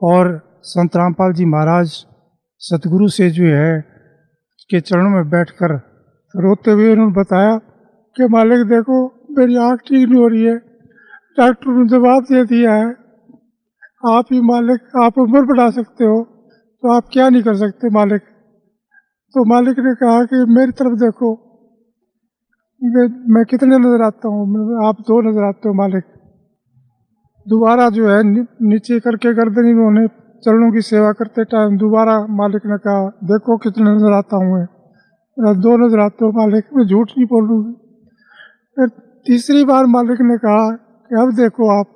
और 0.00 0.30
संत 0.64 0.96
रामपाल 0.96 1.32
जी 1.32 1.44
महाराज 1.44 1.92
सतगुरु 2.60 3.08
से 3.08 3.30
जो 3.30 3.44
है 3.46 3.80
के 4.70 4.80
चरणों 4.80 5.10
में 5.10 5.30
बैठकर 5.30 5.74
रोते 6.34 6.70
हुए 6.70 6.92
उन्होंने 6.92 7.12
बताया 7.12 7.56
कि 8.16 8.28
मालिक 8.32 8.66
देखो 8.68 8.98
मेरी 9.38 9.56
आँख 9.60 9.80
ठीक 9.80 10.08
नहीं 10.08 10.20
हो 10.20 10.28
रही 10.28 10.44
है, 10.44 10.56
डॉक्टर 11.36 11.70
ने 11.72 11.88
जवाब 11.88 12.22
दे 12.24 12.44
दिया 12.44 12.74
है, 12.74 12.90
आप 14.10 14.32
ही 14.32 14.40
मालिक, 14.42 14.80
आप 15.02 15.18
उम्र 15.18 15.42
बढ़ा 15.46 15.70
सकते 15.70 16.04
हो। 16.04 16.20
तो 16.82 16.92
आप 16.92 17.08
क्या 17.12 17.28
नहीं 17.28 17.42
कर 17.42 17.54
सकते 17.56 17.88
मालिक? 17.90 18.22
तो 19.34 19.44
मालिक 19.44 19.78
ने 19.78 19.94
कहा 19.96 20.24
कि 20.24 20.38
मेरी 20.50 20.72
तरफ़ 20.72 20.94
देखो। 21.00 21.30
मैं, 23.28 23.44
कितने 23.44 23.78
नज़र 23.78 24.02
आता 24.02 24.28
हूँ? 24.28 24.42
आप 24.86 25.00
दो 25.08 25.20
नज़र 25.20 25.44
आते 25.44 25.68
हो 25.68 25.74
मालिक। 25.74 26.04
दोबारा 27.46 27.88
जो 27.90 28.08
है 28.08 28.18
नीचे 28.24 28.98
करके 29.00 29.32
गर्दन 29.34 29.68
इन्होंने 29.68 30.06
चरणों 30.44 30.72
की 30.72 30.82
सेवा 30.82 31.12
करते 31.12 31.44
टाइम 31.46 31.76
दोबारा 31.78 32.18
मालिक 32.34 32.66
ने 32.66 32.78
कहा 32.80 33.08
देखो 33.26 33.56
कितने 33.60 33.90
नज़र 33.92 34.12
आता 34.12 34.36
हूँ 34.36 34.52
मैं। 34.52 35.54
दो 35.60 35.76
नज़र 35.78 36.00
आते 36.00 36.24
हो 36.24 36.32
मालिक 36.34 36.64
मैं 36.74 36.86
झूठ 36.86 37.10
नहीं 37.10 37.26
बोलूँगी। 37.28 37.72
फिर 38.76 38.88
तीसरी 39.26 39.64
बार 39.64 39.86
मालिक 39.88 40.20
ने 40.26 40.36
कहा 40.40 40.70
कि 40.74 41.22
अब 41.22 41.34
देखो 41.36 41.70
आप। 41.70 41.86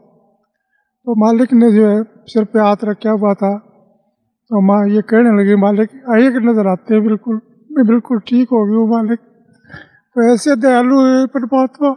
तो 1.07 1.15
मालिक 1.21 1.53
ने 1.55 1.73
जो 1.73 1.87
है 1.87 2.03
सिर 2.29 2.45
पे 2.45 2.61
हाथ 2.61 2.85
रखा 2.85 3.11
हुआ 3.13 3.35
था। 3.37 3.57
तो 4.51 4.61
माँ 4.61 4.87
ये 4.89 5.01
कहने 5.03 5.31
लगी, 5.39 5.55
मालिक, 5.57 5.91
आइए 6.15 6.31
के 6.31 6.41
नज़र 6.41 6.67
आते 6.67 6.95
हैं? 6.95 7.03
बिल्कुल, 7.05 7.41
मैं 7.71 7.87
बिल्कुल 7.87 8.19
ठीक 8.21 8.49
हो 8.49 8.65
गई 8.67 8.75
हूँ, 8.75 8.89
मालिक। 8.91 9.19
तो 10.17 10.33
ऐसे 10.33 10.57
दयालु 10.57 11.01
है 11.07 11.27
परमात्मा। 11.27 11.95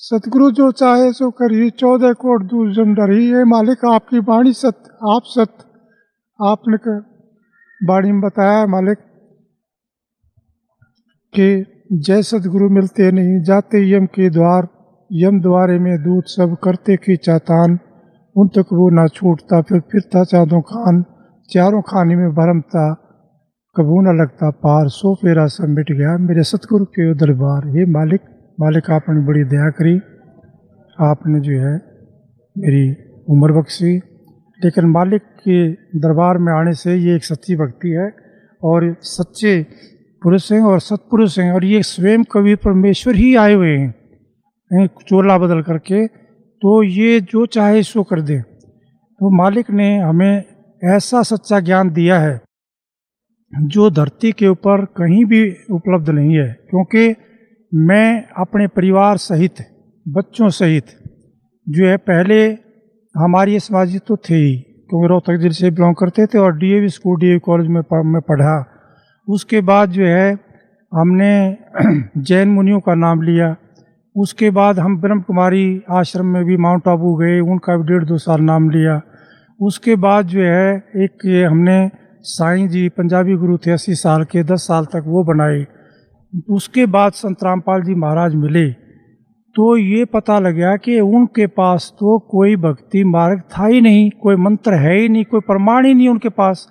सतगुरु 0.00 0.50
जो 0.50 0.70
चाहे 0.72 1.12
सो 1.12 1.30
करिए। 1.30 1.70
चौदह 1.70 2.12
कोट 2.12 2.42
दूर 2.42 2.72
जम 2.72 2.94
डरी 2.94 3.26
है, 3.26 3.44
मालिक, 3.44 3.84
आपकी 3.84 4.18
वाणी 4.18 4.52
सत्य, 4.52 4.90
आप 5.10 5.22
सत्य। 5.24 5.64
आपने 6.40 6.76
वाणी 7.80 8.12
में 8.12 8.20
बताया, 8.20 8.66
मालिक, 8.66 8.98
कि 11.34 11.64
जय 11.92 12.22
सतगुरु 12.22 12.68
मिलते 12.70 13.10
नहीं, 13.12 13.40
जाते 13.42 13.82
यम 13.90 14.06
के 14.06 14.30
द्वार। 14.30 14.68
यम 15.10 15.40
द्वारे 15.40 15.78
में 15.78 15.96
दूध 16.02 16.24
सब 16.26 16.56
करते 16.64 16.96
की 16.96 17.16
चातान। 17.16 17.78
उन 18.36 18.48
तक 18.48 18.72
वो 18.72 18.88
ना 18.90 19.06
छूटता, 19.08 19.60
फिर 19.62 19.80
फिरता 19.80 20.24
चादों 20.24 20.60
खान। 20.62 21.04
चारों 21.52 21.82
खाने 21.82 22.16
में 22.16 22.30
भरमता 22.30 22.94
कबू 23.76 24.00
न 24.00 24.20
लगता, 24.20 24.50
पार 24.50 24.88
सो 24.88 25.14
फेरा 25.14 25.46
सब 25.46 25.68
मिट 25.68 25.92
गया। 25.92 26.18
मेरे 26.18 26.42
सतगुरु 26.42 26.84
के 26.84 27.14
दरबार, 27.14 27.68
हे 27.68 27.86
मालिक 27.86 28.20
मालिक, 28.60 28.90
आपने 28.90 29.26
बड़ी 29.26 29.44
दया 29.44 29.70
करी। 29.70 29.96
आपने 31.00 31.40
जो 31.40 31.52
है 31.52 31.74
मेरी 32.58 32.94
उम्र 33.30 33.52
बख्शी। 33.52 33.96
लेकिन 34.64 34.84
मालिक 34.84 35.22
के 35.22 35.72
दरबार 35.72 36.38
में 36.38 36.52
आने 36.52 36.72
से 36.72 36.94
ये 36.94 37.16
एक 37.16 37.24
सच्ची 37.24 37.56
भक्ति 37.56 37.88
है 37.88 38.14
और 38.64 38.96
सच्चे 39.00 39.66
पुरुष 40.22 40.52
हैं 40.52 40.60
और 40.60 40.80
सत्पुरुष 40.80 41.38
हैं 41.38 41.52
और 41.52 41.64
ये 41.64 41.82
स्वयं 41.82 42.24
कवि 42.24 42.54
परमेश्वर 42.54 43.14
ही 43.14 43.36
आए 43.36 43.54
हुए 43.54 43.76
हैं, 43.76 44.86
चोला 44.86 45.38
बदल 45.38 45.62
करके। 45.62 46.06
तो 46.62 46.82
ये 46.82 47.20
जो 47.20 47.46
चाहे 47.46 47.82
सो 47.82 48.02
कर 48.02 48.20
दे। 48.20 48.40
तो 48.40 49.36
मालिक 49.36 49.70
ने 49.70 49.98
हमें 49.98 50.44
ऐसा 50.84 51.22
सच्चा 51.22 51.60
ज्ञान 51.60 51.90
दिया 51.90 52.18
है, 52.18 52.40
जो 53.52 53.90
धरती 53.90 54.32
के 54.32 54.48
ऊपर 54.48 54.84
कहीं 54.84 55.24
भी 55.24 55.56
उपलब्ध 55.70 56.10
नहीं 56.10 56.36
है, 56.36 56.52
क्योंकि 56.70 57.14
मैं 57.72 58.24
अपने 58.38 58.66
परिवार 58.66 59.16
सहित, 59.16 59.54
बच्चों 60.08 60.48
सहित, 60.48 60.84
जो 61.68 61.86
है 61.86 61.96
पहले 61.96 62.44
हमारी 63.14 63.58
समाजी 63.58 63.98
तो 63.98 64.16
थे 64.16 64.34
ही, 64.34 64.56
क्योंकि 64.56 65.08
रोहतक 65.08 65.36
ज़िले 65.36 65.54
से 65.54 65.70
बिलोंग 65.70 65.94
करते 65.94 66.26
थे 66.26 66.38
और 66.38 66.56
डीएवी 66.56 66.88
स्कूल 66.88 67.20
डीएवी 67.20 67.38
कॉलेज 67.38 67.68
में 67.68 67.82
में 67.92 68.22
पढ़ा। 68.22 68.64
उसके 69.28 69.60
बाद 69.60 69.90
जो 69.90 70.06
है, 70.06 70.38
हमने 70.94 71.56
जैन 72.18 72.48
मुनियों 72.48 72.80
का 72.80 72.94
नाम 72.94 73.22
लिया। 73.22 73.56
उसके 74.16 74.50
बाद 74.50 74.78
हम 74.78 75.00
ब्रह्म 75.00 75.20
कुमारी 75.20 75.82
आश्रम 75.90 76.26
में 76.26 76.44
भी 76.44 76.56
माउंट 76.56 76.88
आबू 76.88 77.14
गए, 77.14 77.40
उनका 77.40 77.76
भी 77.76 77.82
डेढ़ 77.82 78.04
दो 78.04 78.18
साल 78.18 78.40
नाम 78.40 78.70
लिया। 78.70 79.00
उसके 79.60 79.96
बाद 79.96 80.26
जो 80.26 80.40
है, 80.40 80.76
एक 80.96 81.26
ये 81.26 81.44
हमने 81.44 81.90
साईं 82.22 82.68
जी, 82.68 82.88
पंजाबी 82.88 83.34
गुरु 83.34 83.58
थे 83.58 83.70
अस्सी 83.70 83.94
साल 83.94 84.24
के, 84.24 84.42
दस 84.42 84.66
साल 84.66 84.84
तक 84.84 85.04
वो 85.06 85.24
बनाए। 85.24 85.66
उसके 86.50 86.86
बाद 86.86 87.12
संत 87.12 87.44
रामपाल 87.44 87.82
जी 87.82 87.94
महाराज 87.94 88.34
मिले। 88.34 88.70
तो 89.56 89.76
ये 89.76 90.04
पता 90.04 90.38
लगा 90.38 90.76
कि 90.76 91.00
उनके 91.00 91.46
पास 91.46 91.92
तो 91.94 92.18
कोई 92.18 92.56
भक्ति 92.56 93.04
मार्ग 93.04 93.40
था 93.40 93.66
ही 93.66 93.80
नहीं, 93.80 94.10
कोई 94.10 94.36
मंत्र 94.36 94.74
है 94.74 94.98
ही 94.98 95.08
नहीं, 95.08 95.24
कोई 95.24 95.40
प्रमाण 95.40 95.86
ही 95.86 95.94
नहीं 95.94 96.08
उनके 96.08 96.28
पास। 96.28 96.66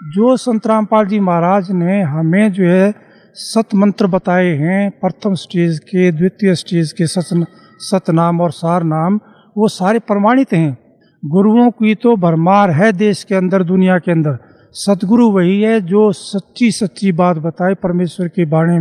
जो 0.00 0.36
संत 0.36 0.66
रामपाल 0.66 1.06
जी 1.06 1.20
महाराज 1.20 1.70
ने 1.70 2.02
हमें 2.02 2.52
जो 2.52 2.64
है, 2.64 2.94
सत 3.34 3.74
मंत्र 3.74 4.06
बताए 4.06 4.48
हैं, 4.48 4.90
प्रथम 4.90 5.34
स्टेज 5.34 5.78
के, 5.78 6.10
द्वितीय 6.12 6.54
स्टेज 6.54 6.92
के 6.92 7.06
सत, 7.06 7.46
सतनाम 7.78 8.40
और 8.40 8.50
सार 8.50 8.82
नाम 8.82 9.20
वो 9.56 9.68
सारे 9.68 9.98
प्रमाणित 9.98 10.52
हैं। 10.52 10.83
गुरुओं 11.26 11.70
की 11.70 11.94
तो 11.94 12.16
भरमार 12.16 12.70
है 12.70 12.92
देश 12.92 13.24
के 13.24 13.34
अंदर, 13.34 13.62
दुनिया 13.62 13.98
के 13.98 14.12
अंदर। 14.12 14.36
सतगुरु 14.72 15.30
वही 15.30 15.60
है 15.62 15.80
जो 15.80 16.12
सच्ची 16.12 16.70
सच्ची 16.70 17.12
बात 17.12 17.36
बताए 17.36 17.74
परमेश्वर 17.74 18.28
के 18.28 18.44
बारे 18.44 18.78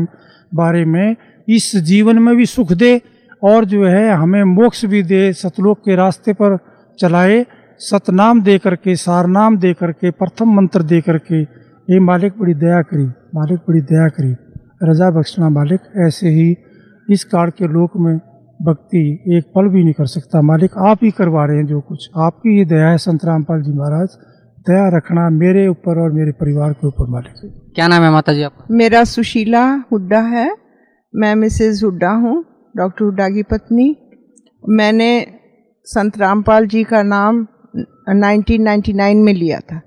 बारे 0.55 0.85
में। 0.85 1.15
इस 1.47 1.75
जीवन 1.75 2.19
में 2.19 2.35
भी 2.35 2.45
सुख 2.45 2.72
दे 2.72 3.01
और 3.43 3.65
जो 3.65 3.85
है 3.85 4.13
हमें 4.13 4.43
मोक्ष 4.43 4.85
भी 4.85 5.03
दे, 5.03 5.33
सतलोक 5.33 5.80
के 5.80 5.95
रास्ते 5.95 6.33
पर 6.33 6.57
चलाए। 6.99 7.45
सतनाम 7.80 8.41
दे 8.41 8.57
करके, 8.57 8.95
सारनाम 8.95 9.57
दे 9.57 9.73
करके, 9.73 10.11
प्रथम 10.11 10.53
मंत्र 10.53 10.81
दे 10.81 11.01
करके। 11.01 11.41
ये 11.41 11.99
मालिक, 11.99 12.33
बड़ी 12.39 12.53
दया 12.53 12.81
करी, 12.81 13.05
मालिक, 13.35 13.59
बड़ी 13.59 13.81
दया 13.81 14.07
करी। 14.09 14.35
रजा 14.83 15.09
बख्शना 15.11 15.49
मालिक, 15.49 15.80
ऐसे 15.97 16.30
ही 16.30 16.55
इस 17.09 17.23
काल 17.23 17.49
के 17.49 17.67
लोक 17.67 17.91
में 17.97 18.19
भक्ति 18.64 19.00
एक 19.38 19.51
पल 19.56 19.67
भी 19.67 19.83
नहीं 19.83 19.93
कर 19.93 20.06
सकता। 20.06 20.42
मालिक 20.42 20.77
आप 20.77 21.00
ही 21.03 21.11
करवा 21.11 21.45
रहे 21.45 21.58
हैं 21.58 21.66
जो 21.66 21.80
कुछ। 21.82 22.09
आपकी 22.17 22.58
ही 22.58 22.66
दया 22.66 22.90
है 22.90 22.98
संत 22.98 23.25
रामपाल 23.25 23.61
जी 23.61 23.72
महाराज। 23.72 24.09
दया 24.69 24.88
रखना 24.98 25.30
मेरे 25.30 25.67
ऊपर 25.67 26.00
और 26.00 26.11
मेरे 26.11 26.32
परिवार 26.32 26.74
के 26.74 26.88
ऊपर 26.88 27.09
मालिक। 27.09 27.72
क्या 27.75 27.88
नाम 27.88 28.03
है 28.03 28.11
माता 28.11 28.33
जी 28.33 28.43
आपका? 28.43 28.66
मेरा 28.72 29.03
सुशीला 29.03 29.66
हुड्डा 29.92 30.19
है। 30.19 30.50
मैं 31.14 31.35
मिसेज 31.35 31.83
हुड्डा 31.83 32.09
हूँ 32.09 32.43
डॉक्टर 32.77 33.06
हुड्डा 33.06 33.30
की 33.30 33.43
पत्नी। 33.43 33.95
मैंने 34.69 35.27
संत 35.88 36.17
रामपाल 36.17 36.67
जी 36.67 36.83
का 36.83 37.03
नाम 37.03 37.48
1999 38.09 39.24
में 39.24 39.33
लिया 39.33 39.59
था। 39.59 39.82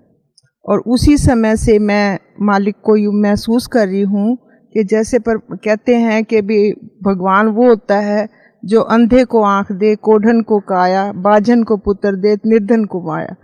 और 0.65 0.79
उसी 0.87 1.17
समय 1.17 1.57
से 1.57 1.79
मैं 1.79 2.19
मालिक 2.43 2.77
को 2.83 2.97
यूँ 2.97 3.15
महसूस 3.15 3.67
कर 3.67 3.87
रही 3.89 4.03
हूँ 4.03 4.37
कि 4.75 4.85
जैसे 4.85 5.19
पर 5.19 5.37
कहते 5.57 5.97
हैं 5.97 6.25
कि 6.25 6.41
भी 6.43 6.73
भगवान 7.05 7.49
वो 7.49 7.69
होता 7.69 7.99
है 7.99 8.29
जो 8.62 8.81
अंधे 8.81 9.25
को 9.25 9.43
आँख 9.43 9.73
दे, 9.73 9.94
कोढ़न 9.97 10.41
को 10.43 10.59
काया, 10.60 11.10
बाजन 11.12 11.62
को 11.62 11.76
पुत्र 11.76 12.15
दे, 12.15 12.35
निर्धन 12.47 12.85
को 12.85 13.01
माया। 13.02 13.35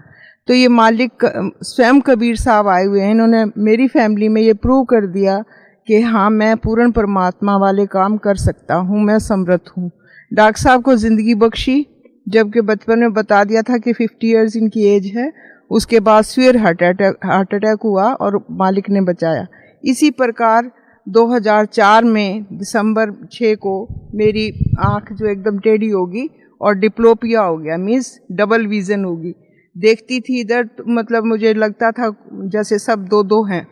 तो 0.48 0.54
ये 0.54 0.68
मालिक, 0.68 1.24
स्वयं 1.62 2.00
कबीर 2.00 2.36
साहब 2.36 2.68
आए 2.68 2.84
हुए 2.84 3.00
हैं। 3.00 3.10
इन्होंने 3.10 3.44
मेरी 3.58 3.86
फैमिली 3.88 4.28
में 4.28 4.40
ये 4.42 4.52
प्रूव 4.54 4.84
कर 4.84 5.06
दिया 5.06 5.42
कि 5.88 6.00
हाँ 6.02 6.28
मैं 6.30 6.56
पूर्ण 6.56 6.90
परमात्मा 6.92 7.56
वाले 7.56 7.86
काम 7.86 8.16
कर 8.16 8.36
सकता 8.36 8.74
हूँ, 8.74 9.02
मैं 9.02 9.18
समृद्ध 9.18 9.68
हूँ। 9.78 9.90
डॉक्टर 10.32 10.60
साहब 10.60 10.82
को 10.82 10.94
ज़िंदगी 10.96 11.34
बख्शी, 11.34 11.86
जबकि 12.26 12.60
बचपन 12.60 12.98
में 12.98 13.12
बता 13.12 13.42
दिया 13.44 13.62
था 13.62 13.78
कि 13.78 13.92
50 13.92 14.24
इयर्स 14.24 14.56
इनकी 14.56 14.86
एज 14.86 15.06
है। 15.16 15.32
उसके 15.70 16.00
बाद 16.00 16.24
severe 16.24 16.56
heart 16.56 16.82
attack 16.82 17.16
heart 17.24 17.54
attack 17.54 17.82
हुआ 17.84 18.12
और 18.14 18.44
मालिक 18.50 18.90
ने 18.90 19.00
बचाया। 19.00 19.46
इसी 19.84 20.10
प्रकार 20.10 20.70
2004 21.06 22.04
में 22.04 22.42
दिसंबर 22.52 23.10
6 23.32 23.54
को 23.56 23.88
मेरी 24.14 24.74
आँख 24.80 25.12
जो 25.12 25.26
एकदम 25.26 25.58
टेढ़ी 25.58 25.88
होगी 25.88 26.28
और 26.60 26.74
डिप्लोपिया 26.74 27.42
हो 27.42 27.56
गया 27.56 27.76
मीन्स 27.76 28.18
डबल 28.32 28.66
विज़न 28.66 29.04
होगी। 29.04 29.34
देखती 29.76 30.20
थी 30.20 30.40
इधर 30.40 30.64
तो 30.66 30.84
मतलब 30.88 31.24
मुझे 31.24 31.54
लगता 31.54 31.90
था 31.90 32.14
जैसे 32.32 32.78
सब 32.78 33.04
दो 33.04 33.22
दो 33.22 33.42
हैं। 33.44 33.66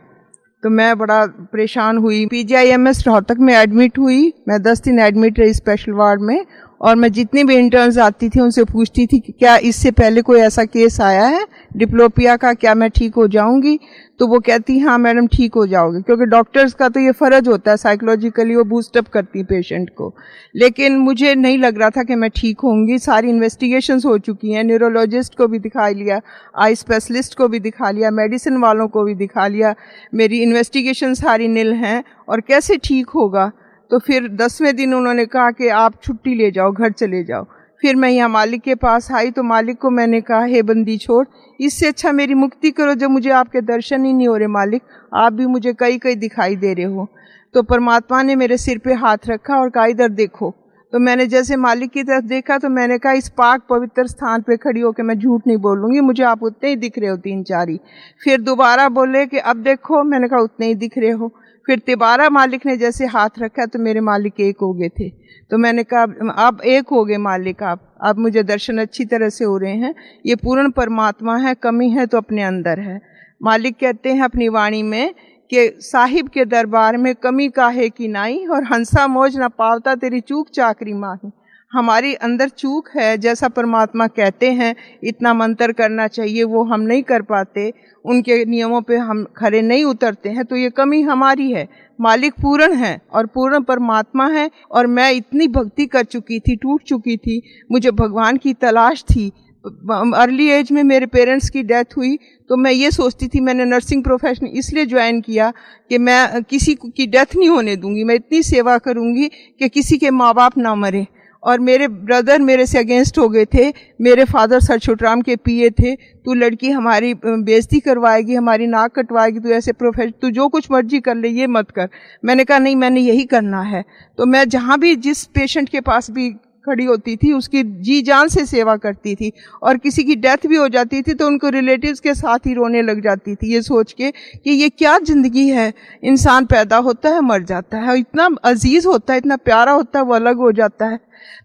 तो 0.62 0.70
मैं 0.70 0.98
बड़ा 0.98 1.26
परेशान 1.26 1.98
हुई। 1.98 2.26
P 2.26 2.42
G 2.44 2.54
I 2.54 2.68
M 2.68 2.88
S 2.88 3.06
Rohtak 3.06 3.36
में 3.40 3.54
एडमिट 3.54 3.98
हुई। 3.98 4.32
मैं 4.48 4.60
दस 4.62 4.80
दिन 4.80 4.98
एडमिट 4.98 5.38
रही 5.38 5.54
स्पेशल 5.54 5.92
वार्ड 5.92 6.20
में 6.20 6.44
और 6.80 6.96
मैं 6.96 7.12
जितनी 7.12 7.44
भी 7.44 7.54
इंटर्न्स 7.56 7.98
आती 7.98 8.28
थी, 8.28 8.40
उनसे 8.40 8.64
पूछती 8.64 9.06
थी 9.06 9.20
कि 9.20 9.32
क्या 9.32 9.56
इससे 9.56 9.90
पहले 9.90 10.22
कोई 10.22 10.40
ऐसा 10.40 10.64
केस 10.64 11.00
आया 11.00 11.26
है? 11.26 11.46
डिप्लोपिया 11.76 12.36
का 12.36 12.54
क्या 12.54 12.74
मैं 12.74 12.90
ठीक 12.90 13.14
हो 13.14 13.28
जाऊँगी? 13.28 13.80
तो 14.18 14.26
वो 14.26 14.38
कहती 14.38 14.78
हाँ 14.78 14.98
मैडम, 14.98 15.26
ठीक 15.26 15.54
हो 15.54 15.66
जाओगे। 15.66 16.02
क्योंकि 16.02 16.24
डॉक्टर्स 16.24 16.72
का 16.74 16.88
तो 16.88 17.00
ये 17.00 17.12
फ़र्ज़ 17.12 17.48
होता 17.48 17.70
है 17.70 17.76
साइकोलॉजिकली 17.76 18.56
वो 18.56 18.64
बूस्टअप 18.64 19.08
करती 19.08 19.42
पेशेंट 19.42 19.90
को। 19.90 20.14
लेकिन 20.56 20.96
मुझे 20.96 21.34
नहीं 21.34 21.58
लग 21.58 21.78
रहा 21.78 21.90
था 21.90 22.02
कि 22.02 22.14
मैं 22.14 22.30
ठीक 22.30 22.60
होंगी। 22.60 22.98
सारी 22.98 23.28
इन्वेस्टिगेशंस 23.28 24.06
हो 24.06 24.18
चुकी 24.18 24.52
हैं। 24.52 24.64
न्यूरोलॉजिस्ट 24.64 25.34
को 25.34 25.46
भी 25.46 25.58
दिखा 25.58 25.88
लिया 25.88 26.20
आई 26.62 26.74
स्पेशलिस्ट 26.74 27.34
को 27.34 27.48
भी 27.48 27.60
दिखा 27.60 27.90
लिया 27.90 28.10
मेडिसिन 28.10 28.56
वालों 28.56 28.88
को 28.88 29.04
भी 29.04 29.14
दिखा 29.14 29.46
लिया। 29.46 29.74
मेरी 30.14 30.42
इन्वेस्टिगेशन 30.42 31.14
सारी 31.14 31.48
नील 31.48 31.72
हैं। 31.72 32.04
और 32.28 32.40
कैसे 32.40 32.76
ठीक 32.76 33.08
होगा? 33.08 33.50
तो 33.90 33.98
फिर 33.98 34.28
दसवें 34.28 34.76
दिन 34.76 34.94
उन्होंने 34.94 35.24
कहा 35.26 35.50
कि 35.50 35.68
आप 35.68 35.94
छुट्टी 36.02 36.34
ले 36.34 36.50
जाओ, 36.50 36.72
घर 36.72 36.92
चले 36.92 37.24
जाओ। 37.24 37.44
फिर 37.80 37.96
मैं 37.96 38.10
यहाँ 38.10 38.28
मालिक 38.28 38.62
के 38.62 38.74
पास 38.74 39.10
आई 39.12 39.30
तो 39.30 39.42
मालिक 39.42 39.78
को 39.78 39.90
मैंने 39.90 40.20
कहा, 40.20 40.44
हे 40.44 40.62
बंदी 40.62 40.96
छोड़, 40.96 41.26
इससे 41.60 41.86
अच्छा 41.86 42.12
मेरी 42.12 42.34
मुक्ति 42.34 42.70
करो 42.70 42.94
जब 42.94 43.10
मुझे 43.10 43.30
आपके 43.30 43.60
दर्शन 43.60 44.04
ही 44.04 44.12
नहीं 44.12 44.28
हो 44.28 44.36
रहे 44.36 44.48
मालिक। 44.48 44.82
आप 45.14 45.32
भी 45.32 45.46
मुझे 45.46 45.72
कई 45.72 45.98
कई 45.98 46.14
दिखाई 46.14 46.56
दे 46.56 46.74
रहे 46.74 46.84
हो। 46.84 47.08
तो 47.54 47.62
परमात्मा 47.62 48.22
ने 48.22 48.36
मेरे 48.36 48.56
सिर 48.56 48.78
पे 48.78 48.94
हाथ 48.94 49.28
रखा 49.28 49.56
और 49.56 49.70
कहा, 49.70 49.86
इधर 49.86 50.08
देखो। 50.08 50.54
तो 50.92 50.98
मैंने 50.98 51.26
जैसे 51.26 51.56
मालिक 51.56 51.90
की 51.90 52.02
तरफ़ 52.02 52.24
देखा 52.24 52.58
तो 52.58 52.68
मैंने 52.68 52.98
कहा, 52.98 53.12
इस 53.12 53.28
पाक 53.28 53.62
पवित्र 53.70 54.06
स्थान 54.06 54.42
पे 54.42 54.56
खड़ी 54.56 54.80
होकर 54.80 55.02
मैं 55.02 55.18
झूठ 55.18 55.42
नहीं 55.46 55.56
बोलूँगी, 55.56 56.00
मुझे 56.00 56.22
आप 56.24 56.42
उतने 56.42 56.70
ही 56.70 56.76
दिख 56.76 56.98
रहे 56.98 57.10
हो, 57.10 57.16
तीन 57.16 57.42
चार। 57.42 57.68
ही 57.68 57.78
फिर 58.24 58.40
दोबारा 58.40 58.88
बोले 58.88 59.26
कि, 59.26 59.38
अब 59.38 59.56
देखो। 59.56 60.02
मैंने 60.04 60.28
कहा, 60.28 60.38
उतने 60.38 60.66
ही 60.66 60.74
दिख 60.74 60.98
रहे 60.98 61.10
हो। 61.10 61.32
फिर 61.66 61.78
तिबारा 61.78 62.28
मालिक 62.30 62.66
ने 62.66 62.76
जैसे 62.76 63.06
हाथ 63.06 63.38
रखा 63.38 63.66
तो 63.66 63.78
मेरे 63.78 64.00
मालिक 64.00 64.40
एक 64.40 64.60
हो 64.62 64.72
गए 64.72 64.88
थे। 64.88 65.08
तो 65.50 65.58
मैंने 65.58 65.84
कहा 65.84 66.32
आप 66.38 66.60
एक 66.62 66.88
हो 66.88 67.04
गए 67.04 67.16
मालिक 67.18 67.62
आप। 67.62 67.80
अब 68.00 68.18
मुझे 68.18 68.42
दर्शन 68.42 68.78
अच्छी 68.78 69.04
तरह 69.04 69.28
से 69.28 69.44
हो 69.44 69.56
रहे 69.58 69.74
हैं। 69.74 69.94
ये 70.26 70.34
पूर्ण 70.34 70.70
परमात्मा 70.70 71.36
है, 71.36 71.54
कमी 71.54 71.88
है 71.90 72.06
तो 72.06 72.18
अपने 72.18 72.42
अंदर 72.42 72.80
है। 72.80 73.00
मालिक 73.40 73.76
कहते 73.80 74.12
हैं 74.12 74.22
अपनी 74.22 74.48
वाणी 74.48 74.82
में 74.82 75.14
कि 75.52 75.68
साहिब 75.80 76.28
के 76.28 76.44
दरबार 76.44 76.96
में 76.96 77.14
कमी 77.14 77.48
काहे 77.48 77.88
की 77.88 78.08
नाई 78.08 78.44
और 78.46 78.64
हंसा 78.64 79.06
मोज 79.06 79.36
ना 79.36 79.48
पावता 79.48 79.94
तेरी 79.94 80.20
चूक 80.20 80.48
चाकरी 80.48 80.92
माही। 80.94 81.30
हमारी 81.72 82.14
अंदर 82.16 82.48
चूक 82.50 82.88
है, 82.90 83.16
जैसा 83.18 83.48
परमात्मा 83.48 84.06
कहते 84.08 84.50
हैं, 84.52 84.74
इतना 85.04 85.32
मंत्र 85.34 85.72
करना 85.72 86.06
चाहिए, 86.08 86.42
वो 86.44 86.62
हम 86.64 86.80
नहीं 86.82 87.02
कर 87.02 87.22
पाते, 87.22 87.72
उनके 88.04 88.44
नियमों 88.44 88.80
पे 88.82 88.96
हम 88.98 89.24
खड़े 89.36 89.60
नहीं 89.62 89.84
उतरते 89.84 90.28
हैं 90.28 90.44
तो 90.44 90.56
ये 90.56 90.70
कमी 90.72 91.00
हमारी 91.02 91.50
है। 91.52 91.68
मालिक 91.98 92.34
पूर्ण 92.42 92.74
है 92.74 93.00
और 93.12 93.26
पूर्ण 93.26 93.60
परमात्मा 93.62 94.26
है, 94.28 94.50
और 94.70 94.86
मैं 94.88 95.10
इतनी 95.12 95.48
भक्ति 95.48 95.86
कर 95.86 96.04
चुकी 96.04 96.38
थी, 96.40 96.56
टूट 96.56 96.82
चुकी 96.84 97.16
थी, 97.18 97.42
मुझे 97.70 97.90
भगवान 97.92 98.36
की 98.36 98.54
तलाश 98.56 99.04
थी। 99.04 99.30
अर्ली 99.64 100.48
एज 100.48 100.70
में 100.72 100.82
मेरे 100.84 101.06
पेरेंट्स 101.08 101.48
की 101.50 101.62
डेथ 101.62 101.96
हुई 101.96 102.18
तो 102.50 102.56
मैं 102.56 102.70
ये 102.72 102.90
सोचती 102.90 103.26
थी, 103.28 103.40
मैंने 103.40 103.64
नर्सिंग 103.66 104.02
प्रोफेशन 104.04 104.46
इसलिए 104.48 104.86
ज्वाइन 104.86 105.20
किया 105.20 105.52
कि 105.90 105.98
मैं 106.00 106.42
किसी 106.44 106.74
की 106.76 107.06
डेथ 107.08 107.36
नहीं 107.36 107.48
होने 107.48 107.76
दूँगी, 107.76 108.04
मैं 108.04 108.14
इतनी 108.14 108.42
सेवा 108.42 108.76
करूँगी 108.80 109.28
कि 109.28 109.68
किसी 109.68 109.98
के 109.98 110.10
माँ 110.12 110.32
बाप 110.34 110.58
ना 110.58 110.74
मरे। 110.76 111.06
और 111.42 111.60
मेरे 111.60 111.88
ब्रदर 111.88 112.40
मेरे 112.40 112.66
से 112.66 112.78
अगेंस्ट 112.78 113.18
हो 113.18 113.28
गए 113.28 113.44
थे। 113.44 113.72
मेरे 114.00 114.24
फादर 114.24 114.60
सर 114.60 114.78
छोटराम 114.78 115.22
के 115.22 115.36
पिए 115.36 115.70
थे। 115.70 115.94
तू 115.94 116.34
लड़की 116.34 116.70
हमारी 116.70 117.14
बेजती 117.24 117.80
करवाएगी, 117.80 118.34
हमारी 118.34 118.66
नाक 118.66 118.94
कटवाएगी, 118.98 119.40
तू 119.40 119.48
ऐसे 119.48 119.72
प्रोफेशन 119.72 120.12
तू 120.22 120.30
जो 120.30 120.48
कुछ 120.48 120.70
मर्ज़ी 120.70 121.00
कर 121.00 121.14
ले, 121.14 121.28
ये 121.28 121.46
मत 121.46 121.70
कर। 121.70 121.88
मैंने 122.24 122.44
कहा, 122.44 122.58
नहीं, 122.58 122.76
मैंने 122.76 123.00
यही 123.00 123.24
करना 123.24 123.62
है। 123.62 123.84
तो 124.18 124.26
मैं 124.26 124.48
जहाँ 124.48 124.78
भी 124.78 124.94
जिस 124.96 125.24
पेशेंट 125.24 125.68
के 125.68 125.80
पास 125.80 126.10
भी 126.10 126.32
खड़ी 126.64 126.84
होती 126.84 127.16
थी, 127.16 127.32
उसकी 127.32 127.62
जी 127.62 128.00
जान 128.02 128.28
से 128.28 128.44
सेवा 128.46 128.76
करती 128.76 129.14
थी 129.14 129.32
और 129.62 129.76
किसी 129.78 130.02
की 130.04 130.16
डेथ 130.16 130.46
भी 130.46 130.56
हो 130.56 130.68
जाती 130.68 131.02
थी 131.02 131.14
तो 131.14 131.26
उनको 131.26 131.48
रिलेटिव्स 131.50 132.00
के 132.00 132.14
साथ 132.14 132.46
ही 132.46 132.54
रोने 132.54 132.82
लग 132.82 133.02
जाती 133.02 133.34
थी। 133.34 133.52
ये 133.52 133.62
सोच 133.62 133.92
के 133.92 134.10
कि 134.10 134.50
ये 134.52 134.68
क्या 134.70 134.98
ज़िंदगी 135.00 135.48
है? 135.48 135.72
इंसान 136.04 136.44
पैदा 136.46 136.76
होता 136.78 137.10
है, 137.10 137.20
मर 137.22 137.42
जाता 137.44 137.78
है 137.80 137.98
इतना 137.98 138.28
अज़ीज़ 138.44 138.86
होता 138.88 139.12
है, 139.12 139.18
इतना 139.18 139.36
प्यारा 139.38 139.72
होता 139.72 139.98
है, 139.98 140.04
वो 140.04 140.14
अलग 140.14 140.36
हो 140.36 140.50
जाता 140.52 140.86
है। 140.86 140.98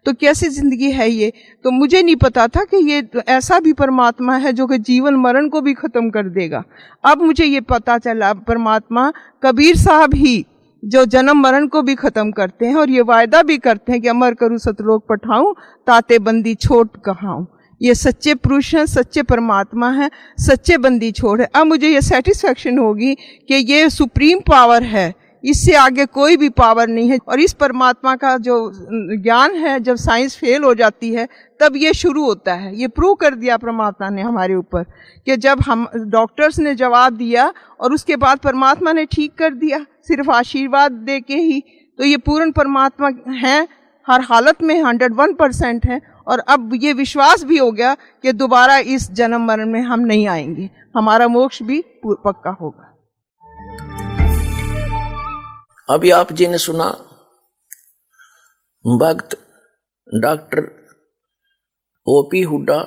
तो 0.05 0.13
कैसी 0.13 0.49
ज़िंदगी 0.49 0.91
है 0.91 1.09
ये? 1.09 1.31
तो 1.65 1.71
मुझे 1.71 2.01
नहीं 2.01 2.15
पता 2.15 2.47
था 2.47 2.63
कि 2.63 2.77
ये 2.85 3.07
ऐसा 3.27 3.59
भी 3.59 3.73
परमात्मा 3.75 4.35
है 4.37 4.51
जो 4.53 4.67
कि 4.67 4.77
जीवन 4.79 5.15
मरण 5.17 5.47
को 5.49 5.61
भी 5.61 5.73
ख़त्म 5.75 6.09
कर 6.09 6.29
देगा। 6.29 6.63
अब 7.03 7.21
मुझे 7.21 7.45
ये 7.45 7.61
पता 7.63 7.97
चला, 7.97 8.33
परमात्मा 8.33 9.11
कबीर 9.43 9.75
साहब 9.77 10.13
ही 10.15 10.45
जो 10.85 11.05
जन्म 11.05 11.37
मरण 11.37 11.67
को 11.67 11.81
भी 11.81 11.95
खत्म 11.95 12.31
करते 12.31 12.65
हैं 12.65 12.75
और 12.75 12.89
ये 12.89 13.01
वायदा 13.01 13.41
भी 13.43 13.57
करते 13.57 13.91
हैं 13.91 14.01
कि 14.01 14.07
अमर 14.07 14.33
करूँ 14.33 14.57
सतलोक 14.57 15.05
पठाऊं, 15.09 15.53
ताते 15.87 16.19
बंदी 16.19 16.55
छोट 16.55 16.89
कहाऊं। 17.05 17.45
ये 17.81 17.95
सच्चे 17.95 18.35
पुरुष 18.35 18.75
हैं, 18.75 18.85
सच्चे 18.85 19.21
परमात्मा 19.21 19.89
हैं, 19.89 20.11
सच्चे 20.39 20.77
बंदी 20.77 21.11
छोड़ 21.11 21.41
है। 21.41 21.49
अब 21.55 21.65
मुझे 21.65 21.89
ये 21.89 22.01
सेटिस्फेक्शन 22.01 22.77
होगी 22.77 23.15
कि 23.47 23.55
ये 23.55 23.89
सुप्रीम 23.89 24.39
पावर 24.39 24.83
है। 24.83 25.13
इससे 25.45 25.73
आगे 25.73 26.05
कोई 26.05 26.37
भी 26.37 26.49
पावर 26.49 26.87
नहीं 26.87 27.09
है। 27.09 27.17
और 27.27 27.39
इस 27.39 27.53
परमात्मा 27.53 28.15
का 28.15 28.37
जो 28.37 28.71
ज्ञान 29.17 29.55
है, 29.55 29.79
जब 29.79 29.95
साइंस 29.95 30.35
फेल 30.35 30.63
हो 30.63 30.73
जाती 30.75 31.13
है, 31.13 31.27
तब 31.59 31.73
ये 31.75 31.93
शुरू 31.93 32.25
होता 32.25 32.53
है। 32.53 32.75
ये 32.79 32.87
प्रूव 32.87 33.13
कर 33.13 33.35
दिया 33.35 33.57
परमात्मा 33.57 34.09
ने 34.09 34.21
हमारे 34.21 34.55
ऊपर 34.55 34.83
कि 35.25 35.37
जब 35.37 35.61
हम 35.61 35.87
डॉक्टर्स 35.95 36.59
ने 36.59 36.75
जवाब 36.75 37.13
दिया 37.13 37.53
और 37.79 37.93
उसके 37.93 38.15
बाद 38.15 38.37
परमात्मा 38.37 38.91
ने 38.91 39.05
ठीक 39.05 39.33
कर 39.37 39.53
दिया, 39.53 39.79
सिर्फ़ 40.07 40.31
आशीर्वाद 40.31 40.91
दे 40.91 41.19
के 41.19 41.35
ही 41.35 41.63
तो 41.97 42.03
ये 42.03 42.17
पूर्ण 42.17 42.51
परमात्मा 42.51 43.09
हैं, 43.31 43.67
हर 44.07 44.21
हालत 44.21 44.63
में 44.63 44.83
हंड्रेड 44.83 45.13
वन 45.13 45.33
परसेंट 45.33 45.85
है। 45.85 46.01
और 46.27 46.39
अब 46.39 46.71
ये 46.75 46.93
विश्वास 46.93 47.43
भी 47.43 47.57
हो 47.57 47.71
गया 47.71 47.93
कि 47.93 48.31
दोबारा 48.31 48.77
इस 48.77 49.11
जन्म 49.11 49.45
मरण 49.45 49.69
में 49.69 49.81
हम 49.81 49.99
नहीं 49.99 50.27
आएँगे। 50.27 50.69
हमारा 50.95 51.27
मोक्ष 51.27 51.61
भी 51.63 51.83
पक्का 52.05 52.57
होगा। 52.61 52.84
अभी 55.89 56.11
आप 56.11 56.31
जी 56.33 56.45
ने 56.47 56.57
सुना, 56.57 56.85
भक्त 58.85 59.37
डॉक्टर 60.07 60.69
ओपी 62.07 62.41
हुड्डा 62.41 62.77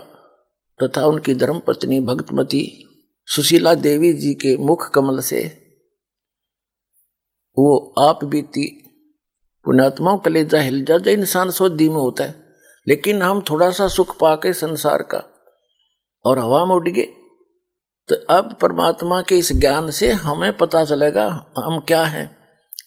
तथा 0.80 1.04
उनकी 1.06 1.34
धर्मपत्नी 1.34 2.00
भक्तमती 2.00 2.62
सुशीला 3.28 3.74
देवी 3.74 4.12
जी 4.12 4.32
के 4.34 4.56
मुख 4.56 4.88
कमल 4.90 5.20
से 5.20 5.42
वो 7.56 7.94
आप 7.98 8.24
बीती 8.24 8.66
पुण्यात्माओं 9.64 10.18
कलेजा 10.18 10.60
हिल 10.60 10.84
जाता 10.84 11.10
इंसान 11.10 11.50
सोधी 11.50 11.88
में 11.88 11.96
होता 11.96 12.24
है, 12.24 12.34
लेकिन 12.86 13.22
हम 13.22 13.42
थोड़ा 13.50 13.70
सा 13.70 13.88
सुख 13.88 14.18
पाके 14.18 14.52
संसार 14.52 15.02
का 15.02 15.22
और 16.24 16.38
हवा 16.38 16.64
में 16.64 16.74
उड़ 16.74 16.88
गए। 16.88 17.06
तो 18.08 18.14
अब 18.30 18.56
परमात्मा 18.62 19.20
के 19.22 19.38
इस 19.38 19.52
ज्ञान 19.52 19.90
से 19.90 20.10
हमें 20.12 20.56
पता 20.56 20.84
चलेगा 20.84 21.28
हम 21.58 21.78
क्या 21.80 22.04
हैं। 22.04 22.37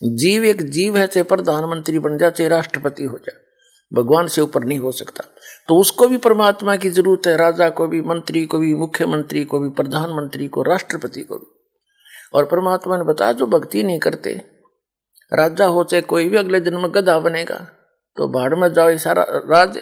जीव 0.02 0.46
एक 0.46 0.62
जीव 0.62 0.98
है, 0.98 1.08
चाहे 1.08 1.24
प्रधानमंत्री 1.24 2.00
बन 2.00 2.18
जाए 2.18 2.32
चाहे 2.32 2.50
राष्ट्रपति 2.50 3.04
हो 3.04 3.18
जाए 3.18 3.40
भगवान 3.92 4.28
से 4.28 4.42
ऊपर 4.42 4.64
नहीं 4.64 4.80
हो 4.80 4.92
सकता। 4.92 5.24
तो 5.68 5.76
उसको 5.76 6.08
भी 6.08 6.18
परमात्मा 6.18 6.76
की 6.76 6.90
ज़रूरत 6.90 7.28
है, 7.28 7.36
राजा 7.38 7.70
को 7.70 7.88
भी, 7.88 8.02
मंत्री 8.02 8.46
को 8.46 8.60
भी, 8.60 8.74
मुख्यमंत्री 8.76 9.44
को 9.46 9.60
भी, 9.60 9.70
प्रधानमंत्री 9.70 10.48
को, 10.48 10.62
राष्ट्रपति 10.62 11.22
को 11.22 11.36
भी। 11.36 11.46
और 12.34 12.46
परमात्मा 12.46 12.98
ने 12.98 13.04
बताया, 13.04 13.32
जो 13.32 13.46
भक्ति 13.46 13.84
नहीं 13.84 14.00
करते, 14.00 14.34
राजा 15.32 15.66
हो, 15.66 15.84
चाहे 15.84 16.02
कोई 16.02 16.30
भी 16.30 16.38
अगले 16.38 16.60
जन्म 16.60 16.88
गधा 16.88 17.20
बनेगा 17.20 17.56
तो 18.18 18.28
बाढ़ 18.28 18.56
में 18.56 18.74
जाओ 18.74 18.98
सारा 18.98 19.26
राज 19.30 19.78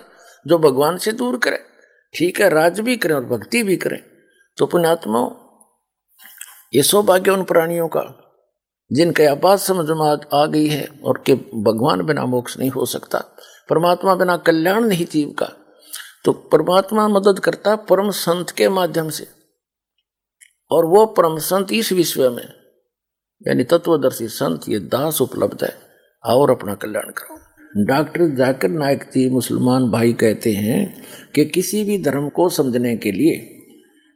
जो 0.47 0.57
भगवान 0.57 0.97
से 0.97 1.11
दूर 1.11 1.37
करे। 1.37 1.59
ठीक 2.13 2.41
है, 2.41 2.49
राज 2.49 2.79
भी 2.79 2.97
करें 2.97 3.13
और 3.15 3.25
भक्ति 3.25 3.63
भी 3.63 3.75
करें। 3.77 3.99
तो 4.57 4.65
पुण्यात्मा 4.65 5.19
ये 6.73 6.83
सौभाग्य 6.83 7.31
उन 7.31 7.43
प्राणियों 7.43 7.87
का। 7.87 8.01
जिनके 8.91 9.25
आपात 9.25 9.59
समझ 9.59 9.85
में 9.89 10.17
आ 10.33 10.45
गई 10.45 10.67
है 10.67 10.87
और 11.03 11.23
के 11.25 11.33
भगवान 11.35 12.05
बिना 12.05 12.25
मोक्ष 12.25 12.57
नहीं 12.59 12.69
हो 12.69 12.85
सकता। 12.85 13.19
परमात्मा 13.69 14.15
बिना 14.15 14.37
कल्याण 14.37 14.83
नहीं 14.83 15.05
जीव 15.05 15.29
का 15.29 15.49
तो 16.25 16.31
परमात्मा 16.31 17.07
मदद 17.07 17.39
करता 17.39 17.75
परम 17.75 18.09
संत 18.09 18.49
के 18.49 18.69
माध्यम 18.69 19.09
से। 19.09 19.27
और 20.71 20.85
वो 20.85 21.05
परम 21.05 21.37
संत 21.37 21.71
इस 21.71 21.91
विश्व 21.91 22.31
में, 22.31 22.47
यानी 23.47 23.63
तत्वदर्शी 23.63 24.27
संत, 24.27 24.69
ये 24.69 24.79
दास 24.79 25.21
उपलब्ध 25.21 25.63
है। 25.63 25.75
और 26.25 26.51
अपना 26.51 26.73
कल्याण 26.73 27.11
करो। 27.11 27.85
डॉक्टर 27.85 28.35
जाकिर 28.35 28.69
नायक 28.69 29.03
जी 29.03 29.29
मुसलमान 29.29 29.89
भाई 29.89 30.13
कहते 30.13 30.51
हैं 30.51 31.03
कि 31.35 31.45
किसी 31.45 31.83
भी 31.83 31.97
धर्म 32.03 32.29
को 32.29 32.49
समझने 32.49 32.97
के 32.97 33.11
लिए 33.11 33.55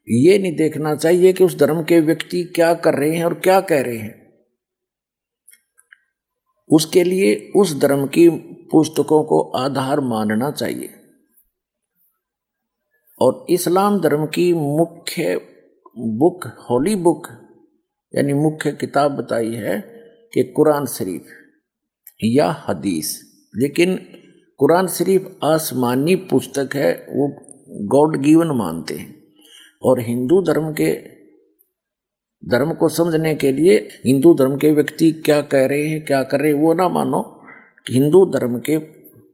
ये 0.07 0.37
नहीं 0.39 0.55
देखना 0.55 0.95
चाहिए 0.95 1.33
कि 1.33 1.43
उस 1.43 1.57
धर्म 1.57 1.83
के 1.83 1.99
व्यक्ति 1.99 2.43
क्या 2.43 2.73
कर 2.73 2.93
रहे 2.93 3.15
हैं 3.15 3.25
और 3.25 3.33
क्या 3.33 3.61
कह 3.61 3.81
रहे 3.81 3.97
हैं। 3.97 4.22
उसके 6.69 7.03
लिए 7.03 7.51
उस 7.55 7.79
धर्म 7.79 8.07
की 8.07 8.29
पुस्तकों 8.71 9.23
को 9.23 9.41
आधार 9.41 9.99
मानना 9.99 10.51
चाहिए। 10.51 10.89
और 13.21 13.45
इस्लाम 13.49 14.01
धर्म 14.01 14.25
की 14.25 14.53
मुख्य 14.53 15.35
बुक, 15.97 16.45
होली 16.45 16.95
बुक, 16.95 17.27
यानी 18.15 18.33
मुख्य 18.33 18.71
किताब 18.71 19.11
बताई 19.11 19.53
है 19.53 19.81
कि 20.33 20.43
कुरान 20.43 20.85
शरीफ 20.85 21.25
या 22.23 22.65
हदीस। 22.69 23.33
लेकिन 23.55 23.99
कुरान 24.57 24.87
शरीफ 24.87 25.37
आसमानी 25.43 26.15
पुस्तक 26.15 26.69
है, 26.75 27.05
वो 27.09 27.37
गॉड 27.87 28.17
गिवन 28.17 28.47
मानते 28.47 28.93
हैं। 28.93 29.23
और 29.83 29.99
हिंदू 29.99 30.41
धर्म 30.41 30.73
के 30.73 31.12
धर्म 32.49 32.73
को 32.73 32.89
समझने 32.89 33.35
के 33.35 33.51
लिए 33.51 33.87
हिंदू 34.05 34.33
धर्म 34.33 34.57
के 34.57 34.71
व्यक्ति 34.71 35.11
क्या 35.11 35.41
कह 35.41 35.65
रहे 35.65 35.87
हैं, 35.87 36.05
क्या 36.05 36.23
कर 36.23 36.39
रहे 36.39 36.53
हैं, 36.53 36.61
वो 36.61 36.73
ना 36.73 36.89
मानो 36.89 37.21
कि 37.87 37.93
हिंदू 37.93 38.25
धर्म 38.25 38.59
के 38.59 38.79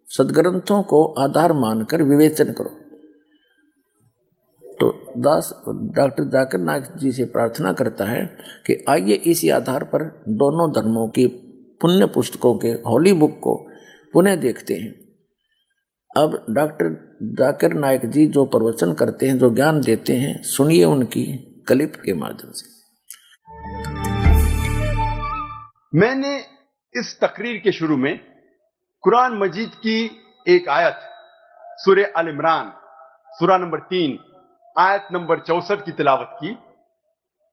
सदग्रंथों 0.07 0.83
को 0.83 1.05
आधार 1.05 1.53
मानकर 1.53 2.03
विवेचन 2.03 2.51
करो। 2.51 2.69
तो 4.79 5.11
दास, 5.17 5.63
डॉक्टर 5.69 6.23
जाकर 6.23 6.57
नायक 6.57 6.83
जी 6.97 7.11
से 7.11 7.25
प्रार्थना 7.25 7.73
करता 7.73 8.05
है 8.05 8.37
कि 8.67 8.85
आइए 8.89 9.13
इसी 9.13 9.49
आधार 9.49 9.83
पर 9.83 10.23
दोनों 10.29 10.71
धर्मों 10.71 11.07
की 11.07 11.27
पुण्य 11.81 12.05
पुस्तकों 12.05 12.57
के 12.57 12.67
होली 12.67 13.13
बुक 13.13 13.39
को 13.43 13.67
पुनः 14.13 14.35
देखते 14.35 14.73
हैं। 14.73 14.93
अब 16.17 16.45
डॉक्टर 16.49 17.17
जाकिर 17.23 17.73
नायक 17.73 18.05
जी 18.05 18.27
जो 18.27 18.45
प्रवचन 18.45 18.93
करते 18.93 19.27
हैं, 19.27 19.37
जो 19.37 19.49
ज्ञान 19.49 19.81
देते 19.81 20.13
हैं, 20.13 20.43
सुनिए 20.43 20.83
उनकी 20.83 21.25
कलिप 21.67 21.93
के 22.05 22.13
माध्यम 22.13 22.51
से। 22.51 22.78
मैंने 25.93 26.37
इस 26.95 27.19
तकरीर 27.19 27.57
के 27.57 27.71
शुरू 27.71 27.95
में 27.97 28.19
कुरान 29.03 29.37
मजीद 29.37 29.69
की 29.75 29.95
एक 30.47 30.67
आयत 30.69 30.99
सुर 31.79 31.99
अल 31.99 32.27
इमरान 32.29 32.71
सुरा 33.31 33.57
नंबर 33.57 33.79
तीन, 33.79 34.17
आयत 34.75 35.07
नंबर 35.11 35.39
चौसठ 35.39 35.85
की 35.85 35.91
तिलावत 35.91 36.37
की, 36.39 36.57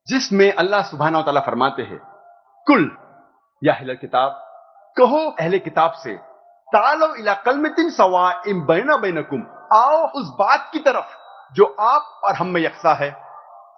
जिसमें 0.06 0.52
अल्लाह 0.52 0.82
सुबहाना 0.82 1.22
तला 1.22 1.40
फरमाते 1.40 1.82
हैं, 1.82 1.98
कुल, 2.66 2.84
या 3.62 3.74
अहल 3.74 3.94
किताब, 3.96 4.30
कहो 4.96 5.24
अहले 5.30 5.58
किताब 5.58 5.92
से, 6.02 6.14
तालो 6.68 7.14
इला 7.14 7.34
कलमतिन 7.46 7.90
सवा 7.90 8.30
इम 8.48 8.64
बैना 8.66 8.96
बैनकुम, 8.96 9.46
आओ 9.72 10.06
उस 10.12 10.28
बात 10.38 10.70
की 10.72 10.78
तरफ़ 10.78 11.16
जो 11.54 11.64
आप 11.80 12.20
और 12.24 12.34
हम 12.34 12.48
में 12.48 12.60
यकसा 12.60 12.94
है। 12.94 13.10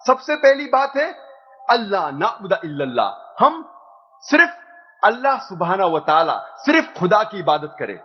सबसे 0.05 0.35
पहली 0.37 0.65
बात 0.67 0.95
है 0.97 1.11
अल्लाह 1.69 2.11
नाबुदा 2.11 2.59
इल्लल्लाह, 2.65 3.09
हम 3.39 3.63
सिर्फ़ 4.23 4.51
अल्लाह 5.03 5.37
सुबहाना 5.39 5.85
व 5.85 5.99
ताला, 5.99 6.37
सिर्फ़ 6.57 6.99
खुदा 6.99 7.23
की 7.23 7.39
इबादत 7.39 7.75
करे। 7.79 7.99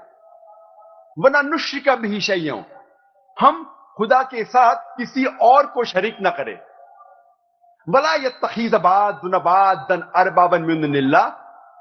वना 1.19 1.43
नुश्र 1.43 1.79
का 1.79 1.97
भी 1.97 2.21
शैयों 2.21 2.63
हम 3.37 3.65
खुदा 3.97 4.23
के 4.23 4.45
साथ 4.45 4.97
किसी 4.97 5.25
और 5.25 5.67
को 5.67 5.85
शरीक 5.85 6.17
न 6.23 6.31
करें। 6.31 6.59
वला 7.89 8.15
ये 8.15 8.29
तखीजबाद 8.43 9.15
दुनबाद 9.15 9.87
दन 9.89 10.01
अरबाबन 10.17 10.63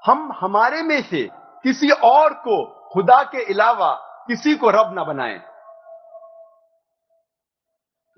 हम 0.06 0.32
हमारे 0.40 0.82
में 0.82 1.02
से 1.02 1.30
किसी 1.64 1.90
और 1.90 2.34
को 2.34 2.90
खुदा 2.94 3.24
के 3.24 3.44
अलावा 3.54 3.94
किसी 4.28 4.56
को 4.56 4.70
रब 4.70 4.94
ना 4.94 5.04
बनाएँ। 5.04 5.40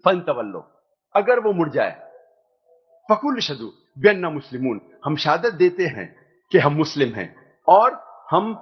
फन 0.05 0.19
तवल्लो 0.21 0.67
अगर 1.15 1.39
वो 1.39 1.51
मुड़ 1.53 1.69
जाए, 1.69 1.91
फकुल 3.09 3.39
शदू 3.39 3.71
बेन्ना 3.97 4.29
मुस्लिमून। 4.29 4.81
हम 5.05 5.15
शहादत 5.15 5.53
देते 5.53 5.85
हैं 5.87 6.07
कि 6.51 6.57
हम 6.57 6.73
मुस्लिम 6.73 7.13
हैं 7.13 7.29
और 7.67 7.91
हम, 8.31 8.53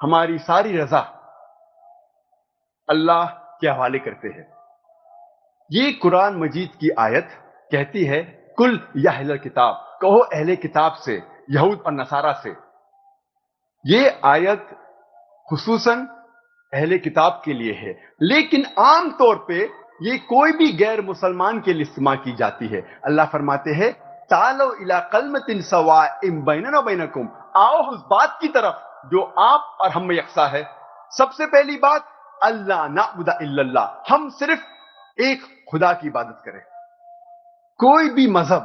हमारी 0.00 0.38
सारी 0.40 0.76
रजा 0.76 1.00
अल्लाह 2.88 3.26
के 3.60 3.68
हवाले 3.68 3.98
करते 3.98 4.28
हैं। 4.28 4.46
ये 5.70 5.92
कुरान 5.92 6.36
मजीद 6.36 6.70
की 6.80 6.90
आयत 6.98 7.28
कहती 7.72 8.04
है, 8.04 8.22
कुल 8.58 8.80
या 8.98 9.36
किताब 9.36 9.86
कहो 10.02 10.18
अहले 10.18 10.56
किताब 10.56 10.92
से, 10.94 11.22
यहूद 11.50 11.82
और 11.86 11.92
नसारा 11.92 12.32
से। 12.42 12.54
ये 13.84 14.08
आयत 14.24 14.66
खसूसन 15.48 16.06
अहले 16.72 16.98
किताब 16.98 17.40
के 17.44 17.52
लिए 17.52 17.72
है, 17.72 17.98
लेकिन 18.22 18.64
आम 18.78 19.10
तौर 19.10 19.44
पे 19.48 19.58
ये 20.02 20.18
कोई 20.18 20.52
भी 20.52 20.72
गैर 20.72 21.00
मुसलमान 21.00 21.60
के 21.60 21.72
लिए 21.72 21.82
इस्तेमाल 21.82 22.16
की 22.16 22.34
जाती 22.36 22.66
है। 22.66 22.80
अल्लाह 23.04 23.26
फरमाते 23.26 23.70
हैं 23.72 23.90
तालो 24.30 24.72
इला 24.74 24.98
कलमतिन 25.12 25.62
सवा 25.62 26.04
इम 26.24 26.40
बैनना 26.42 26.80
बैनकुम। 26.80 27.28
आओ 27.56 27.78
उस 27.90 28.00
बात 28.10 28.38
की 28.40 28.48
तरफ़, 28.48 29.08
जो 29.08 29.22
आप 29.38 29.78
और 29.80 29.90
हम 29.90 30.04
में 30.04 30.16
यकसा 30.16 30.46
है। 30.46 30.62
सबसे 31.18 31.46
पहली 31.46 31.76
बात 31.76 32.06
अल्लाह 32.42 32.88
नाबुदा 32.88 33.38
इल्लल्लाह। 33.42 34.12
हम 34.12 34.28
सिर्फ़ 34.30 34.60
एक 35.22 35.42
खुदा 35.70 35.92
की 35.92 36.06
इबादत 36.06 36.42
करें। 36.44 36.60
कोई 37.80 38.08
भी 38.10 38.26
मज़हब, 38.30 38.62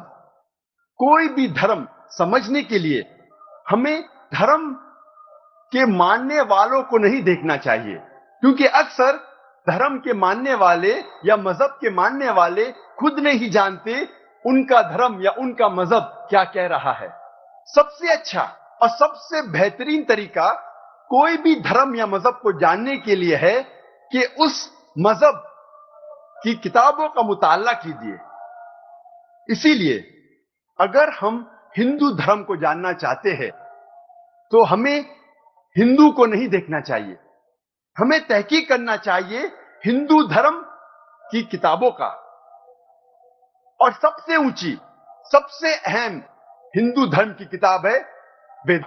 कोई 1.00 1.28
भी 1.28 1.48
धर्म 1.52 1.88
समझने 2.12 2.62
के 2.64 2.80
लिए 2.80 3.02
हमें 3.70 4.04
धर्म 4.34 4.72
के 5.72 5.86
मानने 5.86 6.42
वालों 6.42 6.82
को 6.84 6.98
नहीं 6.98 7.22
देखना 7.24 7.58
चाहिए। 7.58 7.96
क्योंकि 8.42 8.66
अक्सर 8.66 9.18
धर्म 9.68 9.98
के 9.98 10.14
मानने 10.14 10.54
वाले 10.56 10.94
या 11.26 11.38
मज़हब 11.38 11.78
के 11.82 11.90
मानने 11.90 12.30
वाले 12.30 12.66
खुद 13.00 13.20
नहीं 13.20 13.50
जानते 13.52 14.08
उनका 14.46 14.82
धर्म 14.82 15.22
या 15.22 15.32
उनका 15.32 15.70
मज़हब 15.70 16.28
क्या 16.30 16.44
कह 16.44 16.68
रहा 16.68 16.92
है? 16.92 17.10
सबसे 17.70 18.12
अच्छा 18.14 18.44
और 18.82 18.90
सबसे 18.90 19.42
बेहतरीन 19.52 20.04
तरीका 20.04 20.52
कोई 21.12 21.38
भी 21.38 21.56
धर्म 21.62 21.96
या 21.96 22.06
मज़हब 22.08 22.40
को 22.44 22.52
जानने 22.60 22.98
के 22.98 23.16
लिए 23.16 23.36
है 23.36 23.60
कि 24.12 24.24
उस 24.40 24.72
मज़हब 25.00 25.44
की 26.44 26.54
किताबों 26.56 27.08
का 27.10 27.22
मुताला 27.22 27.74
कीजिए। 27.74 28.18
इसीलिए 29.50 29.98
अगर 30.80 31.10
हम 31.10 31.46
हिंदू 31.78 32.10
धर्म 32.12 32.44
को 32.44 32.56
जानना 32.56 32.94
चाहते 32.94 33.32
हैं 33.34 33.52
तो 34.52 34.64
हमें 34.64 35.00
हिंदू 35.76 36.10
को 36.12 36.26
नहीं 36.26 36.48
देखना 36.48 36.80
चाहिए। 36.82 37.18
हमें 37.98 38.20
तहकीक 38.28 38.68
करना 38.70 38.96
चाहिए 38.98 39.52
हिंदू 39.86 40.22
धर्म 40.28 40.62
की 41.24 41.42
किताबों 41.44 41.92
का। 41.92 42.10
और 43.80 43.94
सबसे 43.94 44.36
ऊँची, 44.38 44.78
सबसे 45.32 45.76
अहम 45.78 46.22
हिंदू 46.74 47.06
धर्म 47.08 47.32
की 47.34 47.46
किताब 47.46 47.86
है 47.86 47.98
वेद। 48.68 48.86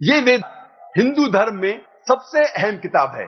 ये 0.00 0.20
वेद 0.20 0.42
हिंदू 0.96 1.26
धर्म 1.28 1.56
में 1.56 1.84
सबसे 2.08 2.44
अहम 2.46 2.78
किताब 2.78 3.14
है। 3.14 3.26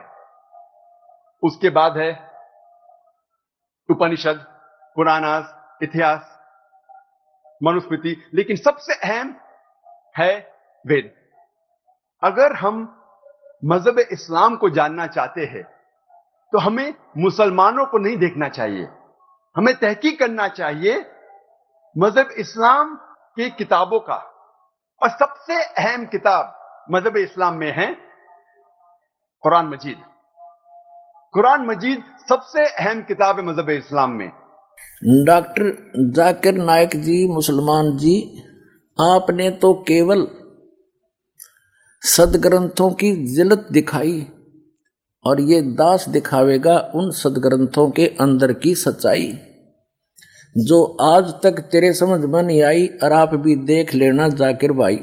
उसके 1.43 1.69
बाद 1.69 1.97
है 1.97 2.11
उपनिषद, 3.89 4.45
पुराणास, 4.95 5.53
इतिहास, 5.83 6.33
मनुस्मृति, 7.61 8.15
लेकिन 8.33 8.55
सबसे 8.57 8.93
अहम 8.93 9.35
है 10.15 10.33
वेद। 10.85 11.13
अगर 12.23 12.53
हम 12.55 12.83
मज़हब 13.65 13.99
इस्लाम 14.01 14.55
को 14.55 14.69
जानना 14.69 15.07
चाहते 15.07 15.45
हैं 15.45 15.63
तो 16.53 16.57
हमें 16.59 16.93
मुसलमानों 17.17 17.85
को 17.85 17.97
नहीं 17.97 18.17
देखना 18.17 18.49
चाहिए। 18.49 18.87
हमें 19.57 19.73
तहकीक 19.75 20.19
करना 20.19 20.47
चाहिए 20.47 20.95
मज़हब 21.95 22.31
इस्लाम 22.39 22.95
की 23.37 23.49
किताबों 23.49 23.99
का। 23.99 24.17
और 25.01 25.09
सबसे 25.09 25.63
अहम 25.63 26.05
किताब 26.05 26.53
मज़हब 26.91 27.17
इस्लाम 27.17 27.55
में 27.55 27.71
है 27.71 27.87
कुरान 29.43 29.67
मजीद। 29.67 29.97
कुरान 31.33 31.65
मजीद 31.65 32.03
सबसे 32.29 32.65
अहम 32.65 33.01
किताब 33.01 33.39
है 33.39 33.45
मज़हब 33.45 33.69
इस्लाम 33.69 34.11
में। 34.11 34.29
डॉक्टर 35.25 35.65
जाकिर 36.13 36.53
नायक 36.53 36.95
जी, 36.95 37.27
मुसलमान 37.27 37.97
जी, 37.97 38.43
आपने 38.99 39.49
तो 39.51 39.73
केवल 39.87 40.27
सदग्रंथों 42.03 42.91
की 42.91 43.11
जिलत 43.35 43.67
दिखाई 43.71 44.19
और 45.25 45.41
ये 45.41 45.61
दास 45.61 46.07
दिखावेगा 46.09 46.77
उन 46.95 47.11
सदग्रंथों 47.11 47.89
के 47.91 48.05
अंदर 48.21 48.53
की 48.53 48.75
सच्चाई। 48.75 49.27
जो 50.57 50.97
आज 51.01 51.33
तक 51.43 51.59
तेरे 51.59 51.93
समझ 51.93 52.19
में 52.19 52.43
नहीं 52.43 52.61
आई 52.63 52.87
और 52.87 53.13
आप 53.13 53.33
भी 53.35 53.55
देख 53.55 53.93
लेना 53.93 54.27
जाकिर 54.29 54.71
भाई। 54.71 54.95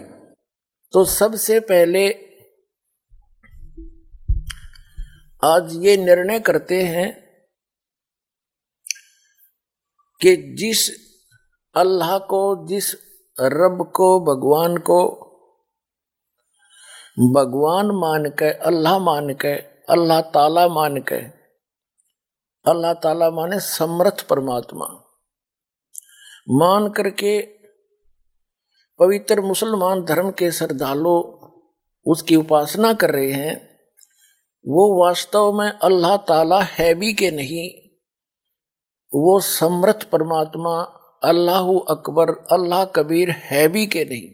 तो 0.92 1.04
सबसे 1.04 1.60
पहले 1.60 2.08
आज 5.44 5.76
ये 5.76 5.96
निर्णय 5.96 6.40
करते 6.40 6.82
हैं 6.82 7.24
कि 10.20 10.36
जिस 10.36 10.90
अल्लाह 11.76 12.18
को, 12.18 12.66
जिस 12.66 12.94
रब 13.40 13.92
को, 13.96 14.20
भगवान 14.20 14.76
को, 14.76 15.00
भगवान 17.34 17.86
मान 17.86 18.30
के 18.30 18.50
अल्लाह 18.50 18.98
मान 18.98 19.34
के 19.34 19.54
अल्लाह 19.92 20.20
ताला 20.20 20.68
मान 20.68 20.96
के 20.96 21.22
अल्लाह 22.70 22.92
ताला 22.92 23.30
माने 23.30 23.60
समर्थ 23.60 24.28
परमात्मा। 24.28 25.03
मान 26.48 26.88
करके 26.88 27.40
पवित्र 29.00 29.40
मुसलमान 29.40 30.04
धर्म 30.04 30.30
के 30.30 30.50
श्रद्धालु 30.52 31.14
उसकी 32.06 32.36
उपासना 32.36 32.92
कर 32.92 33.10
रहे 33.10 33.32
हैं, 33.32 33.54
वो 34.64 34.82
वास्तव 34.98 35.52
में 35.52 35.68
अल्लाह 35.68 36.16
ताला 36.28 36.60
है 36.62 36.92
भी 36.94 37.12
के 37.12 37.30
नहीं, 37.30 37.68
वो 39.12 39.38
समर्थ 39.40 40.04
परमात्मा 40.10 40.80
अल्लाह 41.22 41.68
अकबर, 41.90 42.30
अल्लाह 42.52 42.84
कबीर 42.94 43.30
है 43.30 43.66
भी 43.68 43.86
के 43.86 44.04
नहीं। 44.04 44.28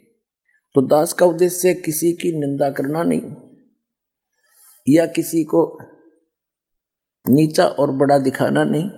तो 0.75 0.81
दास 0.83 1.13
का 1.13 1.27
उद्देश्य 1.27 1.75
किसी 1.77 2.13
की 2.13 2.33
निंदा 2.41 2.71
करना 2.71 3.03
नहीं, 3.03 3.35
या 4.87 5.07
किसी 5.09 5.43
को 5.45 5.63
नीचा 7.27 7.67
और 7.67 7.91
बड़ा 7.97 8.19
दिखाना 8.19 8.65
नहीं। 8.65 8.91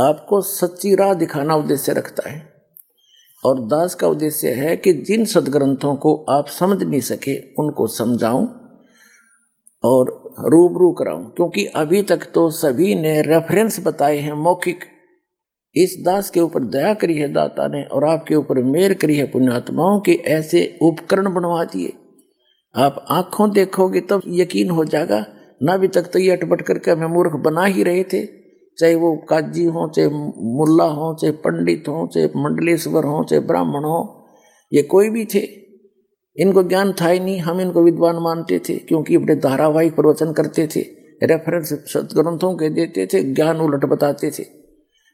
आपको 0.00 0.40
सच्ची 0.40 0.94
राह 0.94 1.14
दिखाना 1.14 1.54
उद्देश्य 1.54 1.92
रखता 1.92 2.30
है। 2.30 2.52
और 3.44 3.60
दास 3.60 3.94
का 3.94 4.08
उद्देश्य 4.08 4.48
है 4.48 4.76
कि 4.76 4.92
जिन 4.92 5.24
सदग्रंथों 5.24 5.96
को 5.96 6.26
आप 6.30 6.46
समझ 6.48 6.82
नहीं 6.82 7.00
सके, 7.00 7.38
उनको 7.38 7.86
समझाऊं 7.86 8.48
और 9.84 10.34
रूबरू 10.38 10.92
कराऊं। 10.92 11.24
क्योंकि 11.24 11.66
अभी 11.66 12.02
तक 12.02 12.32
तो 12.34 12.50
सभी 12.50 12.94
ने 12.94 13.22
रेफरेंस 13.22 13.86
बताए 13.86 14.18
हैं 14.18 14.32
मौखिक। 14.32 14.84
इस 15.74 16.02
दास 16.04 16.30
के 16.30 16.40
ऊपर 16.40 16.64
दया 16.64 16.94
करी 16.94 17.14
है 17.14 17.32
दाता 17.32 17.68
ने 17.68 17.82
और 17.82 18.04
आपके 18.04 18.34
ऊपर 18.34 18.62
मेर 18.62 18.94
करी 18.94 19.16
है 19.16 19.26
पुण्यात्माओं 19.26 20.00
के 20.00 20.12
ऐसे 20.12 20.78
उपकरण 20.82 21.34
बनवा 21.34 21.64
दिए। 21.64 21.92
आप 22.76 23.04
आँखों 23.08 23.50
देखोगे 23.50 24.00
तब 24.00 24.20
तो 24.20 24.20
यकीन 24.26 24.70
हो 24.70 24.84
जाएगा, 24.84 25.26
ना 25.62 25.72
अभी 25.72 25.88
तक 25.88 26.02
तो 26.02 26.18
ये 26.18 26.30
अटपट 26.30 26.62
करके 26.62 26.90
हमें 26.90 27.06
मूर्ख 27.06 27.32
बना 27.32 27.64
ही 27.64 27.82
रहे 27.82 28.04
थे। 28.04 28.39
चाहे 28.80 28.94
वो 28.94 29.16
काजी 29.16 29.64
हो, 29.64 29.88
चाहे 29.88 30.08
मुल्ला 30.58 30.84
हो, 30.84 31.14
चाहे 31.14 31.32
पंडित 31.32 31.84
हो, 31.88 32.06
चाहे 32.06 32.26
मंडलेश्वर 32.26 33.04
हो, 33.04 33.24
चाहे 33.24 33.40
ब्राह्मण 33.40 33.84
हो, 33.84 34.28
ये 34.72 34.82
कोई 34.82 35.10
भी 35.10 35.24
थे। 35.24 35.60
इनको 36.36 36.62
ज्ञान 36.62 36.92
था 36.92 37.08
ही 37.08 37.20
नहीं, 37.20 37.38
हम 37.38 37.60
इनको 37.60 37.82
विद्वान 37.82 38.16
मानते 38.16 38.58
थे, 38.58 38.76
क्योंकि 38.76 39.16
अपने 39.16 39.34
धारावाहिक 39.34 39.96
प्रवचन 39.96 40.32
करते 40.32 40.66
थे 40.66 41.00
रेफरेंस 41.22 41.72
सदग्रंथों 41.72 42.54
के 42.54 42.70
देते 42.70 43.06
थे, 43.06 43.22
ज्ञान 43.22 43.60
उलट 43.60 43.84
बताते 43.84 44.30
थे। 44.30 44.42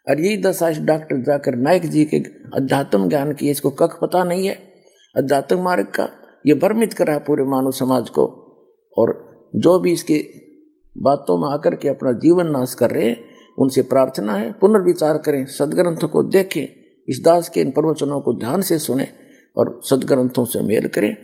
और 0.08 0.20
यही 0.20 0.42
दशा 0.42 0.68
इस 0.68 0.78
डॉक्टर 0.78 1.16
जाकर 1.16 1.54
नायक 1.56 1.86
जी 1.86 2.04
के 2.04 2.16
अध्यात्म 2.54 3.08
ज्ञान 3.08 3.32
की, 3.32 3.50
इसको 3.50 3.70
कख 3.70 3.98
पता 4.02 4.24
नहीं 4.24 4.46
है। 4.46 4.58
अध्यात्म 5.16 5.58
मार्ग 5.58 5.86
का 5.86 6.08
ये 6.46 6.54
भ्रमित 6.54 6.92
करा 6.92 7.18
पूरे 7.18 7.44
मानव 7.44 7.70
समाज 7.70 8.10
को। 8.10 8.24
और 8.98 9.26
जो 9.56 9.78
भी 9.78 9.92
इसके 9.92 10.26
बातों 10.98 11.38
में 11.38 11.48
आकर 11.48 11.74
के 11.74 11.88
अपना 11.88 12.12
जीवन 12.12 12.46
नाश 12.46 12.74
कर 12.74 12.90
रहे 12.90 13.08
हैं 13.08 13.25
उनसे 13.58 13.82
प्रार्थना 13.82 14.32
है, 14.32 14.52
पुनर्विचार 14.52 15.18
करें, 15.18 15.46
सदग्रंथ 15.46 16.08
को 16.08 16.22
देखें, 16.22 16.66
इस 17.08 17.20
दास 17.24 17.48
के 17.48 17.60
इन 17.60 17.70
प्रवचनों 17.70 18.20
को 18.20 18.32
ध्यान 18.32 18.62
से 18.62 18.78
सुने 18.78 19.08
और 19.56 19.80
सदग्रंथों 19.84 20.44
से 20.44 20.60
मेल 20.60 20.88
करें, 20.88 21.16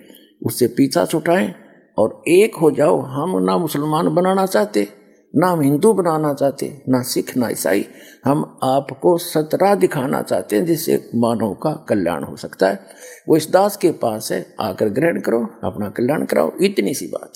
उससे 0.47 0.67
पीछा 0.67 1.05
छुटाएँ 1.05 1.55
और 1.99 2.23
एक 2.29 2.55
हो 2.55 2.71
जाओ, 2.71 3.01
हम 3.01 3.45
ना 3.45 3.59
मुसलमान 3.59 4.15
बनाना 4.15 4.47
चाहते, 4.47 4.89
ना 5.37 5.47
हम 5.47 5.61
हिंदू 5.61 5.93
बनाना 5.93 6.35
चाहते, 6.35 6.83
ना 6.89 7.03
सिख, 7.03 7.37
ना 7.37 7.49
ईसाई, 7.49 7.87
हम 8.25 8.59
आपको 8.63 9.19
सतरा 9.19 9.75
दिखाना 9.75 10.23
चाहते 10.23 10.57
हैं 10.57 10.67
जिससे 10.67 11.11
मानव 11.15 11.55
का 11.55 11.87
कल्याण 11.89 12.25
हो 12.25 12.37
सकता 12.37 12.69
है। 12.69 12.81
वो 13.29 13.37
इस 13.37 13.51
दास 13.51 13.77
के 13.77 13.91
पास 13.91 14.33
है, 14.33 14.55
आकर 14.61 14.89
ग्रहण 14.89 15.21
करो, 15.21 15.43
अपना 15.65 15.89
कल्याण 15.89 16.25
कराओ, 16.25 16.53
इतनी 16.61 16.95
सी 16.95 17.07
बात। 17.07 17.33